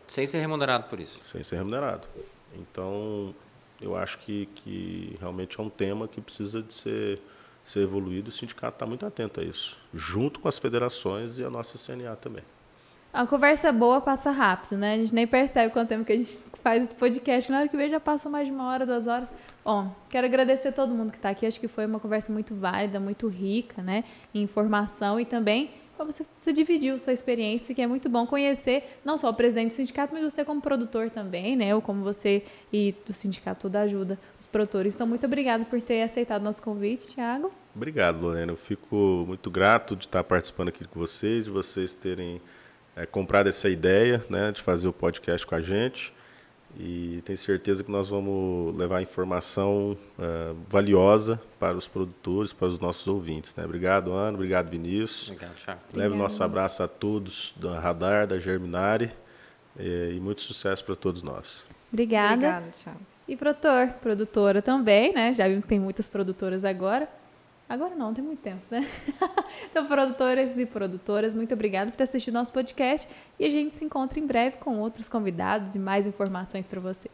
Sem 0.07 0.27
ser 0.27 0.39
remunerado 0.39 0.85
por 0.85 1.01
isso. 1.01 1.19
Sem 1.21 1.43
ser 1.43 1.57
remunerado. 1.57 2.07
Então, 2.55 3.35
eu 3.81 3.97
acho 3.97 4.19
que, 4.19 4.47
que 4.55 5.17
realmente 5.21 5.59
é 5.59 5.63
um 5.63 5.69
tema 5.69 6.09
que 6.09 6.21
precisa 6.21 6.63
de 6.63 6.73
ser, 6.73 7.21
ser 7.65 7.81
evoluído. 7.81 8.31
O 8.31 8.33
sindicato 8.33 8.77
está 8.77 8.87
muito 8.87 9.05
atento 9.05 9.41
a 9.41 9.43
isso, 9.43 9.77
junto 9.93 10.41
com 10.41 10.49
as 10.49 10.59
federações 10.59 11.39
e 11.39 11.45
a 11.45 11.51
nossa 11.51 11.79
CNA 11.79 12.17
também. 12.17 12.45
A 13.13 13.27
conversa 13.27 13.73
boa 13.73 14.01
passa 14.01 14.31
rápido, 14.31 14.77
né? 14.77 14.95
A 14.95 14.97
gente 14.99 15.15
nem 15.15 15.27
percebe 15.27 15.73
quanto 15.73 15.89
tempo 15.89 16.05
que 16.05 16.13
a 16.13 16.17
gente 16.17 16.39
faz 16.63 16.85
esse 16.85 16.95
podcast. 16.95 17.51
Na 17.51 17.61
hora 17.61 17.69
que 17.69 17.77
vê, 17.77 17.89
já 17.89 17.99
passou 17.99 18.31
mais 18.31 18.47
de 18.47 18.53
uma 18.53 18.69
hora, 18.69 18.85
duas 18.85 19.07
horas. 19.07 19.33
Bom, 19.65 19.91
quero 20.11 20.27
agradecer 20.27 20.69
a 20.69 20.73
todo 20.73 20.93
mundo 20.93 21.11
que 21.11 21.17
está 21.17 21.31
aqui. 21.31 21.47
Acho 21.47 21.59
que 21.59 21.67
foi 21.67 21.87
uma 21.87 21.99
conversa 21.99 22.31
muito 22.31 22.55
válida, 22.55 23.01
muito 23.01 23.27
rica, 23.27 23.83
né? 23.83 24.05
Em 24.35 24.43
informação 24.43 25.19
e 25.19 25.25
também 25.25 25.71
você, 26.05 26.27
você 26.41 26.53
dividiu 26.53 26.99
sua 26.99 27.13
experiência, 27.13 27.75
que 27.75 27.81
é 27.81 27.87
muito 27.87 28.09
bom 28.09 28.27
conhecer 28.27 28.99
não 29.05 29.17
só 29.17 29.31
o 29.31 29.35
presidente 29.35 29.69
do 29.69 29.75
sindicato, 29.75 30.13
mas 30.13 30.23
você 30.23 30.45
como 30.45 30.61
produtor 30.61 31.11
também, 31.11 31.57
né? 31.57 31.75
Ou 31.75 31.81
como 31.81 32.03
você 32.03 32.43
e 32.73 32.95
do 33.07 33.13
sindicato 33.13 33.63
toda 33.63 33.81
ajuda 33.81 34.19
os 34.39 34.47
produtores. 34.47 34.95
Então, 34.95 35.07
muito 35.07 35.27
obrigado 35.27 35.65
por 35.65 35.81
ter 35.81 36.03
aceitado 36.03 36.43
nosso 36.43 36.63
convite, 36.63 37.15
Tiago. 37.15 37.53
Obrigado, 37.75 38.21
Lorena. 38.21 38.53
Eu 38.53 38.57
fico 38.57 39.25
muito 39.27 39.51
grato 39.51 39.95
de 39.97 40.07
estar 40.07 40.25
participando 40.25 40.69
aqui 40.69 40.85
com 40.85 40.99
vocês, 40.99 41.45
de 41.45 41.51
vocês 41.51 41.95
terem 41.95 42.41
é, 42.95 43.07
comprado 43.07 43.49
essa 43.49 43.69
ideia, 43.69 44.25
né, 44.29 44.53
de 44.53 44.63
fazer 44.63 44.89
o 44.89 44.93
podcast 44.93 45.47
com 45.47 45.55
a 45.55 45.61
gente 45.61 46.16
e 46.79 47.23
tenho 47.25 47.39
certeza 47.39 47.83
que 47.83 47.91
nós 47.91 48.09
vamos 48.09 48.77
levar 48.77 49.01
informação 49.01 49.97
uh, 50.19 50.57
valiosa 50.69 51.41
para 51.59 51.77
os 51.77 51.89
produtores, 51.89 52.53
para 52.53 52.69
os 52.69 52.79
nossos 52.79 53.07
ouvintes. 53.07 53.55
Né? 53.57 53.65
Obrigado, 53.65 54.13
Ana. 54.13 54.35
Obrigado, 54.35 54.69
Vinícius. 54.69 55.31
Obrigado, 55.31 55.57
Thiago. 55.57 55.81
Leve 55.95 56.15
o 56.15 56.19
nosso 56.19 56.43
abraço 56.45 56.83
a 56.83 56.89
todos 56.89 57.55
da 57.57 57.81
Radar, 57.81 58.27
da 58.27 58.39
Germinari 58.39 59.11
e, 59.79 60.15
e 60.17 60.21
muito 60.21 60.43
sucesso 60.43 60.85
para 60.85 60.95
todos 60.95 61.23
nós. 61.23 61.65
Obrigada. 61.91 62.35
Obrigada, 62.35 62.67
Thiago. 62.83 63.01
E 63.29 63.37
produtor, 63.37 63.89
produtora 64.01 64.63
também, 64.63 65.13
né? 65.13 65.33
Já 65.33 65.49
vimos 65.49 65.65
que 65.65 65.71
tem 65.71 65.81
muitas 65.81 66.07
produtoras 66.07 66.65
agora. 66.65 67.09
Agora 67.69 67.97
não, 67.97 68.15
tem 68.15 68.25
muito 68.25 68.41
tempo, 68.41 68.63
né? 68.71 68.89
então, 69.71 69.87
produtores 69.87 70.57
e 70.57 70.65
produtoras, 70.65 71.35
muito 71.35 71.53
obrigada 71.53 71.91
por 71.91 71.97
ter 71.97 72.05
assistido 72.05 72.35
nosso 72.35 72.53
podcast 72.53 73.09
e 73.39 73.45
a 73.45 73.51
gente 73.51 73.75
se 73.75 73.85
encontra 73.85 74.21
em 74.21 74.27
breve 74.27 74.59
com 74.59 74.79
outros 74.79 75.09
convidados 75.09 75.75
e 75.75 75.79
mais 75.79 76.07
informações 76.07 76.65
para 76.65 76.81
você. 76.81 77.11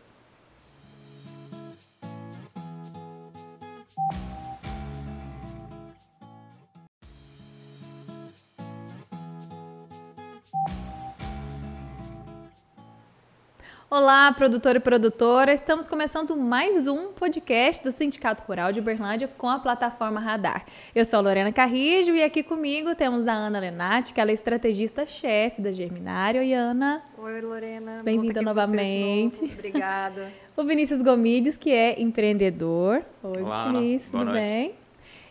Olá, 13.94 14.32
produtor 14.32 14.74
e 14.74 14.81
produtora. 14.81 15.52
Estamos 15.52 15.86
começando 15.86 16.35
mais 16.35 16.86
um 16.86 17.09
podcast 17.09 17.85
do 17.85 17.90
Sindicato 17.90 18.43
Rural 18.44 18.73
de 18.73 18.81
Uberlândia 18.81 19.28
com 19.28 19.47
a 19.47 19.59
plataforma 19.59 20.19
Radar. 20.19 20.64
Eu 20.94 21.05
sou 21.05 21.19
a 21.19 21.20
Lorena 21.20 21.52
Carrijo 21.52 22.12
e 22.12 22.23
aqui 22.23 22.43
comigo 22.43 22.94
temos 22.94 23.28
a 23.28 23.35
Ana 23.35 23.59
Lenati, 23.59 24.14
que 24.14 24.19
ela 24.19 24.31
é 24.31 24.32
estrategista-chefe 24.32 25.60
da 25.60 25.70
Germinário. 25.73 26.40
Oi, 26.40 26.55
Ana. 26.55 27.02
Oi, 27.19 27.43
Lorena. 27.43 28.01
Bem-vinda 28.02 28.40
novamente. 28.40 29.44
Obrigada. 29.44 30.32
o 30.56 30.64
Vinícius 30.64 31.02
Gomides, 31.02 31.59
que 31.59 31.70
é 31.70 32.01
empreendedor. 32.01 33.05
Oi, 33.23 33.43
Olá, 33.43 33.70
Vinícius, 33.70 34.10
tudo 34.10 34.24
noite. 34.24 34.40
bem? 34.40 34.82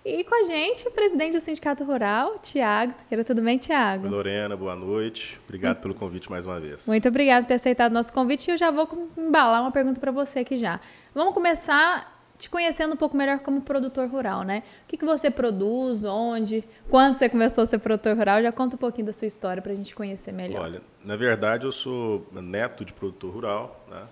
E 0.03 0.23
com 0.23 0.33
a 0.33 0.43
gente, 0.43 0.87
o 0.87 0.91
presidente 0.91 1.33
do 1.33 1.39
Sindicato 1.39 1.83
Rural, 1.83 2.39
Tiago 2.39 2.91
Siqueira. 2.91 3.23
Tudo 3.23 3.39
bem, 3.39 3.59
Tiago? 3.59 4.07
Lorena, 4.07 4.57
boa 4.57 4.75
noite. 4.75 5.39
Obrigado 5.45 5.79
pelo 5.79 5.93
convite 5.93 6.27
mais 6.27 6.43
uma 6.43 6.59
vez. 6.59 6.87
Muito 6.87 7.07
obrigada 7.07 7.43
por 7.43 7.49
ter 7.49 7.53
aceitado 7.53 7.91
o 7.91 7.93
nosso 7.93 8.11
convite. 8.11 8.47
E 8.47 8.53
eu 8.53 8.57
já 8.57 8.71
vou 8.71 8.89
embalar 9.15 9.61
uma 9.61 9.71
pergunta 9.71 9.99
para 9.99 10.11
você 10.11 10.39
aqui 10.39 10.57
já. 10.57 10.79
Vamos 11.13 11.35
começar 11.35 12.19
te 12.35 12.49
conhecendo 12.49 12.95
um 12.95 12.97
pouco 12.97 13.15
melhor 13.15 13.37
como 13.41 13.61
produtor 13.61 14.07
rural, 14.07 14.41
né? 14.41 14.63
O 14.85 14.87
que, 14.87 14.97
que 14.97 15.05
você 15.05 15.29
produz, 15.29 16.03
onde, 16.03 16.63
quando 16.89 17.13
você 17.13 17.29
começou 17.29 17.63
a 17.63 17.67
ser 17.67 17.77
produtor 17.77 18.17
rural? 18.17 18.41
Já 18.41 18.51
conta 18.51 18.75
um 18.75 18.79
pouquinho 18.79 19.05
da 19.05 19.13
sua 19.13 19.27
história 19.27 19.61
para 19.61 19.71
a 19.71 19.75
gente 19.75 19.93
conhecer 19.93 20.31
melhor. 20.31 20.63
Olha, 20.63 20.81
na 21.05 21.15
verdade 21.15 21.67
eu 21.67 21.71
sou 21.71 22.25
neto 22.31 22.83
de 22.83 22.91
produtor 22.91 23.31
rural, 23.31 23.85
né? 23.87 24.07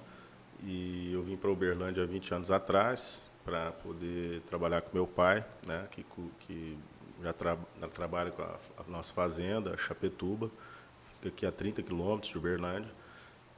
E 0.63 1.11
eu 1.11 1.23
vim 1.23 1.35
para 1.35 1.49
Uberlândia 1.49 2.03
há 2.03 2.05
20 2.05 2.35
anos 2.35 2.51
atrás 2.51 3.27
para 3.49 3.71
poder 3.71 4.41
trabalhar 4.41 4.81
com 4.81 4.95
meu 4.95 5.07
pai, 5.07 5.43
né, 5.67 5.87
que, 5.89 6.05
que 6.41 6.77
já, 7.23 7.33
tra 7.33 7.57
trabalha 7.91 8.29
com 8.29 8.43
a, 8.43 8.59
a, 8.77 8.91
nossa 8.91 9.11
fazenda, 9.11 9.73
a 9.73 9.77
Chapetuba, 9.77 10.51
fica 11.15 11.29
aqui 11.29 11.45
a 11.47 11.51
30 11.51 11.81
quilômetros 11.81 12.31
de 12.31 12.37
Uberlândia. 12.37 12.91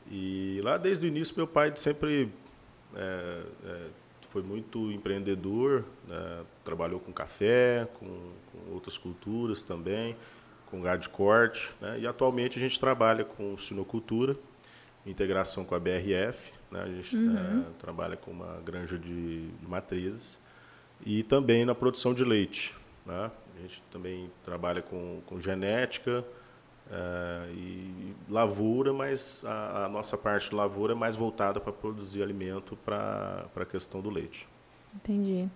E 0.10 0.62
lá 0.64 0.78
desde 0.78 1.06
o 1.06 1.08
início 1.10 1.36
meu 1.36 1.46
pai 1.46 1.74
sempre 1.76 2.32
é, 2.96 3.44
é, 3.66 3.88
foi 4.30 4.42
muito 4.42 4.90
empreendedor, 4.94 5.84
né, 6.08 6.46
trabalhou 6.64 7.02
com 7.02 7.12
café, 7.12 7.86
com, 8.00 8.32
com, 8.52 8.74
outras 8.74 8.98
culturas 8.98 9.62
também, 9.62 10.16
com 10.68 10.82
gado 10.82 11.02
de 11.02 11.10
corte, 11.10 11.70
né, 11.82 12.00
e 12.00 12.08
atualmente 12.08 12.58
a 12.58 12.62
gente 12.62 12.80
trabalha 12.80 13.26
com 13.26 13.58
sinocultura, 13.58 14.38
integração 15.06 15.66
com 15.66 15.76
a 15.76 15.80
BRF, 15.80 16.54
né? 16.72 16.82
a 16.84 16.88
gente 16.88 17.16
uhum. 17.16 17.62
é, 17.62 17.64
trabalha 17.80 18.16
com 18.16 18.32
uma 18.32 18.62
granja 18.62 18.98
de, 18.98 19.48
de, 19.50 19.68
matrizes 19.68 20.40
e 21.06 21.24
também 21.24 21.66
na 21.66 21.76
produção 21.76 22.14
de 22.14 22.24
leite. 22.24 22.76
Né? 23.06 23.32
A 23.56 23.62
gente 23.62 23.84
também 23.92 24.32
trabalha 24.44 24.82
com, 24.82 25.22
com 25.26 25.40
genética 25.40 26.26
é, 26.90 27.52
e 27.54 28.14
lavoura, 28.30 28.94
mas 28.94 29.44
a, 29.46 29.86
a, 29.86 29.90
nossa 29.90 30.18
parte 30.18 30.50
de 30.50 30.56
lavoura 30.56 30.94
é 30.94 30.96
mais 30.96 31.16
voltada 31.16 31.60
para 31.60 31.74
produzir 31.74 32.24
alimento 32.24 32.78
para 32.78 33.48
a 33.56 33.66
questão 33.66 34.02
do 34.02 34.10
leite. 34.10 34.48
Entendi. 34.96 35.50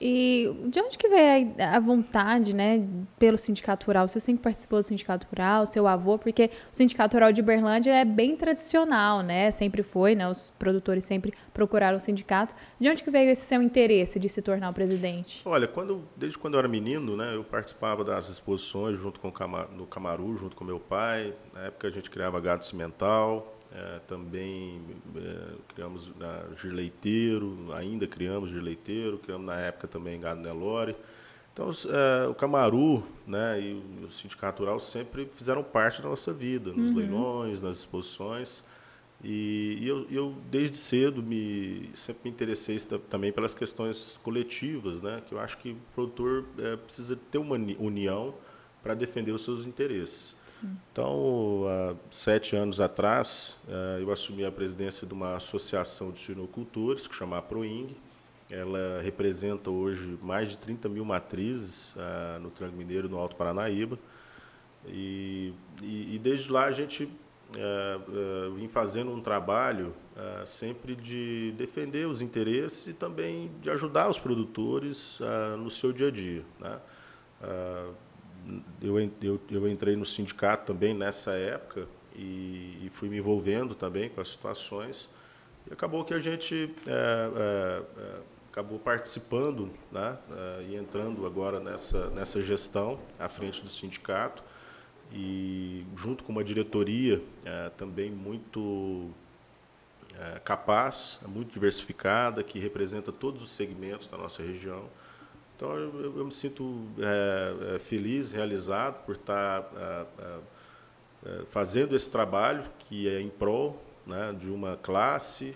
E 0.00 0.50
de 0.66 0.80
onde 0.80 0.96
que 0.96 1.08
veio 1.08 1.54
a 1.58 1.78
vontade, 1.78 2.54
né, 2.54 2.82
pelo 3.18 3.36
sindicato 3.36 3.86
rural? 3.86 4.08
Você 4.08 4.18
sempre 4.18 4.42
participou 4.42 4.80
do 4.80 4.84
sindicato 4.84 5.26
rural, 5.28 5.66
seu 5.66 5.86
avô, 5.86 6.16
porque 6.16 6.50
o 6.72 6.76
sindicato 6.76 7.16
rural 7.16 7.32
de 7.32 7.42
Berlândia 7.42 7.92
é 7.92 8.04
bem 8.04 8.34
tradicional, 8.34 9.20
né? 9.20 9.50
Sempre 9.50 9.82
foi, 9.82 10.14
né? 10.14 10.26
Os 10.28 10.50
produtores 10.58 11.04
sempre 11.04 11.34
procuraram 11.52 11.98
o 11.98 12.00
sindicato. 12.00 12.54
De 12.78 12.88
onde 12.88 13.04
que 13.04 13.10
veio 13.10 13.30
esse 13.30 13.42
seu 13.42 13.60
interesse 13.60 14.18
de 14.18 14.28
se 14.28 14.40
tornar 14.40 14.70
o 14.70 14.72
presidente? 14.72 15.42
Olha, 15.44 15.68
quando, 15.68 16.02
desde 16.16 16.38
quando 16.38 16.54
eu 16.54 16.60
era 16.60 16.68
menino, 16.68 17.16
né, 17.16 17.34
eu 17.34 17.44
participava 17.44 18.02
das 18.02 18.30
exposições 18.30 18.98
junto 18.98 19.20
com 19.20 19.28
o 19.28 19.86
Camaru, 19.86 20.36
junto 20.36 20.56
com 20.56 20.64
meu 20.64 20.80
pai. 20.80 21.34
Na 21.52 21.66
época 21.66 21.88
a 21.88 21.90
gente 21.90 22.08
criava 22.08 22.40
gado 22.40 22.64
cimental, 22.64 23.59
é, 23.72 24.00
também 24.06 24.80
é, 25.16 25.54
criamos 25.68 26.10
na 26.18 26.42
leiteiro, 26.64 27.72
ainda 27.72 28.06
criamos 28.06 28.50
leiteiro, 28.50 29.18
criamos 29.18 29.46
na 29.46 29.56
época 29.60 29.86
também 29.86 30.18
gado 30.18 30.40
Nelore. 30.40 30.96
Então, 31.52 31.70
é, 31.70 32.26
o 32.26 32.34
Camaru 32.34 33.04
né, 33.26 33.60
e 33.60 33.82
o 34.04 34.10
Sindicato 34.10 34.62
Rural 34.62 34.80
sempre 34.80 35.28
fizeram 35.34 35.62
parte 35.62 36.02
da 36.02 36.08
nossa 36.08 36.32
vida, 36.32 36.72
nos 36.72 36.90
uhum. 36.90 36.96
leilões, 36.96 37.62
nas 37.62 37.78
exposições. 37.78 38.64
E, 39.22 39.78
e 39.80 39.86
eu, 39.86 40.06
eu, 40.10 40.34
desde 40.50 40.76
cedo, 40.76 41.22
me, 41.22 41.90
sempre 41.94 42.22
me 42.24 42.30
interessei 42.30 42.78
também 43.10 43.30
pelas 43.30 43.54
questões 43.54 44.18
coletivas, 44.22 45.02
né, 45.02 45.22
que 45.28 45.34
eu 45.34 45.38
acho 45.38 45.58
que 45.58 45.72
o 45.72 45.76
produtor 45.94 46.46
é, 46.58 46.76
precisa 46.76 47.16
ter 47.30 47.38
uma 47.38 47.56
união 47.56 48.34
para 48.82 48.94
defender 48.94 49.32
os 49.32 49.44
seus 49.44 49.66
interesses. 49.66 50.34
Então, 50.62 51.64
há 51.68 51.94
sete 52.10 52.54
anos 52.54 52.80
atrás, 52.80 53.56
eh, 53.68 53.98
eu 54.00 54.12
assumi 54.12 54.44
a 54.44 54.52
presidência 54.52 55.06
de 55.06 55.14
uma 55.14 55.36
associação 55.36 56.10
de 56.10 56.18
suinocultores, 56.18 57.06
que 57.06 57.14
chama 57.14 57.40
Proing. 57.40 57.96
Ela 58.50 59.00
representa 59.02 59.70
hoje 59.70 60.18
mais 60.22 60.50
de 60.50 60.58
30 60.58 60.88
mil 60.88 61.04
matrizes 61.04 61.94
eh, 61.96 62.38
no 62.40 62.50
Tranco 62.50 62.76
Mineiro, 62.76 63.08
no 63.08 63.18
Alto 63.18 63.36
Paranaíba. 63.36 63.98
E, 64.86 65.52
e, 65.82 66.14
e 66.14 66.18
desde 66.18 66.50
lá 66.50 66.64
a 66.64 66.72
gente 66.72 67.08
é, 67.56 67.60
é, 67.60 68.50
vem 68.54 68.68
fazendo 68.68 69.10
um 69.10 69.20
trabalho 69.20 69.92
é, 70.16 70.46
sempre 70.46 70.94
de 70.94 71.52
defender 71.58 72.06
os 72.06 72.20
interesses 72.20 72.86
e 72.86 72.92
também 72.92 73.50
de 73.60 73.68
ajudar 73.70 74.08
os 74.08 74.18
produtores 74.18 75.18
no 75.58 75.70
seu 75.70 75.92
dia 75.92 76.08
a 76.08 76.10
dia. 76.10 76.44
Né? 76.60 76.78
Eu, 78.80 78.98
eu, 79.22 79.40
eu 79.50 79.68
entrei 79.68 79.96
no 79.96 80.06
sindicato 80.06 80.72
também 80.72 80.94
nessa 80.94 81.32
época 81.32 81.86
e, 82.14 82.78
e, 82.84 82.90
fui 82.92 83.08
me 83.08 83.18
envolvendo 83.18 83.74
também 83.74 84.08
com 84.08 84.20
as 84.20 84.28
situações. 84.28 85.10
E 85.68 85.72
acabou 85.72 86.04
que 86.04 86.14
a 86.14 86.20
gente 86.20 86.74
é, 86.86 86.90
é, 86.90 87.82
é, 88.00 88.20
acabou 88.50 88.78
participando 88.78 89.70
né, 89.92 90.18
é, 90.30 90.64
e 90.68 90.76
entrando 90.76 91.24
agora 91.26 91.60
nessa, 91.60 92.10
nessa 92.10 92.40
gestão 92.42 92.98
à 93.18 93.28
frente 93.28 93.62
do 93.62 93.70
sindicato 93.70 94.42
e 95.12 95.84
junto 95.96 96.22
com 96.24 96.32
uma 96.32 96.44
diretoria 96.44 97.22
é, 97.44 97.70
também 97.70 98.10
muito 98.10 99.10
é, 100.18 100.38
capaz, 100.40 101.20
muito 101.26 101.52
diversificada, 101.52 102.42
que 102.42 102.58
representa 102.58 103.10
todos 103.10 103.42
os 103.42 103.50
segmentos 103.50 104.08
da 104.08 104.16
nossa 104.16 104.42
região. 104.42 104.84
Então, 105.60 105.76
eu, 105.76 106.16
eu 106.16 106.24
me 106.24 106.32
sinto 106.32 106.86
é, 106.98 107.78
feliz, 107.78 108.32
realizado 108.32 109.04
por 109.04 109.14
estar 109.14 109.70
é, 109.76 110.06
é, 111.26 111.44
fazendo 111.48 111.94
esse 111.94 112.10
trabalho 112.10 112.64
que 112.78 113.06
é 113.06 113.20
em 113.20 113.28
prol 113.28 113.78
né, 114.06 114.34
de 114.38 114.50
uma 114.50 114.78
classe, 114.78 115.54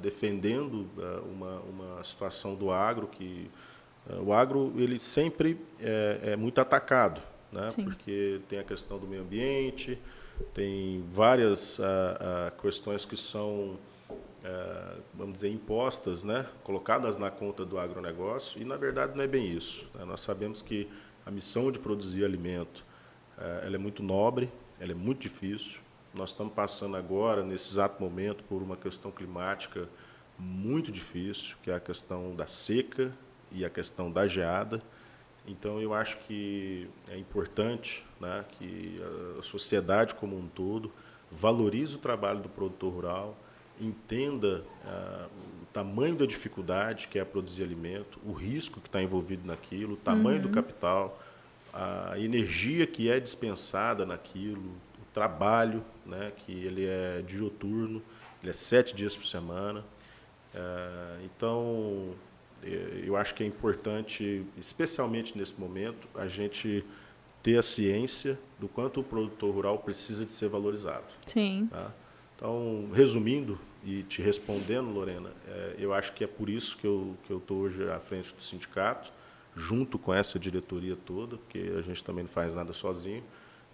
defendendo 0.00 0.86
uma, 1.30 1.60
uma 1.60 2.04
situação 2.04 2.54
do 2.54 2.70
agro 2.70 3.06
que 3.06 3.50
o 4.24 4.32
agro 4.32 4.72
ele 4.76 4.98
sempre 4.98 5.60
é, 5.78 6.20
é 6.32 6.36
muito 6.36 6.58
atacado, 6.58 7.20
né? 7.50 7.68
porque 7.84 8.40
tem 8.48 8.58
a 8.58 8.64
questão 8.64 8.98
do 8.98 9.06
meio 9.06 9.20
ambiente, 9.20 9.98
tem 10.54 11.04
várias 11.10 11.78
a, 11.80 12.46
a 12.46 12.50
questões 12.50 13.04
que 13.04 13.16
são 13.16 13.78
é, 13.78 13.91
vamos 15.14 15.34
dizer, 15.34 15.50
impostas, 15.50 16.24
né, 16.24 16.46
colocadas 16.64 17.16
na 17.16 17.30
conta 17.30 17.64
do 17.64 17.78
agronegócio, 17.78 18.60
e 18.60 18.64
na 18.64 18.76
verdade 18.76 19.16
não 19.16 19.22
é 19.22 19.26
bem 19.26 19.46
isso. 19.46 19.86
Né? 19.94 20.04
Nós 20.04 20.20
sabemos 20.20 20.62
que 20.62 20.88
a 21.24 21.30
missão 21.30 21.70
de 21.70 21.78
produzir 21.78 22.24
alimento 22.24 22.84
é, 23.38 23.66
ela 23.66 23.76
é 23.76 23.78
muito 23.78 24.02
nobre, 24.02 24.50
ela 24.78 24.92
é 24.92 24.94
muito 24.94 25.20
difícil. 25.20 25.80
Nós 26.14 26.30
estamos 26.30 26.52
passando 26.52 26.96
agora, 26.96 27.42
nesse 27.42 27.72
exato 27.72 28.02
momento, 28.02 28.44
por 28.44 28.62
uma 28.62 28.76
questão 28.76 29.10
climática 29.10 29.88
muito 30.38 30.90
difícil, 30.90 31.56
que 31.62 31.70
é 31.70 31.74
a 31.74 31.80
questão 31.80 32.34
da 32.34 32.46
seca 32.46 33.12
e 33.50 33.64
a 33.64 33.70
questão 33.70 34.10
da 34.10 34.26
geada. 34.26 34.82
Então, 35.46 35.80
eu 35.80 35.94
acho 35.94 36.18
que 36.18 36.88
é 37.08 37.16
importante 37.16 38.04
né, 38.20 38.44
que 38.52 39.00
a 39.38 39.42
sociedade 39.42 40.14
como 40.14 40.36
um 40.36 40.46
todo 40.46 40.92
valorize 41.30 41.94
o 41.96 41.98
trabalho 41.98 42.40
do 42.40 42.48
produtor 42.48 42.92
rural, 42.92 43.36
entenda 43.82 44.64
ah, 44.84 45.28
o 45.62 45.66
tamanho 45.72 46.14
da 46.14 46.26
dificuldade 46.26 47.08
que 47.08 47.18
é 47.18 47.24
produzir 47.24 47.62
alimento, 47.62 48.18
o 48.24 48.32
risco 48.32 48.80
que 48.80 48.88
está 48.88 49.02
envolvido 49.02 49.46
naquilo, 49.46 49.94
o 49.94 49.96
tamanho 49.96 50.36
uhum. 50.36 50.48
do 50.48 50.48
capital, 50.50 51.20
a 51.72 52.18
energia 52.18 52.86
que 52.86 53.10
é 53.10 53.18
dispensada 53.18 54.04
naquilo, 54.04 54.60
o 54.60 55.14
trabalho, 55.14 55.82
né, 56.04 56.32
que 56.36 56.52
ele 56.52 56.86
é 56.86 57.22
dioturno, 57.22 58.02
ele 58.42 58.50
é 58.50 58.52
sete 58.52 58.94
dias 58.94 59.16
por 59.16 59.24
semana. 59.24 59.84
Ah, 60.54 61.18
então, 61.24 62.14
eh, 62.62 63.04
eu 63.04 63.16
acho 63.16 63.34
que 63.34 63.42
é 63.42 63.46
importante, 63.46 64.44
especialmente 64.58 65.36
nesse 65.36 65.58
momento, 65.58 66.06
a 66.14 66.26
gente 66.26 66.84
ter 67.42 67.58
a 67.58 67.62
ciência 67.62 68.38
do 68.58 68.68
quanto 68.68 69.00
o 69.00 69.04
produtor 69.04 69.52
rural 69.52 69.78
precisa 69.78 70.24
de 70.24 70.32
ser 70.32 70.48
valorizado. 70.48 71.06
Sim. 71.26 71.68
Tá? 71.70 71.90
Então, 72.36 72.88
resumindo 72.92 73.58
e 73.84 74.02
te 74.04 74.22
respondendo, 74.22 74.90
Lorena, 74.90 75.30
é, 75.46 75.74
eu 75.78 75.92
acho 75.92 76.12
que 76.12 76.22
é 76.22 76.26
por 76.26 76.48
isso 76.48 76.76
que 76.76 76.86
eu 76.86 77.16
que 77.24 77.32
eu 77.32 77.38
estou 77.38 77.58
hoje 77.58 77.88
à 77.90 77.98
frente 77.98 78.32
do 78.34 78.40
sindicato, 78.40 79.12
junto 79.54 79.98
com 79.98 80.14
essa 80.14 80.38
diretoria 80.38 80.96
toda, 80.96 81.36
porque 81.36 81.72
a 81.78 81.82
gente 81.82 82.02
também 82.02 82.24
não 82.24 82.30
faz 82.30 82.54
nada 82.54 82.72
sozinho, 82.72 83.22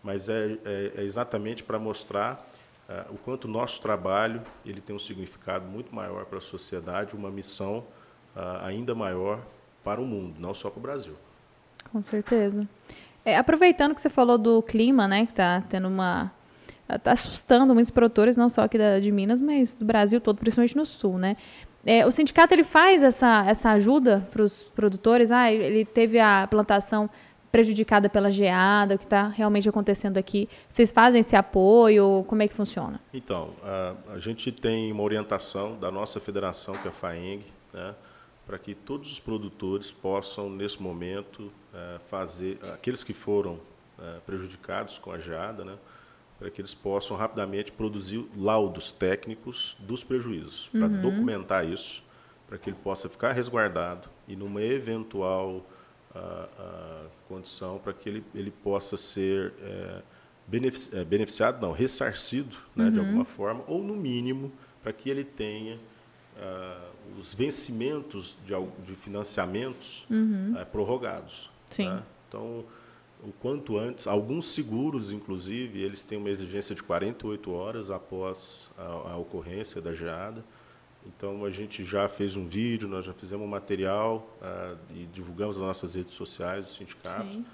mas 0.02 0.28
é, 0.28 0.58
é, 0.64 0.92
é 0.96 1.02
exatamente 1.02 1.62
para 1.62 1.78
mostrar 1.78 2.48
uh, 2.88 3.14
o 3.14 3.18
quanto 3.18 3.44
o 3.44 3.48
nosso 3.48 3.80
trabalho 3.80 4.42
ele 4.64 4.80
tem 4.80 4.94
um 4.94 4.98
significado 4.98 5.66
muito 5.66 5.94
maior 5.94 6.24
para 6.24 6.38
a 6.38 6.40
sociedade, 6.40 7.14
uma 7.14 7.30
missão 7.30 7.78
uh, 8.34 8.64
ainda 8.64 8.94
maior 8.94 9.40
para 9.84 10.00
o 10.00 10.06
mundo, 10.06 10.40
não 10.40 10.54
só 10.54 10.70
para 10.70 10.78
o 10.78 10.82
Brasil. 10.82 11.14
Com 11.92 12.02
certeza. 12.02 12.68
É, 13.24 13.36
aproveitando 13.36 13.94
que 13.94 14.00
você 14.00 14.10
falou 14.10 14.38
do 14.38 14.62
clima, 14.62 15.06
né, 15.06 15.26
que 15.26 15.32
está 15.32 15.60
tendo 15.62 15.88
uma 15.88 16.32
está 16.88 17.12
assustando 17.12 17.74
muitos 17.74 17.90
produtores, 17.90 18.36
não 18.36 18.48
só 18.48 18.62
aqui 18.62 18.78
da, 18.78 18.98
de 18.98 19.12
Minas, 19.12 19.40
mas 19.40 19.74
do 19.74 19.84
Brasil 19.84 20.20
todo, 20.20 20.38
principalmente 20.38 20.76
no 20.76 20.86
sul, 20.86 21.18
né? 21.18 21.36
É, 21.86 22.06
o 22.06 22.10
sindicato 22.10 22.52
ele 22.54 22.64
faz 22.64 23.02
essa, 23.02 23.44
essa 23.46 23.70
ajuda 23.70 24.26
para 24.30 24.42
os 24.42 24.64
produtores. 24.64 25.30
Ah, 25.30 25.50
ele 25.50 25.84
teve 25.84 26.18
a 26.18 26.46
plantação 26.46 27.08
prejudicada 27.50 28.08
pela 28.08 28.30
geada, 28.30 28.94
o 28.94 28.98
que 28.98 29.04
está 29.04 29.28
realmente 29.28 29.68
acontecendo 29.68 30.18
aqui. 30.18 30.48
Vocês 30.68 30.92
fazem 30.92 31.20
esse 31.20 31.34
apoio? 31.34 32.24
Como 32.26 32.42
é 32.42 32.48
que 32.48 32.54
funciona? 32.54 33.00
Então, 33.12 33.50
a, 33.62 33.94
a 34.14 34.18
gente 34.18 34.52
tem 34.52 34.92
uma 34.92 35.02
orientação 35.02 35.78
da 35.78 35.90
nossa 35.90 36.20
federação, 36.20 36.74
que 36.76 36.86
é 36.86 36.90
a 36.90 36.92
FAENG, 36.92 37.44
né, 37.72 37.94
para 38.46 38.58
que 38.58 38.74
todos 38.74 39.12
os 39.12 39.20
produtores 39.20 39.90
possam, 39.90 40.50
nesse 40.50 40.82
momento, 40.82 41.50
é, 41.74 41.98
fazer, 42.04 42.58
aqueles 42.74 43.02
que 43.02 43.12
foram 43.12 43.58
é, 43.98 44.20
prejudicados 44.26 44.98
com 44.98 45.10
a 45.10 45.18
geada, 45.18 45.64
né, 45.64 45.76
para 46.38 46.50
que 46.50 46.60
eles 46.60 46.74
possam 46.74 47.16
rapidamente 47.16 47.72
produzir 47.72 48.24
laudos 48.36 48.92
técnicos 48.92 49.76
dos 49.80 50.04
prejuízos, 50.04 50.68
para 50.68 50.86
uhum. 50.86 51.00
documentar 51.00 51.66
isso, 51.66 52.02
para 52.48 52.56
que 52.56 52.70
ele 52.70 52.76
possa 52.82 53.08
ficar 53.08 53.32
resguardado 53.32 54.08
e 54.26 54.36
numa 54.36 54.62
eventual 54.62 55.66
a, 56.14 56.48
a 56.58 57.04
condição 57.28 57.78
para 57.78 57.92
que 57.92 58.08
ele, 58.08 58.24
ele 58.34 58.50
possa 58.50 58.96
ser 58.96 59.52
é, 59.60 60.02
benefici 60.46 60.96
é, 60.96 61.04
beneficiado, 61.04 61.60
não, 61.60 61.72
ressarcido 61.72 62.56
né, 62.74 62.84
uhum. 62.84 62.92
de 62.92 62.98
alguma 62.98 63.24
forma, 63.24 63.62
ou 63.66 63.82
no 63.82 63.94
mínimo 63.94 64.52
para 64.82 64.92
que 64.92 65.10
ele 65.10 65.24
tenha 65.24 65.76
uh, 65.76 67.18
os 67.18 67.34
vencimentos 67.34 68.38
de, 68.46 68.54
de 68.86 68.94
financiamentos 68.94 70.06
uhum. 70.08 70.54
uh, 70.58 70.64
prorrogados. 70.66 71.50
Sim. 71.68 71.88
Né? 71.88 72.02
Então, 72.28 72.64
o 73.22 73.32
quanto 73.32 73.76
antes, 73.76 74.06
alguns 74.06 74.48
seguros, 74.52 75.12
inclusive, 75.12 75.82
eles 75.82 76.04
têm 76.04 76.18
uma 76.18 76.30
exigência 76.30 76.74
de 76.74 76.82
48 76.82 77.50
horas 77.52 77.90
após 77.90 78.70
a, 78.78 79.12
a 79.12 79.16
ocorrência 79.16 79.80
da 79.80 79.92
geada. 79.92 80.44
Então 81.06 81.44
a 81.44 81.50
gente 81.50 81.84
já 81.84 82.08
fez 82.08 82.36
um 82.36 82.46
vídeo, 82.46 82.88
nós 82.88 83.04
já 83.04 83.12
fizemos 83.12 83.44
um 83.46 83.48
material 83.48 84.28
uh, 84.40 84.78
e 84.94 85.06
divulgamos 85.06 85.56
nas 85.56 85.66
nossas 85.66 85.94
redes 85.94 86.12
sociais 86.12 86.66
do 86.66 86.70
sindicato, 86.72 87.44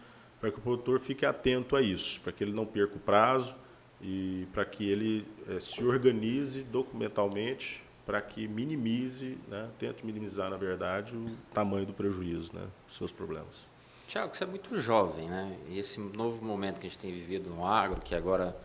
para 0.41 0.51
que 0.51 0.59
o 0.59 0.63
produtor 0.63 0.99
fique 1.01 1.25
atento 1.25 1.77
a 1.77 1.83
isso, 1.83 2.21
para 2.21 2.33
que 2.33 2.43
ele 2.43 2.53
não 2.53 2.67
perca 2.67 2.97
o 2.97 3.01
prazo 3.01 3.55
e 4.03 4.47
para 4.53 4.65
que 4.65 4.89
ele 4.89 5.27
uh, 5.49 5.61
se 5.61 5.85
organize 5.85 6.63
documentalmente 6.63 7.85
para 8.05 8.21
que 8.21 8.47
minimize, 8.47 9.39
né, 9.49 9.71
tente 9.79 10.05
minimizar, 10.05 10.51
na 10.51 10.57
verdade, 10.57 11.17
o 11.17 11.37
tamanho 11.53 11.87
do 11.87 11.93
prejuízo, 11.95 12.51
né, 12.55 12.67
os 12.87 12.97
seus 12.97 13.11
problemas. 13.11 13.67
Tiago, 14.07 14.35
você 14.35 14.45
é 14.45 14.47
muito 14.47 14.79
jovem, 14.79 15.29
né? 15.29 15.57
E 15.69 15.79
esse 15.79 15.99
novo 15.99 16.45
momento 16.45 16.79
que 16.79 16.87
a 16.87 16.91
gente 16.91 16.99
tem 16.99 17.13
vivido 17.13 17.51
no 17.51 17.67
agro, 17.67 18.01
que 18.01 18.15
agora 18.15 18.57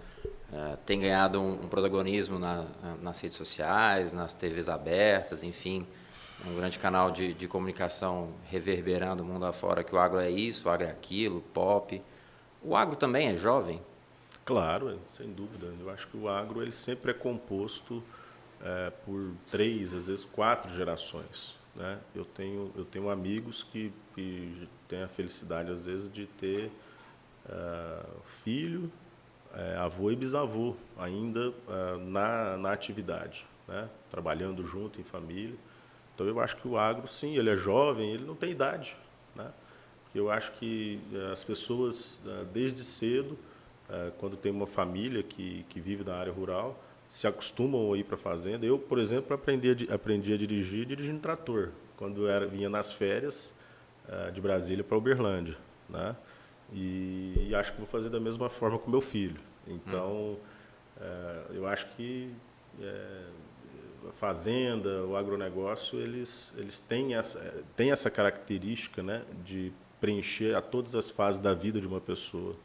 é, 0.51 0.77
tem 0.85 0.99
ganhado 0.99 1.39
um, 1.39 1.63
um 1.63 1.67
protagonismo 1.67 2.37
na, 2.37 2.65
nas 3.01 3.19
redes 3.19 3.37
sociais, 3.37 4.11
nas 4.11 4.33
TVs 4.33 4.67
abertas, 4.67 5.43
enfim, 5.43 5.87
um 6.45 6.55
grande 6.55 6.79
canal 6.79 7.11
de, 7.11 7.33
de 7.33 7.47
comunicação 7.47 8.33
reverberando 8.45 9.23
o 9.23 9.25
mundo 9.25 9.45
afora 9.45 9.83
que 9.83 9.93
o 9.93 9.99
agro 9.99 10.19
é 10.19 10.29
isso, 10.29 10.67
o 10.67 10.71
agro 10.71 10.87
é 10.87 10.91
aquilo, 10.91 11.41
pop. 11.53 12.01
O 12.61 12.75
agro 12.75 12.95
também 12.95 13.27
é 13.29 13.35
jovem? 13.35 13.81
Claro, 14.45 14.99
sem 15.11 15.31
dúvida. 15.31 15.73
Eu 15.79 15.89
acho 15.89 16.07
que 16.07 16.17
o 16.17 16.27
agro 16.27 16.61
ele 16.61 16.71
sempre 16.71 17.11
é 17.11 17.13
composto 17.13 18.03
é, 18.61 18.91
por 19.05 19.31
três, 19.51 19.93
às 19.93 20.07
vezes 20.07 20.25
quatro 20.25 20.73
gerações. 20.73 21.57
Né? 21.75 21.99
Eu, 22.15 22.25
tenho, 22.25 22.71
eu 22.75 22.83
tenho 22.83 23.09
amigos 23.09 23.63
que, 23.63 23.93
que 24.15 24.67
têm 24.89 25.03
a 25.03 25.07
felicidade, 25.07 25.71
às 25.71 25.85
vezes, 25.85 26.11
de 26.11 26.25
ter 26.25 26.69
uh, 27.45 28.21
filho 28.25 28.91
é, 29.53 29.77
avô 29.77 30.11
e 30.11 30.15
bisavô 30.15 30.75
ainda 30.97 31.51
é, 31.67 31.97
na, 32.05 32.57
na 32.57 32.71
atividade, 32.71 33.47
né? 33.67 33.89
trabalhando 34.09 34.63
junto 34.63 34.99
em 34.99 35.03
família. 35.03 35.55
Então 36.13 36.27
eu 36.27 36.39
acho 36.39 36.57
que 36.57 36.67
o 36.67 36.77
agro, 36.77 37.07
sim, 37.07 37.37
ele 37.37 37.49
é 37.49 37.55
jovem, 37.55 38.11
ele 38.11 38.25
não 38.25 38.35
tem 38.35 38.51
idade. 38.51 38.95
Né? 39.35 39.51
Eu 40.13 40.29
acho 40.29 40.51
que 40.53 40.99
as 41.31 41.43
pessoas, 41.43 42.21
desde 42.51 42.83
cedo, 42.83 43.37
quando 44.17 44.35
tem 44.35 44.51
uma 44.51 44.67
família 44.67 45.23
que, 45.23 45.65
que 45.69 45.79
vive 45.79 46.03
na 46.03 46.15
área 46.15 46.33
rural, 46.33 46.77
se 47.07 47.25
acostumam 47.25 47.93
a 47.93 47.97
ir 47.97 48.03
para 48.03 48.15
a 48.15 48.17
fazenda. 48.17 48.65
Eu, 48.65 48.77
por 48.77 48.99
exemplo, 48.99 49.33
aprendi 49.33 49.87
a, 49.89 49.95
aprendi 49.95 50.33
a 50.33 50.37
dirigir 50.37 50.85
dirigindo 50.85 51.19
trator, 51.19 51.69
quando 51.95 52.27
era, 52.27 52.45
vinha 52.45 52.69
nas 52.69 52.91
férias 52.91 53.53
de 54.31 54.41
Brasília 54.41 54.83
para 54.83 54.97
Uberlândia. 54.97 55.57
Né? 55.89 56.15
E, 56.71 57.47
e, 57.49 57.55
acho 57.55 57.71
que 57.73 57.79
vou 57.79 57.87
fazer 57.87 58.09
da 58.09 58.19
mesma 58.19 58.49
forma 58.49 58.77
com 58.77 58.89
meu 58.89 59.01
filho. 59.01 59.39
Então, 59.67 60.37
hum. 60.99 61.03
eu 61.51 61.67
acho 61.67 61.87
que 61.95 62.33
é, 62.79 63.23
a 64.07 64.11
fazenda, 64.11 65.05
o 65.05 65.15
agronegócio, 65.15 65.99
eles, 65.99 66.53
eles 66.57 66.79
têm, 66.79 67.15
essa, 67.15 67.63
têm 67.75 67.91
essa 67.91 68.09
característica 68.09 69.01
né, 69.03 69.23
de 69.43 69.71
preencher 69.99 70.55
a 70.55 70.61
todas 70.61 70.95
as 70.95 71.09
fases 71.09 71.39
da 71.39 71.53
vida 71.53 71.79
de 71.79 71.87
uma 71.87 71.99
pessoa. 71.99 72.55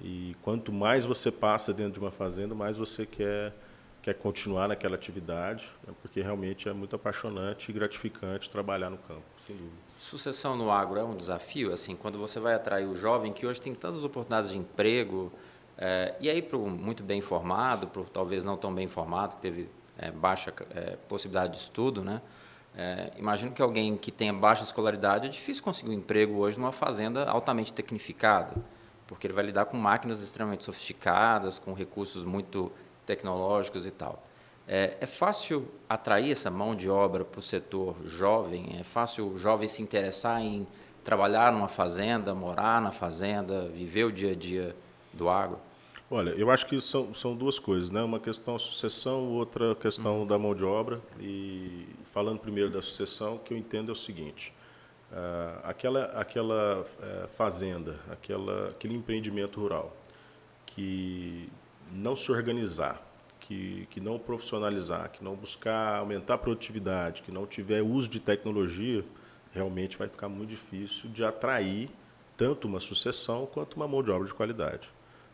E 0.00 0.36
quanto 0.42 0.72
mais 0.72 1.04
você 1.04 1.30
passa 1.30 1.72
dentro 1.72 1.94
de 1.94 2.00
uma 2.00 2.10
fazenda, 2.10 2.54
mais 2.54 2.76
você 2.76 3.06
quer 3.06 3.52
quer 4.04 4.12
continuar 4.12 4.68
naquela 4.68 4.96
atividade, 4.96 5.72
né, 5.86 5.94
porque 6.02 6.20
realmente 6.20 6.68
é 6.68 6.74
muito 6.74 6.94
apaixonante 6.94 7.70
e 7.70 7.72
gratificante 7.72 8.50
trabalhar 8.50 8.90
no 8.90 8.98
campo, 8.98 9.24
sem 9.46 9.56
dúvida. 9.56 9.83
Sucessão 10.04 10.54
no 10.54 10.70
agro 10.70 11.00
é 11.00 11.02
um 11.02 11.16
desafio, 11.16 11.72
assim, 11.72 11.96
quando 11.96 12.18
você 12.18 12.38
vai 12.38 12.52
atrair 12.52 12.86
o 12.86 12.94
jovem 12.94 13.32
que 13.32 13.46
hoje 13.46 13.58
tem 13.58 13.74
tantas 13.74 14.04
oportunidades 14.04 14.50
de 14.50 14.58
emprego, 14.58 15.32
é, 15.78 16.14
e 16.20 16.28
aí 16.28 16.42
para 16.42 16.58
muito 16.58 17.02
bem 17.02 17.20
informado, 17.20 17.86
para 17.86 18.02
talvez 18.12 18.44
não 18.44 18.54
tão 18.54 18.72
bem 18.74 18.84
informado, 18.84 19.36
que 19.36 19.40
teve 19.40 19.66
é, 19.96 20.10
baixa 20.10 20.52
é, 20.74 20.98
possibilidade 21.08 21.54
de 21.54 21.58
estudo, 21.60 22.04
né? 22.04 22.20
Imagino 23.16 23.52
que 23.52 23.62
alguém 23.62 23.96
que 23.96 24.12
tenha 24.12 24.32
baixa 24.32 24.62
escolaridade 24.62 25.26
é 25.26 25.30
difícil 25.30 25.62
conseguir 25.62 25.88
um 25.88 25.94
emprego 25.94 26.34
hoje 26.38 26.58
numa 26.58 26.72
fazenda 26.72 27.24
altamente 27.24 27.72
tecnificada, 27.72 28.52
porque 29.06 29.26
ele 29.26 29.32
vai 29.32 29.44
lidar 29.44 29.64
com 29.64 29.76
máquinas 29.76 30.20
extremamente 30.20 30.64
sofisticadas, 30.64 31.58
com 31.58 31.72
recursos 31.72 32.24
muito 32.24 32.70
tecnológicos 33.06 33.86
e 33.86 33.90
tal. 33.90 34.22
É, 34.66 34.96
é 35.00 35.06
fácil 35.06 35.68
atrair 35.88 36.32
essa 36.32 36.50
mão 36.50 36.74
de 36.74 36.88
obra 36.88 37.24
para 37.24 37.38
o 37.38 37.42
setor 37.42 37.96
jovem? 38.04 38.76
É 38.80 38.82
fácil 38.82 39.28
o 39.28 39.38
jovem 39.38 39.68
se 39.68 39.82
interessar 39.82 40.40
em 40.40 40.66
trabalhar 41.04 41.52
numa 41.52 41.68
fazenda, 41.68 42.34
morar 42.34 42.80
na 42.80 42.90
fazenda, 42.90 43.68
viver 43.68 44.04
o 44.04 44.12
dia 44.12 44.32
a 44.32 44.34
dia 44.34 44.74
do 45.12 45.28
agro? 45.28 45.58
Olha, 46.10 46.30
eu 46.30 46.50
acho 46.50 46.66
que 46.66 46.80
são, 46.80 47.14
são 47.14 47.34
duas 47.34 47.58
coisas, 47.58 47.90
né? 47.90 48.02
Uma 48.02 48.20
questão 48.20 48.56
a 48.56 48.58
sucessão, 48.58 49.30
outra 49.32 49.74
questão 49.74 50.20
uhum. 50.20 50.26
da 50.26 50.38
mão 50.38 50.54
de 50.54 50.64
obra. 50.64 51.00
E 51.18 51.86
falando 52.12 52.38
primeiro 52.38 52.70
da 52.70 52.80
sucessão, 52.80 53.36
o 53.36 53.38
que 53.38 53.52
eu 53.52 53.58
entendo 53.58 53.90
é 53.90 53.92
o 53.92 53.96
seguinte: 53.96 54.52
uh, 55.10 55.60
aquela, 55.64 56.04
aquela 56.18 56.82
uh, 56.82 57.28
fazenda, 57.28 57.98
aquela, 58.10 58.68
aquele 58.68 58.94
empreendimento 58.94 59.60
rural 59.60 59.96
que 60.66 61.48
não 61.90 62.16
se 62.16 62.30
organizar, 62.30 63.03
que, 63.44 63.86
que 63.90 64.00
não 64.00 64.18
profissionalizar, 64.18 65.10
que 65.10 65.22
não 65.22 65.34
buscar 65.36 65.98
aumentar 65.98 66.34
a 66.34 66.38
produtividade, 66.38 67.22
que 67.22 67.30
não 67.30 67.46
tiver 67.46 67.82
uso 67.82 68.08
de 68.08 68.18
tecnologia, 68.18 69.04
realmente 69.52 69.98
vai 69.98 70.08
ficar 70.08 70.30
muito 70.30 70.48
difícil 70.48 71.10
de 71.10 71.22
atrair 71.22 71.90
tanto 72.38 72.66
uma 72.66 72.80
sucessão 72.80 73.46
quanto 73.46 73.74
uma 73.74 73.86
mão 73.86 74.02
de 74.02 74.10
obra 74.10 74.26
de 74.26 74.32
qualidade. 74.32 74.88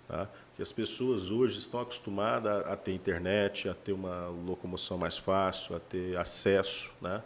Tá? 0.09 0.29
Que 0.57 0.63
as 0.63 0.73
pessoas 0.73 1.31
hoje 1.31 1.61
estão 1.61 1.81
acostumadas 1.81 2.67
a, 2.67 2.77
ter 2.77 2.93
internet, 2.93 3.69
a 3.69 3.75
ter 3.75 3.93
uma 3.93 4.27
locomoção 4.27 4.99
mais 4.99 5.17
fácil, 5.17 5.77
a 5.77 5.81
ter 5.81 6.17
acesso. 6.17 6.91
Né? 7.01 7.23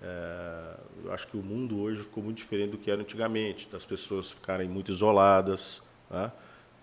É, 0.00 0.76
eu 1.04 1.12
acho 1.12 1.26
que 1.26 1.36
o 1.36 1.42
mundo 1.42 1.80
hoje 1.80 2.04
ficou 2.04 2.22
muito 2.22 2.36
diferente 2.36 2.70
do 2.70 2.78
que 2.78 2.88
era 2.88 3.00
antigamente, 3.00 3.68
das 3.68 3.84
pessoas 3.84 4.30
ficarem 4.30 4.68
muito 4.68 4.92
isoladas. 4.92 5.82
Tá? 6.08 6.32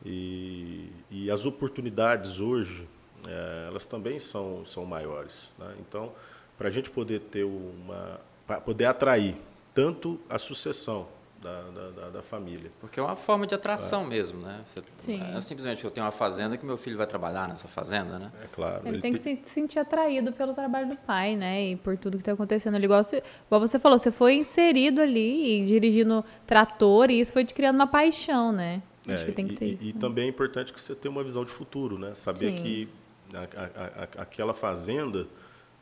E, 0.05 0.91
e 1.09 1.31
as 1.31 1.45
oportunidades 1.45 2.41
hoje, 2.41 2.85
é, 3.25 3.67
elas 3.67 3.87
também 3.87 4.19
são, 4.19 4.65
são 4.65 4.85
maiores. 4.85 5.51
Né? 5.57 5.75
Então, 5.79 6.11
para 6.57 6.67
a 6.67 6.71
gente 6.71 6.89
poder 6.89 7.21
ter 7.21 7.43
uma. 7.43 8.19
poder 8.65 8.85
atrair 8.85 9.35
tanto 9.73 10.19
a 10.29 10.39
sucessão 10.39 11.07
da, 11.41 11.61
da, 11.61 12.09
da, 12.09 12.23
família. 12.23 12.71
Porque 12.79 12.99
é 12.99 13.03
uma 13.03 13.15
forma 13.15 13.45
de 13.45 13.53
atração 13.53 14.03
é. 14.03 14.07
mesmo, 14.07 14.41
né? 14.41 14.61
Você, 14.63 14.81
Sim. 14.97 15.21
É 15.35 15.39
simplesmente 15.39 15.83
eu 15.85 15.91
tenho 15.91 16.05
uma 16.05 16.11
fazenda 16.11 16.57
que 16.57 16.65
meu 16.65 16.77
filho 16.77 16.97
vai 16.97 17.05
trabalhar 17.05 17.47
nessa 17.47 17.67
fazenda, 17.67 18.17
né? 18.17 18.31
É 18.43 18.47
claro. 18.47 18.81
Ele, 18.83 18.95
ele 18.95 19.01
tem 19.01 19.13
que 19.13 19.19
se 19.19 19.39
sentir 19.43 19.79
atraído 19.79 20.31
pelo 20.33 20.53
trabalho 20.53 20.89
do 20.89 20.95
pai, 20.95 21.35
né? 21.35 21.63
E 21.63 21.75
por 21.75 21.95
tudo 21.97 22.17
que 22.17 22.21
está 22.21 22.33
acontecendo 22.33 22.75
ali. 22.75 22.85
Igual 22.85 23.03
você, 23.03 23.23
igual 23.45 23.61
você 23.61 23.79
falou, 23.79 23.99
você 23.99 24.11
foi 24.11 24.35
inserido 24.35 24.99
ali, 24.99 25.63
dirigindo 25.65 26.25
trator, 26.45 27.11
e 27.11 27.19
isso 27.19 27.31
foi 27.31 27.45
te 27.45 27.53
criando 27.53 27.75
uma 27.75 27.87
paixão, 27.87 28.51
né? 28.51 28.81
Acho 29.07 29.23
é, 29.23 29.25
que 29.27 29.31
tem 29.31 29.47
que 29.47 29.55
ter 29.55 29.65
e, 29.65 29.73
isso. 29.73 29.83
E, 29.83 29.93
né? 29.93 29.99
também 29.99 30.25
é 30.25 30.29
importante 30.29 30.73
que 30.73 30.81
você 30.81 30.95
tenha 30.95 31.11
uma 31.11 31.23
visão 31.23 31.45
de 31.45 31.51
futuro, 31.51 31.97
né? 31.97 32.13
Saber 32.15 32.51
Sim. 32.51 32.63
que 32.63 32.89
a, 33.33 34.01
a, 34.01 34.21
aquela 34.21 34.53
fazenda, 34.53 35.27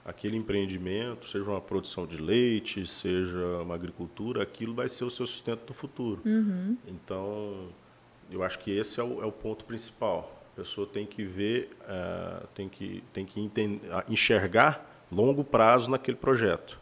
aquele 0.04 0.38
empreendimento, 0.38 1.30
seja 1.30 1.46
uma 1.46 1.62
produção 1.62 2.06
de 2.06 2.18
leite, 2.18 2.86
seja 2.86 3.62
uma 3.62 3.76
agricultura, 3.76 4.44
aquilo 4.44 4.74
vai 4.74 4.88
ser 4.88 5.06
o 5.06 5.10
seu 5.10 5.26
sustento 5.26 5.64
no 5.68 5.74
futuro. 5.74 6.22
Uhum. 6.26 6.78
Então, 6.88 7.70
eu 8.32 8.44
acho 8.44 8.60
que 8.60 8.72
esse 8.72 9.00
é 9.00 9.04
o, 9.04 9.22
é 9.22 9.26
o 9.26 9.32
ponto 9.32 9.66
principal. 9.66 10.44
A 10.54 10.56
pessoa 10.56 10.88
tem 10.88 11.06
que 11.06 11.24
ver, 11.24 11.72
uh, 11.82 12.48
tem 12.56 12.70
que, 12.70 13.04
tem 13.12 13.26
que 13.26 13.40
entender, 13.40 13.82
enxergar 14.08 15.06
longo 15.12 15.44
prazo 15.44 15.90
naquele 15.90 16.18
projeto. 16.18 16.80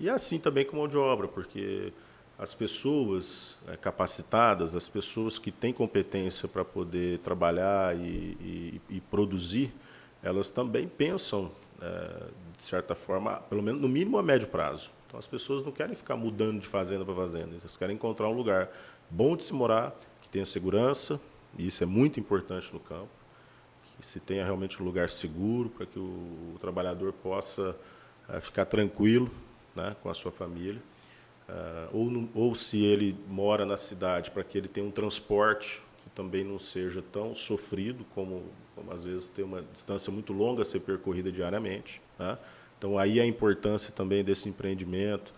E 0.00 0.08
é 0.08 0.12
assim 0.12 0.38
também 0.38 0.64
com 0.64 0.76
mão 0.76 0.86
de 0.86 0.96
obra, 0.96 1.26
porque 1.26 1.92
as 2.38 2.54
pessoas 2.54 3.58
é, 3.66 3.76
capacitadas, 3.76 4.76
as 4.76 4.88
pessoas 4.88 5.38
que 5.38 5.50
têm 5.50 5.72
competência 5.72 6.46
para 6.46 6.64
poder 6.64 7.18
trabalhar 7.18 7.96
e, 7.96 8.36
e, 8.40 8.80
e, 8.88 9.00
produzir, 9.00 9.74
elas 10.22 10.50
também 10.50 10.88
pensam, 10.88 11.50
é, 11.80 12.24
de 12.56 12.62
certa 12.62 12.94
forma, 12.94 13.36
pelo 13.48 13.62
menos 13.62 13.80
no 13.80 13.88
mínimo 13.88 14.18
a 14.18 14.22
médio 14.22 14.48
prazo. 14.48 14.90
Então 15.06 15.18
as 15.18 15.26
pessoas 15.26 15.62
não 15.62 15.72
querem 15.72 15.94
ficar 15.94 16.16
mudando 16.16 16.60
de 16.60 16.66
fazenda 16.66 17.04
para 17.04 17.14
fazenda, 17.14 17.56
elas 17.60 17.76
querem 17.76 17.94
encontrar 17.94 18.28
um 18.28 18.34
lugar 18.34 18.70
bom 19.08 19.36
de 19.36 19.42
se 19.42 19.54
morar, 19.54 19.98
que 20.20 20.28
tenha 20.28 20.44
segurança, 20.44 21.20
e 21.56 21.66
isso 21.66 21.82
é 21.82 21.86
muito 21.86 22.20
importante 22.20 22.72
no 22.72 22.80
campo, 22.80 23.08
que 23.96 24.06
se 24.06 24.20
tenha 24.20 24.44
realmente 24.44 24.80
um 24.82 24.84
lugar 24.84 25.08
seguro 25.08 25.70
para 25.70 25.86
que 25.86 25.98
o, 25.98 26.56
trabalhador 26.60 27.12
possa 27.12 27.74
é, 28.28 28.40
ficar 28.40 28.66
tranquilo 28.66 29.30
né, 29.74 29.96
com 30.02 30.10
a 30.10 30.14
sua 30.14 30.30
família. 30.30 30.80
Uh, 31.48 32.28
ou, 32.34 32.48
ou 32.48 32.54
se 32.54 32.84
ele 32.84 33.16
mora 33.26 33.64
na 33.64 33.78
cidade, 33.78 34.30
para 34.30 34.44
que 34.44 34.58
ele 34.58 34.68
tenha 34.68 34.86
um 34.86 34.90
transporte 34.90 35.80
também 36.18 36.42
não 36.42 36.58
seja 36.58 37.00
tão 37.00 37.32
sofrido 37.32 38.04
como, 38.12 38.42
como 38.74 38.92
às 38.92 39.04
vezes 39.04 39.28
ter 39.28 39.44
uma 39.44 39.62
distância 39.72 40.12
muito 40.12 40.32
longa 40.32 40.62
a 40.62 40.64
ser 40.64 40.80
percorrida 40.80 41.30
diariamente. 41.30 42.02
Né? 42.18 42.36
Então 42.76 42.98
aí 42.98 43.20
a 43.20 43.24
importância 43.24 43.92
também 43.92 44.24
desse 44.24 44.48
empreendimento, 44.48 45.32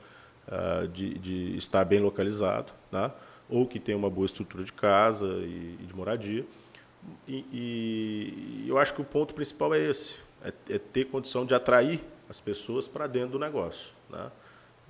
uh, 0.49 0.89
de, 0.89 1.19
de, 1.19 1.55
estar 1.59 1.85
bem 1.85 2.01
localizado, 2.01 2.73
né? 2.91 3.13
ou 3.47 3.67
que 3.67 3.79
tenha 3.79 3.99
uma 3.99 4.09
boa 4.09 4.25
estrutura 4.25 4.65
de 4.65 4.73
casa 4.73 5.27
e, 5.27 5.77
e 5.79 5.85
de 5.87 5.95
moradia. 5.95 6.47
E, 7.29 7.45
e, 7.53 8.65
eu 8.67 8.79
acho 8.79 8.95
que 8.95 9.03
o 9.03 9.05
ponto 9.05 9.35
principal 9.35 9.75
é 9.75 9.81
esse, 9.81 10.17
é, 10.43 10.51
é 10.71 10.79
ter 10.79 11.05
condição 11.09 11.45
de 11.45 11.55
atrair 11.55 12.01
as 12.27 12.41
pessoas 12.41 12.89
para 12.89 13.07
dentro 13.07 13.33
do 13.33 13.39
negócio. 13.39 13.93
Né? 14.09 14.31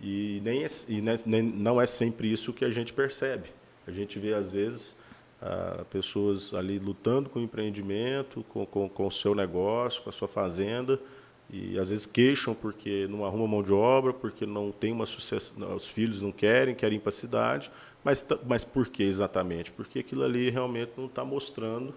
E, 0.01 0.41
nem, 0.45 0.65
é, 0.65 0.69
e 0.89 1.03
nem, 1.27 1.43
não 1.43 1.81
é 1.81 1.87
sempre 1.87 2.33
isso 2.33 2.53
que 2.53 2.65
a 2.65 2.71
gente 2.71 2.93
percebe. 2.93 3.49
A 3.89 3.91
gente 3.91 4.21
vê, 4.21 4.35
às 4.35 4.53
vezes, 4.53 4.97
ah, 5.43 5.85
pessoas 5.89 6.53
ali 6.53 6.79
lutando 6.79 7.31
com 7.31 7.39
o 7.39 7.43
empreendimento, 7.43 8.45
com, 8.49 8.67
com, 8.67 8.89
com 8.89 9.07
o 9.07 9.11
seu 9.11 9.35
negócio, 9.35 10.03
com 10.03 10.11
a 10.11 10.13
sua 10.13 10.29
fazenda, 10.29 11.01
e 11.49 11.79
às 11.79 11.91
vezes 11.91 12.07
queixam 12.07 12.55
porque 12.55 13.09
não 13.09 13.25
arruma 13.25 13.49
mão 13.49 13.63
de 13.63 13.73
obra, 13.73 14.13
porque 14.13 14.47
não 14.47 14.71
tem 14.71 14.93
uma 14.93 15.07
sucessão, 15.07 15.75
os 15.75 15.89
filhos 15.89 16.21
não 16.21 16.31
querem, 16.31 16.75
querem 16.75 16.99
ir 16.99 17.01
para 17.01 17.09
a 17.09 17.13
cidade. 17.13 17.71
Mas, 18.05 18.27
mas 18.47 18.65
por 18.65 18.89
que 18.89 19.03
exatamente? 19.03 19.71
Porque 19.73 19.99
aquilo 19.99 20.25
ali 20.25 20.49
realmente 20.49 20.93
não 20.97 21.07
está 21.07 21.25
mostrando, 21.25 21.95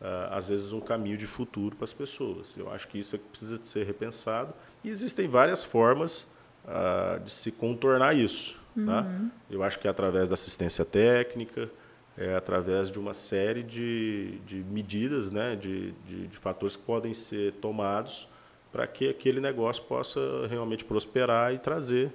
ah, 0.00 0.36
às 0.36 0.48
vezes, 0.48 0.72
um 0.72 0.80
caminho 0.80 1.16
de 1.16 1.26
futuro 1.26 1.76
para 1.76 1.84
as 1.84 1.92
pessoas. 1.92 2.54
Eu 2.56 2.70
acho 2.70 2.88
que 2.88 2.98
isso 2.98 3.16
é 3.16 3.18
que 3.18 3.24
precisa 3.24 3.58
de 3.58 3.66
ser 3.66 3.86
repensado. 3.86 4.52
E 4.84 4.88
existem 4.88 5.28
várias 5.28 5.62
formas 5.64 6.26
uh, 6.64 7.20
de 7.20 7.30
se 7.30 7.52
contornar 7.52 8.14
isso. 8.14 8.54
Tá? 8.74 8.80
Uhum. 8.80 8.86
Tá? 8.86 9.06
Eu 9.50 9.62
acho 9.62 9.78
que 9.78 9.86
é 9.86 9.90
através 9.90 10.28
da 10.28 10.34
assistência 10.34 10.84
técnica, 10.84 11.70
é 12.16 12.34
através 12.34 12.90
de 12.90 12.98
uma 12.98 13.14
série 13.14 13.62
de, 13.62 14.38
de 14.40 14.56
medidas, 14.64 15.30
né, 15.30 15.56
de, 15.56 15.92
de, 16.06 16.26
de 16.28 16.36
fatores 16.36 16.76
que 16.76 16.82
podem 16.82 17.14
ser 17.14 17.54
tomados 17.54 18.28
para 18.70 18.86
que 18.86 19.08
aquele 19.08 19.40
negócio 19.40 19.82
possa 19.84 20.20
realmente 20.48 20.84
prosperar 20.84 21.52
e 21.52 21.58
trazer 21.58 22.06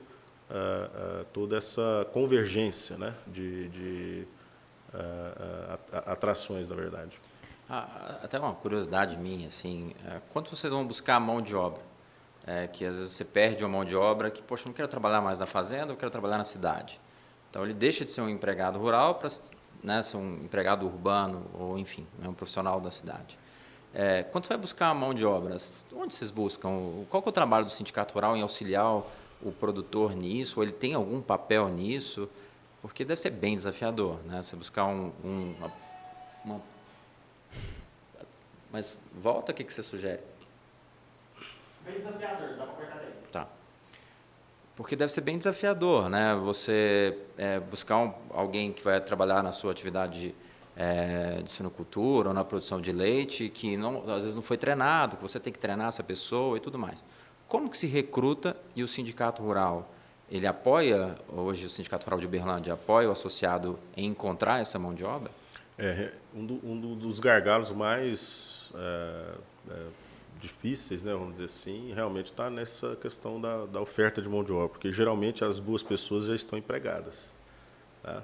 uh, 0.50 1.22
uh, 1.22 1.26
toda 1.34 1.58
essa 1.58 2.08
convergência 2.12 2.98
né, 2.98 3.14
de, 3.28 3.70
de 3.70 4.28
uh, 4.94 6.02
atrações, 6.06 6.70
na 6.70 6.76
verdade. 6.76 7.20
Ah, 7.70 8.20
até 8.24 8.40
uma 8.40 8.54
curiosidade 8.54 9.18
minha, 9.18 9.50
assim, 9.50 9.94
quanto 10.30 10.56
vocês 10.56 10.72
vão 10.72 10.88
buscar 10.88 11.16
a 11.16 11.20
mão 11.20 11.42
de 11.42 11.56
obra? 11.56 11.82
é, 12.48 12.66
que 12.66 12.86
às 12.86 12.96
vezes 12.96 13.12
você 13.12 13.26
perde 13.26 13.64
uma 13.64 13.70
mão 13.70 13.86
de 13.86 13.96
obra 13.96 14.32
que, 14.32 14.42
poxa, 14.42 14.64
não 14.66 14.74
quero 14.74 14.88
trabalhar 14.88 15.22
mais 15.22 15.38
na 15.38 15.46
fazenda, 15.46 15.92
eu 15.92 15.98
quero 15.98 16.10
trabalhar 16.10 16.38
na 16.38 16.46
cidade. 16.46 17.00
Então 17.50 17.62
ele 17.64 17.74
deixa 17.74 18.06
de 18.06 18.12
ser 18.12 18.22
um 18.22 18.30
empregado 18.30 18.80
rural 18.80 19.16
para 19.16 19.30
né, 19.88 20.04
ser 20.04 20.18
um 20.18 20.36
empregado 20.44 20.86
urbano 20.86 21.46
ou, 21.54 21.80
enfim, 21.80 22.06
né, 22.20 22.28
um 22.28 22.34
profissional 22.34 22.82
da 22.82 22.92
cidade. 22.92 23.40
É, 23.94 24.24
quando 24.24 24.44
você 24.44 24.50
vai 24.50 24.58
buscar 24.58 24.90
a 24.90 24.94
mão 24.94 25.14
de 25.14 25.26
obra, 25.26 25.56
onde 25.96 26.14
vocês 26.14 26.30
buscam? 26.30 26.70
Qual 27.10 27.24
é 27.26 27.30
o 27.30 27.32
trabalho 27.32 27.66
do 27.66 27.72
sindicato 27.72 28.14
rural 28.14 28.36
em 28.36 28.42
auxiliar 28.42 29.02
o 29.42 29.52
produtor 29.52 30.14
nisso? 30.14 30.60
Ou 30.60 30.64
ele 30.64 30.74
tem 30.74 30.94
algum 30.94 31.22
papel 31.22 31.70
nisso? 31.70 32.30
Porque 32.82 33.06
deve 33.06 33.20
ser 33.22 33.30
bem 33.30 33.56
desafiador, 33.56 34.20
né? 34.26 34.44
Você 34.44 34.56
buscar 34.58 34.86
um, 34.86 35.12
um 35.24 35.56
uma, 35.58 35.72
uma... 36.44 36.62
Mas 38.72 38.96
volta, 39.14 39.54
o 39.54 39.56
que, 39.56 39.64
que 39.64 39.74
você 39.74 39.82
sugere? 39.82 40.22
Bem 41.86 41.96
desafiador, 41.96 42.50
dá 42.58 42.66
para 42.66 42.76
cortar 42.76 42.98
daí. 42.98 43.14
Tá. 43.32 43.48
Porque 44.78 44.96
deve 44.96 45.12
ser 45.12 45.22
bem 45.22 45.40
desafiador, 45.40 46.08
né? 46.08 46.36
Você 46.36 47.18
é, 47.36 47.60
buscar 47.60 47.98
um, 47.98 48.14
alguém 48.30 48.72
que 48.72 48.84
vai 48.84 49.02
trabalhar 49.02 49.42
na 49.42 49.52
sua 49.52 49.72
atividade 49.72 50.20
de, 50.22 50.36
é, 50.76 51.42
de 51.42 51.52
sinocultura 51.52 52.28
ou 52.28 52.34
na 52.34 52.46
produção 52.46 52.80
de 52.80 52.92
leite, 52.92 53.50
que 53.50 53.76
não, 53.76 54.08
às 54.08 54.22
vezes 54.22 54.36
não 54.36 54.44
foi 54.44 54.56
treinado, 54.56 55.18
que 55.18 55.24
você 55.24 55.40
tem 55.40 55.52
que 55.52 55.58
treinar 55.58 55.88
essa 55.88 56.04
pessoa 56.04 56.58
e 56.58 56.60
tudo 56.60 56.78
mais. 56.78 57.04
Como 57.48 57.72
que 57.72 57.76
se 57.76 57.88
recruta 57.88 58.56
e 58.76 58.84
o 58.84 58.88
sindicato 58.88 59.42
rural, 59.42 59.92
ele 60.30 60.46
apoia, 60.46 61.16
hoje 61.28 61.66
o 61.66 61.70
sindicato 61.72 62.06
rural 62.06 62.20
de 62.20 62.28
Berlândia 62.28 62.74
apoia 62.74 63.10
o 63.10 63.12
associado 63.12 63.80
em 63.96 64.06
encontrar 64.06 64.62
essa 64.62 64.78
mão 64.78 64.94
de 64.94 65.04
obra? 65.04 65.32
É, 65.76 66.14
um, 66.36 66.46
do, 66.46 66.54
um 66.64 66.96
dos 66.96 67.20
gargalos 67.20 67.72
mais 67.72 68.72
é, 68.76 69.34
é 69.72 69.86
difíceis, 70.40 71.04
né, 71.04 71.14
vamos 71.14 71.32
dizer 71.32 71.46
assim, 71.46 71.92
realmente 71.94 72.28
está 72.28 72.50
nessa 72.50 72.96
questão 72.96 73.40
da, 73.40 73.66
da, 73.66 73.82
oferta 73.82 74.22
de 74.22 74.30
mão 74.30 74.44
de 74.44 74.52
obra, 74.52 74.70
porque 74.70 74.92
geralmente 74.92 75.44
as 75.44 75.60
boas 75.60 75.84
pessoas 75.84 76.26
já 76.26 76.36
estão 76.36 76.58
empregadas. 76.58 77.36
Tá? 78.04 78.24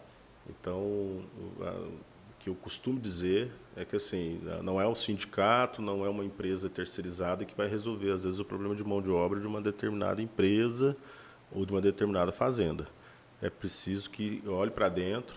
Então, 0.49 0.77
o, 0.79 1.97
que 2.43 2.49
eu 2.49 2.55
costumo 2.55 2.99
dizer 2.99 3.51
é 3.73 3.85
que 3.85 3.95
assim, 3.95 4.41
não 4.61 4.79
é 4.79 4.85
o 4.85 4.93
sindicato, 4.93 5.81
não 5.81 6.05
é 6.05 6.09
uma 6.09 6.25
empresa 6.25 6.69
terceirizada 6.69 7.45
que 7.45 7.55
vai 7.55 7.69
resolver, 7.69 8.11
às 8.11 8.25
vezes, 8.25 8.39
o 8.39 8.45
problema 8.45 8.75
de 8.75 8.83
mão 8.83 9.01
de 9.01 9.09
obra 9.09 9.39
de 9.39 9.47
uma 9.47 9.61
determinada 9.61 10.21
empresa 10.21 10.95
ou 11.49 11.65
de 11.65 11.71
uma 11.71 11.79
determinada 11.79 12.33
fazenda. 12.33 12.85
É 13.41 13.49
preciso 13.49 14.09
que 14.09 14.43
olhe 14.45 14.71
para 14.71 14.89
dentro, 14.89 15.35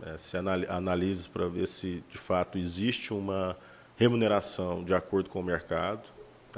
né, 0.00 0.16
se 0.18 0.36
analise 0.36 1.28
para 1.28 1.46
ver 1.46 1.66
se 1.68 2.02
de 2.10 2.18
fato 2.18 2.58
existe 2.58 3.12
uma 3.12 3.56
remuneração 3.96 4.82
de 4.82 4.94
acordo 4.94 5.30
com 5.30 5.40
o 5.40 5.42
mercado, 5.42 6.08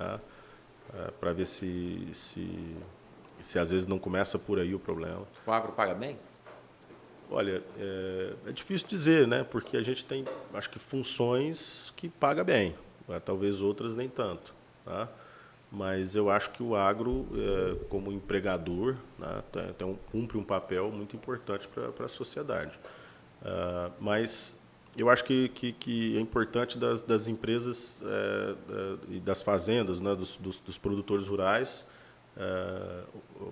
tá? 0.01 0.21
É, 0.95 1.11
para 1.21 1.33
ver 1.33 1.47
se, 1.47 2.09
se, 2.13 2.77
se 3.41 3.59
às 3.59 3.71
vezes 3.71 3.87
não 3.87 3.99
começa 3.99 4.39
por 4.39 4.59
aí 4.59 4.75
o 4.75 4.79
problema. 4.79 5.23
O 5.47 5.53
agro 5.53 5.73
paga 5.73 5.95
bem? 5.95 6.19
Olha, 7.31 7.63
é, 7.79 8.33
é, 8.47 8.53
difícil 8.53 8.89
dizer, 8.89 9.29
né? 9.29 9.45
Porque 9.49 9.77
a 9.77 9.83
gente 9.83 10.05
tem, 10.05 10.25
acho 10.53 10.69
que, 10.69 10.81
funções 10.81 11.93
que 11.97 12.09
paga 12.09 12.43
bem, 12.43 12.75
né? 13.07 13.21
talvez 13.21 13.61
outras 13.61 13.95
nem 13.95 14.09
tanto. 14.09 14.53
Tá? 14.85 15.09
Mas 15.71 16.17
eu 16.17 16.29
acho 16.29 16.51
que 16.51 16.63
o 16.63 16.75
agro, 16.75 17.29
é, 17.35 17.85
como 17.89 18.11
empregador, 18.11 18.97
né? 19.17 19.45
tem, 19.53 19.73
tem 19.75 19.87
um, 19.87 19.95
cumpre 20.11 20.39
um 20.39 20.43
papel 20.43 20.91
muito 20.91 21.15
importante 21.15 21.69
para 21.69 22.07
a 22.07 22.09
sociedade. 22.09 22.77
Uh, 23.41 23.91
mas 23.99 24.60
eu 24.97 25.09
acho 25.09 25.25
que, 25.25 25.49
que, 25.51 25.73
que 25.73 26.17
é 26.17 26.21
importante 26.21 26.77
das, 26.77 27.03
das 27.03 27.27
empresas 27.27 28.03
é, 28.05 28.55
é, 29.09 29.17
e 29.17 29.21
das 29.21 29.43
fazendas, 29.43 30.01
né, 30.01 30.15
dos, 30.15 30.37
dos, 30.37 30.59
dos 30.59 30.79
produtores 30.79 31.29
rurais, 31.29 31.87
é, 32.37 33.03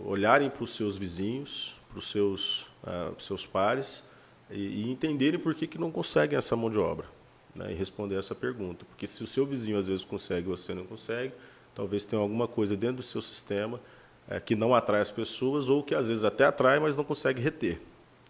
olharem 0.05 0.51
para 0.51 0.65
os 0.65 0.75
seus 0.75 0.97
vizinhos, 0.97 1.77
para 1.89 1.99
os 1.99 2.11
seus, 2.11 2.67
é, 2.87 3.13
seus 3.19 3.47
pares 3.47 4.05
e, 4.51 4.85
e, 4.85 4.91
entenderem 4.91 5.39
por 5.39 5.55
que, 5.55 5.67
que 5.67 5.79
não 5.79 5.91
conseguem 5.91 6.37
essa 6.37 6.57
mão 6.57 6.71
de 6.71 6.79
obra 6.79 7.07
né, 7.55 7.73
e 7.73 7.75
responder 7.75 8.17
essa 8.17 8.35
pergunta. 8.35 8.85
Porque 8.85 9.07
se 9.07 9.23
o 9.23 9.27
seu 9.27 9.47
vizinho 9.47 9.79
às 9.79 9.87
vezes 9.87 10.05
consegue 10.05 10.47
e 10.47 10.51
você 10.51 10.75
não 10.75 10.85
consegue, 10.85 11.33
talvez 11.75 12.05
tenha 12.05 12.21
alguma 12.21 12.49
coisa 12.49 12.77
dentro 12.77 12.97
do 12.97 13.03
seu 13.03 13.21
sistema 13.21 13.81
é, 14.29 14.41
que 14.41 14.55
não 14.55 14.75
atrai 14.75 15.01
as 15.01 15.11
pessoas 15.11 15.69
ou 15.69 15.83
que 15.83 15.95
às 15.95 16.09
vezes 16.09 16.25
até 16.25 16.45
atrai, 16.45 16.79
mas 16.79 16.97
não 16.97 17.05
consegue 17.05 17.41
reter. 17.41 17.81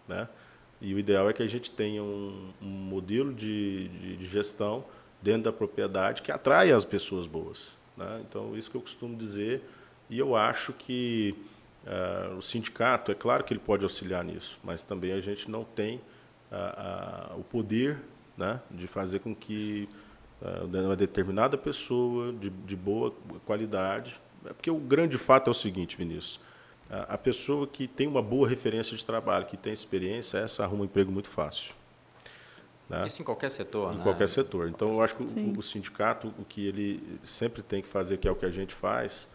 Né? 0.07 0.27
E 0.81 0.93
o 0.93 0.99
ideal 0.99 1.29
é 1.29 1.33
que 1.33 1.43
a 1.43 1.47
gente 1.47 1.69
tenha 1.71 2.01
um, 2.01 2.53
um 2.61 2.67
modelo 2.67 3.33
de, 3.33 3.89
de, 3.89 4.17
de, 4.17 4.25
gestão 4.25 4.85
dentro 5.21 5.43
da 5.43 5.51
propriedade 5.51 6.21
que 6.21 6.31
atraia 6.31 6.75
as 6.75 6.85
pessoas 6.85 7.27
boas. 7.27 7.71
Né? 7.97 8.23
Então, 8.27 8.55
isso 8.55 8.71
que 8.71 8.77
eu 8.77 8.81
costumo 8.81 9.15
dizer. 9.15 9.61
E 10.09 10.17
eu 10.17 10.35
acho 10.35 10.71
que 10.71 11.35
uh, 11.85 12.37
o 12.37 12.41
sindicato, 12.41 13.11
é 13.11 13.15
claro 13.15 13.43
que 13.43 13.53
ele 13.53 13.59
pode 13.59 13.83
auxiliar 13.83 14.23
nisso, 14.23 14.57
mas 14.63 14.81
também 14.81 15.11
a 15.11 15.19
gente 15.19 15.51
não 15.51 15.63
tem 15.63 15.97
uh, 16.51 17.35
uh, 17.35 17.39
o 17.39 17.43
poder 17.43 17.99
né, 18.37 18.61
de 18.71 18.87
fazer 18.87 19.19
com 19.19 19.35
que 19.35 19.87
uh, 20.41 20.65
uma 20.65 20.95
determinada 20.95 21.57
pessoa 21.57 22.31
de, 22.31 22.49
de 22.49 22.75
boa 22.75 23.13
qualidade. 23.45 24.19
É 24.45 24.53
porque 24.53 24.71
o 24.71 24.79
grande 24.79 25.17
fato 25.17 25.49
é 25.49 25.51
o 25.51 25.53
seguinte, 25.53 25.97
Vinícius. 25.97 26.39
A, 26.89 27.13
a 27.13 27.17
pessoa 27.17 27.67
que 27.67 27.87
tem 27.87 28.07
uma 28.07 28.21
boa 28.21 28.47
referência 28.47 28.95
de 28.95 29.05
trabalho, 29.05 29.45
que 29.45 29.57
tem 29.57 29.71
experiência, 29.71 30.39
essa 30.39 30.63
arruma 30.63 30.83
um 30.83 30.85
emprego 30.85 31.11
muito 31.11 31.29
fácil. 31.29 31.73
Né? 32.89 33.05
Isso 33.05 33.21
em 33.21 33.25
qualquer 33.25 33.51
setor, 33.51 33.93
Em 33.93 33.97
né? 33.97 34.03
qualquer 34.03 34.27
setor. 34.27 34.67
Então, 34.67 34.91
eu 34.91 35.03
acho 35.03 35.15
que 35.15 35.23
o, 35.23 35.59
o, 35.59 35.61
sindicato, 35.61 36.33
o 36.39 36.43
que 36.43 36.65
ele 36.65 37.19
sempre 37.23 37.61
tem 37.61 37.81
que 37.81 37.87
fazer, 37.87 38.17
que 38.17 38.27
é 38.27 38.31
o 38.31 38.35
que 38.35 38.45
a 38.45 38.49
gente 38.49 38.73
faz, 38.73 39.29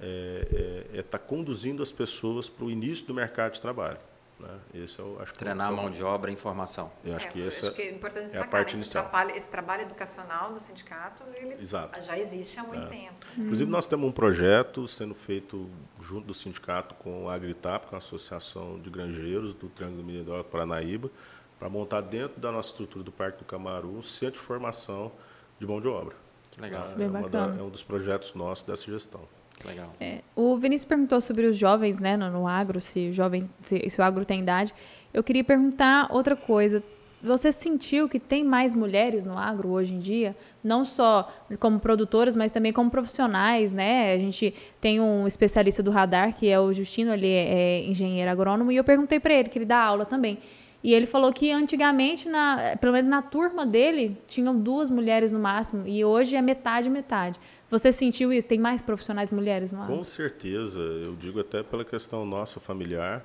é 0.00 0.86
estar 0.86 0.96
é, 0.96 1.00
é 1.00 1.02
tá 1.02 1.18
conduzindo 1.18 1.82
as 1.82 1.90
pessoas 1.90 2.48
para 2.48 2.64
o 2.64 2.70
início 2.70 3.06
do 3.06 3.14
mercado 3.14 3.54
de 3.54 3.60
trabalho. 3.60 3.98
Né? 4.40 4.58
Esse 4.74 5.00
é 5.00 5.04
o, 5.04 5.20
acho 5.20 5.34
Treinar 5.34 5.68
que 5.68 5.72
a 5.72 5.76
mão 5.76 5.90
de 5.90 6.02
obra 6.02 6.30
e 6.30 6.34
informação. 6.34 6.90
Eu 7.04 7.14
acho 7.14 7.26
é, 7.26 7.30
que 7.30 7.46
essa 7.46 7.66
acho 7.66 7.76
que 7.76 7.82
é, 7.82 7.90
importante 7.90 8.36
é 8.36 8.38
a 8.38 8.46
parte 8.46 8.68
esse 8.68 8.76
inicial. 8.76 9.04
Trabalho, 9.04 9.30
esse 9.36 9.48
trabalho 9.48 9.82
educacional 9.82 10.52
do 10.52 10.60
sindicato 10.60 11.22
ele 11.34 11.54
Exato. 11.60 12.02
já 12.02 12.18
existe 12.18 12.58
há 12.58 12.62
muito 12.62 12.86
é. 12.86 12.90
tempo. 12.90 13.20
Inclusive, 13.36 13.70
nós 13.70 13.86
temos 13.86 14.08
um 14.08 14.12
projeto 14.12 14.88
sendo 14.88 15.14
feito 15.14 15.68
junto 16.00 16.26
do 16.26 16.34
sindicato 16.34 16.94
com 16.94 17.28
a 17.28 17.34
Agritap, 17.34 17.86
com 17.86 17.94
a 17.94 17.98
Associação 17.98 18.78
de 18.80 18.90
Granjeiros 18.90 19.54
do 19.54 19.68
Triângulo 19.68 20.02
Mineiro 20.02 20.42
Paranaíba, 20.44 21.10
para 21.58 21.68
montar 21.68 22.00
dentro 22.00 22.40
da 22.40 22.50
nossa 22.50 22.70
estrutura 22.70 23.04
do 23.04 23.12
Parque 23.12 23.38
do 23.38 23.44
Camaru 23.44 23.90
um 23.90 24.02
centro 24.02 24.40
de 24.40 24.46
formação 24.46 25.12
de 25.58 25.66
mão 25.66 25.80
de 25.80 25.88
obra. 25.88 26.16
Que 26.50 26.60
legal. 26.60 26.82
É, 26.82 27.26
é, 27.26 27.28
da, 27.28 27.44
é 27.58 27.62
um 27.62 27.68
dos 27.68 27.82
projetos 27.82 28.34
nossos 28.34 28.64
dessa 28.64 28.90
gestão. 28.90 29.28
Legal. 29.64 29.94
É, 30.00 30.20
o 30.34 30.56
Vinícius 30.56 30.88
perguntou 30.88 31.20
sobre 31.20 31.46
os 31.46 31.56
jovens, 31.56 31.98
né, 31.98 32.16
no, 32.16 32.30
no 32.30 32.46
agro, 32.46 32.80
se 32.80 33.10
o 33.10 33.12
jovem, 33.12 33.48
se, 33.60 33.88
se, 33.88 34.00
o 34.00 34.04
agro 34.04 34.24
tem 34.24 34.40
idade. 34.40 34.74
Eu 35.12 35.22
queria 35.22 35.44
perguntar 35.44 36.08
outra 36.10 36.34
coisa. 36.36 36.82
Você 37.22 37.52
sentiu 37.52 38.08
que 38.08 38.18
tem 38.18 38.42
mais 38.42 38.72
mulheres 38.72 39.26
no 39.26 39.36
agro 39.36 39.68
hoje 39.68 39.92
em 39.92 39.98
dia, 39.98 40.34
não 40.64 40.86
só 40.86 41.30
como 41.58 41.78
produtoras, 41.78 42.34
mas 42.34 42.50
também 42.50 42.72
como 42.72 42.90
profissionais, 42.90 43.74
né? 43.74 44.14
A 44.14 44.18
gente 44.18 44.54
tem 44.80 45.00
um 45.00 45.26
especialista 45.26 45.82
do 45.82 45.90
radar 45.90 46.34
que 46.34 46.48
é 46.48 46.58
o 46.58 46.72
Justino, 46.72 47.12
ele 47.12 47.28
é 47.28 47.84
engenheiro 47.84 48.30
agrônomo, 48.30 48.72
e 48.72 48.76
eu 48.76 48.84
perguntei 48.84 49.20
para 49.20 49.34
ele 49.34 49.50
que 49.50 49.58
ele 49.58 49.66
dá 49.66 49.78
aula 49.78 50.06
também. 50.06 50.38
E 50.82 50.94
ele 50.94 51.04
falou 51.04 51.30
que 51.30 51.52
antigamente, 51.52 52.26
na, 52.26 52.74
pelo 52.80 52.94
menos 52.94 53.06
na 53.06 53.20
turma 53.20 53.66
dele, 53.66 54.16
tinham 54.26 54.58
duas 54.58 54.88
mulheres 54.88 55.30
no 55.30 55.38
máximo, 55.38 55.86
e 55.86 56.02
hoje 56.02 56.36
é 56.36 56.40
metade 56.40 56.88
metade. 56.88 57.38
Você 57.70 57.92
sentiu 57.92 58.32
isso? 58.32 58.48
Tem 58.48 58.58
mais 58.58 58.82
profissionais 58.82 59.30
mulheres 59.30 59.70
no 59.70 59.80
ar? 59.80 59.86
Com 59.86 60.02
certeza. 60.02 60.78
Eu 60.78 61.14
digo 61.14 61.40
até 61.40 61.62
pela 61.62 61.84
questão 61.84 62.26
nossa 62.26 62.58
familiar. 62.58 63.24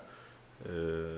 É, 0.64 1.18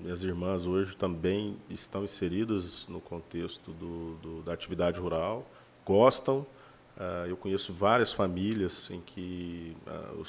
minhas 0.00 0.22
irmãs 0.22 0.66
hoje 0.66 0.96
também 0.96 1.56
estão 1.68 2.04
inseridas 2.04 2.86
no 2.88 3.00
contexto 3.00 3.72
do, 3.72 4.14
do 4.16 4.42
da 4.42 4.52
atividade 4.52 4.98
rural, 4.98 5.48
gostam. 5.84 6.46
Uh, 6.94 7.26
eu 7.26 7.36
conheço 7.38 7.72
várias 7.72 8.12
famílias 8.12 8.90
em 8.90 9.00
que 9.00 9.74
uh, 9.86 10.22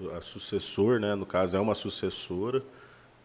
o, 0.00 0.16
a 0.16 0.20
sucessor, 0.20 1.00
né, 1.00 1.16
no 1.16 1.26
caso, 1.26 1.56
é 1.56 1.60
uma 1.60 1.74
sucessora 1.74 2.62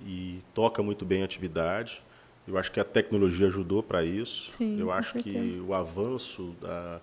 e 0.01 0.41
toca 0.53 0.81
muito 0.81 1.05
bem 1.05 1.21
a 1.21 1.25
atividade. 1.25 2.01
Eu 2.47 2.57
acho 2.57 2.71
que 2.71 2.79
a 2.79 2.83
tecnologia 2.83 3.47
ajudou 3.47 3.83
para 3.83 4.03
isso. 4.03 4.51
Sim, 4.51 4.79
eu 4.79 4.91
acho 4.91 5.13
certeza. 5.13 5.37
que 5.37 5.59
o 5.59 5.75
avanço 5.75 6.55
da, 6.59 6.99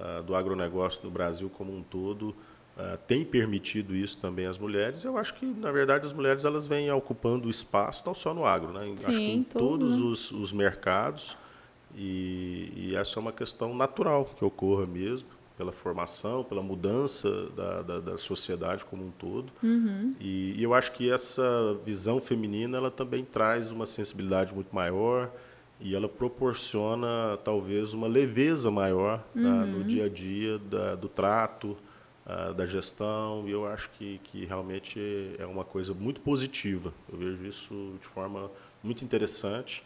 uh, 0.00 0.22
do 0.22 0.34
agronegócio 0.34 1.00
no 1.04 1.10
Brasil 1.10 1.50
como 1.50 1.76
um 1.76 1.82
todo 1.82 2.34
uh, 2.76 2.96
tem 3.06 3.24
permitido 3.24 3.94
isso 3.94 4.18
também 4.18 4.46
às 4.46 4.58
mulheres. 4.58 5.04
Eu 5.04 5.16
acho 5.16 5.34
que, 5.34 5.46
na 5.46 5.70
verdade, 5.70 6.06
as 6.06 6.12
mulheres 6.12 6.44
elas 6.44 6.66
vêm 6.66 6.90
ocupando 6.90 7.46
o 7.46 7.50
espaço 7.50 8.02
não 8.06 8.14
só 8.14 8.32
no 8.32 8.44
agro, 8.46 8.72
né? 8.72 8.84
Sim, 8.96 9.06
acho 9.06 9.18
que 9.18 9.32
em 9.32 9.42
todos 9.42 9.98
né? 9.98 10.04
os, 10.04 10.30
os 10.30 10.52
mercados. 10.52 11.36
E, 11.94 12.72
e, 12.76 12.96
essa 12.96 13.18
é 13.18 13.20
uma 13.20 13.32
questão 13.32 13.74
natural 13.74 14.24
que 14.24 14.44
ocorra 14.44 14.86
mesmo 14.86 15.28
pela 15.58 15.72
formação, 15.72 16.44
pela 16.44 16.62
mudança 16.62 17.48
da, 17.50 17.82
da, 17.82 18.00
da 18.00 18.16
sociedade 18.16 18.84
como 18.84 19.04
um 19.04 19.10
todo. 19.10 19.52
Uhum. 19.62 20.14
E, 20.20 20.54
e, 20.56 20.62
eu 20.62 20.72
acho 20.72 20.92
que 20.92 21.10
essa 21.10 21.76
visão 21.84 22.20
feminina 22.20 22.78
ela 22.78 22.90
também 22.90 23.24
traz 23.24 23.72
uma 23.72 23.84
sensibilidade 23.84 24.54
muito 24.54 24.74
maior 24.74 25.30
e 25.80 25.94
ela 25.94 26.08
proporciona 26.08 27.38
talvez 27.42 27.94
uma 27.94 28.06
leveza 28.06 28.70
maior 28.70 29.24
uhum. 29.34 29.42
tá, 29.42 29.66
no 29.66 29.84
dia 29.84 30.04
a 30.04 30.08
dia 30.08 30.58
da, 30.58 30.94
do 30.94 31.08
trato, 31.08 31.76
uh, 32.26 32.52
da 32.52 32.66
gestão. 32.66 33.44
E 33.48 33.50
eu 33.50 33.66
acho 33.66 33.88
que, 33.90 34.20
que 34.24 34.44
realmente 34.44 35.00
é 35.38 35.46
uma 35.46 35.64
coisa 35.64 35.94
muito 35.94 36.20
positiva. 36.20 36.92
Eu 37.10 37.18
vejo 37.18 37.46
isso 37.46 37.94
de 38.00 38.06
forma 38.06 38.50
muito 38.82 39.04
interessante 39.04 39.82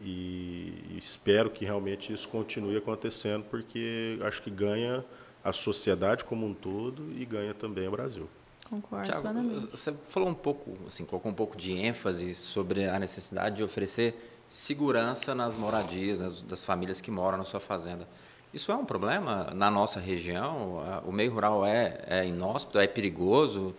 e 0.00 0.98
espero 1.02 1.48
que 1.48 1.64
realmente 1.64 2.12
isso 2.12 2.28
continue 2.28 2.76
acontecendo, 2.76 3.44
porque 3.44 4.18
acho 4.22 4.42
que 4.42 4.50
ganha 4.50 5.04
a 5.42 5.52
sociedade 5.52 6.24
como 6.24 6.46
um 6.46 6.54
todo 6.54 7.10
e 7.16 7.24
ganha 7.24 7.54
também 7.54 7.88
o 7.88 7.90
Brasil. 7.90 8.28
Concordo 8.68 9.04
Tiago, 9.04 9.22
plenamente. 9.22 9.66
você 9.66 9.92
falou 9.92 10.28
um 10.28 10.34
pouco, 10.34 10.76
assim, 10.86 11.04
colocou 11.04 11.30
um 11.30 11.34
pouco 11.34 11.56
de 11.56 11.72
ênfase 11.72 12.34
sobre 12.34 12.88
a 12.88 12.98
necessidade 12.98 13.56
de 13.56 13.62
oferecer 13.62 14.31
segurança 14.52 15.34
nas 15.34 15.56
moradias 15.56 16.42
das 16.42 16.62
famílias 16.62 17.00
que 17.00 17.10
moram 17.10 17.38
na 17.38 17.44
sua 17.44 17.58
fazenda. 17.58 18.06
Isso 18.52 18.70
é 18.70 18.76
um 18.76 18.84
problema 18.84 19.50
na 19.54 19.70
nossa 19.70 19.98
região? 19.98 21.02
O 21.06 21.10
meio 21.10 21.32
rural 21.32 21.64
é, 21.64 22.04
é 22.06 22.26
inóspito, 22.26 22.78
é 22.78 22.86
perigoso? 22.86 23.74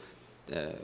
É... 0.50 0.76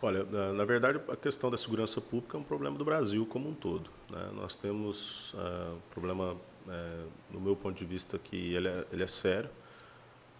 Olha, 0.00 0.24
na, 0.52 0.64
verdade, 0.64 1.00
a 1.08 1.16
questão 1.16 1.50
da 1.50 1.56
segurança 1.56 2.00
pública 2.00 2.38
é 2.38 2.40
um 2.40 2.44
problema 2.44 2.78
do 2.78 2.84
Brasil 2.84 3.26
como 3.26 3.48
um 3.48 3.54
todo. 3.54 3.90
Né? 4.08 4.30
Nós 4.34 4.54
temos 4.54 5.34
uh, 5.34 5.74
um 5.74 5.90
problema, 5.90 6.34
uh, 6.66 7.40
meu 7.40 7.56
ponto 7.56 7.76
de 7.76 7.84
vista, 7.84 8.16
que 8.18 8.54
ele 8.54 8.68
é, 8.68 8.86
ele 8.92 9.02
é 9.02 9.06
sério, 9.08 9.50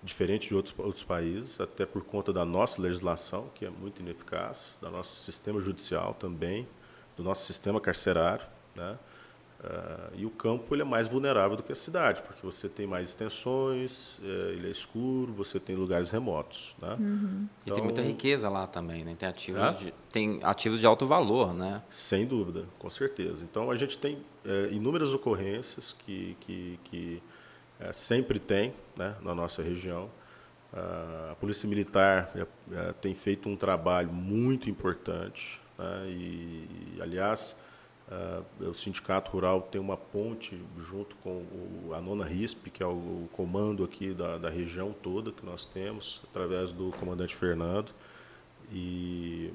diferente 0.05 0.49
de 0.49 0.55
outros, 0.55 0.73
outros 0.79 1.03
países, 1.03 1.61
até 1.61 1.85
por 1.85 2.05
conta 2.05 2.33
da 2.33 2.45
nossa 2.45 2.81
legislação, 2.81 3.51
que 3.57 3.67
é 3.67 3.71
muito 3.71 4.01
ineficaz, 4.01 4.79
do 4.81 4.89
nosso 4.89 5.25
sistema 5.25 5.61
judicial 5.61 6.15
também, 6.15 6.67
do 7.17 7.25
nosso 7.25 7.45
sistema 7.45 7.81
carcerário. 7.81 8.54
Né? 8.77 8.99
Uh, 9.65 10.13
e 10.15 10.27
o 10.27 10.31
campo 10.31 10.75
ele 10.75 10.83
é 10.83 10.85
mais 10.85 11.09
vulnerável 11.09 11.57
do 11.57 11.63
que 11.63 11.73
a 11.73 11.75
cidade, 11.75 12.21
porque 12.21 12.45
você 12.45 12.69
tem 12.69 12.87
mais 12.87 13.09
extensões, 13.09 14.21
é, 14.23 14.53
ele 14.53 14.69
é 14.69 14.71
escuro, 14.71 15.33
você 15.33 15.59
tem 15.59 15.75
lugares 15.75 16.11
remotos. 16.11 16.77
Né? 16.83 16.97
Uhum. 17.01 17.49
E 17.65 17.71
tem 17.71 17.83
muita 17.83 18.03
riqueza 18.03 18.51
lá 18.51 18.67
também, 18.67 19.03
né? 19.05 19.17
tem, 19.19 19.27
ativos 19.27 19.63
é? 19.63 19.73
de, 19.73 19.95
tem 20.13 20.41
ativos 20.43 20.81
de 20.81 20.87
alto 20.87 21.07
valor. 21.07 21.55
Né? 21.55 21.81
Sem 21.89 22.27
dúvida, 22.27 22.67
com 22.79 22.91
certeza. 22.91 23.43
Então 23.43 23.71
a 23.71 23.77
gente 23.77 23.97
tem 23.97 24.19
é, 24.45 24.69
inúmeras 24.71 25.15
ocorrências 25.15 25.97
que, 26.05 26.37
que, 26.41 26.79
que 26.85 27.23
é, 27.81 27.91
sempre 27.91 28.39
tem 28.39 28.75
né, 28.95 29.15
na 29.23 29.35
nossa 29.35 29.63
região. 29.63 30.11
Uh, 30.75 31.33
a 31.33 31.35
Polícia 31.37 31.69
Militar 31.69 32.33
tem 33.01 33.15
feito 33.15 33.49
um 33.49 33.57
trabalho 33.57 34.13
muito 34.13 34.69
importante 34.69 35.61
né, 35.79 36.07
e, 36.09 36.99
aliás, 37.01 37.57
Uh, 38.07 38.69
o 38.69 38.75
Sindicato 38.75 39.31
Rural 39.31 39.63
tem 39.63 39.81
uma 39.81 39.97
ponte 39.97 40.61
junto 40.79 41.17
com 41.17 41.31
o, 41.31 41.95
a 41.95 42.03
Nona 42.03 42.25
RISP, 42.25 42.69
que 42.69 42.83
é 42.83 42.87
o, 42.87 42.91
o 42.91 43.29
comando 43.33 43.83
aqui 43.83 44.13
da, 44.13 44.37
da, 44.37 44.51
região 44.51 44.93
toda 44.93 45.33
que 45.33 45.45
nós 45.45 45.65
temos, 45.65 46.21
através 46.31 46.71
do 46.71 46.91
comandante 47.01 47.35
Fernando. 47.35 47.93
E, 48.71 49.51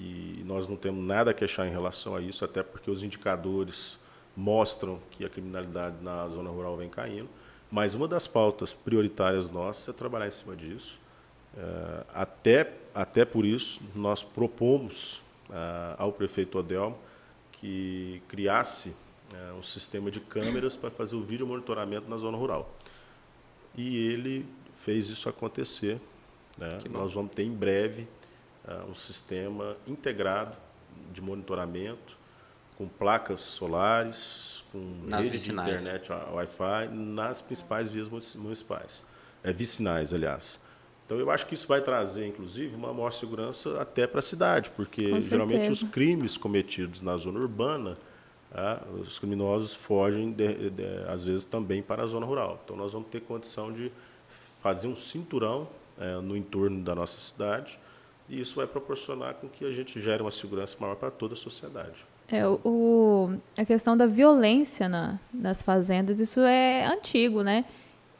e, 0.00 0.42
nós 0.44 0.66
não 0.66 0.76
temos 0.76 1.04
nada 1.06 1.30
a 1.30 1.34
queixar 1.34 1.68
em 1.68 1.70
relação 1.70 2.16
a 2.16 2.20
isso, 2.20 2.44
até 2.44 2.64
porque 2.64 2.90
os 2.90 3.04
indicadores 3.04 3.96
mostram 4.36 4.98
que 5.12 5.24
a 5.24 5.28
criminalidade 5.28 6.02
na 6.02 6.26
zona 6.28 6.50
rural 6.50 6.76
vem 6.76 6.88
caindo. 6.88 7.28
Mas 7.70 7.94
uma 7.94 8.08
das 8.08 8.26
pautas 8.26 8.72
prioritárias 8.72 9.48
nossas 9.48 9.88
é 9.88 9.92
trabalhar 9.92 10.26
em 10.26 10.32
cima 10.32 10.56
disso. 10.56 10.98
Uh, 11.54 12.04
até, 12.12 12.72
até 12.92 13.24
por 13.24 13.44
isso, 13.44 13.80
nós 13.94 14.24
propomos 14.24 15.18
uh, 15.48 15.94
ao 15.96 16.10
prefeito 16.10 16.58
Odelmo 16.58 16.98
que 17.60 18.22
criasse 18.28 18.94
é, 19.34 19.52
um 19.52 19.62
sistema 19.62 20.10
de 20.10 20.20
câmeras 20.20 20.76
para 20.76 20.90
fazer 20.90 21.16
o 21.16 21.22
vídeo 21.22 21.46
monitoramento 21.46 22.08
na 22.08 22.16
zona 22.16 22.36
rural. 22.36 22.74
E 23.76 23.96
ele 23.96 24.46
fez 24.76 25.08
isso 25.08 25.28
acontecer. 25.28 26.00
Né? 26.56 26.80
Nós 26.90 27.12
vamos 27.12 27.32
ter 27.32 27.42
em 27.42 27.54
breve 27.54 28.08
uh, 28.66 28.90
um 28.90 28.94
sistema 28.94 29.76
integrado 29.86 30.56
de 31.12 31.20
monitoramento 31.20 32.16
com 32.76 32.86
placas 32.88 33.40
solares, 33.40 34.64
com 34.70 34.78
nas 35.04 35.24
rede 35.24 35.30
vicinais. 35.30 35.82
de 35.82 35.88
internet, 35.88 36.12
Wi-Fi, 36.32 36.88
nas 36.92 37.42
principais 37.42 37.88
vias 37.88 38.08
municipais. 38.08 39.04
É, 39.42 39.52
vicinais, 39.52 40.14
aliás. 40.14 40.60
Então, 41.08 41.18
eu 41.18 41.30
acho 41.30 41.46
que 41.46 41.54
isso 41.54 41.66
vai 41.66 41.80
trazer, 41.80 42.26
inclusive, 42.26 42.76
uma 42.76 42.92
maior 42.92 43.10
segurança 43.12 43.80
até 43.80 44.06
para 44.06 44.18
a 44.18 44.22
cidade, 44.22 44.70
porque 44.76 45.22
geralmente 45.22 45.70
os 45.70 45.82
crimes 45.82 46.36
cometidos 46.36 47.00
na 47.00 47.16
zona 47.16 47.40
urbana, 47.40 47.96
ah, 48.52 48.82
os 49.00 49.18
criminosos 49.18 49.74
fogem, 49.74 50.30
de, 50.30 50.68
de, 50.68 50.84
às 51.08 51.24
vezes, 51.24 51.46
também 51.46 51.82
para 51.82 52.02
a 52.02 52.06
zona 52.06 52.26
rural. 52.26 52.60
Então, 52.62 52.76
nós 52.76 52.92
vamos 52.92 53.08
ter 53.08 53.22
condição 53.22 53.72
de 53.72 53.90
fazer 54.62 54.86
um 54.86 54.94
cinturão 54.94 55.66
eh, 55.98 56.20
no 56.20 56.36
entorno 56.36 56.82
da 56.82 56.94
nossa 56.94 57.18
cidade, 57.18 57.78
e 58.28 58.38
isso 58.38 58.56
vai 58.56 58.66
proporcionar 58.66 59.32
com 59.36 59.48
que 59.48 59.64
a 59.64 59.72
gente 59.72 59.98
gere 60.02 60.20
uma 60.20 60.30
segurança 60.30 60.76
maior 60.78 60.96
para 60.96 61.10
toda 61.10 61.32
a 61.32 61.36
sociedade. 61.38 62.04
É, 62.30 62.46
o, 62.46 63.30
a 63.56 63.64
questão 63.64 63.96
da 63.96 64.04
violência 64.04 64.90
na, 64.90 65.18
nas 65.32 65.62
fazendas, 65.62 66.20
isso 66.20 66.40
é 66.40 66.84
antigo, 66.84 67.42
né? 67.42 67.64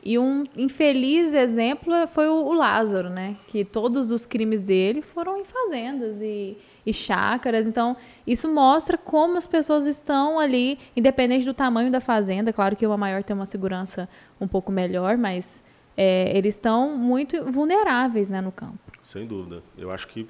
E 0.03 0.19
um 0.19 0.45
infeliz 0.57 1.35
exemplo 1.35 1.93
foi 2.09 2.29
o, 2.29 2.45
o 2.45 2.53
Lázaro, 2.53 3.11
né? 3.11 3.37
Que 3.49 3.65
todos 3.65 4.11
os 4.11 4.25
crimes 4.27 4.63
dele 4.63 5.03
foram 5.03 5.37
em 5.37 5.45
fazendas 5.45 6.21
e, 6.21 6.57
e 6.87 6.93
chácaras. 6.93 7.67
Então, 7.67 7.97
isso 8.27 8.49
mostra 8.53 8.97
como 8.97 9.37
as 9.37 9.47
pessoas 9.47 9.87
estão 9.87 10.39
ali, 10.39 10.79
independente 10.97 11.45
do 11.45 11.53
tamanho 11.53 11.91
da 11.91 12.01
fazenda. 12.01 12.53
Claro 12.53 12.77
que 12.77 12.87
uma 12.87 12.97
maior 12.97 13.23
tem 13.23 13.35
uma 13.35 13.47
segurança 13.47 14.09
um 14.41 14.47
pouco 14.47 14.71
melhor, 14.71 15.19
mas 15.19 15.65
é, 15.97 16.37
eles 16.37 16.55
estão 16.55 16.97
muito 16.97 17.45
vulneráveis 17.51 18.31
né, 18.31 18.41
no 18.41 18.53
campo. 18.53 18.79
Sem 19.03 19.27
dúvida. 19.27 19.63
Eu 19.77 19.91
acho 19.91 20.07
que 20.07 20.29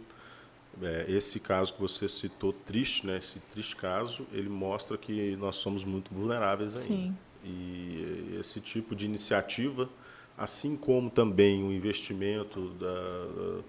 é, 0.82 1.04
esse 1.08 1.40
caso 1.40 1.74
que 1.74 1.80
você 1.80 2.08
citou, 2.08 2.52
triste, 2.52 3.06
né? 3.06 3.18
Esse 3.18 3.38
triste 3.52 3.76
caso, 3.76 4.26
ele 4.32 4.48
mostra 4.48 4.96
que 4.96 5.36
nós 5.36 5.56
somos 5.56 5.84
muito 5.84 6.12
vulneráveis 6.12 6.74
ainda. 6.74 6.88
Sim. 6.88 7.16
E 7.48 8.36
esse 8.38 8.60
tipo 8.60 8.94
de 8.94 9.06
iniciativa, 9.06 9.88
assim 10.36 10.76
como 10.76 11.10
também 11.10 11.64
o 11.64 11.72
investimento 11.72 12.68
da, 12.70 13.62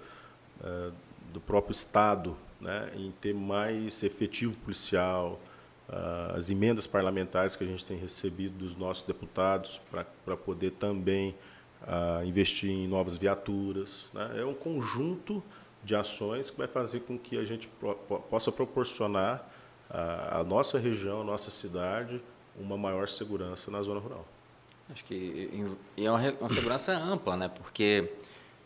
é, 0.64 0.92
do 1.32 1.40
próprio 1.40 1.72
Estado 1.72 2.36
né, 2.60 2.92
em 2.96 3.12
ter 3.12 3.34
mais 3.34 4.04
efetivo 4.04 4.54
policial, 4.60 5.40
uh, 5.88 6.38
as 6.38 6.50
emendas 6.50 6.86
parlamentares 6.86 7.56
que 7.56 7.64
a 7.64 7.68
gente 7.68 7.86
tem 7.86 7.98
recebido 7.98 8.58
dos 8.58 8.76
nossos 8.76 9.04
deputados 9.04 9.80
para 10.26 10.36
poder 10.38 10.72
também 10.72 11.36
uh, 11.84 12.24
investir 12.26 12.70
em 12.70 12.88
novas 12.88 13.18
viaturas. 13.18 14.10
Né? 14.14 14.42
É 14.42 14.46
um 14.46 14.54
conjunto 14.54 15.42
de 15.84 15.96
ações 15.96 16.50
que 16.50 16.58
vai 16.58 16.68
fazer 16.68 17.02
com 17.02 17.18
que 17.18 17.38
a 17.38 17.46
gente 17.46 17.70
possa 18.30 18.52
proporcionar 18.52 19.50
à 19.90 20.44
nossa 20.44 20.78
região, 20.78 21.22
à 21.22 21.24
nossa 21.24 21.50
cidade, 21.50 22.22
uma 22.60 22.78
maior 22.78 23.08
segurança 23.08 23.72
na 23.72 23.82
zona 23.82 24.00
rural. 24.00 24.26
Acho 24.92 25.06
que 25.06 25.52
é 25.98 26.12
uma, 26.12 26.32
uma 26.40 26.50
segurança 26.50 26.92
ampla, 26.98 27.38
né? 27.38 27.48
porque 27.48 28.12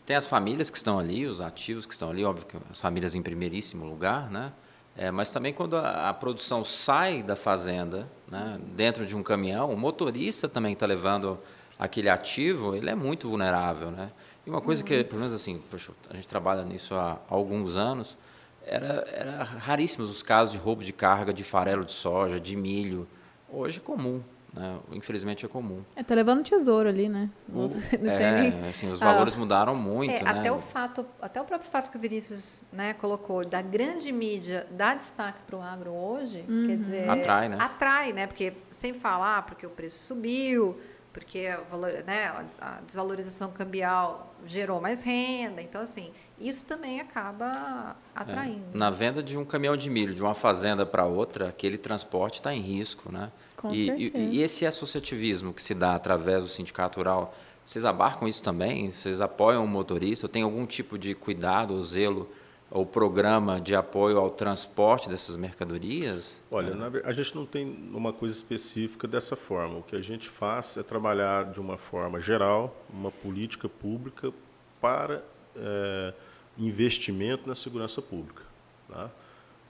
tem 0.06 0.16
as 0.16 0.26
famílias 0.26 0.70
que 0.70 0.76
estão 0.76 0.98
ali, 0.98 1.26
os 1.26 1.40
ativos 1.40 1.86
que 1.86 1.92
estão 1.92 2.10
ali, 2.10 2.24
óbvio 2.24 2.46
que 2.46 2.56
as 2.70 2.80
famílias 2.80 3.14
em 3.14 3.22
primeiríssimo 3.22 3.84
lugar, 3.86 4.30
né? 4.30 4.52
É, 4.96 5.10
mas 5.10 5.28
também 5.30 5.52
quando 5.52 5.76
a, 5.76 6.08
a, 6.08 6.14
produção 6.14 6.64
sai 6.64 7.20
da 7.20 7.34
fazenda, 7.34 8.08
né, 8.28 8.60
dentro 8.76 9.04
de 9.04 9.16
um 9.16 9.24
caminhão, 9.24 9.72
o 9.72 9.76
motorista 9.76 10.48
também 10.48 10.72
está 10.72 10.86
levando 10.86 11.36
aquele 11.76 12.08
ativo, 12.08 12.76
ele 12.76 12.88
é 12.88 12.94
muito 12.94 13.28
vulnerável, 13.28 13.90
né? 13.90 14.12
E 14.46 14.50
uma 14.50 14.60
coisa 14.60 14.82
muito. 14.82 14.96
que, 14.96 15.02
pelo 15.02 15.18
menos 15.18 15.34
assim, 15.34 15.60
poxa, 15.68 15.90
a 16.08 16.14
gente 16.14 16.28
trabalha 16.28 16.62
nisso 16.64 16.94
há 16.94 17.18
alguns 17.28 17.76
anos, 17.76 18.16
era, 18.64 19.04
era 19.10 19.42
raríssimos 19.42 20.10
os 20.10 20.22
casos 20.22 20.52
de 20.52 20.58
roubo 20.58 20.84
de 20.84 20.92
carga 20.92 21.32
de 21.32 21.42
farelo 21.42 21.84
de 21.84 21.92
soja, 21.92 22.38
de 22.38 22.54
milho. 22.56 23.08
Hoje 23.54 23.78
é 23.78 23.80
comum, 23.80 24.20
né? 24.52 24.78
Infelizmente 24.92 25.46
é 25.46 25.48
comum. 25.48 25.82
É, 25.94 26.02
tá 26.02 26.14
levando 26.14 26.42
tesouro 26.42 26.88
ali, 26.88 27.08
né? 27.08 27.30
O, 27.48 27.70
é, 28.06 28.68
assim, 28.68 28.90
os 28.90 28.98
valores 28.98 29.34
ah, 29.34 29.38
mudaram 29.38 29.74
muito, 29.76 30.12
é, 30.12 30.22
né? 30.22 30.30
Até 30.30 30.50
o 30.50 30.58
fato, 30.58 31.06
até 31.22 31.40
o 31.40 31.44
próprio 31.44 31.70
fato 31.70 31.90
que 31.90 31.96
o 31.96 32.00
Vinícius 32.00 32.62
né, 32.72 32.94
colocou 32.94 33.44
da 33.44 33.62
grande 33.62 34.10
mídia 34.10 34.66
dar 34.70 34.96
destaque 34.96 35.38
para 35.46 35.56
o 35.56 35.62
agro 35.62 35.92
hoje, 35.92 36.44
uhum. 36.48 36.66
quer 36.66 36.76
dizer, 36.76 37.08
atrai, 37.08 37.48
né? 37.48 37.56
Atrai, 37.60 38.12
né? 38.12 38.26
Porque 38.26 38.54
sem 38.70 38.92
falar, 38.92 39.42
porque 39.42 39.64
o 39.66 39.70
preço 39.70 40.04
subiu, 40.04 40.76
porque 41.12 41.46
a, 41.46 41.60
valor, 41.70 41.92
né, 42.04 42.44
a 42.60 42.80
desvalorização 42.84 43.52
cambial 43.52 44.34
gerou 44.44 44.80
mais 44.80 45.02
renda. 45.02 45.62
Então, 45.62 45.80
assim, 45.80 46.12
isso 46.38 46.66
também 46.66 47.00
acaba 47.00 47.96
atraindo. 48.14 48.64
É. 48.74 48.76
Na 48.76 48.90
venda 48.90 49.22
de 49.22 49.38
um 49.38 49.44
caminhão 49.44 49.76
de 49.76 49.88
milho 49.88 50.12
de 50.12 50.20
uma 50.20 50.34
fazenda 50.34 50.84
para 50.84 51.06
outra, 51.06 51.48
aquele 51.48 51.78
transporte 51.78 52.40
está 52.40 52.52
em 52.52 52.60
risco, 52.60 53.12
né? 53.12 53.30
Com 53.64 53.74
e, 53.74 53.88
e, 53.88 54.12
e, 54.14 54.42
esse 54.42 54.66
associativismo 54.66 55.54
que 55.54 55.62
se 55.62 55.72
dá 55.72 55.94
através 55.94 56.44
do 56.44 56.50
sindicato 56.50 56.98
rural, 56.98 57.34
vocês 57.64 57.86
abarcam 57.86 58.28
isso 58.28 58.42
também? 58.42 58.90
Vocês 58.90 59.22
apoiam 59.22 59.64
o 59.64 59.66
motorista? 59.66 60.28
Tem 60.28 60.42
algum 60.42 60.66
tipo 60.66 60.98
de 60.98 61.14
cuidado 61.14 61.72
ou 61.72 61.82
zelo 61.82 62.28
ou 62.70 62.84
programa 62.84 63.58
de 63.58 63.74
apoio 63.74 64.18
ao 64.18 64.28
transporte 64.28 65.08
dessas 65.08 65.38
mercadorias? 65.38 66.42
Olha, 66.50 66.76
é. 67.02 67.08
a 67.08 67.12
gente 67.12 67.34
não 67.34 67.46
tem 67.46 67.88
uma 67.94 68.12
coisa 68.12 68.34
específica 68.34 69.08
dessa 69.08 69.34
forma. 69.34 69.78
O 69.78 69.82
que 69.82 69.96
a 69.96 70.02
gente 70.02 70.28
faz 70.28 70.76
é 70.76 70.82
trabalhar 70.82 71.46
de 71.50 71.58
uma 71.58 71.78
forma 71.78 72.20
geral, 72.20 72.76
uma 72.92 73.10
política 73.10 73.66
pública 73.66 74.30
para 74.78 75.24
é, 75.56 76.12
investimento 76.58 77.48
na 77.48 77.54
segurança 77.54 78.02
pública. 78.02 78.42
Tá? 78.90 79.10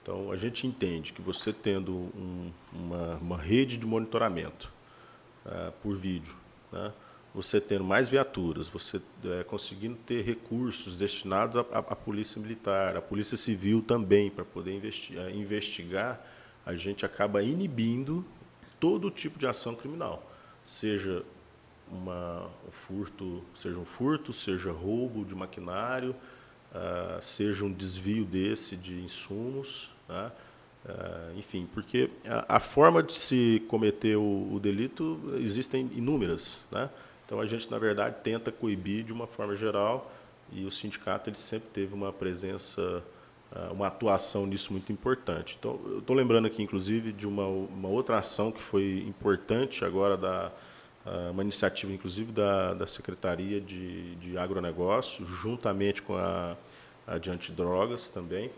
Então, 0.05 0.31
a 0.31 0.35
gente 0.35 0.67
entende 0.67 1.11
que 1.11 1.19
você 1.19 1.51
tendo 1.51 1.91
um, 1.91 2.51
uma, 2.71 3.15
uma, 3.15 3.37
rede 3.37 3.75
de 3.75 3.87
monitoramento 3.87 4.71
é, 5.43 5.71
por 5.81 5.97
vídeo, 5.97 6.35
né? 6.71 6.93
você 7.33 7.59
tendo 7.59 7.83
mais 7.83 8.07
viaturas, 8.07 8.69
você 8.69 9.01
é, 9.23 9.43
conseguindo 9.43 9.95
ter 10.05 10.23
recursos 10.23 10.95
destinados 10.95 11.57
à, 11.57 11.95
polícia 11.95 12.39
militar, 12.39 12.95
à 12.95 13.01
polícia 13.01 13.35
civil 13.35 13.81
também, 13.81 14.29
para 14.29 14.45
poder 14.45 14.75
investigar, 14.75 15.25
é, 15.25 15.31
investigar, 15.31 16.21
a 16.63 16.75
gente 16.75 17.03
acaba 17.03 17.41
inibindo 17.41 18.23
todo 18.79 19.09
tipo 19.09 19.39
de 19.39 19.47
ação 19.47 19.73
criminal, 19.73 20.31
seja 20.63 21.23
uma, 21.89 22.47
um 22.67 22.71
furto, 22.71 23.43
seja 23.55 23.79
um 23.79 23.85
furto, 23.85 24.31
seja 24.31 24.71
roubo 24.71 25.25
de 25.25 25.33
maquinário, 25.33 26.15
uh, 26.71 27.19
seja 27.23 27.65
um 27.65 27.73
desvio 27.73 28.23
desse 28.23 28.75
de 28.75 29.01
insumos, 29.01 29.94
uh, 30.09 30.31
enfim, 31.37 31.67
porque 31.73 32.09
a, 32.25 32.57
a, 32.57 32.59
forma 32.59 33.01
de 33.01 33.13
se 33.13 33.63
cometer 33.67 34.15
o, 34.15 34.53
o 34.53 34.59
delito 34.59 35.19
existem 35.37 35.89
inúmeras, 35.95 36.65
né? 36.71 36.89
Então 37.25 37.39
a 37.39 37.45
gente, 37.45 37.69
na 37.71 37.79
verdade, 37.79 38.17
tenta 38.23 38.51
coibir 38.51 39.03
de 39.03 39.11
uma 39.11 39.25
forma 39.25 39.55
geral 39.55 40.11
e 40.51 40.63
o 40.63 40.71
sindicato 40.71 41.29
ele 41.29 41.37
sempre 41.37 41.69
teve 41.69 41.93
uma 41.93 42.13
presença, 42.13 43.03
ah, 43.51 43.69
uma 43.71 43.87
atuação 43.87 44.45
nisso 44.45 44.71
muito 44.71 44.91
importante. 44.91 45.55
Então, 45.59 45.79
eu 45.85 45.99
estou 45.99 46.15
lembrando 46.15 46.45
aqui, 46.45 46.61
inclusive, 46.61 47.11
de 47.11 47.27
uma, 47.27 47.45
uma 47.47 47.89
outra 47.89 48.19
ação 48.19 48.51
que 48.51 48.61
foi 48.61 49.03
importante 49.07 49.83
agora, 49.83 50.15
da, 50.15 50.51
ah, 51.05 51.29
uma 51.31 51.41
iniciativa, 51.41 51.91
inclusive, 51.91 52.31
da, 52.31 52.73
da 52.73 52.87
Secretaria 52.87 53.59
de, 53.59 54.15
de 54.15 54.37
Agronegócio, 54.37 55.25
juntamente 55.25 56.01
com 56.01 56.15
a, 56.15 56.55
a 57.07 57.17
de 57.17 57.31
Antidrogas 57.31 58.09
também, 58.09 58.51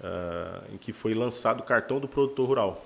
uh, 0.00 0.74
em 0.74 0.76
que 0.76 0.92
foi 0.92 1.14
lançado 1.14 1.60
o 1.60 1.62
cartão 1.62 2.00
do 2.00 2.08
produtor 2.08 2.48
rural. 2.48 2.84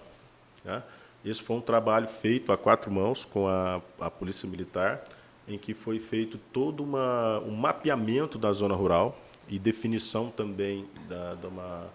Né? 0.65 0.83
Esse 1.25 1.43
foi 1.43 1.57
um 1.57 1.61
trabalho 1.61 2.09
feito 2.09 2.53
a 2.53 2.57
quatro 2.57 2.91
mãos 2.91 3.25
com 3.25 3.47
a, 3.47 3.81
a 4.01 4.11
Polícia 4.11 4.49
Militar, 4.49 5.05
em 5.47 5.59
que 5.59 5.75
foi 5.75 5.99
feito 5.99 6.39
todo 6.53 6.83
uma, 6.83 7.41
um 7.41 7.55
mapeamento 7.55 8.39
da 8.39 8.53
zona 8.53 8.75
rural 8.75 9.19
e 9.49 9.59
definição 9.59 10.31
também 10.31 10.89
da, 11.09 11.35
da 11.35 11.49
uma, 11.49 11.91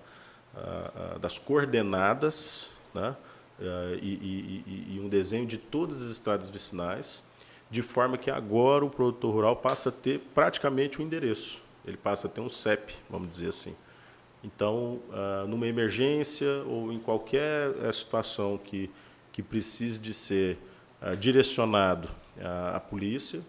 das 1.20 1.38
coordenadas 1.38 2.70
né? 2.94 3.16
e, 4.02 4.64
e, 4.68 4.96
e, 4.96 5.00
um 5.00 5.08
desenho 5.08 5.46
de 5.46 5.58
todas 5.58 6.02
as 6.02 6.10
estradas 6.10 6.50
vicinais, 6.50 7.24
de 7.70 7.82
forma 7.82 8.18
que 8.18 8.30
agora 8.30 8.86
o 8.86 8.90
produtor 8.90 9.34
rural 9.34 9.56
passa 9.56 9.90
a 9.90 9.92
ter 9.92 10.20
praticamente 10.34 11.00
o 11.00 11.02
um 11.02 11.06
endereço, 11.06 11.62
ele 11.86 11.98
passa 11.98 12.28
a 12.28 12.30
ter 12.30 12.42
um 12.42 12.50
CEP, 12.50 12.94
vamos 13.10 13.30
dizer 13.30 13.50
assim. 13.50 13.76
Então, 14.46 15.00
numa 15.48 15.66
emergência 15.66 16.64
ou 16.68 16.94
em 16.94 17.00
qualquer 17.00 17.74
eh, 17.82 17.92
situação 17.92 18.60
que, 18.64 18.92
que 19.32 19.42
precise 19.42 19.98
de 19.98 20.14
ser 20.14 20.58
direcionado 21.20 22.08
a, 22.40 22.76
a 22.76 22.80
polícia, 22.80 23.42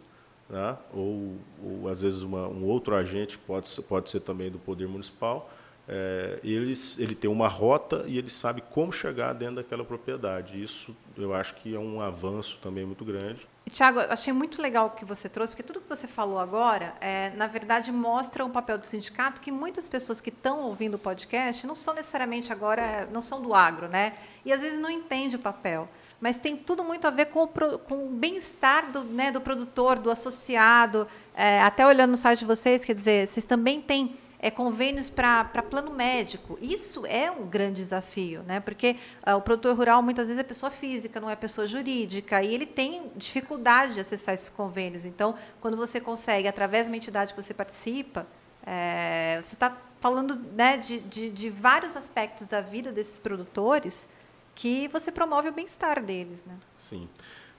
né? 0.49 0.77
ou, 0.95 1.37
ou 1.63 1.89
às 1.89 2.01
vezes 2.01 2.23
uma, 2.23 2.49
um 2.49 2.65
outro 2.65 2.95
agente, 2.95 3.37
pode 3.37 3.69
pode 3.83 4.09
ser 4.09 4.21
também 4.21 4.51
do 4.51 4.59
Poder 4.59 4.89
Municipal, 4.89 5.51
é, 5.89 6.41
eles, 6.43 6.99
ele 6.99 7.15
tem 7.15 7.31
uma 7.31 7.47
rota 7.47 8.05
e 8.07 8.19
ele 8.19 8.31
sabe 8.31 8.61
como 8.61 8.93
chegar 8.93 9.33
dentro 9.33 9.57
daquela 9.57 9.85
propriedade. 9.85 10.61
Isso 10.61 10.97
eu 11.17 11.33
acho 11.33 11.55
que 11.57 11.75
é 11.75 11.79
um 11.79 12.01
avanço 12.01 12.59
também 12.61 12.85
muito 12.85 13.05
grande. 13.05 13.47
Tiago, 13.71 13.99
achei 14.01 14.33
muito 14.33 14.63
legal 14.63 14.87
o 14.87 14.91
que 14.91 15.05
você 15.05 15.29
trouxe, 15.29 15.53
porque 15.53 15.63
tudo 15.63 15.81
que 15.81 15.89
você 15.89 16.07
falou 16.07 16.39
agora, 16.39 16.95
é, 17.01 17.31
na 17.31 17.47
verdade, 17.47 17.91
mostra 17.91 18.45
o 18.45 18.51
papel 18.51 18.79
do 18.79 18.87
sindicato 18.87 19.41
que 19.41 19.51
muitas 19.51 19.89
pessoas 19.89 20.21
que 20.21 20.31
estão 20.31 20.61
ouvindo 20.61 20.95
o 20.95 20.99
podcast 20.99 21.67
não 21.67 21.75
são 21.75 21.93
necessariamente 21.93 22.53
agora, 22.53 23.09
não 23.13 23.21
são 23.21 23.43
do 23.43 23.55
agro, 23.55 23.89
né? 23.89 24.15
E 24.45 24.53
às 24.53 24.61
vezes 24.61 24.79
não 24.79 24.89
entendem 24.89 25.35
o 25.37 25.41
papel 25.41 25.89
mas 26.21 26.37
tem 26.39 26.57
tudo 26.57 26.83
muito 26.83 27.07
a 27.07 27.11
ver 27.11 27.27
com 27.27 27.43
o, 27.43 27.49
com 27.79 28.07
o 28.07 28.09
bem-estar 28.09 28.91
do, 28.91 29.05
né, 29.05 29.31
do 29.31 29.41
produtor, 29.41 29.99
do 29.99 30.11
associado. 30.11 31.07
É, 31.35 31.61
até 31.61 31.87
olhando 31.87 32.13
no 32.13 32.17
site 32.17 32.41
de 32.41 32.45
vocês, 32.47 32.85
quer 32.85 32.95
dizer, 32.95 33.27
vocês 33.27 33.45
também 33.45 33.81
têm 33.81 34.17
é, 34.47 34.51
convênios 34.51 35.11
para 35.11 35.45
plano 35.45 35.93
médico. 35.93 36.57
Isso 36.63 37.05
é 37.05 37.29
um 37.29 37.47
grande 37.47 37.77
desafio, 37.83 38.45
né? 38.45 38.61
porque 38.61 38.97
uh, 39.27 39.35
o 39.35 39.41
produtor 39.41 39.77
rural 39.77 40.01
muitas 40.03 40.29
vezes 40.29 40.41
é 40.41 40.45
pessoa 40.45 40.71
física, 40.71 41.21
não 41.21 41.29
é 41.29 41.35
pessoa 41.35 41.67
jurídica, 41.67 42.41
e 42.41 42.55
ele 42.55 42.65
tem 42.65 43.11
dificuldade 43.17 43.95
de 43.95 44.01
acessar 44.01 44.35
esses 44.35 44.49
convênios. 44.49 45.05
Então, 45.05 45.35
quando 45.61 45.77
você 45.77 46.01
consegue, 46.01 46.47
através 46.47 46.85
de 46.85 46.93
uma 46.93 46.97
entidade 46.97 47.35
que 47.35 47.43
você 47.43 47.53
participa, 47.53 48.25
é, 48.65 49.41
você 49.43 49.55
está 49.55 49.77
falando 50.01 50.37
né, 50.37 50.77
de, 50.77 51.01
de, 51.01 51.29
de 51.29 51.51
vários 51.51 51.97
aspectos 51.97 52.47
da 52.47 52.61
vida 52.61 52.93
desses 52.93 53.19
produtores 53.19 54.09
que 54.55 54.87
você 54.89 55.11
promove 55.11 55.49
o 55.49 55.53
bem-estar 55.53 56.01
deles, 56.01 56.45
né? 56.45 56.57
Sim. 56.77 57.09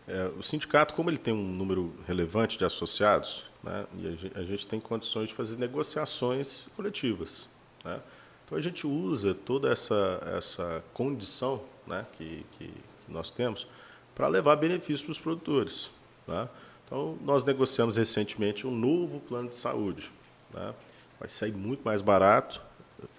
É, 0.07 0.31
o 0.37 0.41
sindicato, 0.41 0.93
como 0.93 1.09
ele 1.09 1.17
tem 1.17 1.33
um 1.33 1.43
número 1.43 1.93
relevante 2.07 2.57
de 2.57 2.63
associados, 2.63 3.43
né, 3.63 3.85
e 3.97 4.07
a 4.07 4.11
gente, 4.11 4.37
a 4.37 4.43
gente, 4.43 4.67
tem 4.67 4.79
condições 4.79 5.29
de 5.29 5.33
fazer 5.33 5.57
negociações 5.57 6.67
coletivas. 6.75 7.47
Né? 7.83 7.99
Então 8.45 8.57
a 8.57 8.61
gente 8.61 8.87
usa 8.87 9.33
toda 9.33 9.71
essa, 9.71 10.21
essa 10.37 10.83
condição 10.93 11.61
né, 11.85 12.05
que, 12.17 12.45
que, 12.53 12.73
nós 13.07 13.31
temos 13.31 13.67
para 14.13 14.27
levar 14.27 14.55
benefícios 14.57 15.03
para 15.03 15.11
os 15.11 15.19
produtores. 15.19 15.89
Né? 16.27 16.47
Então 16.85 17.17
nós 17.21 17.43
negociamos 17.43 17.95
recentemente 17.95 18.65
um 18.67 18.71
novo 18.71 19.19
plano 19.19 19.49
de 19.49 19.55
saúde. 19.55 20.11
Né? 20.53 20.73
Vai 21.19 21.27
sair 21.27 21.53
muito 21.53 21.83
mais 21.83 22.01
barato 22.01 22.61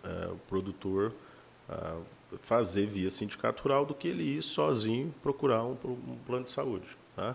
é, 0.05 0.27
o 0.29 0.37
produtor 0.49 1.13
é, 1.69 1.95
fazer 2.43 2.87
via 2.87 3.11
sindicato 3.11 3.63
rural 3.63 3.87
do 3.87 3.95
que 3.95 4.09
ele 4.09 4.23
ir 4.23 4.43
sozinho 4.43 5.15
procurar 5.23 5.65
um, 5.65 5.77
um 5.85 6.19
plano 6.27 6.45
de 6.45 6.51
saúde. 6.51 6.87
Tá? 7.17 7.35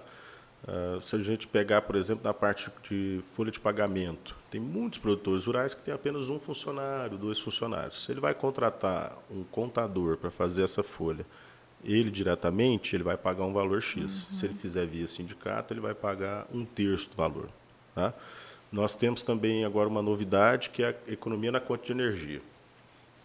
Uh, 0.66 1.02
se 1.02 1.16
a 1.16 1.20
gente 1.20 1.46
pegar, 1.46 1.82
por 1.82 1.96
exemplo, 1.96 2.24
na 2.24 2.34
parte 2.34 2.72
de 2.90 3.22
folha 3.28 3.52
de 3.52 3.60
pagamento, 3.60 4.34
tem 4.50 4.62
muitos 4.62 4.98
produtores 4.98 5.46
rurais 5.46 5.74
que 5.74 5.82
têm 5.82 5.94
apenas 5.94 6.30
um 6.30 6.40
funcionário, 6.40 7.18
dois 7.18 7.38
funcionários. 7.38 8.06
Se 8.06 8.12
ele 8.12 8.22
vai 8.22 8.34
contratar 8.34 9.18
um 9.30 9.44
contador 9.44 10.16
para 10.16 10.32
fazer 10.32 10.64
essa 10.64 10.82
folha, 10.82 11.26
ele 11.84 12.10
diretamente 12.10 12.96
ele 12.96 13.04
vai 13.04 13.18
pagar 13.18 13.44
um 13.44 13.52
valor 13.52 13.82
X. 13.82 14.00
Uhum. 14.00 14.38
Se 14.38 14.46
ele 14.46 14.54
fizer 14.54 14.86
via 14.86 15.06
sindicato, 15.06 15.74
ele 15.74 15.82
vai 15.82 15.94
pagar 15.94 16.48
um 16.54 16.64
terço 16.64 17.10
do 17.10 17.16
valor. 17.18 17.50
Tá? 17.94 18.14
Nós 18.72 18.96
temos 18.96 19.22
também 19.22 19.66
agora 19.66 19.90
uma 19.90 20.02
novidade 20.02 20.70
que 20.70 20.82
é 20.82 20.90
a 20.90 21.12
economia 21.12 21.52
na 21.52 21.60
conta 21.60 21.86
de 21.86 21.92
energia. 21.92 22.42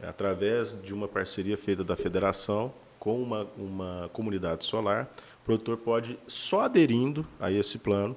É 0.01 0.09
através 0.09 0.81
de 0.83 0.93
uma 0.93 1.07
parceria 1.09 1.57
feita 1.57 1.85
da 1.85 1.97
federação 1.97 2.73
com 2.99 3.23
uma, 3.23 3.47
uma 3.57 4.11
comunidade 4.13 4.65
solar, 4.65 5.09
produtor 5.49 5.79
pode, 5.79 6.19
só 6.27 6.61
aderindo 6.63 7.27
a 7.41 7.51
esse 7.51 7.79
plano, 7.79 8.15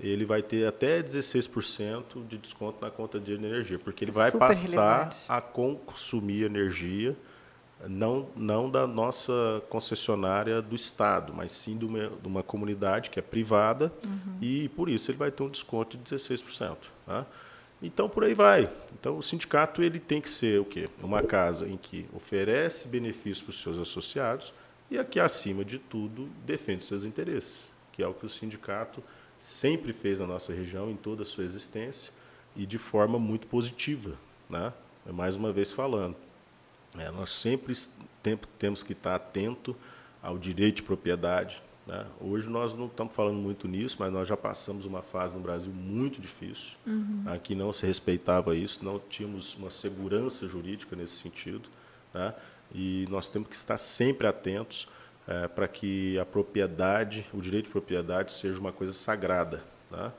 ele 0.00 0.24
vai 0.24 0.42
ter 0.42 0.66
até 0.66 1.02
16% 1.02 2.26
de 2.26 2.38
desconto 2.38 2.82
na 2.82 2.90
conta 2.90 3.20
de 3.20 3.34
energia, 3.34 3.78
porque 3.78 4.04
Isso 4.04 4.10
ele 4.10 4.18
vai 4.18 4.32
passar 4.32 4.98
relevante. 4.98 5.24
a 5.28 5.40
consumir 5.42 6.44
energia 6.44 7.14
não, 7.86 8.28
não 8.34 8.70
da 8.70 8.86
nossa 8.86 9.62
concessionária 9.68 10.62
do 10.62 10.74
Estado, 10.74 11.34
mas 11.34 11.52
sim 11.52 11.76
de 11.76 11.84
uma, 11.84 12.08
de 12.08 12.26
uma 12.26 12.42
comunidade 12.42 13.10
que 13.10 13.18
é 13.18 13.22
privada, 13.22 13.92
uhum. 14.02 14.38
e 14.40 14.70
por 14.70 14.88
isso 14.88 15.10
ele 15.10 15.18
vai 15.18 15.30
ter 15.30 15.42
um 15.42 15.50
desconto 15.50 15.98
de 15.98 16.04
16%. 16.04 16.76
Tá? 17.04 17.26
Então 17.82 18.08
por 18.08 18.24
aí 18.24 18.32
vai. 18.32 18.70
Então 18.98 19.18
o 19.18 19.22
sindicato 19.22 19.82
ele 19.82 20.00
tem 20.00 20.22
que 20.22 20.30
ser 20.30 20.58
o 20.58 20.64
quê? 20.64 20.88
Uma 21.02 21.22
casa 21.22 21.68
em 21.68 21.76
que 21.76 22.06
oferece 22.14 22.88
benefícios 22.88 23.42
para 23.42 23.50
os 23.50 23.60
seus 23.60 23.78
associados 23.78 24.54
e 24.90 24.98
aqui 24.98 25.18
acima 25.18 25.64
de 25.64 25.78
tudo 25.78 26.28
defende 26.44 26.84
seus 26.84 27.04
interesses, 27.04 27.68
que 27.92 28.02
é 28.02 28.06
o 28.06 28.14
que 28.14 28.26
o 28.26 28.28
sindicato 28.28 29.02
sempre 29.38 29.92
fez 29.92 30.18
na 30.18 30.26
nossa 30.26 30.52
região 30.52 30.90
em 30.90 30.96
toda 30.96 31.22
a 31.22 31.24
sua 31.24 31.44
existência 31.44 32.12
e 32.54 32.66
de 32.66 32.78
forma 32.78 33.18
muito 33.18 33.46
positiva, 33.46 34.16
né? 34.48 34.72
É 35.06 35.10
mais 35.10 35.34
uma 35.34 35.52
vez 35.52 35.72
falando, 35.72 36.16
é, 36.96 37.10
nós 37.10 37.32
sempre 37.32 37.74
temos 38.58 38.82
que 38.82 38.92
estar 38.92 39.16
atento 39.16 39.74
ao 40.22 40.38
direito 40.38 40.76
de 40.76 40.82
propriedade, 40.82 41.60
né? 41.86 42.06
Hoje 42.20 42.48
nós 42.48 42.76
não 42.76 42.86
estamos 42.86 43.12
falando 43.12 43.38
muito 43.38 43.66
nisso, 43.66 43.96
mas 43.98 44.12
nós 44.12 44.28
já 44.28 44.36
passamos 44.36 44.86
uma 44.86 45.02
fase 45.02 45.34
no 45.34 45.42
Brasil 45.42 45.72
muito 45.72 46.20
difícil. 46.20 46.76
Uhum. 46.86 47.24
Aqui 47.26 47.54
não 47.54 47.72
se 47.72 47.84
respeitava 47.84 48.54
isso, 48.54 48.84
não 48.84 49.00
tínhamos 49.00 49.54
uma 49.56 49.70
segurança 49.70 50.46
jurídica 50.46 50.94
nesse 50.94 51.16
sentido. 51.16 51.68
Né? 52.14 52.32
E 52.74 53.06
nós 53.10 53.28
temos 53.28 53.48
que 53.48 53.54
estar 53.54 53.76
sempre 53.76 54.26
atentos 54.26 54.88
é, 55.26 55.46
para 55.48 55.68
que 55.68 56.18
a 56.18 56.24
propriedade, 56.24 57.26
o 57.32 57.40
direito 57.40 57.66
de 57.66 57.70
propriedade, 57.70 58.32
seja 58.32 58.58
uma 58.58 58.72
coisa 58.72 58.92
sagrada. 58.92 59.62
Né? 59.90 60.12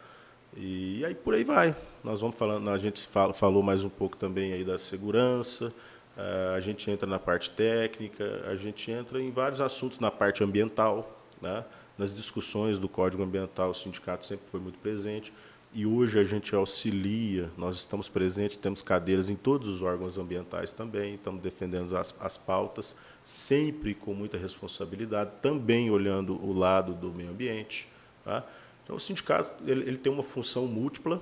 E 0.56 1.04
aí 1.04 1.16
por 1.16 1.34
aí 1.34 1.44
vai. 1.44 1.76
Nós 2.04 2.22
vamos 2.22 2.38
falando, 2.38 2.70
a 2.70 2.78
gente 2.78 3.08
fala, 3.08 3.34
falou 3.34 3.64
mais 3.64 3.84
um 3.84 3.90
pouco 3.90 4.16
também 4.16 4.54
aí 4.54 4.64
da 4.64 4.78
segurança. 4.78 5.74
É, 6.16 6.54
a 6.56 6.60
gente 6.60 6.90
entra 6.92 7.08
na 7.08 7.18
parte 7.18 7.50
técnica, 7.50 8.44
a 8.48 8.56
gente 8.56 8.92
entra 8.92 9.20
em 9.22 9.32
vários 9.32 9.60
assuntos 9.60 10.00
na 10.00 10.12
parte 10.12 10.44
ambiental, 10.44 11.20
né? 11.42 11.66
Nas 11.98 12.14
discussões 12.14 12.80
do 12.80 12.90
Código 12.90 13.22
Ambiental, 13.22 13.70
o 13.70 13.74
sindicato 13.74 14.26
sempre 14.26 14.50
foi 14.50 14.60
muito 14.60 14.80
presente. 14.80 15.32
E 15.76 15.88
hoje 15.88 16.20
a 16.20 16.24
gente 16.24 16.54
auxilia, 16.54 17.50
nós 17.58 17.78
estamos 17.78 18.08
presentes, 18.08 18.58
temos 18.58 18.84
cadeiras 18.84 19.28
em 19.28 19.36
todos 19.36 19.68
os 19.68 19.82
órgãos 19.82 20.20
ambientais 20.20 20.72
também, 20.72 21.16
estamos 21.16 21.42
defendendo 21.42 21.98
as, 21.98 22.14
as 22.20 22.38
pautas, 22.38 22.96
sempre 23.24 23.96
com 23.96 24.14
muita 24.14 24.38
responsabilidade, 24.38 25.32
também 25.42 25.90
olhando 25.90 26.36
o 26.46 26.54
lado 26.54 26.94
do 26.94 27.12
meio 27.12 27.32
ambiente. 27.32 27.88
Tá? 28.24 28.46
Então, 28.84 28.98
o 28.98 29.00
sindicato 29.00 29.64
ele, 29.68 29.82
ele 29.88 29.98
tem 29.98 30.14
uma 30.14 30.22
função 30.22 30.68
múltipla, 30.68 31.20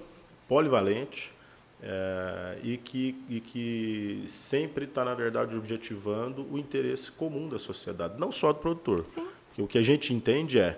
polivalente, 0.49 1.31
é, 1.81 2.57
e, 2.61 2.77
que, 2.77 3.15
e 3.29 3.39
que 3.39 4.25
sempre 4.27 4.83
está, 4.83 5.05
na 5.05 5.15
verdade, 5.15 5.55
objetivando 5.55 6.45
o 6.51 6.59
interesse 6.59 7.09
comum 7.09 7.47
da 7.47 7.57
sociedade, 7.57 8.19
não 8.19 8.33
só 8.33 8.51
do 8.51 8.59
produtor. 8.59 9.03
Sim. 9.03 9.25
Porque 9.47 9.61
o 9.61 9.67
que 9.67 9.77
a 9.77 9.83
gente 9.83 10.13
entende 10.13 10.59
é, 10.59 10.77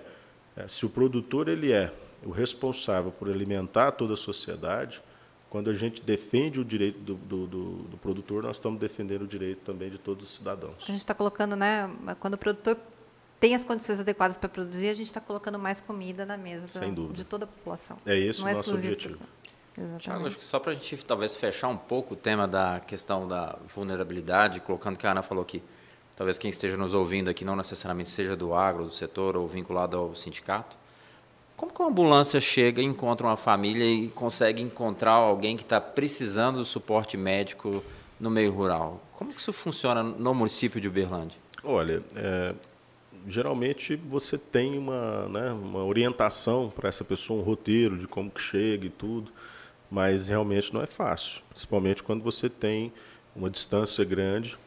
é, 0.56 0.68
se 0.68 0.86
o 0.86 0.88
produtor 0.88 1.48
ele 1.48 1.72
é 1.72 1.92
o 2.24 2.30
responsável 2.30 3.12
por 3.12 3.28
alimentar 3.28 3.92
toda 3.92 4.14
a 4.14 4.16
sociedade, 4.16 5.02
quando 5.50 5.70
a 5.70 5.74
gente 5.74 6.02
defende 6.02 6.58
o 6.58 6.64
direito 6.64 6.98
do, 6.98 7.14
do, 7.14 7.46
do, 7.46 7.72
do 7.84 7.96
produtor, 7.98 8.42
nós 8.42 8.56
estamos 8.56 8.80
defendendo 8.80 9.22
o 9.22 9.26
direito 9.26 9.60
também 9.60 9.88
de 9.88 9.98
todos 9.98 10.28
os 10.28 10.34
cidadãos. 10.34 10.82
A 10.82 10.86
gente 10.86 10.98
está 10.98 11.14
colocando, 11.14 11.54
né, 11.54 11.88
quando 12.18 12.34
o 12.34 12.38
produtor 12.38 12.76
tem 13.38 13.54
as 13.54 13.62
condições 13.62 14.00
adequadas 14.00 14.36
para 14.36 14.48
produzir, 14.48 14.88
a 14.88 14.94
gente 14.94 15.06
está 15.06 15.20
colocando 15.20 15.58
mais 15.58 15.80
comida 15.80 16.24
na 16.26 16.36
mesa 16.36 16.66
da, 16.66 16.86
de 17.12 17.24
toda 17.24 17.44
a 17.44 17.46
população. 17.46 17.98
É 18.04 18.18
esse 18.18 18.40
Não 18.40 18.46
o 18.46 18.50
é 18.50 18.54
nosso 18.54 18.72
objetivo. 18.72 19.18
Tiago, 19.98 20.26
acho 20.26 20.38
que 20.38 20.44
só 20.44 20.58
para 20.60 20.72
a 20.72 20.74
gente 20.74 21.04
talvez 21.04 21.36
fechar 21.36 21.68
um 21.68 21.76
pouco 21.76 22.14
o 22.14 22.16
tema 22.16 22.46
da 22.46 22.80
questão 22.80 23.26
da 23.26 23.58
vulnerabilidade, 23.74 24.60
colocando 24.60 24.94
o 24.94 24.98
que 24.98 25.06
a 25.06 25.10
Ana 25.10 25.22
falou 25.22 25.42
aqui, 25.42 25.62
talvez 26.16 26.38
quem 26.38 26.48
esteja 26.48 26.76
nos 26.76 26.94
ouvindo 26.94 27.28
aqui 27.28 27.44
não 27.44 27.56
necessariamente 27.56 28.08
seja 28.08 28.36
do 28.36 28.54
agro, 28.54 28.84
do 28.84 28.92
setor 28.92 29.36
ou 29.36 29.46
vinculado 29.48 29.96
ao 29.96 30.14
sindicato. 30.14 30.76
Como 31.56 31.72
que 31.72 31.80
uma 31.80 31.88
ambulância 31.88 32.40
chega 32.40 32.82
encontra 32.82 33.26
uma 33.26 33.36
família 33.36 33.84
e 33.84 34.08
consegue 34.08 34.60
encontrar 34.60 35.12
alguém 35.12 35.56
que 35.56 35.62
está 35.62 35.80
precisando 35.80 36.58
do 36.58 36.64
suporte 36.64 37.16
médico 37.16 37.82
no 38.18 38.30
meio 38.30 38.52
rural? 38.52 39.00
Como 39.12 39.32
que 39.32 39.40
isso 39.40 39.52
funciona 39.52 40.02
no 40.02 40.34
município 40.34 40.80
de 40.80 40.88
Uberlândia? 40.88 41.38
Olha, 41.62 42.02
é, 42.16 42.54
geralmente 43.26 43.94
você 43.94 44.36
tem 44.36 44.76
uma, 44.76 45.28
né, 45.28 45.52
uma 45.52 45.84
orientação 45.84 46.70
para 46.74 46.88
essa 46.88 47.04
pessoa, 47.04 47.40
um 47.40 47.44
roteiro 47.44 47.96
de 47.96 48.08
como 48.08 48.30
que 48.30 48.40
chega 48.40 48.86
e 48.86 48.90
tudo, 48.90 49.30
mas 49.90 50.28
realmente 50.28 50.74
não 50.74 50.82
é 50.82 50.86
fácil, 50.86 51.40
principalmente 51.50 52.02
quando 52.02 52.22
você 52.22 52.48
tem 52.48 52.92
uma 53.34 53.48
distância 53.48 54.04
grande 54.04 54.58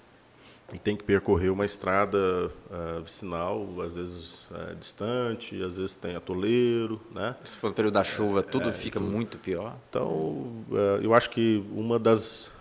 e 0.73 0.77
tem 0.77 0.97
que 0.97 1.03
percorrer 1.03 1.49
uma 1.49 1.65
estrada 1.65 2.17
uh, 2.17 3.01
vicinal, 3.01 3.65
às 3.81 3.95
vezes 3.95 4.45
uh, 4.51 4.75
distante, 4.75 5.61
às 5.63 5.77
vezes 5.77 5.95
tem 5.95 6.15
atoleiro, 6.15 6.99
né? 7.09 7.37
Se 7.43 7.55
for 7.55 7.69
no 7.69 7.73
período 7.73 7.93
da 7.93 8.03
chuva, 8.03 8.43
tudo 8.43 8.67
é, 8.67 8.73
fica 8.73 8.99
tudo. 8.99 9.09
muito 9.09 9.37
pior. 9.37 9.77
Então, 9.89 10.07
uh, 10.09 10.99
eu 11.01 11.13
acho 11.13 11.29
que 11.29 11.63
uma 11.71 11.97
das 11.97 12.51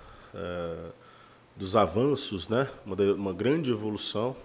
dos 1.57 1.75
avanços, 1.75 2.47
né, 2.47 2.69
uma, 2.85 2.95
uma 3.15 3.33
grande 3.33 3.73
evolução 3.73 4.37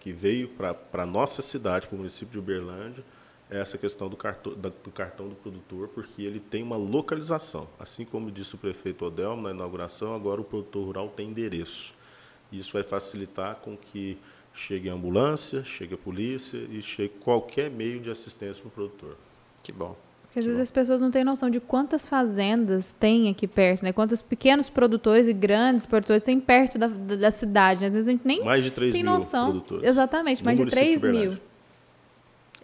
que 0.00 0.10
veio 0.10 0.48
para 0.48 0.74
a 0.94 1.04
nossa 1.04 1.42
cidade, 1.42 1.86
para 1.86 1.96
o 1.96 1.98
município 1.98 2.32
de 2.32 2.38
Uberlândia, 2.38 3.04
é 3.50 3.60
essa 3.60 3.76
questão 3.76 4.08
do 4.08 4.16
cartão, 4.16 4.54
do 4.54 4.90
cartão 4.90 5.28
do 5.28 5.34
produtor, 5.34 5.88
porque 5.88 6.22
ele 6.22 6.40
tem 6.40 6.62
uma 6.62 6.78
localização. 6.78 7.68
Assim 7.78 8.06
como 8.06 8.30
disse 8.30 8.54
o 8.54 8.58
prefeito 8.58 9.04
Odelmo 9.04 9.42
na 9.42 9.50
inauguração, 9.50 10.14
agora 10.14 10.40
o 10.40 10.44
produtor 10.44 10.86
rural 10.86 11.08
tem 11.10 11.28
endereço. 11.28 11.94
Isso 12.52 12.72
vai 12.72 12.82
facilitar 12.82 13.56
com 13.56 13.76
que 13.76 14.18
chegue 14.54 14.88
a 14.88 14.94
ambulância, 14.94 15.64
chegue 15.64 15.94
a 15.94 15.98
polícia 15.98 16.58
e 16.70 16.80
chegue 16.82 17.14
qualquer 17.20 17.70
meio 17.70 18.00
de 18.00 18.10
assistência 18.10 18.62
para 18.62 18.68
o 18.68 18.70
produtor. 18.70 19.16
Que 19.62 19.70
bom. 19.70 19.96
Porque 20.22 20.40
às 20.40 20.46
vezes 20.46 20.60
as 20.60 20.70
pessoas 20.70 21.00
não 21.00 21.10
têm 21.10 21.24
noção 21.24 21.48
de 21.48 21.60
quantas 21.60 22.06
fazendas 22.06 22.94
tem 23.00 23.30
aqui 23.30 23.46
perto, 23.46 23.82
né? 23.82 23.92
Quantos 23.92 24.20
pequenos 24.20 24.68
produtores 24.68 25.28
e 25.28 25.32
grandes 25.32 25.86
produtores 25.86 26.22
tem 26.24 26.38
perto 26.38 26.78
da, 26.78 26.88
da, 26.88 27.16
da 27.16 27.30
cidade. 27.30 27.84
Às 27.84 27.94
vezes 27.94 28.08
a 28.08 28.12
gente 28.12 28.26
nem 28.26 28.44
mais 28.44 28.62
de 28.62 28.70
3 28.70 28.92
tem 28.92 29.02
mil 29.02 29.12
noção. 29.12 29.46
produtores. 29.46 29.88
Exatamente, 29.88 30.44
mais 30.44 30.58
de 30.58 30.66
3 30.66 31.02
mil. 31.04 31.38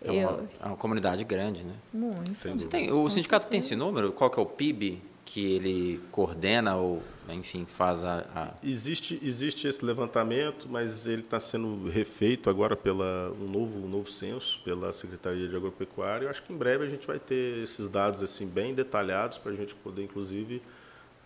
É 0.05 0.11
uma, 0.11 0.41
é 0.61 0.67
uma, 0.67 0.77
comunidade 0.77 1.25
grande, 1.25 1.63
né? 1.63 1.75
Muito. 1.95 2.69
Tem, 2.69 2.93
o 2.93 3.09
sindicato 3.09 3.47
tem 3.47 3.61
esse 3.61 3.77
número? 3.77 4.13
Qual 4.13 4.29
que 4.29 4.39
é 4.39 4.43
o 4.43 4.47
PIB 4.47 5.01
que 5.25 5.55
ele 5.55 6.01
coordena 6.11 6.77
ou, 6.77 7.03
enfim, 7.29 7.65
faz 7.65 8.05
a... 8.05 8.25
a... 8.35 8.55
Existe, 8.63 9.19
existe 9.23 9.69
esse 9.69 9.85
levantamento, 9.85 10.69
mas 10.69 11.07
ele 11.07 11.23
está 11.23 11.39
sendo 11.39 11.89
refeito 11.89 12.51
agora 12.51 12.77
pela 12.77 13.31
um 13.41 13.49
novo, 13.49 13.85
um 13.85 13.89
novo 13.89 14.11
censo 14.11 14.61
pela 14.65 14.93
Secretaria 14.93 15.49
de 15.49 15.55
Agropecuária. 15.55 16.27
Eu 16.27 16.31
acho 16.31 16.43
que 16.43 16.53
em 16.53 16.57
breve 16.57 16.85
a 16.85 16.89
gente 16.89 17.07
vai 17.07 17.19
ter 17.19 17.63
esses 17.63 17.89
dados 17.89 18.23
assim 18.23 18.47
bem 18.47 18.75
detalhados 18.75 19.39
para 19.39 19.53
a 19.53 19.55
gente 19.55 19.75
poder, 19.75 20.03
inclusive, 20.03 20.63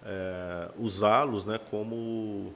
é, 0.04 0.70
usá-los 0.78 1.46
né, 1.46 1.58
como 1.70 2.54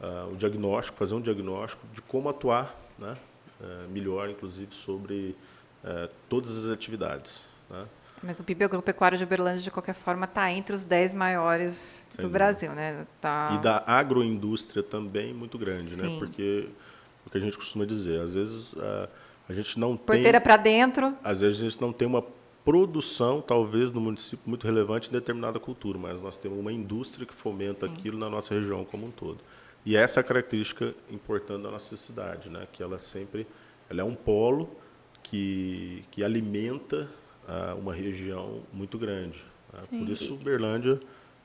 uh, 0.00 0.32
o 0.32 0.36
diagnóstico, 0.36 0.98
fazer 0.98 1.14
um 1.14 1.20
diagnóstico 1.20 1.86
de 1.92 2.02
como 2.02 2.28
atuar 2.28 2.74
né, 2.98 3.16
uh, 3.60 3.88
melhor, 3.90 4.28
inclusive, 4.28 4.74
sobre 4.74 5.36
uh, 5.84 6.08
todas 6.28 6.64
as 6.64 6.70
atividades. 6.70 7.44
Né. 7.68 7.86
Mas 8.22 8.38
o 8.38 8.44
PIB 8.44 8.64
agropecuário 8.64 9.16
de 9.16 9.24
Uberlândia, 9.24 9.62
de 9.62 9.70
qualquer 9.70 9.94
forma, 9.94 10.24
está 10.24 10.50
entre 10.52 10.74
os 10.74 10.84
10 10.84 11.14
maiores 11.14 12.06
Sem 12.10 12.18
do 12.18 12.28
dúvida. 12.28 12.38
Brasil. 12.38 12.72
Né? 12.72 13.06
Tá... 13.20 13.56
E 13.58 13.62
da 13.62 13.82
agroindústria 13.86 14.82
também 14.82 15.32
muito 15.32 15.58
grande, 15.58 15.96
né? 15.96 16.16
porque 16.18 16.68
o 17.26 17.30
que 17.30 17.38
a 17.38 17.40
gente 17.40 17.56
costuma 17.56 17.86
dizer, 17.86 18.20
às 18.20 18.34
vezes 18.34 18.74
a 19.48 19.52
gente 19.52 19.78
não 19.78 19.96
Porteira 19.96 19.98
tem... 19.98 20.22
Porteira 20.22 20.40
para 20.40 20.56
dentro. 20.56 21.14
Às 21.24 21.40
vezes 21.40 21.60
a 21.60 21.64
gente 21.64 21.80
não 21.80 21.92
tem 21.92 22.06
uma 22.06 22.22
produção, 22.64 23.40
talvez, 23.40 23.90
no 23.90 24.00
município 24.00 24.42
muito 24.46 24.66
relevante 24.66 25.08
em 25.08 25.12
determinada 25.12 25.58
cultura, 25.58 25.98
mas 25.98 26.20
nós 26.20 26.36
temos 26.36 26.58
uma 26.58 26.72
indústria 26.72 27.26
que 27.26 27.34
fomenta 27.34 27.86
Sim. 27.86 27.94
aquilo 27.94 28.18
na 28.18 28.28
nossa 28.28 28.54
região 28.54 28.84
como 28.84 29.06
um 29.06 29.10
todo. 29.10 29.38
E 29.84 29.96
essa 29.96 30.20
é 30.20 30.22
a 30.22 30.24
característica 30.24 30.94
importante 31.10 31.62
da 31.62 31.70
nossa 31.70 31.96
cidade, 31.96 32.50
né? 32.50 32.66
que 32.70 32.82
ela 32.82 32.98
sempre 32.98 33.46
ela 33.88 34.02
é 34.02 34.04
um 34.04 34.14
polo 34.14 34.70
que, 35.22 36.04
que 36.10 36.22
alimenta 36.22 37.08
uma 37.78 37.94
região 37.94 38.60
muito 38.72 38.98
grande. 38.98 39.44
Né? 39.72 39.80
Por 39.98 40.08
isso, 40.08 40.34
Uberlândia 40.34 41.00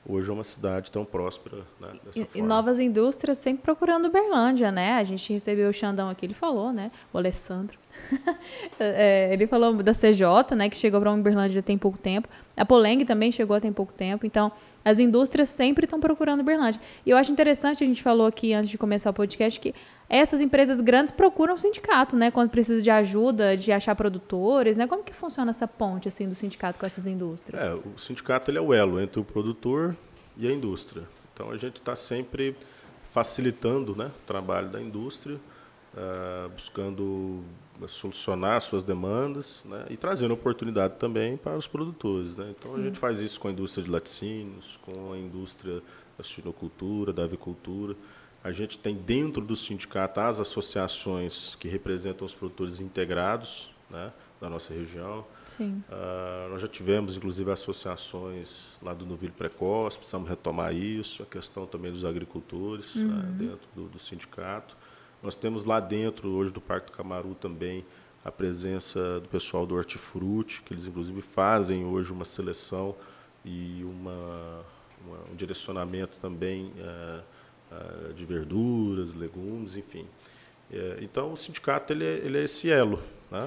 hoje 0.08 0.30
é 0.30 0.32
uma 0.32 0.44
cidade 0.44 0.90
tão 0.90 1.04
próspera 1.04 1.58
né, 1.80 1.88
dessa 2.04 2.20
e, 2.20 2.24
forma. 2.24 2.38
E 2.38 2.42
novas 2.42 2.78
indústrias 2.78 3.38
sempre 3.38 3.62
procurando 3.62 4.06
Uberlândia, 4.06 4.70
né? 4.70 4.94
A 4.94 5.04
gente 5.04 5.32
recebeu 5.32 5.68
o 5.68 5.72
Xandão 5.72 6.08
aqui, 6.08 6.24
ele 6.24 6.34
falou, 6.34 6.72
né? 6.72 6.90
O 7.12 7.18
Alessandro. 7.18 7.78
é, 8.78 9.30
ele 9.32 9.46
falou 9.46 9.82
da 9.82 9.92
CJ, 9.92 10.54
né? 10.56 10.68
Que 10.70 10.76
chegou 10.76 11.00
para 11.00 11.12
Uberlândia 11.12 11.62
tem 11.62 11.76
pouco 11.76 11.98
tempo. 11.98 12.28
A 12.56 12.64
Poleng 12.64 13.04
também 13.04 13.32
chegou 13.32 13.60
tem 13.60 13.72
pouco 13.72 13.92
tempo. 13.92 14.24
Então, 14.24 14.52
as 14.86 15.00
indústrias 15.00 15.48
sempre 15.48 15.84
estão 15.84 15.98
procurando 15.98 16.42
Uberlândia. 16.42 16.80
E 17.04 17.10
eu 17.10 17.16
acho 17.16 17.32
interessante, 17.32 17.82
a 17.82 17.86
gente 17.86 18.00
falou 18.00 18.24
aqui 18.24 18.54
antes 18.54 18.70
de 18.70 18.78
começar 18.78 19.10
o 19.10 19.12
podcast, 19.12 19.58
que 19.58 19.74
essas 20.08 20.40
empresas 20.40 20.80
grandes 20.80 21.10
procuram 21.10 21.54
o 21.54 21.58
sindicato, 21.58 22.14
né? 22.14 22.30
Quando 22.30 22.50
precisa 22.50 22.80
de 22.80 22.88
ajuda, 22.88 23.56
de 23.56 23.72
achar 23.72 23.96
produtores, 23.96 24.76
né? 24.76 24.86
Como 24.86 25.02
que 25.02 25.12
funciona 25.12 25.50
essa 25.50 25.66
ponte, 25.66 26.06
assim, 26.06 26.28
do 26.28 26.36
sindicato 26.36 26.78
com 26.78 26.86
essas 26.86 27.04
indústrias? 27.04 27.60
É, 27.60 27.74
o 27.74 27.98
sindicato 27.98 28.48
ele 28.48 28.58
é 28.58 28.60
o 28.60 28.72
elo 28.72 29.00
entre 29.00 29.18
o 29.18 29.24
produtor 29.24 29.96
e 30.36 30.46
a 30.46 30.52
indústria. 30.52 31.02
Então, 31.34 31.50
a 31.50 31.56
gente 31.56 31.76
está 31.76 31.96
sempre 31.96 32.54
facilitando 33.08 33.96
né, 33.96 34.12
o 34.22 34.24
trabalho 34.24 34.68
da 34.68 34.80
indústria, 34.80 35.34
uh, 35.94 36.48
buscando 36.50 37.42
solucionar 37.88 38.60
suas 38.60 38.82
demandas 38.82 39.64
né, 39.64 39.86
e 39.90 39.96
trazendo 39.96 40.34
oportunidade 40.34 40.94
também 40.98 41.36
para 41.36 41.56
os 41.56 41.66
produtores. 41.66 42.36
Né? 42.36 42.54
Então 42.58 42.74
Sim. 42.74 42.80
a 42.80 42.82
gente 42.82 42.98
faz 42.98 43.20
isso 43.20 43.38
com 43.40 43.48
a 43.48 43.50
indústria 43.50 43.84
de 43.84 43.90
laticínios, 43.90 44.78
com 44.82 45.12
a 45.12 45.18
indústria 45.18 45.82
da 46.16 46.24
suinocultura, 46.24 47.12
da 47.12 47.24
avicultura. 47.24 47.94
A 48.42 48.52
gente 48.52 48.78
tem 48.78 48.94
dentro 48.94 49.42
do 49.42 49.56
sindicato 49.56 50.20
as 50.20 50.40
associações 50.40 51.56
que 51.56 51.68
representam 51.68 52.24
os 52.24 52.34
produtores 52.34 52.80
integrados 52.80 53.70
né, 53.90 54.12
da 54.40 54.48
nossa 54.48 54.72
região. 54.72 55.24
Uh, 55.60 56.50
nós 56.50 56.60
já 56.60 56.68
tivemos, 56.68 57.16
inclusive, 57.16 57.50
associações 57.50 58.76
lá 58.82 58.92
do 58.92 59.06
novilho 59.06 59.32
precoce, 59.32 59.96
precisamos 59.96 60.28
retomar 60.28 60.74
isso, 60.74 61.22
a 61.22 61.26
questão 61.26 61.66
também 61.66 61.90
dos 61.90 62.04
agricultores 62.04 62.96
né, 62.96 63.02
uhum. 63.02 63.10
né, 63.10 63.34
dentro 63.38 63.68
do, 63.74 63.88
do 63.88 63.98
sindicato. 63.98 64.76
Nós 65.26 65.34
temos 65.34 65.64
lá 65.64 65.80
dentro, 65.80 66.28
hoje 66.28 66.52
do 66.52 66.60
Parque 66.60 66.86
do 66.86 66.96
Camaru 66.96 67.34
também, 67.34 67.84
a 68.24 68.30
presença 68.30 69.18
do 69.18 69.28
pessoal 69.28 69.66
do 69.66 69.74
Hortifruti, 69.74 70.62
que 70.62 70.72
eles 70.72 70.86
inclusive 70.86 71.20
fazem 71.20 71.84
hoje 71.84 72.12
uma 72.12 72.24
seleção 72.24 72.94
e 73.44 73.82
uma, 73.82 74.64
uma 75.04 75.16
um 75.32 75.34
direcionamento 75.34 76.16
também 76.18 76.72
uh, 76.78 77.22
uh, 77.72 78.14
de 78.14 78.24
verduras, 78.24 79.14
legumes, 79.14 79.76
enfim. 79.76 80.02
Uh, 80.70 81.02
então, 81.02 81.32
o 81.32 81.36
sindicato 81.36 81.92
ele 81.92 82.04
é, 82.04 82.18
ele 82.18 82.38
é 82.38 82.44
esse 82.44 82.70
elo. 82.70 83.02
Né? 83.28 83.40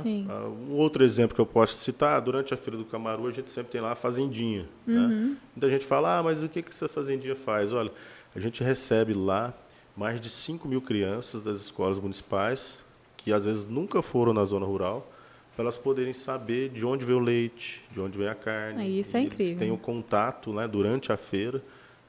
um 0.67 0.73
outro 0.73 1.05
exemplo 1.05 1.33
que 1.33 1.39
eu 1.39 1.45
posso 1.45 1.75
citar, 1.75 2.19
durante 2.19 2.53
a 2.53 2.57
Feira 2.57 2.77
do 2.77 2.83
Camaru, 2.83 3.25
a 3.25 3.31
gente 3.31 3.49
sempre 3.49 3.71
tem 3.71 3.79
lá 3.79 3.93
a 3.93 3.95
fazendinha. 3.95 4.67
Né? 4.85 4.99
Uhum. 4.99 5.07
Né? 5.07 5.37
Muita 5.55 5.69
gente 5.69 5.85
fala, 5.85 6.17
ah, 6.17 6.23
mas 6.23 6.43
o 6.43 6.49
que, 6.49 6.61
que 6.61 6.71
essa 6.71 6.89
fazendinha 6.89 7.37
faz? 7.37 7.71
Olha, 7.71 7.89
a 8.35 8.39
gente 8.41 8.61
recebe 8.61 9.13
lá 9.13 9.53
mais 9.99 10.21
de 10.21 10.29
5 10.29 10.65
mil 10.65 10.81
crianças 10.81 11.43
das 11.43 11.59
escolas 11.59 11.99
municipais, 11.99 12.79
que 13.17 13.33
às 13.33 13.43
vezes 13.43 13.65
nunca 13.65 14.01
foram 14.01 14.33
na 14.33 14.45
zona 14.45 14.65
rural, 14.65 15.05
para 15.53 15.63
elas 15.63 15.77
poderem 15.77 16.13
saber 16.13 16.69
de 16.69 16.85
onde 16.85 17.03
vem 17.03 17.15
o 17.15 17.19
leite, 17.19 17.83
de 17.91 17.99
onde 17.99 18.17
vem 18.17 18.29
a 18.29 18.33
carne. 18.33 18.97
Isso 18.97 19.17
é 19.17 19.19
incrível. 19.19 19.45
Eles 19.45 19.59
têm 19.59 19.71
o 19.71 19.77
contato 19.77 20.53
né, 20.53 20.65
durante 20.69 21.11
a 21.11 21.17
feira 21.17 21.61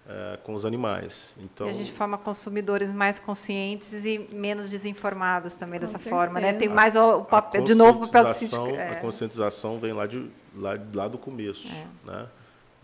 é, 0.08 0.38
com 0.44 0.54
os 0.54 0.64
animais. 0.64 1.34
Então, 1.36 1.66
e 1.66 1.70
a 1.70 1.72
gente 1.72 1.90
forma 1.90 2.16
consumidores 2.16 2.92
mais 2.92 3.18
conscientes 3.18 4.04
e 4.04 4.24
menos 4.32 4.70
desinformados 4.70 5.54
também 5.54 5.80
dessa 5.80 5.98
certeza. 5.98 6.14
forma, 6.14 6.38
né? 6.38 6.52
Tem 6.52 6.68
mais 6.68 6.94
o 6.94 7.22
papel, 7.22 7.64
de 7.64 7.74
novo 7.74 8.04
o 8.04 8.06
papel 8.06 8.26
do 8.26 8.32
síndico. 8.32 8.68
É. 8.68 8.90
A 8.90 8.96
conscientização 9.00 9.80
vem 9.80 9.92
lá, 9.92 10.06
de, 10.06 10.30
lá, 10.54 10.78
lá 10.94 11.08
do 11.08 11.18
começo, 11.18 11.66
é. 11.66 12.08
né? 12.08 12.26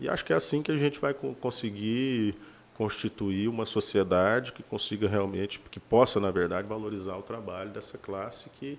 E 0.01 0.09
acho 0.09 0.25
que 0.25 0.33
é 0.33 0.35
assim 0.35 0.61
que 0.61 0.69
a 0.69 0.75
gente 0.75 0.99
vai 0.99 1.13
conseguir 1.13 2.35
constituir 2.77 3.47
uma 3.47 3.65
sociedade 3.65 4.53
que 4.53 4.61
consiga 4.61 5.07
realmente, 5.07 5.59
que 5.71 5.79
possa, 5.79 6.19
na 6.19 6.29
verdade, 6.29 6.67
valorizar 6.67 7.17
o 7.17 7.23
trabalho 7.23 7.71
dessa 7.71 7.97
classe 7.97 8.51
que 8.51 8.77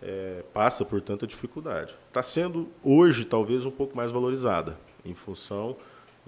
é, 0.00 0.42
passa 0.54 0.84
por 0.84 1.02
tanta 1.02 1.26
dificuldade. 1.26 1.94
Está 2.06 2.22
sendo, 2.22 2.68
hoje, 2.82 3.26
talvez, 3.26 3.66
um 3.66 3.70
pouco 3.70 3.94
mais 3.94 4.10
valorizada, 4.10 4.78
em 5.04 5.14
função, 5.14 5.76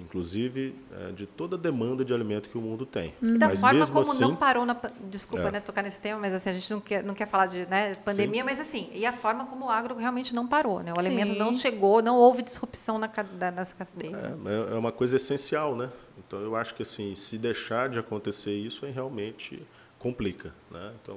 inclusive, 0.01 0.75
é, 0.93 1.13
de 1.13 1.27
toda 1.27 1.57
a 1.57 1.59
demanda 1.59 2.05
de 2.05 2.13
alimento 2.13 2.49
que 2.49 2.57
o 2.57 2.61
mundo 2.61 2.87
tem. 2.87 3.15
E 3.23 3.39
da 3.39 3.49
mas 3.49 3.61
forma 3.61 3.87
como 3.87 4.13
assim, 4.13 4.21
não 4.21 4.35
parou, 4.35 4.65
na, 4.65 4.77
desculpa 5.09 5.49
é. 5.49 5.51
né, 5.53 5.61
tocar 5.61 5.83
nesse 5.83 6.01
tema, 6.01 6.19
mas 6.19 6.35
assim, 6.35 6.51
a 6.51 6.53
gente 6.53 6.71
não 6.71 6.81
quer, 6.81 7.05
não 7.05 7.15
quer 7.15 7.27
falar 7.27 7.47
de 7.47 7.67
né, 7.67 7.95
pandemia, 7.97 8.43
Sim. 8.43 8.47
mas 8.49 8.61
assim, 8.61 8.91
e 8.95 9.05
a 9.05 9.13
forma 9.13 9.47
como 9.47 9.67
o 9.67 9.71
agro 9.71 9.97
realmente 9.97 10.35
não 10.35 10.47
parou, 10.47 10.83
né? 10.83 10.93
O 10.93 11.01
Sim. 11.01 11.07
alimento 11.07 11.35
não 11.35 11.53
chegou, 11.53 12.03
não 12.03 12.17
houve 12.17 12.43
disrupção 12.43 12.99
na, 12.99 13.11
nessa 13.53 13.75
cadeia. 13.75 14.37
É, 14.47 14.75
é 14.75 14.79
uma 14.79 14.93
coisa 14.93 15.17
essencial, 15.17 15.77
né? 15.77 15.91
Então, 16.19 16.41
eu 16.41 16.57
acho 16.57 16.75
que 16.75 16.83
assim, 16.83 17.15
se 17.15 17.39
deixar 17.39 17.89
de 17.89 17.99
acontecer 17.99 18.53
isso, 18.53 18.87
aí 18.87 18.93
realmente 18.93 19.63
complica. 19.99 20.53
Né? 20.71 20.93
Então, 21.03 21.17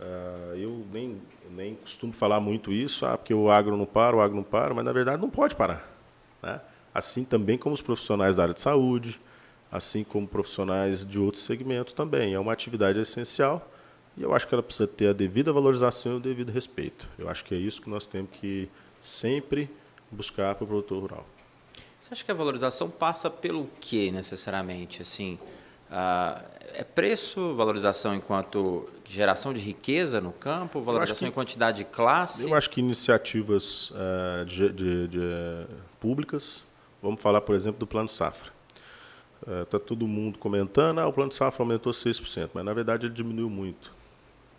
uh, 0.00 0.54
eu 0.54 0.84
nem, 0.92 1.20
nem 1.50 1.74
costumo 1.76 2.12
falar 2.12 2.40
muito 2.40 2.72
isso, 2.72 3.04
ah, 3.06 3.16
porque 3.16 3.34
o 3.34 3.50
agro 3.50 3.76
não 3.76 3.86
para, 3.86 4.16
o 4.16 4.20
agro 4.20 4.36
não 4.36 4.42
para, 4.42 4.74
mas 4.74 4.84
na 4.84 4.92
verdade 4.92 5.20
não 5.20 5.30
pode 5.30 5.54
parar. 5.54 5.88
Né? 6.42 6.60
Assim 6.94 7.24
também 7.24 7.58
como 7.58 7.74
os 7.74 7.82
profissionais 7.82 8.36
da 8.36 8.44
área 8.44 8.54
de 8.54 8.60
saúde, 8.60 9.20
assim 9.70 10.04
como 10.04 10.28
profissionais 10.28 11.04
de 11.04 11.18
outros 11.18 11.42
segmentos 11.42 11.92
também. 11.92 12.34
É 12.34 12.38
uma 12.38 12.52
atividade 12.52 12.98
essencial 13.00 13.68
e 14.16 14.22
eu 14.22 14.32
acho 14.32 14.46
que 14.46 14.54
ela 14.54 14.62
precisa 14.62 14.86
ter 14.86 15.08
a 15.08 15.12
devida 15.12 15.52
valorização 15.52 16.12
e 16.12 16.16
o 16.16 16.20
devido 16.20 16.52
respeito. 16.52 17.08
Eu 17.18 17.28
acho 17.28 17.44
que 17.44 17.54
é 17.54 17.58
isso 17.58 17.82
que 17.82 17.90
nós 17.90 18.06
temos 18.06 18.30
que 18.32 18.68
sempre 19.00 19.68
buscar 20.10 20.54
para 20.54 20.64
o 20.64 20.66
produtor 20.66 21.02
rural. 21.02 21.26
Você 22.00 22.12
acha 22.12 22.24
que 22.24 22.30
a 22.30 22.34
valorização 22.34 22.88
passa 22.88 23.28
pelo 23.28 23.68
que 23.80 24.10
necessariamente? 24.10 25.02
Assim, 25.02 25.38
uh, 25.90 26.40
é 26.74 26.84
preço, 26.84 27.54
valorização 27.54 28.14
enquanto 28.14 28.88
geração 29.06 29.52
de 29.52 29.60
riqueza 29.60 30.20
no 30.20 30.30
campo, 30.30 30.80
valorização 30.80 31.26
que, 31.26 31.32
em 31.32 31.34
quantidade 31.34 31.78
de 31.78 31.84
classe? 31.84 32.44
Eu 32.44 32.54
acho 32.54 32.70
que 32.70 32.80
iniciativas 32.80 33.90
uh, 33.90 34.44
de, 34.46 34.68
de, 34.68 35.08
de, 35.08 35.18
uh, 35.18 35.66
públicas, 35.98 36.62
vamos 37.04 37.22
falar, 37.22 37.40
por 37.40 37.54
exemplo, 37.54 37.78
do 37.78 37.86
Plano 37.86 38.08
Safra. 38.08 38.52
Está 39.62 39.78
todo 39.78 40.06
mundo 40.08 40.38
comentando, 40.38 40.98
ah, 41.00 41.06
o 41.06 41.12
Plano 41.12 41.30
Safra 41.30 41.62
aumentou 41.62 41.92
6%, 41.92 42.50
mas 42.54 42.64
na 42.64 42.72
verdade 42.72 43.06
ele 43.06 43.14
diminuiu 43.14 43.50
muito. 43.50 43.92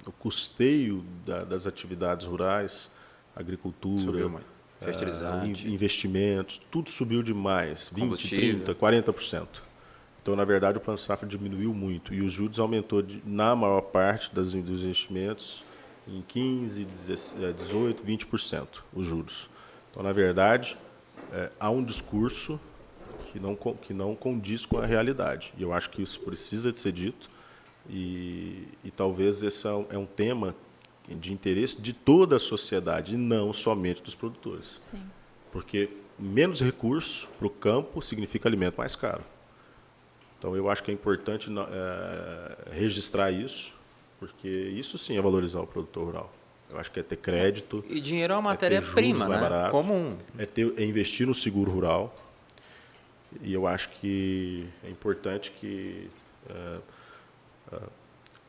O 0.06 0.12
custeio 0.12 1.04
da, 1.26 1.44
das 1.44 1.66
atividades 1.66 2.28
rurais, 2.28 2.92
agricultura, 3.36 4.00
Subiu 4.00 4.30
muito 4.30 4.56
fertilizante, 4.82 5.68
investimentos, 5.68 6.62
tudo 6.72 6.90
subiu 6.90 7.24
demais, 7.24 7.92
20, 7.94 8.30
30, 8.30 8.76
40%. 8.76 9.48
Então, 10.22 10.36
na 10.36 10.44
verdade, 10.44 10.78
o 10.78 10.82
plano 10.82 10.98
safra 10.98 11.28
diminuiu 11.28 11.74
muito 11.74 12.14
e 12.14 12.22
os 12.22 12.34
juros 12.34 12.60
aumentou 12.60 13.02
de, 13.02 13.22
na 13.26 13.56
maior 13.56 13.82
parte 13.82 14.34
das, 14.34 14.52
dos 14.52 14.84
investimentos 14.84 15.64
em 16.08 16.24
15, 16.28 16.86
18, 16.86 18.04
20% 18.04 18.68
os 18.94 19.06
juros. 19.06 19.50
Então, 19.92 20.02
na 20.02 20.12
verdade, 20.12 20.78
é, 21.34 21.52
há 21.60 21.70
um 21.70 21.84
discurso 21.84 22.60
que 23.32 23.40
não, 23.40 23.56
que 23.56 23.94
não 23.94 24.16
condiz 24.16 24.66
com 24.66 24.78
a 24.78 24.86
realidade. 24.86 25.54
E 25.58 25.64
eu 25.64 25.74
acho 25.74 25.90
que 25.90 26.02
isso 26.02 26.20
precisa 26.22 26.72
de 26.72 26.80
ser 26.80 26.92
dito. 26.92 27.30
E, 27.90 28.68
e 28.84 28.92
talvez 28.92 29.44
esse 29.44 29.68
é 29.68 29.98
um 29.98 30.06
tema 30.06 30.56
de 31.08 31.32
interesse 31.32 31.80
de 31.80 31.94
toda 31.94 32.38
a 32.38 32.40
sociedade, 32.40 33.14
e 33.14 33.18
não 33.18 33.54
somente 33.54 34.02
dos 34.02 34.16
produtores. 34.16 34.80
Sim. 34.82 35.02
Porque 35.52 35.90
menos 36.18 36.62
recurso 36.62 37.28
para 37.38 37.48
o 37.48 37.50
campo 37.50 38.02
significa 38.02 38.48
alimento 38.50 38.78
mais 38.78 38.96
caro. 38.96 39.24
Então, 40.40 40.56
eu 40.56 40.70
acho 40.70 40.84
que 40.84 40.92
é 40.92 40.94
importante 40.94 41.50
é, 41.50 42.72
registrar 42.72 43.32
isso, 43.32 43.74
porque 44.20 44.48
isso 44.48 44.98
sim 44.98 45.18
é 45.18 45.22
valorizar 45.22 45.60
o 45.60 45.68
produtor 45.68 46.06
rural. 46.06 46.34
Eu 46.76 46.82
acho 46.82 46.92
que 46.92 47.00
é 47.00 47.04
ter 47.04 47.16
crédito. 47.16 47.84
E 47.88 48.02
dinheiro 48.02 48.34
é 48.34 48.36
uma 48.36 48.50
é 48.50 48.54
matéria-prima, 48.54 49.26
é 49.26 49.50
né? 49.50 49.70
Comum. 49.72 50.14
É, 50.38 50.46
ter, 50.46 50.74
é 50.76 50.84
investir 50.84 51.26
no 51.26 51.34
seguro 51.34 51.72
rural. 51.72 52.14
E 53.42 53.54
eu 53.54 53.66
acho 53.66 53.90
que 53.90 54.68
é 54.84 54.90
importante 54.90 55.52
que 55.52 56.10
é, 56.50 56.78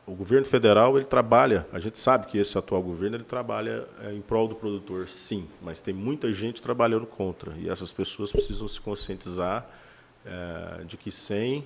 o 0.05 0.13
governo 0.13 0.45
federal 0.45 0.97
ele 0.97 1.05
trabalha, 1.05 1.65
a 1.71 1.79
gente 1.79 1.97
sabe 1.97 2.27
que 2.27 2.37
esse 2.37 2.57
atual 2.57 2.81
governo 2.81 3.15
ele 3.15 3.23
trabalha 3.23 3.87
é, 4.01 4.13
em 4.13 4.21
prol 4.21 4.47
do 4.47 4.55
produtor, 4.55 5.07
sim, 5.07 5.47
mas 5.61 5.79
tem 5.79 5.93
muita 5.93 6.31
gente 6.33 6.61
trabalhando 6.61 7.05
contra 7.05 7.53
e 7.57 7.69
essas 7.69 7.93
pessoas 7.93 8.31
precisam 8.31 8.67
se 8.67 8.79
conscientizar 8.79 9.67
de 10.85 10.97
que 10.97 11.09
sem 11.09 11.65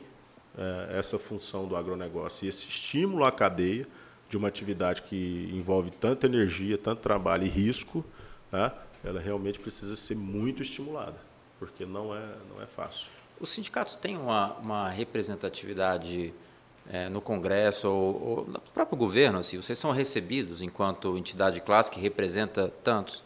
essa 0.96 1.18
função 1.18 1.68
do 1.68 1.76
agronegócio 1.76 2.46
e 2.46 2.48
esse 2.48 2.68
estímulo 2.68 3.26
à 3.26 3.32
cadeia 3.32 3.88
de 4.32 4.38
uma 4.38 4.48
atividade 4.48 5.02
que 5.02 5.52
envolve 5.53 5.91
tanta 5.91 6.26
energia, 6.26 6.78
tanto 6.78 7.02
trabalho 7.02 7.44
e 7.44 7.49
risco, 7.49 8.03
né, 8.49 8.72
ela 9.03 9.20
realmente 9.20 9.60
precisa 9.60 9.94
ser 9.95 10.16
muito 10.16 10.62
estimulada, 10.62 11.18
porque 11.60 11.86
não 11.86 12.16
é 12.16 12.26
não 12.49 12.62
é 12.62 12.66
fácil. 12.66 13.08
Os 13.40 13.49
sindicatos 13.49 13.98
têm 13.98 14.18
uma, 14.18 14.53
uma 14.53 14.90
representatividade 14.90 16.34
é, 16.90 17.10
no 17.10 17.20
Congresso 17.20 17.90
ou, 17.90 18.24
ou, 18.24 18.48
no 18.48 18.60
próprio 18.74 18.98
governo, 18.98 19.40
assim, 19.40 19.58
vocês 19.58 19.78
são 19.78 19.91
recebidos 19.91 20.62
enquanto 20.62 21.18
entidade 21.18 21.56
de 21.56 21.62
classe 21.62 21.91
que 21.91 21.99
representa 21.99 22.72
tantos? 22.84 23.24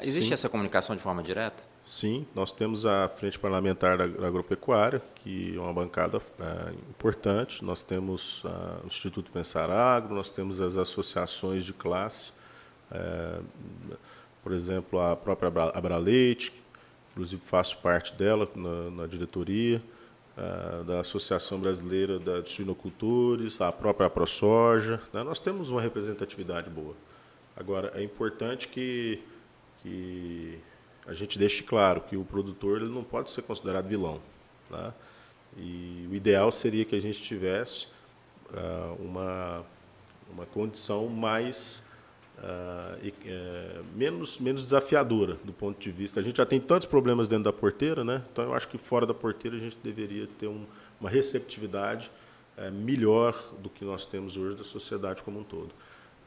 Existe 0.00 0.28
Sim. 0.28 0.34
essa 0.34 0.48
comunicação 0.48 0.96
de 0.96 1.02
forma 1.02 1.22
direta? 1.22 1.62
Sim, 1.86 2.26
nós 2.34 2.50
temos 2.50 2.84
a 2.84 3.08
Frente 3.08 3.38
Parlamentar 3.38 3.96
da 3.96 4.26
Agropecuária, 4.26 5.00
que 5.14 5.56
é 5.56 5.60
uma 5.60 5.72
bancada 5.72 6.20
é, 6.40 6.72
importante. 6.90 7.64
Nós 7.64 7.84
temos 7.84 8.42
a, 8.44 8.80
o 8.82 8.88
Instituto 8.88 9.30
Pensar 9.30 9.70
Agro, 9.70 10.12
nós 10.12 10.28
temos 10.28 10.60
as 10.60 10.76
associações 10.76 11.64
de 11.64 11.72
classe, 11.72 12.32
é, 12.90 13.38
por 14.42 14.50
exemplo, 14.50 15.00
a 15.00 15.14
própria 15.14 15.48
Abraleite, 15.72 16.52
inclusive 17.12 17.40
faço 17.46 17.78
parte 17.78 18.12
dela 18.14 18.48
na, 18.56 18.90
na 18.90 19.06
diretoria 19.06 19.80
da 20.84 21.00
Associação 21.00 21.58
Brasileira 21.58 22.18
de 22.18 22.50
Suinocultores, 22.50 23.58
a 23.58 23.72
própria 23.72 24.10
ProSoja. 24.10 25.00
Né? 25.10 25.22
Nós 25.22 25.40
temos 25.40 25.70
uma 25.70 25.80
representatividade 25.80 26.68
boa. 26.68 26.94
Agora, 27.56 27.90
é 27.94 28.02
importante 28.02 28.68
que, 28.68 29.18
que 29.82 30.58
a 31.06 31.14
gente 31.14 31.38
deixe 31.38 31.62
claro 31.62 32.00
que 32.00 32.16
o 32.16 32.24
produtor 32.24 32.82
ele 32.82 32.92
não 32.92 33.04
pode 33.04 33.30
ser 33.30 33.42
considerado 33.42 33.86
vilão. 33.86 34.20
Né? 34.70 34.92
E 35.56 36.06
o 36.10 36.14
ideal 36.14 36.50
seria 36.50 36.84
que 36.84 36.94
a 36.94 37.00
gente 37.00 37.22
tivesse 37.22 37.86
uh, 38.50 39.02
uma, 39.02 39.64
uma 40.30 40.44
condição 40.46 41.06
mais 41.08 41.84
uh, 42.38 43.08
uh, 43.08 43.84
menos, 43.94 44.38
menos 44.38 44.62
desafiadora 44.64 45.34
do 45.44 45.52
ponto 45.52 45.80
de 45.80 45.90
vista. 45.90 46.20
A 46.20 46.22
gente 46.22 46.36
já 46.36 46.46
tem 46.46 46.60
tantos 46.60 46.86
problemas 46.86 47.28
dentro 47.28 47.44
da 47.44 47.52
porteira, 47.52 48.04
né? 48.04 48.22
então 48.32 48.44
eu 48.44 48.54
acho 48.54 48.68
que 48.68 48.76
fora 48.76 49.06
da 49.06 49.14
porteira 49.14 49.56
a 49.56 49.60
gente 49.60 49.78
deveria 49.82 50.26
ter 50.38 50.48
um, 50.48 50.66
uma 51.00 51.08
receptividade 51.08 52.10
uh, 52.58 52.70
melhor 52.72 53.54
do 53.60 53.70
que 53.70 53.84
nós 53.84 54.06
temos 54.06 54.36
hoje 54.36 54.56
da 54.56 54.64
sociedade 54.64 55.22
como 55.22 55.40
um 55.40 55.44
todo. 55.44 55.72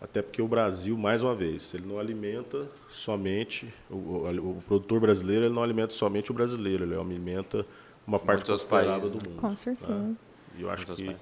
Até 0.02 0.22
porque 0.22 0.42
o 0.42 0.48
Brasil, 0.48 0.98
mais 0.98 1.22
uma 1.22 1.36
vez, 1.36 1.74
ele 1.74 1.86
não 1.86 2.00
alimenta 2.00 2.68
somente, 2.90 3.72
o, 3.90 3.96
o, 3.96 4.50
o 4.52 4.64
produtor 4.66 5.02
brasileiro 5.02 5.46
ele 5.46 5.54
não 5.54 5.62
alimenta 5.62 5.94
somente 5.94 6.32
o 6.32 6.34
brasileiro, 6.34 6.86
ele 6.86 6.96
alimenta 6.96 7.66
uma 8.08 8.18
parte 8.18 8.46
considerável 8.46 9.10
do 9.10 9.18
né? 9.18 9.30
mundo. 9.30 9.42
Com 9.42 9.56
certeza. 9.56 9.94
Né? 9.94 10.16
E 10.58 10.62
eu 10.62 10.70
acho 10.70 10.86
que, 10.86 11.16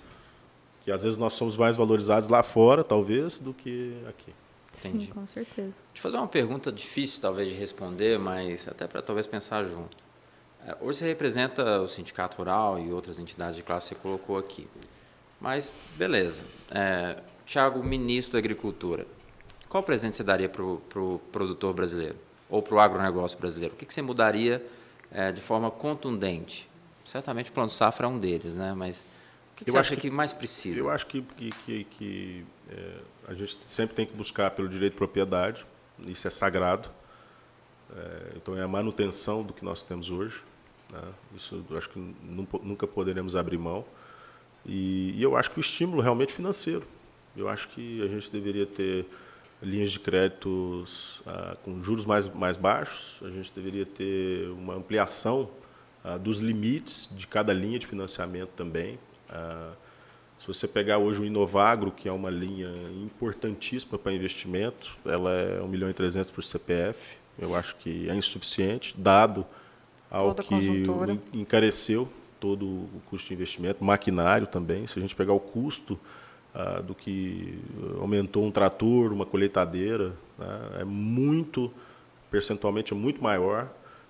que 0.83 0.91
às 0.91 1.03
vezes 1.03 1.17
nós 1.17 1.33
somos 1.33 1.57
mais 1.57 1.75
valorizados 1.75 2.29
lá 2.29 2.43
fora, 2.43 2.83
talvez, 2.83 3.39
do 3.39 3.53
que 3.53 3.97
aqui. 4.07 4.31
Entendi. 4.79 5.05
Sim, 5.05 5.11
com 5.11 5.25
certeza. 5.25 5.73
Deixa 5.93 5.97
eu 5.97 6.01
fazer 6.01 6.17
uma 6.17 6.27
pergunta 6.27 6.71
difícil, 6.71 7.19
talvez, 7.19 7.49
de 7.49 7.55
responder, 7.55 8.19
mas 8.19 8.67
até 8.67 8.85
para 8.87 9.01
talvez 9.01 9.25
pensar 9.25 9.63
junto. 9.65 9.97
É, 10.65 10.75
hoje 10.79 10.99
você 10.99 11.05
representa 11.05 11.81
o 11.81 11.87
Sindicato 11.87 12.37
Rural 12.37 12.79
e 12.79 12.91
outras 12.91 13.17
entidades 13.17 13.55
de 13.55 13.63
classe 13.63 13.89
que 13.89 13.95
você 13.95 14.01
colocou 14.01 14.37
aqui. 14.37 14.67
Mas, 15.41 15.75
beleza. 15.95 16.41
É, 16.69 17.17
Tiago, 17.47 17.81
ministro 17.81 18.33
da 18.33 18.39
Agricultura, 18.39 19.07
qual 19.69 19.81
presente 19.81 20.17
você 20.17 20.23
daria 20.23 20.49
para 20.49 20.61
o 20.61 20.81
pro 20.89 21.21
produtor 21.31 21.73
brasileiro? 21.73 22.17
Ou 22.49 22.61
para 22.61 22.75
o 22.75 22.79
agronegócio 22.79 23.39
brasileiro? 23.39 23.73
O 23.73 23.77
que, 23.77 23.85
que 23.85 23.93
você 23.93 24.01
mudaria 24.01 24.63
é, 25.09 25.31
de 25.31 25.41
forma 25.41 25.71
contundente? 25.71 26.69
Certamente 27.05 27.49
o 27.49 27.53
Plano 27.53 27.69
Safra 27.69 28.05
é 28.05 28.09
um 28.09 28.19
deles, 28.19 28.53
né? 28.53 28.73
mas 28.75 28.99
o 29.53 29.55
que, 29.55 29.65
que 29.65 29.71
você 29.71 29.77
acha 29.77 29.95
que, 29.95 30.01
que, 30.01 30.09
mais 30.09 30.33
precisa? 30.33 30.77
Eu 30.77 30.89
acho 30.89 31.07
que, 31.07 31.21
que, 31.21 31.83
que 31.85 32.45
é, 32.69 32.97
a 33.29 33.33
gente 33.33 33.57
sempre 33.63 33.95
tem 33.95 34.05
que 34.05 34.13
buscar 34.13 34.51
pelo 34.51 34.67
direito 34.67 34.93
de 34.93 34.97
propriedade, 34.97 35.65
isso 36.05 36.27
é 36.27 36.29
sagrado. 36.29 36.89
É, 37.95 38.33
então 38.35 38.57
é 38.57 38.61
a 38.61 38.67
manutenção 38.67 39.41
do 39.41 39.53
que 39.53 39.63
nós 39.63 39.81
temos 39.83 40.09
hoje. 40.09 40.43
Né? 40.91 41.01
Isso 41.35 41.63
eu 41.69 41.77
acho 41.77 41.89
que 41.89 41.99
nunca 42.21 42.85
poderemos 42.85 43.35
abrir 43.37 43.57
mão. 43.57 43.85
E, 44.65 45.13
e, 45.15 45.23
eu 45.23 45.37
acho 45.37 45.49
que 45.51 45.59
o 45.59 45.61
estímulo 45.61 46.01
realmente 46.01 46.33
financeiro. 46.33 46.85
Eu 47.37 47.47
acho 47.47 47.69
que 47.69 48.01
a 48.03 48.07
gente 48.07 48.31
deveria 48.31 48.65
ter 48.65 49.05
linhas 49.61 49.91
de 49.91 49.99
créditos 49.99 51.21
ah, 51.25 51.55
com 51.63 51.81
juros 51.83 52.05
mais, 52.05 52.27
mais 52.27 52.57
baixos, 52.57 53.19
a 53.23 53.29
gente 53.29 53.51
deveria 53.53 53.85
ter 53.85 54.49
uma 54.49 54.75
ampliação 54.75 55.49
ah, 56.03 56.17
dos 56.17 56.39
limites 56.39 57.09
de 57.15 57.27
cada 57.27 57.53
linha 57.53 57.79
de 57.79 57.85
financiamento 57.85 58.49
também. 58.55 58.99
Ah, 59.29 59.71
se 60.39 60.47
você 60.47 60.67
pegar 60.67 60.99
hoje 60.99 61.21
o 61.21 61.25
Inovagro, 61.25 61.91
que 61.91 62.07
é 62.07 62.11
uma 62.11 62.29
linha 62.29 62.69
importantíssima 63.03 63.97
para 63.97 64.13
investimento, 64.13 64.95
ela 65.03 65.31
é 65.31 65.61
1 65.61 65.67
milhão 65.67 65.89
e 65.89 65.93
300 65.93 66.29
por 66.29 66.43
CPF. 66.43 67.17
Eu 67.39 67.55
acho 67.55 67.75
que 67.77 68.09
é 68.09 68.15
insuficiente, 68.15 68.95
dado 68.97 69.45
ao 70.09 70.33
Toda 70.33 70.43
que 70.43 70.85
encareceu 71.33 72.07
todo 72.39 72.65
o 72.65 73.01
custo 73.09 73.27
de 73.27 73.33
investimento, 73.33 73.83
maquinário 73.83 74.45
também. 74.45 74.85
Se 74.85 74.97
a 74.97 75.01
gente 75.01 75.15
pegar 75.15 75.33
o 75.33 75.39
custo 75.39 75.99
ah, 76.59 76.81
do 76.81 76.95
que 76.95 77.59
aumentou 78.01 78.43
um 78.43 78.49
trator, 78.49 79.13
uma 79.13 79.27
colheitadeira, 79.27 80.17
né, 80.39 80.79
é 80.79 80.83
muito, 80.83 81.71
percentualmente, 82.31 82.93
é 82.93 82.95
muito 82.95 83.21
maior 83.21 83.69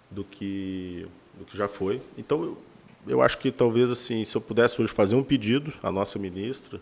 do 0.09 0.23
que, 0.23 1.05
do 1.37 1.43
que 1.43 1.57
já 1.57 1.67
foi. 1.67 2.01
Então, 2.17 2.41
eu, 2.41 2.57
eu 3.05 3.21
acho 3.21 3.37
que 3.37 3.51
talvez 3.51 3.91
assim, 3.91 4.23
se 4.23 4.37
eu 4.37 4.39
pudesse 4.39 4.81
hoje 4.81 4.93
fazer 4.93 5.17
um 5.17 5.23
pedido 5.23 5.73
à 5.83 5.91
nossa 5.91 6.17
ministra, 6.17 6.79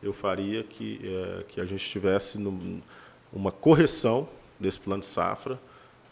eu 0.00 0.12
faria 0.12 0.62
que, 0.62 1.00
é, 1.02 1.44
que 1.48 1.60
a 1.60 1.64
gente 1.64 1.84
tivesse 1.84 2.38
no, 2.38 2.80
uma 3.32 3.50
correção 3.50 4.28
desse 4.60 4.78
plano 4.78 5.00
de 5.00 5.08
safra, 5.08 5.58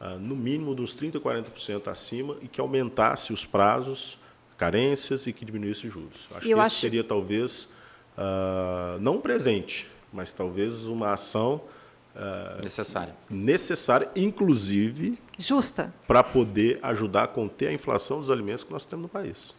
ah, 0.01 0.17
no 0.17 0.35
mínimo 0.35 0.75
de 0.75 0.83
uns 0.83 0.97
30%, 0.97 1.21
40% 1.21 1.87
acima, 1.87 2.37
e 2.43 2.49
que 2.49 2.61
aumentasse 2.61 3.33
os 3.33 3.45
prazos, 3.45 4.19
carências 4.59 5.29
e 5.29 5.33
que 5.33 5.45
diminuísse 5.45 5.87
os 5.87 5.93
juros. 5.93 6.27
Acho 6.35 6.49
eu 6.49 6.57
que 6.57 6.65
acho... 6.65 6.81
seria 6.81 7.05
talvez, 7.05 7.71
ah, 8.21 8.99
não 9.01 9.17
um 9.17 9.21
presente, 9.21 9.91
mas 10.13 10.33
talvez 10.33 10.87
uma 10.87 11.13
ação 11.13 11.63
Uh, 12.13 12.63
necessária. 12.65 13.15
Necessária, 13.31 14.11
inclusive. 14.17 15.17
Justa. 15.39 15.95
Para 16.09 16.25
poder 16.25 16.81
ajudar 16.83 17.23
a 17.23 17.29
conter 17.29 17.69
a 17.69 17.73
inflação 17.73 18.19
dos 18.19 18.33
alimentos 18.33 18.65
que 18.65 18.73
nós 18.73 18.85
temos 18.85 19.05
no 19.05 19.09
país. 19.09 19.55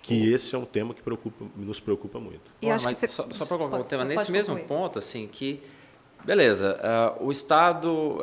Que 0.00 0.32
esse 0.32 0.54
é 0.54 0.58
um 0.58 0.64
tema 0.64 0.94
que 0.94 1.02
preocupa, 1.02 1.44
nos 1.56 1.80
preocupa 1.80 2.20
muito. 2.20 2.52
E 2.62 2.66
Bom, 2.66 2.78
mas 2.80 2.96
você... 2.96 3.08
só, 3.08 3.26
só 3.30 3.44
para 3.44 3.58
colocar 3.58 3.78
um 3.78 3.82
tema, 3.82 4.04
nesse 4.04 4.30
mesmo 4.30 4.54
concluir. 4.54 4.68
ponto, 4.68 4.98
assim, 5.00 5.26
que. 5.26 5.60
Beleza, 6.24 6.78
uh, 7.18 7.26
o 7.26 7.32
Estado 7.32 7.90
uh, 7.90 8.20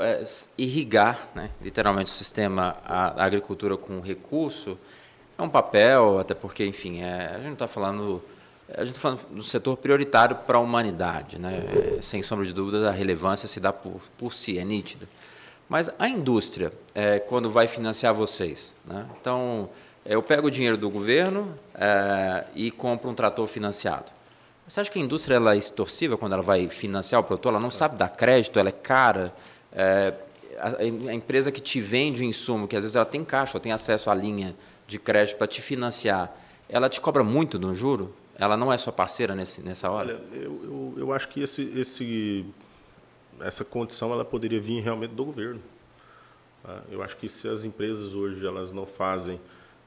irrigar, 0.58 1.30
né, 1.36 1.52
literalmente, 1.62 2.10
o 2.10 2.16
sistema, 2.16 2.78
a, 2.86 3.22
a, 3.22 3.26
agricultura 3.26 3.76
com 3.76 4.00
recurso, 4.00 4.80
é 5.38 5.42
um 5.42 5.50
papel, 5.50 6.18
até 6.18 6.34
porque, 6.34 6.66
enfim, 6.66 7.02
é, 7.02 7.28
a 7.28 7.34
gente 7.34 7.46
não 7.46 7.54
está 7.54 7.68
falando 7.68 8.24
a 8.74 8.84
gente 8.84 8.96
está 8.96 9.00
falando 9.00 9.26
do 9.30 9.44
setor 9.44 9.78
prioritário 9.78 10.36
para 10.36 10.58
a 10.58 10.62
humanidade, 10.62 11.40
né? 11.40 11.64
sem 12.02 12.22
sombra 12.22 12.46
de 12.46 12.54
dúvida, 12.54 12.90
a 12.90 12.92
relevância 12.92 13.48
se 13.48 13.60
dá 13.60 13.72
por, 13.72 14.02
por 14.18 14.34
si, 14.34 14.58
é 14.60 14.66
nítida. 14.66 15.08
Mas 15.70 15.90
a 16.00 16.08
indústria, 16.08 16.72
é, 16.94 17.20
quando 17.20 17.50
vai 17.50 17.68
financiar 17.68 18.14
vocês, 18.14 18.74
né? 18.86 19.06
então 19.20 19.70
eu 20.06 20.22
pego 20.24 20.48
o 20.48 20.52
dinheiro 20.52 20.78
do 20.78 20.90
governo 20.90 21.54
é, 21.76 22.46
e 22.56 22.72
compro 22.72 23.10
um 23.10 23.14
trator 23.14 23.48
financiado. 23.48 24.06
Você 24.68 24.82
acha 24.82 24.92
que 24.92 25.00
a 25.00 25.02
indústria 25.02 25.36
ela 25.36 25.54
é 25.54 25.58
extorsiva 25.58 26.18
quando 26.18 26.34
ela 26.34 26.42
vai 26.42 26.68
financiar 26.68 27.22
o 27.22 27.24
produtor? 27.24 27.54
Ela 27.54 27.62
não 27.62 27.72
sabe 27.72 27.98
dar 27.98 28.10
crédito, 28.10 28.60
ela 28.60 28.70
é 28.70 28.74
cara. 28.74 29.34
É, 29.72 30.14
a, 30.60 30.82
a, 30.82 31.14
empresa 31.14 31.52
que 31.52 31.62
te 31.62 31.80
vende 31.80 32.22
o 32.22 32.26
insumo, 32.26 32.68
que 32.68 32.76
às 32.76 32.84
vezes 32.84 32.96
ela 32.96 33.06
tem 33.06 33.24
caixa, 33.24 33.58
ela 33.58 33.64
tem 33.64 33.72
acesso 33.72 34.10
à 34.10 34.16
linha 34.16 34.56
de 34.86 35.00
crédito 35.00 35.38
para 35.38 35.48
te 35.48 35.62
financiar, 35.62 36.36
ela 36.68 36.90
te 36.90 37.00
cobra 37.00 37.24
muito 37.24 37.58
no 37.58 37.74
juro? 37.74 38.14
Ela 38.38 38.56
não 38.56 38.72
é 38.72 38.78
sua 38.78 38.94
parceira 38.94 39.34
nesse, 39.34 39.62
nessa 39.62 39.90
hora? 39.90 40.14
Olha, 40.14 40.36
eu, 40.36 40.64
eu, 40.64 40.94
eu 40.98 41.14
acho 41.14 41.28
que 41.28 41.42
esse, 41.42 41.64
esse, 41.76 42.46
essa 43.42 43.66
condição 43.66 44.14
ela 44.14 44.24
poderia 44.24 44.62
vir 44.62 44.80
realmente 44.82 45.16
do 45.16 45.26
governo. 45.26 45.62
Tá? 46.62 46.82
Eu 46.92 47.02
acho 47.02 47.18
que 47.18 47.28
se 47.28 47.48
as 47.48 47.64
empresas 47.64 48.14
hoje 48.14 48.46
elas 48.46 48.72
não 48.72 48.86
fazem 48.86 49.42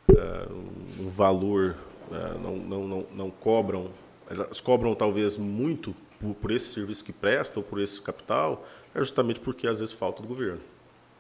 uh, 0.08 0.52
um 0.98 1.08
valor, 1.08 1.76
uh, 2.10 2.38
não, 2.40 2.56
não, 2.56 2.88
não, 2.88 3.06
não 3.12 3.30
cobram, 3.30 3.92
elas 4.28 4.60
cobram 4.60 4.96
talvez 4.96 5.36
muito 5.36 5.94
por, 6.18 6.34
por, 6.34 6.50
esse 6.50 6.72
serviço 6.72 7.04
que 7.04 7.12
presta 7.12 7.60
ou 7.60 7.64
por 7.64 7.80
esse 7.80 8.02
capital, 8.02 8.66
é 8.92 8.98
justamente 8.98 9.38
porque 9.38 9.68
às 9.68 9.78
vezes 9.78 9.94
falta 9.94 10.22
do 10.22 10.28
governo. 10.28 10.60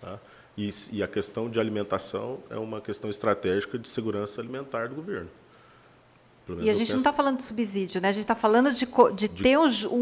Tá? 0.00 0.18
E, 0.58 0.68
e 0.90 1.00
a 1.00 1.06
questão 1.06 1.48
de 1.48 1.60
alimentação 1.60 2.40
é 2.50 2.56
uma 2.56 2.80
questão 2.80 3.08
estratégica 3.08 3.78
de 3.78 3.86
segurança 3.88 4.40
alimentar 4.40 4.88
do 4.88 4.96
governo 4.96 5.30
E 6.60 6.70
a 6.70 6.74
gente 6.74 6.90
não 6.90 6.98
está 6.98 7.12
falando 7.12 7.36
de 7.38 7.42
subsídio, 7.44 8.00
né? 8.00 8.08
A 8.08 8.12
gente 8.12 8.22
está 8.22 8.34
falando 8.34 8.72
de, 8.72 8.86
co- 8.86 9.10
de 9.10 9.28
ter 9.28 9.58
um, 9.58 9.66
um, 9.66 9.96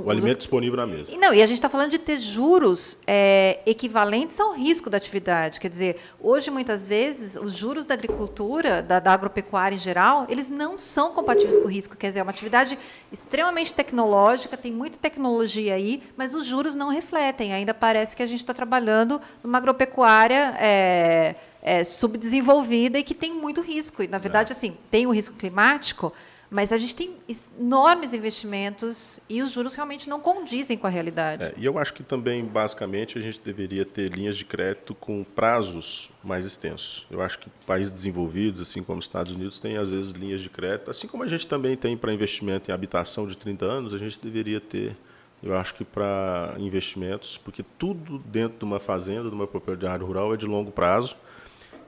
um- 0.00 0.02
O 0.06 0.10
alimento 0.10 0.38
disponível 0.38 0.76
na 0.76 0.86
mesa. 0.86 1.16
Não, 1.16 1.32
e 1.34 1.42
a 1.42 1.46
gente 1.46 1.56
está 1.58 1.68
falando 1.68 1.90
de 1.90 1.98
ter 1.98 2.18
juros 2.18 2.98
é, 3.06 3.60
equivalentes 3.66 4.38
ao 4.40 4.52
risco 4.52 4.88
da 4.90 4.96
atividade. 4.96 5.58
Quer 5.60 5.68
dizer, 5.68 5.96
hoje, 6.20 6.50
muitas 6.50 6.86
vezes, 6.86 7.36
os 7.36 7.52
juros 7.56 7.84
da 7.84 7.94
agricultura, 7.94 8.82
da, 8.82 8.98
da 8.98 9.12
agropecuária 9.12 9.74
em 9.74 9.78
geral, 9.78 10.26
eles 10.28 10.48
não 10.48 10.76
são 10.78 11.12
compatíveis 11.12 11.56
com 11.56 11.64
o 11.64 11.70
risco. 11.70 11.96
Quer 11.96 12.08
dizer, 12.08 12.20
é 12.20 12.22
uma 12.22 12.30
atividade 12.30 12.78
extremamente 13.12 13.74
tecnológica, 13.74 14.56
tem 14.56 14.72
muita 14.72 14.96
tecnologia 14.98 15.74
aí, 15.74 16.02
mas 16.16 16.34
os 16.34 16.46
juros 16.46 16.74
não 16.74 16.88
refletem. 16.88 17.52
Ainda 17.52 17.74
parece 17.74 18.14
que 18.16 18.22
a 18.22 18.26
gente 18.26 18.40
está 18.40 18.54
trabalhando 18.54 19.20
numa 19.42 19.58
agropecuária. 19.58 20.54
é, 20.58 21.34
é, 21.62 21.84
subdesenvolvida 21.84 22.98
e 22.98 23.04
que 23.04 23.14
tem 23.14 23.32
muito 23.32 23.60
risco. 23.60 24.02
E, 24.02 24.08
na 24.08 24.18
verdade, 24.18 24.52
assim, 24.52 24.76
tem 24.90 25.06
o 25.06 25.10
risco 25.10 25.36
climático, 25.36 26.12
mas 26.52 26.70
a 26.70 26.76
gente 26.76 26.94
tem 26.94 27.16
enormes 27.58 28.12
investimentos 28.12 29.18
e 29.26 29.40
os 29.40 29.52
juros 29.52 29.74
realmente 29.74 30.06
não 30.06 30.20
condizem 30.20 30.76
com 30.76 30.86
a 30.86 30.90
realidade. 30.90 31.44
É, 31.44 31.54
e 31.56 31.64
eu 31.64 31.78
acho 31.78 31.94
que 31.94 32.02
também, 32.02 32.44
basicamente, 32.44 33.16
a 33.16 33.22
gente 33.22 33.40
deveria 33.40 33.86
ter 33.86 34.12
linhas 34.12 34.36
de 34.36 34.44
crédito 34.44 34.94
com 34.94 35.24
prazos 35.24 36.10
mais 36.22 36.44
extensos. 36.44 37.06
Eu 37.10 37.22
acho 37.22 37.38
que 37.38 37.48
países 37.66 37.90
desenvolvidos, 37.90 38.60
assim 38.60 38.82
como 38.82 38.98
os 38.98 39.06
Estados 39.06 39.32
Unidos, 39.32 39.58
têm, 39.58 39.78
às 39.78 39.88
vezes, 39.88 40.12
linhas 40.12 40.42
de 40.42 40.50
crédito. 40.50 40.90
Assim 40.90 41.06
como 41.06 41.22
a 41.22 41.26
gente 41.26 41.46
também 41.46 41.74
tem 41.74 41.96
para 41.96 42.12
investimento 42.12 42.70
em 42.70 42.74
habitação 42.74 43.26
de 43.26 43.34
30 43.34 43.64
anos, 43.64 43.94
a 43.94 43.98
gente 43.98 44.20
deveria 44.20 44.60
ter, 44.60 44.94
eu 45.42 45.56
acho 45.56 45.74
que 45.74 45.86
para 45.86 46.54
investimentos, 46.58 47.38
porque 47.38 47.64
tudo 47.78 48.18
dentro 48.18 48.58
de 48.58 48.64
uma 48.66 48.78
fazenda, 48.78 49.30
de 49.30 49.34
uma 49.34 49.46
propriedade 49.46 50.04
rural, 50.04 50.34
é 50.34 50.36
de 50.36 50.44
longo 50.44 50.70
prazo. 50.70 51.16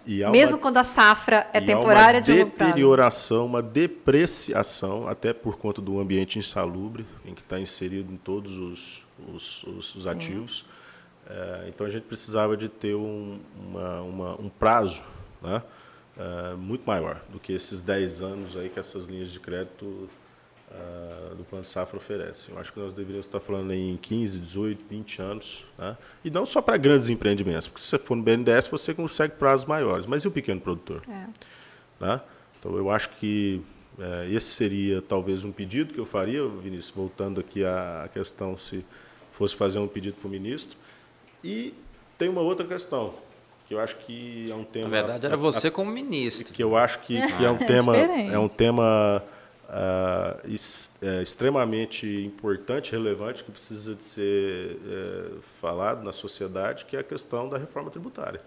Há 0.07 0.27
uma- 0.27 0.33
Mesmo 0.33 0.59
quando 0.59 0.77
a 0.77 0.85
safra 0.85 1.47
é 1.53 1.59
e 1.59 1.63
há 1.63 1.67
temporária 1.67 2.21
uma 2.21 2.27
de 2.27 2.45
deterioração, 2.45 3.47
uma 3.47 3.63
depreciação, 3.63 5.09
até 5.09 5.33
por 5.33 5.57
conta 5.57 5.81
do 5.81 5.99
ambiente 5.99 6.39
insalubre 6.39 7.07
em 7.25 7.35
que 7.35 7.41
está 7.43 7.59
inserido 7.59 8.13
em 8.13 8.17
todos 8.17 8.57
os, 8.57 9.03
os, 9.33 9.65
os- 9.65 9.95
os 9.95 10.07
ativos. 10.07 10.65
É, 11.29 11.65
então 11.69 11.87
a 11.87 11.91
gente 11.91 12.03
precisava 12.05 12.57
de 12.57 12.69
ter 12.69 12.95
um, 12.95 13.39
uma- 13.57 14.01
uma- 14.03 14.41
um 14.41 14.49
prazo 14.51 15.03
né, 15.43 15.63
é, 16.19 16.55
muito 16.55 16.85
maior 16.87 17.23
do 17.31 17.39
que 17.39 17.53
esses 17.53 17.83
10 17.83 18.21
anos 18.21 18.57
aí 18.57 18.69
que 18.69 18.79
essas 18.79 19.07
linhas 19.07 19.31
de 19.31 19.41
crédito 19.41 20.09
ah, 20.75 21.35
do 21.35 21.45
Plano 21.45 21.65
Safra 21.65 21.97
oferecem. 21.97 22.55
Eu 22.55 22.61
acho 22.61 22.73
que 22.73 22.81
nós 22.81 22.93
deveríamos 22.93 23.27
estar 23.27 23.41
falando 23.41 23.73
em 23.73 23.97
15, 23.97 24.41
18, 24.41 24.85
20 24.89 25.23
anos. 25.23 25.65
Né? 25.79 25.97
E 26.25 26.31
não 26.31 26.45
só 26.45 26.61
para 26.61 26.77
grandes 26.77 27.09
empreendimentos, 27.09 27.69
porque 27.69 27.83
se 27.83 27.91
você 27.91 27.99
for 27.99 28.17
no 28.17 28.23
BNDES 28.23 28.67
você 28.69 28.93
consegue 28.95 29.35
prazos 29.35 29.67
maiores. 29.67 30.07
Mas 30.07 30.23
e 30.25 30.29
o 30.29 30.31
pequeno 30.31 30.61
produtor? 30.61 31.03
É. 31.09 31.27
né? 32.05 32.21
Então 32.59 32.77
eu 32.77 32.91
acho 32.91 33.11
que 33.11 33.61
eh, 33.99 34.29
esse 34.31 34.47
seria 34.47 35.01
talvez 35.03 35.45
um 35.45 35.53
pedido 35.53 35.93
que 35.95 36.01
eu 36.01 36.05
faria, 36.07 36.47
Vinícius, 36.49 36.91
voltando 36.95 37.41
aqui 37.41 37.65
à 37.65 38.09
questão 38.13 38.57
se 38.57 38.85
fosse 39.33 39.55
fazer 39.55 39.79
um 39.79 39.87
pedido 39.87 40.17
para 40.17 40.27
o 40.29 40.31
ministro. 40.31 40.77
E 41.43 41.75
tem 42.17 42.29
uma 42.29 42.41
outra 42.41 42.67
questão, 42.67 43.15
que 43.69 43.75
eu 43.75 43.81
acho 43.81 43.97
que 43.97 44.51
é 44.51 44.55
um 44.55 44.65
tema... 44.65 44.85
Na 44.85 44.91
verdade, 44.91 45.27
era 45.27 45.35
a- 45.35 45.39
você 45.39 45.71
como 45.71 45.91
ministro. 45.91 46.53
que 46.55 46.63
eu 46.63 46.77
acho 46.77 47.01
que, 47.01 47.15
que 47.21 47.21
é 47.45 47.51
um 47.51 47.57
É 47.57 47.65
tema 47.67 47.93
diferente. 47.93 48.31
é 48.33 48.39
um 48.39 48.49
tema 48.49 49.23
ah, 49.69 50.37
es- 50.45 50.93
é, 51.03 51.23
extremamente 51.23 52.07
importante, 52.25 52.93
relevante, 52.93 53.45
que 53.45 53.51
precisa 53.51 53.95
de 53.95 54.03
ser 54.03 54.79
é, 54.87 55.31
falado 55.61 56.03
na 56.05 56.13
sociedade, 56.13 56.85
que 56.85 56.97
é 56.97 57.01
a 57.01 57.05
questão 57.05 57.49
da 57.49 57.59
reforma 57.59 57.91
tributária. 57.91 58.41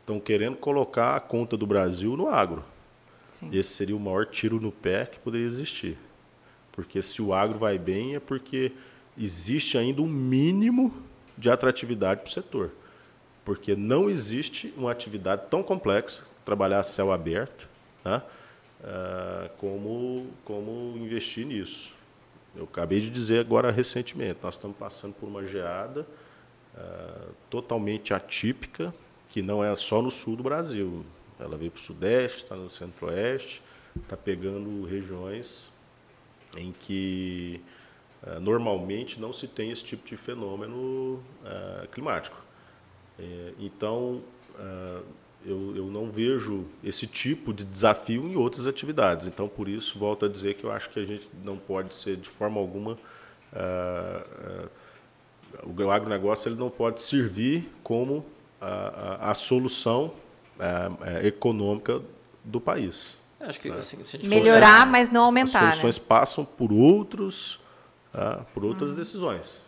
Estão 0.00 0.20
querendo 0.20 0.56
colocar 0.56 1.16
a 1.16 1.20
conta 1.20 1.56
do 1.56 1.66
Brasil 1.66 2.16
no 2.16 2.28
agro. 2.28 2.62
Sim. 3.38 3.48
Esse 3.52 3.70
seria 3.70 3.96
o 3.96 4.00
maior 4.00 4.26
tiro 4.26 4.60
no 4.60 4.70
pé 4.70 5.06
que 5.06 5.18
poderia 5.18 5.46
existir. 5.46 5.96
Porque 6.72 7.00
se 7.00 7.22
o 7.22 7.32
agro 7.32 7.58
vai 7.58 7.78
bem 7.78 8.14
é 8.14 8.20
porque 8.20 8.72
existe 9.16 9.78
ainda 9.78 10.02
um 10.02 10.06
mínimo 10.06 10.94
de 11.38 11.50
atratividade 11.50 12.20
para 12.22 12.28
o 12.28 12.32
setor. 12.32 12.70
Porque 13.44 13.74
não 13.76 14.10
existe 14.10 14.72
uma 14.76 14.90
atividade 14.90 15.42
tão 15.50 15.62
complexa, 15.62 16.24
trabalhar 16.44 16.80
a 16.80 16.82
céu 16.82 17.12
aberto, 17.12 17.68
né, 18.04 18.22
ah, 18.86 19.48
como, 19.56 20.26
como 20.44 20.94
investir 20.98 21.46
nisso. 21.46 21.90
Eu 22.54 22.64
acabei 22.64 23.00
de 23.00 23.08
dizer 23.08 23.40
agora 23.40 23.70
recentemente, 23.70 24.38
nós 24.42 24.54
estamos 24.54 24.76
passando 24.76 25.14
por 25.14 25.26
uma 25.26 25.44
geada 25.46 26.06
ah, 26.76 27.28
totalmente 27.48 28.12
atípica, 28.12 28.94
que 29.30 29.40
não 29.40 29.64
é 29.64 29.74
só 29.74 30.02
no 30.02 30.10
sul 30.10 30.36
do 30.36 30.42
Brasil. 30.42 31.04
Ela 31.40 31.56
veio 31.56 31.70
para 31.70 31.80
o 31.80 31.82
sudeste, 31.82 32.42
está 32.42 32.54
no 32.54 32.68
centro-oeste, 32.68 33.62
está 33.96 34.16
pegando 34.18 34.84
regiões 34.84 35.72
em 36.54 36.70
que 36.70 37.62
ah, 38.22 38.38
normalmente 38.38 39.18
não 39.18 39.32
se 39.32 39.48
tem 39.48 39.70
esse 39.70 39.84
tipo 39.84 40.06
de 40.06 40.16
fenômeno 40.16 41.22
climático. 41.90 42.36
É, 43.18 43.52
então, 43.58 44.22
eu, 45.44 45.76
eu 45.76 45.86
não 45.86 46.10
vejo 46.10 46.64
esse 46.82 47.06
tipo 47.06 47.52
de 47.52 47.64
desafio 47.64 48.26
em 48.26 48.36
outras 48.36 48.66
atividades. 48.66 49.26
Então, 49.26 49.48
por 49.48 49.68
isso, 49.68 49.98
volto 49.98 50.24
a 50.24 50.28
dizer 50.28 50.54
que 50.54 50.64
eu 50.64 50.72
acho 50.72 50.90
que 50.90 50.98
a 50.98 51.04
gente 51.04 51.28
não 51.42 51.56
pode 51.56 51.94
ser, 51.94 52.16
de 52.16 52.28
forma 52.28 52.60
alguma, 52.60 52.98
ah, 53.52 54.24
ah, 54.46 54.68
o 55.62 55.90
agronegócio 55.90 56.48
ele 56.48 56.56
não 56.56 56.70
pode 56.70 57.00
servir 57.00 57.70
como 57.82 58.24
a, 58.60 59.26
a, 59.26 59.30
a 59.30 59.34
solução 59.34 60.12
ah, 60.58 60.90
ah, 61.00 61.26
econômica 61.26 62.00
do 62.42 62.60
país. 62.60 63.16
Acho 63.40 63.60
que 63.60 63.68
assim, 63.68 64.02
se 64.02 64.16
a 64.16 64.20
gente 64.20 64.28
Melhorar, 64.28 64.86
mas 64.86 65.10
não 65.10 65.24
aumentar. 65.24 65.68
As 65.68 65.74
soluções 65.74 65.98
né? 65.98 66.04
passam 66.08 66.44
por 66.44 66.72
outros, 66.72 67.60
ah, 68.12 68.40
por 68.54 68.64
outras 68.64 68.94
decisões. 68.94 69.62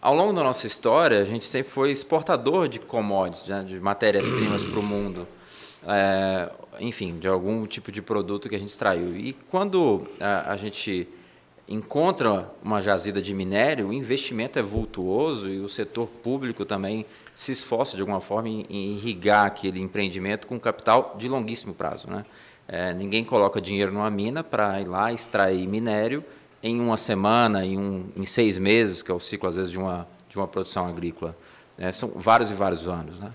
Ao 0.00 0.14
longo 0.14 0.32
da 0.32 0.44
nossa 0.44 0.66
história, 0.66 1.20
a 1.20 1.24
gente 1.24 1.44
sempre 1.44 1.72
foi 1.72 1.90
exportador 1.90 2.68
de 2.68 2.78
commodities, 2.78 3.48
né, 3.48 3.64
de 3.64 3.80
matérias-primas 3.80 4.64
para 4.64 4.78
o 4.78 4.82
mundo. 4.82 5.26
É, 5.86 6.50
enfim, 6.78 7.18
de 7.18 7.26
algum 7.26 7.66
tipo 7.66 7.90
de 7.90 8.00
produto 8.00 8.48
que 8.48 8.54
a 8.54 8.58
gente 8.58 8.68
extraiu. 8.68 9.16
E 9.16 9.32
quando 9.50 10.06
a, 10.20 10.52
a 10.52 10.56
gente 10.56 11.08
encontra 11.68 12.50
uma 12.62 12.80
jazida 12.80 13.20
de 13.20 13.34
minério, 13.34 13.88
o 13.88 13.92
investimento 13.92 14.58
é 14.58 14.62
vultuoso 14.62 15.50
e 15.50 15.60
o 15.60 15.68
setor 15.68 16.06
público 16.06 16.64
também 16.64 17.04
se 17.34 17.52
esforça 17.52 17.96
de 17.96 18.00
alguma 18.00 18.20
forma 18.20 18.48
em, 18.48 18.64
em 18.70 18.92
irrigar 18.96 19.44
aquele 19.44 19.80
empreendimento 19.80 20.46
com 20.46 20.58
capital 20.58 21.16
de 21.18 21.28
longuíssimo 21.28 21.74
prazo. 21.74 22.08
Né? 22.08 22.24
É, 22.66 22.94
ninguém 22.94 23.24
coloca 23.24 23.60
dinheiro 23.60 23.92
numa 23.92 24.10
mina 24.10 24.44
para 24.44 24.80
ir 24.80 24.86
lá 24.86 25.12
extrair 25.12 25.66
minério 25.66 26.24
em 26.62 26.80
uma 26.80 26.96
semana, 26.96 27.64
em, 27.64 27.78
um, 27.78 28.06
em 28.16 28.26
seis 28.26 28.58
meses, 28.58 29.02
que 29.02 29.10
é 29.10 29.14
o 29.14 29.20
ciclo, 29.20 29.48
às 29.48 29.56
vezes, 29.56 29.70
de 29.70 29.78
uma, 29.78 30.06
de 30.28 30.36
uma 30.36 30.46
produção 30.46 30.86
agrícola. 30.86 31.36
né? 31.76 31.92
São 31.92 32.10
vários 32.14 32.50
e 32.50 32.54
vários 32.54 32.88
anos. 32.88 33.18
Né? 33.18 33.32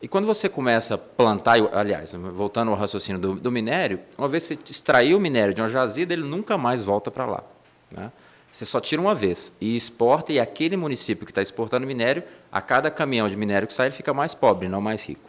E 0.00 0.06
quando 0.06 0.26
você 0.26 0.48
começa 0.48 0.94
a 0.94 0.98
plantar, 0.98 1.56
aliás, 1.72 2.12
voltando 2.12 2.70
ao 2.70 2.76
raciocínio 2.76 3.20
do, 3.20 3.34
do 3.34 3.50
minério, 3.50 4.00
uma 4.16 4.28
vez 4.28 4.46
que 4.46 4.54
você 4.54 4.70
extraiu 4.70 5.18
o 5.18 5.20
minério 5.20 5.52
de 5.52 5.60
uma 5.60 5.68
jazida, 5.68 6.12
ele 6.12 6.22
nunca 6.22 6.56
mais 6.56 6.82
volta 6.82 7.10
para 7.10 7.26
lá. 7.26 7.44
Né? 7.90 8.12
Você 8.52 8.64
só 8.64 8.80
tira 8.80 9.00
uma 9.00 9.14
vez 9.14 9.52
e 9.60 9.74
exporta, 9.74 10.32
e 10.32 10.38
aquele 10.38 10.76
município 10.76 11.24
que 11.24 11.32
está 11.32 11.42
exportando 11.42 11.86
minério, 11.86 12.22
a 12.50 12.60
cada 12.60 12.90
caminhão 12.90 13.28
de 13.28 13.36
minério 13.36 13.66
que 13.66 13.74
sai, 13.74 13.86
ele 13.86 13.94
fica 13.94 14.14
mais 14.14 14.34
pobre, 14.34 14.68
não 14.68 14.80
mais 14.80 15.02
rico. 15.04 15.27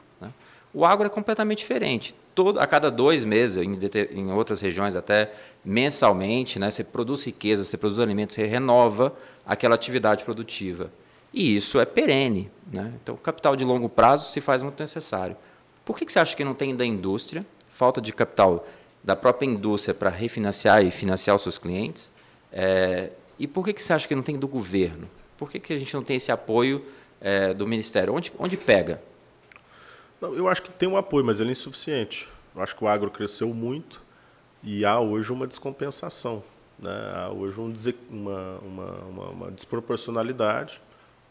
O 0.74 0.86
agro 0.86 1.08
é 1.08 1.10
completamente 1.10 1.60
diferente. 1.60 2.14
Todo, 2.36 2.60
a 2.60 2.68
cada 2.68 2.92
dois 2.92 3.24
meses, 3.24 3.58
em, 3.58 3.80
em 4.12 4.32
outras 4.32 4.62
regiões 4.62 4.96
até 4.96 5.32
mensalmente, 5.66 6.60
né, 6.60 6.70
você 6.70 6.84
produz 6.84 7.26
riqueza, 7.26 7.64
você 7.64 7.78
produz 7.78 8.00
alimentos, 8.00 8.36
você 8.36 8.46
renova 8.46 9.14
aquela 9.46 9.76
atividade 9.76 10.24
produtiva. 10.24 10.92
E 11.34 11.56
isso 11.56 11.80
é 11.80 11.86
perene. 11.86 12.52
Né? 12.72 12.94
Então, 13.02 13.16
o 13.16 13.18
capital 13.18 13.56
de 13.56 13.64
longo 13.64 13.90
prazo 13.90 14.28
se 14.30 14.40
faz 14.42 14.62
muito 14.62 14.80
necessário. 14.80 15.36
Por 15.84 15.98
que, 15.98 16.06
que 16.06 16.14
você 16.14 16.20
acha 16.20 16.36
que 16.36 16.44
não 16.44 16.54
tem 16.54 16.76
da 16.76 16.86
indústria, 16.86 17.46
falta 17.70 18.00
de 18.00 18.14
capital 18.14 18.68
da 19.04 19.16
própria 19.16 19.48
indústria 19.48 19.94
para 19.94 20.10
refinanciar 20.10 20.84
e 20.84 20.92
financiar 20.92 21.36
os 21.36 21.42
seus 21.42 21.58
clientes? 21.58 22.12
É, 22.52 23.10
e 23.40 23.48
por 23.48 23.66
que, 23.66 23.74
que 23.74 23.82
você 23.82 23.94
acha 23.94 24.08
que 24.08 24.16
não 24.16 24.22
tem 24.22 24.38
do 24.38 24.48
governo? 24.48 25.10
Por 25.38 25.50
que, 25.50 25.60
que 25.60 25.74
a 25.74 25.78
gente 25.78 25.94
não 25.96 26.04
tem 26.04 26.18
esse 26.18 26.32
apoio 26.32 26.84
é, 27.20 27.54
do 27.54 27.66
Ministério? 27.66 28.14
Onde, 28.14 28.32
onde 28.38 28.56
pega? 28.56 29.02
Não, 30.22 30.34
eu 30.36 30.48
acho 30.48 30.62
que 30.62 30.72
tem 30.72 30.88
um 30.88 30.98
apoio, 30.98 31.26
mas 31.26 31.40
ele 31.40 31.50
é 31.50 31.52
insuficiente. 31.54 32.28
Eu 32.56 32.62
acho 32.62 32.76
que 32.76 32.84
o 32.84 32.88
agro 32.88 33.10
cresceu 33.10 33.54
muito 33.54 34.02
e 34.64 34.84
há 34.84 35.00
hoje 35.00 35.32
uma 35.32 35.48
descompensação. 35.48 36.44
Né? 36.78 36.92
Há 37.16 37.30
hoje 37.30 37.60
um 37.60 37.74
uma, 38.10 38.58
uma, 38.60 38.92
uma, 39.04 39.30
uma 39.30 39.52
desproporcionalidade, 39.52 40.82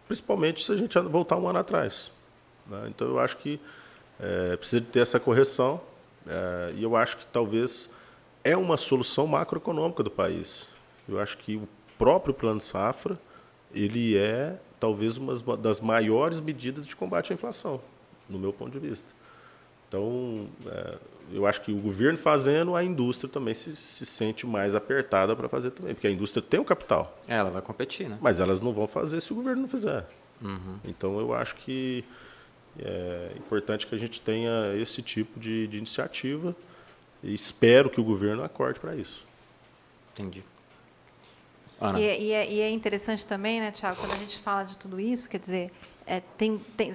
principalmente 0.07 0.65
se 0.65 0.73
a 0.73 0.77
gente 0.77 0.99
voltar 1.01 1.37
um 1.37 1.49
ano 1.49 1.59
atrás. 1.59 2.11
né? 2.67 2.87
Então, 2.89 3.09
eu 3.09 3.19
acho 3.19 3.37
que 3.39 3.61
é, 4.19 4.57
precisa 4.57 4.85
ter 4.85 5.01
essa 5.01 5.21
correção 5.21 5.81
é, 6.27 6.73
e 6.77 6.83
eu 6.83 6.97
acho 6.97 7.19
que 7.19 7.27
talvez 7.27 7.91
é 8.43 8.57
uma 8.57 8.77
solução 8.77 9.27
macroeconômica 9.27 10.03
do 10.03 10.11
país. 10.11 10.69
Eu 11.09 11.21
acho 11.21 11.37
que 11.39 11.57
o 11.57 11.69
próprio 11.99 12.33
Plano 12.33 12.61
Safra 12.61 13.19
ele 13.75 14.17
é 14.17 14.59
talvez 14.81 15.17
uma 15.17 15.35
das 15.57 15.81
maiores 15.81 16.41
medidas 16.41 16.87
de 16.87 16.95
combate 16.97 17.33
à 17.33 17.35
inflação, 17.35 17.81
no 18.29 18.39
meu 18.39 18.53
ponto 18.53 18.73
de 18.73 18.79
vista. 18.79 19.13
Então, 19.89 20.49
é, 20.67 20.99
eu 21.33 21.47
acho 21.47 21.63
que 21.63 21.73
o 21.73 21.79
governo 21.79 22.19
fazendo, 22.19 22.77
a 22.77 22.85
indústria 22.85 23.29
também 23.29 23.55
se, 23.55 23.75
se 23.75 24.05
sente 24.05 24.47
mais 24.47 24.75
apertada 24.75 25.35
para 25.35 25.49
fazer 25.49 25.71
também, 25.71 25.95
porque 25.95 26.07
a 26.07 26.11
indústria 26.11 26.43
tem 26.43 26.61
o 26.61 26.65
capital. 26.65 27.19
É, 27.27 27.37
ela 27.37 27.51
vai 27.51 27.63
competir, 27.63 28.09
né? 28.09 28.19
Mas 28.21 28.41
elas 28.41 28.61
não 28.61 28.73
vão 28.73 28.87
fazer 28.87 29.21
se 29.21 29.33
o 29.33 29.37
governo 29.37 29.63
não 29.63 29.69
fizer. 29.69 30.07
Uhum. 30.43 30.79
Então 30.85 31.19
eu 31.19 31.35
acho 31.35 31.57
que 31.57 32.05
é 32.79 33.33
importante 33.37 33.87
que 33.87 33.95
a 33.95 33.99
gente 33.99 34.21
tenha 34.21 34.75
esse 34.77 35.03
tipo 35.03 35.41
de, 35.41 35.67
de 35.67 35.79
iniciativa 35.79 36.55
e 37.23 37.35
espero 37.35 37.91
que 37.91 38.01
o 38.01 38.05
governo 38.05 38.45
acorde 38.45 38.79
para 38.79 38.95
isso. 38.95 39.27
Entendi. 40.13 40.45
E, 41.97 42.03
é, 42.03 42.21
e, 42.21 42.33
é, 42.33 42.53
e, 42.53 42.61
é, 42.61 42.71
interessante 42.71 43.25
também, 43.27 43.61
né, 43.61 43.71
Tiago, 43.71 43.97
quando 44.01 44.13
a 44.13 44.17
gente 44.17 44.39
fala 44.39 44.65
de 44.65 44.77
tudo 44.77 44.99
isso, 44.99 45.29
quer 45.29 45.39
dizer, 45.39 45.71
é, 46.09 46.23
tem, 46.39 46.59
tem, 46.75 46.91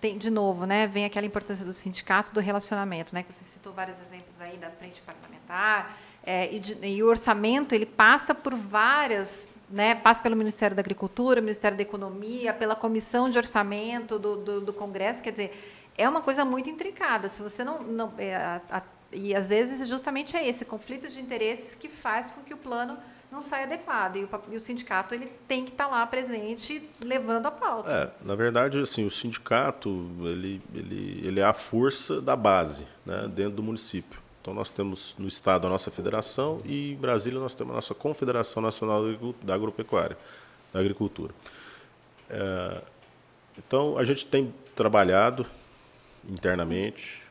tem, 0.00 0.16
de 0.16 0.30
novo, 0.30 0.64
né, 0.64 0.86
vem 0.86 1.04
aquela 1.04 1.26
importância 1.26 1.62
do 1.62 1.74
sindicato, 1.74 2.32
do 2.32 2.40
relacionamento, 2.40 3.14
né, 3.14 3.22
que 3.22 3.30
você 3.30 3.44
citou 3.44 3.70
vários 3.70 3.98
exemplos 4.00 4.40
aí 4.40 4.56
da 4.56 4.70
frente 4.70 5.02
parlamentar, 5.02 5.98
é, 6.24 6.52
e, 6.54 6.58
de, 6.58 6.78
e, 6.86 7.02
o 7.02 7.06
orçamento 7.06 7.74
ele 7.74 7.84
passa 7.84 8.34
por 8.34 8.54
várias, 8.54 9.46
né, 9.68 9.94
passa 9.94 10.22
pelo 10.22 10.34
Ministério 10.34 10.74
da 10.74 10.80
Agricultura, 10.80 11.42
Ministério 11.42 11.76
da 11.76 11.82
Economia, 11.82 12.54
pela 12.54 12.74
Comissão 12.74 13.28
de 13.28 13.36
Orçamento 13.36 14.18
do, 14.18 14.36
do, 14.36 14.60
do 14.62 14.72
Congresso, 14.72 15.22
quer 15.22 15.32
dizer, 15.32 15.92
é 15.98 16.08
uma 16.08 16.22
coisa 16.22 16.42
muito 16.42 16.70
intricada. 16.70 17.28
Se 17.28 17.42
você 17.42 17.62
não, 17.62 17.82
não 17.82 18.14
é, 18.16 18.34
a, 18.36 18.60
a, 18.70 18.82
e 19.12 19.34
às 19.34 19.50
vezes 19.50 19.86
justamente 19.86 20.34
é 20.34 20.48
esse 20.48 20.64
conflito 20.64 21.08
de 21.10 21.20
interesses 21.20 21.74
que 21.74 21.88
faz 21.88 22.30
com 22.30 22.40
que 22.40 22.54
o 22.54 22.56
plano 22.56 22.96
não 23.30 23.40
sai 23.40 23.64
adequado. 23.64 24.16
E 24.16 24.24
o, 24.24 24.28
e 24.50 24.56
o 24.56 24.60
sindicato 24.60 25.14
ele 25.14 25.26
tem 25.48 25.64
que 25.64 25.72
estar 25.72 25.86
lá 25.86 26.06
presente, 26.06 26.88
levando 27.00 27.46
a 27.46 27.50
pauta. 27.50 27.90
É, 27.90 28.26
na 28.26 28.34
verdade, 28.34 28.78
assim, 28.78 29.06
o 29.06 29.10
sindicato 29.10 30.10
ele, 30.20 30.62
ele, 30.74 31.26
ele 31.26 31.40
é 31.40 31.44
a 31.44 31.52
força 31.52 32.20
da 32.20 32.36
base 32.36 32.86
né, 33.04 33.28
dentro 33.28 33.52
do 33.52 33.62
município. 33.62 34.20
Então, 34.40 34.54
nós 34.54 34.70
temos 34.70 35.16
no 35.18 35.26
Estado 35.26 35.66
a 35.66 35.70
nossa 35.70 35.90
federação 35.90 36.60
e 36.64 36.92
em 36.92 36.96
Brasília 36.96 37.40
nós 37.40 37.54
temos 37.54 37.72
a 37.72 37.76
nossa 37.76 37.94
Confederação 37.94 38.62
Nacional 38.62 39.02
da 39.42 39.54
Agropecuária, 39.54 40.16
da 40.72 40.78
Agricultura. 40.78 41.34
É, 42.30 42.80
então, 43.58 43.98
a 43.98 44.04
gente 44.04 44.24
tem 44.24 44.54
trabalhado 44.74 45.46
internamente, 46.28 47.22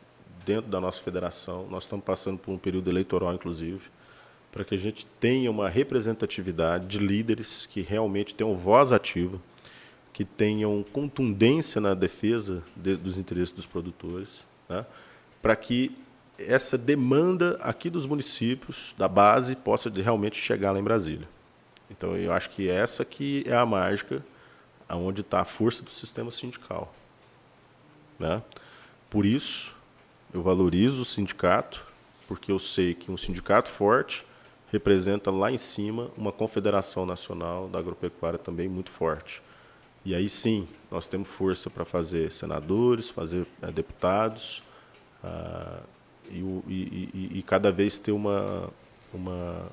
dentro 0.46 0.70
da 0.70 0.80
nossa 0.80 1.02
federação, 1.02 1.68
nós 1.70 1.84
estamos 1.84 2.06
passando 2.06 2.38
por 2.38 2.52
um 2.52 2.58
período 2.58 2.90
eleitoral, 2.90 3.34
inclusive, 3.34 3.90
para 4.56 4.64
que 4.64 4.74
a 4.74 4.78
gente 4.78 5.06
tenha 5.20 5.52
uma 5.52 5.68
representatividade 5.68 6.88
de 6.88 6.98
líderes 6.98 7.66
que 7.66 7.82
realmente 7.82 8.34
tenham 8.34 8.56
voz 8.56 8.94
ativa, 8.94 9.38
que 10.14 10.24
tenham 10.24 10.82
contundência 10.94 11.82
na 11.82 11.94
defesa 11.94 12.64
de, 12.74 12.96
dos 12.96 13.18
interesses 13.18 13.52
dos 13.52 13.66
produtores, 13.66 14.46
né? 14.70 14.86
para 15.42 15.58
que 15.58 15.92
essa 16.40 16.78
demanda 16.78 17.60
aqui 17.62 17.90
dos 17.90 18.06
municípios, 18.06 18.96
da 18.98 19.10
base, 19.10 19.58
possa 19.58 19.90
realmente 19.90 20.38
chegar 20.38 20.72
lá 20.72 20.80
em 20.80 20.84
Brasília. 20.84 21.28
Então, 21.92 22.16
eu 22.16 22.32
acho 22.32 22.50
que 22.52 22.70
essa 22.70 23.04
que 23.04 23.44
é 23.46 23.58
a 23.58 23.66
mágica, 23.66 24.24
aonde 24.88 25.20
está 25.20 25.42
a 25.42 25.46
força 25.46 25.84
do 25.84 25.90
sistema 25.90 26.32
sindical. 26.32 26.96
Né? 28.18 28.42
Por 29.10 29.26
isso, 29.26 29.76
eu 30.34 30.42
valorizo 30.42 31.02
o 31.02 31.06
sindicato, 31.06 31.86
porque 32.26 32.54
eu 32.54 32.58
sei 32.58 32.94
que 32.94 33.12
um 33.12 33.18
sindicato 33.18 33.70
forte 33.70 34.26
representa 34.76 35.32
lá 35.32 35.52
em 35.52 35.58
cima 35.58 36.12
uma 36.18 36.32
confederação 36.32 37.06
nacional 37.06 37.68
da 37.68 37.80
agropecuária 37.80 38.38
também 38.38 38.68
muito 38.68 38.92
forte. 38.92 39.42
E 40.04 40.14
aí 40.14 40.30
sim, 40.30 40.68
nós 40.92 41.08
temos 41.08 41.30
força 41.30 41.70
para 41.70 41.86
fazer 41.86 42.32
senadores, 42.32 43.10
fazer 43.10 43.48
é, 43.62 43.72
deputados, 43.72 44.62
ah, 45.24 45.80
e, 46.30 46.40
e, 46.40 47.10
e, 47.14 47.40
e, 47.40 47.44
cada 47.44 47.72
vez 47.72 48.00
ter 48.00 48.12
uma, 48.12 48.70
uma, 49.14 49.68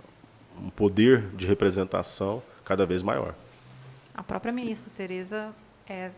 um 0.58 0.70
poder 0.70 1.28
de 1.34 1.46
representação 1.46 2.42
cada 2.64 2.86
vez 2.86 3.02
maior. 3.02 3.34
A 4.14 4.22
própria 4.22 4.52
ministra 4.52 4.92
Tereza 4.94 5.54
é, 5.88 6.10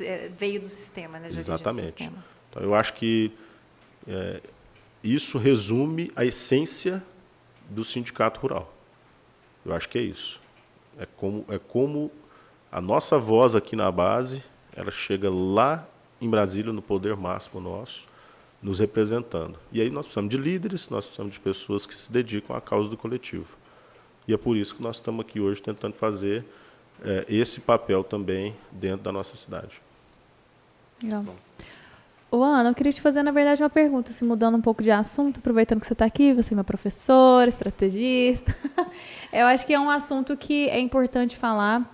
é, 0.00 0.30
veio 0.38 0.60
do 0.60 0.68
sistema, 0.68 1.18
né? 1.18 1.28
Exatamente. 1.30 1.88
Sistema. 1.88 2.24
Então, 2.50 2.62
eu 2.62 2.74
acho 2.74 2.94
que 2.94 3.32
é, 4.06 4.40
isso 5.02 5.38
resume 5.38 6.10
a 6.16 6.24
essência 6.24 7.02
do 7.68 7.84
sindicato 7.84 8.40
rural. 8.40 8.72
Eu 9.64 9.74
acho 9.74 9.88
que 9.88 9.98
é 9.98 10.02
isso. 10.02 10.40
É 10.98 11.06
como, 11.06 11.44
é 11.48 11.58
como 11.58 12.10
a 12.72 12.80
nossa 12.80 13.18
voz 13.18 13.54
aqui 13.54 13.76
na 13.76 13.90
base, 13.90 14.42
ela 14.74 14.90
chega 14.90 15.30
lá 15.30 15.86
em 16.20 16.28
Brasília, 16.28 16.72
no 16.72 16.82
poder 16.82 17.16
máximo 17.16 17.60
nosso, 17.60 18.06
nos 18.62 18.78
representando. 18.78 19.58
E 19.70 19.80
aí 19.80 19.90
nós 19.90 20.06
precisamos 20.06 20.30
de 20.30 20.36
líderes, 20.36 20.90
nós 20.90 21.04
precisamos 21.04 21.32
de 21.32 21.40
pessoas 21.40 21.86
que 21.86 21.94
se 21.94 22.10
dedicam 22.10 22.56
à 22.56 22.60
causa 22.60 22.88
do 22.88 22.96
coletivo. 22.96 23.56
E 24.26 24.34
é 24.34 24.36
por 24.36 24.56
isso 24.56 24.74
que 24.74 24.82
nós 24.82 24.96
estamos 24.96 25.24
aqui 25.24 25.40
hoje 25.40 25.62
tentando 25.62 25.94
fazer 25.94 26.44
é, 27.02 27.24
esse 27.28 27.60
papel 27.60 28.02
também 28.02 28.54
dentro 28.72 29.04
da 29.04 29.12
nossa 29.12 29.36
cidade. 29.36 29.80
Legal. 31.02 31.24
Ô, 32.30 32.42
Ana, 32.42 32.68
eu 32.68 32.74
queria 32.74 32.92
te 32.92 33.00
fazer, 33.00 33.22
na 33.22 33.30
verdade, 33.30 33.62
uma 33.62 33.70
pergunta, 33.70 34.12
se 34.12 34.22
mudando 34.22 34.54
um 34.56 34.60
pouco 34.60 34.82
de 34.82 34.90
assunto, 34.90 35.38
aproveitando 35.38 35.80
que 35.80 35.86
você 35.86 35.94
está 35.94 36.04
aqui, 36.04 36.34
você 36.34 36.52
é 36.52 36.54
meu 36.54 36.64
professor, 36.64 37.48
estrategista. 37.48 38.54
eu 39.32 39.46
acho 39.46 39.64
que 39.64 39.72
é 39.72 39.80
um 39.80 39.88
assunto 39.88 40.36
que 40.36 40.68
é 40.68 40.78
importante 40.78 41.38
falar, 41.38 41.90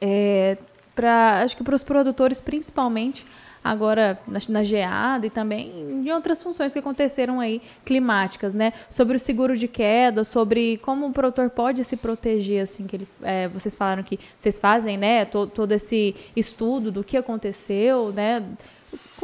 é, 0.00 0.56
pra, 0.94 1.42
acho 1.42 1.54
que 1.58 1.62
para 1.62 1.74
os 1.74 1.82
produtores, 1.82 2.40
principalmente, 2.40 3.26
agora 3.62 4.18
na, 4.26 4.38
na 4.48 4.62
geada 4.62 5.26
e 5.26 5.30
também 5.30 5.70
em 5.78 6.10
outras 6.10 6.42
funções 6.42 6.72
que 6.72 6.78
aconteceram 6.78 7.38
aí, 7.38 7.60
climáticas, 7.84 8.54
né? 8.54 8.72
Sobre 8.88 9.16
o 9.16 9.20
seguro 9.20 9.58
de 9.58 9.68
queda, 9.68 10.24
sobre 10.24 10.78
como 10.78 11.06
o 11.06 11.12
produtor 11.12 11.50
pode 11.50 11.84
se 11.84 11.98
proteger, 11.98 12.62
assim, 12.62 12.86
que 12.86 12.96
ele, 12.96 13.08
é, 13.22 13.46
vocês 13.48 13.76
falaram 13.76 14.02
que 14.02 14.18
vocês 14.38 14.58
fazem, 14.58 14.96
né? 14.96 15.26
Todo, 15.26 15.50
todo 15.50 15.72
esse 15.72 16.16
estudo 16.34 16.90
do 16.90 17.04
que 17.04 17.18
aconteceu, 17.18 18.10
né? 18.10 18.42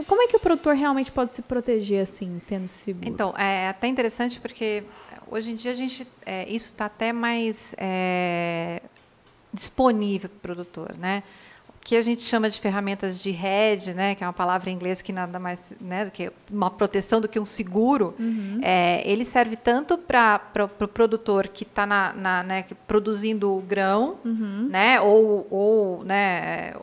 Como 0.04 0.22
é 0.22 0.28
que 0.28 0.36
o 0.36 0.40
produtor 0.40 0.74
realmente 0.74 1.10
pode 1.10 1.32
se 1.32 1.42
proteger 1.42 2.02
assim, 2.02 2.40
tendo 2.46 2.68
seguro? 2.68 3.08
Então, 3.08 3.34
é 3.36 3.68
até 3.68 3.86
interessante 3.86 4.40
porque 4.40 4.84
hoje 5.30 5.50
em 5.50 5.54
dia 5.54 5.72
a 5.72 5.74
gente, 5.74 6.06
é, 6.24 6.48
isso 6.48 6.72
está 6.72 6.86
até 6.86 7.12
mais 7.12 7.74
é, 7.78 8.82
disponível 9.52 10.28
para 10.28 10.36
o 10.36 10.40
produtor, 10.40 10.96
né? 10.98 11.22
O 11.68 11.88
que 11.88 11.96
a 11.96 12.02
gente 12.02 12.22
chama 12.22 12.50
de 12.50 12.58
ferramentas 12.60 13.20
de 13.20 13.30
hedge, 13.30 13.94
né, 13.94 14.16
que 14.16 14.24
é 14.24 14.26
uma 14.26 14.32
palavra 14.32 14.68
em 14.68 14.72
inglês 14.72 15.00
que 15.00 15.12
nada 15.12 15.38
mais, 15.38 15.62
né, 15.80 16.04
do 16.04 16.10
que 16.10 16.32
uma 16.50 16.68
proteção 16.68 17.20
do 17.20 17.28
que 17.28 17.38
um 17.38 17.44
seguro, 17.44 18.12
uhum. 18.18 18.58
é, 18.60 19.08
ele 19.08 19.24
serve 19.24 19.54
tanto 19.54 19.96
para 19.96 20.40
o 20.64 20.68
pro 20.68 20.88
produtor 20.88 21.46
que 21.46 21.62
está 21.62 21.86
na, 21.86 22.12
na 22.12 22.42
né, 22.42 22.64
produzindo 22.88 23.56
grão, 23.68 24.18
uhum. 24.24 24.68
né, 24.68 25.00
ou, 25.00 25.46
ou 25.48 26.04
né, 26.04 26.74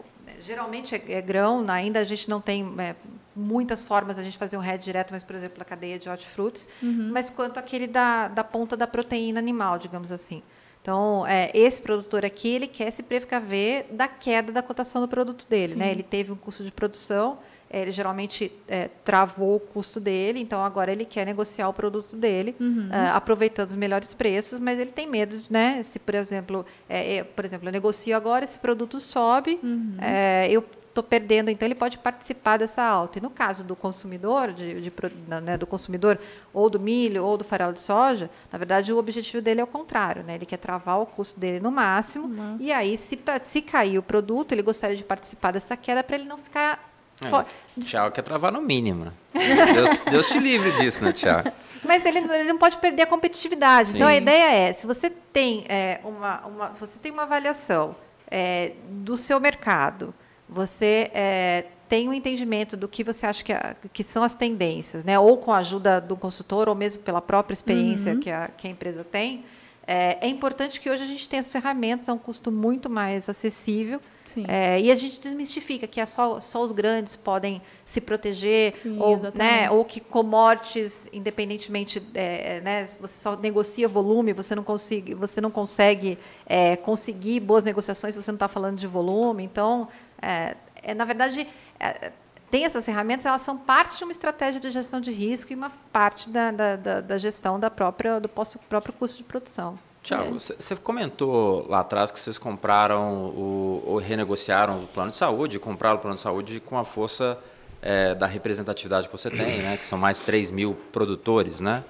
geralmente 0.44 0.94
é, 0.94 1.02
é, 1.14 1.22
grão, 1.22 1.65
ainda 1.70 1.99
a 1.99 2.03
gente 2.03 2.30
não 2.30 2.41
tem 2.41 2.74
é, 2.80 2.95
muitas 3.36 3.84
formas 3.84 4.20
a 4.20 4.24
gente 4.24 4.38
fazer 4.38 4.57
um 4.57 4.64
hedge 4.64 4.84
direto, 4.84 5.11
mas, 5.11 5.24
por 5.24 5.36
exemplo, 5.36 5.61
a 5.61 5.65
cadeia 5.65 5.98
de 5.98 6.10
hortifrutis, 6.10 6.68
uhum. 6.82 7.10
mas 7.11 7.30
quanto 7.30 7.57
aquele 7.57 7.88
da, 7.88 8.28
da 8.28 8.44
ponta 8.44 8.78
da 8.78 8.86
proteína 8.86 9.40
animal, 9.40 9.78
digamos 9.78 10.11
assim. 10.11 10.44
Então, 10.82 11.26
é, 11.26 11.49
esse 11.53 11.82
produtor 11.82 12.26
aqui, 12.26 12.49
ele 12.49 12.68
quer 12.68 12.91
se 12.91 13.02
precaver 13.02 13.86
da 13.90 14.07
queda 14.07 14.52
da 14.52 14.61
cotação 14.61 15.02
do 15.02 15.07
produto 15.07 15.48
dele. 15.49 15.76
Né? 15.76 15.90
Ele 15.90 16.03
teve 16.03 16.32
um 16.32 16.36
custo 16.36 16.61
de 16.61 16.72
produção, 16.72 17.40
ele 17.81 17.91
geralmente 17.91 18.51
é, 18.67 18.89
travou 19.03 19.55
o 19.55 19.59
custo 19.59 19.99
dele, 19.99 20.39
então 20.39 20.63
agora 20.63 20.91
ele 20.91 21.05
quer 21.05 21.25
negociar 21.25 21.67
o 21.67 21.73
produto 21.73 22.15
dele, 22.15 22.55
uhum. 22.59 22.89
é, 22.91 23.09
aproveitando 23.09 23.71
os 23.71 23.75
melhores 23.75 24.13
preços, 24.13 24.59
mas 24.59 24.79
ele 24.79 24.91
tem 24.91 25.07
medo, 25.07 25.35
né? 25.49 25.81
Se, 25.83 25.97
por 25.97 26.13
exemplo, 26.15 26.65
é, 26.87 27.17
é, 27.17 27.23
por 27.23 27.43
exemplo, 27.43 27.67
eu 27.67 27.71
negocio 27.71 28.15
agora, 28.15 28.43
esse 28.43 28.59
produto 28.59 28.99
sobe, 28.99 29.59
uhum. 29.63 29.97
É, 29.99 30.47
eu 30.49 30.63
estou 30.93 31.03
perdendo, 31.03 31.49
então 31.49 31.67
ele 31.67 31.73
pode 31.73 31.97
participar 31.97 32.57
dessa 32.57 32.83
alta. 32.83 33.17
E 33.17 33.21
no 33.21 33.31
caso 33.31 33.63
do 33.63 33.75
consumidor, 33.75 34.53
de, 34.53 34.79
de 34.79 34.93
né, 35.41 35.57
do 35.57 35.65
consumidor 35.65 36.19
ou 36.53 36.69
do 36.69 36.79
milho 36.79 37.25
ou 37.25 37.35
do 37.35 37.43
farelo 37.43 37.73
de 37.73 37.79
soja, 37.79 38.29
na 38.51 38.59
verdade 38.59 38.93
o 38.93 38.97
objetivo 38.97 39.41
dele 39.41 39.59
é 39.59 39.63
o 39.63 39.67
contrário, 39.67 40.23
né? 40.23 40.35
Ele 40.35 40.45
quer 40.45 40.57
travar 40.57 41.01
o 41.01 41.05
custo 41.07 41.39
dele 41.39 41.59
no 41.59 41.71
máximo. 41.71 42.29
E 42.59 42.71
aí, 42.71 42.95
se, 42.95 43.19
se 43.41 43.61
cair 43.61 43.97
o 43.97 44.03
produto, 44.03 44.51
ele 44.51 44.61
gostaria 44.61 44.95
de 44.95 45.03
participar 45.03 45.51
dessa 45.51 45.75
queda 45.75 46.03
para 46.03 46.15
ele 46.15 46.25
não 46.25 46.37
ficar 46.37 46.93
é, 47.22 47.81
Tiago 47.81 48.14
quer 48.14 48.22
travar 48.22 48.52
no 48.52 48.61
mínimo. 48.61 49.11
Deus, 49.34 49.90
Deus, 50.10 50.27
te 50.27 50.40
livre 50.40 50.72
disso, 50.73 51.03
né, 51.03 51.11
Tiago? 51.11 51.52
Mas 51.84 52.06
ele, 52.06 52.19
ele, 52.19 52.45
não 52.45 52.57
pode 52.57 52.77
perder 52.77 53.03
a 53.03 53.07
competitividade. 53.07 53.90
Sim. 53.90 53.95
Então 53.95 54.07
a 54.07 54.15
ideia 54.15 54.69
é, 54.69 54.73
se 54.73 54.88
você 54.88 55.10
tem 55.10 55.65
é, 55.68 55.99
uma, 56.03 56.45
uma, 56.45 56.68
você 56.69 56.98
tem 56.98 57.11
uma 57.11 57.23
avaliação 57.23 57.95
é, 58.30 58.73
do 58.90 59.18
seu 59.18 59.40
mercado, 59.40 60.14
você 60.48 61.11
é, 61.14 61.65
tem 61.90 62.07
um 62.07 62.14
entendimento 62.14 62.77
do 62.77 62.88
que 62.88 63.03
você 63.03 63.26
acha 63.26 63.44
que, 63.44 63.53
que, 63.91 64.03
são 64.03 64.23
as 64.23 64.34
tendências, 64.34 65.03
né? 65.03 65.19
Ou 65.19 65.38
com 65.38 65.52
a 65.52 65.57
ajuda 65.57 65.99
do 65.99 66.15
consultor, 66.15 66.69
ou 66.69 66.76
mesmo 66.76 67.03
pela 67.03 67.22
própria 67.22 67.53
experiência 67.53 68.14
uhum. 68.14 68.19
que, 68.19 68.31
a, 68.31 68.48
que 68.48 68.68
a 68.68 68.69
empresa 68.69 69.03
tem 69.03 69.44
É, 69.85 70.26
é 70.26 70.27
importante 70.27 70.80
que 70.80 70.89
hoje 70.89 71.03
a 71.03 71.05
gente 71.05 71.27
tenha 71.27 71.41
as 71.41 71.51
ferramentas 71.51 72.07
a 72.07 72.14
um 72.14 72.18
custo 72.18 72.51
muito 72.51 72.89
mais 72.89 73.27
acessível. 73.27 73.99
É, 74.47 74.80
e 74.80 74.89
a 74.89 74.95
gente 74.95 75.19
desmistifica 75.19 75.85
que 75.85 75.99
é 75.99 76.05
só, 76.05 76.39
só 76.39 76.64
os 76.64 76.72
grandes 76.72 77.15
podem 77.15 77.61
se 77.84 77.99
proteger, 77.99 78.73
Sim, 78.73 78.97
ou, 78.97 79.18
exatamente. 79.18 79.38
né, 79.38 79.69
ou 79.69 79.84
que 79.84 79.99
commodities, 79.99 81.10
independentemente, 81.11 82.01
é, 82.14 82.61
né, 82.61 82.85
você 82.99 83.19
só 83.19 83.35
negocia 83.35 83.88
volume, 83.88 84.31
você 84.31 84.55
não 84.55 84.64
consegue, 84.64 85.14
você 85.14 85.41
não 85.41 85.51
consegue 85.51 86.18
é, 86.45 86.77
conseguir 86.77 87.41
boas 87.41 87.65
negociações 87.65 88.15
se 88.15 88.22
você 88.22 88.31
não 88.31 88.38
está 88.38 88.47
falando 88.47 88.77
de 88.77 88.88
volume. 88.88 89.43
Então, 89.43 89.89
é, 90.22 90.55
é, 90.81 90.93
na 90.93 91.03
verdade, 91.03 91.45
é, 91.80 92.11
tem 92.53 92.65
essas 92.65 92.85
ferramentas, 92.85 93.25
elas 93.25 93.41
são 93.41 93.57
parte 93.57 93.97
de 93.97 94.03
uma 94.03 94.11
estratégia 94.11 94.61
de 94.61 94.69
gestão 94.69 95.01
de 95.01 95.11
risco 95.11 95.51
e 95.51 95.55
uma 95.55 95.71
parte 95.91 96.30
da, 96.30 96.51
da, 96.51 96.75
da, 96.75 97.01
da 97.01 97.17
gestão 97.17 97.59
da 97.59 97.67
própria, 97.67 98.19
do 98.19 98.30
próprio 98.30 98.93
custo 98.93 99.17
de 99.17 99.23
produção. 99.23 99.80
Tiago, 100.03 100.39
você 100.39 100.75
comentou 100.75 101.65
lá 101.67 101.80
atrás 101.80 102.11
que 102.11 102.19
vocês 102.19 102.38
compraram 102.38 103.30
o, 103.30 103.84
ou 103.88 103.97
renegociaram 103.97 104.84
o 104.84 104.88
plano 104.88 105.09
de 105.09 105.17
saúde, 105.17 105.57
compraram 105.57 105.95
o 105.95 105.99
plano 105.99 106.15
de 106.15 106.21
saúde 106.21 106.59
com 106.59 106.77
a 106.77 106.85
força 106.85 107.39
eh, 107.81 108.13
da 108.13 108.27
representatividade 108.27 109.07
que 109.07 109.17
você 109.17 109.31
tem, 109.31 109.63
né? 109.63 109.75
que 109.75 109.85
são 109.88 109.97
mais 109.97 110.19
3 110.19 110.51
mil 110.51 110.75
produtores, 110.91 111.59
né? 111.59 111.84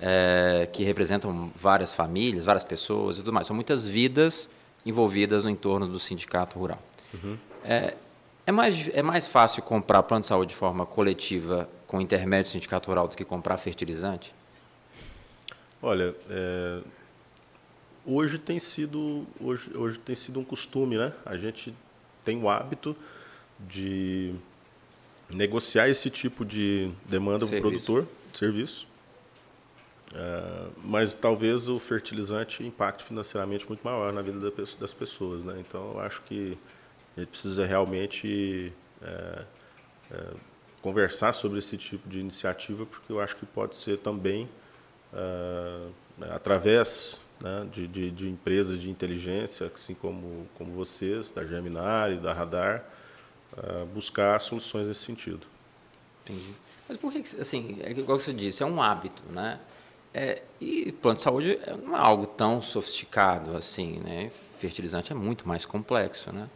Eh, 0.00 0.66
que 0.72 0.82
representam 0.82 1.52
várias 1.54 1.92
famílias, 1.92 2.42
várias 2.42 2.64
pessoas 2.64 3.16
e 3.16 3.18
tudo 3.18 3.34
mais. 3.34 3.46
São 3.46 3.54
muitas 3.54 3.84
vidas 3.84 4.48
envolvidas 4.86 5.44
no 5.44 5.50
entorno 5.50 5.86
do 5.86 5.98
sindicato 5.98 6.58
rural. 6.58 6.78
É, 7.62 7.96
é, 8.46 8.52
mais, 8.52 8.88
é 8.88 9.02
mais 9.02 9.26
fácil 9.26 9.62
comprar 9.62 10.02
plano 10.04 10.22
de 10.22 10.28
saúde 10.28 10.50
de 10.50 10.56
forma 10.56 10.86
coletiva 10.86 11.68
com 11.86 12.00
intermédio 12.00 12.60
rural 12.86 13.08
do 13.08 13.16
que 13.16 13.24
comprar 13.24 13.56
fertilizante? 13.56 14.32
Olha, 15.82 16.14
é, 16.30 16.80
hoje 18.04 18.38
tem 18.38 18.58
sido 18.58 19.26
hoje, 19.40 19.70
hoje 19.76 19.98
tem 19.98 20.14
sido 20.14 20.40
um 20.40 20.44
costume, 20.44 20.96
né? 20.96 21.12
A 21.24 21.36
gente 21.36 21.74
tem 22.24 22.40
o 22.42 22.48
hábito 22.48 22.96
de 23.60 24.34
negociar 25.28 25.88
esse 25.88 26.08
tipo 26.08 26.44
de 26.44 26.90
demanda 27.04 27.46
para 27.46 27.58
o 27.58 27.60
produtor, 27.60 28.06
de 28.32 28.38
serviço. 28.38 28.86
É, 30.14 30.68
mas 30.84 31.14
talvez 31.14 31.68
o 31.68 31.78
fertilizante 31.80 32.64
impacte 32.64 33.02
financeiramente 33.02 33.66
muito 33.66 33.82
maior 33.82 34.12
na 34.12 34.22
vida 34.22 34.38
das 34.78 34.94
pessoas, 34.94 35.44
né? 35.44 35.56
Então 35.58 35.92
eu 35.94 36.00
acho 36.00 36.22
que 36.22 36.56
gente 37.20 37.30
precisa 37.30 37.66
realmente 37.66 38.72
é, 39.02 39.44
é, 40.10 40.24
conversar 40.82 41.32
sobre 41.32 41.58
esse 41.58 41.76
tipo 41.76 42.08
de 42.08 42.20
iniciativa, 42.20 42.86
porque 42.86 43.12
eu 43.12 43.20
acho 43.20 43.36
que 43.36 43.46
pode 43.46 43.76
ser 43.76 43.98
também 43.98 44.48
ah, 45.12 45.88
né, 46.18 46.28
através 46.32 47.20
né, 47.40 47.66
de, 47.72 47.86
de, 47.86 48.10
de 48.10 48.28
empresas 48.28 48.78
de 48.80 48.90
inteligência, 48.90 49.70
assim 49.74 49.94
como, 49.94 50.46
como 50.56 50.72
vocês, 50.72 51.30
da 51.30 51.44
Geminari, 51.44 52.16
da 52.16 52.32
Radar, 52.32 52.84
ah, 53.56 53.86
buscar 53.92 54.40
soluções 54.40 54.88
nesse 54.88 55.04
sentido. 55.04 55.46
Entendi. 56.24 56.54
Mas 56.88 56.96
por 56.96 57.12
que, 57.12 57.22
que, 57.22 57.40
assim, 57.40 57.78
é 57.82 57.90
igual 57.90 58.18
você 58.18 58.32
disse, 58.32 58.62
é 58.62 58.66
um 58.66 58.80
hábito, 58.80 59.22
né? 59.32 59.58
É, 60.14 60.42
e 60.60 60.92
plano 60.92 61.16
de 61.16 61.22
saúde 61.22 61.58
é- 61.62 61.76
não 61.76 61.94
é 61.94 62.00
algo 62.00 62.26
tão 62.26 62.62
sofisticado 62.62 63.54
assim, 63.56 63.98
né? 64.00 64.30
Fertilizante 64.58 65.12
é 65.12 65.14
muito 65.14 65.46
mais 65.46 65.64
complexo, 65.64 66.32
né? 66.32 66.48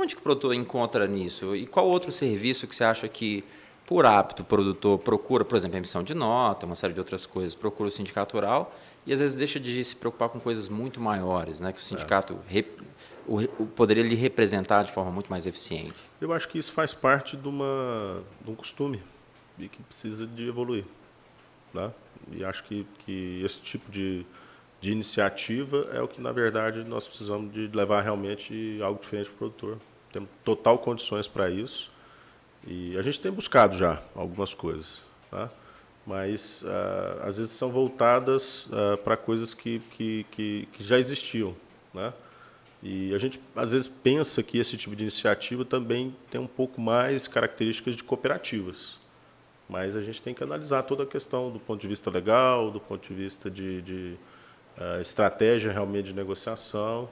Onde 0.00 0.14
que 0.14 0.20
o 0.20 0.22
produtor 0.22 0.54
encontra 0.54 1.06
nisso? 1.06 1.56
E 1.56 1.66
qual 1.66 1.86
outro 1.86 2.12
serviço 2.12 2.66
que 2.68 2.74
você 2.74 2.84
acha 2.84 3.08
que, 3.08 3.42
por 3.84 4.06
hábito, 4.06 4.42
o 4.42 4.46
produtor 4.46 4.98
procura, 4.98 5.44
por 5.44 5.56
exemplo, 5.56 5.76
emissão 5.76 6.02
de 6.04 6.14
nota, 6.14 6.66
uma 6.66 6.74
série 6.76 6.92
de 6.92 7.00
outras 7.00 7.26
coisas, 7.26 7.54
procura 7.54 7.88
o 7.88 7.92
sindicato 7.92 8.36
rural 8.36 8.72
e 9.04 9.12
às 9.12 9.18
vezes 9.18 9.36
deixa 9.36 9.58
de 9.58 9.82
se 9.82 9.96
preocupar 9.96 10.28
com 10.28 10.38
coisas 10.38 10.68
muito 10.68 11.00
maiores, 11.00 11.58
né? 11.58 11.72
Que 11.72 11.80
o 11.80 11.82
sindicato 11.82 12.38
rep- 12.46 12.80
o, 13.26 13.40
o 13.62 13.66
poderia 13.66 14.02
lhe 14.04 14.14
representar 14.14 14.84
de 14.84 14.92
forma 14.92 15.10
muito 15.10 15.28
mais 15.28 15.46
eficiente. 15.46 15.94
Eu 16.20 16.32
acho 16.32 16.48
que 16.48 16.58
isso 16.58 16.72
faz 16.72 16.94
parte 16.94 17.36
de, 17.36 17.48
uma, 17.48 18.22
de 18.44 18.50
um 18.50 18.54
costume 18.54 19.02
e 19.58 19.68
que 19.68 19.82
precisa 19.82 20.26
de 20.26 20.46
evoluir. 20.48 20.84
Né? 21.74 21.90
E 22.32 22.44
acho 22.44 22.62
que, 22.64 22.86
que 23.04 23.42
esse 23.44 23.58
tipo 23.58 23.90
de, 23.90 24.24
de 24.80 24.92
iniciativa 24.92 25.88
é 25.92 26.00
o 26.00 26.06
que, 26.06 26.20
na 26.20 26.30
verdade, 26.30 26.84
nós 26.84 27.08
precisamos 27.08 27.52
de 27.52 27.68
levar 27.68 28.00
realmente 28.00 28.78
algo 28.82 29.00
diferente 29.00 29.26
para 29.26 29.34
o 29.34 29.38
produtor. 29.38 29.78
Temos 30.12 30.28
total 30.44 30.78
condições 30.78 31.26
para 31.26 31.50
isso. 31.50 31.90
E 32.66 32.96
a 32.96 33.02
gente 33.02 33.20
tem 33.20 33.32
buscado 33.32 33.76
já 33.76 34.00
algumas 34.14 34.54
coisas. 34.54 35.02
Tá? 35.30 35.50
Mas, 36.06 36.62
ah, 36.64 37.24
às 37.26 37.38
vezes, 37.38 37.52
são 37.52 37.70
voltadas 37.70 38.68
ah, 38.72 38.96
para 38.98 39.16
coisas 39.16 39.52
que, 39.52 39.80
que, 39.90 40.26
que, 40.30 40.68
que 40.72 40.82
já 40.84 40.98
existiam. 40.98 41.56
Né? 41.92 42.12
E 42.82 43.12
a 43.12 43.18
gente, 43.18 43.40
às 43.56 43.72
vezes, 43.72 43.88
pensa 43.88 44.42
que 44.42 44.58
esse 44.58 44.76
tipo 44.76 44.94
de 44.94 45.02
iniciativa 45.02 45.64
também 45.64 46.14
tem 46.30 46.40
um 46.40 46.46
pouco 46.46 46.80
mais 46.80 47.26
características 47.26 47.96
de 47.96 48.04
cooperativas. 48.04 48.98
Mas 49.68 49.96
a 49.96 50.00
gente 50.00 50.22
tem 50.22 50.32
que 50.32 50.42
analisar 50.42 50.84
toda 50.84 51.02
a 51.02 51.06
questão 51.06 51.50
do 51.50 51.58
ponto 51.58 51.80
de 51.80 51.88
vista 51.88 52.10
legal, 52.10 52.70
do 52.70 52.80
ponto 52.80 53.06
de 53.06 53.14
vista 53.14 53.50
de, 53.50 53.82
de 53.82 54.16
estratégia 55.00 55.72
realmente 55.72 56.06
de 56.06 56.14
negociação, 56.14 57.08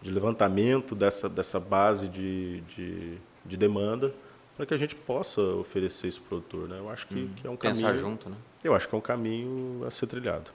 de 0.00 0.10
levantamento 0.10 0.94
dessa, 0.94 1.28
dessa 1.28 1.58
base 1.58 2.08
de, 2.08 2.60
de, 2.62 3.18
de 3.44 3.56
demanda, 3.56 4.14
para 4.56 4.66
que 4.66 4.74
a 4.74 4.76
gente 4.76 4.94
possa 4.94 5.40
oferecer 5.40 6.08
isso 6.08 6.20
para 6.20 6.38
o 6.38 6.40
produtor. 6.40 6.68
Né? 6.68 6.78
Eu 6.78 6.90
acho 6.90 7.06
que, 7.06 7.28
que 7.36 7.46
é 7.46 7.50
um 7.50 7.56
Pensar 7.56 7.88
caminho. 7.88 8.00
junto, 8.00 8.28
né? 8.28 8.36
Eu 8.62 8.74
acho 8.74 8.88
que 8.88 8.94
é 8.94 8.98
um 8.98 9.00
caminho 9.00 9.84
a 9.86 9.90
ser 9.90 10.06
trilhado. 10.06 10.50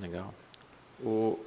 Legal. 0.00 0.32
O, 1.02 1.38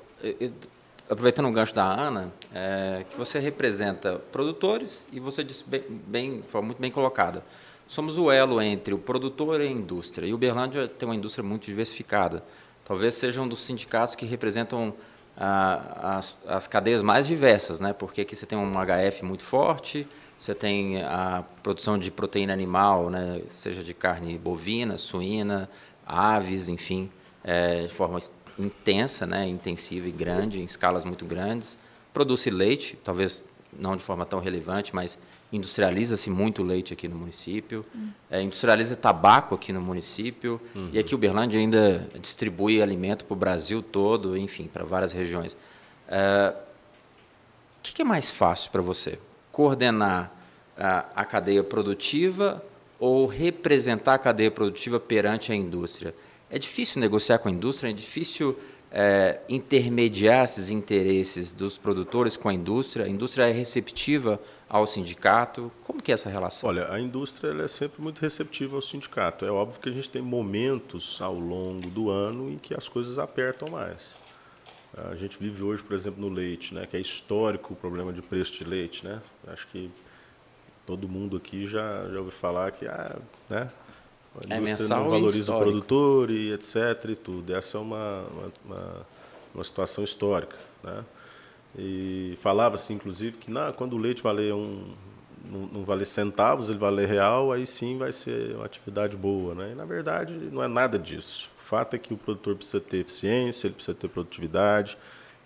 aproveitando 1.09 1.47
o 1.47 1.51
gancho 1.51 1.73
da 1.73 1.85
Ana, 1.85 2.31
é, 2.53 3.05
que 3.09 3.17
você 3.17 3.39
representa 3.39 4.19
produtores 4.31 5.05
e 5.11 5.19
você 5.19 5.43
disse 5.43 5.63
bem, 5.65 5.83
bem, 5.89 6.43
foi 6.47 6.61
muito 6.61 6.81
bem 6.81 6.91
colocada. 6.91 7.43
Somos 7.87 8.17
o 8.17 8.31
elo 8.31 8.61
entre 8.61 8.93
o 8.93 8.97
produtor 8.97 9.59
e 9.59 9.67
a 9.67 9.69
indústria. 9.69 10.25
E 10.25 10.31
o 10.31 10.35
Uberlândia 10.35 10.87
tem 10.87 11.07
uma 11.07 11.15
indústria 11.15 11.43
muito 11.43 11.65
diversificada. 11.65 12.43
Talvez 12.85 13.15
seja 13.15 13.41
um 13.41 13.47
dos 13.47 13.61
sindicatos 13.61 14.15
que 14.15 14.25
representam 14.25 14.93
ah, 15.37 16.17
as, 16.17 16.37
as 16.47 16.67
cadeias 16.67 17.01
mais 17.01 17.27
diversas, 17.27 17.79
né? 17.79 17.93
porque 17.93 18.21
aqui 18.21 18.35
você 18.35 18.45
tem 18.45 18.57
um 18.57 18.71
HF 18.73 19.23
muito 19.23 19.43
forte, 19.43 20.07
você 20.37 20.53
tem 20.53 21.01
a 21.03 21.43
produção 21.61 21.97
de 21.97 22.09
proteína 22.11 22.53
animal, 22.53 23.09
né? 23.09 23.41
seja 23.47 23.83
de 23.83 23.93
carne 23.93 24.37
bovina, 24.37 24.97
suína, 24.97 25.69
aves, 26.05 26.67
enfim, 26.67 27.09
é, 27.43 27.83
de 27.83 27.93
forma 27.93 28.19
intensa, 28.59 29.25
né? 29.25 29.47
intensiva 29.47 30.07
e 30.07 30.11
grande, 30.11 30.59
em 30.59 30.63
escalas 30.63 31.05
muito 31.05 31.25
grandes. 31.25 31.77
Produz 32.13 32.45
leite, 32.45 32.97
talvez 33.03 33.41
não 33.71 33.95
de 33.95 34.03
forma 34.03 34.25
tão 34.25 34.39
relevante, 34.39 34.93
mas 34.93 35.17
industrializa-se 35.51 36.29
muito 36.29 36.63
leite 36.63 36.93
aqui 36.93 37.07
no 37.07 37.15
município. 37.15 37.85
É, 38.29 38.41
industrializa 38.41 38.95
tabaco 38.95 39.53
aqui 39.53 39.73
no 39.73 39.81
município. 39.81 40.61
E 40.93 40.99
aqui 40.99 41.13
Uberlândia 41.13 41.59
ainda 41.59 42.09
distribui 42.19 42.81
alimento 42.81 43.25
para 43.25 43.33
o 43.33 43.37
Brasil 43.37 43.81
todo, 43.81 44.37
enfim, 44.37 44.69
para 44.71 44.83
várias 44.83 45.11
regiões. 45.11 45.57
É, 46.07 46.53
o 47.79 47.83
que, 47.83 47.93
que 47.93 48.01
é 48.01 48.05
mais 48.05 48.29
fácil 48.29 48.71
para 48.71 48.81
você? 48.81 49.19
Coordenar 49.51 50.31
a, 50.77 51.05
a 51.15 51.25
cadeia 51.25 51.63
produtiva 51.63 52.63
ou 52.99 53.25
representar 53.25 54.13
a 54.13 54.19
cadeia 54.19 54.51
produtiva 54.51 54.99
perante 54.99 55.51
a 55.51 55.55
indústria? 55.55 56.13
É 56.49 56.59
difícil 56.59 57.01
negociar 57.01 57.39
com 57.39 57.49
a 57.49 57.51
indústria, 57.51 57.89
é 57.89 57.93
difícil 57.93 58.57
é, 58.91 59.39
intermediar 59.47 60.43
esses 60.43 60.69
interesses 60.69 61.53
dos 61.53 61.77
produtores 61.77 62.35
com 62.35 62.49
a 62.49 62.53
indústria. 62.53 63.05
A 63.05 63.09
indústria 63.09 63.47
é 63.47 63.51
receptiva 63.51 64.39
ao 64.71 64.87
sindicato. 64.87 65.69
Como 65.83 66.01
que 66.01 66.11
é 66.11 66.13
essa 66.13 66.29
relação? 66.29 66.69
Olha, 66.69 66.89
a 66.93 66.97
indústria 66.97 67.49
ela 67.49 67.63
é 67.63 67.67
sempre 67.67 68.01
muito 68.01 68.19
receptiva 68.19 68.77
ao 68.77 68.81
sindicato. 68.81 69.43
É 69.43 69.51
óbvio 69.51 69.81
que 69.81 69.89
a 69.89 69.91
gente 69.91 70.07
tem 70.07 70.21
momentos 70.21 71.21
ao 71.21 71.37
longo 71.37 71.89
do 71.89 72.09
ano 72.09 72.49
em 72.49 72.57
que 72.57 72.73
as 72.73 72.87
coisas 72.87 73.19
apertam 73.19 73.69
mais. 73.69 74.15
A 75.09 75.15
gente 75.15 75.37
vive 75.37 75.61
hoje, 75.61 75.83
por 75.83 75.93
exemplo, 75.93 76.21
no 76.21 76.33
leite, 76.33 76.73
né, 76.73 76.85
que 76.85 76.95
é 76.95 77.01
histórico 77.01 77.73
o 77.73 77.75
problema 77.75 78.13
de 78.13 78.21
preço 78.21 78.53
de 78.53 78.63
leite. 78.63 79.05
Né? 79.05 79.21
Acho 79.47 79.67
que 79.67 79.91
todo 80.85 81.07
mundo 81.07 81.35
aqui 81.35 81.67
já, 81.67 82.07
já 82.09 82.19
ouviu 82.19 82.31
falar 82.31 82.71
que 82.71 82.87
ah, 82.87 83.17
né, 83.49 83.69
a 84.35 84.53
É 84.53 84.57
indústria 84.57 84.61
mensal 84.61 85.03
não 85.03 85.09
valoriza 85.09 85.53
o 85.53 85.59
produtor 85.59 86.31
e 86.31 86.53
etc. 86.53 86.75
E 87.09 87.15
tudo. 87.15 87.53
Essa 87.53 87.77
é 87.77 87.81
uma, 87.81 88.21
uma, 88.21 88.53
uma, 88.65 89.07
uma 89.53 89.63
situação 89.65 90.01
histórica. 90.05 90.57
Né? 90.81 91.03
E 91.77 92.37
falava-se, 92.41 92.91
inclusive, 92.93 93.37
que 93.37 93.49
não, 93.49 93.71
quando 93.71 93.93
o 93.93 93.97
leite 93.97 94.21
valer 94.21 94.53
um, 94.53 94.93
não, 95.45 95.59
não 95.67 95.83
valer 95.83 96.05
centavos, 96.05 96.69
ele 96.69 96.79
valer 96.79 97.07
real, 97.07 97.51
aí 97.51 97.65
sim 97.65 97.97
vai 97.97 98.11
ser 98.11 98.55
uma 98.55 98.65
atividade 98.65 99.15
boa. 99.15 99.55
Né? 99.55 99.71
E, 99.71 99.75
na 99.75 99.85
verdade, 99.85 100.33
não 100.33 100.63
é 100.63 100.67
nada 100.67 100.99
disso. 100.99 101.49
O 101.59 101.63
fato 101.63 101.95
é 101.95 101.99
que 101.99 102.13
o 102.13 102.17
produtor 102.17 102.55
precisa 102.55 102.81
ter 102.81 102.97
eficiência, 102.97 103.67
ele 103.67 103.75
precisa 103.75 103.95
ter 103.95 104.07
produtividade, 104.09 104.97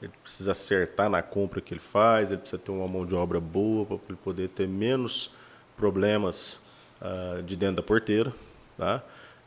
ele 0.02 0.12
precisa 0.22 0.52
acertar 0.52 1.10
na 1.10 1.22
compra 1.22 1.62
que 1.62 1.74
ele 1.74 1.80
faz, 1.80 2.32
ele 2.32 2.42
precisa 2.42 2.62
ter 2.62 2.72
uma 2.72 2.88
mão 2.88 3.06
de 3.06 3.16
obra 3.16 3.40
boa 3.40 3.86
para 3.86 3.98
ele 4.10 4.18
poder 4.24 4.50
ter 4.50 4.68
menos 4.68 5.32
problemas 5.78 6.62
ah, 7.02 7.42
de 7.46 7.56
dentro 7.56 7.78
da 7.78 7.84
porteira. 7.84 8.34
Tá? 8.78 9.04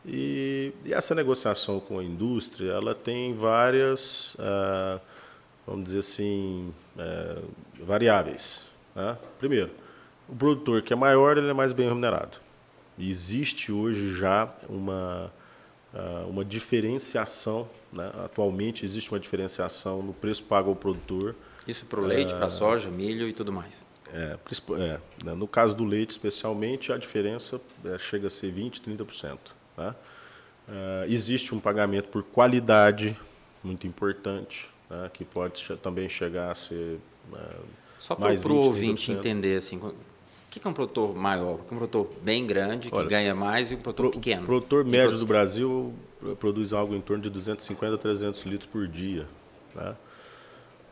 E, 0.07 0.73
e 0.85 0.93
essa 0.93 1.15
negociação 1.15 1.81
com 1.81 1.99
a 1.99 2.05
indústria, 2.05 2.73
ela 2.73 2.95
tem 2.95 3.35
várias, 3.35 4.37
ah, 4.39 5.01
vamos 5.69 5.85
dizer 5.85 5.99
assim, 5.99 6.73
é, 6.99 7.39
variáveis. 7.83 8.67
Né? 8.95 9.17
Primeiro, 9.39 9.71
o 10.29 10.35
produtor 10.35 10.83
que 10.83 10.93
é 10.93 10.97
maior, 10.97 11.37
ele 11.37 11.49
é 11.49 11.53
mais 11.53 11.73
bem 11.73 11.87
remunerado. 11.87 12.39
E 12.97 13.09
existe 13.09 13.71
hoje 13.71 14.13
já 14.13 14.53
uma, 14.69 15.33
ah, 15.95 16.25
uma 16.29 16.45
diferenciação, 16.45 17.69
né? 17.93 18.11
atualmente 18.25 18.85
existe 18.85 19.11
uma 19.11 19.21
diferenciação 19.21 20.03
no 20.03 20.13
preço 20.13 20.43
pago 20.43 20.71
ao 20.71 20.77
produtor. 20.77 21.37
Isso 21.67 21.87
para 21.87 22.01
o 22.01 22.05
leite, 22.05 22.35
para 22.35 22.47
a 22.47 22.51
soja, 22.51 22.91
milho 22.91 23.29
e 23.29 23.33
tudo 23.33 23.53
mais. 23.53 23.85
É, 24.13 24.37
é, 24.79 25.01
né? 25.25 25.35
no 25.35 25.47
caso 25.47 25.77
do 25.77 25.85
leite, 25.85 26.11
especialmente, 26.11 26.93
a 26.93 26.97
diferença 26.97 27.61
é, 27.85 27.99
chega 27.99 28.27
a 28.27 28.31
ser 28.31 28.53
20%, 28.53 28.81
30%. 28.83 29.39
Né? 29.77 29.95
Ah, 30.69 31.05
existe 31.07 31.55
um 31.55 31.61
pagamento 31.61 32.09
por 32.09 32.23
qualidade, 32.25 33.17
muito 33.63 33.87
importante, 33.87 34.69
né? 34.91 35.11
que 35.13 35.25
pode 35.25 35.59
che- 35.61 35.77
também 35.77 36.09
chegar 36.09 36.51
a 36.51 36.55
ser 36.55 36.99
ah, 37.33 37.57
Só 37.99 38.15
para 38.15 38.33
o 38.33 38.37
20%, 38.37 38.51
ouvinte 38.51 39.13
30%. 39.13 39.19
entender, 39.19 39.57
assim, 39.57 39.77
o 39.79 39.95
que 40.51 40.61
é 40.67 40.69
um 40.71 40.73
produtor 40.73 41.15
maior? 41.15 41.57
O 41.57 41.59
que 41.59 41.73
é 41.73 41.75
um 41.75 41.79
produtor 41.79 42.11
bem 42.23 42.47
grande, 42.47 42.91
que 42.91 42.97
Olha, 42.97 43.09
ganha 43.09 43.35
mais, 43.35 43.71
e 43.71 43.75
um 43.75 43.79
produtor 43.81 44.11
Pro- 44.11 44.19
pequeno? 44.21 44.43
O 44.43 44.47
produtor 44.47 44.85
médio 44.85 45.01
produção. 45.09 45.27
do 45.27 45.29
Brasil 45.29 45.95
pro- 46.19 46.37
produz 46.37 46.73
algo 46.73 46.95
em 46.95 47.01
torno 47.01 47.23
de 47.23 47.31
250 47.31 47.95
a 47.95 47.99
300 47.99 48.43
litros 48.45 48.69
por 48.71 48.87
dia. 48.89 49.27
Né? 49.75 49.95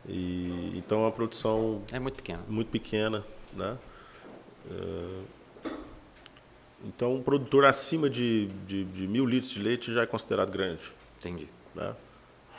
E, 0.07 0.73
então 0.77 0.99
é 0.99 1.01
uma 1.03 1.11
produção 1.11 1.81
É 1.91 1.99
muito 1.99 2.15
pequeno. 2.15 2.43
muito 2.47 2.69
pequena. 2.69 3.25
Né? 3.53 3.77
É, 4.69 5.69
então 6.85 7.15
um 7.15 7.21
produtor 7.21 7.65
acima 7.65 8.09
de, 8.09 8.47
de, 8.67 8.83
de 8.85 9.07
mil 9.07 9.25
litros 9.25 9.51
de 9.51 9.59
leite 9.59 9.91
já 9.91 10.03
é 10.03 10.05
considerado 10.05 10.51
grande. 10.51 10.81
Entendi. 11.19 11.47
Né? 11.75 11.93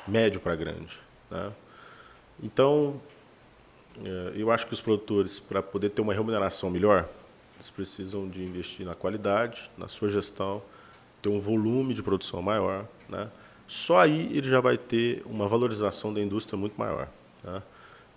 Médio 0.07 0.41
para 0.41 0.57
grande. 0.57 0.99
Né? 1.31 1.53
Então, 2.43 3.01
é, 4.05 4.33
eu 4.35 4.51
acho 4.51 4.67
que 4.67 4.75
os 4.75 4.81
produtores, 4.81 5.41
para 5.41 5.63
poder 5.63 5.91
ter 5.91 6.03
uma 6.03 6.15
remuneração 6.15 6.71
melhor, 6.71 7.09
eles 7.57 7.71
precisam 7.71 8.29
de 8.29 8.43
investir 8.43 8.87
na 8.87 8.95
qualidade, 8.95 9.71
na 9.77 9.89
sua 9.89 10.09
gestão, 10.09 10.63
ter 11.21 11.29
um 11.29 11.41
volume 11.41 11.95
de 11.95 12.03
produção 12.03 12.41
maior. 12.41 12.87
Né? 13.09 13.29
Só 13.67 13.99
aí 13.99 14.31
ele 14.37 14.49
já 14.49 14.61
vai 14.61 14.79
ter 14.79 15.23
uma 15.27 15.49
valorização 15.49 16.15
da 16.15 16.21
indústria 16.21 16.57
muito 16.57 16.79
maior. 16.79 17.09
né? 17.43 17.63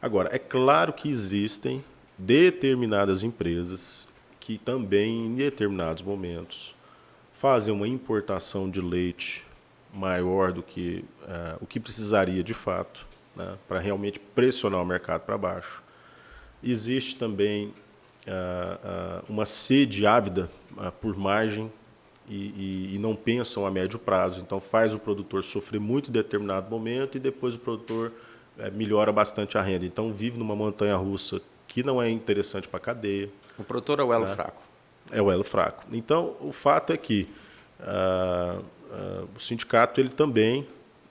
Agora, 0.01 0.29
é 0.33 0.39
claro 0.39 0.93
que 0.93 1.09
existem 1.09 1.83
determinadas 2.17 3.23
empresas 3.23 4.07
que 4.39 4.57
também, 4.57 5.27
em 5.27 5.35
determinados 5.35 6.01
momentos, 6.01 6.75
fazem 7.33 7.73
uma 7.73 7.87
importação 7.87 8.69
de 8.69 8.81
leite 8.81 9.45
maior 9.93 10.51
do 10.51 10.63
que 10.63 11.03
eh, 11.27 11.55
o 11.61 11.65
que 11.65 11.79
precisaria 11.79 12.43
de 12.43 12.53
fato, 12.53 13.05
né, 13.35 13.55
para 13.67 13.79
realmente 13.79 14.19
pressionar 14.19 14.81
o 14.81 14.85
mercado 14.85 15.21
para 15.21 15.37
baixo. 15.37 15.83
Existe 16.63 17.17
também 17.17 17.73
ah, 18.27 18.77
ah, 18.83 19.23
uma 19.27 19.45
sede 19.45 20.05
ávida 20.05 20.49
por 21.01 21.15
margem 21.17 21.71
e, 22.29 22.35
e- 22.91 22.95
e 22.95 22.99
não 22.99 23.15
pensam 23.15 23.65
a 23.65 23.71
médio 23.71 23.97
prazo. 23.99 24.39
Então 24.41 24.61
faz 24.61 24.93
o 24.93 24.99
produtor 24.99 25.43
sofrer 25.43 25.79
muito 25.81 26.09
em 26.09 26.13
determinado 26.13 26.69
momento 26.69 27.17
e 27.17 27.19
depois 27.19 27.55
o 27.55 27.59
produtor 27.59 28.11
melhora 28.73 29.11
bastante 29.11 29.57
a 29.57 29.61
renda. 29.61 29.85
Então 29.85 30.13
vive 30.13 30.37
numa 30.37 30.55
montanha 30.55 30.95
russa 30.95 31.41
que 31.67 31.81
não 31.83 32.01
é 32.01 32.09
interessante 32.09 32.67
para 32.67 32.77
a 32.77 32.81
cadeia 32.81 33.29
O 33.57 33.63
produtor 33.63 33.99
é 33.99 34.03
o 34.03 34.13
elo 34.13 34.27
fraco. 34.27 34.61
é 35.11 35.21
o 35.21 35.31
elo 35.31 35.43
fraco. 35.43 35.83
Então, 35.91 36.35
o 36.39 36.51
fato 36.51 36.93
é 36.93 36.97
que 36.97 37.27
o 39.35 39.39
sindicato 39.39 39.99
ele 39.99 40.09
também 40.09 40.67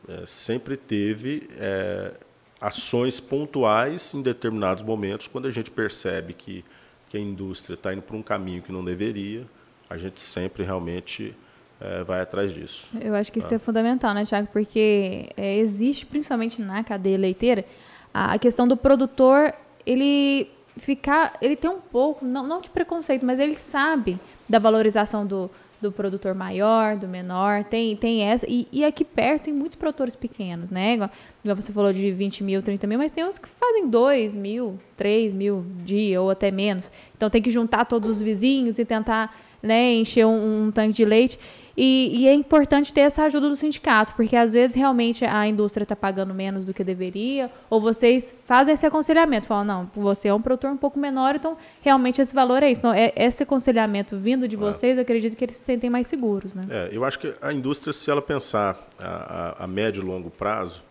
eh, 0.08 0.24
sempre 0.26 0.76
teve 0.76 1.48
eh, 1.58 2.12
ações 2.60 3.20
pontuais 3.20 4.12
em 4.14 4.22
determinados 4.22 4.82
momentos, 4.82 5.26
quando 5.26 5.46
a 5.46 5.50
gente 5.50 5.70
percebe 5.70 6.32
que, 6.32 6.64
que 7.08 7.16
a 7.16 7.20
indústria 7.20 7.74
está 7.74 7.92
indo 7.92 8.02
por 8.02 8.16
um 8.16 8.22
caminho 8.22 8.62
que 8.62 8.72
não 8.72 8.84
deveria, 8.84 9.46
a 9.88 9.96
gente 9.96 10.20
sempre 10.20 10.62
realmente 10.62 11.34
eh, 11.80 12.02
vai 12.02 12.20
atrás 12.20 12.52
disso. 12.52 12.88
Eu 13.00 13.14
acho 13.14 13.30
que 13.30 13.38
isso 13.38 13.54
é 13.54 13.58
fundamental, 13.58 14.12
né, 14.14 14.24
Tiago? 14.24 14.48
Porque 14.52 15.30
é, 15.36 15.58
existe, 15.58 16.04
principalmente 16.06 16.60
na 16.60 16.82
cadeia 16.82 17.18
leiteira, 17.18 17.64
a, 18.12 18.34
a 18.34 18.38
questão 18.38 18.66
do 18.66 18.76
produtor, 18.76 19.54
ele 19.86 20.50
ficar, 20.76 21.36
ele 21.40 21.56
tem 21.56 21.70
um 21.70 21.80
pouco, 21.80 22.24
não, 22.24 22.46
não 22.46 22.60
de 22.60 22.70
preconceito, 22.70 23.24
mas 23.24 23.38
ele 23.38 23.54
sabe 23.54 24.18
da 24.48 24.58
valorização 24.58 25.26
do, 25.26 25.50
do 25.80 25.90
produtor 25.90 26.34
maior, 26.34 26.96
do 26.96 27.08
menor, 27.08 27.64
tem, 27.64 27.96
tem 27.96 28.22
essa, 28.22 28.46
e, 28.48 28.68
e 28.70 28.84
aqui 28.84 29.04
perto 29.04 29.44
tem 29.44 29.54
muitos 29.54 29.76
produtores 29.76 30.14
pequenos, 30.14 30.70
né? 30.70 30.94
Igual, 30.94 31.10
você 31.56 31.72
falou 31.72 31.92
de 31.92 32.10
20 32.12 32.44
mil, 32.44 32.62
30 32.62 32.86
mil, 32.86 32.98
mas 32.98 33.10
tem 33.10 33.24
uns 33.24 33.38
que 33.38 33.48
fazem 33.48 33.88
2 33.88 34.36
mil, 34.36 34.78
3 34.96 35.32
mil 35.32 35.64
dia 35.84 36.20
ou 36.20 36.30
até 36.30 36.50
menos. 36.50 36.92
Então 37.16 37.30
tem 37.30 37.40
que 37.40 37.50
juntar 37.50 37.84
todos 37.86 38.08
os 38.08 38.20
vizinhos 38.20 38.78
e 38.78 38.84
tentar 38.84 39.34
né, 39.62 39.92
encher 39.94 40.26
um, 40.26 40.66
um 40.66 40.70
tanque 40.70 40.94
de 40.94 41.04
leite. 41.04 41.38
E, 41.76 42.10
e 42.22 42.28
é 42.28 42.34
importante 42.34 42.92
ter 42.92 43.02
essa 43.02 43.22
ajuda 43.22 43.48
do 43.48 43.56
sindicato, 43.56 44.12
porque 44.14 44.36
às 44.36 44.52
vezes 44.52 44.76
realmente 44.76 45.24
a 45.24 45.46
indústria 45.46 45.84
está 45.84 45.96
pagando 45.96 46.34
menos 46.34 46.64
do 46.66 46.74
que 46.74 46.84
deveria, 46.84 47.50
ou 47.70 47.80
vocês 47.80 48.36
fazem 48.44 48.74
esse 48.74 48.84
aconselhamento, 48.84 49.46
falam, 49.46 49.64
não, 49.64 49.90
você 49.94 50.28
é 50.28 50.34
um 50.34 50.42
produtor 50.42 50.70
um 50.72 50.76
pouco 50.76 50.98
menor, 50.98 51.36
então 51.36 51.56
realmente 51.80 52.20
esse 52.20 52.34
valor 52.34 52.62
é 52.62 52.70
isso. 52.70 52.80
Então, 52.80 52.92
é, 52.92 53.12
esse 53.16 53.44
aconselhamento 53.44 54.18
vindo 54.18 54.46
de 54.46 54.56
vocês, 54.56 54.96
eu 54.96 55.02
acredito 55.02 55.34
que 55.36 55.44
eles 55.44 55.56
se 55.56 55.64
sentem 55.64 55.88
mais 55.88 56.06
seguros, 56.06 56.52
né? 56.52 56.62
É, 56.68 56.88
eu 56.92 57.02
acho 57.02 57.18
que 57.18 57.32
a 57.40 57.50
indústria, 57.52 57.92
se 57.94 58.10
ela 58.10 58.20
pensar 58.20 58.76
a, 59.00 59.54
a- 59.60 59.64
a 59.64 59.66
médio 59.66 60.02
e 60.02 60.04
longo 60.04 60.28
prazo, 60.28 60.82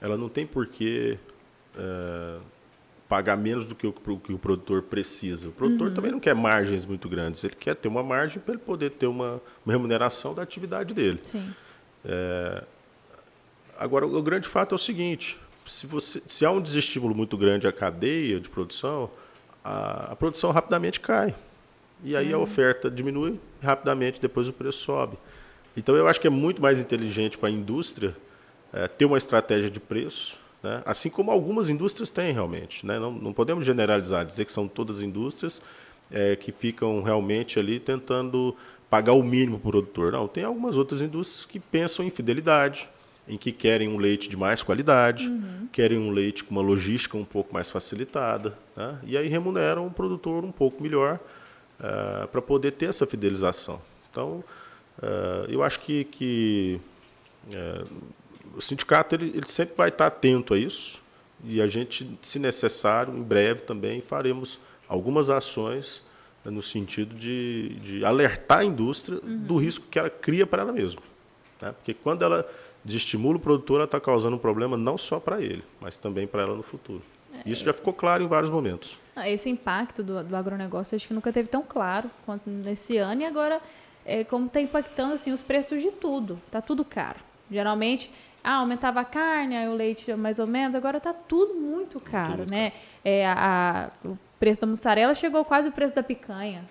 ela 0.00 0.16
não 0.16 0.30
tem 0.30 0.46
por 0.46 0.66
que 0.66 1.18
é, 1.76 2.36
pagar 3.12 3.36
menos 3.36 3.66
do 3.66 3.74
que 3.74 3.86
o, 3.86 3.92
que 3.92 4.32
o 4.32 4.38
produtor 4.38 4.80
precisa. 4.80 5.50
O 5.50 5.52
produtor 5.52 5.92
também 5.92 6.10
não 6.10 6.18
quer 6.18 6.34
margens 6.34 6.86
muito 6.86 7.10
grandes, 7.10 7.44
ele 7.44 7.54
quer 7.54 7.74
ter 7.74 7.86
uma 7.86 8.02
margem 8.02 8.40
para 8.40 8.54
ele 8.54 8.62
poder 8.62 8.88
ter 8.92 9.06
uma, 9.06 9.38
uma 9.66 9.74
remuneração 9.74 10.32
da 10.32 10.40
atividade 10.40 10.94
dele. 10.94 11.20
Sim. 11.22 11.52
Agora, 13.78 14.06
o 14.06 14.22
grande 14.22 14.48
fato 14.48 14.74
é 14.74 14.76
o 14.76 14.78
seguinte: 14.78 15.38
se, 15.66 15.86
você, 15.86 16.22
se 16.26 16.42
há 16.46 16.50
um 16.50 16.62
desestímulo 16.62 17.14
muito 17.14 17.36
grande 17.36 17.66
à 17.66 17.72
cadeia 17.72 18.40
de 18.40 18.48
produção, 18.48 19.10
a, 19.62 20.12
a 20.12 20.16
produção 20.16 20.50
rapidamente 20.50 20.98
cai. 20.98 21.34
E 22.02 22.16
aí 22.16 22.32
a 22.32 22.38
oferta 22.38 22.90
diminui 22.90 23.38
e 23.62 23.66
rapidamente, 23.66 24.22
depois 24.22 24.48
o 24.48 24.54
preço 24.54 24.78
sobe. 24.78 25.18
Então, 25.76 25.94
eu 25.94 26.08
acho 26.08 26.18
que 26.18 26.26
é 26.26 26.30
muito 26.30 26.62
mais 26.62 26.80
inteligente 26.80 27.36
para 27.36 27.50
a 27.50 27.52
indústria 27.52 28.16
eh, 28.72 28.88
ter 28.88 29.04
uma 29.04 29.18
estratégia 29.18 29.70
de 29.70 29.78
preço, 29.78 30.40
né? 30.62 30.82
assim 30.84 31.10
como 31.10 31.30
algumas 31.30 31.68
indústrias 31.68 32.10
têm 32.10 32.32
realmente. 32.32 32.86
Né? 32.86 32.98
Não, 32.98 33.10
não 33.10 33.32
podemos 33.32 33.64
generalizar, 33.64 34.24
dizer 34.24 34.44
que 34.44 34.52
são 34.52 34.68
todas 34.68 35.00
indústrias 35.00 35.60
eh, 36.10 36.36
que 36.36 36.52
ficam 36.52 37.02
realmente 37.02 37.58
ali 37.58 37.80
tentando 37.80 38.56
pagar 38.88 39.12
o 39.12 39.22
mínimo 39.22 39.58
para 39.58 39.68
o 39.68 39.72
produtor. 39.72 40.12
Não, 40.12 40.28
tem 40.28 40.44
algumas 40.44 40.76
outras 40.76 41.00
indústrias 41.00 41.44
que 41.44 41.58
pensam 41.58 42.04
em 42.04 42.10
fidelidade, 42.10 42.88
em 43.26 43.38
que 43.38 43.52
querem 43.52 43.88
um 43.88 43.96
leite 43.96 44.28
de 44.28 44.36
mais 44.36 44.62
qualidade, 44.62 45.30
querem 45.72 45.96
um 45.96 46.10
leite 46.10 46.44
com 46.44 46.50
uma 46.50 46.62
logística 46.62 47.16
um 47.16 47.24
pouco 47.24 47.54
mais 47.54 47.70
facilitada, 47.70 48.58
né? 48.76 48.98
e 49.04 49.16
aí 49.16 49.28
remuneram 49.28 49.86
o 49.86 49.90
produtor 49.90 50.44
um 50.44 50.50
pouco 50.50 50.82
melhor 50.82 51.20
para 52.30 52.42
poder 52.42 52.72
ter 52.72 52.86
essa 52.86 53.06
fidelização. 53.06 53.80
Então, 54.10 54.44
eh, 55.00 55.46
eu 55.48 55.62
acho 55.62 55.80
que, 55.80 56.04
que 56.04 56.80
eh, 57.50 57.84
o 58.56 58.60
sindicato 58.60 59.14
ele, 59.14 59.32
ele 59.34 59.46
sempre 59.46 59.74
vai 59.76 59.88
estar 59.88 60.06
atento 60.06 60.54
a 60.54 60.58
isso 60.58 61.00
e 61.44 61.60
a 61.60 61.66
gente, 61.66 62.18
se 62.22 62.38
necessário, 62.38 63.16
em 63.16 63.22
breve 63.22 63.62
também 63.62 64.00
faremos 64.00 64.60
algumas 64.88 65.30
ações 65.30 66.04
né, 66.44 66.50
no 66.50 66.62
sentido 66.62 67.14
de, 67.14 67.70
de 67.80 68.04
alertar 68.04 68.58
a 68.58 68.64
indústria 68.64 69.18
do 69.20 69.56
risco 69.56 69.86
que 69.90 69.98
ela 69.98 70.10
cria 70.10 70.46
para 70.46 70.62
ela 70.62 70.72
mesma. 70.72 71.02
Né? 71.60 71.72
Porque 71.72 71.94
quando 71.94 72.22
ela 72.22 72.48
desestimula 72.84 73.36
o 73.36 73.40
produtor, 73.40 73.76
ela 73.76 73.84
está 73.84 74.00
causando 74.00 74.36
um 74.36 74.38
problema 74.38 74.76
não 74.76 74.98
só 74.98 75.18
para 75.18 75.40
ele, 75.40 75.64
mas 75.80 75.98
também 75.98 76.26
para 76.26 76.42
ela 76.42 76.54
no 76.54 76.62
futuro. 76.62 77.02
Isso 77.46 77.64
já 77.64 77.72
ficou 77.72 77.92
claro 77.92 78.22
em 78.22 78.28
vários 78.28 78.50
momentos. 78.50 78.98
Ah, 79.16 79.28
Esse 79.28 79.48
impacto 79.48 80.02
do, 80.02 80.22
do 80.22 80.36
agronegócio 80.36 80.94
acho 80.94 81.08
que 81.08 81.14
nunca 81.14 81.32
teve 81.32 81.48
tão 81.48 81.62
claro 81.62 82.10
quanto 82.26 82.48
nesse 82.48 82.98
ano 82.98 83.22
e 83.22 83.24
agora 83.24 83.60
é, 84.04 84.22
como 84.24 84.46
está 84.46 84.60
impactando 84.60 85.14
assim 85.14 85.32
os 85.32 85.40
preços 85.40 85.80
de 85.80 85.90
tudo, 85.90 86.38
tá 86.50 86.60
tudo 86.60 86.84
caro. 86.84 87.20
Geralmente, 87.50 88.10
ah, 88.44 88.54
aumentava 88.56 89.00
a 89.00 89.04
carne, 89.04 89.56
aí 89.56 89.68
o 89.68 89.74
leite 89.74 90.12
mais 90.14 90.38
ou 90.38 90.46
menos, 90.46 90.74
agora 90.74 90.98
tá 91.00 91.12
tudo 91.12 91.54
muito 91.54 92.00
caro, 92.00 92.44
né? 92.48 92.72
É, 93.04 93.26
a, 93.26 93.90
a- 94.04 94.08
o 94.08 94.18
preço 94.40 94.60
da 94.60 94.66
mussarela 94.66 95.14
chegou 95.14 95.44
quase 95.44 95.68
o 95.68 95.72
preço 95.72 95.94
da 95.94 96.02
picanha. 96.02 96.64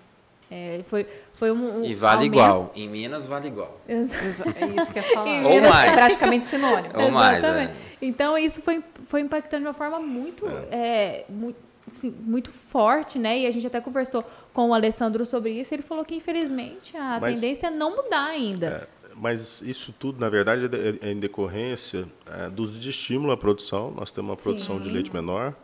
É, 0.50 0.80
foi, 0.88 1.06
foi 1.34 1.50
um, 1.50 1.80
um 1.80 1.84
E 1.84 1.94
vale 1.94 2.24
aumento- 2.26 2.34
igual. 2.34 2.72
Em 2.76 2.86
Minas 2.86 3.24
vale 3.24 3.48
igual. 3.48 3.80
Exa- 3.88 4.44
É 4.54 4.66
isso 4.82 4.92
que 4.92 4.98
eu 4.98 5.02
ia 5.02 5.14
falar. 5.14 5.44
Ou 5.48 5.60
mais. 5.62 5.90
É 5.92 5.94
praticamente 5.94 6.46
sinônimo. 6.46 6.92
Ou 7.00 7.10
mais, 7.10 7.38
Exatamente. 7.38 7.72
é. 7.72 7.74
Então 8.02 8.36
isso 8.36 8.60
foi, 8.60 8.84
foi 9.06 9.20
impactando 9.22 9.62
de 9.62 9.68
uma 9.68 9.72
forma 9.72 9.98
muito, 9.98 10.46
é, 10.70 11.24
muito, 11.30 11.56
assim, 11.88 12.10
muito 12.10 12.50
forte, 12.52 13.18
né? 13.18 13.38
E 13.38 13.46
a 13.46 13.50
gente 13.50 13.66
até 13.66 13.80
conversou 13.80 14.22
com 14.52 14.68
o 14.68 14.74
Alessandro 14.74 15.24
sobre 15.24 15.52
isso. 15.52 15.72
Ele 15.72 15.82
falou 15.82 16.04
que 16.04 16.14
infelizmente 16.16 16.94
a 16.98 17.18
Mas- 17.18 17.40
tendência 17.40 17.68
é 17.68 17.70
não 17.70 17.96
mudar 17.96 18.26
ainda. 18.26 18.86
É, 19.22 19.32
mas 19.32 19.62
isso 19.62 19.94
tudo, 19.98 20.20
na 20.20 20.28
verdade, 20.28 20.64
é, 21.02 21.08
é 21.08 21.12
em 21.12 21.18
decorrência 21.20 22.06
é, 22.26 22.48
do 22.50 22.64
estímulo 22.70 23.32
à 23.32 23.36
produção. 23.36 23.90
Nós 23.92 24.10
temos 24.10 24.30
uma 24.30 24.36
produção 24.36 24.78
Sim. 24.78 24.84
de 24.84 24.90
leite 24.90 25.12
menor 25.12 25.54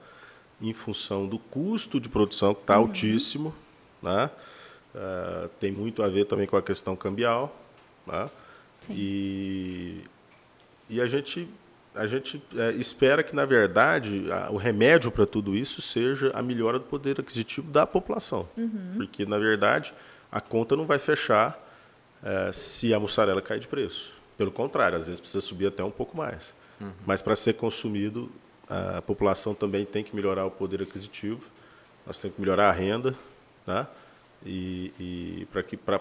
em 0.61 0.73
função 0.73 1.27
do 1.27 1.39
custo 1.39 2.01
de 2.01 2.09
produção 2.09 2.55
que 2.55 2.61
está 2.63 2.77
altíssimo, 2.77 3.55
né? 4.03 4.31
É, 4.95 5.49
tem 5.61 5.71
muito 5.73 6.03
a 6.03 6.09
ver 6.09 6.25
também 6.25 6.47
com 6.47 6.57
a 6.57 6.63
questão 6.63 6.97
cambial, 6.97 7.55
né? 8.07 8.29
E, 8.91 9.99
e 10.89 11.01
a 11.01 11.07
gente 11.07 11.49
a 11.95 12.07
gente 12.07 12.41
é, 12.57 12.71
espera 12.73 13.25
que 13.25 13.35
na 13.35 13.45
verdade 13.45 14.31
a- 14.31 14.51
o 14.53 14.57
remédio 14.57 15.11
para 15.11 15.27
tudo 15.27 15.57
isso 15.57 15.83
seja 15.83 16.31
a 16.33 16.41
melhora 16.41 16.79
do 16.79 16.85
poder 16.85 17.19
aquisitivo 17.19 17.69
da 17.73 17.85
população, 17.87 18.49
porque 18.97 19.27
na 19.27 19.37
verdade 19.37 19.93
a 20.31 20.41
conta 20.41 20.77
não 20.77 20.87
vai 20.87 20.99
fechar 21.01 21.59
é, 22.23 22.53
se 22.53 22.93
a 22.93 23.01
mussarela 23.01 23.41
cair 23.43 23.61
de 23.61 23.69
preço. 23.69 24.13
Pelo 24.37 24.51
contrário, 24.51 24.97
às 24.97 25.07
vezes 25.07 25.21
precisa 25.21 25.41
subir 25.41 25.67
até 25.67 25.83
um 25.83 25.91
pouco 25.91 26.17
mais. 26.17 26.55
Mas 27.05 27.21
para 27.21 27.35
ser 27.35 27.55
consumido, 27.55 28.31
a 28.69 29.03
população 29.03 29.53
também 29.53 29.85
tem 29.85 30.05
que 30.05 30.15
melhorar 30.15 30.45
o 30.45 30.51
poder 30.51 30.81
aquisitivo, 30.81 31.45
nós 32.07 32.21
temos 32.21 32.37
que 32.37 32.41
melhorar 32.41 32.69
a 32.69 32.73
renda, 32.73 33.17
né? 33.67 33.87
e, 34.45 34.93
e 34.99 35.49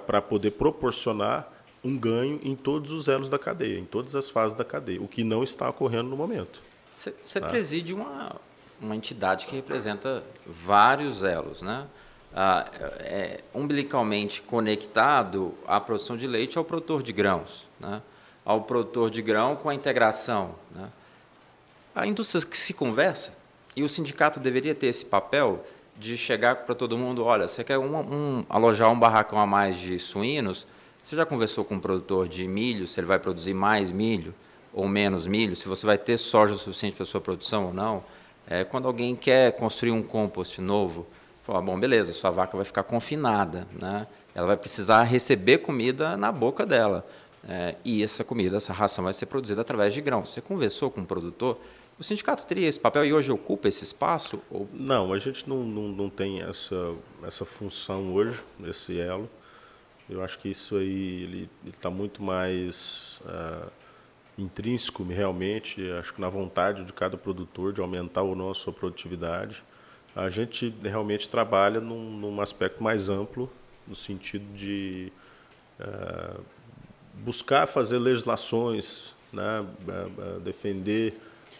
para 0.05 0.21
poder 0.21 0.51
proporcionar 0.51 1.51
um 1.83 1.97
ganho 1.97 2.39
em 2.43 2.55
todos 2.55 2.91
os 2.91 3.07
elos 3.07 3.29
da 3.29 3.39
cadeia, 3.39 3.79
em 3.79 3.85
todas 3.85 4.15
as 4.15 4.29
fases 4.29 4.55
da 4.57 4.63
cadeia, 4.63 5.01
o 5.01 5.07
que 5.07 5.23
não 5.23 5.43
está 5.43 5.69
ocorrendo 5.69 6.09
no 6.09 6.17
momento. 6.17 6.61
Você 6.91 7.41
preside 7.41 7.93
uma, 7.93 8.35
uma 8.81 8.95
entidade 8.95 9.45
que 9.47 9.55
representa 9.55 10.23
vários 10.45 11.23
elos, 11.23 11.61
né? 11.61 11.87
Ah, 12.35 12.69
é, 12.99 13.41
umbilicalmente 13.53 14.41
conectado 14.41 15.53
à 15.65 15.79
produção 15.79 16.15
de 16.15 16.27
leite 16.27 16.57
ao 16.57 16.63
produtor 16.63 17.01
de 17.01 17.11
grãos, 17.11 17.65
né? 17.79 18.01
ao 18.45 18.61
produtor 18.61 19.09
de 19.09 19.21
grão 19.21 19.55
com 19.55 19.69
a 19.69 19.73
integração. 19.73 20.51
Né? 20.75 20.87
A 21.95 22.05
indústria 22.05 22.45
que 22.45 22.57
se 22.57 22.73
conversa 22.73 23.35
e 23.75 23.81
o 23.83 23.89
sindicato 23.89 24.39
deveria 24.39 24.75
ter 24.75 24.87
esse 24.87 25.05
papel 25.05 25.65
de 25.95 26.15
chegar 26.15 26.57
para 26.57 26.75
todo 26.75 26.95
mundo, 26.97 27.23
olha, 27.23 27.47
você 27.47 27.63
quer 27.63 27.79
um, 27.79 27.95
um- 27.97 28.45
alojar 28.47 28.91
um 28.91 28.99
barracão 28.99 29.39
a 29.39 29.47
mais 29.47 29.77
de 29.77 29.97
suínos? 29.97 30.67
Você 31.03 31.15
já 31.15 31.25
conversou 31.25 31.65
com 31.65 31.75
um 31.75 31.79
produtor 31.79 32.27
de 32.27 32.47
milho, 32.47 32.87
se 32.87 32.99
ele 32.99 33.07
vai 33.07 33.17
produzir 33.17 33.55
mais 33.55 33.89
milho 33.89 34.33
ou 34.71 34.87
menos 34.87 35.25
milho, 35.25 35.55
se 35.55 35.67
você 35.67 35.85
vai 35.87 35.97
ter 35.97 36.17
soja 36.17 36.53
o 36.53 36.57
suficiente 36.57 36.93
para 36.95 37.03
a 37.03 37.07
sua 37.07 37.21
produção 37.21 37.67
ou 37.67 37.73
não? 37.73 38.03
É, 38.47 38.63
quando 38.63 38.87
alguém 38.87 39.15
quer 39.15 39.53
construir 39.53 39.91
um 39.91 40.03
compost 40.03 40.61
novo, 40.61 41.07
fala, 41.47 41.61
bom, 41.61 41.79
beleza, 41.79 42.11
sua 42.11 42.29
vaca 42.29 42.55
vai 42.57 42.65
ficar 42.65 42.83
confinada, 42.83 43.65
né? 43.71 44.05
ela 44.35 44.45
vai 44.45 44.57
precisar 44.57 45.01
receber 45.03 45.59
comida 45.59 46.15
na 46.17 46.31
boca 46.31 46.65
dela. 46.65 47.07
É, 47.47 47.75
e 47.85 48.03
essa 48.03 48.23
comida, 48.23 48.57
essa 48.57 48.73
ração 48.73 49.05
vai 49.05 49.13
ser 49.13 49.25
produzida 49.25 49.61
através 49.61 49.93
de 49.93 50.01
grãos. 50.01 50.29
Você 50.29 50.41
conversou 50.41 50.91
com 50.91 51.01
o 51.01 51.05
produtor, 51.05 51.57
o 51.97 52.03
sindicato 52.03 52.45
teria 52.45 52.67
esse 52.67 52.79
papel 52.79 53.05
e 53.05 53.13
hoje 53.13 53.31
ocupa 53.31 53.67
esse 53.67 53.83
espaço? 53.83 54.41
Ou 54.51 54.67
Não, 54.73 55.13
a 55.13 55.17
gente 55.17 55.47
não, 55.47 55.63
não, 55.63 55.87
não 55.87 56.09
tem 56.09 56.41
essa, 56.41 56.93
essa 57.23 57.45
função 57.45 58.13
hoje, 58.13 58.39
esse 58.65 58.99
elo. 58.99 59.29
Eu 60.09 60.23
acho 60.23 60.37
que 60.37 60.49
isso 60.49 60.75
aí 60.75 61.49
está 61.65 61.89
muito 61.89 62.21
mais 62.21 63.19
ah, 63.25 63.67
intrínseco 64.37 65.03
realmente, 65.03 65.89
acho 65.91 66.13
que 66.13 66.21
na 66.21 66.29
vontade 66.29 66.83
de 66.83 66.93
cada 66.93 67.17
produtor 67.17 67.73
de 67.73 67.81
aumentar 67.81 68.21
a 68.21 68.53
sua 68.53 68.71
produtividade. 68.71 69.63
A 70.17 70.29
gente 70.29 70.73
realmente 70.83 71.29
trabalha 71.29 71.79
num, 71.79 72.09
num 72.11 72.41
aspecto 72.41 72.83
mais 72.83 73.07
amplo, 73.09 73.49
no 73.87 73.95
sentido 73.95 74.45
de 74.55 75.11
ah, 75.79 76.37
buscar 77.13 77.67
fazer 77.67 77.99
legislações, 77.99 79.13
né, 79.31 79.43
ah, 79.43 79.65
ah, 80.17 80.39
defender 80.39 81.19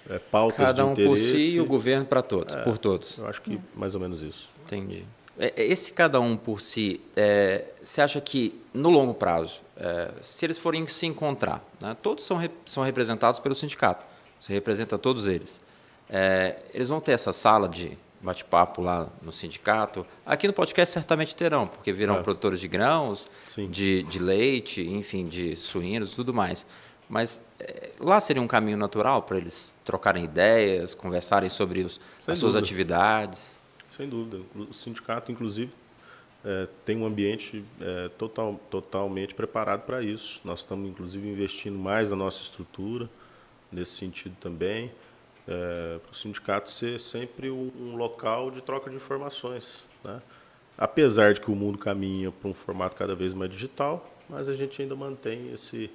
eh, 0.10 0.20
pautas 0.32 0.58
cada 0.58 0.74
de 0.74 0.82
um 0.82 0.92
interesse. 0.94 1.10
por 1.10 1.18
si 1.40 1.56
e 1.56 1.62
o 1.62 1.66
governo 1.66 2.06
para 2.06 2.22
todos, 2.22 2.56
por 2.56 2.78
todos? 2.78 3.18
Eu 3.18 3.28
acho 3.28 3.42
que 3.42 3.60
mais 3.76 3.94
ou 3.96 4.02
menos 4.02 4.22
isso. 4.22 4.50
Entendi. 4.66 5.06
É, 5.38 5.54
é, 5.56 5.66
Esse 5.68 5.94
cada 5.94 6.20
um 6.20 6.36
por 6.36 6.60
si, 6.60 7.00
é, 7.16 7.66
você 7.84 8.02
acha 8.02 8.20
que 8.20 8.60
no 8.74 8.90
longo 8.90 9.14
prazo, 9.14 9.62
é, 9.76 10.10
se 10.22 10.46
eles 10.46 10.58
forem 10.58 10.88
se 10.88 11.06
encontrar, 11.06 11.64
né, 11.82 11.96
todos 12.02 12.26
são, 12.26 12.38
re- 12.38 12.50
são 12.66 12.82
representados 12.84 13.40
pelo 13.40 13.54
sindicato, 13.54 14.04
você 14.40 14.52
representa 14.52 14.98
todos 14.98 15.28
eles, 15.28 15.62
é, 16.10 16.58
eles 16.74 16.88
vão 16.90 17.00
ter 17.00 17.12
essa 17.12 17.32
sala 17.32 17.68
de 17.70 17.96
bate-papo 18.22 18.82
lá 18.82 19.08
no 19.22 19.32
sindicato? 19.32 20.06
Aqui 20.26 20.48
no 20.48 20.54
podcast 20.54 20.94
certamente 20.94 21.36
terão, 21.36 21.68
porque 21.68 21.92
virão 21.92 22.18
É. 22.18 22.22
produtores 22.24 22.60
de 22.60 22.68
grãos, 22.68 23.28
de, 23.70 24.04
de 24.04 24.20
leite, 24.20 24.82
enfim, 24.82 25.28
de 25.28 25.56
suínos 25.56 26.12
e 26.14 26.16
tudo 26.16 26.34
mais. 26.34 26.66
Mas 27.10 27.40
é, 27.60 27.92
lá 28.00 28.20
seria 28.20 28.42
um 28.42 28.48
caminho 28.48 28.78
natural 28.78 29.22
para 29.24 29.38
eles 29.38 29.74
trocarem 29.86 30.26
ideias, 30.26 30.94
conversarem 30.94 31.50
sobre 31.50 31.82
os, 31.82 32.00
Sem 32.22 32.34
as 32.34 32.40
suas 32.40 32.54
dúvida. 32.54 32.60
atividades? 32.66 33.58
Sem 33.90 34.10
dúvida. 34.10 34.42
O 34.56 34.74
sindicato, 34.74 35.32
inclusive, 35.32 35.72
eh, 36.44 36.68
tem 36.86 36.98
um 36.98 37.06
ambiente 37.06 37.64
eh, 37.80 38.10
total, 38.18 38.60
totalmente 38.70 39.34
preparado 39.34 39.84
para 39.86 40.04
isso. 40.04 40.42
Nós 40.44 40.60
estamos, 40.60 40.90
inclusive, 40.90 41.28
investindo 41.28 41.80
mais 41.80 42.10
na 42.10 42.16
nossa 42.18 42.42
estrutura, 42.44 43.10
nesse 43.72 43.92
sentido 43.94 44.36
também, 44.40 44.92
para 45.48 46.12
o 46.12 46.16
sindicato 46.16 46.70
ser 46.70 47.00
sempre 47.00 47.50
um, 47.50 47.72
um 47.80 47.96
local 47.96 48.52
de 48.52 48.62
troca 48.62 48.90
de 48.90 48.98
informações. 48.98 49.82
Né? 50.04 50.22
Apesar 50.78 51.34
de 51.34 51.40
que 51.40 51.50
o 51.50 51.56
mundo 51.56 51.78
caminha 51.78 52.32
para 52.32 52.50
um 52.50 52.54
formato 52.54 52.96
cada 52.98 53.16
vez 53.16 53.34
mais 53.34 53.50
digital, 53.50 54.14
mas 54.30 54.50
a 54.50 54.56
gente 54.56 54.82
ainda 54.82 54.96
mantém 54.96 55.52
esse, 55.54 55.90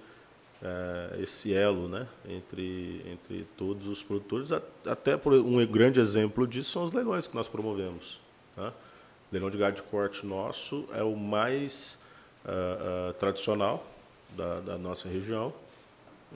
eh, 0.62 1.18
esse 1.20 1.52
elo 1.52 1.86
né, 1.86 2.08
entre, 2.26 3.02
entre 3.06 3.46
todos 3.56 3.86
os 3.86 4.02
produtores. 4.02 4.50
Até 4.86 5.20
um 5.26 5.64
grande 5.66 6.00
exemplo 6.00 6.46
disso 6.46 6.70
são 6.70 6.82
os 6.82 6.92
leilões 6.92 7.26
que 7.26 7.34
nós 7.34 7.46
promovemos. 7.46 8.20
Né? 8.56 8.68
O 8.68 9.32
leilão 9.32 9.50
de 9.50 9.58
gado 9.58 9.76
de 9.76 9.82
corte 9.82 10.26
nosso 10.26 10.88
é 10.94 11.02
o 11.02 11.14
mais 11.14 11.98
ah, 12.44 13.10
ah, 13.10 13.12
tradicional 13.12 13.86
da, 14.34 14.60
da 14.60 14.78
nossa 14.78 15.08
região 15.08 15.52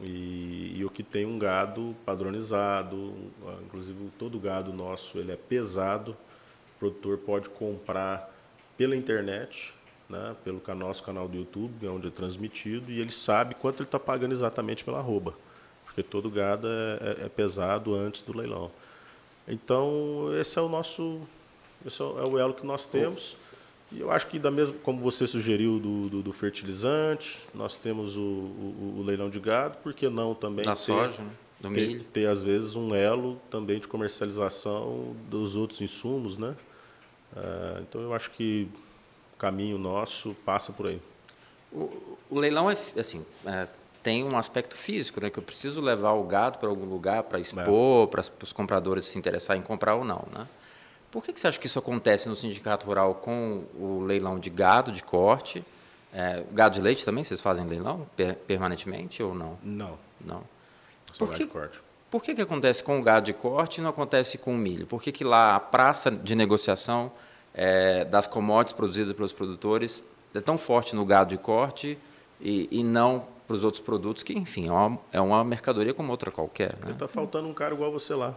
e, 0.02 0.74
e 0.76 0.84
o 0.84 0.90
que 0.90 1.02
tem 1.02 1.24
um 1.26 1.38
gado 1.38 1.94
padronizado, 2.04 3.14
ah, 3.46 3.56
inclusive 3.64 4.10
todo 4.18 4.38
gado 4.38 4.72
nosso 4.72 5.18
ele 5.18 5.32
é 5.32 5.36
pesado, 5.36 6.12
o 6.12 6.78
produtor 6.78 7.18
pode 7.18 7.48
comprar 7.48 8.32
pela 8.76 8.94
internet, 8.94 9.72
né, 10.08 10.36
pelo 10.44 10.60
nosso 10.76 11.02
canal 11.02 11.26
do 11.26 11.36
YouTube, 11.36 11.86
é 11.86 11.90
onde 11.90 12.08
é 12.08 12.10
transmitido, 12.10 12.92
e 12.92 13.00
ele 13.00 13.10
sabe 13.10 13.54
quanto 13.54 13.78
ele 13.80 13.88
está 13.88 13.98
pagando 13.98 14.32
exatamente 14.32 14.84
pela 14.84 14.98
arroba, 14.98 15.34
porque 15.84 16.02
todo 16.02 16.30
gado 16.30 16.68
é, 16.68 17.20
é- 17.22 17.26
é 17.26 17.28
pesado 17.28 17.94
antes 17.94 18.20
do 18.22 18.36
leilão. 18.36 18.70
Então, 19.48 20.30
esse 20.38 20.58
é 20.58 20.62
o 20.62 20.68
nosso, 20.68 21.20
esse 21.84 22.00
é 22.02 22.04
o 22.04 22.18
é 22.18 22.24
o 22.24 22.38
elo 22.38 22.52
que 22.54 22.66
nós 22.66 22.86
temos. 22.86 23.36
E 23.92 24.00
eu 24.00 24.10
acho 24.10 24.26
que, 24.26 24.38
da 24.38 24.50
mesma, 24.50 24.74
como 24.82 25.00
você 25.00 25.26
sugeriu 25.26 25.78
do, 25.78 26.08
do, 26.08 26.22
do 26.22 26.32
fertilizante, 26.32 27.38
nós 27.54 27.76
temos 27.76 28.16
o, 28.16 28.20
o, 28.20 28.96
o 28.98 29.02
leilão 29.04 29.30
de 29.30 29.38
gado, 29.38 29.78
por 29.78 29.94
que 29.94 30.08
não 30.08 30.34
também 30.34 30.64
Da 30.64 30.72
ter- 30.72 30.76
soja, 30.76 31.22
né? 31.22 31.30
do 31.60 31.70
ter, 31.70 31.88
milho. 31.88 32.04
ter, 32.12 32.26
às 32.28 32.42
vezes, 32.42 32.74
um 32.74 32.94
elo 32.94 33.40
também 33.50 33.78
de 33.78 33.86
comercialização 33.88 35.14
dos 35.30 35.56
outros 35.56 35.80
insumos, 35.80 36.36
né? 36.36 36.54
Ah, 37.34 37.78
então, 37.80 38.00
eu 38.00 38.12
acho 38.12 38.30
que 38.32 38.68
o 39.34 39.38
caminho 39.38 39.78
nosso 39.78 40.34
passa 40.44 40.72
por 40.72 40.86
aí. 40.88 41.00
O, 41.72 42.18
o 42.30 42.38
leilão 42.38 42.70
é 42.70 42.76
assim, 42.98 43.24
é, 43.44 43.66
tem 44.02 44.24
um 44.24 44.36
aspecto 44.36 44.76
físico, 44.76 45.20
né? 45.20 45.30
Que 45.30 45.38
eu 45.38 45.42
preciso 45.42 45.80
levar 45.80 46.12
o 46.12 46.24
gado 46.24 46.58
para 46.58 46.68
algum 46.68 46.86
lugar 46.86 47.22
para 47.22 47.38
expor, 47.38 48.08
para 48.08 48.22
os 48.42 48.52
compradores 48.52 49.04
se 49.06 49.16
interessarem 49.18 49.62
em 49.62 49.64
comprar 49.64 49.94
ou 49.94 50.04
não, 50.04 50.26
né? 50.32 50.46
Por 51.10 51.22
que, 51.24 51.32
que 51.32 51.40
você 51.40 51.48
acha 51.48 51.58
que 51.58 51.66
isso 51.66 51.78
acontece 51.78 52.28
no 52.28 52.36
sindicato 52.36 52.86
rural 52.86 53.14
com 53.14 53.64
o 53.78 54.02
leilão 54.04 54.38
de 54.38 54.50
gado 54.50 54.92
de 54.92 55.02
corte? 55.02 55.64
É, 56.12 56.42
gado 56.52 56.74
de 56.74 56.80
leite 56.80 57.04
também 57.04 57.24
vocês 57.24 57.40
fazem 57.40 57.66
leilão 57.66 58.06
per- 58.16 58.36
permanentemente 58.36 59.22
ou 59.22 59.34
não? 59.34 59.58
Não. 59.62 59.98
Não. 60.20 60.42
Só 61.12 61.26
Por 61.26 61.34
que- 61.34 61.44
de 61.44 61.50
corte. 61.50 61.80
Por 62.10 62.22
que, 62.22 62.34
que 62.34 62.40
acontece 62.40 62.82
com 62.82 62.98
o 62.98 63.02
gado 63.02 63.26
de 63.26 63.32
corte 63.32 63.78
e 63.78 63.82
não 63.82 63.90
acontece 63.90 64.38
com 64.38 64.54
o 64.54 64.56
milho? 64.56 64.86
Por 64.86 65.02
que, 65.02 65.10
que 65.10 65.24
lá 65.24 65.56
a 65.56 65.60
praça 65.60 66.10
de 66.10 66.34
negociação 66.36 67.10
eh, 67.52 68.04
das 68.04 68.26
commodities 68.26 68.72
produzidas 68.72 69.12
pelos 69.12 69.32
produtores 69.32 70.02
é 70.34 70.40
tão 70.40 70.56
forte 70.56 70.94
no 70.94 71.04
gado 71.04 71.30
de 71.30 71.38
corte 71.38 71.98
e, 72.40 72.68
e 72.70 72.84
não 72.84 73.26
para 73.46 73.56
os 73.56 73.64
outros 73.64 73.82
produtos, 73.82 74.22
que, 74.22 74.32
enfim, 74.38 74.68
é 74.68 74.72
uma, 74.72 74.98
é 75.12 75.20
uma 75.20 75.44
mercadoria 75.44 75.92
como 75.94 76.10
outra 76.10 76.30
qualquer? 76.30 76.76
Né? 76.84 76.92
Está 76.92 77.08
faltando 77.08 77.48
um 77.48 77.54
cara 77.54 77.74
igual 77.74 77.90
você 77.92 78.14
lá. 78.14 78.34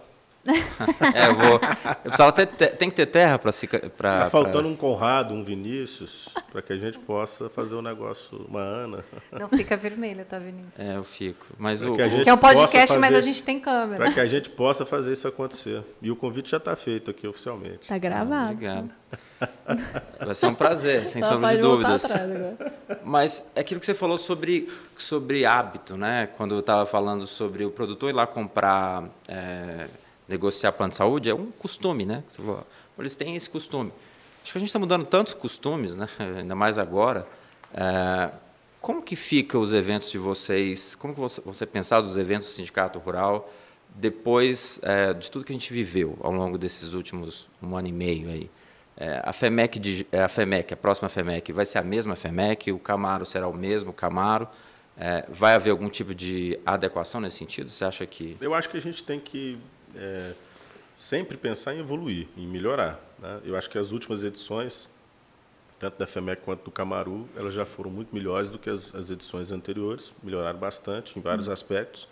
É, 1.13 1.27
eu 1.27 1.35
vou. 1.35 1.53
Eu 1.53 1.95
precisava 2.03 2.31
ter, 2.31 2.47
tem 2.77 2.89
que 2.89 2.95
ter 2.95 3.05
terra 3.05 3.37
para 3.39 3.51
se. 3.51 3.67
Pra, 3.67 4.23
tá 4.23 4.29
faltando 4.29 4.63
pra... 4.63 4.71
um 4.71 4.75
Conrado, 4.75 5.33
um 5.33 5.43
Vinícius, 5.43 6.29
para 6.51 6.61
que 6.61 6.73
a 6.73 6.77
gente 6.77 6.99
possa 6.99 7.49
fazer 7.49 7.75
o 7.75 7.79
um 7.79 7.81
negócio, 7.81 8.45
uma 8.47 8.61
Ana. 8.61 9.05
Não 9.31 9.49
fica 9.49 9.75
vermelha, 9.77 10.25
tá, 10.25 10.39
Vinícius? 10.39 10.79
É, 10.79 10.95
eu 10.95 11.03
fico. 11.03 11.45
Mas 11.57 11.83
o. 11.83 11.93
Que, 11.93 12.23
que 12.23 12.29
é 12.29 12.33
um 12.33 12.37
podcast, 12.37 12.87
fazer, 12.87 12.99
mas 12.99 13.15
a 13.15 13.21
gente 13.21 13.43
tem 13.43 13.59
câmera. 13.59 14.03
Para 14.03 14.13
que 14.13 14.19
a 14.19 14.27
gente 14.27 14.49
possa 14.49 14.85
fazer 14.85 15.13
isso 15.13 15.27
acontecer. 15.27 15.83
E 16.01 16.11
o 16.11 16.15
convite 16.15 16.49
já 16.49 16.57
está 16.57 16.75
feito 16.75 17.11
aqui 17.11 17.27
oficialmente. 17.27 17.81
Está 17.81 17.97
gravado. 17.97 18.51
obrigado. 18.51 18.89
Vai 20.19 20.35
ser 20.35 20.47
um 20.47 20.55
prazer, 20.55 21.05
sem 21.05 21.21
Só 21.21 21.29
sombra 21.29 21.55
de 21.55 21.61
dúvidas. 21.61 22.03
Mas 23.03 23.49
é 23.55 23.61
aquilo 23.61 23.79
que 23.79 23.85
você 23.85 23.93
falou 23.93 24.17
sobre, 24.17 24.69
sobre 24.97 25.45
hábito, 25.45 25.95
né? 25.95 26.27
Quando 26.37 26.55
eu 26.55 26.59
estava 26.59 26.85
falando 26.85 27.25
sobre 27.25 27.65
o 27.65 27.71
produtor 27.71 28.09
ir 28.09 28.13
lá 28.13 28.27
comprar. 28.27 29.05
É, 29.27 29.87
negociar 30.29 30.71
plano 30.71 30.91
de 30.91 30.97
saúde 30.97 31.29
é 31.29 31.33
um 31.33 31.51
costume, 31.51 32.05
né? 32.05 32.23
Eles 32.97 33.15
têm 33.15 33.35
esse 33.35 33.49
costume. 33.49 33.91
Acho 34.43 34.51
que 34.51 34.57
a 34.57 34.61
gente 34.61 34.69
está 34.69 34.79
mudando 34.79 35.05
tantos 35.05 35.33
costumes, 35.33 35.95
né? 35.95 36.07
ainda 36.37 36.55
mais 36.55 36.77
agora. 36.77 37.27
É, 37.73 38.29
como 38.79 39.01
que 39.01 39.15
fica 39.15 39.57
os 39.57 39.73
eventos 39.73 40.11
de 40.11 40.17
vocês? 40.17 40.95
Como 40.95 41.13
que 41.13 41.19
você, 41.19 41.41
você 41.41 41.65
pensar 41.65 42.01
dos 42.01 42.17
eventos 42.17 42.47
do 42.47 42.51
Sindicato 42.51 42.99
Rural 42.99 43.51
depois 43.95 44.79
é, 44.83 45.13
de 45.13 45.29
tudo 45.31 45.43
que 45.43 45.51
a 45.51 45.55
gente 45.55 45.73
viveu 45.73 46.15
ao 46.21 46.31
longo 46.31 46.57
desses 46.57 46.93
últimos 46.93 47.49
um 47.61 47.75
ano 47.75 47.87
e 47.87 47.91
meio 47.91 48.29
aí? 48.29 48.49
É, 48.95 49.21
a 49.23 49.33
FEMEC, 49.33 50.07
é, 50.11 50.21
a 50.21 50.27
FEMEC, 50.27 50.73
a 50.73 50.77
próxima 50.77 51.09
FEMEC, 51.09 51.51
vai 51.53 51.65
ser 51.65 51.79
a 51.79 51.83
mesma 51.83 52.15
FEMEC? 52.15 52.71
O 52.71 52.79
Camaro 52.79 53.25
será 53.25 53.47
o 53.47 53.53
mesmo 53.53 53.93
Camaro? 53.93 54.47
É, 54.97 55.25
vai 55.29 55.55
haver 55.55 55.69
algum 55.71 55.89
tipo 55.89 56.13
de 56.13 56.59
adequação 56.65 57.21
nesse 57.21 57.37
sentido? 57.37 57.69
Você 57.69 57.85
acha 57.85 58.05
que? 58.05 58.35
Eu 58.41 58.53
acho 58.53 58.69
que 58.69 58.77
a 58.77 58.81
gente 58.81 59.01
tem 59.03 59.19
que 59.19 59.57
é, 59.95 60.33
sempre 60.97 61.37
pensar 61.37 61.73
em 61.73 61.79
evoluir, 61.79 62.27
em 62.35 62.45
melhorar. 62.45 62.99
Né? 63.19 63.39
Eu 63.45 63.55
acho 63.55 63.69
que 63.69 63.77
as 63.77 63.91
últimas 63.91 64.23
edições, 64.23 64.89
tanto 65.79 65.97
da 65.97 66.05
FEMEC 66.05 66.41
quanto 66.43 66.65
do 66.65 66.71
Camaru, 66.71 67.27
elas 67.35 67.53
já 67.53 67.65
foram 67.65 67.89
muito 67.89 68.13
melhores 68.13 68.51
do 68.51 68.59
que 68.59 68.69
as, 68.69 68.93
as 68.93 69.09
edições 69.09 69.51
anteriores, 69.51 70.13
melhoraram 70.21 70.59
bastante 70.59 71.17
em 71.17 71.21
vários 71.21 71.47
uhum. 71.47 71.53
aspectos, 71.53 72.07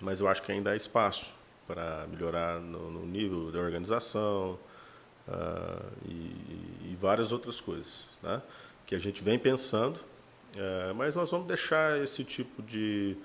mas 0.00 0.20
eu 0.20 0.28
acho 0.28 0.42
que 0.42 0.50
ainda 0.50 0.72
há 0.72 0.76
espaço 0.76 1.32
para 1.66 2.06
melhorar 2.10 2.58
no, 2.58 2.90
no, 2.90 3.06
nível 3.06 3.52
da 3.52 3.60
organização 3.60 4.58
uh, 5.28 5.92
e, 6.04 6.90
e, 6.90 6.98
várias 7.00 7.30
outras 7.30 7.60
coisas, 7.60 8.04
né? 8.20 8.42
que 8.84 8.96
a 8.96 8.98
gente 8.98 9.22
vem 9.22 9.38
pensando, 9.38 9.96
uh, 9.96 10.92
mas 10.96 11.14
nós 11.14 11.30
vamos 11.30 11.46
deixar 11.46 12.02
esse 12.02 12.24
tipo 12.24 12.60
de 12.60 13.16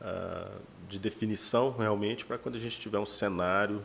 uh, 0.00 0.60
de 0.88 0.98
definição 0.98 1.76
realmente 1.76 2.24
para 2.24 2.38
quando 2.38 2.56
a 2.56 2.58
gente 2.58 2.78
tiver 2.78 2.98
um 2.98 3.06
cenário 3.06 3.82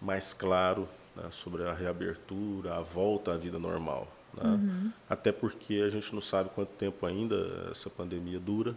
mais 0.00 0.32
claro 0.34 0.88
né, 1.16 1.24
sobre 1.30 1.64
a 1.64 1.72
reabertura, 1.72 2.74
a 2.74 2.80
volta 2.80 3.32
à 3.32 3.36
vida 3.36 3.58
normal. 3.58 4.08
Né? 4.34 4.44
Uhum. 4.44 4.92
Até 5.08 5.30
porque 5.32 5.82
a 5.86 5.90
gente 5.90 6.14
não 6.14 6.22
sabe 6.22 6.50
quanto 6.54 6.70
tempo 6.70 7.06
ainda 7.06 7.68
essa 7.70 7.88
pandemia 7.88 8.40
dura 8.40 8.74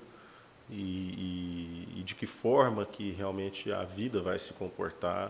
e, 0.70 0.76
e, 1.96 2.00
e 2.00 2.04
de 2.04 2.16
que 2.16 2.26
forma 2.26 2.86
que 2.86 3.12
realmente 3.12 3.72
a 3.72 3.84
vida 3.84 4.22
vai 4.22 4.38
se 4.40 4.54
comportar 4.54 5.30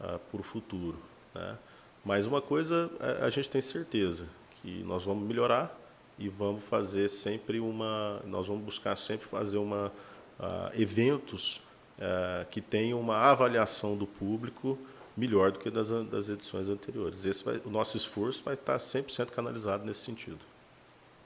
uh, 0.00 0.18
para 0.18 0.40
o 0.40 0.42
futuro. 0.42 0.98
Né? 1.34 1.56
Mas 2.04 2.26
uma 2.26 2.40
coisa 2.40 2.90
a, 3.00 3.26
a 3.26 3.30
gente 3.30 3.50
tem 3.50 3.60
certeza, 3.60 4.26
que 4.62 4.82
nós 4.84 5.04
vamos 5.04 5.26
melhorar 5.26 5.76
e 6.18 6.28
vamos 6.28 6.64
fazer 6.64 7.08
sempre 7.08 7.60
uma, 7.60 8.20
nós 8.24 8.46
vamos 8.46 8.64
buscar 8.64 8.96
sempre 8.96 9.26
fazer 9.26 9.58
uma 9.58 9.92
uh, 10.38 10.80
eventos 10.80 11.60
uh, 11.98 12.46
que 12.50 12.60
tenham 12.60 13.00
uma 13.00 13.16
avaliação 13.16 13.96
do 13.96 14.06
público 14.06 14.78
melhor 15.16 15.50
do 15.50 15.58
que 15.58 15.70
das, 15.70 15.88
das 15.88 16.28
edições 16.28 16.68
anteriores. 16.68 17.24
Esse 17.24 17.42
vai, 17.42 17.60
o 17.64 17.70
nosso 17.70 17.96
esforço 17.96 18.42
vai 18.44 18.54
estar 18.54 18.76
100% 18.76 19.30
canalizado 19.30 19.84
nesse 19.84 20.00
sentido. 20.00 20.38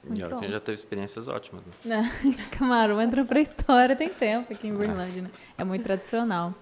Muito 0.03 0.17
que 0.17 0.33
a 0.33 0.39
gente 0.39 0.51
já 0.51 0.59
teve 0.59 0.75
experiências 0.75 1.27
ótimas. 1.27 1.63
Né? 1.85 2.11
Camarão 2.57 2.99
entrou 3.01 3.25
para 3.25 3.39
a 3.39 3.41
história, 3.41 3.95
tem 3.95 4.09
tempo 4.09 4.51
aqui 4.51 4.67
em 4.67 4.75
Berlândia. 4.75 5.23
Né? 5.23 5.31
É 5.57 5.63
muito 5.63 5.83
tradicional. 5.83 6.53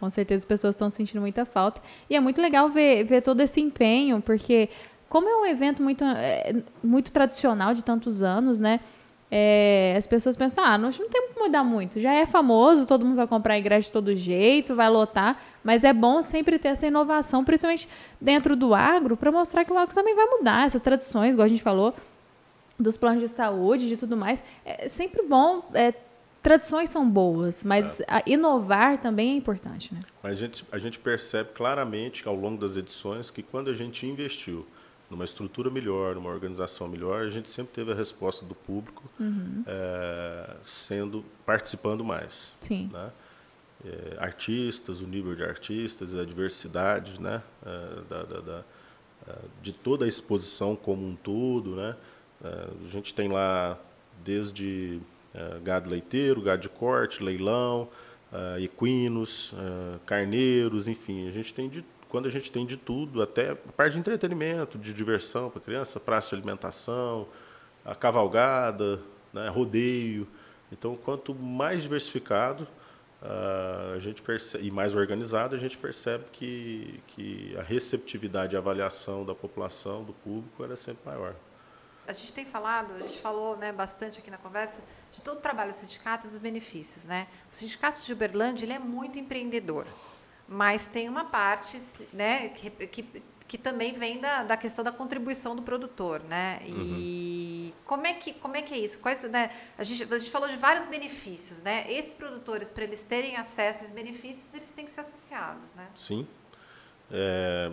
Com 0.00 0.08
certeza 0.10 0.42
as 0.42 0.44
pessoas 0.44 0.74
estão 0.74 0.90
sentindo 0.90 1.20
muita 1.20 1.44
falta. 1.44 1.80
E 2.08 2.16
é 2.16 2.20
muito 2.20 2.40
legal 2.40 2.68
ver, 2.68 3.04
ver 3.04 3.20
todo 3.20 3.40
esse 3.40 3.60
empenho, 3.60 4.20
porque 4.20 4.68
como 5.08 5.28
é 5.28 5.36
um 5.36 5.46
evento 5.46 5.82
muito, 5.82 6.04
é, 6.04 6.62
muito 6.82 7.12
tradicional 7.12 7.72
de 7.72 7.84
tantos 7.84 8.22
anos, 8.22 8.58
né? 8.58 8.80
É, 9.30 9.94
as 9.96 10.06
pessoas 10.06 10.36
pensam, 10.36 10.64
ah, 10.64 10.78
não, 10.78 10.88
não 10.88 11.08
tem 11.08 11.28
que 11.28 11.38
mudar 11.38 11.62
muito, 11.62 12.00
já 12.00 12.12
é 12.12 12.24
famoso, 12.24 12.86
todo 12.86 13.04
mundo 13.04 13.16
vai 13.16 13.26
comprar 13.26 13.58
ingresso 13.58 13.88
de 13.88 13.92
todo 13.92 14.14
jeito, 14.16 14.74
vai 14.74 14.88
lotar, 14.88 15.38
mas 15.62 15.84
é 15.84 15.92
bom 15.92 16.22
sempre 16.22 16.58
ter 16.58 16.68
essa 16.68 16.86
inovação, 16.86 17.44
principalmente 17.44 17.86
dentro 18.18 18.56
do 18.56 18.74
agro, 18.74 19.16
para 19.18 19.30
mostrar 19.30 19.66
que 19.66 19.72
o 19.72 19.76
agro 19.76 19.94
também 19.94 20.14
vai 20.14 20.24
mudar, 20.26 20.64
essas 20.64 20.80
tradições, 20.80 21.34
igual 21.34 21.44
a 21.44 21.48
gente 21.48 21.62
falou, 21.62 21.94
dos 22.78 22.96
planos 22.96 23.20
de 23.20 23.28
saúde, 23.28 23.88
de 23.88 23.96
tudo 23.96 24.16
mais. 24.16 24.42
É 24.64 24.88
sempre 24.88 25.22
bom, 25.22 25.62
é, 25.74 25.92
tradições 26.42 26.88
são 26.88 27.08
boas, 27.08 27.62
mas 27.62 28.00
é. 28.00 28.06
inovar 28.26 28.98
também 28.98 29.30
é 29.30 29.36
importante. 29.36 29.92
Né? 29.92 30.00
Mas 30.22 30.32
a 30.32 30.40
gente, 30.40 30.64
a 30.72 30.78
gente 30.78 30.98
percebe 30.98 31.50
claramente 31.54 32.26
ao 32.26 32.34
longo 32.34 32.58
das 32.58 32.76
edições 32.76 33.30
que 33.30 33.42
quando 33.42 33.68
a 33.68 33.74
gente 33.74 34.06
investiu 34.06 34.64
numa 35.10 35.24
estrutura 35.24 35.70
melhor, 35.70 36.14
numa 36.14 36.30
organização 36.30 36.86
melhor, 36.86 37.24
a 37.24 37.30
gente 37.30 37.48
sempre 37.48 37.72
teve 37.72 37.92
a 37.92 37.94
resposta 37.94 38.44
do 38.44 38.54
público 38.54 39.04
uhum. 39.18 39.64
é, 39.66 40.56
sendo 40.64 41.24
participando 41.46 42.04
mais. 42.04 42.52
Sim. 42.60 42.90
Né? 42.92 43.10
É, 43.84 44.16
artistas, 44.18 45.00
o 45.00 45.06
nível 45.06 45.34
de 45.34 45.42
artistas, 45.42 46.14
a 46.14 46.24
diversidade, 46.24 47.20
né? 47.20 47.42
É, 47.64 48.02
da, 48.08 48.22
da, 48.22 48.40
da, 48.40 48.64
de 49.62 49.72
toda 49.72 50.04
a 50.04 50.08
exposição 50.08 50.74
como 50.74 51.06
um 51.06 51.14
todo, 51.14 51.76
né? 51.76 51.94
a 52.42 52.88
gente 52.88 53.12
tem 53.12 53.28
lá 53.28 53.78
desde 54.24 55.00
gado 55.62 55.90
leiteiro, 55.90 56.40
gado 56.40 56.62
de 56.62 56.68
corte, 56.70 57.22
leilão, 57.22 57.88
equinos, 58.58 59.52
carneiros, 60.06 60.88
enfim, 60.88 61.28
a 61.28 61.30
gente 61.30 61.52
tem 61.52 61.68
de 61.68 61.84
quando 62.08 62.26
a 62.26 62.30
gente 62.30 62.50
tem 62.50 62.64
de 62.64 62.76
tudo, 62.76 63.22
até 63.22 63.50
a 63.50 63.56
parte 63.56 63.92
de 63.92 63.98
entretenimento, 63.98 64.78
de 64.78 64.92
diversão 64.92 65.50
para 65.50 65.60
criança, 65.60 66.00
praça 66.00 66.30
de 66.30 66.36
alimentação, 66.36 67.28
a 67.84 67.94
cavalgada, 67.94 69.00
né, 69.32 69.48
rodeio. 69.48 70.26
Então, 70.72 70.96
quanto 70.96 71.34
mais 71.34 71.82
diversificado 71.82 72.66
uh, 73.22 73.94
a 73.94 73.98
gente 73.98 74.22
percebe, 74.22 74.66
e 74.66 74.70
mais 74.70 74.94
organizado, 74.94 75.54
a 75.54 75.58
gente 75.58 75.76
percebe 75.76 76.24
que, 76.32 77.02
que 77.08 77.56
a 77.58 77.62
receptividade 77.62 78.54
e 78.54 78.56
avaliação 78.56 79.24
da 79.24 79.34
população, 79.34 80.02
do 80.02 80.12
público, 80.12 80.64
era 80.64 80.76
sempre 80.76 81.02
maior. 81.04 81.34
A 82.06 82.12
gente 82.14 82.32
tem 82.32 82.46
falado, 82.46 82.94
a 82.94 83.00
gente 83.00 83.20
falou 83.20 83.54
né, 83.58 83.70
bastante 83.70 84.18
aqui 84.18 84.30
na 84.30 84.38
conversa, 84.38 84.80
de 85.12 85.20
todo 85.20 85.38
o 85.38 85.40
trabalho 85.42 85.72
do 85.72 85.76
sindicato 85.76 86.26
e 86.26 86.30
dos 86.30 86.38
benefícios. 86.38 87.04
Né? 87.04 87.26
O 87.52 87.54
sindicato 87.54 88.02
de 88.02 88.10
Uberlândia 88.14 88.64
ele 88.64 88.72
é 88.72 88.78
muito 88.78 89.18
empreendedor 89.18 89.86
mas 90.48 90.86
tem 90.86 91.08
uma 91.08 91.26
parte 91.26 91.78
né, 92.12 92.48
que, 92.48 92.70
que, 92.70 93.22
que 93.46 93.58
também 93.58 93.92
vem 93.98 94.18
da, 94.18 94.42
da 94.44 94.56
questão 94.56 94.82
da 94.82 94.90
contribuição 94.90 95.54
do 95.54 95.60
produtor, 95.60 96.22
né? 96.22 96.60
E 96.66 96.72
uhum. 96.72 97.72
como, 97.84 98.06
é 98.06 98.14
que, 98.14 98.32
como 98.32 98.56
é 98.56 98.62
que 98.62 98.72
é 98.72 98.78
isso? 98.78 98.98
Quais, 98.98 99.22
né, 99.24 99.50
a, 99.76 99.84
gente, 99.84 100.02
a 100.02 100.18
gente 100.18 100.30
falou 100.30 100.48
de 100.48 100.56
vários 100.56 100.86
benefícios, 100.86 101.60
né? 101.60 101.84
Esses 101.92 102.14
produtores, 102.14 102.70
para 102.70 102.84
eles 102.84 103.02
terem 103.02 103.36
acesso 103.36 103.80
a 103.80 103.82
esses 103.84 103.94
benefícios, 103.94 104.54
eles 104.54 104.70
têm 104.70 104.86
que 104.86 104.90
ser 104.90 105.02
associados, 105.02 105.74
né? 105.74 105.86
Sim. 105.94 106.26
É, 107.10 107.72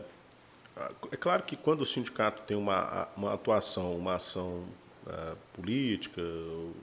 é 1.11 1.17
claro 1.17 1.43
que 1.43 1.55
quando 1.55 1.81
o 1.81 1.85
sindicato 1.85 2.41
tem 2.43 2.57
uma, 2.57 3.07
uma 3.15 3.33
atuação, 3.33 3.95
uma 3.95 4.15
ação 4.15 4.65
uh, 5.07 5.37
política, 5.53 6.21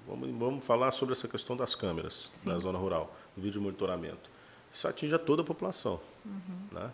vamos, 0.06 0.30
vamos 0.38 0.64
falar 0.64 0.90
sobre 0.90 1.12
essa 1.12 1.28
questão 1.28 1.54
das 1.54 1.74
câmeras 1.74 2.30
Sim. 2.34 2.48
na 2.48 2.58
zona 2.58 2.78
rural, 2.78 3.14
do 3.36 3.42
vídeo 3.42 3.60
monitoramento 3.60 4.31
isso 4.72 4.88
atinge 4.88 5.14
a 5.14 5.18
toda 5.18 5.42
a 5.42 5.44
população. 5.44 6.00
Uhum. 6.24 6.68
Né? 6.72 6.90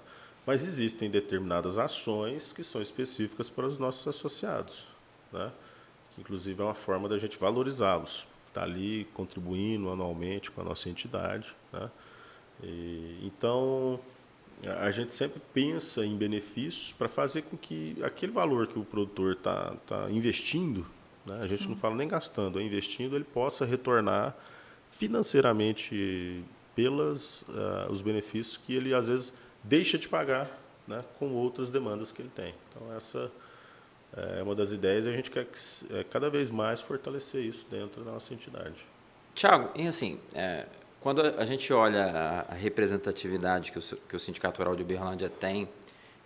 Mas 0.47 0.65
existem 0.65 1.11
determinadas 1.11 1.79
ações 1.79 2.53
que 2.53 2.65
são 2.65 2.81
específicas 2.81 3.49
para 3.49 3.67
os 3.67 3.79
nossos 3.79 4.07
associados, 4.09 4.87
né? 5.33 5.53
que 6.15 6.21
inclusive 6.21 6.61
é 6.61 6.65
uma 6.65 6.75
forma 6.75 7.09
da 7.09 7.19
gente 7.19 7.39
valorizá-los. 7.39 8.27
Está 8.49 8.63
ali 8.63 9.07
contribuindo 9.15 9.91
anualmente 9.91 10.51
com 10.51 10.61
a 10.61 10.65
nossa 10.65 10.89
entidade. 10.89 11.55
Né? 11.73 11.91
E, 12.63 13.19
então, 13.23 14.01
a 14.81 14.91
gente 14.91 15.13
sempre 15.13 15.41
pensa 15.53 16.05
em 16.05 16.17
benefícios 16.17 16.93
para 16.93 17.09
fazer 17.09 17.43
com 17.43 17.57
que 17.57 17.97
aquele 18.03 18.33
valor 18.33 18.67
que 18.67 18.79
o 18.79 18.85
produtor 18.85 19.35
está 19.35 19.75
tá 19.87 20.11
investindo, 20.11 20.87
né? 21.25 21.41
a 21.43 21.47
gente 21.47 21.65
Sim. 21.65 21.69
não 21.69 21.77
fala 21.77 21.95
nem 21.95 22.09
gastando, 22.09 22.59
é 22.59 22.63
investindo, 22.63 23.15
ele 23.15 23.25
possa 23.25 23.65
retornar 23.65 24.35
financeiramente 24.91 26.43
pelos 26.79 27.43
uh, 27.43 27.45
eh, 27.49 27.87
os 27.91 28.01
benefícios 28.01 28.57
que 28.57 28.73
ele 28.73 28.95
às 28.95 29.09
vezes 29.09 29.33
deixa 29.65 29.99
de 29.99 30.07
pagar 30.07 30.49
né, 30.87 31.05
com 31.19 31.33
outras 31.33 31.73
demandas 31.73 32.13
que 32.13 32.23
ele 32.23 32.31
tem. 32.33 32.55
Então 32.71 32.95
essa 32.97 33.29
é 34.17 34.41
uma 34.45 34.55
das 34.55 34.71
ideias 34.71 35.05
e 35.05 35.09
a 35.09 35.13
gente 35.13 35.29
quer 35.29 35.45
que, 35.45 35.59
é, 35.93 36.05
cada 36.05 36.31
vez 36.31 36.51
mais 36.51 36.81
fortalecer 36.81 37.43
isso 37.43 37.67
dentro 37.69 38.05
da 38.05 38.13
nossa 38.13 38.33
entidade. 38.33 38.77
Tiago, 39.35 39.71
e 39.75 39.89
assim, 39.89 40.21
é, 40.33 40.67
quando 41.01 41.21
a 41.21 41.45
gente 41.45 41.73
olha 41.73 42.47
a 42.49 42.55
representatividade 42.55 43.73
que 43.73 43.79
o, 43.81 43.83
que 43.83 44.15
o 44.15 44.21
Sindicato 44.21 44.59
Rural 44.59 44.77
de 44.77 44.85
Uberlândia 44.85 45.29
tem 45.29 45.69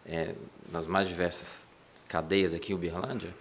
é, 0.04 0.34
nas 0.70 0.86
mais 0.86 1.08
diversas 1.08 1.70
cadeias 2.06 2.52
aqui 2.52 2.72
em 2.72 2.74
Uberlândia, 2.74 3.34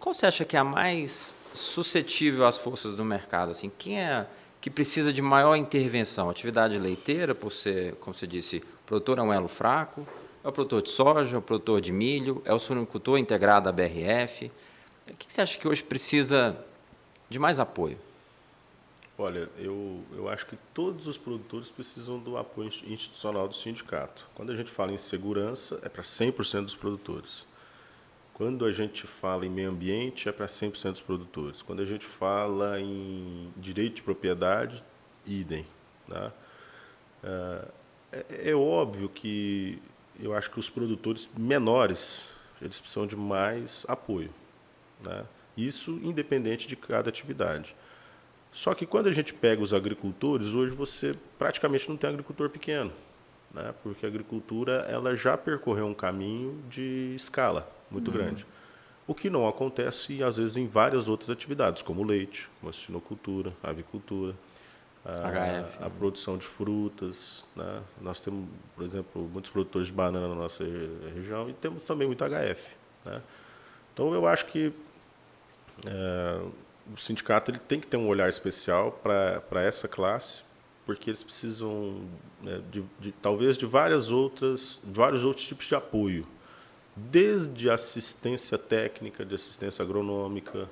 qual 0.00 0.14
você 0.14 0.24
acha 0.24 0.42
que 0.42 0.56
é 0.56 0.60
a 0.60 0.64
mais 0.64 1.34
suscetível 1.52 2.46
às 2.46 2.56
forças 2.56 2.96
do 2.96 3.04
mercado? 3.04 3.50
Assim, 3.50 3.70
quem 3.78 4.00
é 4.00 4.26
que 4.66 4.70
precisa 4.70 5.12
de 5.12 5.22
maior 5.22 5.54
intervenção? 5.54 6.28
Atividade 6.28 6.76
leiteira, 6.76 7.36
por 7.36 7.52
ser, 7.52 7.94
como 8.00 8.12
você 8.12 8.26
disse, 8.26 8.64
produtor 8.84 9.20
é 9.20 9.22
um 9.22 9.32
elo 9.32 9.46
fraco, 9.46 10.04
é 10.42 10.48
o 10.48 10.50
produtor 10.50 10.82
de 10.82 10.90
soja, 10.90 11.36
é 11.36 11.38
o 11.38 11.42
produtor 11.42 11.80
de 11.80 11.92
milho, 11.92 12.42
é 12.44 12.52
o 12.52 12.58
suinocultor 12.58 13.16
integrado 13.16 13.68
à 13.68 13.72
BRF. 13.72 14.50
O 15.08 15.14
que 15.14 15.32
você 15.32 15.40
acha 15.40 15.56
que 15.56 15.68
hoje 15.68 15.84
precisa 15.84 16.58
de 17.30 17.38
mais 17.38 17.60
apoio? 17.60 17.96
Olha, 19.16 19.48
eu, 19.56 20.00
eu 20.12 20.28
acho 20.28 20.44
que 20.46 20.56
todos 20.74 21.06
os 21.06 21.16
produtores 21.16 21.70
precisam 21.70 22.18
do 22.18 22.36
apoio 22.36 22.68
institucional 22.88 23.46
do 23.46 23.54
sindicato. 23.54 24.26
Quando 24.34 24.50
a 24.50 24.56
gente 24.56 24.72
fala 24.72 24.90
em 24.90 24.98
segurança, 24.98 25.78
é 25.84 25.88
para 25.88 26.02
100% 26.02 26.62
dos 26.62 26.74
produtores. 26.74 27.44
Quando 28.36 28.66
a 28.66 28.70
gente 28.70 29.06
fala 29.06 29.46
em 29.46 29.48
meio 29.48 29.70
ambiente, 29.70 30.28
é 30.28 30.32
para 30.32 30.44
100% 30.44 30.90
dos 30.90 31.00
produtores. 31.00 31.62
Quando 31.62 31.80
a 31.80 31.86
gente 31.86 32.04
fala 32.04 32.78
em 32.78 33.50
direito 33.56 33.94
de 33.94 34.02
propriedade, 34.02 34.84
idem. 35.26 35.64
Né? 36.06 36.30
É, 37.24 37.68
é, 38.12 38.50
é 38.50 38.54
óbvio 38.54 39.08
que 39.08 39.80
eu 40.20 40.34
acho 40.34 40.50
que 40.50 40.60
os 40.60 40.68
produtores 40.68 41.26
menores 41.34 42.28
eles 42.60 42.78
precisam 42.78 43.06
de 43.06 43.16
mais 43.16 43.86
apoio. 43.88 44.28
Né? 45.02 45.24
Isso 45.56 45.92
independente 46.02 46.68
de 46.68 46.76
cada 46.76 47.08
atividade. 47.08 47.74
Só 48.52 48.74
que 48.74 48.84
quando 48.84 49.06
a 49.06 49.12
gente 49.12 49.32
pega 49.32 49.62
os 49.62 49.72
agricultores, 49.72 50.48
hoje 50.48 50.74
você 50.74 51.14
praticamente 51.38 51.88
não 51.88 51.96
tem 51.96 52.10
agricultor 52.10 52.50
pequeno, 52.50 52.92
né? 53.54 53.74
porque 53.82 54.04
a 54.04 54.10
agricultura 54.10 54.86
ela 54.90 55.16
já 55.16 55.38
percorreu 55.38 55.86
um 55.86 55.94
caminho 55.94 56.62
de 56.68 57.14
escala 57.16 57.74
muito 57.90 58.10
uhum. 58.10 58.16
grande. 58.16 58.46
O 59.06 59.14
que 59.14 59.30
não 59.30 59.46
acontece, 59.46 60.22
às 60.22 60.36
vezes, 60.36 60.56
em 60.56 60.66
várias 60.66 61.08
outras 61.08 61.30
atividades, 61.30 61.80
como 61.80 62.02
leite, 62.02 62.48
como 62.60 62.70
a 62.70 62.72
sinocultura, 62.72 63.52
a 63.62 63.70
avicultura, 63.70 64.34
a, 65.04 65.86
a, 65.86 65.90
produção 65.90 66.36
de 66.36 66.44
frutas. 66.44 67.44
Né? 67.54 67.82
Nós 68.00 68.20
temos, 68.20 68.48
por 68.74 68.84
exemplo, 68.84 69.22
muitos 69.32 69.50
produtores 69.50 69.86
de 69.86 69.92
banana 69.92 70.28
na 70.28 70.34
nossa 70.34 70.64
região 71.14 71.48
e 71.48 71.52
temos 71.52 71.84
também 71.84 72.08
muito 72.08 72.24
HF. 72.24 72.72
Né? 73.04 73.22
Então, 73.94 74.12
eu 74.12 74.26
acho 74.26 74.46
que 74.46 74.72
é, 75.86 76.40
o 76.92 76.98
sindicato 76.98 77.50
ele 77.50 77.58
tem 77.58 77.80
que 77.80 77.86
ter 77.86 77.96
um 77.96 78.08
olhar 78.08 78.28
especial 78.28 78.92
para 79.02 79.62
essa 79.62 79.86
classe, 79.86 80.42
porque 80.84 81.10
eles 81.10 81.22
precisam 81.22 82.00
né, 82.42 82.60
de, 82.70 82.84
de, 83.00 83.12
talvez 83.12 83.56
de 83.56 83.66
várias 83.66 84.10
outras, 84.10 84.80
de 84.82 84.92
vários 84.92 85.24
outros 85.24 85.46
tipos 85.46 85.66
de 85.66 85.74
apoio, 85.74 86.26
desde 86.96 87.68
assistência 87.68 88.56
técnica, 88.56 89.24
de 89.24 89.34
assistência 89.34 89.82
agronômica, 89.82 90.68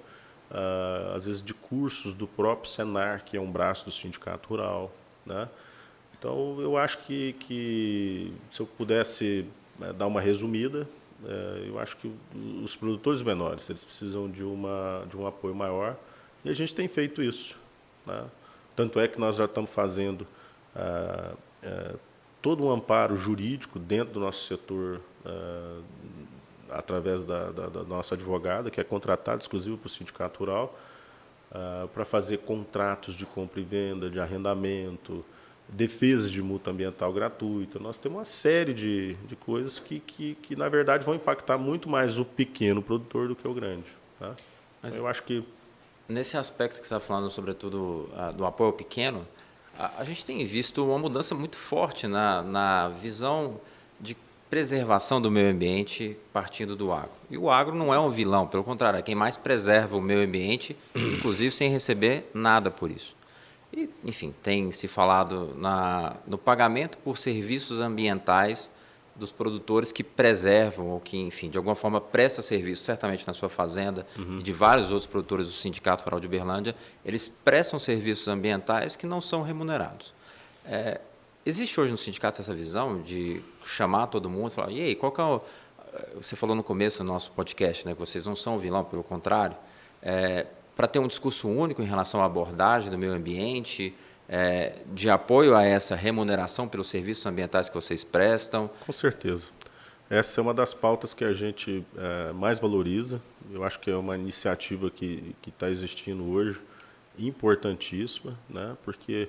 uh, 0.50 1.16
às 1.16 1.26
vezes 1.26 1.42
de 1.42 1.52
cursos 1.52 2.14
do 2.14 2.26
próprio 2.26 2.70
Senar, 2.70 3.24
que 3.24 3.36
é 3.36 3.40
um 3.40 3.50
braço 3.50 3.84
do 3.84 3.92
sindicato 3.92 4.48
rural, 4.48 4.90
né? 5.26 5.48
Então 6.18 6.58
eu 6.60 6.76
acho 6.78 6.98
que, 6.98 7.34
que 7.34 8.32
se 8.50 8.60
eu 8.60 8.66
pudesse 8.66 9.46
né, 9.78 9.92
dar 9.92 10.06
uma 10.06 10.22
resumida, 10.22 10.88
é, 11.26 11.68
eu 11.68 11.78
acho 11.78 11.96
que 11.98 12.10
os 12.62 12.74
produtores 12.74 13.22
menores 13.22 13.68
eles 13.68 13.84
precisam 13.84 14.30
de, 14.30 14.42
uma, 14.42 15.04
de 15.08 15.16
um 15.16 15.26
apoio 15.26 15.54
maior 15.54 15.96
e 16.42 16.48
a 16.48 16.54
gente 16.54 16.74
tem 16.74 16.88
feito 16.88 17.22
isso. 17.22 17.56
Né? 18.06 18.24
Tanto 18.74 18.98
é 18.98 19.06
que 19.06 19.18
nós 19.18 19.36
já 19.36 19.44
estamos 19.44 19.70
fazendo 19.70 20.26
ah, 20.74 21.34
é, 21.62 21.94
todo 22.40 22.64
um 22.64 22.70
amparo 22.70 23.16
jurídico 23.16 23.78
dentro 23.78 24.14
do 24.14 24.20
nosso 24.20 24.46
setor 24.46 25.00
ah, 25.24 25.80
através 26.70 27.24
da, 27.24 27.50
da, 27.50 27.66
da, 27.68 27.84
nossa 27.84 28.14
advogada, 28.14 28.70
que 28.70 28.80
é 28.80 28.84
contratada 28.84 29.38
exclusiva 29.38 29.76
para 29.76 29.86
o 29.86 29.90
sindicato 29.90 30.40
rural, 30.40 30.78
ah, 31.52 31.86
para 31.92 32.04
fazer 32.04 32.38
contratos 32.38 33.14
de 33.14 33.24
compra 33.26 33.60
e 33.60 33.64
venda, 33.64 34.10
de 34.10 34.20
arrendamento, 34.20 35.24
defesas 35.68 36.30
de 36.30 36.42
multa 36.42 36.70
ambiental 36.70 37.12
gratuita. 37.12 37.78
Nós 37.78 37.98
temos 37.98 38.18
uma 38.18 38.24
série 38.24 38.74
de, 38.74 39.14
de 39.26 39.36
coisas 39.36 39.78
que, 39.78 40.00
que, 40.00 40.34
que, 40.36 40.56
na 40.56 40.68
verdade, 40.68 41.04
vão 41.04 41.14
impactar 41.14 41.58
muito 41.58 41.88
mais 41.88 42.18
o 42.18 42.24
pequeno 42.24 42.82
produtor 42.82 43.28
do 43.28 43.36
que 43.36 43.46
o 43.46 43.54
grande. 43.54 43.86
Tá? 44.18 44.34
Mas 44.82 44.94
eu 44.94 45.06
acho 45.06 45.22
que. 45.22 45.42
Nesse 46.06 46.36
aspecto 46.36 46.80
que 46.82 46.86
você 46.86 46.94
está 46.94 47.00
falando, 47.00 47.30
sobretudo 47.30 48.10
do 48.36 48.44
apoio 48.44 48.68
ao 48.68 48.72
pequeno, 48.74 49.26
a, 49.78 50.00
a, 50.00 50.04
gente 50.04 50.24
tem 50.26 50.44
visto 50.44 50.84
uma 50.84 50.98
mudança 50.98 51.34
muito 51.34 51.56
forte 51.56 52.06
na, 52.06 52.42
na 52.42 52.88
visão 52.90 53.58
preservação 54.54 55.20
do 55.20 55.32
meio 55.32 55.50
ambiente 55.50 56.16
partindo 56.32 56.76
do 56.76 56.92
agro. 56.92 57.10
E 57.28 57.36
o 57.36 57.50
agro 57.50 57.74
não 57.74 57.92
é 57.92 57.98
um 57.98 58.08
vilão, 58.08 58.46
pelo 58.46 58.62
contrário, 58.62 59.00
é 59.00 59.02
quem 59.02 59.12
mais 59.12 59.36
preserva 59.36 59.96
o 59.96 60.00
meio 60.00 60.22
ambiente, 60.22 60.76
inclusive 60.94 61.52
sem 61.52 61.68
receber 61.68 62.30
nada 62.32 62.70
por 62.70 62.88
isso. 62.88 63.16
E, 63.72 63.90
enfim, 64.04 64.32
tem 64.44 64.70
se 64.70 64.86
falado 64.86 65.56
na, 65.58 66.14
no 66.24 66.38
pagamento 66.38 66.96
por 66.98 67.18
serviços 67.18 67.80
ambientais 67.80 68.70
dos 69.16 69.32
produtores 69.32 69.90
que 69.90 70.04
preservam 70.04 70.90
ou 70.90 71.00
que, 71.00 71.18
enfim, 71.18 71.50
de 71.50 71.58
alguma 71.58 71.74
forma 71.74 72.00
presta 72.00 72.40
serviço, 72.40 72.84
certamente 72.84 73.26
na 73.26 73.32
sua 73.32 73.48
fazenda 73.48 74.06
uhum. 74.16 74.38
e 74.38 74.42
de 74.44 74.52
vários 74.52 74.92
outros 74.92 75.08
produtores 75.08 75.48
do 75.48 75.52
Sindicato 75.52 76.04
Rural 76.04 76.20
de 76.20 76.28
Uberlândia, 76.28 76.76
eles 77.04 77.26
prestam 77.26 77.76
serviços 77.76 78.28
ambientais 78.28 78.94
que 78.94 79.04
não 79.04 79.20
são 79.20 79.42
remunerados. 79.42 80.14
É, 80.64 81.00
existe 81.44 81.80
hoje 81.80 81.90
no 81.90 81.98
sindicato 81.98 82.40
essa 82.40 82.54
visão 82.54 83.02
de 83.02 83.42
chamar 83.64 84.06
todo 84.08 84.28
mundo 84.30 84.52
e 84.52 84.54
falar, 84.54 84.70
e 84.70 84.80
aí, 84.80 84.94
qual 84.94 85.12
que 85.12 85.20
é 85.20 85.24
o... 85.24 85.40
Você 86.16 86.34
falou 86.34 86.56
no 86.56 86.62
começo 86.62 86.98
do 86.98 87.04
nosso 87.04 87.30
podcast, 87.30 87.86
né, 87.86 87.92
que 87.92 88.00
vocês 88.00 88.26
não 88.26 88.34
são 88.34 88.58
vilão, 88.58 88.84
pelo 88.84 89.04
contrário. 89.04 89.56
É, 90.02 90.46
para 90.74 90.88
ter 90.88 90.98
um 90.98 91.06
discurso 91.06 91.48
único 91.48 91.82
em 91.82 91.84
relação 91.84 92.20
à 92.20 92.24
abordagem 92.24 92.90
do 92.90 92.98
meio 92.98 93.12
ambiente, 93.12 93.94
é, 94.28 94.80
de 94.92 95.08
apoio 95.08 95.54
a 95.54 95.62
essa 95.62 95.94
remuneração 95.94 96.66
pelos 96.66 96.88
serviços 96.88 97.24
ambientais 97.26 97.68
que 97.68 97.74
vocês 97.74 98.02
prestam? 98.02 98.68
Com 98.84 98.92
certeza. 98.92 99.48
Essa 100.10 100.40
é 100.40 100.42
uma 100.42 100.52
das 100.52 100.74
pautas 100.74 101.14
que 101.14 101.24
a 101.24 101.32
gente 101.32 101.84
é, 101.96 102.32
mais 102.32 102.58
valoriza. 102.58 103.22
Eu 103.50 103.64
acho 103.64 103.78
que 103.78 103.90
é 103.90 103.96
uma 103.96 104.16
iniciativa 104.16 104.90
que 104.90 105.34
está 105.46 105.70
existindo 105.70 106.24
hoje, 106.28 106.60
importantíssima, 107.18 108.38
né? 108.48 108.76
porque 108.84 109.28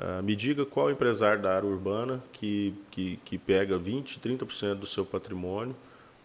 uh, 0.00 0.22
me 0.22 0.34
diga 0.34 0.64
qual 0.64 0.90
empresário 0.90 1.42
da 1.42 1.54
área 1.54 1.68
urbana 1.68 2.22
que, 2.32 2.74
que, 2.90 3.16
que 3.24 3.38
pega 3.38 3.78
20%, 3.78 4.18
30% 4.18 4.74
do 4.74 4.86
seu 4.86 5.04
patrimônio, 5.04 5.76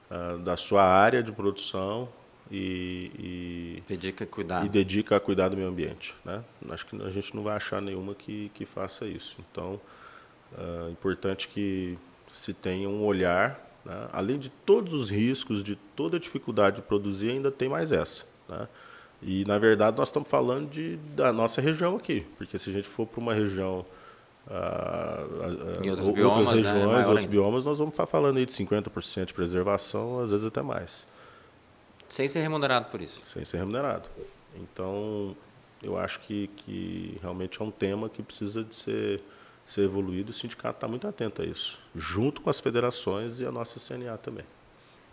uh, 0.09 0.37
da 0.39 0.57
sua 0.57 0.83
área 0.83 1.21
de 1.21 1.31
produção, 1.31 2.09
e, 2.51 3.11
e, 3.17 3.83
dedica 3.87 4.23
a 4.23 4.27
cuidar. 4.27 4.65
e 4.65 4.69
dedica 4.69 5.15
a 5.15 5.19
cuidar 5.19 5.49
do 5.49 5.57
meio 5.57 5.67
ambiente. 5.67 6.13
Né? 6.23 6.43
Acho 6.69 6.85
que 6.85 7.01
a 7.01 7.09
gente 7.09 7.35
não 7.35 7.43
vai 7.43 7.55
achar 7.55 7.81
nenhuma 7.81 8.13
que, 8.13 8.51
que 8.53 8.65
faça 8.65 9.07
isso. 9.07 9.37
Então, 9.51 9.81
é 10.55 10.91
importante 10.91 11.47
que 11.47 11.97
se 12.31 12.53
tenha 12.53 12.87
um 12.87 13.03
olhar, 13.03 13.59
né? 13.83 14.07
além 14.13 14.37
de 14.37 14.49
todos 14.49 14.93
os 14.93 15.09
riscos, 15.09 15.63
de 15.63 15.75
toda 15.95 16.17
a 16.17 16.19
dificuldade 16.19 16.77
de 16.77 16.81
produzir, 16.83 17.31
ainda 17.31 17.49
tem 17.51 17.67
mais 17.67 17.91
essa. 17.91 18.25
Né? 18.47 18.67
E, 19.21 19.45
na 19.45 19.57
verdade, 19.57 19.97
nós 19.97 20.09
estamos 20.09 20.29
falando 20.29 20.69
de, 20.69 20.97
da 21.15 21.33
nossa 21.33 21.61
região 21.61 21.95
aqui, 21.95 22.25
porque 22.37 22.59
se 22.59 22.69
a 22.69 22.73
gente 22.73 22.87
for 22.87 23.05
para 23.07 23.19
uma 23.19 23.33
região 23.33 23.85
Uh, 24.47 25.81
uh, 25.83 25.89
outros 25.89 26.09
biomas, 26.11 26.47
outras 26.47 26.63
né? 26.63 26.71
regiões, 26.71 26.99
né? 26.99 27.07
outros 27.07 27.25
biomas, 27.25 27.65
nós 27.65 27.79
vamos 27.79 27.93
estar 27.93 28.05
falando 28.05 28.37
aí 28.37 28.45
de 28.45 28.53
50% 28.53 29.25
de 29.25 29.33
preservação, 29.33 30.19
às 30.19 30.29
vezes 30.29 30.45
até 30.45 30.61
mais. 30.61 31.07
Sem 32.07 32.27
ser 32.27 32.41
remunerado 32.41 32.85
por 32.91 33.01
isso. 33.01 33.19
Sem 33.23 33.43
ser 33.43 33.57
remunerado. 33.57 34.07
Então, 34.55 35.35
eu 35.81 35.97
acho 35.97 36.19
que, 36.21 36.47
que 36.57 37.17
realmente 37.21 37.59
é 37.59 37.65
um 37.65 37.71
tema 37.71 38.07
que 38.07 38.21
precisa 38.21 38.63
de 38.63 38.75
ser, 38.75 39.21
ser 39.65 39.81
evoluído. 39.81 40.29
O 40.29 40.33
sindicato 40.33 40.77
está 40.77 40.87
muito 40.87 41.07
atento 41.07 41.41
a 41.41 41.45
isso, 41.45 41.79
junto 41.95 42.41
com 42.41 42.49
as 42.49 42.59
federações 42.59 43.39
e 43.39 43.45
a 43.45 43.51
nossa 43.51 43.79
CNA 43.79 44.17
também. 44.17 44.45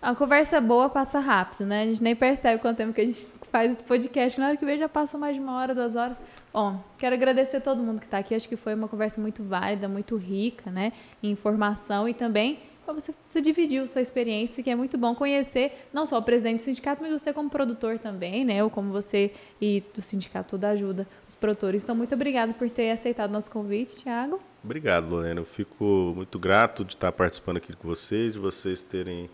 A 0.02 0.16
conversa 0.16 0.60
boa 0.60 0.88
passa 0.88 1.20
rápido, 1.20 1.64
né? 1.64 1.82
A 1.82 1.86
gente 1.86 2.02
nem 2.02 2.16
percebe 2.16 2.60
quanto 2.60 2.76
tempo 2.76 2.92
que 2.92 3.00
a 3.00 3.04
gente 3.04 3.24
faz 3.52 3.72
esse 3.72 3.84
podcast. 3.84 4.40
Na 4.40 4.48
hora 4.48 4.56
que 4.56 4.66
vê, 4.66 4.76
já 4.76 4.88
passa 4.88 5.16
mais 5.16 5.36
de 5.36 5.40
uma 5.40 5.56
hora, 5.56 5.76
duas 5.76 5.94
horas. 5.94 6.20
Bom, 6.52 6.82
quero 6.98 7.14
agradecer 7.14 7.58
a 7.58 7.60
todo 7.60 7.80
mundo 7.80 8.00
que 8.00 8.06
está 8.06 8.18
aqui. 8.18 8.34
Acho 8.34 8.48
que 8.48 8.56
foi 8.56 8.74
uma 8.74 8.88
conversa 8.88 9.20
muito 9.20 9.44
válida, 9.44 9.86
muito 9.86 10.16
rica, 10.16 10.72
né? 10.72 10.92
Em 11.22 11.30
informação 11.30 12.08
e 12.08 12.14
também 12.14 12.58
para 12.84 12.94
você, 12.94 13.14
você 13.28 13.40
dividir 13.40 13.86
sua 13.88 14.02
experiência, 14.02 14.60
que 14.60 14.68
é 14.68 14.74
muito 14.74 14.98
bom 14.98 15.14
conhecer 15.14 15.86
não 15.92 16.04
só 16.04 16.18
o 16.18 16.22
presidente 16.22 16.56
do 16.56 16.62
sindicato, 16.62 17.00
mas 17.00 17.12
você 17.12 17.32
como 17.32 17.48
produtor 17.48 17.96
também, 18.00 18.44
né? 18.44 18.64
Ou 18.64 18.68
como 18.68 18.90
você 18.90 19.32
e 19.60 19.84
do 19.94 20.02
sindicato 20.02 20.50
toda 20.50 20.68
ajuda 20.70 21.06
os 21.28 21.36
produtores. 21.36 21.84
Então, 21.84 21.94
muito 21.94 22.12
obrigado 22.12 22.54
por 22.54 22.68
ter 22.68 22.90
aceitado 22.90 23.30
nosso 23.30 23.52
convite, 23.52 24.02
Tiago. 24.02 24.40
Obrigado, 24.64 25.08
Lorena. 25.08 25.40
Eu 25.40 25.44
fico 25.44 26.12
muito 26.16 26.40
grato 26.40 26.84
de 26.84 26.94
estar 26.94 27.12
participando 27.12 27.58
aqui 27.58 27.72
com 27.72 27.86
vocês, 27.86 28.32
de 28.32 28.40
vocês 28.40 28.82
terem 28.82 29.30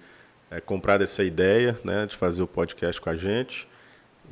é, 0.51 0.61
comprado 0.61 1.03
essa 1.03 1.23
ideia, 1.23 1.79
né, 1.85 2.07
de 2.07 2.17
fazer 2.17 2.43
o 2.43 2.47
podcast 2.47 3.01
com 3.01 3.11
a 3.11 3.17
gente. 3.17 3.69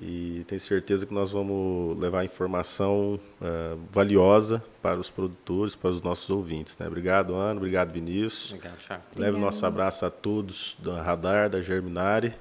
e 0.00 0.44
tenho 0.46 0.60
certeza 0.60 1.06
que 1.06 1.14
nós 1.14 1.32
vamos 1.32 1.98
levar 1.98 2.22
informação 2.22 3.18
uh, 3.40 3.80
valiosa 3.90 4.62
para 4.82 5.00
os 5.00 5.08
produtores, 5.08 5.74
para 5.74 5.88
os 5.88 6.02
nossos 6.02 6.28
ouvintes. 6.28 6.76
Né? 6.76 6.86
Obrigado, 6.86 7.34
Ana. 7.34 7.56
Obrigado, 7.56 7.92
Vinícius. 7.92 8.52
Obrigado, 8.52 8.76
Thiago. 8.78 9.02
Leve 9.16 9.38
o 9.38 9.40
nosso 9.40 9.64
abraço 9.64 10.04
a 10.04 10.10
todos 10.10 10.76
da 10.80 11.00
Radar, 11.00 11.48
da 11.48 11.62
Germinari 11.62 12.34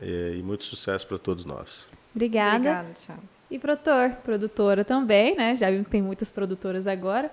e, 0.00 0.36
e 0.38 0.42
muito 0.42 0.64
sucesso 0.64 1.06
para 1.06 1.18
todos 1.18 1.44
nós. 1.44 1.86
Obrigada. 2.14 2.56
Obrigada, 2.56 2.88
Thiago. 3.04 3.22
E 3.50 3.58
produtor, 3.58 4.10
produtora 4.24 4.84
também, 4.84 5.36
né? 5.36 5.54
Já 5.54 5.70
vimos 5.70 5.86
que 5.86 5.92
tem 5.92 6.02
muitas 6.02 6.30
produtoras 6.30 6.86
agora. 6.86 7.30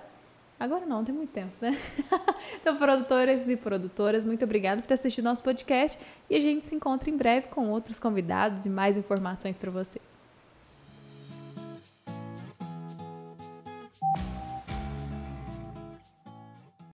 Agora 0.58 0.86
não, 0.86 1.04
tem 1.04 1.14
muito 1.14 1.30
tempo, 1.30 1.52
né? 1.60 1.76
então, 2.60 2.76
produtores 2.76 3.48
e 3.48 3.56
produtoras, 3.56 4.24
muito 4.24 4.44
obrigada 4.44 4.80
por 4.80 4.86
ter 4.86 4.94
assistido 4.94 5.24
nosso 5.24 5.42
podcast 5.42 5.98
e 6.30 6.36
a 6.36 6.40
gente 6.40 6.64
se 6.64 6.74
encontra 6.74 7.10
em 7.10 7.16
breve 7.16 7.48
com 7.48 7.68
outros 7.70 7.98
convidados 7.98 8.64
e 8.64 8.70
mais 8.70 8.96
informações 8.96 9.56
para 9.56 9.70
você. 9.70 10.00